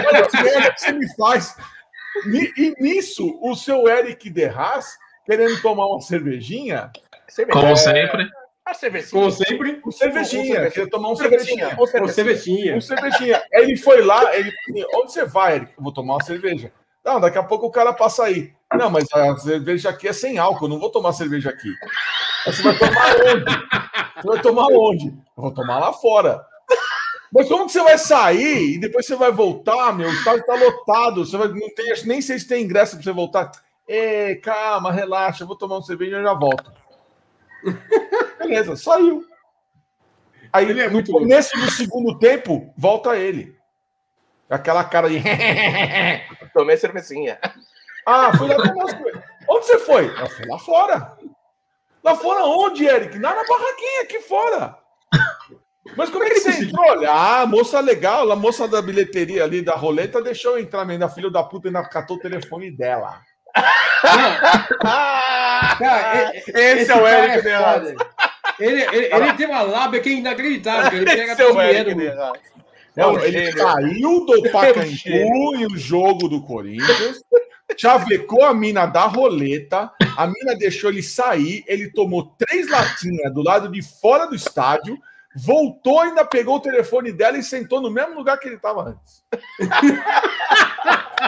Olha 0.08 0.26
as 0.26 0.34
merda 0.34 0.74
que 0.74 0.82
você 0.82 0.92
me 0.92 1.16
faz. 1.16 1.56
E 2.26 2.76
nisso, 2.80 3.40
o 3.42 3.56
seu 3.56 3.88
Eric 3.88 4.30
Derras, 4.30 4.98
querendo 5.26 5.62
tomar 5.62 5.88
uma 5.88 6.02
cervejinha, 6.02 6.92
Como 7.52 7.76
sempre. 7.76 8.30
A 8.66 8.74
cervecinha. 8.74 9.22
Como 9.22 9.32
sempre, 9.32 9.82
um 9.86 9.92
cervejinha, 9.92 10.70
queria 10.70 10.90
tomar 10.90 11.10
um 11.10 11.16
cervejinha. 11.16 11.70
Cervecinha. 11.70 12.08
cervejinha. 12.08 12.78
Um 12.78 12.82
cervejinha. 12.82 13.44
Aí 13.54 13.64
ele 13.64 13.78
foi 13.78 14.02
lá, 14.02 14.36
ele 14.36 14.52
falou 14.52 15.02
onde 15.02 15.12
você 15.12 15.26
vai, 15.26 15.56
Eric? 15.56 15.74
Eu 15.78 15.84
vou 15.84 15.94
tomar 15.94 16.16
uma 16.16 16.24
cerveja. 16.24 16.72
Não, 17.04 17.20
daqui 17.20 17.38
a 17.38 17.44
pouco 17.44 17.66
o 17.66 17.72
cara 17.72 17.92
passa 17.92 18.26
aí. 18.26 18.54
Não, 18.74 18.90
mas 18.90 19.12
a 19.12 19.36
cerveja 19.38 19.90
aqui 19.90 20.08
é 20.08 20.14
sem 20.14 20.38
álcool, 20.38 20.66
eu 20.66 20.70
não 20.70 20.80
vou 20.80 20.92
tomar 20.92 21.14
cerveja 21.14 21.50
aqui. 21.50 21.74
Você 22.46 22.62
vai 22.62 22.78
tomar 22.78 23.16
onde? 23.16 23.46
Você 24.16 24.28
vai 24.28 24.42
tomar 24.42 24.68
onde? 24.68 25.08
Eu 25.08 25.44
vou 25.44 25.52
tomar 25.52 25.80
lá 25.80 25.92
fora. 25.92 26.46
Mas 27.32 27.48
como 27.48 27.66
que 27.66 27.72
você 27.72 27.82
vai 27.82 27.98
sair 27.98 28.76
e 28.76 28.80
depois 28.80 29.06
você 29.06 29.16
vai 29.16 29.32
voltar, 29.32 29.96
meu? 29.96 30.10
O 30.10 30.14
estádio 30.14 30.46
tá 30.46 30.54
lotado. 30.56 31.26
Você 31.26 31.38
vai, 31.38 31.48
não 31.48 31.74
tem, 31.74 31.94
nem 32.06 32.22
sei 32.22 32.38
se 32.38 32.48
tem 32.48 32.64
ingresso 32.64 32.96
para 32.96 33.04
você 33.04 33.12
voltar. 33.14 33.52
Ei, 33.88 34.36
calma, 34.36 34.92
relaxa, 34.92 35.44
eu 35.44 35.48
vou 35.48 35.56
tomar 35.56 35.76
uma 35.76 35.82
cerveja 35.82 36.20
e 36.20 36.24
já 36.24 36.34
volto. 36.34 36.72
Beleza, 38.38 38.76
saiu. 38.76 39.26
Aí, 40.52 40.70
Ele 40.70 40.82
é 40.82 40.88
no 40.88 40.92
muito 40.92 41.12
louco. 41.12 41.26
começo 41.26 41.58
do 41.58 41.72
segundo 41.72 42.20
tempo, 42.20 42.74
volta 42.78 43.16
ele. 43.16 43.56
Aquela 44.50 44.84
cara 44.84 45.10
de. 45.10 45.22
Tomei 46.54 46.76
cervecinha. 46.76 47.40
ah, 48.06 48.38
fui 48.38 48.48
lá. 48.50 48.58
Onde 49.50 49.66
você 49.66 49.80
foi? 49.80 50.08
Eu 50.08 50.30
fui 50.30 50.46
lá 50.46 50.60
fora. 50.60 51.18
Lá 52.04 52.16
fora 52.16 52.44
onde, 52.44 52.86
Eric? 52.86 53.18
Lá 53.18 53.34
na 53.34 53.44
barraquinha, 53.46 54.02
aqui 54.04 54.20
fora. 54.20 54.78
Mas 55.98 56.10
como 56.10 56.24
é 56.24 56.30
que 56.30 56.40
você 56.40 56.64
entrou? 56.64 56.86
Olha, 56.86 57.12
ah, 57.12 57.46
moça 57.46 57.80
legal, 57.80 58.32
a 58.32 58.36
moça 58.36 58.68
da 58.68 58.82
bilheteria 58.82 59.44
ali 59.44 59.62
da 59.62 59.76
roleta 59.76 60.22
deixou 60.22 60.54
eu 60.58 60.64
entrar, 60.64 60.88
ainda 60.88 61.10
filho 61.10 61.32
da 61.32 61.44
puta 61.44 61.68
ainda 61.68 61.84
catou 61.84 62.18
o 62.18 62.20
telefone 62.20 62.72
dela. 62.72 63.22
Ah, 64.84 65.76
Cara, 65.78 66.32
e- 66.36 66.44
esse, 66.54 66.92
é 66.92 66.96
o 66.96 67.08
Eric 67.08 67.42
foda. 67.42 67.96
Ele, 68.60 68.82
ele, 68.84 69.14
ele 69.14 69.34
tem 69.34 69.48
uma 69.48 69.62
lábia 69.62 70.00
que 70.00 70.10
é 70.10 70.14
inacreditável. 70.14 71.02
Ele 71.02 71.06
pega 71.06 71.34
Esse 71.34 71.42
é 71.42 71.46
o 71.46 71.48
todo 71.50 71.62
Eric. 71.62 72.08
É 72.08 73.02
Não, 73.02 73.14
um 73.14 73.20
ele 73.20 73.52
saiu 73.54 74.26
do 74.26 74.44
Pacaembu 74.52 75.56
em 75.56 75.66
o 75.66 75.78
jogo 75.78 76.28
do 76.28 76.42
Corinthians, 76.42 77.24
chavecou 77.78 78.44
a 78.44 78.54
mina 78.54 78.86
da 78.86 79.04
roleta, 79.06 79.92
a 80.18 80.28
mina 80.28 80.56
deixou 80.58 80.90
ele 80.90 81.02
sair, 81.02 81.64
ele 81.68 81.92
tomou 81.92 82.36
três 82.38 82.70
latinhas 82.70 83.34
do 83.34 83.42
lado 83.42 83.70
de 83.70 83.82
fora 83.82 84.26
do 84.26 84.36
estádio, 84.36 84.98
voltou, 85.36 86.02
ainda 86.02 86.26
pegou 86.26 86.56
o 86.56 86.62
telefone 86.62 87.12
dela 87.12 87.38
e 87.38 87.44
sentou 87.44 87.82
no 87.82 87.90
mesmo 87.90 88.16
lugar 88.16 88.38
que 88.38 88.48
ele 88.48 88.56
estava 88.56 88.90
antes. 88.90 89.24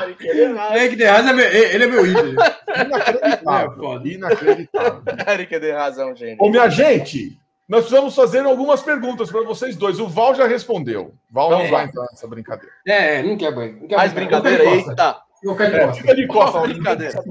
Eric 0.76 1.04
é 1.04 1.34
meu, 1.34 1.46
ele 1.46 1.84
é 1.84 1.88
meu 1.88 2.06
ídolo. 2.06 2.34
Inacreditável. 2.76 3.94
É, 3.94 4.08
inacreditável. 4.08 5.04
Eric 5.28 5.56
é 5.56 6.06
um 6.06 6.16
gênio. 6.16 6.38
Ô, 6.40 6.50
minha 6.50 6.70
gente, 6.70 7.38
nós 7.68 7.82
precisamos 7.82 8.16
fazer 8.16 8.46
algumas 8.46 8.82
perguntas 8.82 9.32
para 9.32 9.44
vocês 9.44 9.76
dois. 9.76 10.00
O 10.00 10.08
Val 10.08 10.36
já 10.36 10.48
respondeu. 10.48 11.14
Val 11.30 11.50
não 11.50 11.58
Vamos 11.58 11.72
vai 11.72 11.86
entrar 11.86 12.06
nessa 12.12 12.28
brincadeira. 12.28 12.74
É, 12.86 13.20
é, 13.20 13.24
não 13.24 13.38
quer. 13.38 13.52
Não 13.52 13.88
quer 13.88 13.96
Mais 13.96 14.14
brincadeira, 14.14 14.64
de 14.64 14.76
costa. 14.76 14.92
eita. 14.92 15.22
Ficar 15.44 15.66
de 15.70 15.76
É, 15.76 15.86
costa. 15.86 16.02
fica 16.02 16.16
de 16.16 16.28
costa. 16.28 16.58
Ó, 16.58 16.62
brincadeira. 16.68 17.24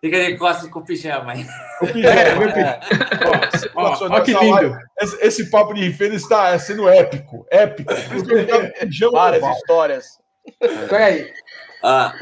Fica 0.00 0.24
de 0.24 0.36
costas 0.36 0.68
com 0.68 0.80
o 0.80 0.84
pijama 0.84 1.32
aí. 1.32 1.46
É, 1.82 2.34
meu 2.34 2.48
ó, 3.74 4.16
ó 4.16 4.20
que 4.20 4.34
lindo. 4.34 4.76
Esse, 5.00 5.26
esse 5.26 5.50
papo 5.50 5.72
de 5.72 5.92
feira 5.92 6.14
está 6.14 6.58
sendo 6.58 6.88
épico. 6.88 7.46
Épico. 7.50 7.92
Pijama 8.80 9.12
Várias 9.12 9.56
histórias. 9.56 10.06
Peraí. 10.88 11.30
Ah, 11.84 12.14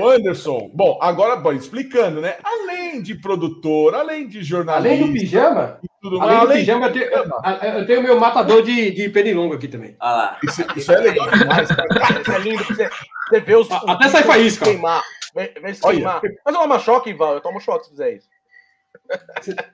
Ô, 0.00 0.08
Anderson, 0.10 0.70
bom, 0.72 0.98
agora 1.00 1.36
bom, 1.36 1.52
explicando, 1.52 2.20
né? 2.20 2.36
Além 2.42 3.02
de 3.02 3.14
produtor, 3.14 3.94
além 3.94 4.26
de 4.26 4.42
jornalista, 4.42 4.88
Além 4.94 5.06
do 5.06 5.12
pijama, 5.12 5.80
tudo 6.00 6.20
além 6.20 6.36
mais, 6.36 6.48
do 6.48 6.54
pijama, 6.54 6.86
eu 6.86 6.92
tenho, 6.92 7.04
eu- 7.04 7.78
eu 7.80 7.86
tenho 7.86 8.02
meu 8.02 8.18
matador 8.18 8.62
de, 8.62 8.90
de 8.90 9.08
pernilongo 9.10 9.54
aqui 9.54 9.68
também. 9.68 9.96
olha 10.00 10.12
lá. 10.16 10.38
Isso, 10.42 10.64
isso 10.76 10.92
é 10.92 10.98
legal 10.98 11.30
demais, 11.30 11.68
cara. 11.68 12.20
Isso 12.20 12.32
é 12.32 12.38
lindo. 12.38 12.64
Você, 12.64 12.90
você 13.28 13.40
vê 13.40 13.54
os. 13.54 13.70
Até 13.70 14.08
sai 14.08 14.22
faísca. 14.22 14.64
Queimar. 14.64 15.02
Vê, 15.34 15.52
vê 15.62 15.74
se 15.74 15.82
queimar. 15.82 16.20
Mas 16.44 16.54
eu 16.54 16.60
tomo 16.62 16.78
choque, 16.78 17.12
Val. 17.14 17.34
Eu 17.34 17.40
tomo 17.40 17.60
choque 17.60 17.84
se 17.84 17.90
fizer 17.90 18.14
isso. 18.14 18.28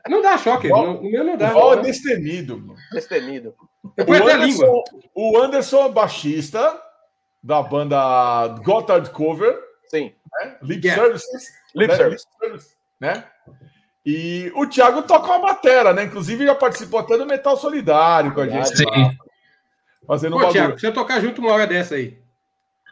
Não 0.08 0.22
dá 0.22 0.36
choque. 0.38 0.66
Igual- 0.66 0.84
No, 0.94 1.02
no 1.02 1.10
meu 1.10 1.24
não 1.24 1.34
O 1.34 1.36
dá. 1.36 1.50
Val 1.50 1.74
é 1.74 1.76
destemido. 1.82 2.58
mano. 2.58 2.74
Destemido. 2.92 3.54
Eu 3.96 4.02
O 4.04 4.06
ponho 4.06 4.22
até 4.22 4.32
a 4.32 4.36
língua. 4.36 4.64
Anderson, 4.66 4.82
o 5.14 5.38
Anderson 5.38 5.84
é 5.86 5.92
baixista 5.92 6.82
da 7.42 7.62
banda 7.62 8.48
Gotthard 8.64 9.10
Cover, 9.10 9.58
Sim. 9.88 10.12
Lip 10.62 10.86
Yeah. 10.86 11.02
Services. 11.02 11.48
Lip 11.74 11.90
né? 11.90 11.96
service. 11.96 12.24
Service, 12.40 12.76
né? 13.00 13.24
E 14.04 14.52
o 14.54 14.66
Thiago 14.66 15.02
toca 15.02 15.26
uma 15.26 15.40
batera, 15.40 15.92
né? 15.92 16.04
Inclusive 16.04 16.46
já 16.46 16.54
participou 16.54 17.00
até 17.00 17.16
do 17.18 17.26
Metal 17.26 17.56
Solidário 17.56 18.32
com 18.32 18.40
a 18.40 18.48
gente. 18.48 18.76
Sim. 18.76 18.84
lá, 18.84 19.12
Fazendo 20.06 20.36
um 20.36 20.38
Pô, 20.38 20.46
bagulho. 20.46 20.52
Thiago, 20.52 20.72
precisa 20.72 20.92
tocar 20.92 21.20
junto 21.20 21.40
uma 21.40 21.52
hora 21.52 21.66
dessa 21.66 21.94
aí. 21.94 22.18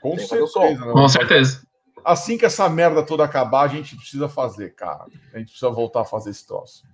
Com 0.02 0.18
certeza. 0.18 0.84
né? 0.84 0.92
Com 0.92 1.08
certeza. 1.08 1.66
Assim 2.04 2.36
que 2.38 2.44
essa 2.44 2.68
merda 2.68 3.02
toda 3.02 3.24
acabar, 3.24 3.62
a 3.62 3.68
gente 3.68 3.96
precisa 3.96 4.28
fazer, 4.28 4.74
cara. 4.74 5.06
A 5.32 5.38
gente 5.38 5.48
precisa 5.48 5.70
voltar 5.70 6.02
a 6.02 6.04
fazer 6.04 6.30
esse 6.30 6.46
troço. 6.46 6.84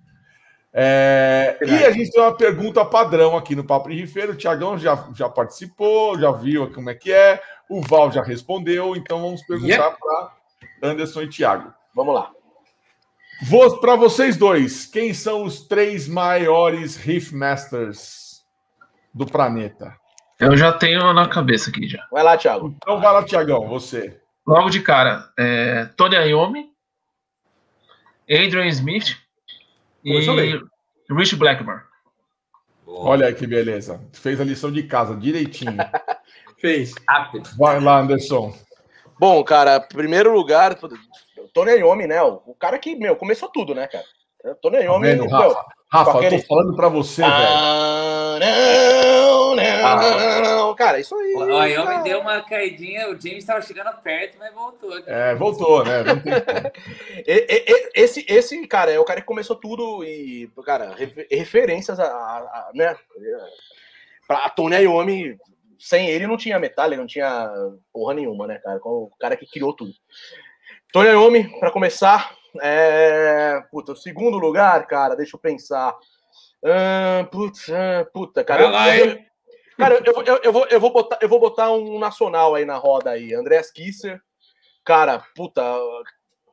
É, 0.75 1.55
e 1.61 1.85
a 1.85 1.91
gente 1.91 2.09
tem 2.09 2.21
uma 2.21 2.35
pergunta 2.35 2.83
padrão 2.83 3.37
aqui 3.37 3.55
no 3.55 3.63
Papo 3.63 3.89
de 3.89 3.95
Rifeiro. 3.95 4.33
O 4.33 4.35
Tiagão 4.35 4.75
já, 4.77 5.07
já 5.13 5.29
participou, 5.29 6.17
já 6.19 6.31
viu 6.31 6.71
como 6.71 6.89
é 6.89 6.95
que 6.95 7.11
é. 7.11 7.39
O 7.69 7.79
Val 7.81 8.11
já 8.11 8.23
respondeu, 8.23 8.95
então 8.95 9.21
vamos 9.21 9.43
perguntar 9.43 9.67
Yeah. 9.67 9.97
para 9.99 10.31
Anderson 10.89 11.21
e 11.21 11.29
Thiago. 11.29 11.71
Vamos 11.93 12.15
lá. 12.15 12.31
Para 13.79 13.95
vocês 13.95 14.35
dois, 14.35 14.85
quem 14.85 15.13
são 15.13 15.43
os 15.43 15.67
três 15.67 16.07
maiores 16.07 16.95
Riff 16.95 17.35
Masters 17.35 18.43
do 19.13 19.25
planeta? 19.25 19.95
Eu 20.39 20.57
já 20.57 20.71
tenho 20.73 21.13
na 21.13 21.27
cabeça 21.27 21.69
aqui 21.69 21.87
já. 21.87 22.05
Vai 22.11 22.23
lá, 22.23 22.35
Thiago. 22.37 22.73
Então 22.77 22.99
vai 22.99 23.13
lá, 23.13 23.23
Tiagão, 23.23 23.67
você. 23.67 24.19
Logo 24.45 24.69
de 24.69 24.81
cara, 24.81 25.29
é, 25.37 25.85
Tony 25.95 26.15
Iommi, 26.15 26.69
Adrian 28.29 28.67
Smith 28.67 29.22
Começou 30.03 30.39
e 30.39 30.61
Rich 31.09 31.35
Blackmore. 31.37 31.81
Olha 32.85 33.27
aí 33.27 33.33
que 33.33 33.47
beleza. 33.47 33.99
Fez 34.11 34.39
a 34.39 34.43
lição 34.43 34.71
de 34.71 34.83
casa 34.83 35.15
direitinho. 35.15 35.77
Fez. 36.59 36.93
Rápido. 37.07 37.49
Vai 37.57 37.79
lá, 37.79 37.99
Anderson. 37.99 38.53
Bom, 39.19 39.43
cara, 39.43 39.79
primeiro 39.79 40.33
lugar, 40.33 40.77
Tony 41.53 41.71
Iommi, 41.77 42.07
né? 42.07 42.21
O 42.21 42.55
cara 42.59 42.77
que, 42.77 42.95
meu, 42.95 43.15
começou 43.15 43.49
tudo, 43.49 43.73
né, 43.73 43.87
cara? 43.87 44.05
Tony 44.61 44.77
Tá 44.77 44.83
Iommi, 44.83 45.07
vendo, 45.07 45.25
meu, 45.25 45.55
Rafa? 45.93 46.23
Eu 46.23 46.29
tô 46.41 46.47
falando 46.47 46.75
pra 46.75 46.89
você, 46.89 47.21
velho. 47.21 47.33
Ah, 47.33 48.39
não, 48.39 49.55
não, 49.55 50.41
não. 50.67 50.75
Cara, 50.75 50.99
isso 50.99 51.15
aí. 51.15 51.33
O 51.35 51.39
Wyoming 51.39 51.85
cara. 51.85 52.01
deu 52.03 52.19
uma 52.19 52.41
caidinha, 52.41 53.07
o 53.09 53.11
James 53.11 53.37
estava 53.39 53.61
chegando 53.61 53.91
perto, 54.01 54.37
mas 54.39 54.53
voltou. 54.53 54.93
aqui. 54.93 55.09
É, 55.09 55.35
voltou, 55.35 55.83
né? 55.85 56.03
Não 56.03 56.19
tem 56.19 56.33
como. 56.33 56.71
Esse, 57.95 58.25
esse, 58.27 58.65
cara, 58.67 58.91
é 58.91 58.99
o 58.99 59.05
cara 59.05 59.21
que 59.21 59.27
começou 59.27 59.55
tudo 59.55 60.03
e, 60.03 60.49
cara, 60.65 60.95
refer- 60.95 61.27
referências 61.29 61.99
a, 61.99 62.05
a- 62.05 62.37
a- 62.39 62.71
né? 62.73 62.95
Pra 64.27 64.49
Tony 64.49 64.77
Iommi, 64.77 65.37
sem 65.77 66.09
ele 66.09 66.25
não 66.25 66.37
tinha 66.37 66.57
Metallica, 66.59 66.99
não 66.99 67.07
tinha 67.07 67.51
porra 67.93 68.15
nenhuma, 68.15 68.47
né, 68.47 68.57
cara? 68.63 68.79
O 68.83 69.11
cara 69.19 69.35
que 69.37 69.45
criou 69.45 69.73
tudo. 69.75 69.93
Tony 70.91 71.09
Iommi, 71.09 71.59
pra 71.59 71.69
começar, 71.71 72.31
é... 72.61 73.61
Puta, 73.71 73.93
o 73.93 73.95
segundo 73.95 74.37
lugar, 74.37 74.85
cara, 74.87 75.15
deixa 75.15 75.35
eu 75.35 75.39
pensar. 75.39 75.95
Ah, 76.63 77.27
putz, 77.31 77.69
ah, 77.69 78.05
puta, 78.13 78.43
cara. 78.43 78.63
Vai 78.63 78.71
lá, 78.71 78.97
eu- 78.97 79.05
hein? 79.05 79.25
Cara, 79.77 79.95
eu, 80.05 80.23
eu, 80.23 80.39
eu, 80.43 80.53
vou, 80.53 80.67
eu, 80.67 80.79
vou 80.79 80.93
botar, 80.93 81.17
eu 81.19 81.27
vou 81.27 81.39
botar 81.39 81.71
um 81.71 81.97
nacional 81.97 82.55
aí 82.55 82.63
na 82.63 82.77
roda 82.77 83.09
aí. 83.09 83.33
Andreas 83.33 83.71
Kisser. 83.71 84.21
Cara, 84.83 85.23
puta. 85.35 85.61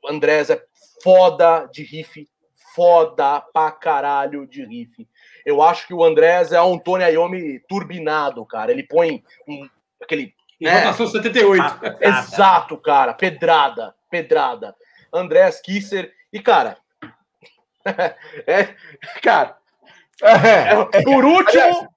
Andrés 0.09 0.49
é 0.49 0.63
foda 1.03 1.69
de 1.71 1.83
riff, 1.83 2.27
foda 2.75 3.41
pra 3.53 3.71
caralho 3.71 4.47
de 4.47 4.65
riff. 4.65 5.07
Eu 5.45 5.61
acho 5.61 5.87
que 5.87 5.93
o 5.93 6.03
Andrés 6.03 6.53
é 6.53 6.63
um 6.63 6.79
Tony 6.79 7.05
Iommi 7.05 7.61
turbinado, 7.69 8.45
cara. 8.47 8.73
Ele 8.73 8.83
põe 8.83 9.23
um, 9.47 9.69
aquele. 10.03 10.35
Né? 10.61 10.85
rotação 10.85 11.07
78. 11.07 11.63
Exato, 12.01 12.77
cara. 12.79 13.13
Pedrada, 13.13 13.95
pedrada. 14.11 14.75
Andrés 15.13 15.61
Kisser. 15.61 16.13
E, 16.33 16.41
cara. 16.41 16.77
é, 18.47 18.75
cara, 19.23 19.57
É, 20.23 20.99
é, 20.99 21.03
por 21.03 21.25
último, 21.25 21.89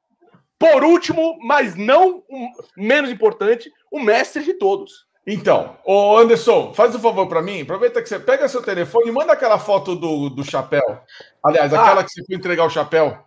por 0.58 0.84
último, 0.84 1.38
mas 1.42 1.76
não 1.76 2.24
um- 2.30 2.52
menos 2.78 3.10
importante, 3.12 3.72
o 3.92 4.00
mestre 4.00 4.44
de 4.44 4.54
todos. 4.54 5.06
Então, 5.28 5.78
ô 5.86 6.18
Anderson, 6.18 6.74
faz 6.74 6.94
um 6.96 7.00
favor 7.00 7.28
pra 7.28 7.42
mim. 7.42 7.62
Aproveita 7.62 8.02
que 8.02 8.08
você 8.10 8.20
pega 8.20 8.48
seu 8.48 8.62
telefone 8.64 9.10
e 9.10 9.12
manda 9.12 9.34
aquela 9.34 9.58
foto 9.60 9.96
do, 9.96 10.30
do 10.30 10.44
chapéu. 10.44 11.00
Aliás, 11.44 11.74
Ah. 11.74 11.82
aquela 11.82 12.04
que 12.04 12.12
você 12.12 12.24
foi 12.26 12.36
entregar 12.36 12.66
o 12.66 12.70
chapéu. 12.70 13.18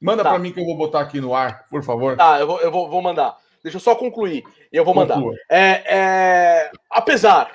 Manda 0.00 0.22
Tá. 0.22 0.30
pra 0.30 0.38
mim 0.38 0.52
que 0.52 0.60
eu 0.60 0.64
vou 0.66 0.76
botar 0.76 1.00
aqui 1.00 1.18
no 1.20 1.34
ar, 1.34 1.66
por 1.70 1.82
favor. 1.82 2.16
Tá, 2.16 2.38
eu 2.40 2.46
vou, 2.46 2.60
eu 2.60 2.70
vou, 2.70 2.88
vou 2.90 3.00
mandar. 3.02 3.36
Deixa 3.62 3.76
eu 3.76 3.80
só 3.80 3.94
concluir. 3.94 4.44
Eu 4.70 4.84
vou 4.84 4.94
mandar. 4.94 5.14
Conclua. 5.14 5.34
É, 5.50 5.82
é, 5.96 6.70
apesar 6.90 7.50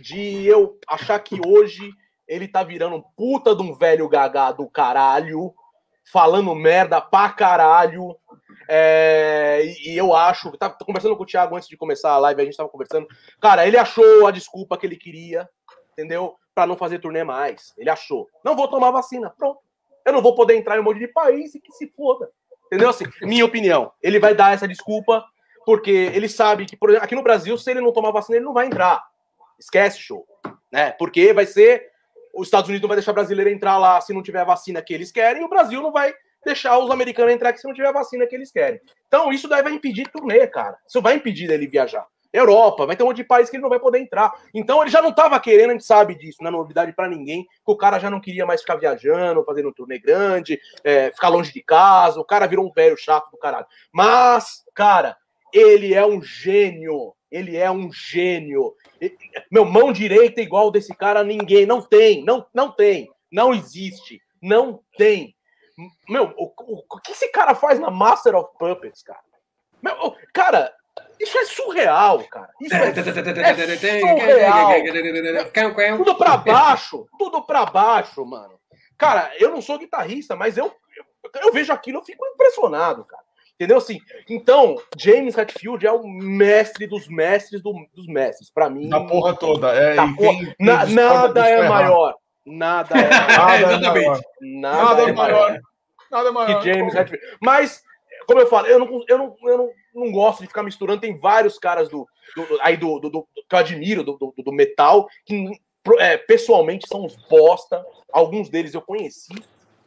de 0.00 0.46
eu 0.46 0.78
achar 0.88 1.18
que 1.18 1.40
hoje 1.46 1.92
ele 2.26 2.48
tá 2.48 2.62
virando 2.62 2.96
um 2.96 3.02
puta 3.16 3.54
de 3.54 3.62
um 3.62 3.74
velho 3.74 4.08
gagá 4.08 4.52
do 4.52 4.68
caralho, 4.68 5.54
falando 6.10 6.54
merda 6.54 7.00
pra 7.00 7.30
caralho. 7.30 8.16
é, 8.68 9.62
e, 9.84 9.96
eu 9.96 10.14
acho. 10.14 10.56
Tá, 10.56 10.70
conversando 10.70 11.16
com 11.16 11.22
o 11.22 11.26
Thiago 11.26 11.56
antes 11.56 11.68
de 11.68 11.76
começar 11.76 12.12
a 12.12 12.18
live, 12.18 12.42
a 12.42 12.44
gente 12.44 12.56
tava 12.56 12.68
conversando. 12.68 13.06
Cara, 13.40 13.66
ele 13.66 13.76
achou 13.76 14.26
a 14.26 14.30
desculpa 14.30 14.76
que 14.76 14.86
ele 14.86 14.96
queria, 14.96 15.48
entendeu? 15.92 16.36
Pra 16.54 16.66
não 16.66 16.76
fazer 16.76 16.98
turnê 16.98 17.24
mais. 17.24 17.72
Ele 17.76 17.90
achou. 17.90 18.28
Não 18.44 18.56
vou 18.56 18.68
tomar 18.68 18.90
vacina. 18.90 19.30
Pronto. 19.30 19.60
Eu 20.04 20.12
não 20.12 20.22
vou 20.22 20.34
poder 20.34 20.56
entrar 20.56 20.76
em 20.76 20.80
um 20.80 20.84
monte 20.84 20.98
de 20.98 21.08
país 21.08 21.54
e 21.54 21.60
que 21.60 21.72
se 21.72 21.88
foda. 21.88 22.30
Entendeu? 22.66 22.90
Assim, 22.90 23.04
minha 23.22 23.44
opinião. 23.44 23.92
Ele 24.02 24.18
vai 24.18 24.34
dar 24.34 24.52
essa 24.52 24.68
desculpa 24.68 25.24
porque 25.64 25.90
ele 25.90 26.28
sabe 26.28 26.66
que, 26.66 26.76
por 26.76 26.90
exemplo, 26.90 27.04
aqui 27.04 27.14
no 27.14 27.22
Brasil, 27.22 27.56
se 27.56 27.70
ele 27.70 27.80
não 27.80 27.92
tomar 27.92 28.10
vacina, 28.10 28.36
ele 28.36 28.44
não 28.44 28.52
vai 28.52 28.66
entrar. 28.66 29.02
Esquece, 29.58 29.98
show. 29.98 30.26
Né? 30.72 30.92
Porque 30.92 31.32
vai 31.32 31.46
ser. 31.46 31.90
Os 32.34 32.48
Estados 32.48 32.68
Unidos 32.68 32.82
não 32.82 32.88
vai 32.88 32.96
deixar 32.96 33.12
brasileiro 33.12 33.48
entrar 33.48 33.78
lá 33.78 34.00
se 34.00 34.12
não 34.12 34.22
tiver 34.22 34.40
a 34.40 34.44
vacina 34.44 34.82
que 34.82 34.92
eles 34.92 35.12
querem, 35.12 35.42
e 35.42 35.44
o 35.44 35.48
Brasil 35.48 35.80
não 35.80 35.92
vai 35.92 36.12
deixar 36.44 36.78
os 36.78 36.90
americanos 36.90 37.32
entrar 37.32 37.56
se 37.56 37.66
não 37.66 37.72
tiver 37.72 37.88
a 37.88 37.92
vacina 37.92 38.26
que 38.26 38.34
eles 38.34 38.50
querem. 38.50 38.80
Então, 39.06 39.32
isso 39.32 39.48
daí 39.48 39.62
vai 39.62 39.72
impedir 39.72 40.10
turnê, 40.10 40.46
cara. 40.46 40.76
Isso 40.86 41.00
vai 41.00 41.14
impedir 41.14 41.46
dele 41.46 41.68
viajar. 41.68 42.06
Europa, 42.34 42.84
vai 42.84 42.96
ter 42.96 43.04
um 43.04 43.06
monte 43.06 43.18
de 43.18 43.24
país 43.24 43.48
que 43.48 43.54
ele 43.54 43.62
não 43.62 43.70
vai 43.70 43.78
poder 43.78 44.00
entrar. 44.00 44.32
Então 44.52 44.82
ele 44.82 44.90
já 44.90 45.00
não 45.00 45.10
estava 45.10 45.38
querendo, 45.38 45.70
a 45.70 45.72
gente 45.74 45.84
sabe 45.84 46.16
disso, 46.16 46.38
não 46.40 46.48
é 46.48 46.50
novidade 46.50 46.92
para 46.92 47.08
ninguém, 47.08 47.44
que 47.44 47.48
o 47.64 47.76
cara 47.76 48.00
já 48.00 48.10
não 48.10 48.20
queria 48.20 48.44
mais 48.44 48.60
ficar 48.60 48.74
viajando, 48.74 49.44
fazendo 49.44 49.68
um 49.68 49.72
turnê 49.72 50.00
grande, 50.00 50.60
é, 50.82 51.12
ficar 51.12 51.28
longe 51.28 51.52
de 51.52 51.62
casa, 51.62 52.18
o 52.18 52.24
cara 52.24 52.48
virou 52.48 52.66
um 52.66 52.72
velho 52.72 52.96
chato 52.96 53.30
do 53.30 53.38
caralho. 53.38 53.66
Mas, 53.92 54.64
cara, 54.74 55.16
ele 55.54 55.94
é 55.94 56.04
um 56.04 56.20
gênio, 56.22 57.14
ele 57.30 57.56
é 57.56 57.70
um 57.70 57.90
gênio. 57.92 58.74
E- 59.00 59.16
Meu, 59.50 59.64
mão 59.64 59.92
direita 59.92 60.40
igual 60.40 60.70
desse 60.70 60.94
cara, 60.94 61.22
ninguém, 61.22 61.64
não 61.64 61.80
tem, 61.80 62.24
não, 62.24 62.44
não 62.52 62.70
tem, 62.72 63.08
não 63.32 63.54
existe, 63.54 64.20
não 64.42 64.80
tem. 64.98 65.34
Meu, 66.08 66.34
o, 66.36 66.52
o- 66.58 66.84
o 66.90 67.00
que 67.00 67.12
esse 67.12 67.28
cara 67.28 67.54
faz 67.54 67.78
na 67.78 67.90
Master 67.90 68.34
of 68.34 68.50
Puppets, 68.58 69.02
cara? 69.02 69.20
Meu, 69.82 69.94
o- 69.94 70.16
cara, 70.32 70.72
isso 71.20 71.36
é 71.38 71.44
surreal, 71.44 72.22
cara. 72.24 72.50
Isso 72.60 72.74
é 72.74 72.92
tudo 75.98 76.16
pra 76.16 76.36
baixo, 76.52 77.06
tudo 77.18 77.42
pra 77.42 77.66
baixo, 77.66 78.24
mano. 78.24 78.58
Cara, 78.96 79.32
eu 79.40 79.50
não 79.50 79.60
sou 79.60 79.78
guitarrista, 79.78 80.36
mas 80.36 80.56
eu, 80.56 80.66
eu, 80.96 81.04
eu 81.42 81.52
vejo 81.52 81.72
aquilo, 81.72 81.98
eu 81.98 82.04
fico 82.04 82.24
impressionado, 82.26 83.04
cara. 83.04 83.23
Entendeu 83.54 83.76
assim? 83.78 84.00
Então, 84.28 84.76
James 84.98 85.36
Hetfield 85.38 85.86
é 85.86 85.92
o 85.92 86.02
mestre 86.06 86.86
dos 86.86 87.06
mestres 87.08 87.62
do- 87.62 87.86
dos 87.94 88.06
mestres. 88.06 88.50
Pra 88.50 88.68
mim, 88.68 88.88
Da 88.88 89.00
porra 89.04 89.34
toda. 89.36 89.68
É, 89.72 89.94
porra, 89.96 90.14
quem- 90.16 90.38
quem 90.46 90.54
na- 90.58 90.86
nada 90.86 91.48
é 91.48 91.68
maior. 91.68 92.16
Nada 92.44 92.94
é 92.98 93.08
maior. 93.08 93.38
Nada 93.38 93.54
é 93.54 93.58
Exatamente. 93.58 93.98
maior. 94.00 94.20
Nada, 94.40 94.84
Nada 94.84 95.02
é 95.02 95.08
é 95.08 95.12
maior. 95.12 95.48
maior. 95.50 95.60
Nada 96.10 96.28
é 96.28 96.32
maior. 96.32 96.62
que 96.62 96.72
James 96.74 96.94
Hetfield. 96.94 97.24
Mas, 97.40 97.82
como 98.26 98.40
eu 98.40 98.46
falo, 98.48 98.66
eu 98.66 98.78
não, 98.78 99.04
eu 99.08 99.18
não, 99.18 99.36
eu 99.44 99.58
não, 99.58 99.70
não 99.94 100.12
gosto 100.12 100.40
de 100.40 100.48
ficar 100.48 100.62
misturando. 100.64 101.00
Tem 101.00 101.16
vários 101.16 101.56
caras 101.58 101.88
do, 101.88 102.06
do- 102.36 102.46
do- 102.46 102.58
aí 102.60 102.76
do, 102.76 102.98
do- 102.98 103.10
do- 103.10 103.28
que 103.48 103.54
eu 103.54 103.58
admiro 103.58 104.02
do, 104.02 104.16
do, 104.18 104.34
do 104.36 104.52
metal 104.52 105.06
que 105.24 105.48
é, 106.00 106.16
pessoalmente 106.16 106.88
são 106.88 107.04
uns 107.04 107.14
bosta. 107.28 107.84
Alguns 108.12 108.48
deles 108.48 108.74
eu 108.74 108.82
conheci, 108.82 109.32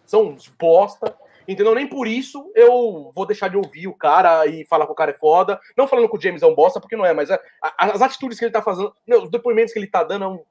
são 0.05 0.27
uns 0.29 0.47
bosta. 0.47 1.15
Entendeu? 1.47 1.73
Nem 1.73 1.87
por 1.87 2.07
isso 2.07 2.51
eu 2.55 3.11
vou 3.15 3.25
deixar 3.25 3.47
de 3.47 3.55
ouvir 3.57 3.87
o 3.87 3.93
cara 3.95 4.45
e 4.45 4.65
falar 4.65 4.85
que 4.85 4.91
o 4.91 4.95
cara 4.95 5.11
é 5.11 5.17
foda. 5.17 5.59
Não 5.77 5.87
falando 5.87 6.09
que 6.09 6.17
o 6.17 6.21
James 6.21 6.41
é 6.41 6.45
um 6.45 6.53
bosta, 6.55 6.79
porque 6.79 6.95
não 6.97 7.05
é, 7.05 7.13
mas 7.13 7.29
é- 7.29 7.39
as 7.77 8.01
atitudes 8.01 8.37
que 8.37 8.45
ele 8.45 8.51
tá 8.51 8.61
fazendo, 8.61 8.93
meu, 9.07 9.23
os 9.23 9.29
depoimentos 9.31 9.71
que 9.73 9.79
ele 9.79 9.87
tá 9.87 10.03
dando 10.03 10.25
é 10.25 10.27
um- 10.27 10.43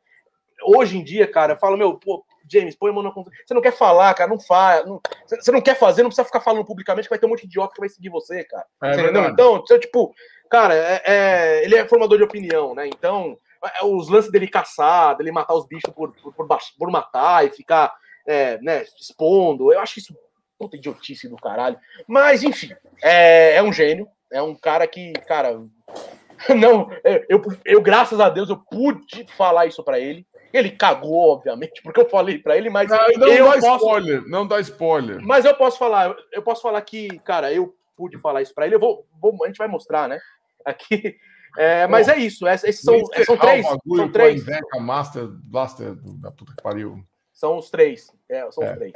Hoje 0.65 0.97
em 0.97 1.05
dia, 1.05 1.31
cara, 1.31 1.53
eu 1.53 1.59
falo, 1.59 1.77
meu, 1.77 1.99
pô, 1.99 2.25
James, 2.51 2.75
põe 2.75 2.91
a 2.91 2.95
mão 2.95 3.03
na 3.03 3.11
consciência. 3.11 3.45
Você 3.47 3.53
não 3.53 3.61
quer 3.61 3.73
falar, 3.73 4.15
cara, 4.15 4.31
não 4.31 4.41
faz. 4.41 4.87
não- 4.87 5.01
Você 5.27 5.53
não 5.53 5.61
quer 5.61 5.75
fazer, 5.79 6.03
não 6.03 6.09
precisa 6.09 6.25
ficar 6.25 6.41
falando 6.41 6.65
publicamente 6.65 7.07
que 7.07 7.11
vai 7.11 7.19
ter 7.19 7.27
um 7.27 7.29
monte 7.29 7.41
de 7.43 7.47
idiota 7.49 7.75
que 7.75 7.81
vai 7.81 7.91
seguir 7.91 8.09
você, 8.09 8.43
cara. 8.43 8.65
É 8.83 8.95
Você 8.95 9.01
entendeu? 9.03 9.23
Então, 9.33 9.79
tipo, 9.79 10.15
cara, 10.49 10.75
é- 10.75 11.03
é- 11.05 11.65
ele 11.65 11.77
é 11.77 11.87
formador 11.87 12.17
de 12.17 12.25
opinião, 12.25 12.75
né? 12.75 12.87
Então, 12.87 13.37
é, 13.63 13.85
os 13.85 14.09
lances 14.09 14.31
dele 14.33 14.49
caçar, 14.49 15.15
dele 15.19 15.31
matar 15.31 15.55
os 15.55 15.67
bichos 15.67 15.93
por, 15.93 16.11
por, 16.23 16.33
por, 16.33 16.49
por 16.79 16.91
matar 16.91 17.45
e 17.47 17.51
ficar 17.51 17.95
é, 18.29 18.59
né, 18.61 18.83
expondo, 18.99 19.73
eu 19.73 19.79
acho 19.79 20.01
isso 20.01 20.13
puta 20.59 20.77
idiotice 20.77 21.29
do 21.29 21.37
caralho. 21.37 21.79
Mas, 22.07 22.43
enfim, 22.43 22.71
é, 23.03 23.57
é 23.57 23.63
um 23.63 23.73
gênio, 23.73 24.09
é 24.33 24.41
um 24.43 24.55
cara 24.55 24.87
que, 24.87 25.13
cara. 25.27 25.61
Não, 26.57 26.91
é, 27.03 27.25
eu, 27.29 27.43
eu, 27.65 27.81
graças 27.81 28.21
a 28.21 28.29
Deus, 28.29 28.51
eu 28.51 28.59
pude 28.59 29.27
falar 29.37 29.67
isso 29.67 29.83
pra 29.83 29.99
ele. 29.99 30.27
Ele 30.53 30.71
cagou, 30.71 31.33
obviamente, 31.33 31.83
porque 31.83 32.01
eu 32.01 32.09
falei 32.09 32.39
pra 32.39 32.57
ele, 32.57 32.71
mas 32.71 32.89
Não, 32.89 32.99
não 33.19 33.29
eu 33.29 33.45
dá 33.47 33.61
posso, 33.61 33.77
spoiler. 33.85 34.23
Não 34.29 34.47
dá 34.47 34.61
spoiler. 34.61 35.21
mas 35.21 35.45
eu 35.45 35.55
posso 35.55 35.79
falar, 35.79 36.15
eu- 36.33 36.43
posso 36.43 36.63
falar 36.63 36.81
que, 36.83 37.19
cara, 37.21 37.53
eu 37.53 37.75
pude 37.97 38.19
falar 38.19 38.43
isso 38.43 38.55
pra 38.55 38.65
ele. 38.67 38.75
Eu 38.77 38.81
vou, 38.81 39.07
vou- 39.21 39.37
a 39.45 39.47
gente 39.49 39.59
vai 39.59 39.69
mostrar, 39.69 40.09
né? 40.09 40.19
Aqui. 40.65 41.17
É, 41.59 41.87
mas 41.87 42.07
é 42.09 42.17
isso. 42.19 42.47
es- 42.47 42.65
Esses 42.65 42.83
são, 42.83 42.95
Encerrar 42.97 43.25
são 43.25 43.37
três. 43.37 43.67
São 43.67 44.13
três. 44.13 44.45
Master 44.79 45.27
Blaster 45.27 45.95
da 46.21 46.31
puta 46.31 46.53
que 46.57 46.63
pariu. 46.63 47.03
São 47.37 47.59
os 47.59 47.69
três. 47.69 48.11
É, 48.31 48.51
são 48.51 48.65
É. 48.65 48.73
os 48.73 48.79
três. 48.79 48.95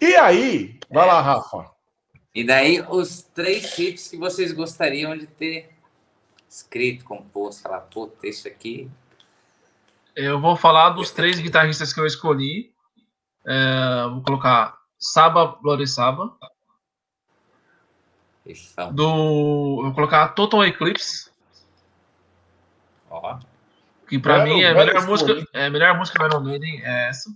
E 0.00 0.16
aí, 0.16 0.80
vai 0.90 1.06
lá, 1.06 1.20
Rafa. 1.20 1.70
E 2.34 2.42
daí, 2.42 2.80
os 2.88 3.20
três 3.22 3.66
chips 3.66 4.08
que 4.08 4.16
vocês 4.16 4.50
gostariam 4.52 5.16
de 5.16 5.26
ter 5.26 5.70
escrito, 6.48 7.04
composto, 7.04 7.62
falar, 7.62 7.82
puta, 7.82 8.26
isso 8.26 8.48
aqui. 8.48 8.90
Eu 10.14 10.40
vou 10.40 10.56
falar 10.56 10.90
dos 10.90 11.10
três 11.10 11.38
guitarristas 11.38 11.92
que 11.92 12.00
eu 12.00 12.06
escolhi. 12.06 12.74
É, 13.46 14.08
vou 14.10 14.22
colocar 14.22 14.78
Saba 14.98 15.46
Bloody 15.60 15.86
Saba. 15.86 16.34
Fechão. 18.42 18.90
Do, 18.94 19.82
vou 19.82 19.92
colocar 19.92 20.28
Total 20.28 20.64
Eclipse, 20.64 21.30
Ó, 23.10 23.38
que 24.08 24.18
pra 24.18 24.44
mim 24.44 24.62
é 24.62 24.70
a 24.70 24.74
melhor 24.74 25.06
música, 25.06 25.44
é 25.52 25.66
a 25.66 25.70
melhor 25.70 25.96
música 25.98 26.18
do 26.18 26.26
Iron 26.26 26.40
Maiden, 26.40 26.80
é 26.82 27.08
essa. 27.08 27.30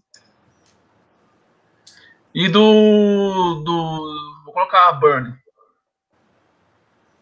E 2.34 2.48
do, 2.48 3.62
do 3.64 4.42
vou 4.44 4.54
colocar 4.54 4.92
Burn. 4.92 5.34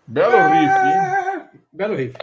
Belo 0.07 0.49
riff, 0.51 0.87
hein? 0.87 1.01
Belo 1.73 1.95
riff. 1.97 2.17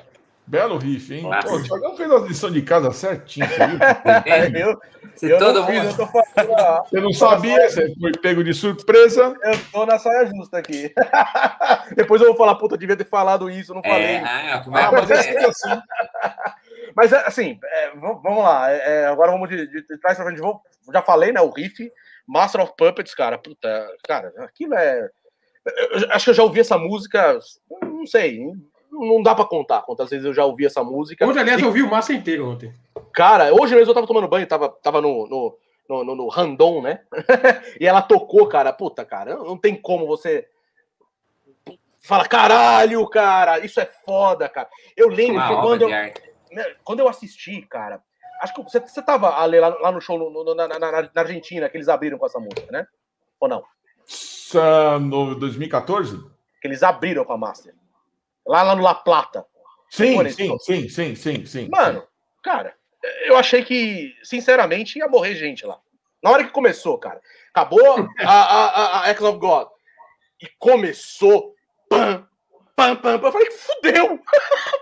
Belo 0.47 0.77
riff, 0.77 1.11
hein? 1.13 1.23
Pô, 1.43 1.55
o 1.55 1.63
Thiagão 1.63 1.97
fez 1.97 2.11
a 2.11 2.19
lição 2.19 2.51
de 2.51 2.61
casa 2.61 2.91
certinho, 2.91 3.47
você 3.47 3.65
viu? 3.67 3.79
É, 4.25 4.63
eu, 4.63 4.79
se 5.15 5.29
eu 5.31 5.39
todo 5.39 5.59
não 5.61 5.65
fiz, 5.67 5.77
mundo. 5.83 5.89
eu 5.89 5.97
tô 5.97 6.07
falando, 6.07 6.51
ó, 6.51 6.83
Você 6.83 7.01
não 7.01 7.13
sabia, 7.13 7.69
você 7.69 7.93
foi 7.99 8.11
pego 8.21 8.43
de 8.43 8.53
surpresa. 8.53 9.35
eu 9.41 9.51
tô 9.71 9.85
na 9.87 9.97
saia 9.97 10.27
justa 10.27 10.57
aqui. 10.59 10.93
Depois 11.95 12.21
eu 12.21 12.27
vou 12.27 12.37
falar, 12.37 12.55
puta, 12.55 12.75
eu 12.75 12.79
devia 12.79 12.95
ter 12.95 13.07
falado 13.07 13.49
isso, 13.49 13.71
eu 13.71 13.75
não 13.75 13.81
falei. 13.83 14.17
É, 14.17 14.51
ah, 14.51 14.61
como 14.63 14.77
é, 14.77 14.83
Ah, 14.83 14.91
mas 14.91 15.09
é 15.09 15.15
é, 15.15 15.45
assim. 15.47 15.81
Mas, 16.95 17.11
é, 17.11 17.17
assim, 17.27 17.59
é, 17.63 17.91
vamos 17.95 18.43
lá. 18.43 18.71
é, 18.71 19.01
é, 19.01 19.05
agora 19.07 19.31
vamos 19.31 19.49
de, 19.49 19.65
de, 19.67 19.81
de 19.87 19.97
trás 19.99 20.15
pra 20.15 20.25
frente. 20.27 20.39
Vou- 20.41 20.61
já 20.93 21.01
falei, 21.01 21.31
né? 21.31 21.41
O 21.41 21.49
riff, 21.49 21.91
Master 22.27 22.61
of 22.61 22.73
Puppets, 22.77 23.13
cara. 23.13 23.37
Puta, 23.37 23.87
cara, 24.07 24.33
aquilo 24.39 24.73
é. 24.75 25.09
eu- 25.65 26.11
acho 26.11 26.25
que 26.25 26.29
eu 26.31 26.35
já 26.35 26.43
ouvi 26.43 26.59
essa 26.59 26.77
música, 26.77 27.39
não 27.83 28.05
sei, 28.05 28.39
não 28.91 29.21
dá 29.21 29.35
pra 29.35 29.45
contar 29.45 29.81
quantas 29.81 30.09
vezes 30.09 30.25
eu 30.25 30.33
já 30.33 30.45
ouvi 30.45 30.65
essa 30.65 30.83
música. 30.83 31.25
Ontem, 31.25 31.39
aliás, 31.39 31.61
eu 31.61 31.71
vi 31.71 31.81
o 31.81 31.89
massa 31.89 32.13
inteiro 32.13 32.49
ontem. 32.49 32.73
Cara, 33.13 33.53
hoje 33.53 33.75
mesmo 33.75 33.91
eu 33.91 33.95
tava 33.95 34.07
tomando 34.07 34.27
banho, 34.27 34.47
tava, 34.47 34.69
tava 34.69 35.01
no, 35.01 35.27
no, 35.27 35.57
no, 35.89 36.03
no, 36.03 36.15
no 36.15 36.27
Randon, 36.27 36.81
né? 36.81 37.01
e 37.79 37.85
ela 37.85 38.01
tocou, 38.01 38.47
cara. 38.47 38.71
Puta, 38.73 39.03
cara, 39.05 39.35
não 39.35 39.57
tem 39.57 39.75
como 39.75 40.07
você. 40.07 40.47
Fala, 42.01 42.27
caralho, 42.27 43.07
cara, 43.09 43.59
isso 43.59 43.79
é 43.79 43.85
foda, 44.05 44.47
cara. 44.47 44.69
Eu 44.95 45.07
lembro 45.09 45.41
que 45.41 45.53
quando 45.61 45.81
eu, 45.81 45.89
né, 46.51 46.75
quando 46.83 46.99
eu 46.99 47.07
assisti, 47.09 47.61
cara, 47.63 47.99
Acho 48.41 48.53
que 48.53 48.63
você, 48.63 48.79
você 48.79 49.01
tava 49.01 49.29
Ale, 49.35 49.59
lá, 49.59 49.69
lá 49.79 49.91
no 49.91 50.01
show 50.01 50.17
no- 50.17 50.29
no- 50.43 50.55
na, 50.55 50.67
na- 50.67 50.79
na- 50.79 51.01
na 51.13 51.21
Argentina, 51.21 51.69
que 51.69 51.77
eles 51.77 51.87
abriram 51.87 52.17
com 52.17 52.25
essa 52.25 52.39
música, 52.39 52.65
né? 52.71 52.85
Ou 53.39 53.47
não? 53.47 53.63
Sa- 54.05 54.99
No 54.99 55.35
2014? 55.35 56.17
Que 56.61 56.67
eles 56.67 56.83
abriram 56.83 57.23
com 57.25 57.33
a 57.33 57.37
Master. 57.37 57.73
Lá, 58.45 58.61
lá 58.63 58.75
no 58.75 58.83
La 58.83 58.93
Plata. 58.95 59.45
Sim, 59.89 60.29
sim, 60.29 60.57
sim, 60.59 60.89
sim, 60.89 61.15
sim, 61.15 61.45
sim. 61.45 61.69
Mano, 61.71 62.03
cara, 62.43 62.75
eu 63.25 63.37
achei 63.37 63.63
que, 63.63 64.13
sinceramente, 64.23 64.99
ia 64.99 65.07
morrer 65.07 65.35
gente 65.35 65.65
lá. 65.65 65.79
Na 66.21 66.31
hora 66.31 66.43
que 66.43 66.51
começou, 66.51 66.97
cara. 66.97 67.21
Acabou 67.51 67.79
a, 68.19 68.31
a, 68.31 68.65
a, 68.65 69.01
a 69.03 69.09
X 69.09 69.21
of 69.21 69.37
God. 69.39 69.67
E 70.41 70.47
começou. 70.59 71.55
Pam, 71.87 72.27
pam, 72.75 72.95
pam, 72.97 73.19
pam. 73.19 73.27
Eu 73.27 73.31
falei, 73.31 73.51
fudeu! 73.51 74.19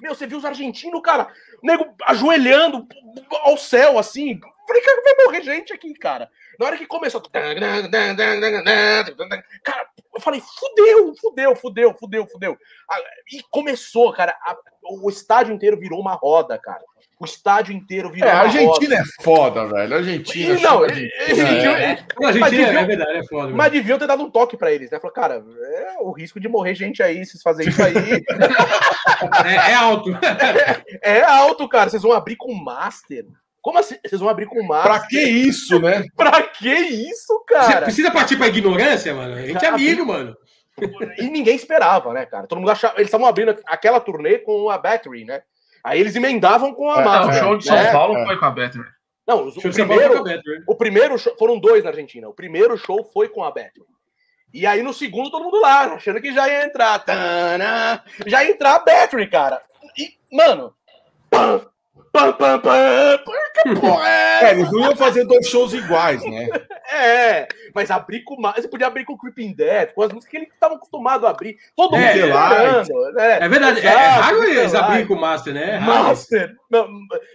Meu, 0.00 0.14
você 0.14 0.26
viu 0.26 0.38
os 0.38 0.44
argentinos, 0.44 1.00
cara, 1.02 1.32
nego 1.62 1.86
ajoelhando 2.04 2.86
ao 3.42 3.56
céu, 3.56 3.98
assim. 3.98 4.38
Falei, 4.66 4.82
cara, 4.82 5.02
vai 5.02 5.24
morrer 5.26 5.42
gente 5.42 5.72
aqui, 5.72 5.92
cara. 5.94 6.30
Na 6.58 6.66
hora 6.66 6.76
que 6.78 6.86
começou. 6.86 7.20
Cara, 9.62 9.86
eu 10.14 10.20
falei, 10.20 10.40
fudeu, 10.40 11.14
fudeu, 11.20 11.56
fudeu, 11.56 11.94
fudeu, 11.98 12.26
fudeu. 12.26 12.58
Ah, 12.90 12.98
E 13.32 13.42
começou, 13.50 14.12
cara. 14.12 14.34
a- 14.42 14.56
o 15.02 15.08
estádio 15.10 15.54
inteiro 15.54 15.78
virou 15.78 16.00
uma 16.00 16.14
roda, 16.14 16.58
cara. 16.58 16.82
O 17.18 17.24
estádio 17.24 17.72
inteiro 17.72 18.10
virou 18.10 18.28
É, 18.28 18.32
a 18.32 18.40
Argentina 18.40 18.96
é 18.96 19.22
foda, 19.22 19.66
velho. 19.66 19.94
A 19.94 19.96
Argentina. 19.98 20.58
E 20.58 20.62
não, 20.62 20.84
é. 20.84 20.88
É, 20.88 21.32
é, 21.90 22.80
é 22.80 22.84
verdade, 22.84 23.18
é 23.18 23.24
foda. 23.24 23.52
Mas 23.54 23.72
deviam 23.72 23.98
ter 23.98 24.06
dado 24.06 24.22
um 24.22 24.30
toque 24.30 24.56
pra 24.56 24.72
eles, 24.72 24.90
né? 24.90 24.98
Falou, 24.98 25.14
cara, 25.14 25.44
é 25.60 25.96
o 26.00 26.10
risco 26.10 26.40
de 26.40 26.48
morrer 26.48 26.74
gente 26.74 27.02
aí, 27.02 27.24
vocês 27.24 27.42
fazerem 27.42 27.70
isso 27.70 27.82
aí. 27.82 27.94
É, 29.44 29.72
é 29.72 29.74
alto. 29.74 30.10
é 31.02 31.22
alto, 31.22 31.68
cara. 31.68 31.88
Vocês 31.88 32.02
vão 32.02 32.12
abrir 32.12 32.36
com 32.36 32.52
Master. 32.52 33.24
Como 33.62 33.78
assim? 33.78 33.96
Vocês 34.04 34.20
vão 34.20 34.28
abrir 34.28 34.46
com 34.46 34.62
Master? 34.62 34.92
Pra 34.92 35.06
que 35.06 35.20
isso, 35.22 35.78
né? 35.80 36.04
Pra 36.16 36.42
que 36.42 36.68
isso, 36.68 37.32
Você 37.48 37.54
cara? 37.54 37.82
precisa 37.82 38.10
partir 38.10 38.36
pra 38.36 38.48
ignorância, 38.48 39.14
mano? 39.14 39.34
A 39.34 39.42
gente 39.42 39.64
é 39.64 39.68
amigo, 39.68 40.04
mano. 40.04 40.36
E 41.18 41.24
ninguém 41.24 41.54
esperava, 41.54 42.12
né, 42.12 42.26
cara? 42.26 42.46
Todo 42.46 42.58
mundo 42.58 42.70
achava. 42.70 42.94
Eles 42.96 43.06
estavam 43.06 43.26
abrindo 43.26 43.56
aquela 43.66 44.00
turnê 44.00 44.38
com 44.38 44.68
a 44.68 44.76
Battery, 44.76 45.24
né? 45.24 45.42
Aí 45.84 46.00
eles 46.00 46.16
emendavam 46.16 46.72
com 46.72 46.90
a 46.90 47.00
É, 47.00 47.04
Não, 47.04 47.28
o 47.28 47.32
show 47.34 47.58
de 47.58 47.66
São 47.66 47.76
né? 47.76 47.92
Paulo 47.92 48.16
é. 48.16 48.24
foi 48.24 48.38
com 48.38 48.44
a 48.46 48.50
Battery. 48.50 48.84
Não, 49.26 49.48
o, 49.48 49.52
com 49.52 49.60
primeiro, 49.70 50.24
o 50.66 50.74
primeiro 50.74 51.18
show, 51.18 51.36
foram 51.38 51.58
dois 51.58 51.84
na 51.84 51.90
Argentina. 51.90 52.28
O 52.28 52.34
primeiro 52.34 52.76
show 52.78 53.04
foi 53.12 53.28
com 53.28 53.44
a 53.44 53.50
Battery. 53.50 53.84
E 54.52 54.66
aí 54.66 54.82
no 54.82 54.94
segundo, 54.94 55.30
todo 55.30 55.44
mundo 55.44 55.60
lá, 55.60 55.94
achando 55.94 56.20
que 56.20 56.32
já 56.32 56.48
ia 56.48 56.64
entrar. 56.64 56.98
Tana, 57.00 58.02
já 58.26 58.42
ia 58.42 58.50
entrar 58.50 58.76
a 58.76 58.78
Battery, 58.78 59.28
cara. 59.28 59.60
E, 59.98 60.14
mano. 60.32 60.74
Pam, 61.30 61.66
pam, 62.12 62.32
pam, 62.32 62.58
pam, 62.60 63.18
que 63.62 63.74
porra 63.80 64.08
é 64.08 64.44
É, 64.44 64.50
eles 64.52 64.70
não 64.70 64.80
iam 64.80 64.96
fazer 64.96 65.24
dois 65.24 65.46
shows 65.48 65.72
iguais, 65.72 66.22
né? 66.22 66.48
É, 66.92 67.48
mas 67.74 67.90
abrir 67.90 68.22
com 68.22 68.38
mais. 68.40 68.56
Você 68.56 68.68
podia 68.68 68.86
abrir 68.86 69.04
com 69.04 69.14
o 69.14 69.18
Creeping 69.18 69.52
Dead, 69.54 69.92
com 69.94 70.02
as 70.02 70.12
músicas 70.12 70.30
que 70.30 70.36
eles 70.36 70.48
estavam 70.52 70.76
acostumados 70.76 71.26
a 71.26 71.30
abrir. 71.30 71.56
Todo 71.74 71.92
mundo 71.92 72.04
É, 72.04 72.14
né? 73.12 73.38
É 73.40 73.48
verdade, 73.48 73.80
é, 73.80 73.90
é 73.90 73.96
raro 73.96 74.44
eles 74.44 74.74
abrirem 74.74 75.06
com 75.06 75.14
o 75.14 75.20
Master, 75.20 75.54
né? 75.54 75.76
É. 75.76 75.80
Master! 75.80 76.54
Não, 76.70 76.86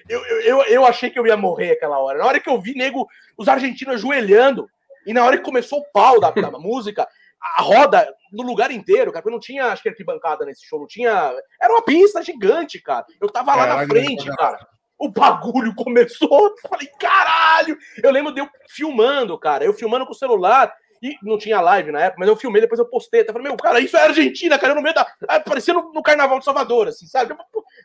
eu, 0.07 0.23
eu, 0.41 0.61
eu 0.63 0.85
achei 0.85 1.09
que 1.09 1.19
eu 1.19 1.27
ia 1.27 1.35
morrer 1.35 1.71
aquela 1.71 1.97
hora. 1.97 2.19
Na 2.19 2.25
hora 2.25 2.39
que 2.39 2.49
eu 2.49 2.61
vi, 2.61 2.73
nego, 2.73 3.07
os 3.35 3.49
argentinos 3.49 3.95
ajoelhando, 3.95 4.69
e 5.05 5.13
na 5.13 5.25
hora 5.25 5.37
que 5.37 5.43
começou 5.43 5.79
o 5.79 5.91
pau 5.91 6.19
da, 6.19 6.29
da 6.29 6.51
música, 6.59 7.07
a 7.41 7.61
roda 7.61 8.13
no 8.31 8.43
lugar 8.43 8.71
inteiro, 8.71 9.11
cara, 9.11 9.21
porque 9.21 9.33
não 9.33 9.39
tinha, 9.39 9.67
acho 9.67 9.81
que 9.81 9.89
arquibancada 9.89 10.45
nesse 10.45 10.65
show, 10.65 10.79
não 10.79 10.87
tinha. 10.87 11.33
Era 11.61 11.73
uma 11.73 11.83
pista 11.83 12.21
gigante, 12.21 12.81
cara. 12.81 13.05
Eu 13.21 13.29
tava 13.29 13.55
lá 13.55 13.63
Era 13.63 13.75
na 13.77 13.87
frente, 13.87 14.29
cara. 14.35 14.59
O 14.97 15.09
bagulho 15.09 15.73
começou, 15.75 16.47
eu 16.47 16.69
falei, 16.69 16.87
caralho! 16.99 17.77
Eu 18.03 18.11
lembro 18.11 18.33
de 18.33 18.41
eu 18.41 18.49
filmando, 18.69 19.37
cara, 19.39 19.63
eu 19.63 19.73
filmando 19.73 20.05
com 20.05 20.11
o 20.11 20.15
celular, 20.15 20.73
e 21.01 21.15
não 21.23 21.37
tinha 21.37 21.61
live 21.61 21.91
na 21.91 22.01
época, 22.01 22.19
mas 22.19 22.27
eu 22.27 22.35
filmei, 22.35 22.61
depois 22.61 22.79
eu 22.79 22.85
postei. 22.85 23.21
Eu 23.21 23.31
falei, 23.31 23.47
meu, 23.47 23.57
cara, 23.57 23.79
isso 23.79 23.95
é 23.95 24.03
Argentina, 24.03 24.59
cara, 24.59 24.73
eu 24.73 24.75
no 24.75 24.81
meio 24.81 24.93
da. 24.93 25.07
ah, 25.27 25.39
Parecia 25.39 25.73
no, 25.73 25.93
no 25.93 26.03
Carnaval 26.03 26.39
de 26.39 26.45
Salvador, 26.45 26.89
assim, 26.89 27.07
sabe? 27.07 27.35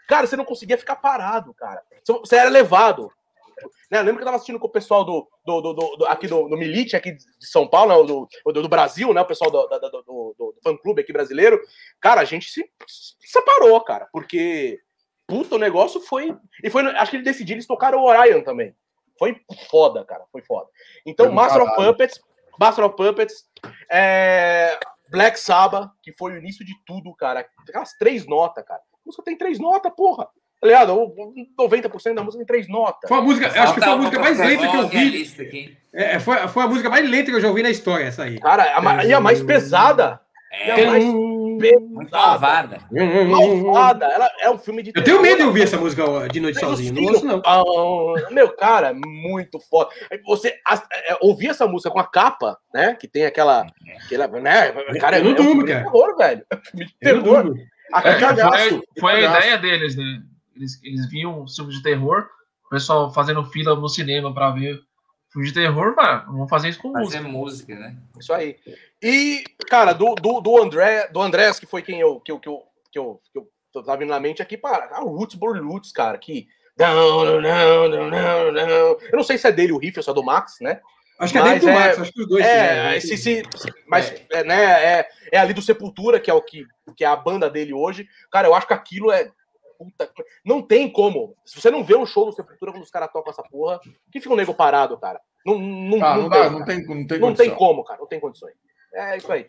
Cara, 0.08 0.26
você 0.26 0.36
não 0.36 0.44
conseguia 0.44 0.76
ficar 0.76 0.96
parado, 0.96 1.54
cara. 1.54 1.80
Você 2.04 2.36
era 2.36 2.50
levado. 2.50 3.10
Né, 3.90 3.98
eu 3.98 4.02
lembro 4.02 4.16
que 4.16 4.22
eu 4.22 4.26
tava 4.26 4.36
assistindo 4.36 4.58
com 4.58 4.66
o 4.66 4.72
pessoal 4.72 5.04
do, 5.04 5.28
do, 5.44 5.60
do, 5.60 5.72
do- 5.72 6.06
aqui 6.06 6.26
do, 6.26 6.48
do 6.48 6.56
Milite, 6.56 6.96
aqui 6.96 7.12
de 7.12 7.24
São 7.40 7.66
Paulo, 7.66 8.02
né, 8.02 8.06
do, 8.06 8.62
do, 8.62 8.68
Brasil, 8.68 9.12
né? 9.12 9.20
O 9.20 9.26
pessoal 9.26 9.50
do, 9.50 9.66
do, 9.66 10.54
fã-clube 10.62 11.02
aqui 11.02 11.12
brasileiro. 11.12 11.60
Cara, 12.00 12.20
a 12.20 12.24
gente 12.24 12.50
se, 12.50 12.64
se 12.86 13.14
separou, 13.28 13.80
cara, 13.82 14.08
porque 14.12 14.80
puta, 15.26 15.56
o 15.56 15.58
negócio 15.58 16.00
foi. 16.00 16.36
E 16.62 16.70
foi. 16.70 16.82
Acho 16.96 17.10
que 17.10 17.16
eles 17.16 17.24
decidiram, 17.24 17.56
eles 17.56 17.66
tocaram 17.66 17.98
o 17.98 18.04
Orion 18.04 18.42
também. 18.42 18.74
Foi 19.18 19.40
foda, 19.70 20.04
cara. 20.04 20.24
Foi 20.32 20.42
foda. 20.42 20.68
Então, 21.06 21.26
Foi 21.26 21.34
Master 21.34 21.62
of 21.62 21.70
caralho. 21.70 21.92
Puppets, 21.92 22.20
Master 22.58 22.84
of 22.84 22.96
Puppets, 22.96 23.44
é, 23.90 24.78
Black 25.10 25.38
Sabbath, 25.38 25.90
que 26.02 26.12
foi 26.18 26.32
o 26.32 26.38
início 26.38 26.64
de 26.64 26.74
tudo, 26.84 27.14
cara. 27.14 27.48
Aquelas 27.68 27.92
três 27.96 28.26
notas, 28.26 28.64
cara. 28.64 28.80
A 28.80 28.98
música 29.04 29.22
tem 29.22 29.36
três 29.36 29.58
notas, 29.58 29.92
porra. 29.94 30.28
O 30.64 31.62
90% 31.68 32.14
da 32.14 32.22
música 32.22 32.38
tem 32.44 32.46
três 32.46 32.68
notas. 32.68 33.08
Foi 33.08 33.18
a 33.18 33.20
música, 33.22 33.46
eu 33.54 33.62
acho 33.62 33.74
que 33.74 33.80
foi 33.80 33.92
a 33.92 33.96
música 33.96 34.18
mais 34.18 34.38
lenta 34.38 34.68
que 34.68 34.76
eu 34.76 34.88
vi. 34.88 35.28
aqui. 35.40 35.76
É, 35.92 36.18
foi, 36.18 36.36
foi 36.48 36.62
a 36.64 36.68
música 36.68 36.88
mais 36.90 37.08
lenta 37.08 37.30
que 37.30 37.36
eu 37.36 37.40
já 37.40 37.48
ouvi 37.48 37.62
na 37.62 37.70
história, 37.70 38.04
essa 38.04 38.24
aí. 38.24 38.38
Cara, 38.40 38.62
a, 38.78 39.04
e 39.04 39.12
a 39.12 39.20
mais 39.20 39.42
pesada. 39.42 40.20
E 40.66 40.70
a 40.70 40.78
É, 40.78 40.86
mais 40.86 41.04
muito 41.04 41.60
pesada. 41.60 42.10
malvada. 42.10 42.78
Malvada. 43.26 44.06
Ela 44.06 44.30
é 44.40 44.50
um 44.50 44.58
filme 44.58 44.82
de 44.82 44.92
Eu 44.94 45.02
tenho 45.04 45.20
medo 45.20 45.38
de 45.38 45.42
ouvir 45.44 45.62
essa 45.62 45.76
música 45.76 46.04
de 46.28 46.40
noite 46.40 46.58
sozinho. 46.60 46.94
Não 46.94 47.02
ouço, 47.12 47.26
não. 47.26 47.42
Ah, 47.44 47.62
meu, 48.30 48.48
cara, 48.56 48.92
muito 48.94 49.58
foda. 49.60 49.90
Você 50.26 50.54
as- 50.66 50.86
é, 51.08 51.16
ouvir 51.20 51.48
essa 51.48 51.66
música 51.66 51.90
com 51.90 51.98
a 52.00 52.06
capa, 52.10 52.56
né? 52.72 52.94
Que 52.98 53.06
tem 53.08 53.26
aquela. 53.26 53.66
aquela 54.04 54.28
né, 54.28 54.72
cara, 55.00 55.18
Eu 55.18 55.24
não 55.24 55.30
é 55.30 55.32
um 55.32 55.36
durmo, 55.36 55.50
filme 55.50 55.64
de 55.66 55.72
cara. 55.72 55.84
terror, 55.84 56.16
velho. 56.16 56.46
É 56.50 56.54
um 56.56 56.60
filme 56.64 56.86
de 56.86 56.94
Eu 57.02 57.16
não 57.16 57.22
terror. 57.22 57.54
É, 58.04 58.68
foi, 58.68 58.82
foi 58.98 59.12
a 59.26 59.38
ideia 59.38 59.58
deles, 59.58 59.96
né? 59.96 60.04
Eles, 60.56 60.80
eles 60.82 61.08
viam 61.10 61.42
um 61.42 61.48
filme 61.48 61.72
de 61.72 61.82
terror, 61.82 62.28
o 62.66 62.68
pessoal 62.70 63.12
fazendo 63.12 63.44
fila 63.44 63.74
no 63.74 63.88
cinema 63.88 64.32
pra 64.32 64.50
ver 64.50 64.80
filme 65.32 65.48
de 65.48 65.54
terror, 65.54 65.94
mano, 65.96 66.24
vamos 66.32 66.48
fazer 66.50 66.68
isso 66.68 66.78
com 66.80 66.92
Fazer 66.92 67.20
música. 67.20 67.74
música, 67.74 67.74
né? 67.74 67.96
Isso 68.18 68.32
aí. 68.32 68.56
E, 69.02 69.42
cara, 69.68 69.92
do, 69.92 70.14
do, 70.14 70.40
do 70.40 70.62
André, 70.62 71.08
do 71.08 71.20
Andrés, 71.20 71.58
que 71.58 71.66
foi 71.66 71.82
quem 71.82 71.98
eu, 72.00 72.20
que 72.20 72.30
eu, 72.30 72.38
que 72.38 72.48
eu, 72.48 72.62
que 72.92 72.98
eu, 72.98 73.20
que 73.32 73.38
eu 73.38 73.48
tô- 73.72 73.82
tava 73.82 73.98
vindo 73.98 74.10
na 74.10 74.20
mente 74.20 74.40
aqui, 74.40 74.56
para. 74.56 74.88
Ah, 74.92 75.02
o 75.04 75.08
Roots 75.16 75.36
Roots, 75.38 75.90
cara, 75.92 76.16
que. 76.18 76.46
Não, 76.78 77.24
não, 77.24 77.40
não, 77.40 77.88
não, 77.88 78.10
não, 78.10 78.52
não. 78.52 78.66
Eu 78.66 79.16
não 79.16 79.22
sei 79.24 79.36
se 79.38 79.46
é 79.48 79.52
dele 79.52 79.72
o 79.72 79.78
riff 79.78 79.98
ou 79.98 80.02
se 80.02 80.10
é 80.10 80.14
do 80.14 80.22
Max, 80.24 80.56
né? 80.60 80.80
Acho 81.18 81.32
que 81.32 81.38
é 81.38 81.42
Mas 81.42 81.52
dentro 81.52 81.66
do 81.66 81.70
é- 81.72 81.74
Max, 81.74 81.98
acho 82.00 82.12
que 82.12 82.20
os 82.22 82.28
dois. 82.28 82.44
É, 82.44 82.92
né? 82.94 83.00
se, 83.00 83.16
se, 83.16 83.42
mas 83.88 84.12
é, 84.30 84.42
né, 84.44 84.64
é, 85.00 85.08
é 85.32 85.38
ali 85.38 85.52
do 85.52 85.62
Sepultura, 85.62 86.18
que 86.20 86.30
é 86.30 86.34
o 86.34 86.42
que, 86.42 86.64
que 86.96 87.04
é 87.04 87.06
a 87.08 87.14
banda 87.16 87.48
dele 87.50 87.72
hoje. 87.72 88.08
Cara, 88.30 88.46
eu 88.48 88.54
acho 88.54 88.66
que 88.68 88.72
aquilo 88.74 89.10
é. 89.12 89.30
Puta, 89.84 90.10
não 90.44 90.62
tem 90.62 90.90
como. 90.90 91.34
Se 91.44 91.60
você 91.60 91.70
não 91.70 91.84
vê 91.84 91.96
um 91.96 92.06
show 92.06 92.26
do 92.26 92.32
Sepultura 92.32 92.72
quando 92.72 92.82
os 92.82 92.90
caras 92.90 93.10
tocam 93.12 93.30
essa 93.32 93.42
porra, 93.42 93.80
que 94.10 94.20
fica 94.20 94.32
um 94.32 94.36
nego 94.36 94.54
parado, 94.54 94.98
cara. 94.98 95.20
Não, 95.44 95.58
não, 95.58 96.04
Ah, 96.04 96.14
não, 96.14 96.22
não, 96.22 96.28
dá, 96.28 96.36
cara. 96.36 96.50
não 96.50 96.64
tem, 96.64 96.84
não 96.86 97.06
tem 97.06 97.18
Não 97.20 97.34
tem 97.34 97.50
como, 97.54 97.84
cara. 97.84 98.00
Não 98.00 98.06
tem 98.06 98.18
condições. 98.20 98.54
É 98.94 99.16
isso 99.16 99.30
aí. 99.30 99.46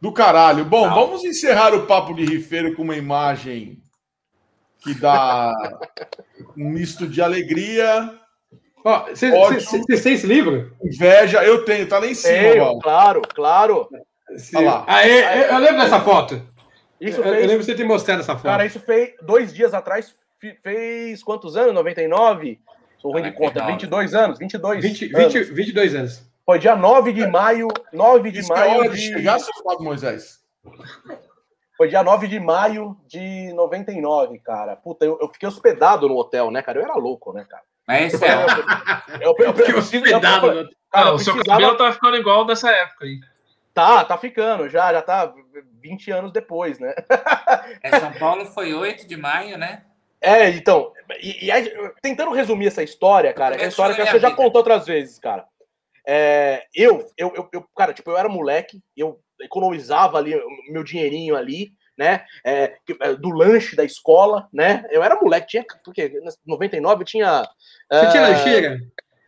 Do 0.00 0.12
caralho. 0.12 0.64
Bom, 0.64 0.86
Não. 0.86 0.94
vamos 0.94 1.24
encerrar 1.24 1.74
o 1.74 1.86
papo 1.86 2.14
de 2.14 2.24
rifeiro 2.24 2.74
com 2.76 2.82
uma 2.82 2.96
imagem 2.96 3.80
que 4.80 4.94
dá 4.94 5.52
um 6.56 6.68
misto 6.68 7.08
de 7.08 7.22
alegria, 7.22 8.18
Ótimo. 8.84 9.16
vocês 9.86 10.02
têm 10.02 10.12
esse 10.12 10.26
livro? 10.26 10.76
inveja. 10.84 11.42
Eu 11.42 11.64
tenho, 11.64 11.88
tá 11.88 11.98
lá 11.98 12.06
em 12.06 12.14
cima, 12.14 12.34
Tenho, 12.52 12.78
claro, 12.80 13.22
claro. 13.34 13.88
Olha 14.54 14.70
lá. 14.70 15.02
É, 15.02 15.54
eu 15.54 15.58
lembro 15.58 15.78
dessa 15.80 16.00
foto. 16.00 16.42
Isso 17.08 17.20
eu, 17.20 17.24
eu 17.24 17.32
fez. 17.34 17.46
lembro 17.46 17.58
de 17.60 17.64
você 17.66 17.74
ter 17.74 17.84
mostrado 17.84 18.20
essa 18.20 18.34
foto. 18.34 18.44
Cara, 18.44 18.64
isso 18.66 18.80
fez 18.80 19.14
dois 19.22 19.52
dias 19.52 19.74
atrás. 19.74 20.14
Fez 20.62 21.22
quantos 21.22 21.56
anos? 21.56 21.72
99? 21.74 22.60
Sou 22.98 23.12
ruim 23.12 23.22
de 23.22 23.32
conta. 23.32 23.60
99. 23.60 23.72
22 23.72 24.14
anos? 24.14 24.38
22 24.38 24.82
20, 24.82 25.14
anos. 25.16 25.32
20, 25.34 25.52
22 25.52 25.94
anos. 25.94 26.22
Foi 26.44 26.58
dia 26.58 26.76
9 26.76 27.12
de 27.12 27.26
maio. 27.26 27.68
9 27.92 28.30
de 28.30 28.40
Isso 28.40 28.52
é 28.52 28.56
maio. 28.58 28.78
hora 28.78 28.88
de 28.90 28.96
de- 28.96 29.02
chegar, 29.14 29.38
seu 29.38 29.54
Fábio 29.62 29.84
Moisés. 29.84 30.40
Foi 31.76 31.88
dia 31.88 32.02
9 32.02 32.28
de 32.28 32.38
maio 32.38 32.96
de 33.06 33.52
99, 33.54 34.38
cara. 34.38 34.76
Puta, 34.76 35.04
eu, 35.04 35.18
eu 35.20 35.28
fiquei 35.28 35.48
hospedado 35.48 36.08
no 36.08 36.16
hotel, 36.16 36.50
né, 36.50 36.62
cara? 36.62 36.78
Eu 36.78 36.84
era 36.84 36.94
louco, 36.94 37.32
né, 37.32 37.44
cara? 37.48 37.62
Mas 37.86 38.14
esse 38.14 38.24
é 38.24 38.34
Eu, 39.20 39.34
eu, 39.38 39.44
eu, 39.46 39.54
Fiquei 39.54 39.74
eu, 39.74 39.78
hospedado. 39.78 40.46
eu- 40.46 40.54
cara, 40.90 41.06
Ah, 41.06 41.08
eu 41.08 41.14
o 41.14 41.18
seu 41.18 41.34
precisava- 41.34 41.60
cabelo 41.60 41.76
tá 41.76 41.92
ficando 41.92 42.16
igual 42.16 42.44
dessa 42.44 42.70
época 42.70 43.04
aí. 43.04 43.18
Tá, 43.74 44.04
tá 44.04 44.16
ficando, 44.16 44.68
já, 44.68 44.92
já 44.92 45.02
tá 45.02 45.34
20 45.84 46.10
anos 46.10 46.32
depois, 46.32 46.78
né? 46.78 46.94
É, 47.82 48.00
São 48.00 48.12
Paulo 48.14 48.46
foi 48.46 48.72
8 48.72 49.06
de 49.06 49.16
maio, 49.16 49.58
né? 49.58 49.84
É, 50.20 50.48
então, 50.48 50.90
e, 51.20 51.46
e 51.46 51.50
aí, 51.50 51.70
tentando 52.00 52.32
resumir 52.32 52.68
essa 52.68 52.82
história, 52.82 53.32
cara, 53.34 53.56
é 53.56 53.58
uma 53.58 53.68
história 53.68 53.94
que 53.94 54.10
você 54.10 54.18
já 54.18 54.30
contou 54.30 54.60
outras 54.60 54.86
vezes, 54.86 55.18
cara. 55.18 55.46
É, 56.06 56.64
eu, 56.74 57.06
eu, 57.18 57.32
eu, 57.34 57.48
eu, 57.52 57.68
cara, 57.76 57.92
tipo, 57.92 58.10
eu 58.10 58.16
era 58.16 58.28
moleque, 58.28 58.82
eu 58.96 59.20
economizava 59.40 60.16
ali 60.16 60.34
o 60.34 60.72
meu 60.72 60.82
dinheirinho 60.82 61.36
ali, 61.36 61.72
né? 61.96 62.24
É, 62.44 62.76
é, 63.00 63.14
do 63.14 63.28
lanche 63.28 63.76
da 63.76 63.84
escola, 63.84 64.48
né? 64.52 64.84
Eu 64.90 65.02
era 65.02 65.20
moleque, 65.20 65.48
tinha. 65.48 65.64
Porque 65.84 66.06
em 66.06 66.50
99 66.50 67.02
eu 67.02 67.06
tinha. 67.06 67.42
Você 67.92 68.10
tinha 68.10 68.24
ah, 68.24 68.28
lancheira? 68.28 68.80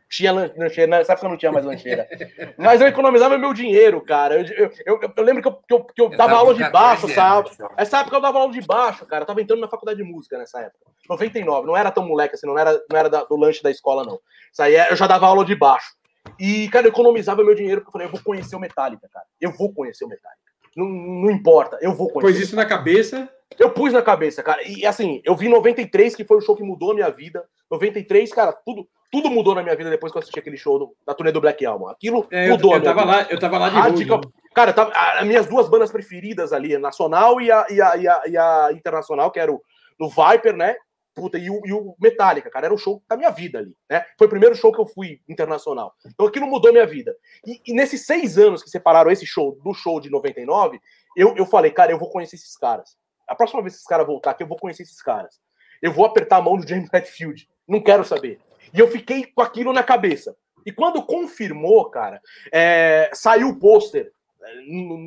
Tinha 0.08 0.32
lan- 0.32 0.50
lancheira, 0.56 0.90
nessa 0.90 1.12
época 1.12 1.26
eu 1.26 1.30
não 1.30 1.36
tinha 1.36 1.50
mais 1.52 1.64
lancheira. 1.64 2.08
Mas 2.56 2.80
eu 2.80 2.86
economizava 2.86 3.36
meu 3.38 3.52
dinheiro, 3.52 4.00
cara. 4.00 4.36
Eu, 4.40 4.44
eu, 4.86 4.98
eu- 5.02 5.12
eu 5.16 5.22
lembro 5.24 5.42
que 5.42 5.48
eu, 5.48 5.52
que 5.54 5.74
eu, 5.74 5.84
que 5.84 6.00
eu 6.02 6.08
dava 6.10 6.32
aula 6.36 6.54
de 6.54 6.60
14 6.60 6.72
baixo, 6.72 7.08
sabe? 7.14 7.50
Essa 7.76 7.98
época 8.00 8.16
eu 8.16 8.20
dava 8.20 8.38
aula 8.38 8.52
de 8.52 8.60
baixo, 8.60 9.04
cara. 9.06 9.22
Eu 9.22 9.26
tava 9.26 9.40
entrando 9.42 9.60
na 9.60 9.68
faculdade 9.68 9.98
de 9.98 10.04
música 10.04 10.38
nessa 10.38 10.60
época. 10.60 10.86
99, 11.08 11.66
não 11.66 11.76
era 11.76 11.90
tão 11.90 12.06
moleque 12.06 12.34
assim, 12.34 12.46
não 12.46 12.58
era, 12.58 12.72
não 12.90 12.98
era 12.98 13.08
da- 13.10 13.24
do 13.24 13.36
lanche 13.36 13.62
da 13.62 13.70
escola, 13.70 14.04
não. 14.04 14.18
Isso 14.52 14.62
aí 14.62 14.74
é- 14.76 14.90
eu 14.92 14.96
já 14.96 15.06
dava 15.06 15.26
aula 15.26 15.44
de 15.44 15.54
baixo. 15.54 15.94
E, 16.38 16.68
cara, 16.70 16.86
eu 16.86 16.90
economizava 16.90 17.44
meu 17.44 17.54
dinheiro 17.54 17.80
porque 17.80 17.88
eu 17.88 17.92
falei, 17.92 18.06
eu 18.08 18.10
vou 18.12 18.20
conhecer 18.22 18.56
o 18.56 18.60
Metallica, 18.60 19.08
cara. 19.12 19.26
Eu 19.40 19.52
vou 19.52 19.72
conhecer 19.72 20.04
o 20.04 20.08
Metallica. 20.08 20.40
Não, 20.76 20.84
não 20.86 21.30
importa, 21.30 21.78
eu 21.80 21.92
vou 21.94 22.08
conhecer. 22.10 22.32
Pôs 22.34 22.44
isso 22.48 22.56
na 22.56 22.66
cabeça. 22.66 23.28
Eu 23.58 23.70
pus 23.70 23.92
na 23.92 24.02
cabeça, 24.02 24.42
cara. 24.42 24.60
E 24.68 24.84
assim, 24.84 25.22
eu 25.24 25.34
vi 25.36 25.48
93, 25.48 26.14
que 26.16 26.24
foi 26.24 26.36
o 26.36 26.40
show 26.40 26.56
que 26.56 26.64
mudou 26.64 26.90
a 26.90 26.94
minha 26.94 27.08
vida. 27.10 27.44
93, 27.70 28.30
cara, 28.32 28.52
tudo, 28.52 28.86
tudo 29.10 29.30
mudou 29.30 29.54
na 29.54 29.62
minha 29.62 29.76
vida 29.76 29.90
depois 29.90 30.12
que 30.12 30.18
eu 30.18 30.20
assisti 30.20 30.38
aquele 30.38 30.56
show 30.56 30.78
do- 30.78 30.96
da 31.06 31.14
turnê 31.14 31.32
do 31.32 31.40
Black 31.40 31.64
Album. 31.64 31.88
Aquilo 31.88 32.26
É, 32.30 32.46
eu, 32.48 32.52
mudou 32.52 32.74
eu 32.74 32.80
minha 32.80 32.94
tava 32.94 33.04
lá, 33.04 33.26
eu 33.30 33.38
tava 33.38 33.58
lá 33.58 33.68
de 33.68 33.76
Radical. 33.76 34.20
Cara, 34.54 34.72
tava, 34.72 34.90
as 34.92 35.26
minhas 35.26 35.46
duas 35.46 35.68
bandas 35.68 35.90
preferidas 35.92 36.52
ali, 36.52 36.74
a 36.74 36.78
Nacional 36.78 37.40
e 37.40 37.50
a, 37.50 37.66
e 37.70 37.80
a, 37.80 37.96
e 37.96 38.08
a, 38.08 38.22
e 38.26 38.36
a 38.36 38.68
Internacional, 38.72 39.30
que 39.30 39.38
era 39.38 39.52
o 39.52 39.60
no 39.98 40.08
Viper, 40.08 40.56
né? 40.56 40.76
Puta, 41.14 41.38
e 41.38 41.48
o, 41.50 41.60
e 41.64 41.72
o 41.72 41.94
Metallica, 41.98 42.50
cara, 42.50 42.66
era 42.66 42.74
o 42.74 42.78
show 42.78 43.02
da 43.08 43.16
minha 43.16 43.30
vida 43.30 43.58
ali, 43.58 43.74
né? 43.88 44.04
Foi 44.18 44.26
o 44.26 44.30
primeiro 44.30 44.54
show 44.54 44.70
que 44.70 44.78
eu 44.80 44.86
fui 44.86 45.20
internacional. 45.26 45.94
Então 46.06 46.26
aquilo 46.26 46.46
mudou 46.46 46.70
minha 46.72 46.86
vida. 46.86 47.16
E, 47.46 47.58
e 47.66 47.72
nesses 47.72 48.04
seis 48.04 48.36
anos 48.36 48.62
que 48.62 48.68
separaram 48.68 49.10
esse 49.10 49.24
show 49.24 49.58
do 49.64 49.72
show 49.72 49.98
de 49.98 50.10
99, 50.10 50.78
eu, 51.16 51.34
eu 51.34 51.46
falei, 51.46 51.70
cara, 51.70 51.90
eu 51.90 51.98
vou 51.98 52.10
conhecer 52.10 52.36
esses 52.36 52.54
caras. 52.58 52.96
A 53.26 53.34
próxima 53.34 53.62
vez 53.62 53.72
que 53.72 53.78
esses 53.78 53.88
caras 53.88 54.06
voltar 54.06 54.32
aqui, 54.32 54.42
eu 54.42 54.46
vou 54.46 54.58
conhecer 54.58 54.82
esses 54.82 55.00
caras. 55.00 55.40
Eu 55.80 55.90
vou 55.90 56.04
apertar 56.04 56.36
a 56.36 56.42
mão 56.42 56.56
do 56.58 56.68
James 56.68 56.92
Hetfield. 56.92 57.48
Não 57.66 57.80
quero 57.80 58.04
saber. 58.04 58.38
E 58.76 58.80
eu 58.80 58.88
fiquei 58.88 59.24
com 59.24 59.40
aquilo 59.40 59.72
na 59.72 59.82
cabeça. 59.82 60.36
E 60.64 60.70
quando 60.70 61.02
confirmou, 61.02 61.88
cara, 61.88 62.20
é, 62.52 63.10
saiu 63.14 63.48
o 63.48 63.58
pôster 63.58 64.12
é, 64.42 64.54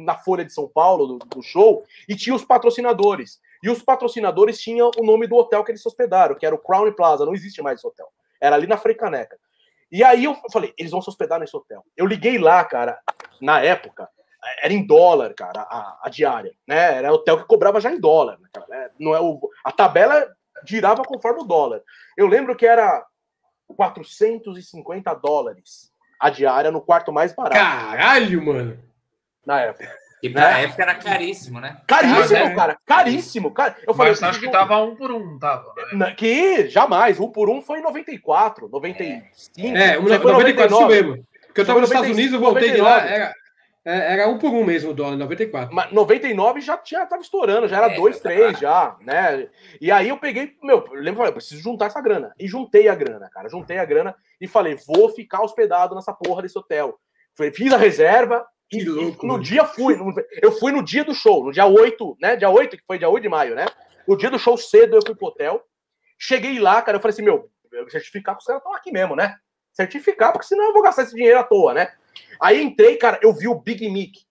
na 0.04 0.16
Folha 0.16 0.44
de 0.44 0.54
São 0.54 0.68
Paulo 0.68 1.06
do, 1.06 1.18
do 1.20 1.42
show 1.44 1.84
e 2.08 2.16
tinha 2.16 2.36
os 2.36 2.44
patrocinadores. 2.44 3.40
E 3.62 3.70
os 3.70 3.84
patrocinadores 3.84 4.60
tinham 4.60 4.90
o 4.98 5.06
nome 5.06 5.28
do 5.28 5.36
hotel 5.36 5.64
que 5.64 5.72
eles 5.72 5.82
se 5.82 5.88
hospedaram, 5.88 6.36
que 6.36 6.46
era 6.46 6.56
o 6.56 6.60
Crown 6.60 6.92
Plaza. 6.94 7.26
Não 7.26 7.34
existe 7.34 7.62
mais 7.62 7.78
esse 7.78 7.88
hotel. 7.88 8.08
Era 8.42 8.56
ali 8.56 8.66
na 8.66 8.78
Freicaneca. 8.78 9.38
E 9.92 10.04
aí 10.04 10.24
eu 10.24 10.36
falei, 10.52 10.74
eles 10.78 10.92
vão 10.92 11.02
se 11.02 11.10
hospedar 11.10 11.40
nesse 11.40 11.56
hotel. 11.56 11.84
Eu 11.98 12.06
liguei 12.06 12.38
lá, 12.38 12.64
cara, 12.64 13.00
na 13.42 13.62
época, 13.62 14.08
era 14.64 14.72
em 14.72 14.86
dólar, 14.86 15.34
cara, 15.34 15.62
a, 15.62 16.00
a 16.04 16.10
diária, 16.10 16.54
né? 16.66 16.98
Era 16.98 17.14
hotel 17.14 17.38
que 17.40 17.48
cobrava 17.48 17.82
já 17.82 17.92
em 17.92 18.00
dólar. 18.00 18.40
né? 18.40 18.50
É, 18.72 18.92
Não 18.98 19.14
é 19.14 19.20
o, 19.20 19.40
a 19.64 19.72
tabela 19.72 20.26
girava 20.66 21.04
conforme 21.04 21.42
o 21.42 21.46
dólar. 21.46 21.82
Eu 22.16 22.28
lembro 22.28 22.56
que 22.56 22.66
era 22.66 23.06
450 23.76 25.14
dólares 25.16 25.92
a 26.20 26.30
diária 26.30 26.70
no 26.72 26.82
quarto 26.82 27.12
mais 27.14 27.34
barato 27.34 27.56
Caralho, 27.56 28.46
mano. 28.46 28.78
na 29.46 29.62
época. 29.62 29.90
E 30.22 30.30
pra 30.30 30.60
época 30.60 30.84
era 30.84 30.96
caríssimo, 30.96 31.62
né? 31.62 31.78
Caríssimo, 31.88 32.44
Ah, 32.44 32.50
é. 32.50 32.56
cara. 32.56 32.78
Caríssimo, 32.86 33.52
cara. 33.52 33.78
Eu 33.88 33.94
falei, 33.94 34.12
Mas 34.12 34.22
acho 34.24 34.40
que 34.42 34.50
tava 34.50 34.78
um 34.84 34.94
por 34.94 35.12
um, 35.14 35.40
tava. 35.40 35.74
né? 35.78 35.84
Na- 35.94 36.12
Que 36.14 36.68
jamais, 36.68 37.22
um 37.22 37.30
por 37.32 37.50
um 37.50 37.62
foi 37.62 37.80
em 37.80 37.82
94, 37.82 38.68
95. 38.68 39.26
É, 39.78 39.98
um, 39.98 40.06
foi 40.08 40.18
94, 40.18 40.76
isso 40.76 40.88
mesmo. 40.88 41.26
Porque 41.48 41.62
eu 41.62 41.66
tava 41.66 41.80
nos 41.80 41.90
Foi 41.90 41.96
Estados 41.98 42.18
95, 42.18 42.18
Unidos, 42.18 42.34
eu 42.34 42.40
voltei 42.42 42.72
de 42.72 42.82
lá, 42.82 42.96
99. 42.96 43.16
era, 43.16 43.26
é, 43.26 43.34
era 43.86 44.28
um 44.28 44.38
por 44.38 44.52
um 44.52 44.64
mesmo 44.64 44.92
o 44.92 44.94
dólar, 44.94 45.16
94. 45.16 45.74
Mas 45.74 45.92
99 45.92 46.62
já 46.62 46.78
tinha, 46.78 47.06
tava 47.06 47.22
estourando, 47.22 47.68
já 47.68 47.78
era 47.78 47.94
É, 47.94 47.96
2, 47.96 48.16
já 48.18 48.22
3 48.22 48.60
já, 48.60 48.98
né? 49.02 49.50
E 49.80 49.92
aí 49.92 50.10
eu 50.10 50.18
peguei, 50.18 50.56
meu, 50.62 50.86
eu 50.92 51.02
lembro, 51.02 51.18
falei, 51.20 51.32
preciso 51.32 51.62
juntar 51.62 51.86
essa 51.88 52.02
grana. 52.02 52.34
E 52.38 52.48
juntei 52.48 52.88
a 52.90 52.96
grana, 52.96 53.30
cara. 53.30 53.48
Juntei 53.50 53.78
a 53.78 53.86
grana 53.86 54.16
e 54.40 54.48
falei, 54.48 54.76
vou 54.88 55.10
ficar 55.10 55.42
hospedado 55.42 55.96
nessa 55.96 56.14
porra 56.14 56.42
desse 56.42 56.58
hotel. 56.58 57.00
Falei, 57.38 57.52
Fiz 57.54 57.72
a 57.74 57.78
reserva 57.78 58.46
e, 58.72 58.80
Que 58.80 58.86
louco, 58.86 59.26
e 59.26 59.28
no 59.28 59.34
mano. 59.34 59.44
dia 59.44 59.64
fui. 59.66 59.96
no- 59.96 60.14
eu 60.42 60.52
fui 60.52 60.72
no 60.72 60.84
dia 60.84 61.04
do 61.04 61.14
show, 61.16 61.44
no 61.46 61.52
dia 61.52 61.66
8, 61.66 62.18
né? 62.22 62.36
Dia 62.36 62.50
8, 62.50 62.78
que 62.78 62.84
foi 62.86 62.98
dia 63.00 63.10
8 63.10 63.24
de 63.24 63.30
maio, 63.30 63.56
né? 63.56 63.66
O 64.06 64.16
dia 64.16 64.30
do 64.30 64.38
show 64.38 64.58
cedo 64.58 64.98
eu 64.98 65.02
fui 65.06 65.16
pro 65.16 65.28
hotel. 65.28 65.64
Cheguei 66.18 66.60
lá, 66.60 66.82
cara, 66.82 66.98
eu 66.98 67.02
falei 67.02 67.14
assim, 67.14 67.24
meu, 67.24 67.50
eu 67.72 67.90
certificar 67.90 68.36
que 68.36 68.42
os 68.42 68.46
caras 68.46 68.60
estão 68.62 68.74
aqui 68.76 68.92
mesmo, 68.92 69.16
né? 69.16 69.36
Certificar, 69.72 70.34
porque 70.34 70.48
senão 70.48 70.66
eu 70.66 70.74
vou 70.74 70.82
gastar 70.84 71.04
esse 71.04 71.16
dinheiro 71.16 71.40
à 71.40 71.44
toa, 71.44 71.74
né? 71.74 71.94
Aí 72.42 72.62
entrei, 72.62 72.98
cara, 72.98 73.20
eu 73.22 73.34
vi 73.34 73.48
o 73.48 73.56
Big 73.60 73.88
Mick 73.90 74.22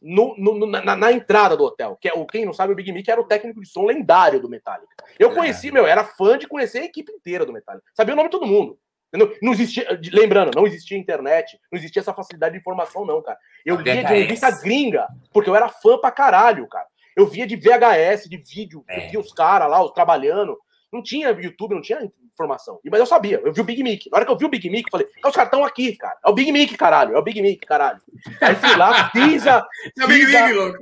no, 0.00 0.34
no- 0.36 0.66
na, 0.66 0.94
na 0.96 1.12
entrada 1.12 1.56
do 1.56 1.64
hotel. 1.64 1.96
Que 2.00 2.08
é, 2.08 2.12
quem 2.30 2.44
não 2.44 2.52
sabe, 2.52 2.72
o 2.72 2.76
Big 2.76 2.90
Mick 2.92 3.10
era 3.10 3.20
o 3.20 3.24
técnico 3.26 3.60
de 3.60 3.68
som 3.68 3.84
lendário 3.84 4.40
do 4.40 4.48
Metallica. 4.48 4.88
Eu 5.18 5.34
conheci, 5.34 5.70
meu, 5.70 5.86
era 5.86 6.04
fã 6.04 6.38
de 6.38 6.46
conhecer 6.46 6.78
a 6.80 6.84
equipe 6.84 7.10
inteira 7.12 7.44
do 7.44 7.52
Metallica. 7.52 7.84
Sabia 7.94 8.14
o 8.14 8.16
nome 8.16 8.28
de 8.28 8.32
todo 8.32 8.46
mundo. 8.46 8.78
Entendeu? 9.12 9.34
Não 9.40 9.52
existia, 9.52 9.86
lembrando, 10.12 10.50
não 10.54 10.66
existia 10.66 10.96
internet, 10.98 11.58
não 11.72 11.78
existia 11.78 12.00
essa 12.00 12.12
facilidade 12.12 12.52
de 12.52 12.60
informação, 12.60 13.06
não, 13.06 13.22
cara. 13.22 13.38
Eu 13.64 13.76
lia 13.76 13.94
de 13.96 14.02
VHS. 14.02 14.10
revista 14.10 14.50
gringa, 14.62 15.08
porque 15.32 15.48
eu 15.48 15.56
era 15.56 15.68
fã 15.70 15.96
pra 15.98 16.10
caralho, 16.10 16.68
cara. 16.68 16.86
Eu 17.16 17.26
via 17.26 17.46
de 17.46 17.56
VHS, 17.56 18.28
de 18.28 18.36
vídeo, 18.36 18.84
É. 18.86 19.06
eu 19.06 19.10
via 19.10 19.20
os 19.20 19.32
caras 19.32 19.68
lá, 19.70 19.82
os 19.82 19.92
trabalhando. 19.92 20.58
Não 20.92 21.02
tinha 21.02 21.30
YouTube, 21.30 21.74
não 21.74 21.80
tinha 21.80 22.00
informação. 22.38 22.78
Mas 22.88 23.00
eu 23.00 23.06
sabia, 23.06 23.40
eu 23.44 23.52
vi 23.52 23.60
o 23.60 23.64
Big 23.64 23.82
Mick. 23.82 24.08
Na 24.10 24.18
hora 24.18 24.24
que 24.24 24.30
eu 24.30 24.36
vi 24.38 24.44
o 24.44 24.48
Big 24.48 24.70
Mick, 24.70 24.84
eu 24.86 24.90
falei, 24.90 25.06
"Ah, 25.22 25.28
os 25.28 25.34
caras 25.34 25.48
estão 25.48 25.64
aqui, 25.64 25.96
cara. 25.96 26.16
É 26.24 26.30
o 26.30 26.32
Big 26.32 26.52
Mick, 26.52 26.76
caralho. 26.76 27.16
É 27.16 27.18
o 27.18 27.22
Big 27.22 27.42
Mick, 27.42 27.66
caralho. 27.66 28.00
Aí 28.40 28.54
fui 28.54 28.76
lá, 28.76 29.10
fiz 29.10 29.46
a. 29.46 29.66
É 29.98 30.04
o 30.04 30.08
Big 30.08 30.36
a- 30.36 30.46
Big, 30.46 30.54
louco. 30.58 30.78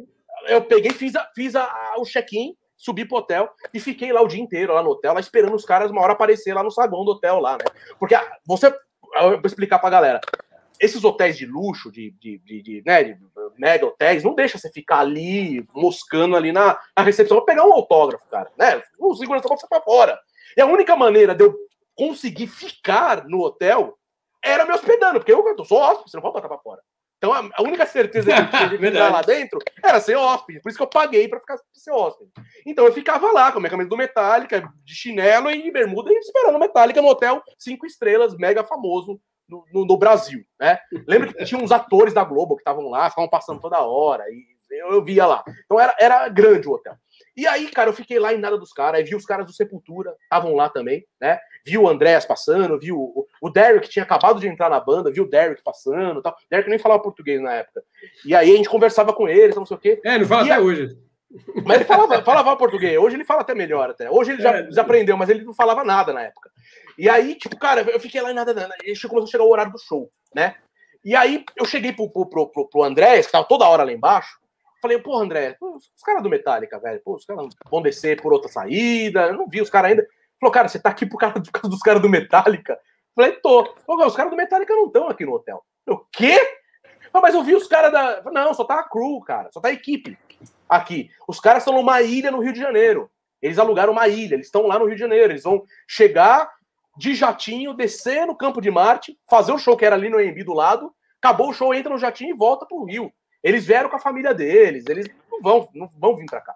eu 0.48 0.62
peguei, 0.62 0.90
fiz, 0.92 1.16
a, 1.16 1.28
fiz 1.34 1.56
a, 1.56 1.62
a- 1.64 1.94
o 1.98 2.04
check-in, 2.04 2.54
subi 2.76 3.04
pro 3.06 3.16
hotel 3.18 3.48
e 3.72 3.80
fiquei 3.80 4.12
lá 4.12 4.20
o 4.20 4.28
dia 4.28 4.40
inteiro, 4.42 4.74
lá 4.74 4.82
no 4.82 4.90
hotel, 4.90 5.14
lá 5.14 5.20
esperando 5.20 5.54
os 5.56 5.64
caras 5.64 5.90
uma 5.90 6.02
hora 6.02 6.12
aparecer 6.12 6.52
lá 6.54 6.62
no 6.62 6.70
saguão 6.70 7.04
do 7.04 7.12
hotel, 7.12 7.40
lá, 7.40 7.52
né? 7.54 7.64
Porque 7.98 8.14
ah, 8.14 8.24
você. 8.46 8.66
Eu 9.14 9.30
vou 9.30 9.46
explicar 9.46 9.78
pra 9.78 9.88
galera. 9.90 10.20
Esses 10.78 11.02
hotéis 11.04 11.38
de 11.38 11.46
luxo, 11.46 11.90
de, 11.90 12.10
de, 12.20 12.36
de, 12.44 12.62
de, 12.62 12.82
né, 12.84 13.02
de 13.02 13.16
mega 13.56 13.86
hotéis, 13.86 14.22
não 14.22 14.34
deixa 14.34 14.58
você 14.58 14.70
ficar 14.70 14.98
ali, 14.98 15.66
moscando 15.74 16.36
ali 16.36 16.52
na, 16.52 16.78
na 16.94 17.02
recepção 17.02 17.38
pra 17.38 17.46
pegar 17.46 17.66
um 17.66 17.72
autógrafo, 17.72 18.28
cara. 18.28 18.50
Né? 18.58 18.82
O 18.98 19.14
segurança 19.14 19.48
vai 19.48 19.56
você 19.56 19.66
pra 19.66 19.80
fora. 19.80 20.20
E 20.56 20.60
a 20.60 20.66
única 20.66 20.94
maneira 20.96 21.34
de 21.34 21.44
eu 21.44 21.54
conseguir 21.94 22.46
ficar 22.46 23.24
no 23.26 23.40
hotel 23.40 23.96
era 24.44 24.64
me 24.64 24.72
hospedando, 24.72 25.18
porque 25.18 25.32
eu, 25.32 25.44
eu 25.46 25.64
sou 25.64 25.78
hóspede, 25.78 26.10
você 26.10 26.16
não 26.16 26.22
pode 26.22 26.34
botar 26.34 26.48
pra 26.48 26.58
fora. 26.58 26.80
Então 27.18 27.32
a, 27.32 27.48
a 27.54 27.62
única 27.62 27.86
certeza 27.86 28.30
que 28.30 28.38
eu 28.38 28.50
tinha 28.50 28.68
de 28.68 28.76
ficar 28.92 29.10
lá 29.12 29.22
dentro 29.22 29.58
era 29.82 29.98
ser 30.00 30.16
hóspede. 30.16 30.60
Por 30.60 30.68
isso 30.68 30.76
que 30.78 30.82
eu 30.84 30.88
paguei 30.88 31.26
pra 31.26 31.40
ficar 31.40 31.54
pra 31.56 31.64
ser 31.72 31.90
hóspede. 31.90 32.30
Então 32.66 32.84
eu 32.84 32.92
ficava 32.92 33.32
lá 33.32 33.50
com 33.50 33.58
a 33.58 33.60
minha 33.60 33.70
camisa 33.70 33.88
do 33.88 33.96
Metallica, 33.96 34.70
de 34.84 34.94
chinelo 34.94 35.50
e 35.50 35.70
bermuda, 35.70 36.12
e 36.12 36.16
esperando 36.18 36.56
o 36.56 36.60
Metallica 36.60 37.00
no 37.00 37.08
hotel 37.08 37.42
cinco 37.58 37.86
estrelas, 37.86 38.36
mega 38.36 38.62
famoso 38.62 39.18
no, 39.48 39.64
no- 39.72 39.86
no 39.86 39.96
Brasil, 39.96 40.44
né? 40.60 40.78
Lembro 41.08 41.32
que 41.32 41.44
tinha 41.46 41.60
uns 41.60 41.72
atores 41.72 42.12
da 42.12 42.22
Globo 42.24 42.54
que 42.56 42.60
estavam 42.60 42.88
lá, 42.90 43.08
ficavam 43.08 43.30
passando 43.30 43.60
toda 43.60 43.80
hora, 43.80 44.24
e 44.28 44.44
eu, 44.78 44.88
eu 44.92 45.02
via 45.04 45.24
lá. 45.24 45.42
Então 45.64 45.80
era, 45.80 45.96
era 45.98 46.28
grande 46.28 46.68
o 46.68 46.72
hotel. 46.72 46.94
E 47.36 47.46
aí, 47.46 47.68
cara, 47.70 47.90
eu 47.90 47.94
fiquei 47.94 48.18
lá 48.18 48.32
em 48.32 48.38
nada 48.38 48.56
dos 48.56 48.72
caras, 48.72 48.98
aí 48.98 49.04
vi 49.04 49.14
os 49.14 49.26
caras 49.26 49.44
do 49.44 49.52
Sepultura, 49.52 50.14
estavam 50.22 50.54
lá 50.54 50.68
também, 50.70 51.04
né? 51.20 51.38
Vi 51.66 51.76
o 51.76 51.86
Andréas 51.88 52.24
passando, 52.24 52.78
vi 52.78 52.92
o, 52.92 53.26
o, 53.42 53.50
Derek 53.50 53.88
tinha 53.88 54.04
acabado 54.04 54.40
de 54.40 54.46
entrar 54.48 54.70
na 54.70 54.80
banda, 54.80 55.10
vi 55.10 55.20
o 55.20 55.28
Derek 55.28 55.62
passando 55.62 56.22
tal. 56.22 56.34
Derek 56.50 56.70
nem 56.70 56.78
falava 56.78 57.02
português 57.02 57.40
na 57.40 57.52
época. 57.54 57.82
E 58.24 58.34
aí 58.34 58.52
a 58.52 58.56
gente 58.56 58.68
conversava 58.68 59.12
com 59.12 59.28
eles, 59.28 59.54
não 59.56 59.66
sei 59.66 59.76
o 59.76 59.80
quê. 59.80 60.00
É, 60.04 60.16
não 60.18 60.24
fala 60.26 60.46
E 60.46 60.50
até 60.50 60.60
a- 60.60 60.64
hoje. 60.64 60.96
Mas 61.66 61.76
ele 61.76 61.84
falava, 61.84 62.22
falava 62.22 62.56
português. 62.56 62.96
Hoje 62.98 63.16
ele 63.16 63.24
fala 63.24 63.40
até 63.42 63.54
melhor 63.54 63.90
até. 63.90 64.10
Hoje 64.10 64.30
ele 64.32 64.42
já 64.42 64.56
É. 64.58 64.62
desaprendeu, 64.62 65.16
mas 65.16 65.28
ele 65.28 65.44
não 65.44 65.52
falava 65.52 65.84
nada 65.84 66.12
na 66.12 66.22
época. 66.22 66.50
E 66.96 67.08
aí, 67.10 67.34
tipo, 67.34 67.58
cara, 67.58 67.82
eu 67.82 68.00
fiquei 68.00 68.20
lá 68.22 68.30
e 68.30 68.34
nada, 68.34 68.54
nada. 68.54 68.74
E 68.84 68.94
começou 69.08 69.24
a 69.24 69.26
chegar 69.26 69.44
o 69.44 69.50
horário 69.50 69.72
do 69.72 69.78
show, 69.78 70.10
né? 70.34 70.54
E 71.04 71.14
aí 71.14 71.44
eu 71.56 71.66
cheguei 71.66 71.92
pro, 71.92 72.08
pro, 72.10 72.26
pro, 72.30 72.48
pro, 72.50 72.68
pro 72.68 72.82
André, 72.82 73.22
que 73.22 73.30
tava 73.30 73.44
toda 73.44 73.68
hora 73.68 73.82
lá 73.84 73.92
embaixo. 73.92 74.38
Falei, 74.80 74.98
pô, 74.98 75.16
André, 75.16 75.56
os 75.60 76.02
caras 76.04 76.22
do 76.22 76.28
Metallica, 76.28 76.78
velho, 76.78 77.00
pô, 77.04 77.14
os 77.14 77.24
caras 77.24 77.48
vão 77.70 77.82
descer 77.82 78.20
por 78.20 78.32
outra 78.32 78.50
saída. 78.50 79.26
Eu 79.26 79.34
não 79.34 79.48
vi 79.48 79.60
os 79.60 79.70
caras 79.70 79.90
ainda. 79.90 80.06
Falou, 80.40 80.52
cara, 80.52 80.68
você 80.68 80.78
tá 80.78 80.90
aqui 80.90 81.06
por 81.06 81.18
causa, 81.18 81.40
dos 81.64 81.80
caras 81.80 82.02
do 82.02 82.08
Metallica? 82.08 82.78
Falei, 83.14 83.32
tô. 83.32 83.74
Os 83.88 84.14
caras 84.14 84.30
do 84.30 84.36
Metallica 84.36 84.74
não 84.74 84.86
estão 84.86 85.08
aqui 85.08 85.24
no 85.24 85.32
hotel. 85.32 85.64
Eu, 85.86 86.06
quê? 86.12 86.38
Ah, 87.12 87.20
mas 87.20 87.34
eu 87.34 87.42
vi 87.42 87.54
os 87.54 87.66
caras 87.66 87.90
da. 87.90 88.22
Não, 88.30 88.52
só 88.52 88.62
tá 88.62 88.80
a 88.80 88.88
crew, 88.88 89.20
cara. 89.20 89.48
Só 89.50 89.60
tá 89.60 89.68
a 89.68 89.72
equipe 89.72 90.18
aqui. 90.68 91.10
Os 91.26 91.40
caras 91.40 91.62
estão 91.62 91.74
numa 91.74 92.02
ilha 92.02 92.30
no 92.30 92.40
Rio 92.40 92.52
de 92.52 92.60
Janeiro. 92.60 93.10
Eles 93.40 93.58
alugaram 93.58 93.92
uma 93.92 94.06
ilha, 94.08 94.34
eles 94.34 94.46
estão 94.46 94.66
lá 94.66 94.78
no 94.78 94.84
Rio 94.84 94.94
de 94.94 95.00
Janeiro. 95.00 95.32
Eles 95.32 95.44
vão 95.44 95.64
chegar 95.88 96.50
de 96.96 97.14
jatinho, 97.14 97.74
descer 97.74 98.26
no 98.26 98.36
campo 98.36 98.60
de 98.60 98.70
Marte, 98.70 99.18
fazer 99.28 99.52
o 99.52 99.58
show 99.58 99.76
que 99.76 99.84
era 99.84 99.96
ali 99.96 100.10
no 100.10 100.18
AMB 100.18 100.44
do 100.44 100.52
lado. 100.52 100.92
Acabou 101.22 101.50
o 101.50 101.52
show, 101.54 101.74
entra 101.74 101.92
no 101.92 101.98
jatinho 101.98 102.34
e 102.34 102.38
volta 102.38 102.66
pro 102.66 102.84
Rio. 102.84 103.10
Eles 103.46 103.64
vieram 103.64 103.88
com 103.88 103.96
a 103.96 104.00
família 104.00 104.34
deles, 104.34 104.84
eles 104.88 105.06
não 105.30 105.40
vão, 105.40 105.68
não 105.74 105.88
vão 105.98 106.16
vir 106.16 106.26
pra 106.26 106.40
cá. 106.40 106.54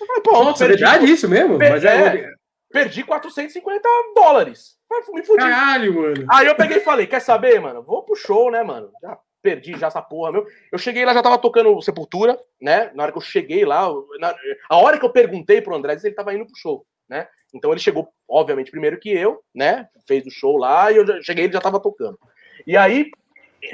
Eu 0.00 0.06
falei, 0.06 0.22
pô, 0.22 0.32
Nossa, 0.44 0.64
é 0.64 0.68
perdi, 0.68 0.82
verdade 0.82 1.12
isso 1.12 1.28
mesmo? 1.28 1.58
Per- 1.58 1.70
Mas 1.70 1.84
é... 1.84 2.16
é. 2.16 2.30
perdi 2.70 3.04
450 3.04 3.88
dólares. 4.14 4.76
Me 5.12 5.22
fudi. 5.22 5.38
Caralho, 5.38 5.94
mano. 5.94 6.26
Aí 6.30 6.46
eu 6.46 6.54
peguei 6.54 6.78
e 6.78 6.80
falei, 6.80 7.06
quer 7.06 7.20
saber, 7.20 7.60
mano? 7.60 7.82
Vou 7.82 8.02
pro 8.02 8.14
show, 8.14 8.50
né, 8.50 8.62
mano? 8.62 8.90
Já 9.02 9.18
perdi 9.42 9.76
já 9.78 9.88
essa 9.88 10.00
porra, 10.02 10.32
meu. 10.32 10.46
Eu 10.72 10.78
cheguei 10.78 11.04
lá, 11.04 11.12
já 11.12 11.22
tava 11.22 11.38
tocando 11.38 11.80
Sepultura, 11.82 12.38
né? 12.60 12.90
Na 12.94 13.02
hora 13.04 13.12
que 13.12 13.18
eu 13.18 13.22
cheguei 13.22 13.64
lá, 13.64 13.86
na- 14.18 14.34
a 14.70 14.76
hora 14.76 14.98
que 14.98 15.04
eu 15.04 15.10
perguntei 15.12 15.60
pro 15.60 15.74
André, 15.74 15.96
ele 16.02 16.14
tava 16.14 16.34
indo 16.34 16.46
pro 16.46 16.56
show, 16.56 16.86
né? 17.08 17.28
Então 17.54 17.70
ele 17.70 17.80
chegou, 17.80 18.08
obviamente, 18.28 18.70
primeiro 18.70 18.98
que 18.98 19.10
eu, 19.10 19.40
né? 19.54 19.88
Fez 20.06 20.26
o 20.26 20.30
show 20.30 20.56
lá 20.56 20.90
e 20.92 20.96
eu 20.96 21.06
já, 21.06 21.20
cheguei, 21.22 21.44
ele 21.44 21.52
já 21.52 21.60
tava 21.60 21.78
tocando. 21.80 22.18
E 22.66 22.76
aí, 22.76 23.10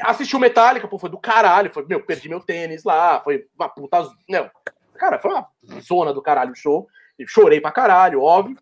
assisti 0.01 0.37
o 0.37 0.41
Metallica, 0.41 0.89
pô, 0.89 0.99
foi 0.99 1.11
do 1.11 1.19
caralho. 1.19 1.73
Foi, 1.73 1.85
meu, 1.87 2.03
perdi 2.05 2.29
meu 2.29 2.41
tênis 2.41 2.85
lá, 2.85 3.21
foi 3.21 3.47
uma 3.59 3.69
puta. 3.69 4.09
Não, 4.29 4.51
cara, 4.95 5.19
foi 5.19 5.31
uma 5.31 5.47
zona 5.81 6.13
do 6.13 6.23
caralho 6.23 6.53
o 6.53 6.57
show. 6.57 6.89
Chorei 7.27 7.61
pra 7.61 7.71
caralho, 7.71 8.23
óbvio. 8.23 8.57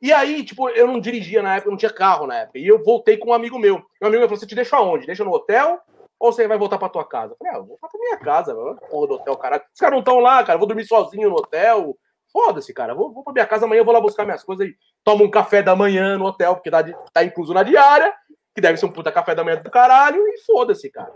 E 0.00 0.12
aí, 0.12 0.44
tipo, 0.44 0.68
eu 0.70 0.86
não 0.86 1.00
dirigia 1.00 1.42
na 1.42 1.54
época, 1.54 1.68
eu 1.68 1.72
não 1.72 1.78
tinha 1.78 1.92
carro 1.92 2.26
na 2.26 2.40
época. 2.40 2.58
E 2.58 2.66
eu 2.66 2.82
voltei 2.82 3.16
com 3.16 3.30
um 3.30 3.34
amigo 3.34 3.58
meu. 3.58 3.76
Meu 4.00 4.08
amigo 4.08 4.20
meu 4.20 4.28
falou: 4.28 4.38
você 4.38 4.46
te 4.46 4.54
deixa 4.54 4.76
aonde? 4.76 5.06
Deixa 5.06 5.24
no 5.24 5.32
hotel 5.32 5.80
ou 6.18 6.32
você 6.32 6.48
vai 6.48 6.56
voltar 6.56 6.78
pra 6.78 6.88
tua 6.88 7.04
casa? 7.04 7.32
Eu 7.32 7.36
falei, 7.36 7.52
ah, 7.52 7.56
eu 7.56 7.64
vou 7.64 7.68
voltar 7.68 7.88
pra 7.88 8.00
minha 8.00 8.16
casa. 8.16 8.54
Porra 8.90 9.06
do 9.06 9.14
hotel, 9.14 9.36
caralho. 9.36 9.62
Os 9.72 9.78
caras 9.78 9.92
não 9.92 10.00
estão 10.00 10.18
lá, 10.20 10.42
cara. 10.42 10.54
Eu 10.54 10.58
vou 10.58 10.68
dormir 10.68 10.86
sozinho 10.86 11.28
no 11.28 11.36
hotel. 11.36 11.96
Foda-se, 12.32 12.72
cara. 12.72 12.94
Vou, 12.94 13.12
vou 13.12 13.22
pra 13.22 13.32
minha 13.32 13.46
casa 13.46 13.66
amanhã, 13.66 13.80
eu 13.80 13.84
vou 13.84 13.94
lá 13.94 14.00
buscar 14.00 14.24
minhas 14.24 14.42
coisas 14.42 14.66
e 14.66 14.76
tomo 15.04 15.24
um 15.24 15.30
café 15.30 15.62
da 15.62 15.76
manhã 15.76 16.16
no 16.16 16.24
hotel, 16.24 16.54
porque 16.54 16.70
tá, 16.70 16.82
tá 17.12 17.22
incluso 17.22 17.52
na 17.54 17.62
diária, 17.62 18.12
que 18.54 18.60
deve 18.60 18.78
ser 18.78 18.86
um 18.86 18.92
puta 18.92 19.10
café 19.12 19.34
da 19.34 19.42
manhã 19.44 19.56
do 19.60 19.70
caralho, 19.70 20.22
e 20.28 20.40
foda-se, 20.44 20.90
cara. 20.90 21.12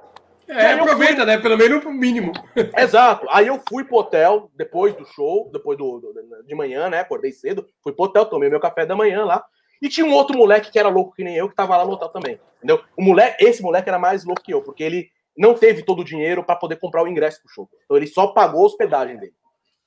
É, 0.48 0.72
aproveita, 0.72 1.26
né? 1.26 1.36
Pelo 1.38 1.58
menos 1.58 1.84
o 1.84 1.90
mínimo. 1.92 2.32
Exato. 2.76 3.26
Aí 3.30 3.46
eu 3.46 3.60
fui 3.68 3.84
pro 3.84 3.98
hotel 3.98 4.50
depois 4.56 4.94
do 4.94 5.04
show, 5.06 5.50
depois 5.52 5.76
do, 5.76 6.00
do- 6.00 6.14
de 6.46 6.54
manhã, 6.54 6.88
né? 6.88 7.00
Acordei 7.00 7.32
cedo, 7.32 7.66
fui 7.82 7.92
pro 7.92 8.06
hotel, 8.06 8.24
tomei 8.24 8.48
meu 8.48 8.58
café 8.58 8.86
da 8.86 8.96
manhã 8.96 9.24
lá. 9.24 9.44
E 9.80 9.88
tinha 9.88 10.06
um 10.06 10.12
outro 10.12 10.36
moleque 10.36 10.72
que 10.72 10.78
era 10.78 10.88
louco 10.88 11.14
que 11.14 11.22
nem 11.22 11.36
eu, 11.36 11.48
que 11.48 11.54
tava 11.54 11.76
lá 11.76 11.84
no 11.84 11.92
hotel 11.92 12.08
também. 12.08 12.40
Entendeu? 12.56 12.82
O 12.96 13.02
moleque, 13.02 13.44
esse 13.44 13.62
moleque 13.62 13.88
era 13.88 13.98
mais 13.98 14.24
louco 14.24 14.42
que 14.42 14.52
eu, 14.52 14.62
porque 14.62 14.82
ele 14.82 15.08
não 15.36 15.54
teve 15.54 15.82
todo 15.82 16.00
o 16.00 16.04
dinheiro 16.04 16.42
pra 16.42 16.56
poder 16.56 16.76
comprar 16.76 17.02
o 17.04 17.08
ingresso 17.08 17.40
pro 17.42 17.52
show. 17.52 17.68
Então 17.84 17.96
ele 17.96 18.06
só 18.06 18.28
pagou 18.28 18.62
a 18.62 18.66
hospedagem 18.66 19.18
dele. 19.18 19.32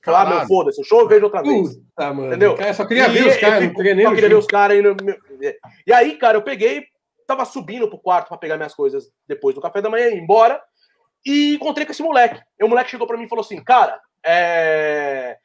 Falou, 0.03 0.19
ah, 0.21 0.25
meu, 0.25 0.47
foda-se, 0.47 0.80
o 0.80 0.83
show 0.83 1.01
eu 1.01 1.07
vejo 1.07 1.25
outra 1.25 1.41
vez. 1.43 1.75
Puta, 1.75 2.13
mano. 2.13 2.27
Entendeu? 2.27 2.55
Cara, 2.55 2.73
só 2.73 2.85
queria 2.85 3.07
E 3.07 3.09
ver 3.09 3.27
os 3.27 3.38
caras, 3.38 3.63
não 3.63 3.73
queria 3.73 3.95
nem 3.95 4.05
só 4.05 4.13
queria 4.13 4.30
ver 4.30 4.35
os 4.35 4.47
caras 4.47 4.77
aí. 4.77 4.81
no 4.83 4.95
meu- 5.03 5.17
E 5.85 5.91
aí, 5.93 6.17
cara, 6.17 6.38
eu 6.38 6.41
peguei, 6.41 6.85
tava 7.27 7.45
subindo 7.45 7.88
pro 7.88 8.00
quarto 8.00 8.27
pra 8.27 8.38
pegar 8.38 8.58
minhas 8.58 8.74
coisas 8.74 9.11
depois 9.27 9.56
do 9.56 9.61
café 9.61 9.82
da 9.82 9.90
manhã, 9.90 10.09
ir 10.09 10.19
embora, 10.19 10.61
e 11.25 11.56
encontrei 11.56 11.85
com 11.85 11.91
esse 11.91 12.03
moleque. 12.03 12.41
E 12.59 12.64
o 12.64 12.67
moleque 12.67 12.90
chegou 12.90 13.08
pra 13.08 13.17
mim 13.17 13.25
e 13.25 13.30
falou 13.30 13.43
assim, 13.43 13.64
cara, 13.64 14.00
é... 14.25 15.38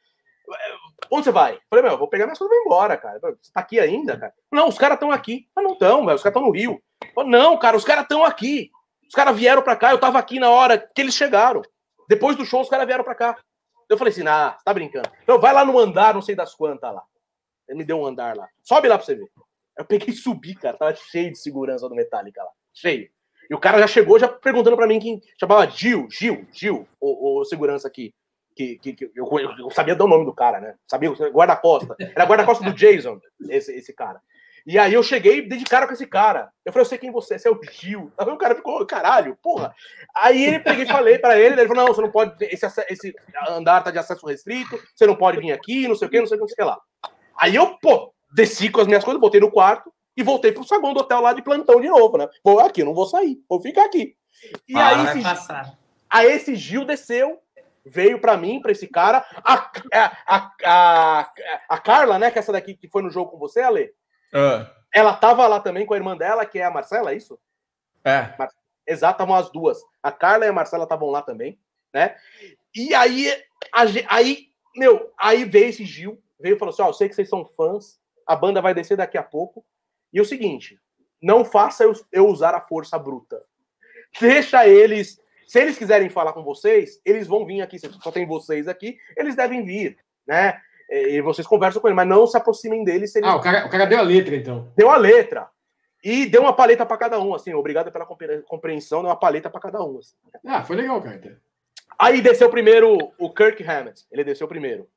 Onde 1.11 1.25
você 1.25 1.31
vai? 1.31 1.55
Eu 1.55 1.59
Falei, 1.69 1.83
meu, 1.83 1.93
eu 1.93 1.97
vou 1.97 2.07
pegar 2.07 2.25
minhas 2.25 2.37
coisas 2.37 2.55
e 2.55 2.57
vou 2.57 2.65
embora, 2.65 2.97
cara. 2.97 3.19
Você 3.19 3.51
tá 3.53 3.59
aqui 3.59 3.79
ainda, 3.79 4.17
cara? 4.17 4.33
Não, 4.51 4.69
os 4.69 4.77
caras 4.77 4.95
estão 4.95 5.11
aqui. 5.11 5.47
Mas 5.55 5.65
não 5.65 5.73
estão, 5.73 6.05
velho. 6.05 6.15
Os 6.15 6.23
caras 6.23 6.35
estão 6.35 6.41
no 6.41 6.51
Rio. 6.51 6.81
Falei, 7.13 7.29
não, 7.29 7.57
cara, 7.57 7.75
os 7.75 7.83
caras 7.83 8.03
estão 8.03 8.23
aqui. 8.23 8.71
Os 9.07 9.13
caras 9.13 9.37
vieram 9.37 9.61
pra 9.61 9.75
cá, 9.75 9.91
eu 9.91 9.99
tava 9.99 10.19
aqui 10.19 10.39
na 10.39 10.49
hora 10.49 10.77
que 10.77 11.01
eles 11.01 11.15
chegaram. 11.15 11.61
Depois 12.09 12.35
do 12.35 12.45
show, 12.45 12.61
os 12.61 12.69
caras 12.69 12.85
vieram 12.85 13.03
pra 13.03 13.15
cá. 13.15 13.37
Eu 13.89 13.97
falei 13.97 14.11
assim, 14.11 14.27
ah, 14.27 14.55
você 14.57 14.63
tá 14.63 14.73
brincando. 14.73 15.09
Então 15.23 15.39
vai 15.39 15.53
lá 15.53 15.63
no 15.63 15.79
andar, 15.79 16.13
não 16.13 16.21
sei 16.21 16.35
das 16.35 16.53
quantas 16.53 16.93
lá. 16.93 17.03
Ele 17.67 17.79
me 17.79 17.85
deu 17.85 17.99
um 17.99 18.05
andar 18.05 18.35
lá. 18.35 18.47
Sobe 18.63 18.87
lá 18.87 18.97
pra 18.97 19.05
você 19.05 19.15
ver. 19.15 19.29
Eu 19.77 19.85
peguei 19.85 20.09
e 20.13 20.17
subi, 20.17 20.55
cara. 20.55 20.77
Tava 20.77 20.95
cheio 20.95 21.31
de 21.31 21.37
segurança 21.39 21.87
do 21.87 21.95
Metallica 21.95 22.41
lá. 22.43 22.49
Cheio. 22.73 23.09
E 23.49 23.55
o 23.55 23.59
cara 23.59 23.79
já 23.79 23.87
chegou 23.87 24.19
já 24.19 24.27
perguntando 24.27 24.75
pra 24.75 24.87
mim 24.87 24.99
quem 24.99 25.21
chamava 25.39 25.69
Gil, 25.69 26.07
Gil, 26.11 26.45
Gil, 26.51 26.87
o, 26.99 27.39
o 27.39 27.45
segurança 27.45 27.87
aqui. 27.87 28.13
Que, 28.55 28.77
que, 28.79 28.93
que 28.93 29.11
eu, 29.15 29.27
eu- 29.59 29.69
sabia 29.69 29.95
dar 29.95 30.05
o 30.05 30.07
nome 30.07 30.25
do 30.25 30.33
cara, 30.33 30.59
né? 30.59 30.75
Sabia, 30.89 31.09
guarda-costa. 31.31 31.95
Era 31.99 32.25
guarda-costa 32.25 32.63
do 32.65 32.73
Jason, 32.73 33.19
esse, 33.49 33.71
esse 33.71 33.93
cara. 33.93 34.19
E 34.65 34.77
aí 34.77 34.93
eu 34.95 35.01
cheguei 35.03 35.47
de 35.47 35.63
cara 35.63 35.87
com 35.87 35.93
esse 35.93 36.05
cara. 36.07 36.51
Eu 36.65 36.73
falei, 36.73 36.81
eu 36.83 36.89
sei 36.89 36.97
quem 36.97 37.09
você 37.11 37.35
é, 37.35 37.37
você 37.37 37.47
é 37.47 37.51
o 37.51 37.59
Gil. 37.71 38.11
Aí 38.17 38.27
o 38.27 38.35
cara 38.37 38.55
ficou, 38.55 38.85
caralho, 38.85 39.37
porra. 39.41 39.73
Aí 40.13 40.43
ele 40.43 40.59
peguei 40.59 40.85
falei 40.87 41.17
pra 41.19 41.39
ele, 41.39 41.61
ele 41.61 41.67
falou, 41.69 41.85
não, 41.85 41.93
você 41.93 42.01
não 42.01 42.11
pode, 42.11 42.43
esse, 42.45 42.65
esse 42.89 43.15
andar 43.47 43.81
tá 43.83 43.91
de 43.91 43.99
acesso 43.99 44.25
restrito, 44.27 44.77
você 44.93 45.05
não 45.07 45.15
pode 45.15 45.39
vir 45.39 45.53
aqui, 45.53 45.87
não 45.87 45.95
sei 45.95 46.07
o 46.07 46.11
que, 46.11 46.19
não 46.19 46.27
sei 46.27 46.35
o 46.35 46.39
que, 46.39 46.41
não 46.41 46.47
sei 46.49 46.53
o 46.55 46.57
que 46.57 46.63
lá. 46.63 46.81
Aí 47.39 47.55
eu, 47.55 47.77
pô, 47.77 48.11
desci 48.33 48.69
com 48.69 48.81
as 48.81 48.87
minhas 48.87 49.03
coisas, 49.03 49.21
botei 49.21 49.39
no 49.39 49.51
quarto 49.51 49.91
e 50.15 50.23
voltei 50.23 50.51
pro 50.51 50.63
saguão 50.63 50.93
do 50.93 50.99
hotel 50.99 51.21
lá 51.21 51.33
de 51.33 51.41
plantão 51.41 51.79
de 51.79 51.87
novo, 51.87 52.17
né? 52.17 52.27
Vou 52.43 52.59
aqui, 52.59 52.81
eu 52.81 52.85
não 52.85 52.93
vou 52.93 53.05
sair, 53.05 53.37
vou 53.47 53.61
ficar 53.61 53.85
aqui. 53.85 54.15
E 54.67 54.75
hora 54.75 55.01
aí 55.01 55.05
esse, 55.07 55.23
passar. 55.23 55.77
aí 56.09 56.31
esse 56.31 56.55
Gil 56.55 56.85
desceu, 56.85 57.39
veio 57.85 58.19
pra 58.19 58.35
mim, 58.37 58.61
pra 58.61 58.71
esse 58.71 58.87
cara. 58.87 59.25
A, 59.43 59.71
a, 59.93 60.17
a, 60.25 60.51
a, 60.65 61.31
a 61.69 61.77
Carla, 61.77 62.19
né, 62.19 62.31
que 62.31 62.37
é 62.37 62.41
essa 62.41 62.51
daqui 62.51 62.75
que 62.75 62.89
foi 62.89 63.01
no 63.01 63.09
jogo 63.09 63.31
com 63.31 63.37
você, 63.37 63.61
Ale, 63.61 63.91
Ah, 64.33 64.71
ela 64.93 65.13
tava 65.13 65.47
lá 65.47 65.59
também 65.59 65.85
com 65.85 65.93
a 65.93 65.97
irmã 65.97 66.17
dela, 66.17 66.45
que 66.45 66.59
é 66.59 66.65
a 66.65 66.71
Marcela, 66.71 67.11
é 67.11 67.15
isso? 67.15 67.39
é. 68.03 68.33
Exato, 68.87 69.15
estavam 69.15 69.35
as 69.35 69.51
duas. 69.51 69.79
A 70.01 70.11
Carla 70.11 70.45
e 70.45 70.47
a 70.47 70.53
Marcela 70.53 70.83
estavam 70.83 71.09
lá 71.09 71.21
também, 71.21 71.59
né? 71.93 72.15
E 72.73 72.95
aí, 72.95 73.29
a 73.73 73.81
aí, 74.07 74.47
meu, 74.75 75.11
aí 75.19 75.43
veio 75.43 75.67
esse 75.67 75.83
Gil, 75.83 76.21
veio 76.39 76.55
e 76.55 76.59
falou 76.59 76.73
assim: 76.73 76.81
Ó, 76.81 76.87
eu 76.87 76.93
sei 76.93 77.09
que 77.09 77.15
vocês 77.15 77.27
são 77.27 77.45
fãs, 77.45 77.99
a 78.27 78.35
banda 78.35 78.61
vai 78.61 78.73
descer 78.73 78.97
daqui 78.97 79.17
a 79.17 79.23
pouco. 79.23 79.65
E 80.13 80.19
o 80.21 80.25
seguinte, 80.25 80.79
não 81.21 81.43
faça 81.45 81.83
eu, 81.83 81.93
eu 82.11 82.27
usar 82.27 82.53
a 82.53 82.61
força 82.61 82.97
bruta. 82.99 83.41
Deixa 84.19 84.67
eles. 84.67 85.19
Se 85.47 85.59
eles 85.61 85.77
quiserem 85.77 86.09
falar 86.09 86.33
com 86.33 86.43
vocês, 86.43 86.99
eles 87.05 87.25
vão 87.27 87.45
vir 87.45 87.61
aqui. 87.61 87.79
Se 87.79 87.89
só 88.01 88.11
tem 88.11 88.25
vocês 88.25 88.67
aqui, 88.67 88.97
eles 89.15 89.35
devem 89.35 89.63
vir, 89.63 89.97
né? 90.27 90.59
E 90.89 91.21
vocês 91.21 91.45
conversam 91.47 91.81
com 91.81 91.87
ele, 91.87 91.95
mas 91.95 92.07
não 92.07 92.25
se 92.27 92.35
aproximem 92.37 92.83
deles 92.83 93.11
se 93.11 93.19
eles 93.19 93.29
Ah, 93.29 93.35
o 93.35 93.41
cara, 93.41 93.65
o 93.65 93.69
cara 93.69 93.85
deu 93.85 93.99
a 93.99 94.01
letra, 94.01 94.35
então. 94.35 94.71
deu 94.75 94.89
a 94.89 94.97
letra. 94.97 95.49
E 96.03 96.25
deu 96.25 96.41
uma 96.41 96.53
paleta 96.53 96.85
para 96.85 96.97
cada 96.97 97.19
um, 97.19 97.33
assim. 97.33 97.53
Obrigado 97.53 97.91
pela 97.91 98.05
compre- 98.05 98.41
compreensão, 98.43 99.01
deu 99.01 99.09
uma 99.09 99.15
paleta 99.19 99.49
para 99.49 99.59
cada 99.59 99.83
um. 99.83 99.99
assim. 99.99 100.15
Ah, 100.45 100.63
foi 100.63 100.75
legal, 100.77 101.01
cara. 101.01 101.15
então. 101.15 101.31
Aí 101.99 102.21
desceu 102.21 102.49
primeiro 102.49 102.97
o 103.17 103.33
Kirk 103.33 103.63
Hammett. 103.63 104.05
Ele 104.11 104.23
desceu 104.23 104.47
primeiro. 104.47 104.87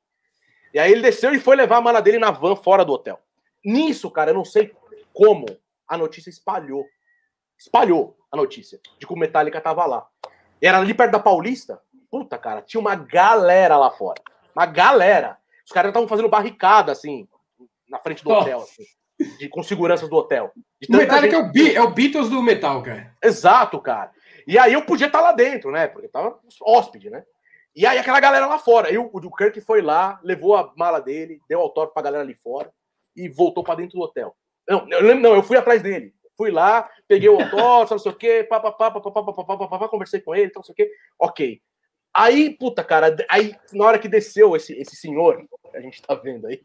E 0.73 0.79
aí 0.79 0.91
ele 0.91 1.01
desceu 1.01 1.33
e 1.33 1.39
foi 1.39 1.55
levar 1.55 1.77
a 1.77 1.81
mala 1.81 2.01
dele 2.01 2.19
na 2.19 2.31
van 2.31 2.55
fora 2.55 2.85
do 2.85 2.93
hotel. 2.93 3.19
Nisso, 3.63 4.09
cara, 4.09 4.31
eu 4.31 4.35
não 4.35 4.45
sei 4.45 4.73
como 5.13 5.45
a 5.87 5.97
notícia 5.97 6.29
espalhou. 6.29 6.85
Espalhou 7.57 8.17
a 8.31 8.37
notícia 8.37 8.79
de 8.99 9.05
que 9.05 9.13
o 9.13 9.17
Metallica 9.17 9.59
tava 9.61 9.85
lá. 9.85 10.07
Era 10.61 10.77
ali 10.79 10.93
perto 10.93 11.11
da 11.11 11.19
Paulista. 11.19 11.81
Puta, 12.09 12.37
cara, 12.37 12.61
tinha 12.61 12.79
uma 12.81 12.95
galera 12.95 13.77
lá 13.77 13.91
fora. 13.91 14.21
Uma 14.55 14.65
galera. 14.65 15.37
Os 15.65 15.71
caras 15.71 15.89
estavam 15.89 16.07
fazendo 16.07 16.27
barricada, 16.29 16.91
assim, 16.91 17.27
na 17.87 17.99
frente 17.99 18.23
do 18.23 18.29
Nossa. 18.29 18.41
hotel, 18.41 18.59
assim, 18.61 18.83
de, 19.37 19.47
com 19.49 19.61
seguranças 19.63 20.09
do 20.09 20.15
hotel. 20.15 20.51
O 20.89 20.95
Metallica 20.97 21.43
gente- 21.53 21.71
é 21.71 21.75
é 21.75 21.81
o 21.81 21.91
Beatles 21.91 22.29
do 22.29 22.41
metal, 22.41 22.81
cara. 22.81 23.15
Exato, 23.23 23.79
cara. 23.79 24.11
E 24.47 24.57
aí 24.57 24.73
eu 24.73 24.83
podia 24.83 25.07
estar 25.07 25.21
lá 25.21 25.31
dentro, 25.31 25.71
né? 25.71 25.87
Porque 25.87 26.07
tava 26.07 26.39
hóspede, 26.61 27.09
né? 27.09 27.23
E 27.75 27.85
aí 27.85 27.97
aquela 27.97 28.19
galera 28.19 28.45
lá 28.45 28.59
fora. 28.59 28.91
E 28.91 28.97
o, 28.97 29.09
o 29.11 29.35
Kirk 29.35 29.59
foi 29.61 29.81
lá, 29.81 30.19
levou 30.23 30.55
a 30.55 30.71
mala 30.75 30.99
dele, 30.99 31.41
deu 31.47 31.59
autógrafo 31.59 31.93
pra 31.93 32.03
galera 32.03 32.23
ali 32.23 32.35
fora 32.35 32.71
e 33.15 33.29
voltou 33.29 33.63
pra 33.63 33.75
dentro 33.75 33.97
do 33.97 34.03
hotel. 34.03 34.35
Não, 34.67 34.87
eu 34.89 35.15
não, 35.15 35.35
eu 35.35 35.43
fui 35.43 35.57
atrás 35.57 35.81
dele. 35.81 36.13
Fui 36.37 36.49
lá, 36.49 36.89
peguei 37.07 37.29
o 37.29 37.39
autógrafo, 37.39 37.93
não 37.93 37.99
sei 37.99 38.11
o 38.11 38.15
quê, 38.15 38.43
papapá, 38.43 38.89
papapá, 38.91 39.23
papapá, 39.23 39.57
papapá, 39.57 39.87
conversei 39.87 40.21
com 40.21 40.35
ele, 40.35 40.51
não 40.55 40.63
sei 40.63 40.73
o 40.73 40.75
quê. 40.75 40.91
Ok. 41.19 41.61
Aí, 42.13 42.57
puta, 42.57 42.83
cara, 42.83 43.15
aí 43.29 43.55
na 43.71 43.85
hora 43.85 43.99
que 43.99 44.07
desceu 44.07 44.55
esse, 44.55 44.73
esse 44.73 44.95
senhor, 44.95 45.45
a 45.73 45.79
gente 45.79 46.01
tá 46.01 46.13
vendo 46.13 46.47
aí, 46.47 46.59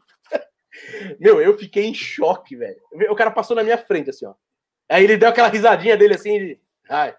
meu, 1.19 1.41
eu 1.41 1.57
fiquei 1.57 1.85
em 1.85 1.93
choque, 1.93 2.55
velho. 2.55 2.79
O 3.09 3.15
cara 3.15 3.31
passou 3.31 3.55
na 3.55 3.63
minha 3.63 3.77
frente, 3.77 4.09
assim, 4.09 4.25
ó. 4.25 4.33
Aí 4.89 5.03
ele 5.03 5.17
deu 5.17 5.29
aquela 5.29 5.47
risadinha 5.49 5.97
dele 5.97 6.15
assim 6.15 6.39
de. 6.39 6.61
Ai. 6.89 7.15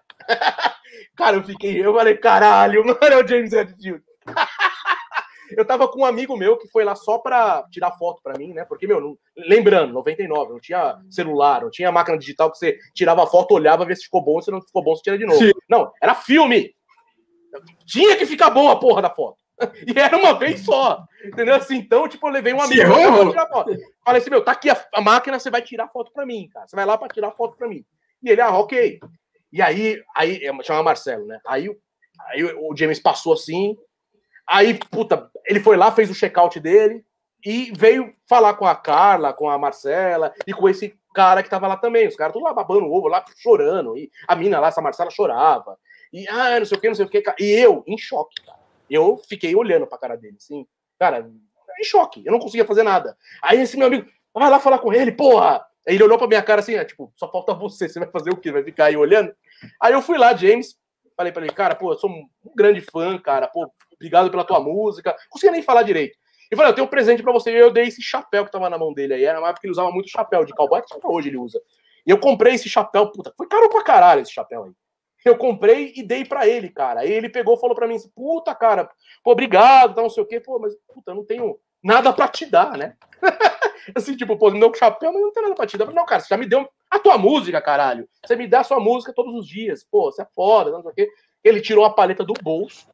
Cara, 1.19 1.35
eu 1.35 1.43
fiquei. 1.43 1.85
Eu 1.85 1.93
falei, 1.93 2.15
caralho, 2.15 2.81
mano, 2.87 2.97
é 3.01 3.21
o 3.21 3.27
James 3.27 3.51
Hetfield. 3.51 4.01
eu 5.57 5.65
tava 5.65 5.85
com 5.89 5.99
um 5.99 6.05
amigo 6.05 6.37
meu 6.37 6.57
que 6.57 6.69
foi 6.69 6.85
lá 6.85 6.95
só 6.95 7.17
pra 7.19 7.65
tirar 7.69 7.91
foto 7.91 8.21
pra 8.23 8.37
mim, 8.37 8.53
né? 8.53 8.63
Porque, 8.63 8.87
meu, 8.87 9.01
não- 9.01 9.17
lembrando, 9.35 9.91
99, 9.91 10.53
não 10.53 10.59
tinha 10.61 10.97
celular, 11.09 11.61
não 11.61 11.69
tinha 11.69 11.91
máquina 11.91 12.17
digital 12.17 12.49
que 12.49 12.57
você 12.57 12.77
tirava 12.93 13.27
foto, 13.27 13.53
olhava, 13.53 13.83
ver 13.85 13.97
se 13.97 14.05
ficou 14.05 14.23
bom, 14.23 14.41
se 14.41 14.49
não 14.49 14.61
ficou 14.61 14.81
bom, 14.81 14.95
você 14.95 15.03
tira 15.03 15.17
de 15.17 15.25
novo. 15.25 15.39
Sim. 15.39 15.51
Não, 15.67 15.91
era 16.01 16.15
filme. 16.15 16.73
Tinha 17.85 18.15
que 18.15 18.25
ficar 18.25 18.49
bom 18.49 18.69
a 18.69 18.79
porra 18.79 19.01
da 19.01 19.09
foto. 19.09 19.37
E 19.85 19.99
era 19.99 20.15
uma 20.15 20.39
vez 20.39 20.61
só. 20.61 21.03
Entendeu? 21.25 21.55
Assim, 21.55 21.75
então, 21.79 22.07
tipo, 22.07 22.25
eu 22.27 22.31
levei 22.31 22.53
um 22.53 22.61
amigo 22.61 22.81
pra 23.11 23.29
tirar 23.31 23.47
foto. 23.47 23.71
Falei 24.05 24.21
assim, 24.21 24.29
meu, 24.29 24.41
tá 24.41 24.53
aqui 24.53 24.69
a, 24.69 24.85
a 24.95 25.01
máquina, 25.01 25.37
você 25.37 25.49
vai 25.51 25.61
tirar 25.61 25.89
foto 25.89 26.13
pra 26.13 26.25
mim, 26.25 26.47
cara. 26.47 26.65
Você 26.65 26.77
vai 26.77 26.85
lá 26.85 26.97
pra 26.97 27.09
tirar 27.09 27.31
foto 27.31 27.57
pra 27.57 27.67
mim. 27.67 27.83
E 28.23 28.29
ele, 28.29 28.39
ah, 28.39 28.57
ok. 28.57 28.99
E 29.51 29.61
aí, 29.61 30.01
aí 30.15 30.41
chama 30.63 30.83
Marcelo, 30.83 31.25
né? 31.25 31.39
Aí, 31.47 31.69
aí 32.27 32.43
o 32.43 32.75
James 32.75 32.99
passou 32.99 33.33
assim. 33.33 33.77
Aí, 34.47 34.73
puta, 34.91 35.29
ele 35.45 35.59
foi 35.59 35.77
lá, 35.77 35.91
fez 35.91 36.09
o 36.09 36.15
check-out 36.15 36.59
dele 36.59 37.05
e 37.45 37.71
veio 37.75 38.13
falar 38.27 38.55
com 38.55 38.65
a 38.65 38.75
Carla, 38.75 39.33
com 39.33 39.49
a 39.49 39.57
Marcela 39.57 40.33
e 40.45 40.53
com 40.53 40.67
esse 40.67 40.97
cara 41.13 41.41
que 41.43 41.49
tava 41.49 41.67
lá 41.67 41.77
também. 41.77 42.07
Os 42.07 42.15
caras 42.15 42.33
tudo 42.33 42.43
lá 42.43 42.53
babando 42.53 42.85
o 42.85 42.93
ovo, 42.93 43.07
lá 43.07 43.23
chorando. 43.37 43.97
E 43.97 44.11
a 44.27 44.35
mina 44.35 44.59
lá, 44.59 44.67
essa 44.67 44.81
Marcela, 44.81 45.09
chorava. 45.09 45.77
E, 46.11 46.27
ah, 46.27 46.59
não 46.59 46.65
sei 46.65 46.77
o 46.77 46.81
que, 46.81 46.87
não 46.87 46.95
sei 46.95 47.05
o 47.05 47.09
que. 47.09 47.23
E 47.39 47.51
eu, 47.51 47.83
em 47.87 47.97
choque, 47.97 48.43
cara. 48.45 48.59
Eu 48.89 49.17
fiquei 49.29 49.55
olhando 49.55 49.85
pra 49.85 49.97
cara 49.97 50.15
dele, 50.15 50.37
assim. 50.37 50.65
Cara, 50.99 51.29
em 51.79 51.83
choque. 51.83 52.23
Eu 52.25 52.31
não 52.31 52.39
conseguia 52.39 52.65
fazer 52.65 52.83
nada. 52.83 53.15
Aí 53.41 53.61
esse 53.61 53.77
meu 53.77 53.87
amigo, 53.87 54.09
vai 54.33 54.49
lá 54.49 54.59
falar 54.59 54.79
com 54.79 54.91
ele, 54.91 55.11
porra! 55.11 55.63
Ele 55.93 56.03
olhou 56.03 56.17
pra 56.17 56.27
minha 56.27 56.43
cara 56.43 56.61
assim, 56.61 56.75
ah, 56.75 56.85
tipo, 56.85 57.11
só 57.15 57.29
falta 57.31 57.53
você, 57.53 57.87
você 57.89 57.99
vai 57.99 58.09
fazer 58.09 58.31
o 58.31 58.37
quê? 58.37 58.51
Vai 58.51 58.63
ficar 58.63 58.85
aí 58.85 58.97
olhando? 58.97 59.33
Aí 59.81 59.93
eu 59.93 60.01
fui 60.01 60.17
lá, 60.17 60.35
James, 60.35 60.75
falei 61.15 61.31
pra 61.31 61.43
ele, 61.43 61.53
cara, 61.53 61.75
pô, 61.75 61.93
eu 61.93 61.97
sou 61.97 62.09
um 62.09 62.27
grande 62.55 62.81
fã, 62.81 63.17
cara, 63.17 63.47
pô, 63.47 63.71
obrigado 63.93 64.31
pela 64.31 64.43
tua 64.43 64.59
música. 64.59 65.11
Não 65.11 65.29
conseguia 65.29 65.51
nem 65.51 65.61
falar 65.61 65.83
direito. 65.83 66.17
E 66.51 66.55
falei, 66.55 66.71
eu 66.71 66.75
tenho 66.75 66.87
um 66.87 66.89
presente 66.89 67.21
pra 67.21 67.31
você. 67.31 67.51
E 67.51 67.57
eu 67.57 67.71
dei 67.71 67.87
esse 67.87 68.01
chapéu 68.01 68.45
que 68.45 68.51
tava 68.51 68.69
na 68.69 68.77
mão 68.77 68.93
dele 68.93 69.13
aí. 69.13 69.23
Era 69.23 69.39
uma 69.39 69.49
época 69.49 69.61
que 69.61 69.67
ele 69.67 69.71
usava 69.71 69.91
muito 69.91 70.09
chapéu 70.09 70.43
de 70.43 70.53
cowboy, 70.53 70.81
que 70.81 70.95
até 70.95 71.07
hoje 71.07 71.29
ele 71.29 71.37
usa. 71.37 71.61
E 72.05 72.09
eu 72.09 72.19
comprei 72.19 72.55
esse 72.55 72.67
chapéu, 72.67 73.11
puta, 73.11 73.33
foi 73.37 73.47
caro 73.47 73.69
pra 73.69 73.83
caralho 73.83 74.21
esse 74.21 74.31
chapéu 74.31 74.63
aí. 74.63 74.71
Eu 75.23 75.37
comprei 75.37 75.93
e 75.95 76.01
dei 76.01 76.25
pra 76.25 76.47
ele, 76.47 76.69
cara. 76.69 77.01
Aí 77.01 77.11
ele 77.11 77.29
pegou 77.29 77.57
falou 77.57 77.75
pra 77.75 77.87
mim 77.87 77.95
assim, 77.95 78.09
puta, 78.15 78.55
cara, 78.55 78.89
pô, 79.23 79.31
obrigado, 79.31 79.93
tá, 79.93 80.01
não 80.01 80.09
sei 80.09 80.23
o 80.23 80.25
quê. 80.25 80.39
Pô, 80.39 80.57
mas, 80.57 80.73
puta, 80.87 81.11
eu 81.11 81.15
não 81.15 81.25
tenho 81.25 81.59
nada 81.83 82.13
pra 82.13 82.27
te 82.27 82.45
dar, 82.45 82.77
né? 82.77 82.95
assim, 83.95 84.15
tipo, 84.15 84.37
pô, 84.37 84.51
me 84.51 84.59
deu 84.59 84.69
um 84.69 84.73
chapéu, 84.73 85.11
mas 85.11 85.21
não 85.21 85.31
tem 85.31 85.43
nada 85.43 85.55
pra 85.55 85.67
te 85.67 85.77
dar. 85.77 85.85
Não, 85.91 86.05
cara, 86.05 86.21
você 86.21 86.27
já 86.29 86.37
me 86.37 86.45
deu 86.45 86.67
a 86.89 86.99
tua 86.99 87.17
música, 87.17 87.61
caralho. 87.61 88.07
Você 88.25 88.35
me 88.35 88.47
dá 88.47 88.61
a 88.61 88.63
sua 88.63 88.79
música 88.79 89.13
todos 89.13 89.33
os 89.33 89.47
dias. 89.47 89.83
Pô, 89.83 90.11
você 90.11 90.21
é 90.21 90.27
foda, 90.33 90.71
não 90.71 90.81
sei 90.81 90.91
o 90.91 90.95
quê. 90.95 91.09
Ele 91.43 91.61
tirou 91.61 91.85
a 91.85 91.93
paleta 91.93 92.23
do 92.23 92.33
bolso 92.41 92.87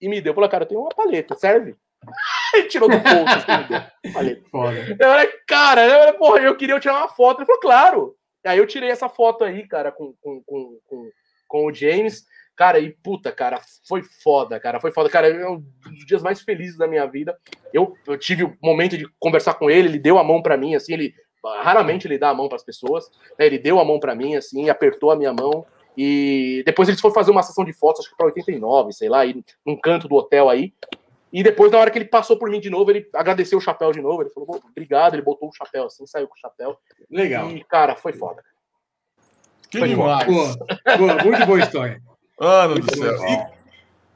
e 0.00 0.08
me 0.08 0.20
deu. 0.20 0.34
Falou, 0.34 0.48
cara, 0.48 0.64
eu 0.64 0.68
tenho 0.68 0.80
uma 0.80 0.90
paleta, 0.90 1.34
serve? 1.34 1.76
Ele 2.54 2.68
tirou 2.68 2.88
do 2.88 2.98
bolso 2.98 3.34
assim, 3.34 3.62
me 3.62 3.68
deu. 3.68 4.12
Paleta. 4.12 4.48
Foda. 4.50 4.78
Eu 4.78 4.96
falei, 4.96 5.26
cara, 5.46 5.84
eu, 5.84 5.98
falei, 5.98 6.12
porra, 6.14 6.40
eu 6.40 6.56
queria 6.56 6.80
tirar 6.80 6.98
uma 6.98 7.08
foto. 7.08 7.40
Ele 7.40 7.46
falou, 7.46 7.60
claro. 7.60 8.16
Aí 8.44 8.58
eu 8.58 8.66
tirei 8.66 8.90
essa 8.90 9.08
foto 9.08 9.42
aí, 9.42 9.66
cara, 9.66 9.90
com, 9.90 10.14
com, 10.20 10.42
com, 10.44 10.78
com, 10.86 11.10
com 11.48 11.66
o 11.66 11.74
James. 11.74 12.24
Cara, 12.56 12.80
e 12.80 12.90
puta, 12.90 13.30
cara, 13.30 13.60
foi 13.86 14.02
foda, 14.02 14.58
cara, 14.58 14.80
foi 14.80 14.90
foda. 14.90 15.10
Cara, 15.10 15.28
é 15.28 15.46
um 15.46 15.62
dos 15.84 16.06
dias 16.06 16.22
mais 16.22 16.40
felizes 16.40 16.78
da 16.78 16.88
minha 16.88 17.04
vida. 17.06 17.36
Eu, 17.72 17.94
eu 18.06 18.18
tive 18.18 18.44
o 18.44 18.56
momento 18.62 18.96
de 18.96 19.06
conversar 19.20 19.54
com 19.54 19.70
ele, 19.70 19.88
ele 19.88 19.98
deu 19.98 20.18
a 20.18 20.24
mão 20.24 20.40
para 20.40 20.56
mim, 20.56 20.74
assim, 20.74 20.94
ele 20.94 21.14
raramente 21.62 22.08
ele 22.08 22.18
dá 22.18 22.30
a 22.30 22.34
mão 22.34 22.48
para 22.48 22.56
as 22.56 22.64
pessoas, 22.64 23.08
né? 23.38 23.46
Ele 23.46 23.58
deu 23.58 23.78
a 23.78 23.84
mão 23.84 24.00
para 24.00 24.14
mim, 24.14 24.34
assim, 24.34 24.70
apertou 24.70 25.10
a 25.10 25.16
minha 25.16 25.32
mão. 25.32 25.66
E 25.96 26.62
depois 26.66 26.88
eles 26.88 27.00
foram 27.00 27.14
fazer 27.14 27.30
uma 27.30 27.42
sessão 27.42 27.64
de 27.64 27.72
fotos, 27.72 28.00
acho 28.00 28.10
que 28.10 28.16
para 28.16 28.26
89, 28.26 28.92
sei 28.92 29.08
lá, 29.08 29.20
aí, 29.20 29.42
num 29.64 29.78
canto 29.78 30.08
do 30.08 30.16
hotel 30.16 30.48
aí. 30.48 30.72
E 31.32 31.42
depois, 31.42 31.70
na 31.70 31.78
hora 31.78 31.90
que 31.90 31.98
ele 31.98 32.06
passou 32.06 32.38
por 32.38 32.50
mim 32.50 32.60
de 32.60 32.70
novo, 32.70 32.90
ele 32.90 33.08
agradeceu 33.12 33.58
o 33.58 33.60
chapéu 33.60 33.92
de 33.92 34.00
novo. 34.00 34.22
Ele 34.22 34.30
falou, 34.30 34.62
obrigado. 34.70 35.14
Ele 35.14 35.22
botou 35.22 35.48
o 35.48 35.52
chapéu 35.52 35.84
assim, 35.84 36.06
saiu 36.06 36.26
com 36.26 36.34
o 36.34 36.38
chapéu. 36.38 36.78
Legal. 37.10 37.50
E, 37.50 37.62
cara, 37.64 37.94
foi 37.96 38.14
foda. 38.14 38.42
Que 39.70 39.78
Foi 39.78 39.88
demais. 39.88 40.26
Boa, 40.26 40.56
boa, 40.96 41.24
muito 41.24 41.46
boa 41.46 41.58
história. 41.58 42.00
Mano 42.40 42.74
do 42.80 42.96
céu. 42.96 43.16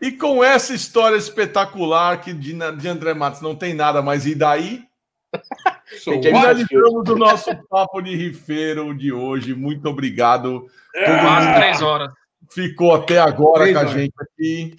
E, 0.00 0.06
e 0.08 0.12
com 0.12 0.42
essa 0.44 0.74
história 0.74 1.16
espetacular 1.16 2.20
que 2.20 2.32
de, 2.32 2.52
de 2.76 2.88
André 2.88 3.14
Matos 3.14 3.40
não 3.40 3.54
tem 3.54 3.74
nada 3.74 4.00
mais, 4.02 4.26
e 4.26 4.34
daí? 4.34 4.82
Sou 6.02 6.14
Gente, 6.14 6.28
o- 6.28 6.30
Finalizamos 6.36 7.08
o 7.08 7.16
nosso 7.16 7.50
papo 7.68 8.00
de 8.00 8.14
rifeiro 8.16 8.94
de 8.94 9.12
hoje. 9.12 9.54
Muito 9.54 9.88
obrigado. 9.88 10.66
Todo 10.92 11.20
Quase 11.20 11.54
três 11.54 11.82
horas. 11.82 12.12
ficou 12.52 12.94
até 12.94 13.18
agora 13.18 13.60
Três 13.62 13.72
com 13.74 13.78
a 13.78 13.82
horas. 13.82 13.94
gente 13.94 14.14
aqui. 14.20 14.74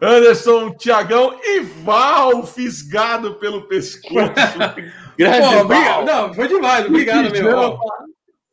Anderson, 0.00 0.70
Tiagão 0.74 1.38
e 1.42 1.60
Val, 1.60 2.44
fisgado 2.44 3.34
pelo 3.36 3.62
pescoço. 3.68 4.32
Grande 5.16 5.40
Pô, 5.40 5.50
Val. 5.50 5.60
obrigado. 5.64 6.04
Não, 6.06 6.34
foi 6.34 6.48
demais. 6.48 6.86
Obrigado, 6.86 7.30
meu. 7.30 7.78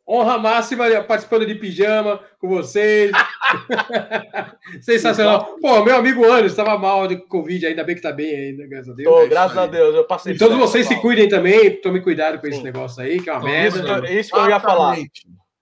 Honra 0.09 0.37
máxima 0.39 0.85
participando 1.03 1.45
de 1.45 1.53
pijama 1.53 2.19
com 2.39 2.47
vocês. 2.49 3.11
Sensacional. 4.81 5.55
Pô, 5.61 5.83
meu 5.83 5.95
amigo 5.95 6.23
Anderson 6.25 6.45
estava 6.47 6.77
mal 6.77 7.07
de 7.07 7.17
Covid, 7.17 7.67
ainda 7.67 7.83
bem 7.83 7.95
que 7.95 8.01
tá 8.01 8.11
bem 8.11 8.33
ainda, 8.35 8.67
graças 8.67 8.89
a 8.89 8.93
Deus. 8.93 9.07
Tô, 9.09 9.17
É 9.19 9.21
isso 9.21 9.29
graças 9.29 9.57
aí. 9.57 9.63
a 9.63 9.67
Deus, 9.67 9.95
eu 9.95 10.03
passei 10.05 10.33
E 10.33 10.37
todos 10.37 10.57
vocês 10.57 10.87
se 10.87 10.93
Val. 10.93 11.01
cuidem 11.01 11.29
também, 11.29 11.75
tomem 11.81 12.01
cuidado 12.01 12.39
com 12.39 12.47
esse 12.47 12.57
Sim. 12.57 12.63
negócio 12.63 13.01
aí, 13.03 13.21
que 13.21 13.29
é 13.29 13.33
uma 13.33 13.43
merda. 13.43 14.07
É 14.07 14.13
isso 14.19 14.31
que 14.31 14.37
eu 14.39 14.49
ia 14.49 14.59
falar. 14.59 14.97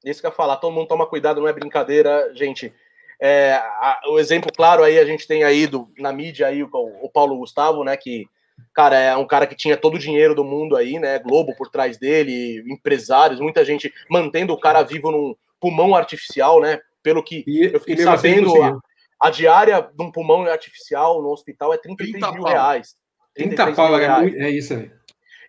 Isso 0.05 0.21
que 0.21 0.25
eu 0.27 0.29
ia 0.31 0.35
falar. 0.35 0.55
Todo 0.57 0.73
mundo 0.73 0.87
toma 0.87 1.05
cuidado, 1.05 1.41
não 1.41 1.47
é 1.47 1.53
brincadeira, 1.53 2.31
gente. 2.33 2.73
É, 3.19 3.53
a- 3.55 3.99
o 4.09 4.19
exemplo 4.19 4.51
claro 4.55 4.83
aí, 4.83 4.99
a 4.99 5.05
gente 5.05 5.27
tem 5.27 5.43
aí 5.43 5.65
do, 5.67 5.87
na 5.97 6.13
mídia 6.13 6.47
aí 6.47 6.63
o, 6.63 6.69
o 6.71 7.09
Paulo 7.09 7.37
Gustavo, 7.37 7.83
né? 7.83 7.97
Que, 7.97 8.25
cara, 8.73 8.97
é 8.97 9.15
um 9.17 9.25
cara 9.27 9.47
que 9.47 9.55
tinha 9.55 9.75
todo 9.77 9.95
o 9.95 9.99
dinheiro 9.99 10.35
do 10.35 10.43
mundo 10.43 10.75
aí, 10.75 10.99
né? 10.99 11.19
Globo 11.19 11.55
por 11.55 11.69
trás 11.69 11.97
dele, 11.97 12.63
empresários, 12.67 13.39
muita 13.39 13.63
gente 13.65 13.91
mantendo 14.09 14.53
o 14.53 14.59
cara 14.59 14.83
vivo 14.83 15.11
num 15.11 15.35
pulmão 15.59 15.95
artificial, 15.95 16.61
né? 16.61 16.79
Pelo 17.01 17.23
que 17.23 17.43
E, 17.47 17.65
eu 17.73 17.79
fiquei 17.79 17.95
assim 17.95 18.03
sabendo, 18.03 18.49
conseguiu. 18.51 18.81
a 19.21 19.29
diária 19.29 19.81
de 19.81 20.03
um 20.03 20.11
pulmão 20.11 20.45
artificial 20.45 21.21
no 21.21 21.29
hospital 21.29 21.73
é 21.73 21.77
33 21.77 22.11
30 22.19 22.31
mil 22.33 22.43
pau. 22.43 22.51
reais. 22.51 22.95
30 23.35 23.55
33 23.55 23.75
pau, 23.75 23.87
mil 23.89 23.97
é, 23.99 24.05
reais. 24.05 24.33
é 24.35 24.49
isso 24.49 24.73
aí. 24.73 24.91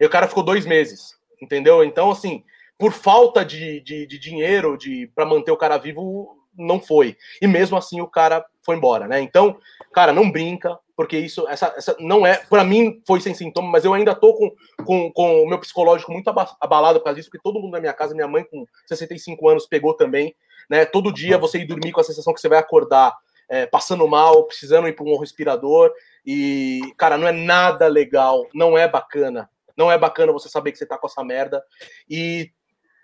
E 0.01 0.07
o 0.07 0.11
cara 0.11 0.29
ficou 0.29 0.43
dois 0.43 0.65
meses, 0.65 1.15
entendeu? 1.43 1.83
Então, 1.83 2.11
assim, 2.11 2.45
por 2.79 2.93
falta 2.93 3.45
de, 3.45 3.81
de, 3.81 4.07
de 4.07 4.19
dinheiro 4.19 4.77
de 4.79 5.11
para 5.15 5.27
manter 5.27 5.51
o 5.51 5.57
cara 5.57 5.77
vivo, 5.77 6.37
não 6.57 6.81
foi. 6.81 7.17
E 7.43 7.47
mesmo 7.47 7.77
assim 7.77 8.01
o 8.01 8.07
cara 8.07 8.45
foi 8.65 8.77
embora, 8.77 9.09
né? 9.09 9.21
Então, 9.21 9.59
cara, 9.93 10.13
não 10.13 10.31
brinca, 10.31 10.79
porque 10.99 11.17
isso, 11.17 11.47
essa, 11.49 11.73
essa 11.77 11.97
não 12.01 12.27
é, 12.27 12.39
para 12.51 12.65
mim 12.65 13.01
foi 13.07 13.21
sem 13.21 13.33
sintoma, 13.33 13.71
mas 13.71 13.85
eu 13.85 13.95
ainda 13.95 14.17
tô 14.17 14.35
com, 14.35 14.51
com, 14.85 15.13
com 15.13 15.45
o 15.45 15.49
meu 15.49 15.61
psicológico 15.61 16.11
muito 16.11 16.27
aba- 16.27 16.57
abalado 16.61 16.99
por 16.99 17.05
causa 17.05 17.15
disso, 17.21 17.31
porque 17.31 17.41
todo 17.41 17.61
mundo 17.61 17.71
na 17.71 17.79
minha 17.79 17.93
casa, 17.93 18.17
minha 18.17 18.27
mãe 18.27 18.43
com 18.43 18.67
65 18.85 19.49
anos 19.49 19.65
pegou 19.65 19.95
também, 19.95 20.35
né? 20.69 20.85
Todo 20.85 21.15
dia 21.15 21.39
você 21.39 21.59
ir 21.59 21.67
dormir 21.67 21.93
com 21.93 22.01
a 22.01 22.05
sensação 22.05 22.35
que 22.35 22.41
você 22.41 22.49
vai 22.49 22.59
acordar 22.59 23.17
é, 23.49 23.65
passando 23.65 24.09
mal, 24.09 24.43
precisando 24.43 24.89
ir 24.89 24.93
para 24.93 25.05
um 25.05 25.17
respirador, 25.17 25.93
e, 26.27 26.81
cara, 26.97 27.17
não 27.17 27.29
é 27.29 27.33
nada 27.33 27.87
legal, 27.87 28.45
não 28.53 28.77
é 28.77 28.89
bacana. 28.89 29.49
Não 29.77 29.93
é 29.93 29.97
bacana 29.97 30.33
você 30.33 30.49
saber 30.49 30.73
que 30.73 30.79
você 30.79 30.85
tá 30.85 30.99
com 30.99 31.07
essa 31.07 31.23
merda. 31.23 31.63
E, 32.11 32.51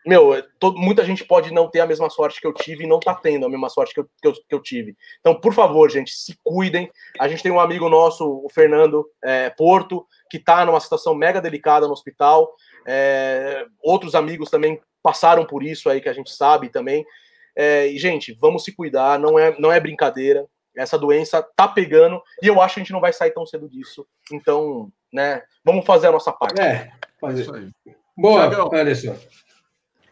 meu, 0.07 0.35
é, 0.35 0.45
muita 0.77 1.05
gente 1.05 1.25
pode 1.25 1.53
não 1.53 1.69
ter 1.69 1.81
a 1.81 1.87
mesma 1.87 2.11
sorte 2.11 2.41
que 2.41 2.47
eu 2.47 2.53
tive 2.53 2.85
e 2.85 2.87
não 2.87 3.01
tá 3.01 3.15
tendo 3.15 3.47
a 3.47 3.49
mesma 3.49 3.69
sorte 3.71 3.95
que 3.95 4.01
eu, 4.01 4.05
que 4.05 4.29
eu, 4.29 4.33
que 4.33 4.55
eu 4.55 4.61
tive. 4.61 4.97
Então, 5.21 5.35
por 5.35 5.55
favor, 5.55 5.91
gente, 5.91 6.13
se 6.13 6.39
cuidem. 6.43 6.91
A 7.19 7.27
gente 7.27 7.43
tem 7.43 7.51
um 7.51 7.61
amigo 7.61 7.89
nosso, 7.89 8.25
o 8.25 8.49
Fernando 8.51 9.07
é, 9.23 9.51
Porto, 9.51 10.07
que 10.31 10.39
tá 10.39 10.65
numa 10.65 10.81
situação 10.81 11.15
mega 11.15 11.41
delicada 11.41 11.87
no 11.87 11.93
hospital. 11.93 12.55
É, 12.87 13.65
outros 13.83 14.15
amigos 14.15 14.51
também 14.51 14.81
passaram 15.03 15.47
por 15.47 15.63
isso 15.63 15.89
aí, 15.89 16.01
que 16.01 16.09
a 16.09 16.15
gente 16.15 16.31
sabe 16.31 16.69
também. 16.69 17.05
É, 17.57 17.87
e, 17.87 17.99
gente, 17.99 18.33
vamos 18.33 18.65
se 18.65 18.73
cuidar, 18.73 19.19
não 19.19 19.39
é, 19.39 19.59
não 19.59 19.73
é 19.73 19.81
brincadeira. 19.81 20.47
Essa 20.77 20.99
doença 20.99 21.43
tá 21.55 21.69
pegando 21.69 22.21
e 22.43 22.49
eu 22.49 22.61
acho 22.61 22.75
que 22.75 22.81
a 22.81 22.83
gente 22.83 22.93
não 22.93 23.01
vai 23.01 23.13
sair 23.13 23.31
tão 23.31 23.47
cedo 23.47 23.69
disso. 23.69 24.07
Então, 24.33 24.91
né, 25.13 25.43
vamos 25.65 25.87
fazer 25.87 26.09
a 26.09 26.13
nossa 26.13 26.33
parte. 26.33 26.61
É, 26.61 26.65
É 26.65 26.93
fazer. 27.21 27.43
isso 27.43 27.55
aí. 27.55 27.71
Boa, 28.17 28.49
Tiagão. 28.49 28.69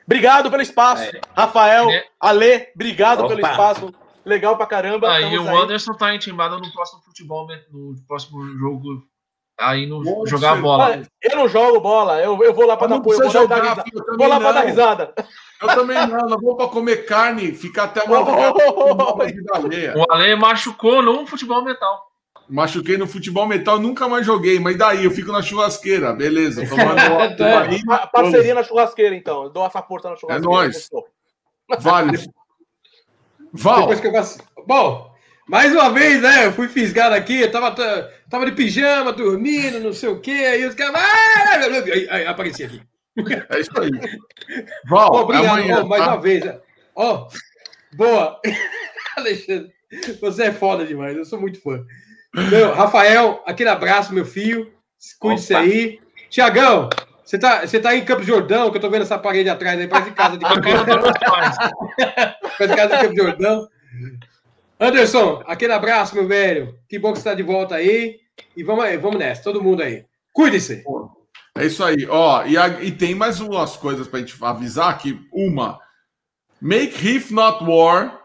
Obrigado 0.06 0.50
pelo 0.50 0.62
espaço, 0.62 1.04
É. 1.04 1.20
Rafael, 1.36 1.88
É. 1.90 2.04
Ale, 2.20 2.68
obrigado 2.74 3.26
pelo 3.26 3.38
Opa. 3.38 3.50
espaço. 3.50 3.94
Legal 4.24 4.56
pra 4.56 4.66
caramba. 4.66 5.10
Aí 5.12 5.24
estamos 5.24 5.50
o 5.50 5.56
Anderson 5.62 5.94
tá 5.94 6.14
intimado 6.14 6.58
no 6.58 6.72
próximo 6.72 7.02
futebol, 7.02 7.46
né, 7.46 7.60
no 7.72 7.94
próximo 8.06 8.44
jogo. 8.58 9.02
Aí 9.60 9.86
no 9.86 10.02
Nossa, 10.02 10.30
jogar 10.30 10.56
bola. 10.60 11.02
Eu 11.20 11.36
não 11.36 11.48
jogo 11.48 11.80
bola, 11.80 12.20
eu, 12.20 12.42
eu 12.42 12.54
vou 12.54 12.66
lá 12.66 12.76
pra 12.76 12.86
dar 12.86 12.94
Não 12.94 13.00
apoio, 13.02 13.18
vou, 13.18 13.26
lá 13.26 13.32
dar 13.32 13.40
jogar, 13.40 13.60
risada. 13.62 13.82
filho, 13.82 13.98
eu 13.98 14.04
vou 14.04 14.12
também 14.12 14.28
lá 14.28 14.40
pra 14.40 14.52
dar 14.52 14.60
não. 14.60 14.66
risada. 14.68 15.14
Eu 15.60 15.68
também 15.68 16.06
não, 16.06 16.28
não 16.28 16.38
vou 16.38 16.56
pra 16.56 16.68
comer 16.68 17.04
carne, 17.04 17.52
ficar 17.52 17.84
até 17.84 18.02
uma 18.02 18.20
Oh, 18.20 18.94
uma 19.14 19.24
vida 19.26 19.52
alheia. 19.54 19.94
O 19.96 20.04
Ale 20.12 20.34
machucou 20.36 21.02
no 21.02 21.26
futebol 21.26 21.62
metal. 21.62 22.11
Machuquei 22.48 22.96
no 22.98 23.06
futebol 23.06 23.46
metal, 23.46 23.78
nunca 23.78 24.08
mais 24.08 24.26
joguei, 24.26 24.58
mas 24.58 24.76
daí 24.76 25.04
eu 25.04 25.10
fico 25.10 25.32
na 25.32 25.42
churrasqueira, 25.42 26.12
beleza. 26.12 26.64
Tomando 26.68 27.36
Pa- 27.86 28.06
Parceria 28.08 28.54
na 28.54 28.62
churrasqueira, 28.62 29.14
então. 29.14 29.44
Eu 29.44 29.50
dou 29.50 29.66
essa 29.66 29.82
força 29.82 30.10
na 30.10 30.16
churrasqueira. 30.16 30.52
É 30.52 30.56
nóis. 30.56 30.90
vale. 31.78 32.18
Val, 33.54 33.80
Depois 33.80 34.00
que 34.00 34.06
eu. 34.06 34.64
Bom, 34.66 35.12
mais 35.46 35.72
uma 35.72 35.90
vez, 35.90 36.22
né? 36.22 36.46
Eu 36.46 36.52
fui 36.52 36.68
fisgado 36.68 37.14
aqui, 37.14 37.40
eu 37.42 37.50
tava, 37.50 37.70
tava 38.30 38.46
de 38.46 38.52
pijama, 38.52 39.12
dormindo, 39.12 39.78
não 39.80 39.92
sei 39.92 40.08
o 40.08 40.20
quê, 40.20 40.30
aí 40.30 40.64
os 40.64 40.74
caras. 40.74 40.94
Ah! 40.96 41.58
Aí, 41.92 42.08
aí 42.08 42.26
apareci 42.26 42.64
aqui. 42.64 42.80
é 43.50 43.60
isso 43.60 43.70
aí. 43.78 43.90
Val, 44.88 45.10
Ó, 45.12 45.20
obrigado, 45.22 45.58
amanhã, 45.58 45.82
ó, 45.82 45.86
mais 45.86 46.02
tá? 46.02 46.08
uma 46.12 46.20
vez. 46.20 46.44
né? 46.44 46.58
Ó, 46.94 47.28
boa. 47.94 48.40
Alexandre, 49.16 49.70
você 50.20 50.44
é 50.44 50.52
foda 50.52 50.86
demais, 50.86 51.14
eu 51.16 51.24
sou 51.26 51.38
muito 51.38 51.60
fã. 51.60 51.84
Meu, 52.34 52.72
Rafael, 52.74 53.42
aquele 53.46 53.68
abraço, 53.68 54.14
meu 54.14 54.24
filho. 54.24 54.72
Cuide-se 55.18 55.54
aí. 55.54 56.00
Tiagão, 56.30 56.88
você 57.24 57.38
tá, 57.38 57.66
você 57.66 57.78
tá 57.78 57.94
em 57.94 58.04
Campos 58.04 58.26
Jordão, 58.26 58.70
que 58.70 58.76
eu 58.76 58.80
tô 58.80 58.88
vendo 58.88 59.02
essa 59.02 59.18
parede 59.18 59.50
atrás 59.50 59.78
aí, 59.78 59.86
parece 59.86 60.12
casa 60.16 60.38
de 60.38 60.44
Campos 60.44 60.64
vendo 60.64 60.86
Jordão. 60.86 61.12
Parece 62.58 62.76
casa 62.76 62.96
de 62.96 63.02
Campos 63.02 63.16
Jordão. 63.16 63.68
Anderson, 64.80 65.42
aquele 65.46 65.72
abraço, 65.72 66.14
meu 66.14 66.26
velho. 66.26 66.74
Que 66.88 66.98
bom 66.98 67.12
que 67.12 67.18
você 67.18 67.24
tá 67.24 67.34
de 67.34 67.42
volta 67.42 67.74
aí. 67.76 68.16
E 68.56 68.62
vamos 68.64 68.84
aí, 68.84 68.96
vamos 68.96 69.18
nessa, 69.18 69.42
todo 69.42 69.62
mundo 69.62 69.82
aí. 69.82 70.04
Cuide-se. 70.32 70.82
É 71.56 71.66
isso 71.66 71.84
aí. 71.84 72.06
Ó, 72.08 72.44
e, 72.46 72.56
a- 72.56 72.82
e 72.82 72.90
tem 72.90 73.14
mais 73.14 73.40
umas 73.40 73.76
coisas 73.76 74.08
pra 74.08 74.20
gente 74.20 74.34
avisar 74.42 74.96
que 74.98 75.20
uma, 75.32 75.78
Make 76.60 76.96
Riff 76.96 77.32
Not 77.32 77.62
War, 77.62 78.21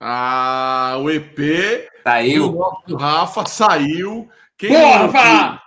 ah, 0.00 0.96
o 1.00 1.10
EP 1.10 1.36
do 1.36 2.02
Saiu. 2.02 2.52
nosso 2.52 2.96
Rafa 2.96 3.46
saiu. 3.46 4.28
Quem 4.56 4.70
Boa, 4.70 4.80
não 4.80 5.02
ouviu, 5.06 5.20
Rafa! 5.20 5.62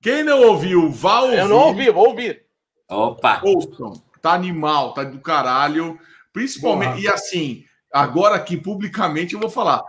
quem 0.00 0.24
não 0.24 0.42
ouviu, 0.42 0.90
vá 0.90 1.20
ouvir. 1.20 1.38
Eu 1.38 1.48
não 1.48 1.56
ouvi, 1.56 1.90
vou 1.90 2.08
ouvir. 2.08 2.42
Opa. 2.88 3.40
Ouçam. 3.44 4.02
Tá 4.20 4.32
animal, 4.32 4.92
tá 4.92 5.04
do 5.04 5.20
caralho. 5.20 5.98
Principalmente, 6.32 6.92
Boa. 6.92 7.00
e 7.00 7.08
assim, 7.08 7.64
agora 7.92 8.34
aqui 8.34 8.56
publicamente 8.56 9.34
eu 9.34 9.40
vou 9.40 9.50
falar. 9.50 9.82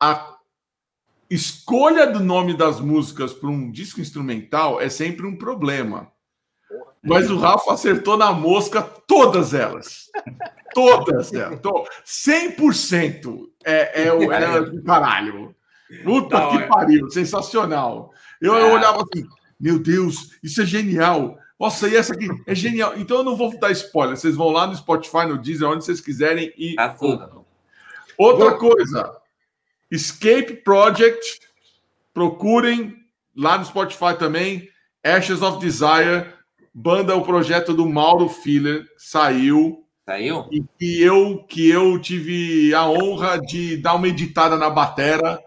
a 0.00 0.34
escolha 1.30 2.06
do 2.06 2.20
nome 2.20 2.54
das 2.54 2.80
músicas 2.80 3.32
para 3.32 3.48
um 3.48 3.70
disco 3.70 4.00
instrumental 4.00 4.80
é 4.80 4.88
sempre 4.88 5.26
um 5.26 5.36
problema. 5.36 6.12
Mas 7.04 7.30
o 7.30 7.36
Rafa 7.36 7.72
acertou 7.74 8.16
na 8.16 8.32
mosca 8.32 8.80
todas 8.82 9.52
elas. 9.54 10.10
Todas 10.72 11.32
elas. 11.32 11.60
Tô- 11.60 11.86
100% 12.04 13.48
é, 13.64 14.04
é, 14.06 14.12
o, 14.12 14.32
é 14.32 14.60
do 14.62 14.82
caralho. 14.82 15.54
Puta 16.02 16.36
que 16.48 16.56
hora. 16.56 16.66
pariu, 16.66 17.10
sensacional. 17.10 18.10
Eu, 18.40 18.54
eu 18.54 18.70
Ah. 18.70 18.72
olhava 18.74 19.02
assim, 19.02 19.26
meu 19.60 19.78
Deus, 19.78 20.30
isso 20.42 20.62
é 20.62 20.66
genial. 20.66 21.38
Nossa, 21.60 21.88
e 21.88 21.94
essa 21.96 22.14
aqui 22.14 22.28
é 22.46 22.54
genial. 22.54 22.94
Então 22.96 23.18
eu 23.18 23.24
não 23.24 23.36
vou 23.36 23.56
dar 23.58 23.70
spoiler. 23.70 24.16
Vocês 24.16 24.34
vão 24.34 24.48
lá 24.48 24.66
no 24.66 24.74
Spotify, 24.74 25.26
no 25.26 25.38
Deezer, 25.38 25.68
onde 25.68 25.84
vocês 25.84 26.00
quiserem 26.00 26.52
e. 26.58 26.74
Outra 28.18 28.50
Vou- 28.50 28.58
coisa, 28.58 29.16
Escape 29.90 30.54
Project, 30.64 31.40
procurem 32.12 32.96
lá 33.36 33.58
no 33.58 33.64
Spotify 33.64 34.16
também, 34.18 34.68
Ashes 35.04 35.42
of 35.42 35.58
Desire, 35.58 36.32
banda, 36.74 37.14
o 37.14 37.22
projeto 37.22 37.72
do 37.72 37.88
Mauro 37.88 38.28
Filler, 38.28 38.84
saiu, 38.98 39.84
Saiu? 40.04 40.46
e 40.50 40.62
que 40.78 41.00
eu, 41.02 41.44
que 41.48 41.70
eu 41.70 41.98
tive 42.00 42.74
a 42.74 42.86
honra 42.88 43.38
de 43.40 43.76
dar 43.76 43.94
uma 43.94 44.08
editada 44.08 44.56
na 44.56 44.68
batera, 44.68 45.40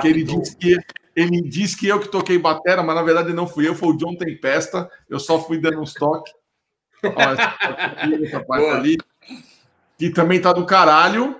que 0.00 0.08
ele 0.08 0.22
disse 0.22 0.56
que 0.56 0.76
ele 1.16 1.40
disse 1.42 1.76
que 1.76 1.86
eu 1.86 2.00
que 2.00 2.08
toquei 2.08 2.38
batera, 2.38 2.82
mas 2.82 2.94
na 2.96 3.02
verdade 3.02 3.32
não 3.32 3.46
fui 3.46 3.68
eu, 3.68 3.74
foi 3.74 3.90
o 3.90 3.96
John 3.96 4.16
Tempesta, 4.16 4.90
eu 5.08 5.18
só 5.20 5.40
fui 5.40 5.58
dando 5.58 5.80
uns 5.80 5.94
toques. 5.94 6.32
Essa 7.02 8.40
parte 8.44 8.66
ali, 8.66 8.96
que 9.98 10.10
também 10.10 10.40
tá 10.40 10.52
do 10.52 10.66
caralho. 10.66 11.36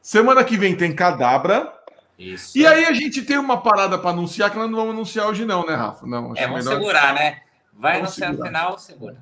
Semana 0.00 0.42
que 0.44 0.56
vem 0.56 0.74
tem 0.74 0.94
Cadabra. 0.94 1.72
Isso. 2.18 2.56
E 2.56 2.66
aí 2.66 2.84
a 2.86 2.92
gente 2.92 3.22
tem 3.22 3.36
uma 3.38 3.60
parada 3.60 3.98
para 3.98 4.10
anunciar 4.10 4.50
que 4.50 4.56
nós 4.58 4.70
não 4.70 4.76
vamos 4.78 4.94
anunciar 4.94 5.26
hoje 5.26 5.44
não, 5.44 5.66
né, 5.66 5.74
Rafa? 5.74 6.06
Não, 6.06 6.34
É, 6.36 6.46
vamos 6.46 6.64
melhor. 6.64 6.78
segurar, 6.78 7.14
né? 7.14 7.40
Vai 7.72 7.94
Vamos 8.00 8.16
no 8.18 8.24
segurar. 8.26 8.46
final, 8.46 8.78
segura. 8.78 9.16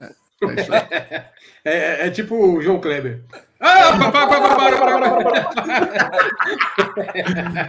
É 0.00 0.06
isso 0.60 0.72
aí. 0.72 1.22
É, 1.66 2.08
é 2.08 2.10
tipo 2.10 2.34
o 2.36 2.60
João 2.60 2.78
Kleber. 2.78 3.22
Ah, 3.58 3.96
para, 4.12 4.26
para. 4.26 5.44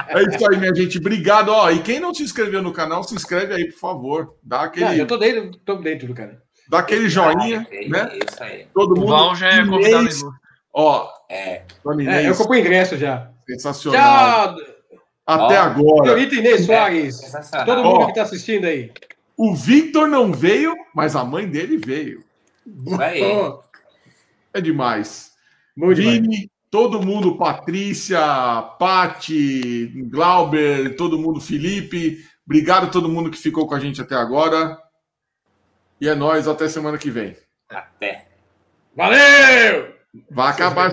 É 0.09 0.23
isso 0.23 0.49
aí, 0.51 0.57
minha 0.57 0.75
gente. 0.75 0.97
Obrigado. 0.97 1.47
Ó, 1.47 1.71
e 1.71 1.79
quem 1.79 1.97
não 2.01 2.13
se 2.13 2.23
inscreveu 2.23 2.61
no 2.61 2.73
canal, 2.73 3.03
se 3.05 3.15
inscreve 3.15 3.53
aí, 3.53 3.71
por 3.71 3.79
favor. 3.79 4.35
Dá 4.43 4.57
Não, 4.57 4.63
aquele, 4.65 4.99
eu 5.01 5.07
tô 5.07 5.15
dentro, 5.15 5.57
tô 5.59 5.75
dentro 5.77 6.07
do 6.07 6.13
cara. 6.13 6.41
dá 6.69 6.79
aquele 6.79 7.07
joinha, 7.07 7.65
É, 7.71 7.87
né? 7.87 8.19
Isso 8.29 8.43
aí. 8.43 8.67
Todo 8.73 8.95
O 8.95 8.99
mundo. 8.99 9.09
Val 9.11 9.33
já 9.35 9.47
é 9.47 9.65
convidado 9.65 10.01
Inês, 10.03 10.21
Ó, 10.73 11.07
É. 11.29 11.61
É, 12.05 12.27
eu 12.29 12.35
comprei 12.35 12.59
ingresso 12.59 12.97
já. 12.97 13.29
sensacional. 13.47 14.55
Tchau, 14.57 14.65
Até 15.25 15.57
Ó. 15.57 15.63
agora. 15.63 16.03
senhorita 16.03 16.35
Inês 16.35 16.65
Soares. 16.65 17.21
Todo 17.65 17.81
mundo 17.81 18.01
Ó. 18.01 18.05
que 18.07 18.15
tá 18.15 18.23
assistindo 18.23 18.65
aí. 18.65 18.91
O 19.37 19.53
Victor 19.53 20.07
não 20.07 20.31
veio, 20.31 20.73
mas 20.93 21.15
a 21.15 21.23
mãe 21.23 21.47
dele 21.47 21.77
veio. 21.77 22.23
Aí. 22.99 23.21
É 24.53 24.61
demais. 24.61 25.31
Muito 25.75 26.01
demais. 26.01 26.19
Vini, 26.19 26.51
todo 26.71 27.01
mundo, 27.01 27.37
Patrícia, 27.37 28.19
Pati, 28.79 29.87
Glauber, 30.09 30.95
todo 30.95 31.19
mundo, 31.19 31.41
Felipe. 31.41 32.25
Obrigado 32.45 32.85
a 32.85 32.89
todo 32.89 33.09
mundo 33.09 33.31
que 33.31 33.37
ficou 33.37 33.67
com 33.67 33.75
a 33.75 33.79
gente 33.79 34.01
até 34.01 34.15
agora. 34.15 34.77
E 35.99 36.07
é 36.07 36.15
nóis, 36.15 36.47
até 36.47 36.67
semana 36.67 36.97
que 36.97 37.09
vem. 37.09 37.35
Até. 37.69 38.27
Valeu! 38.95 39.95
Vai 40.29 40.51
acabar 40.51 40.91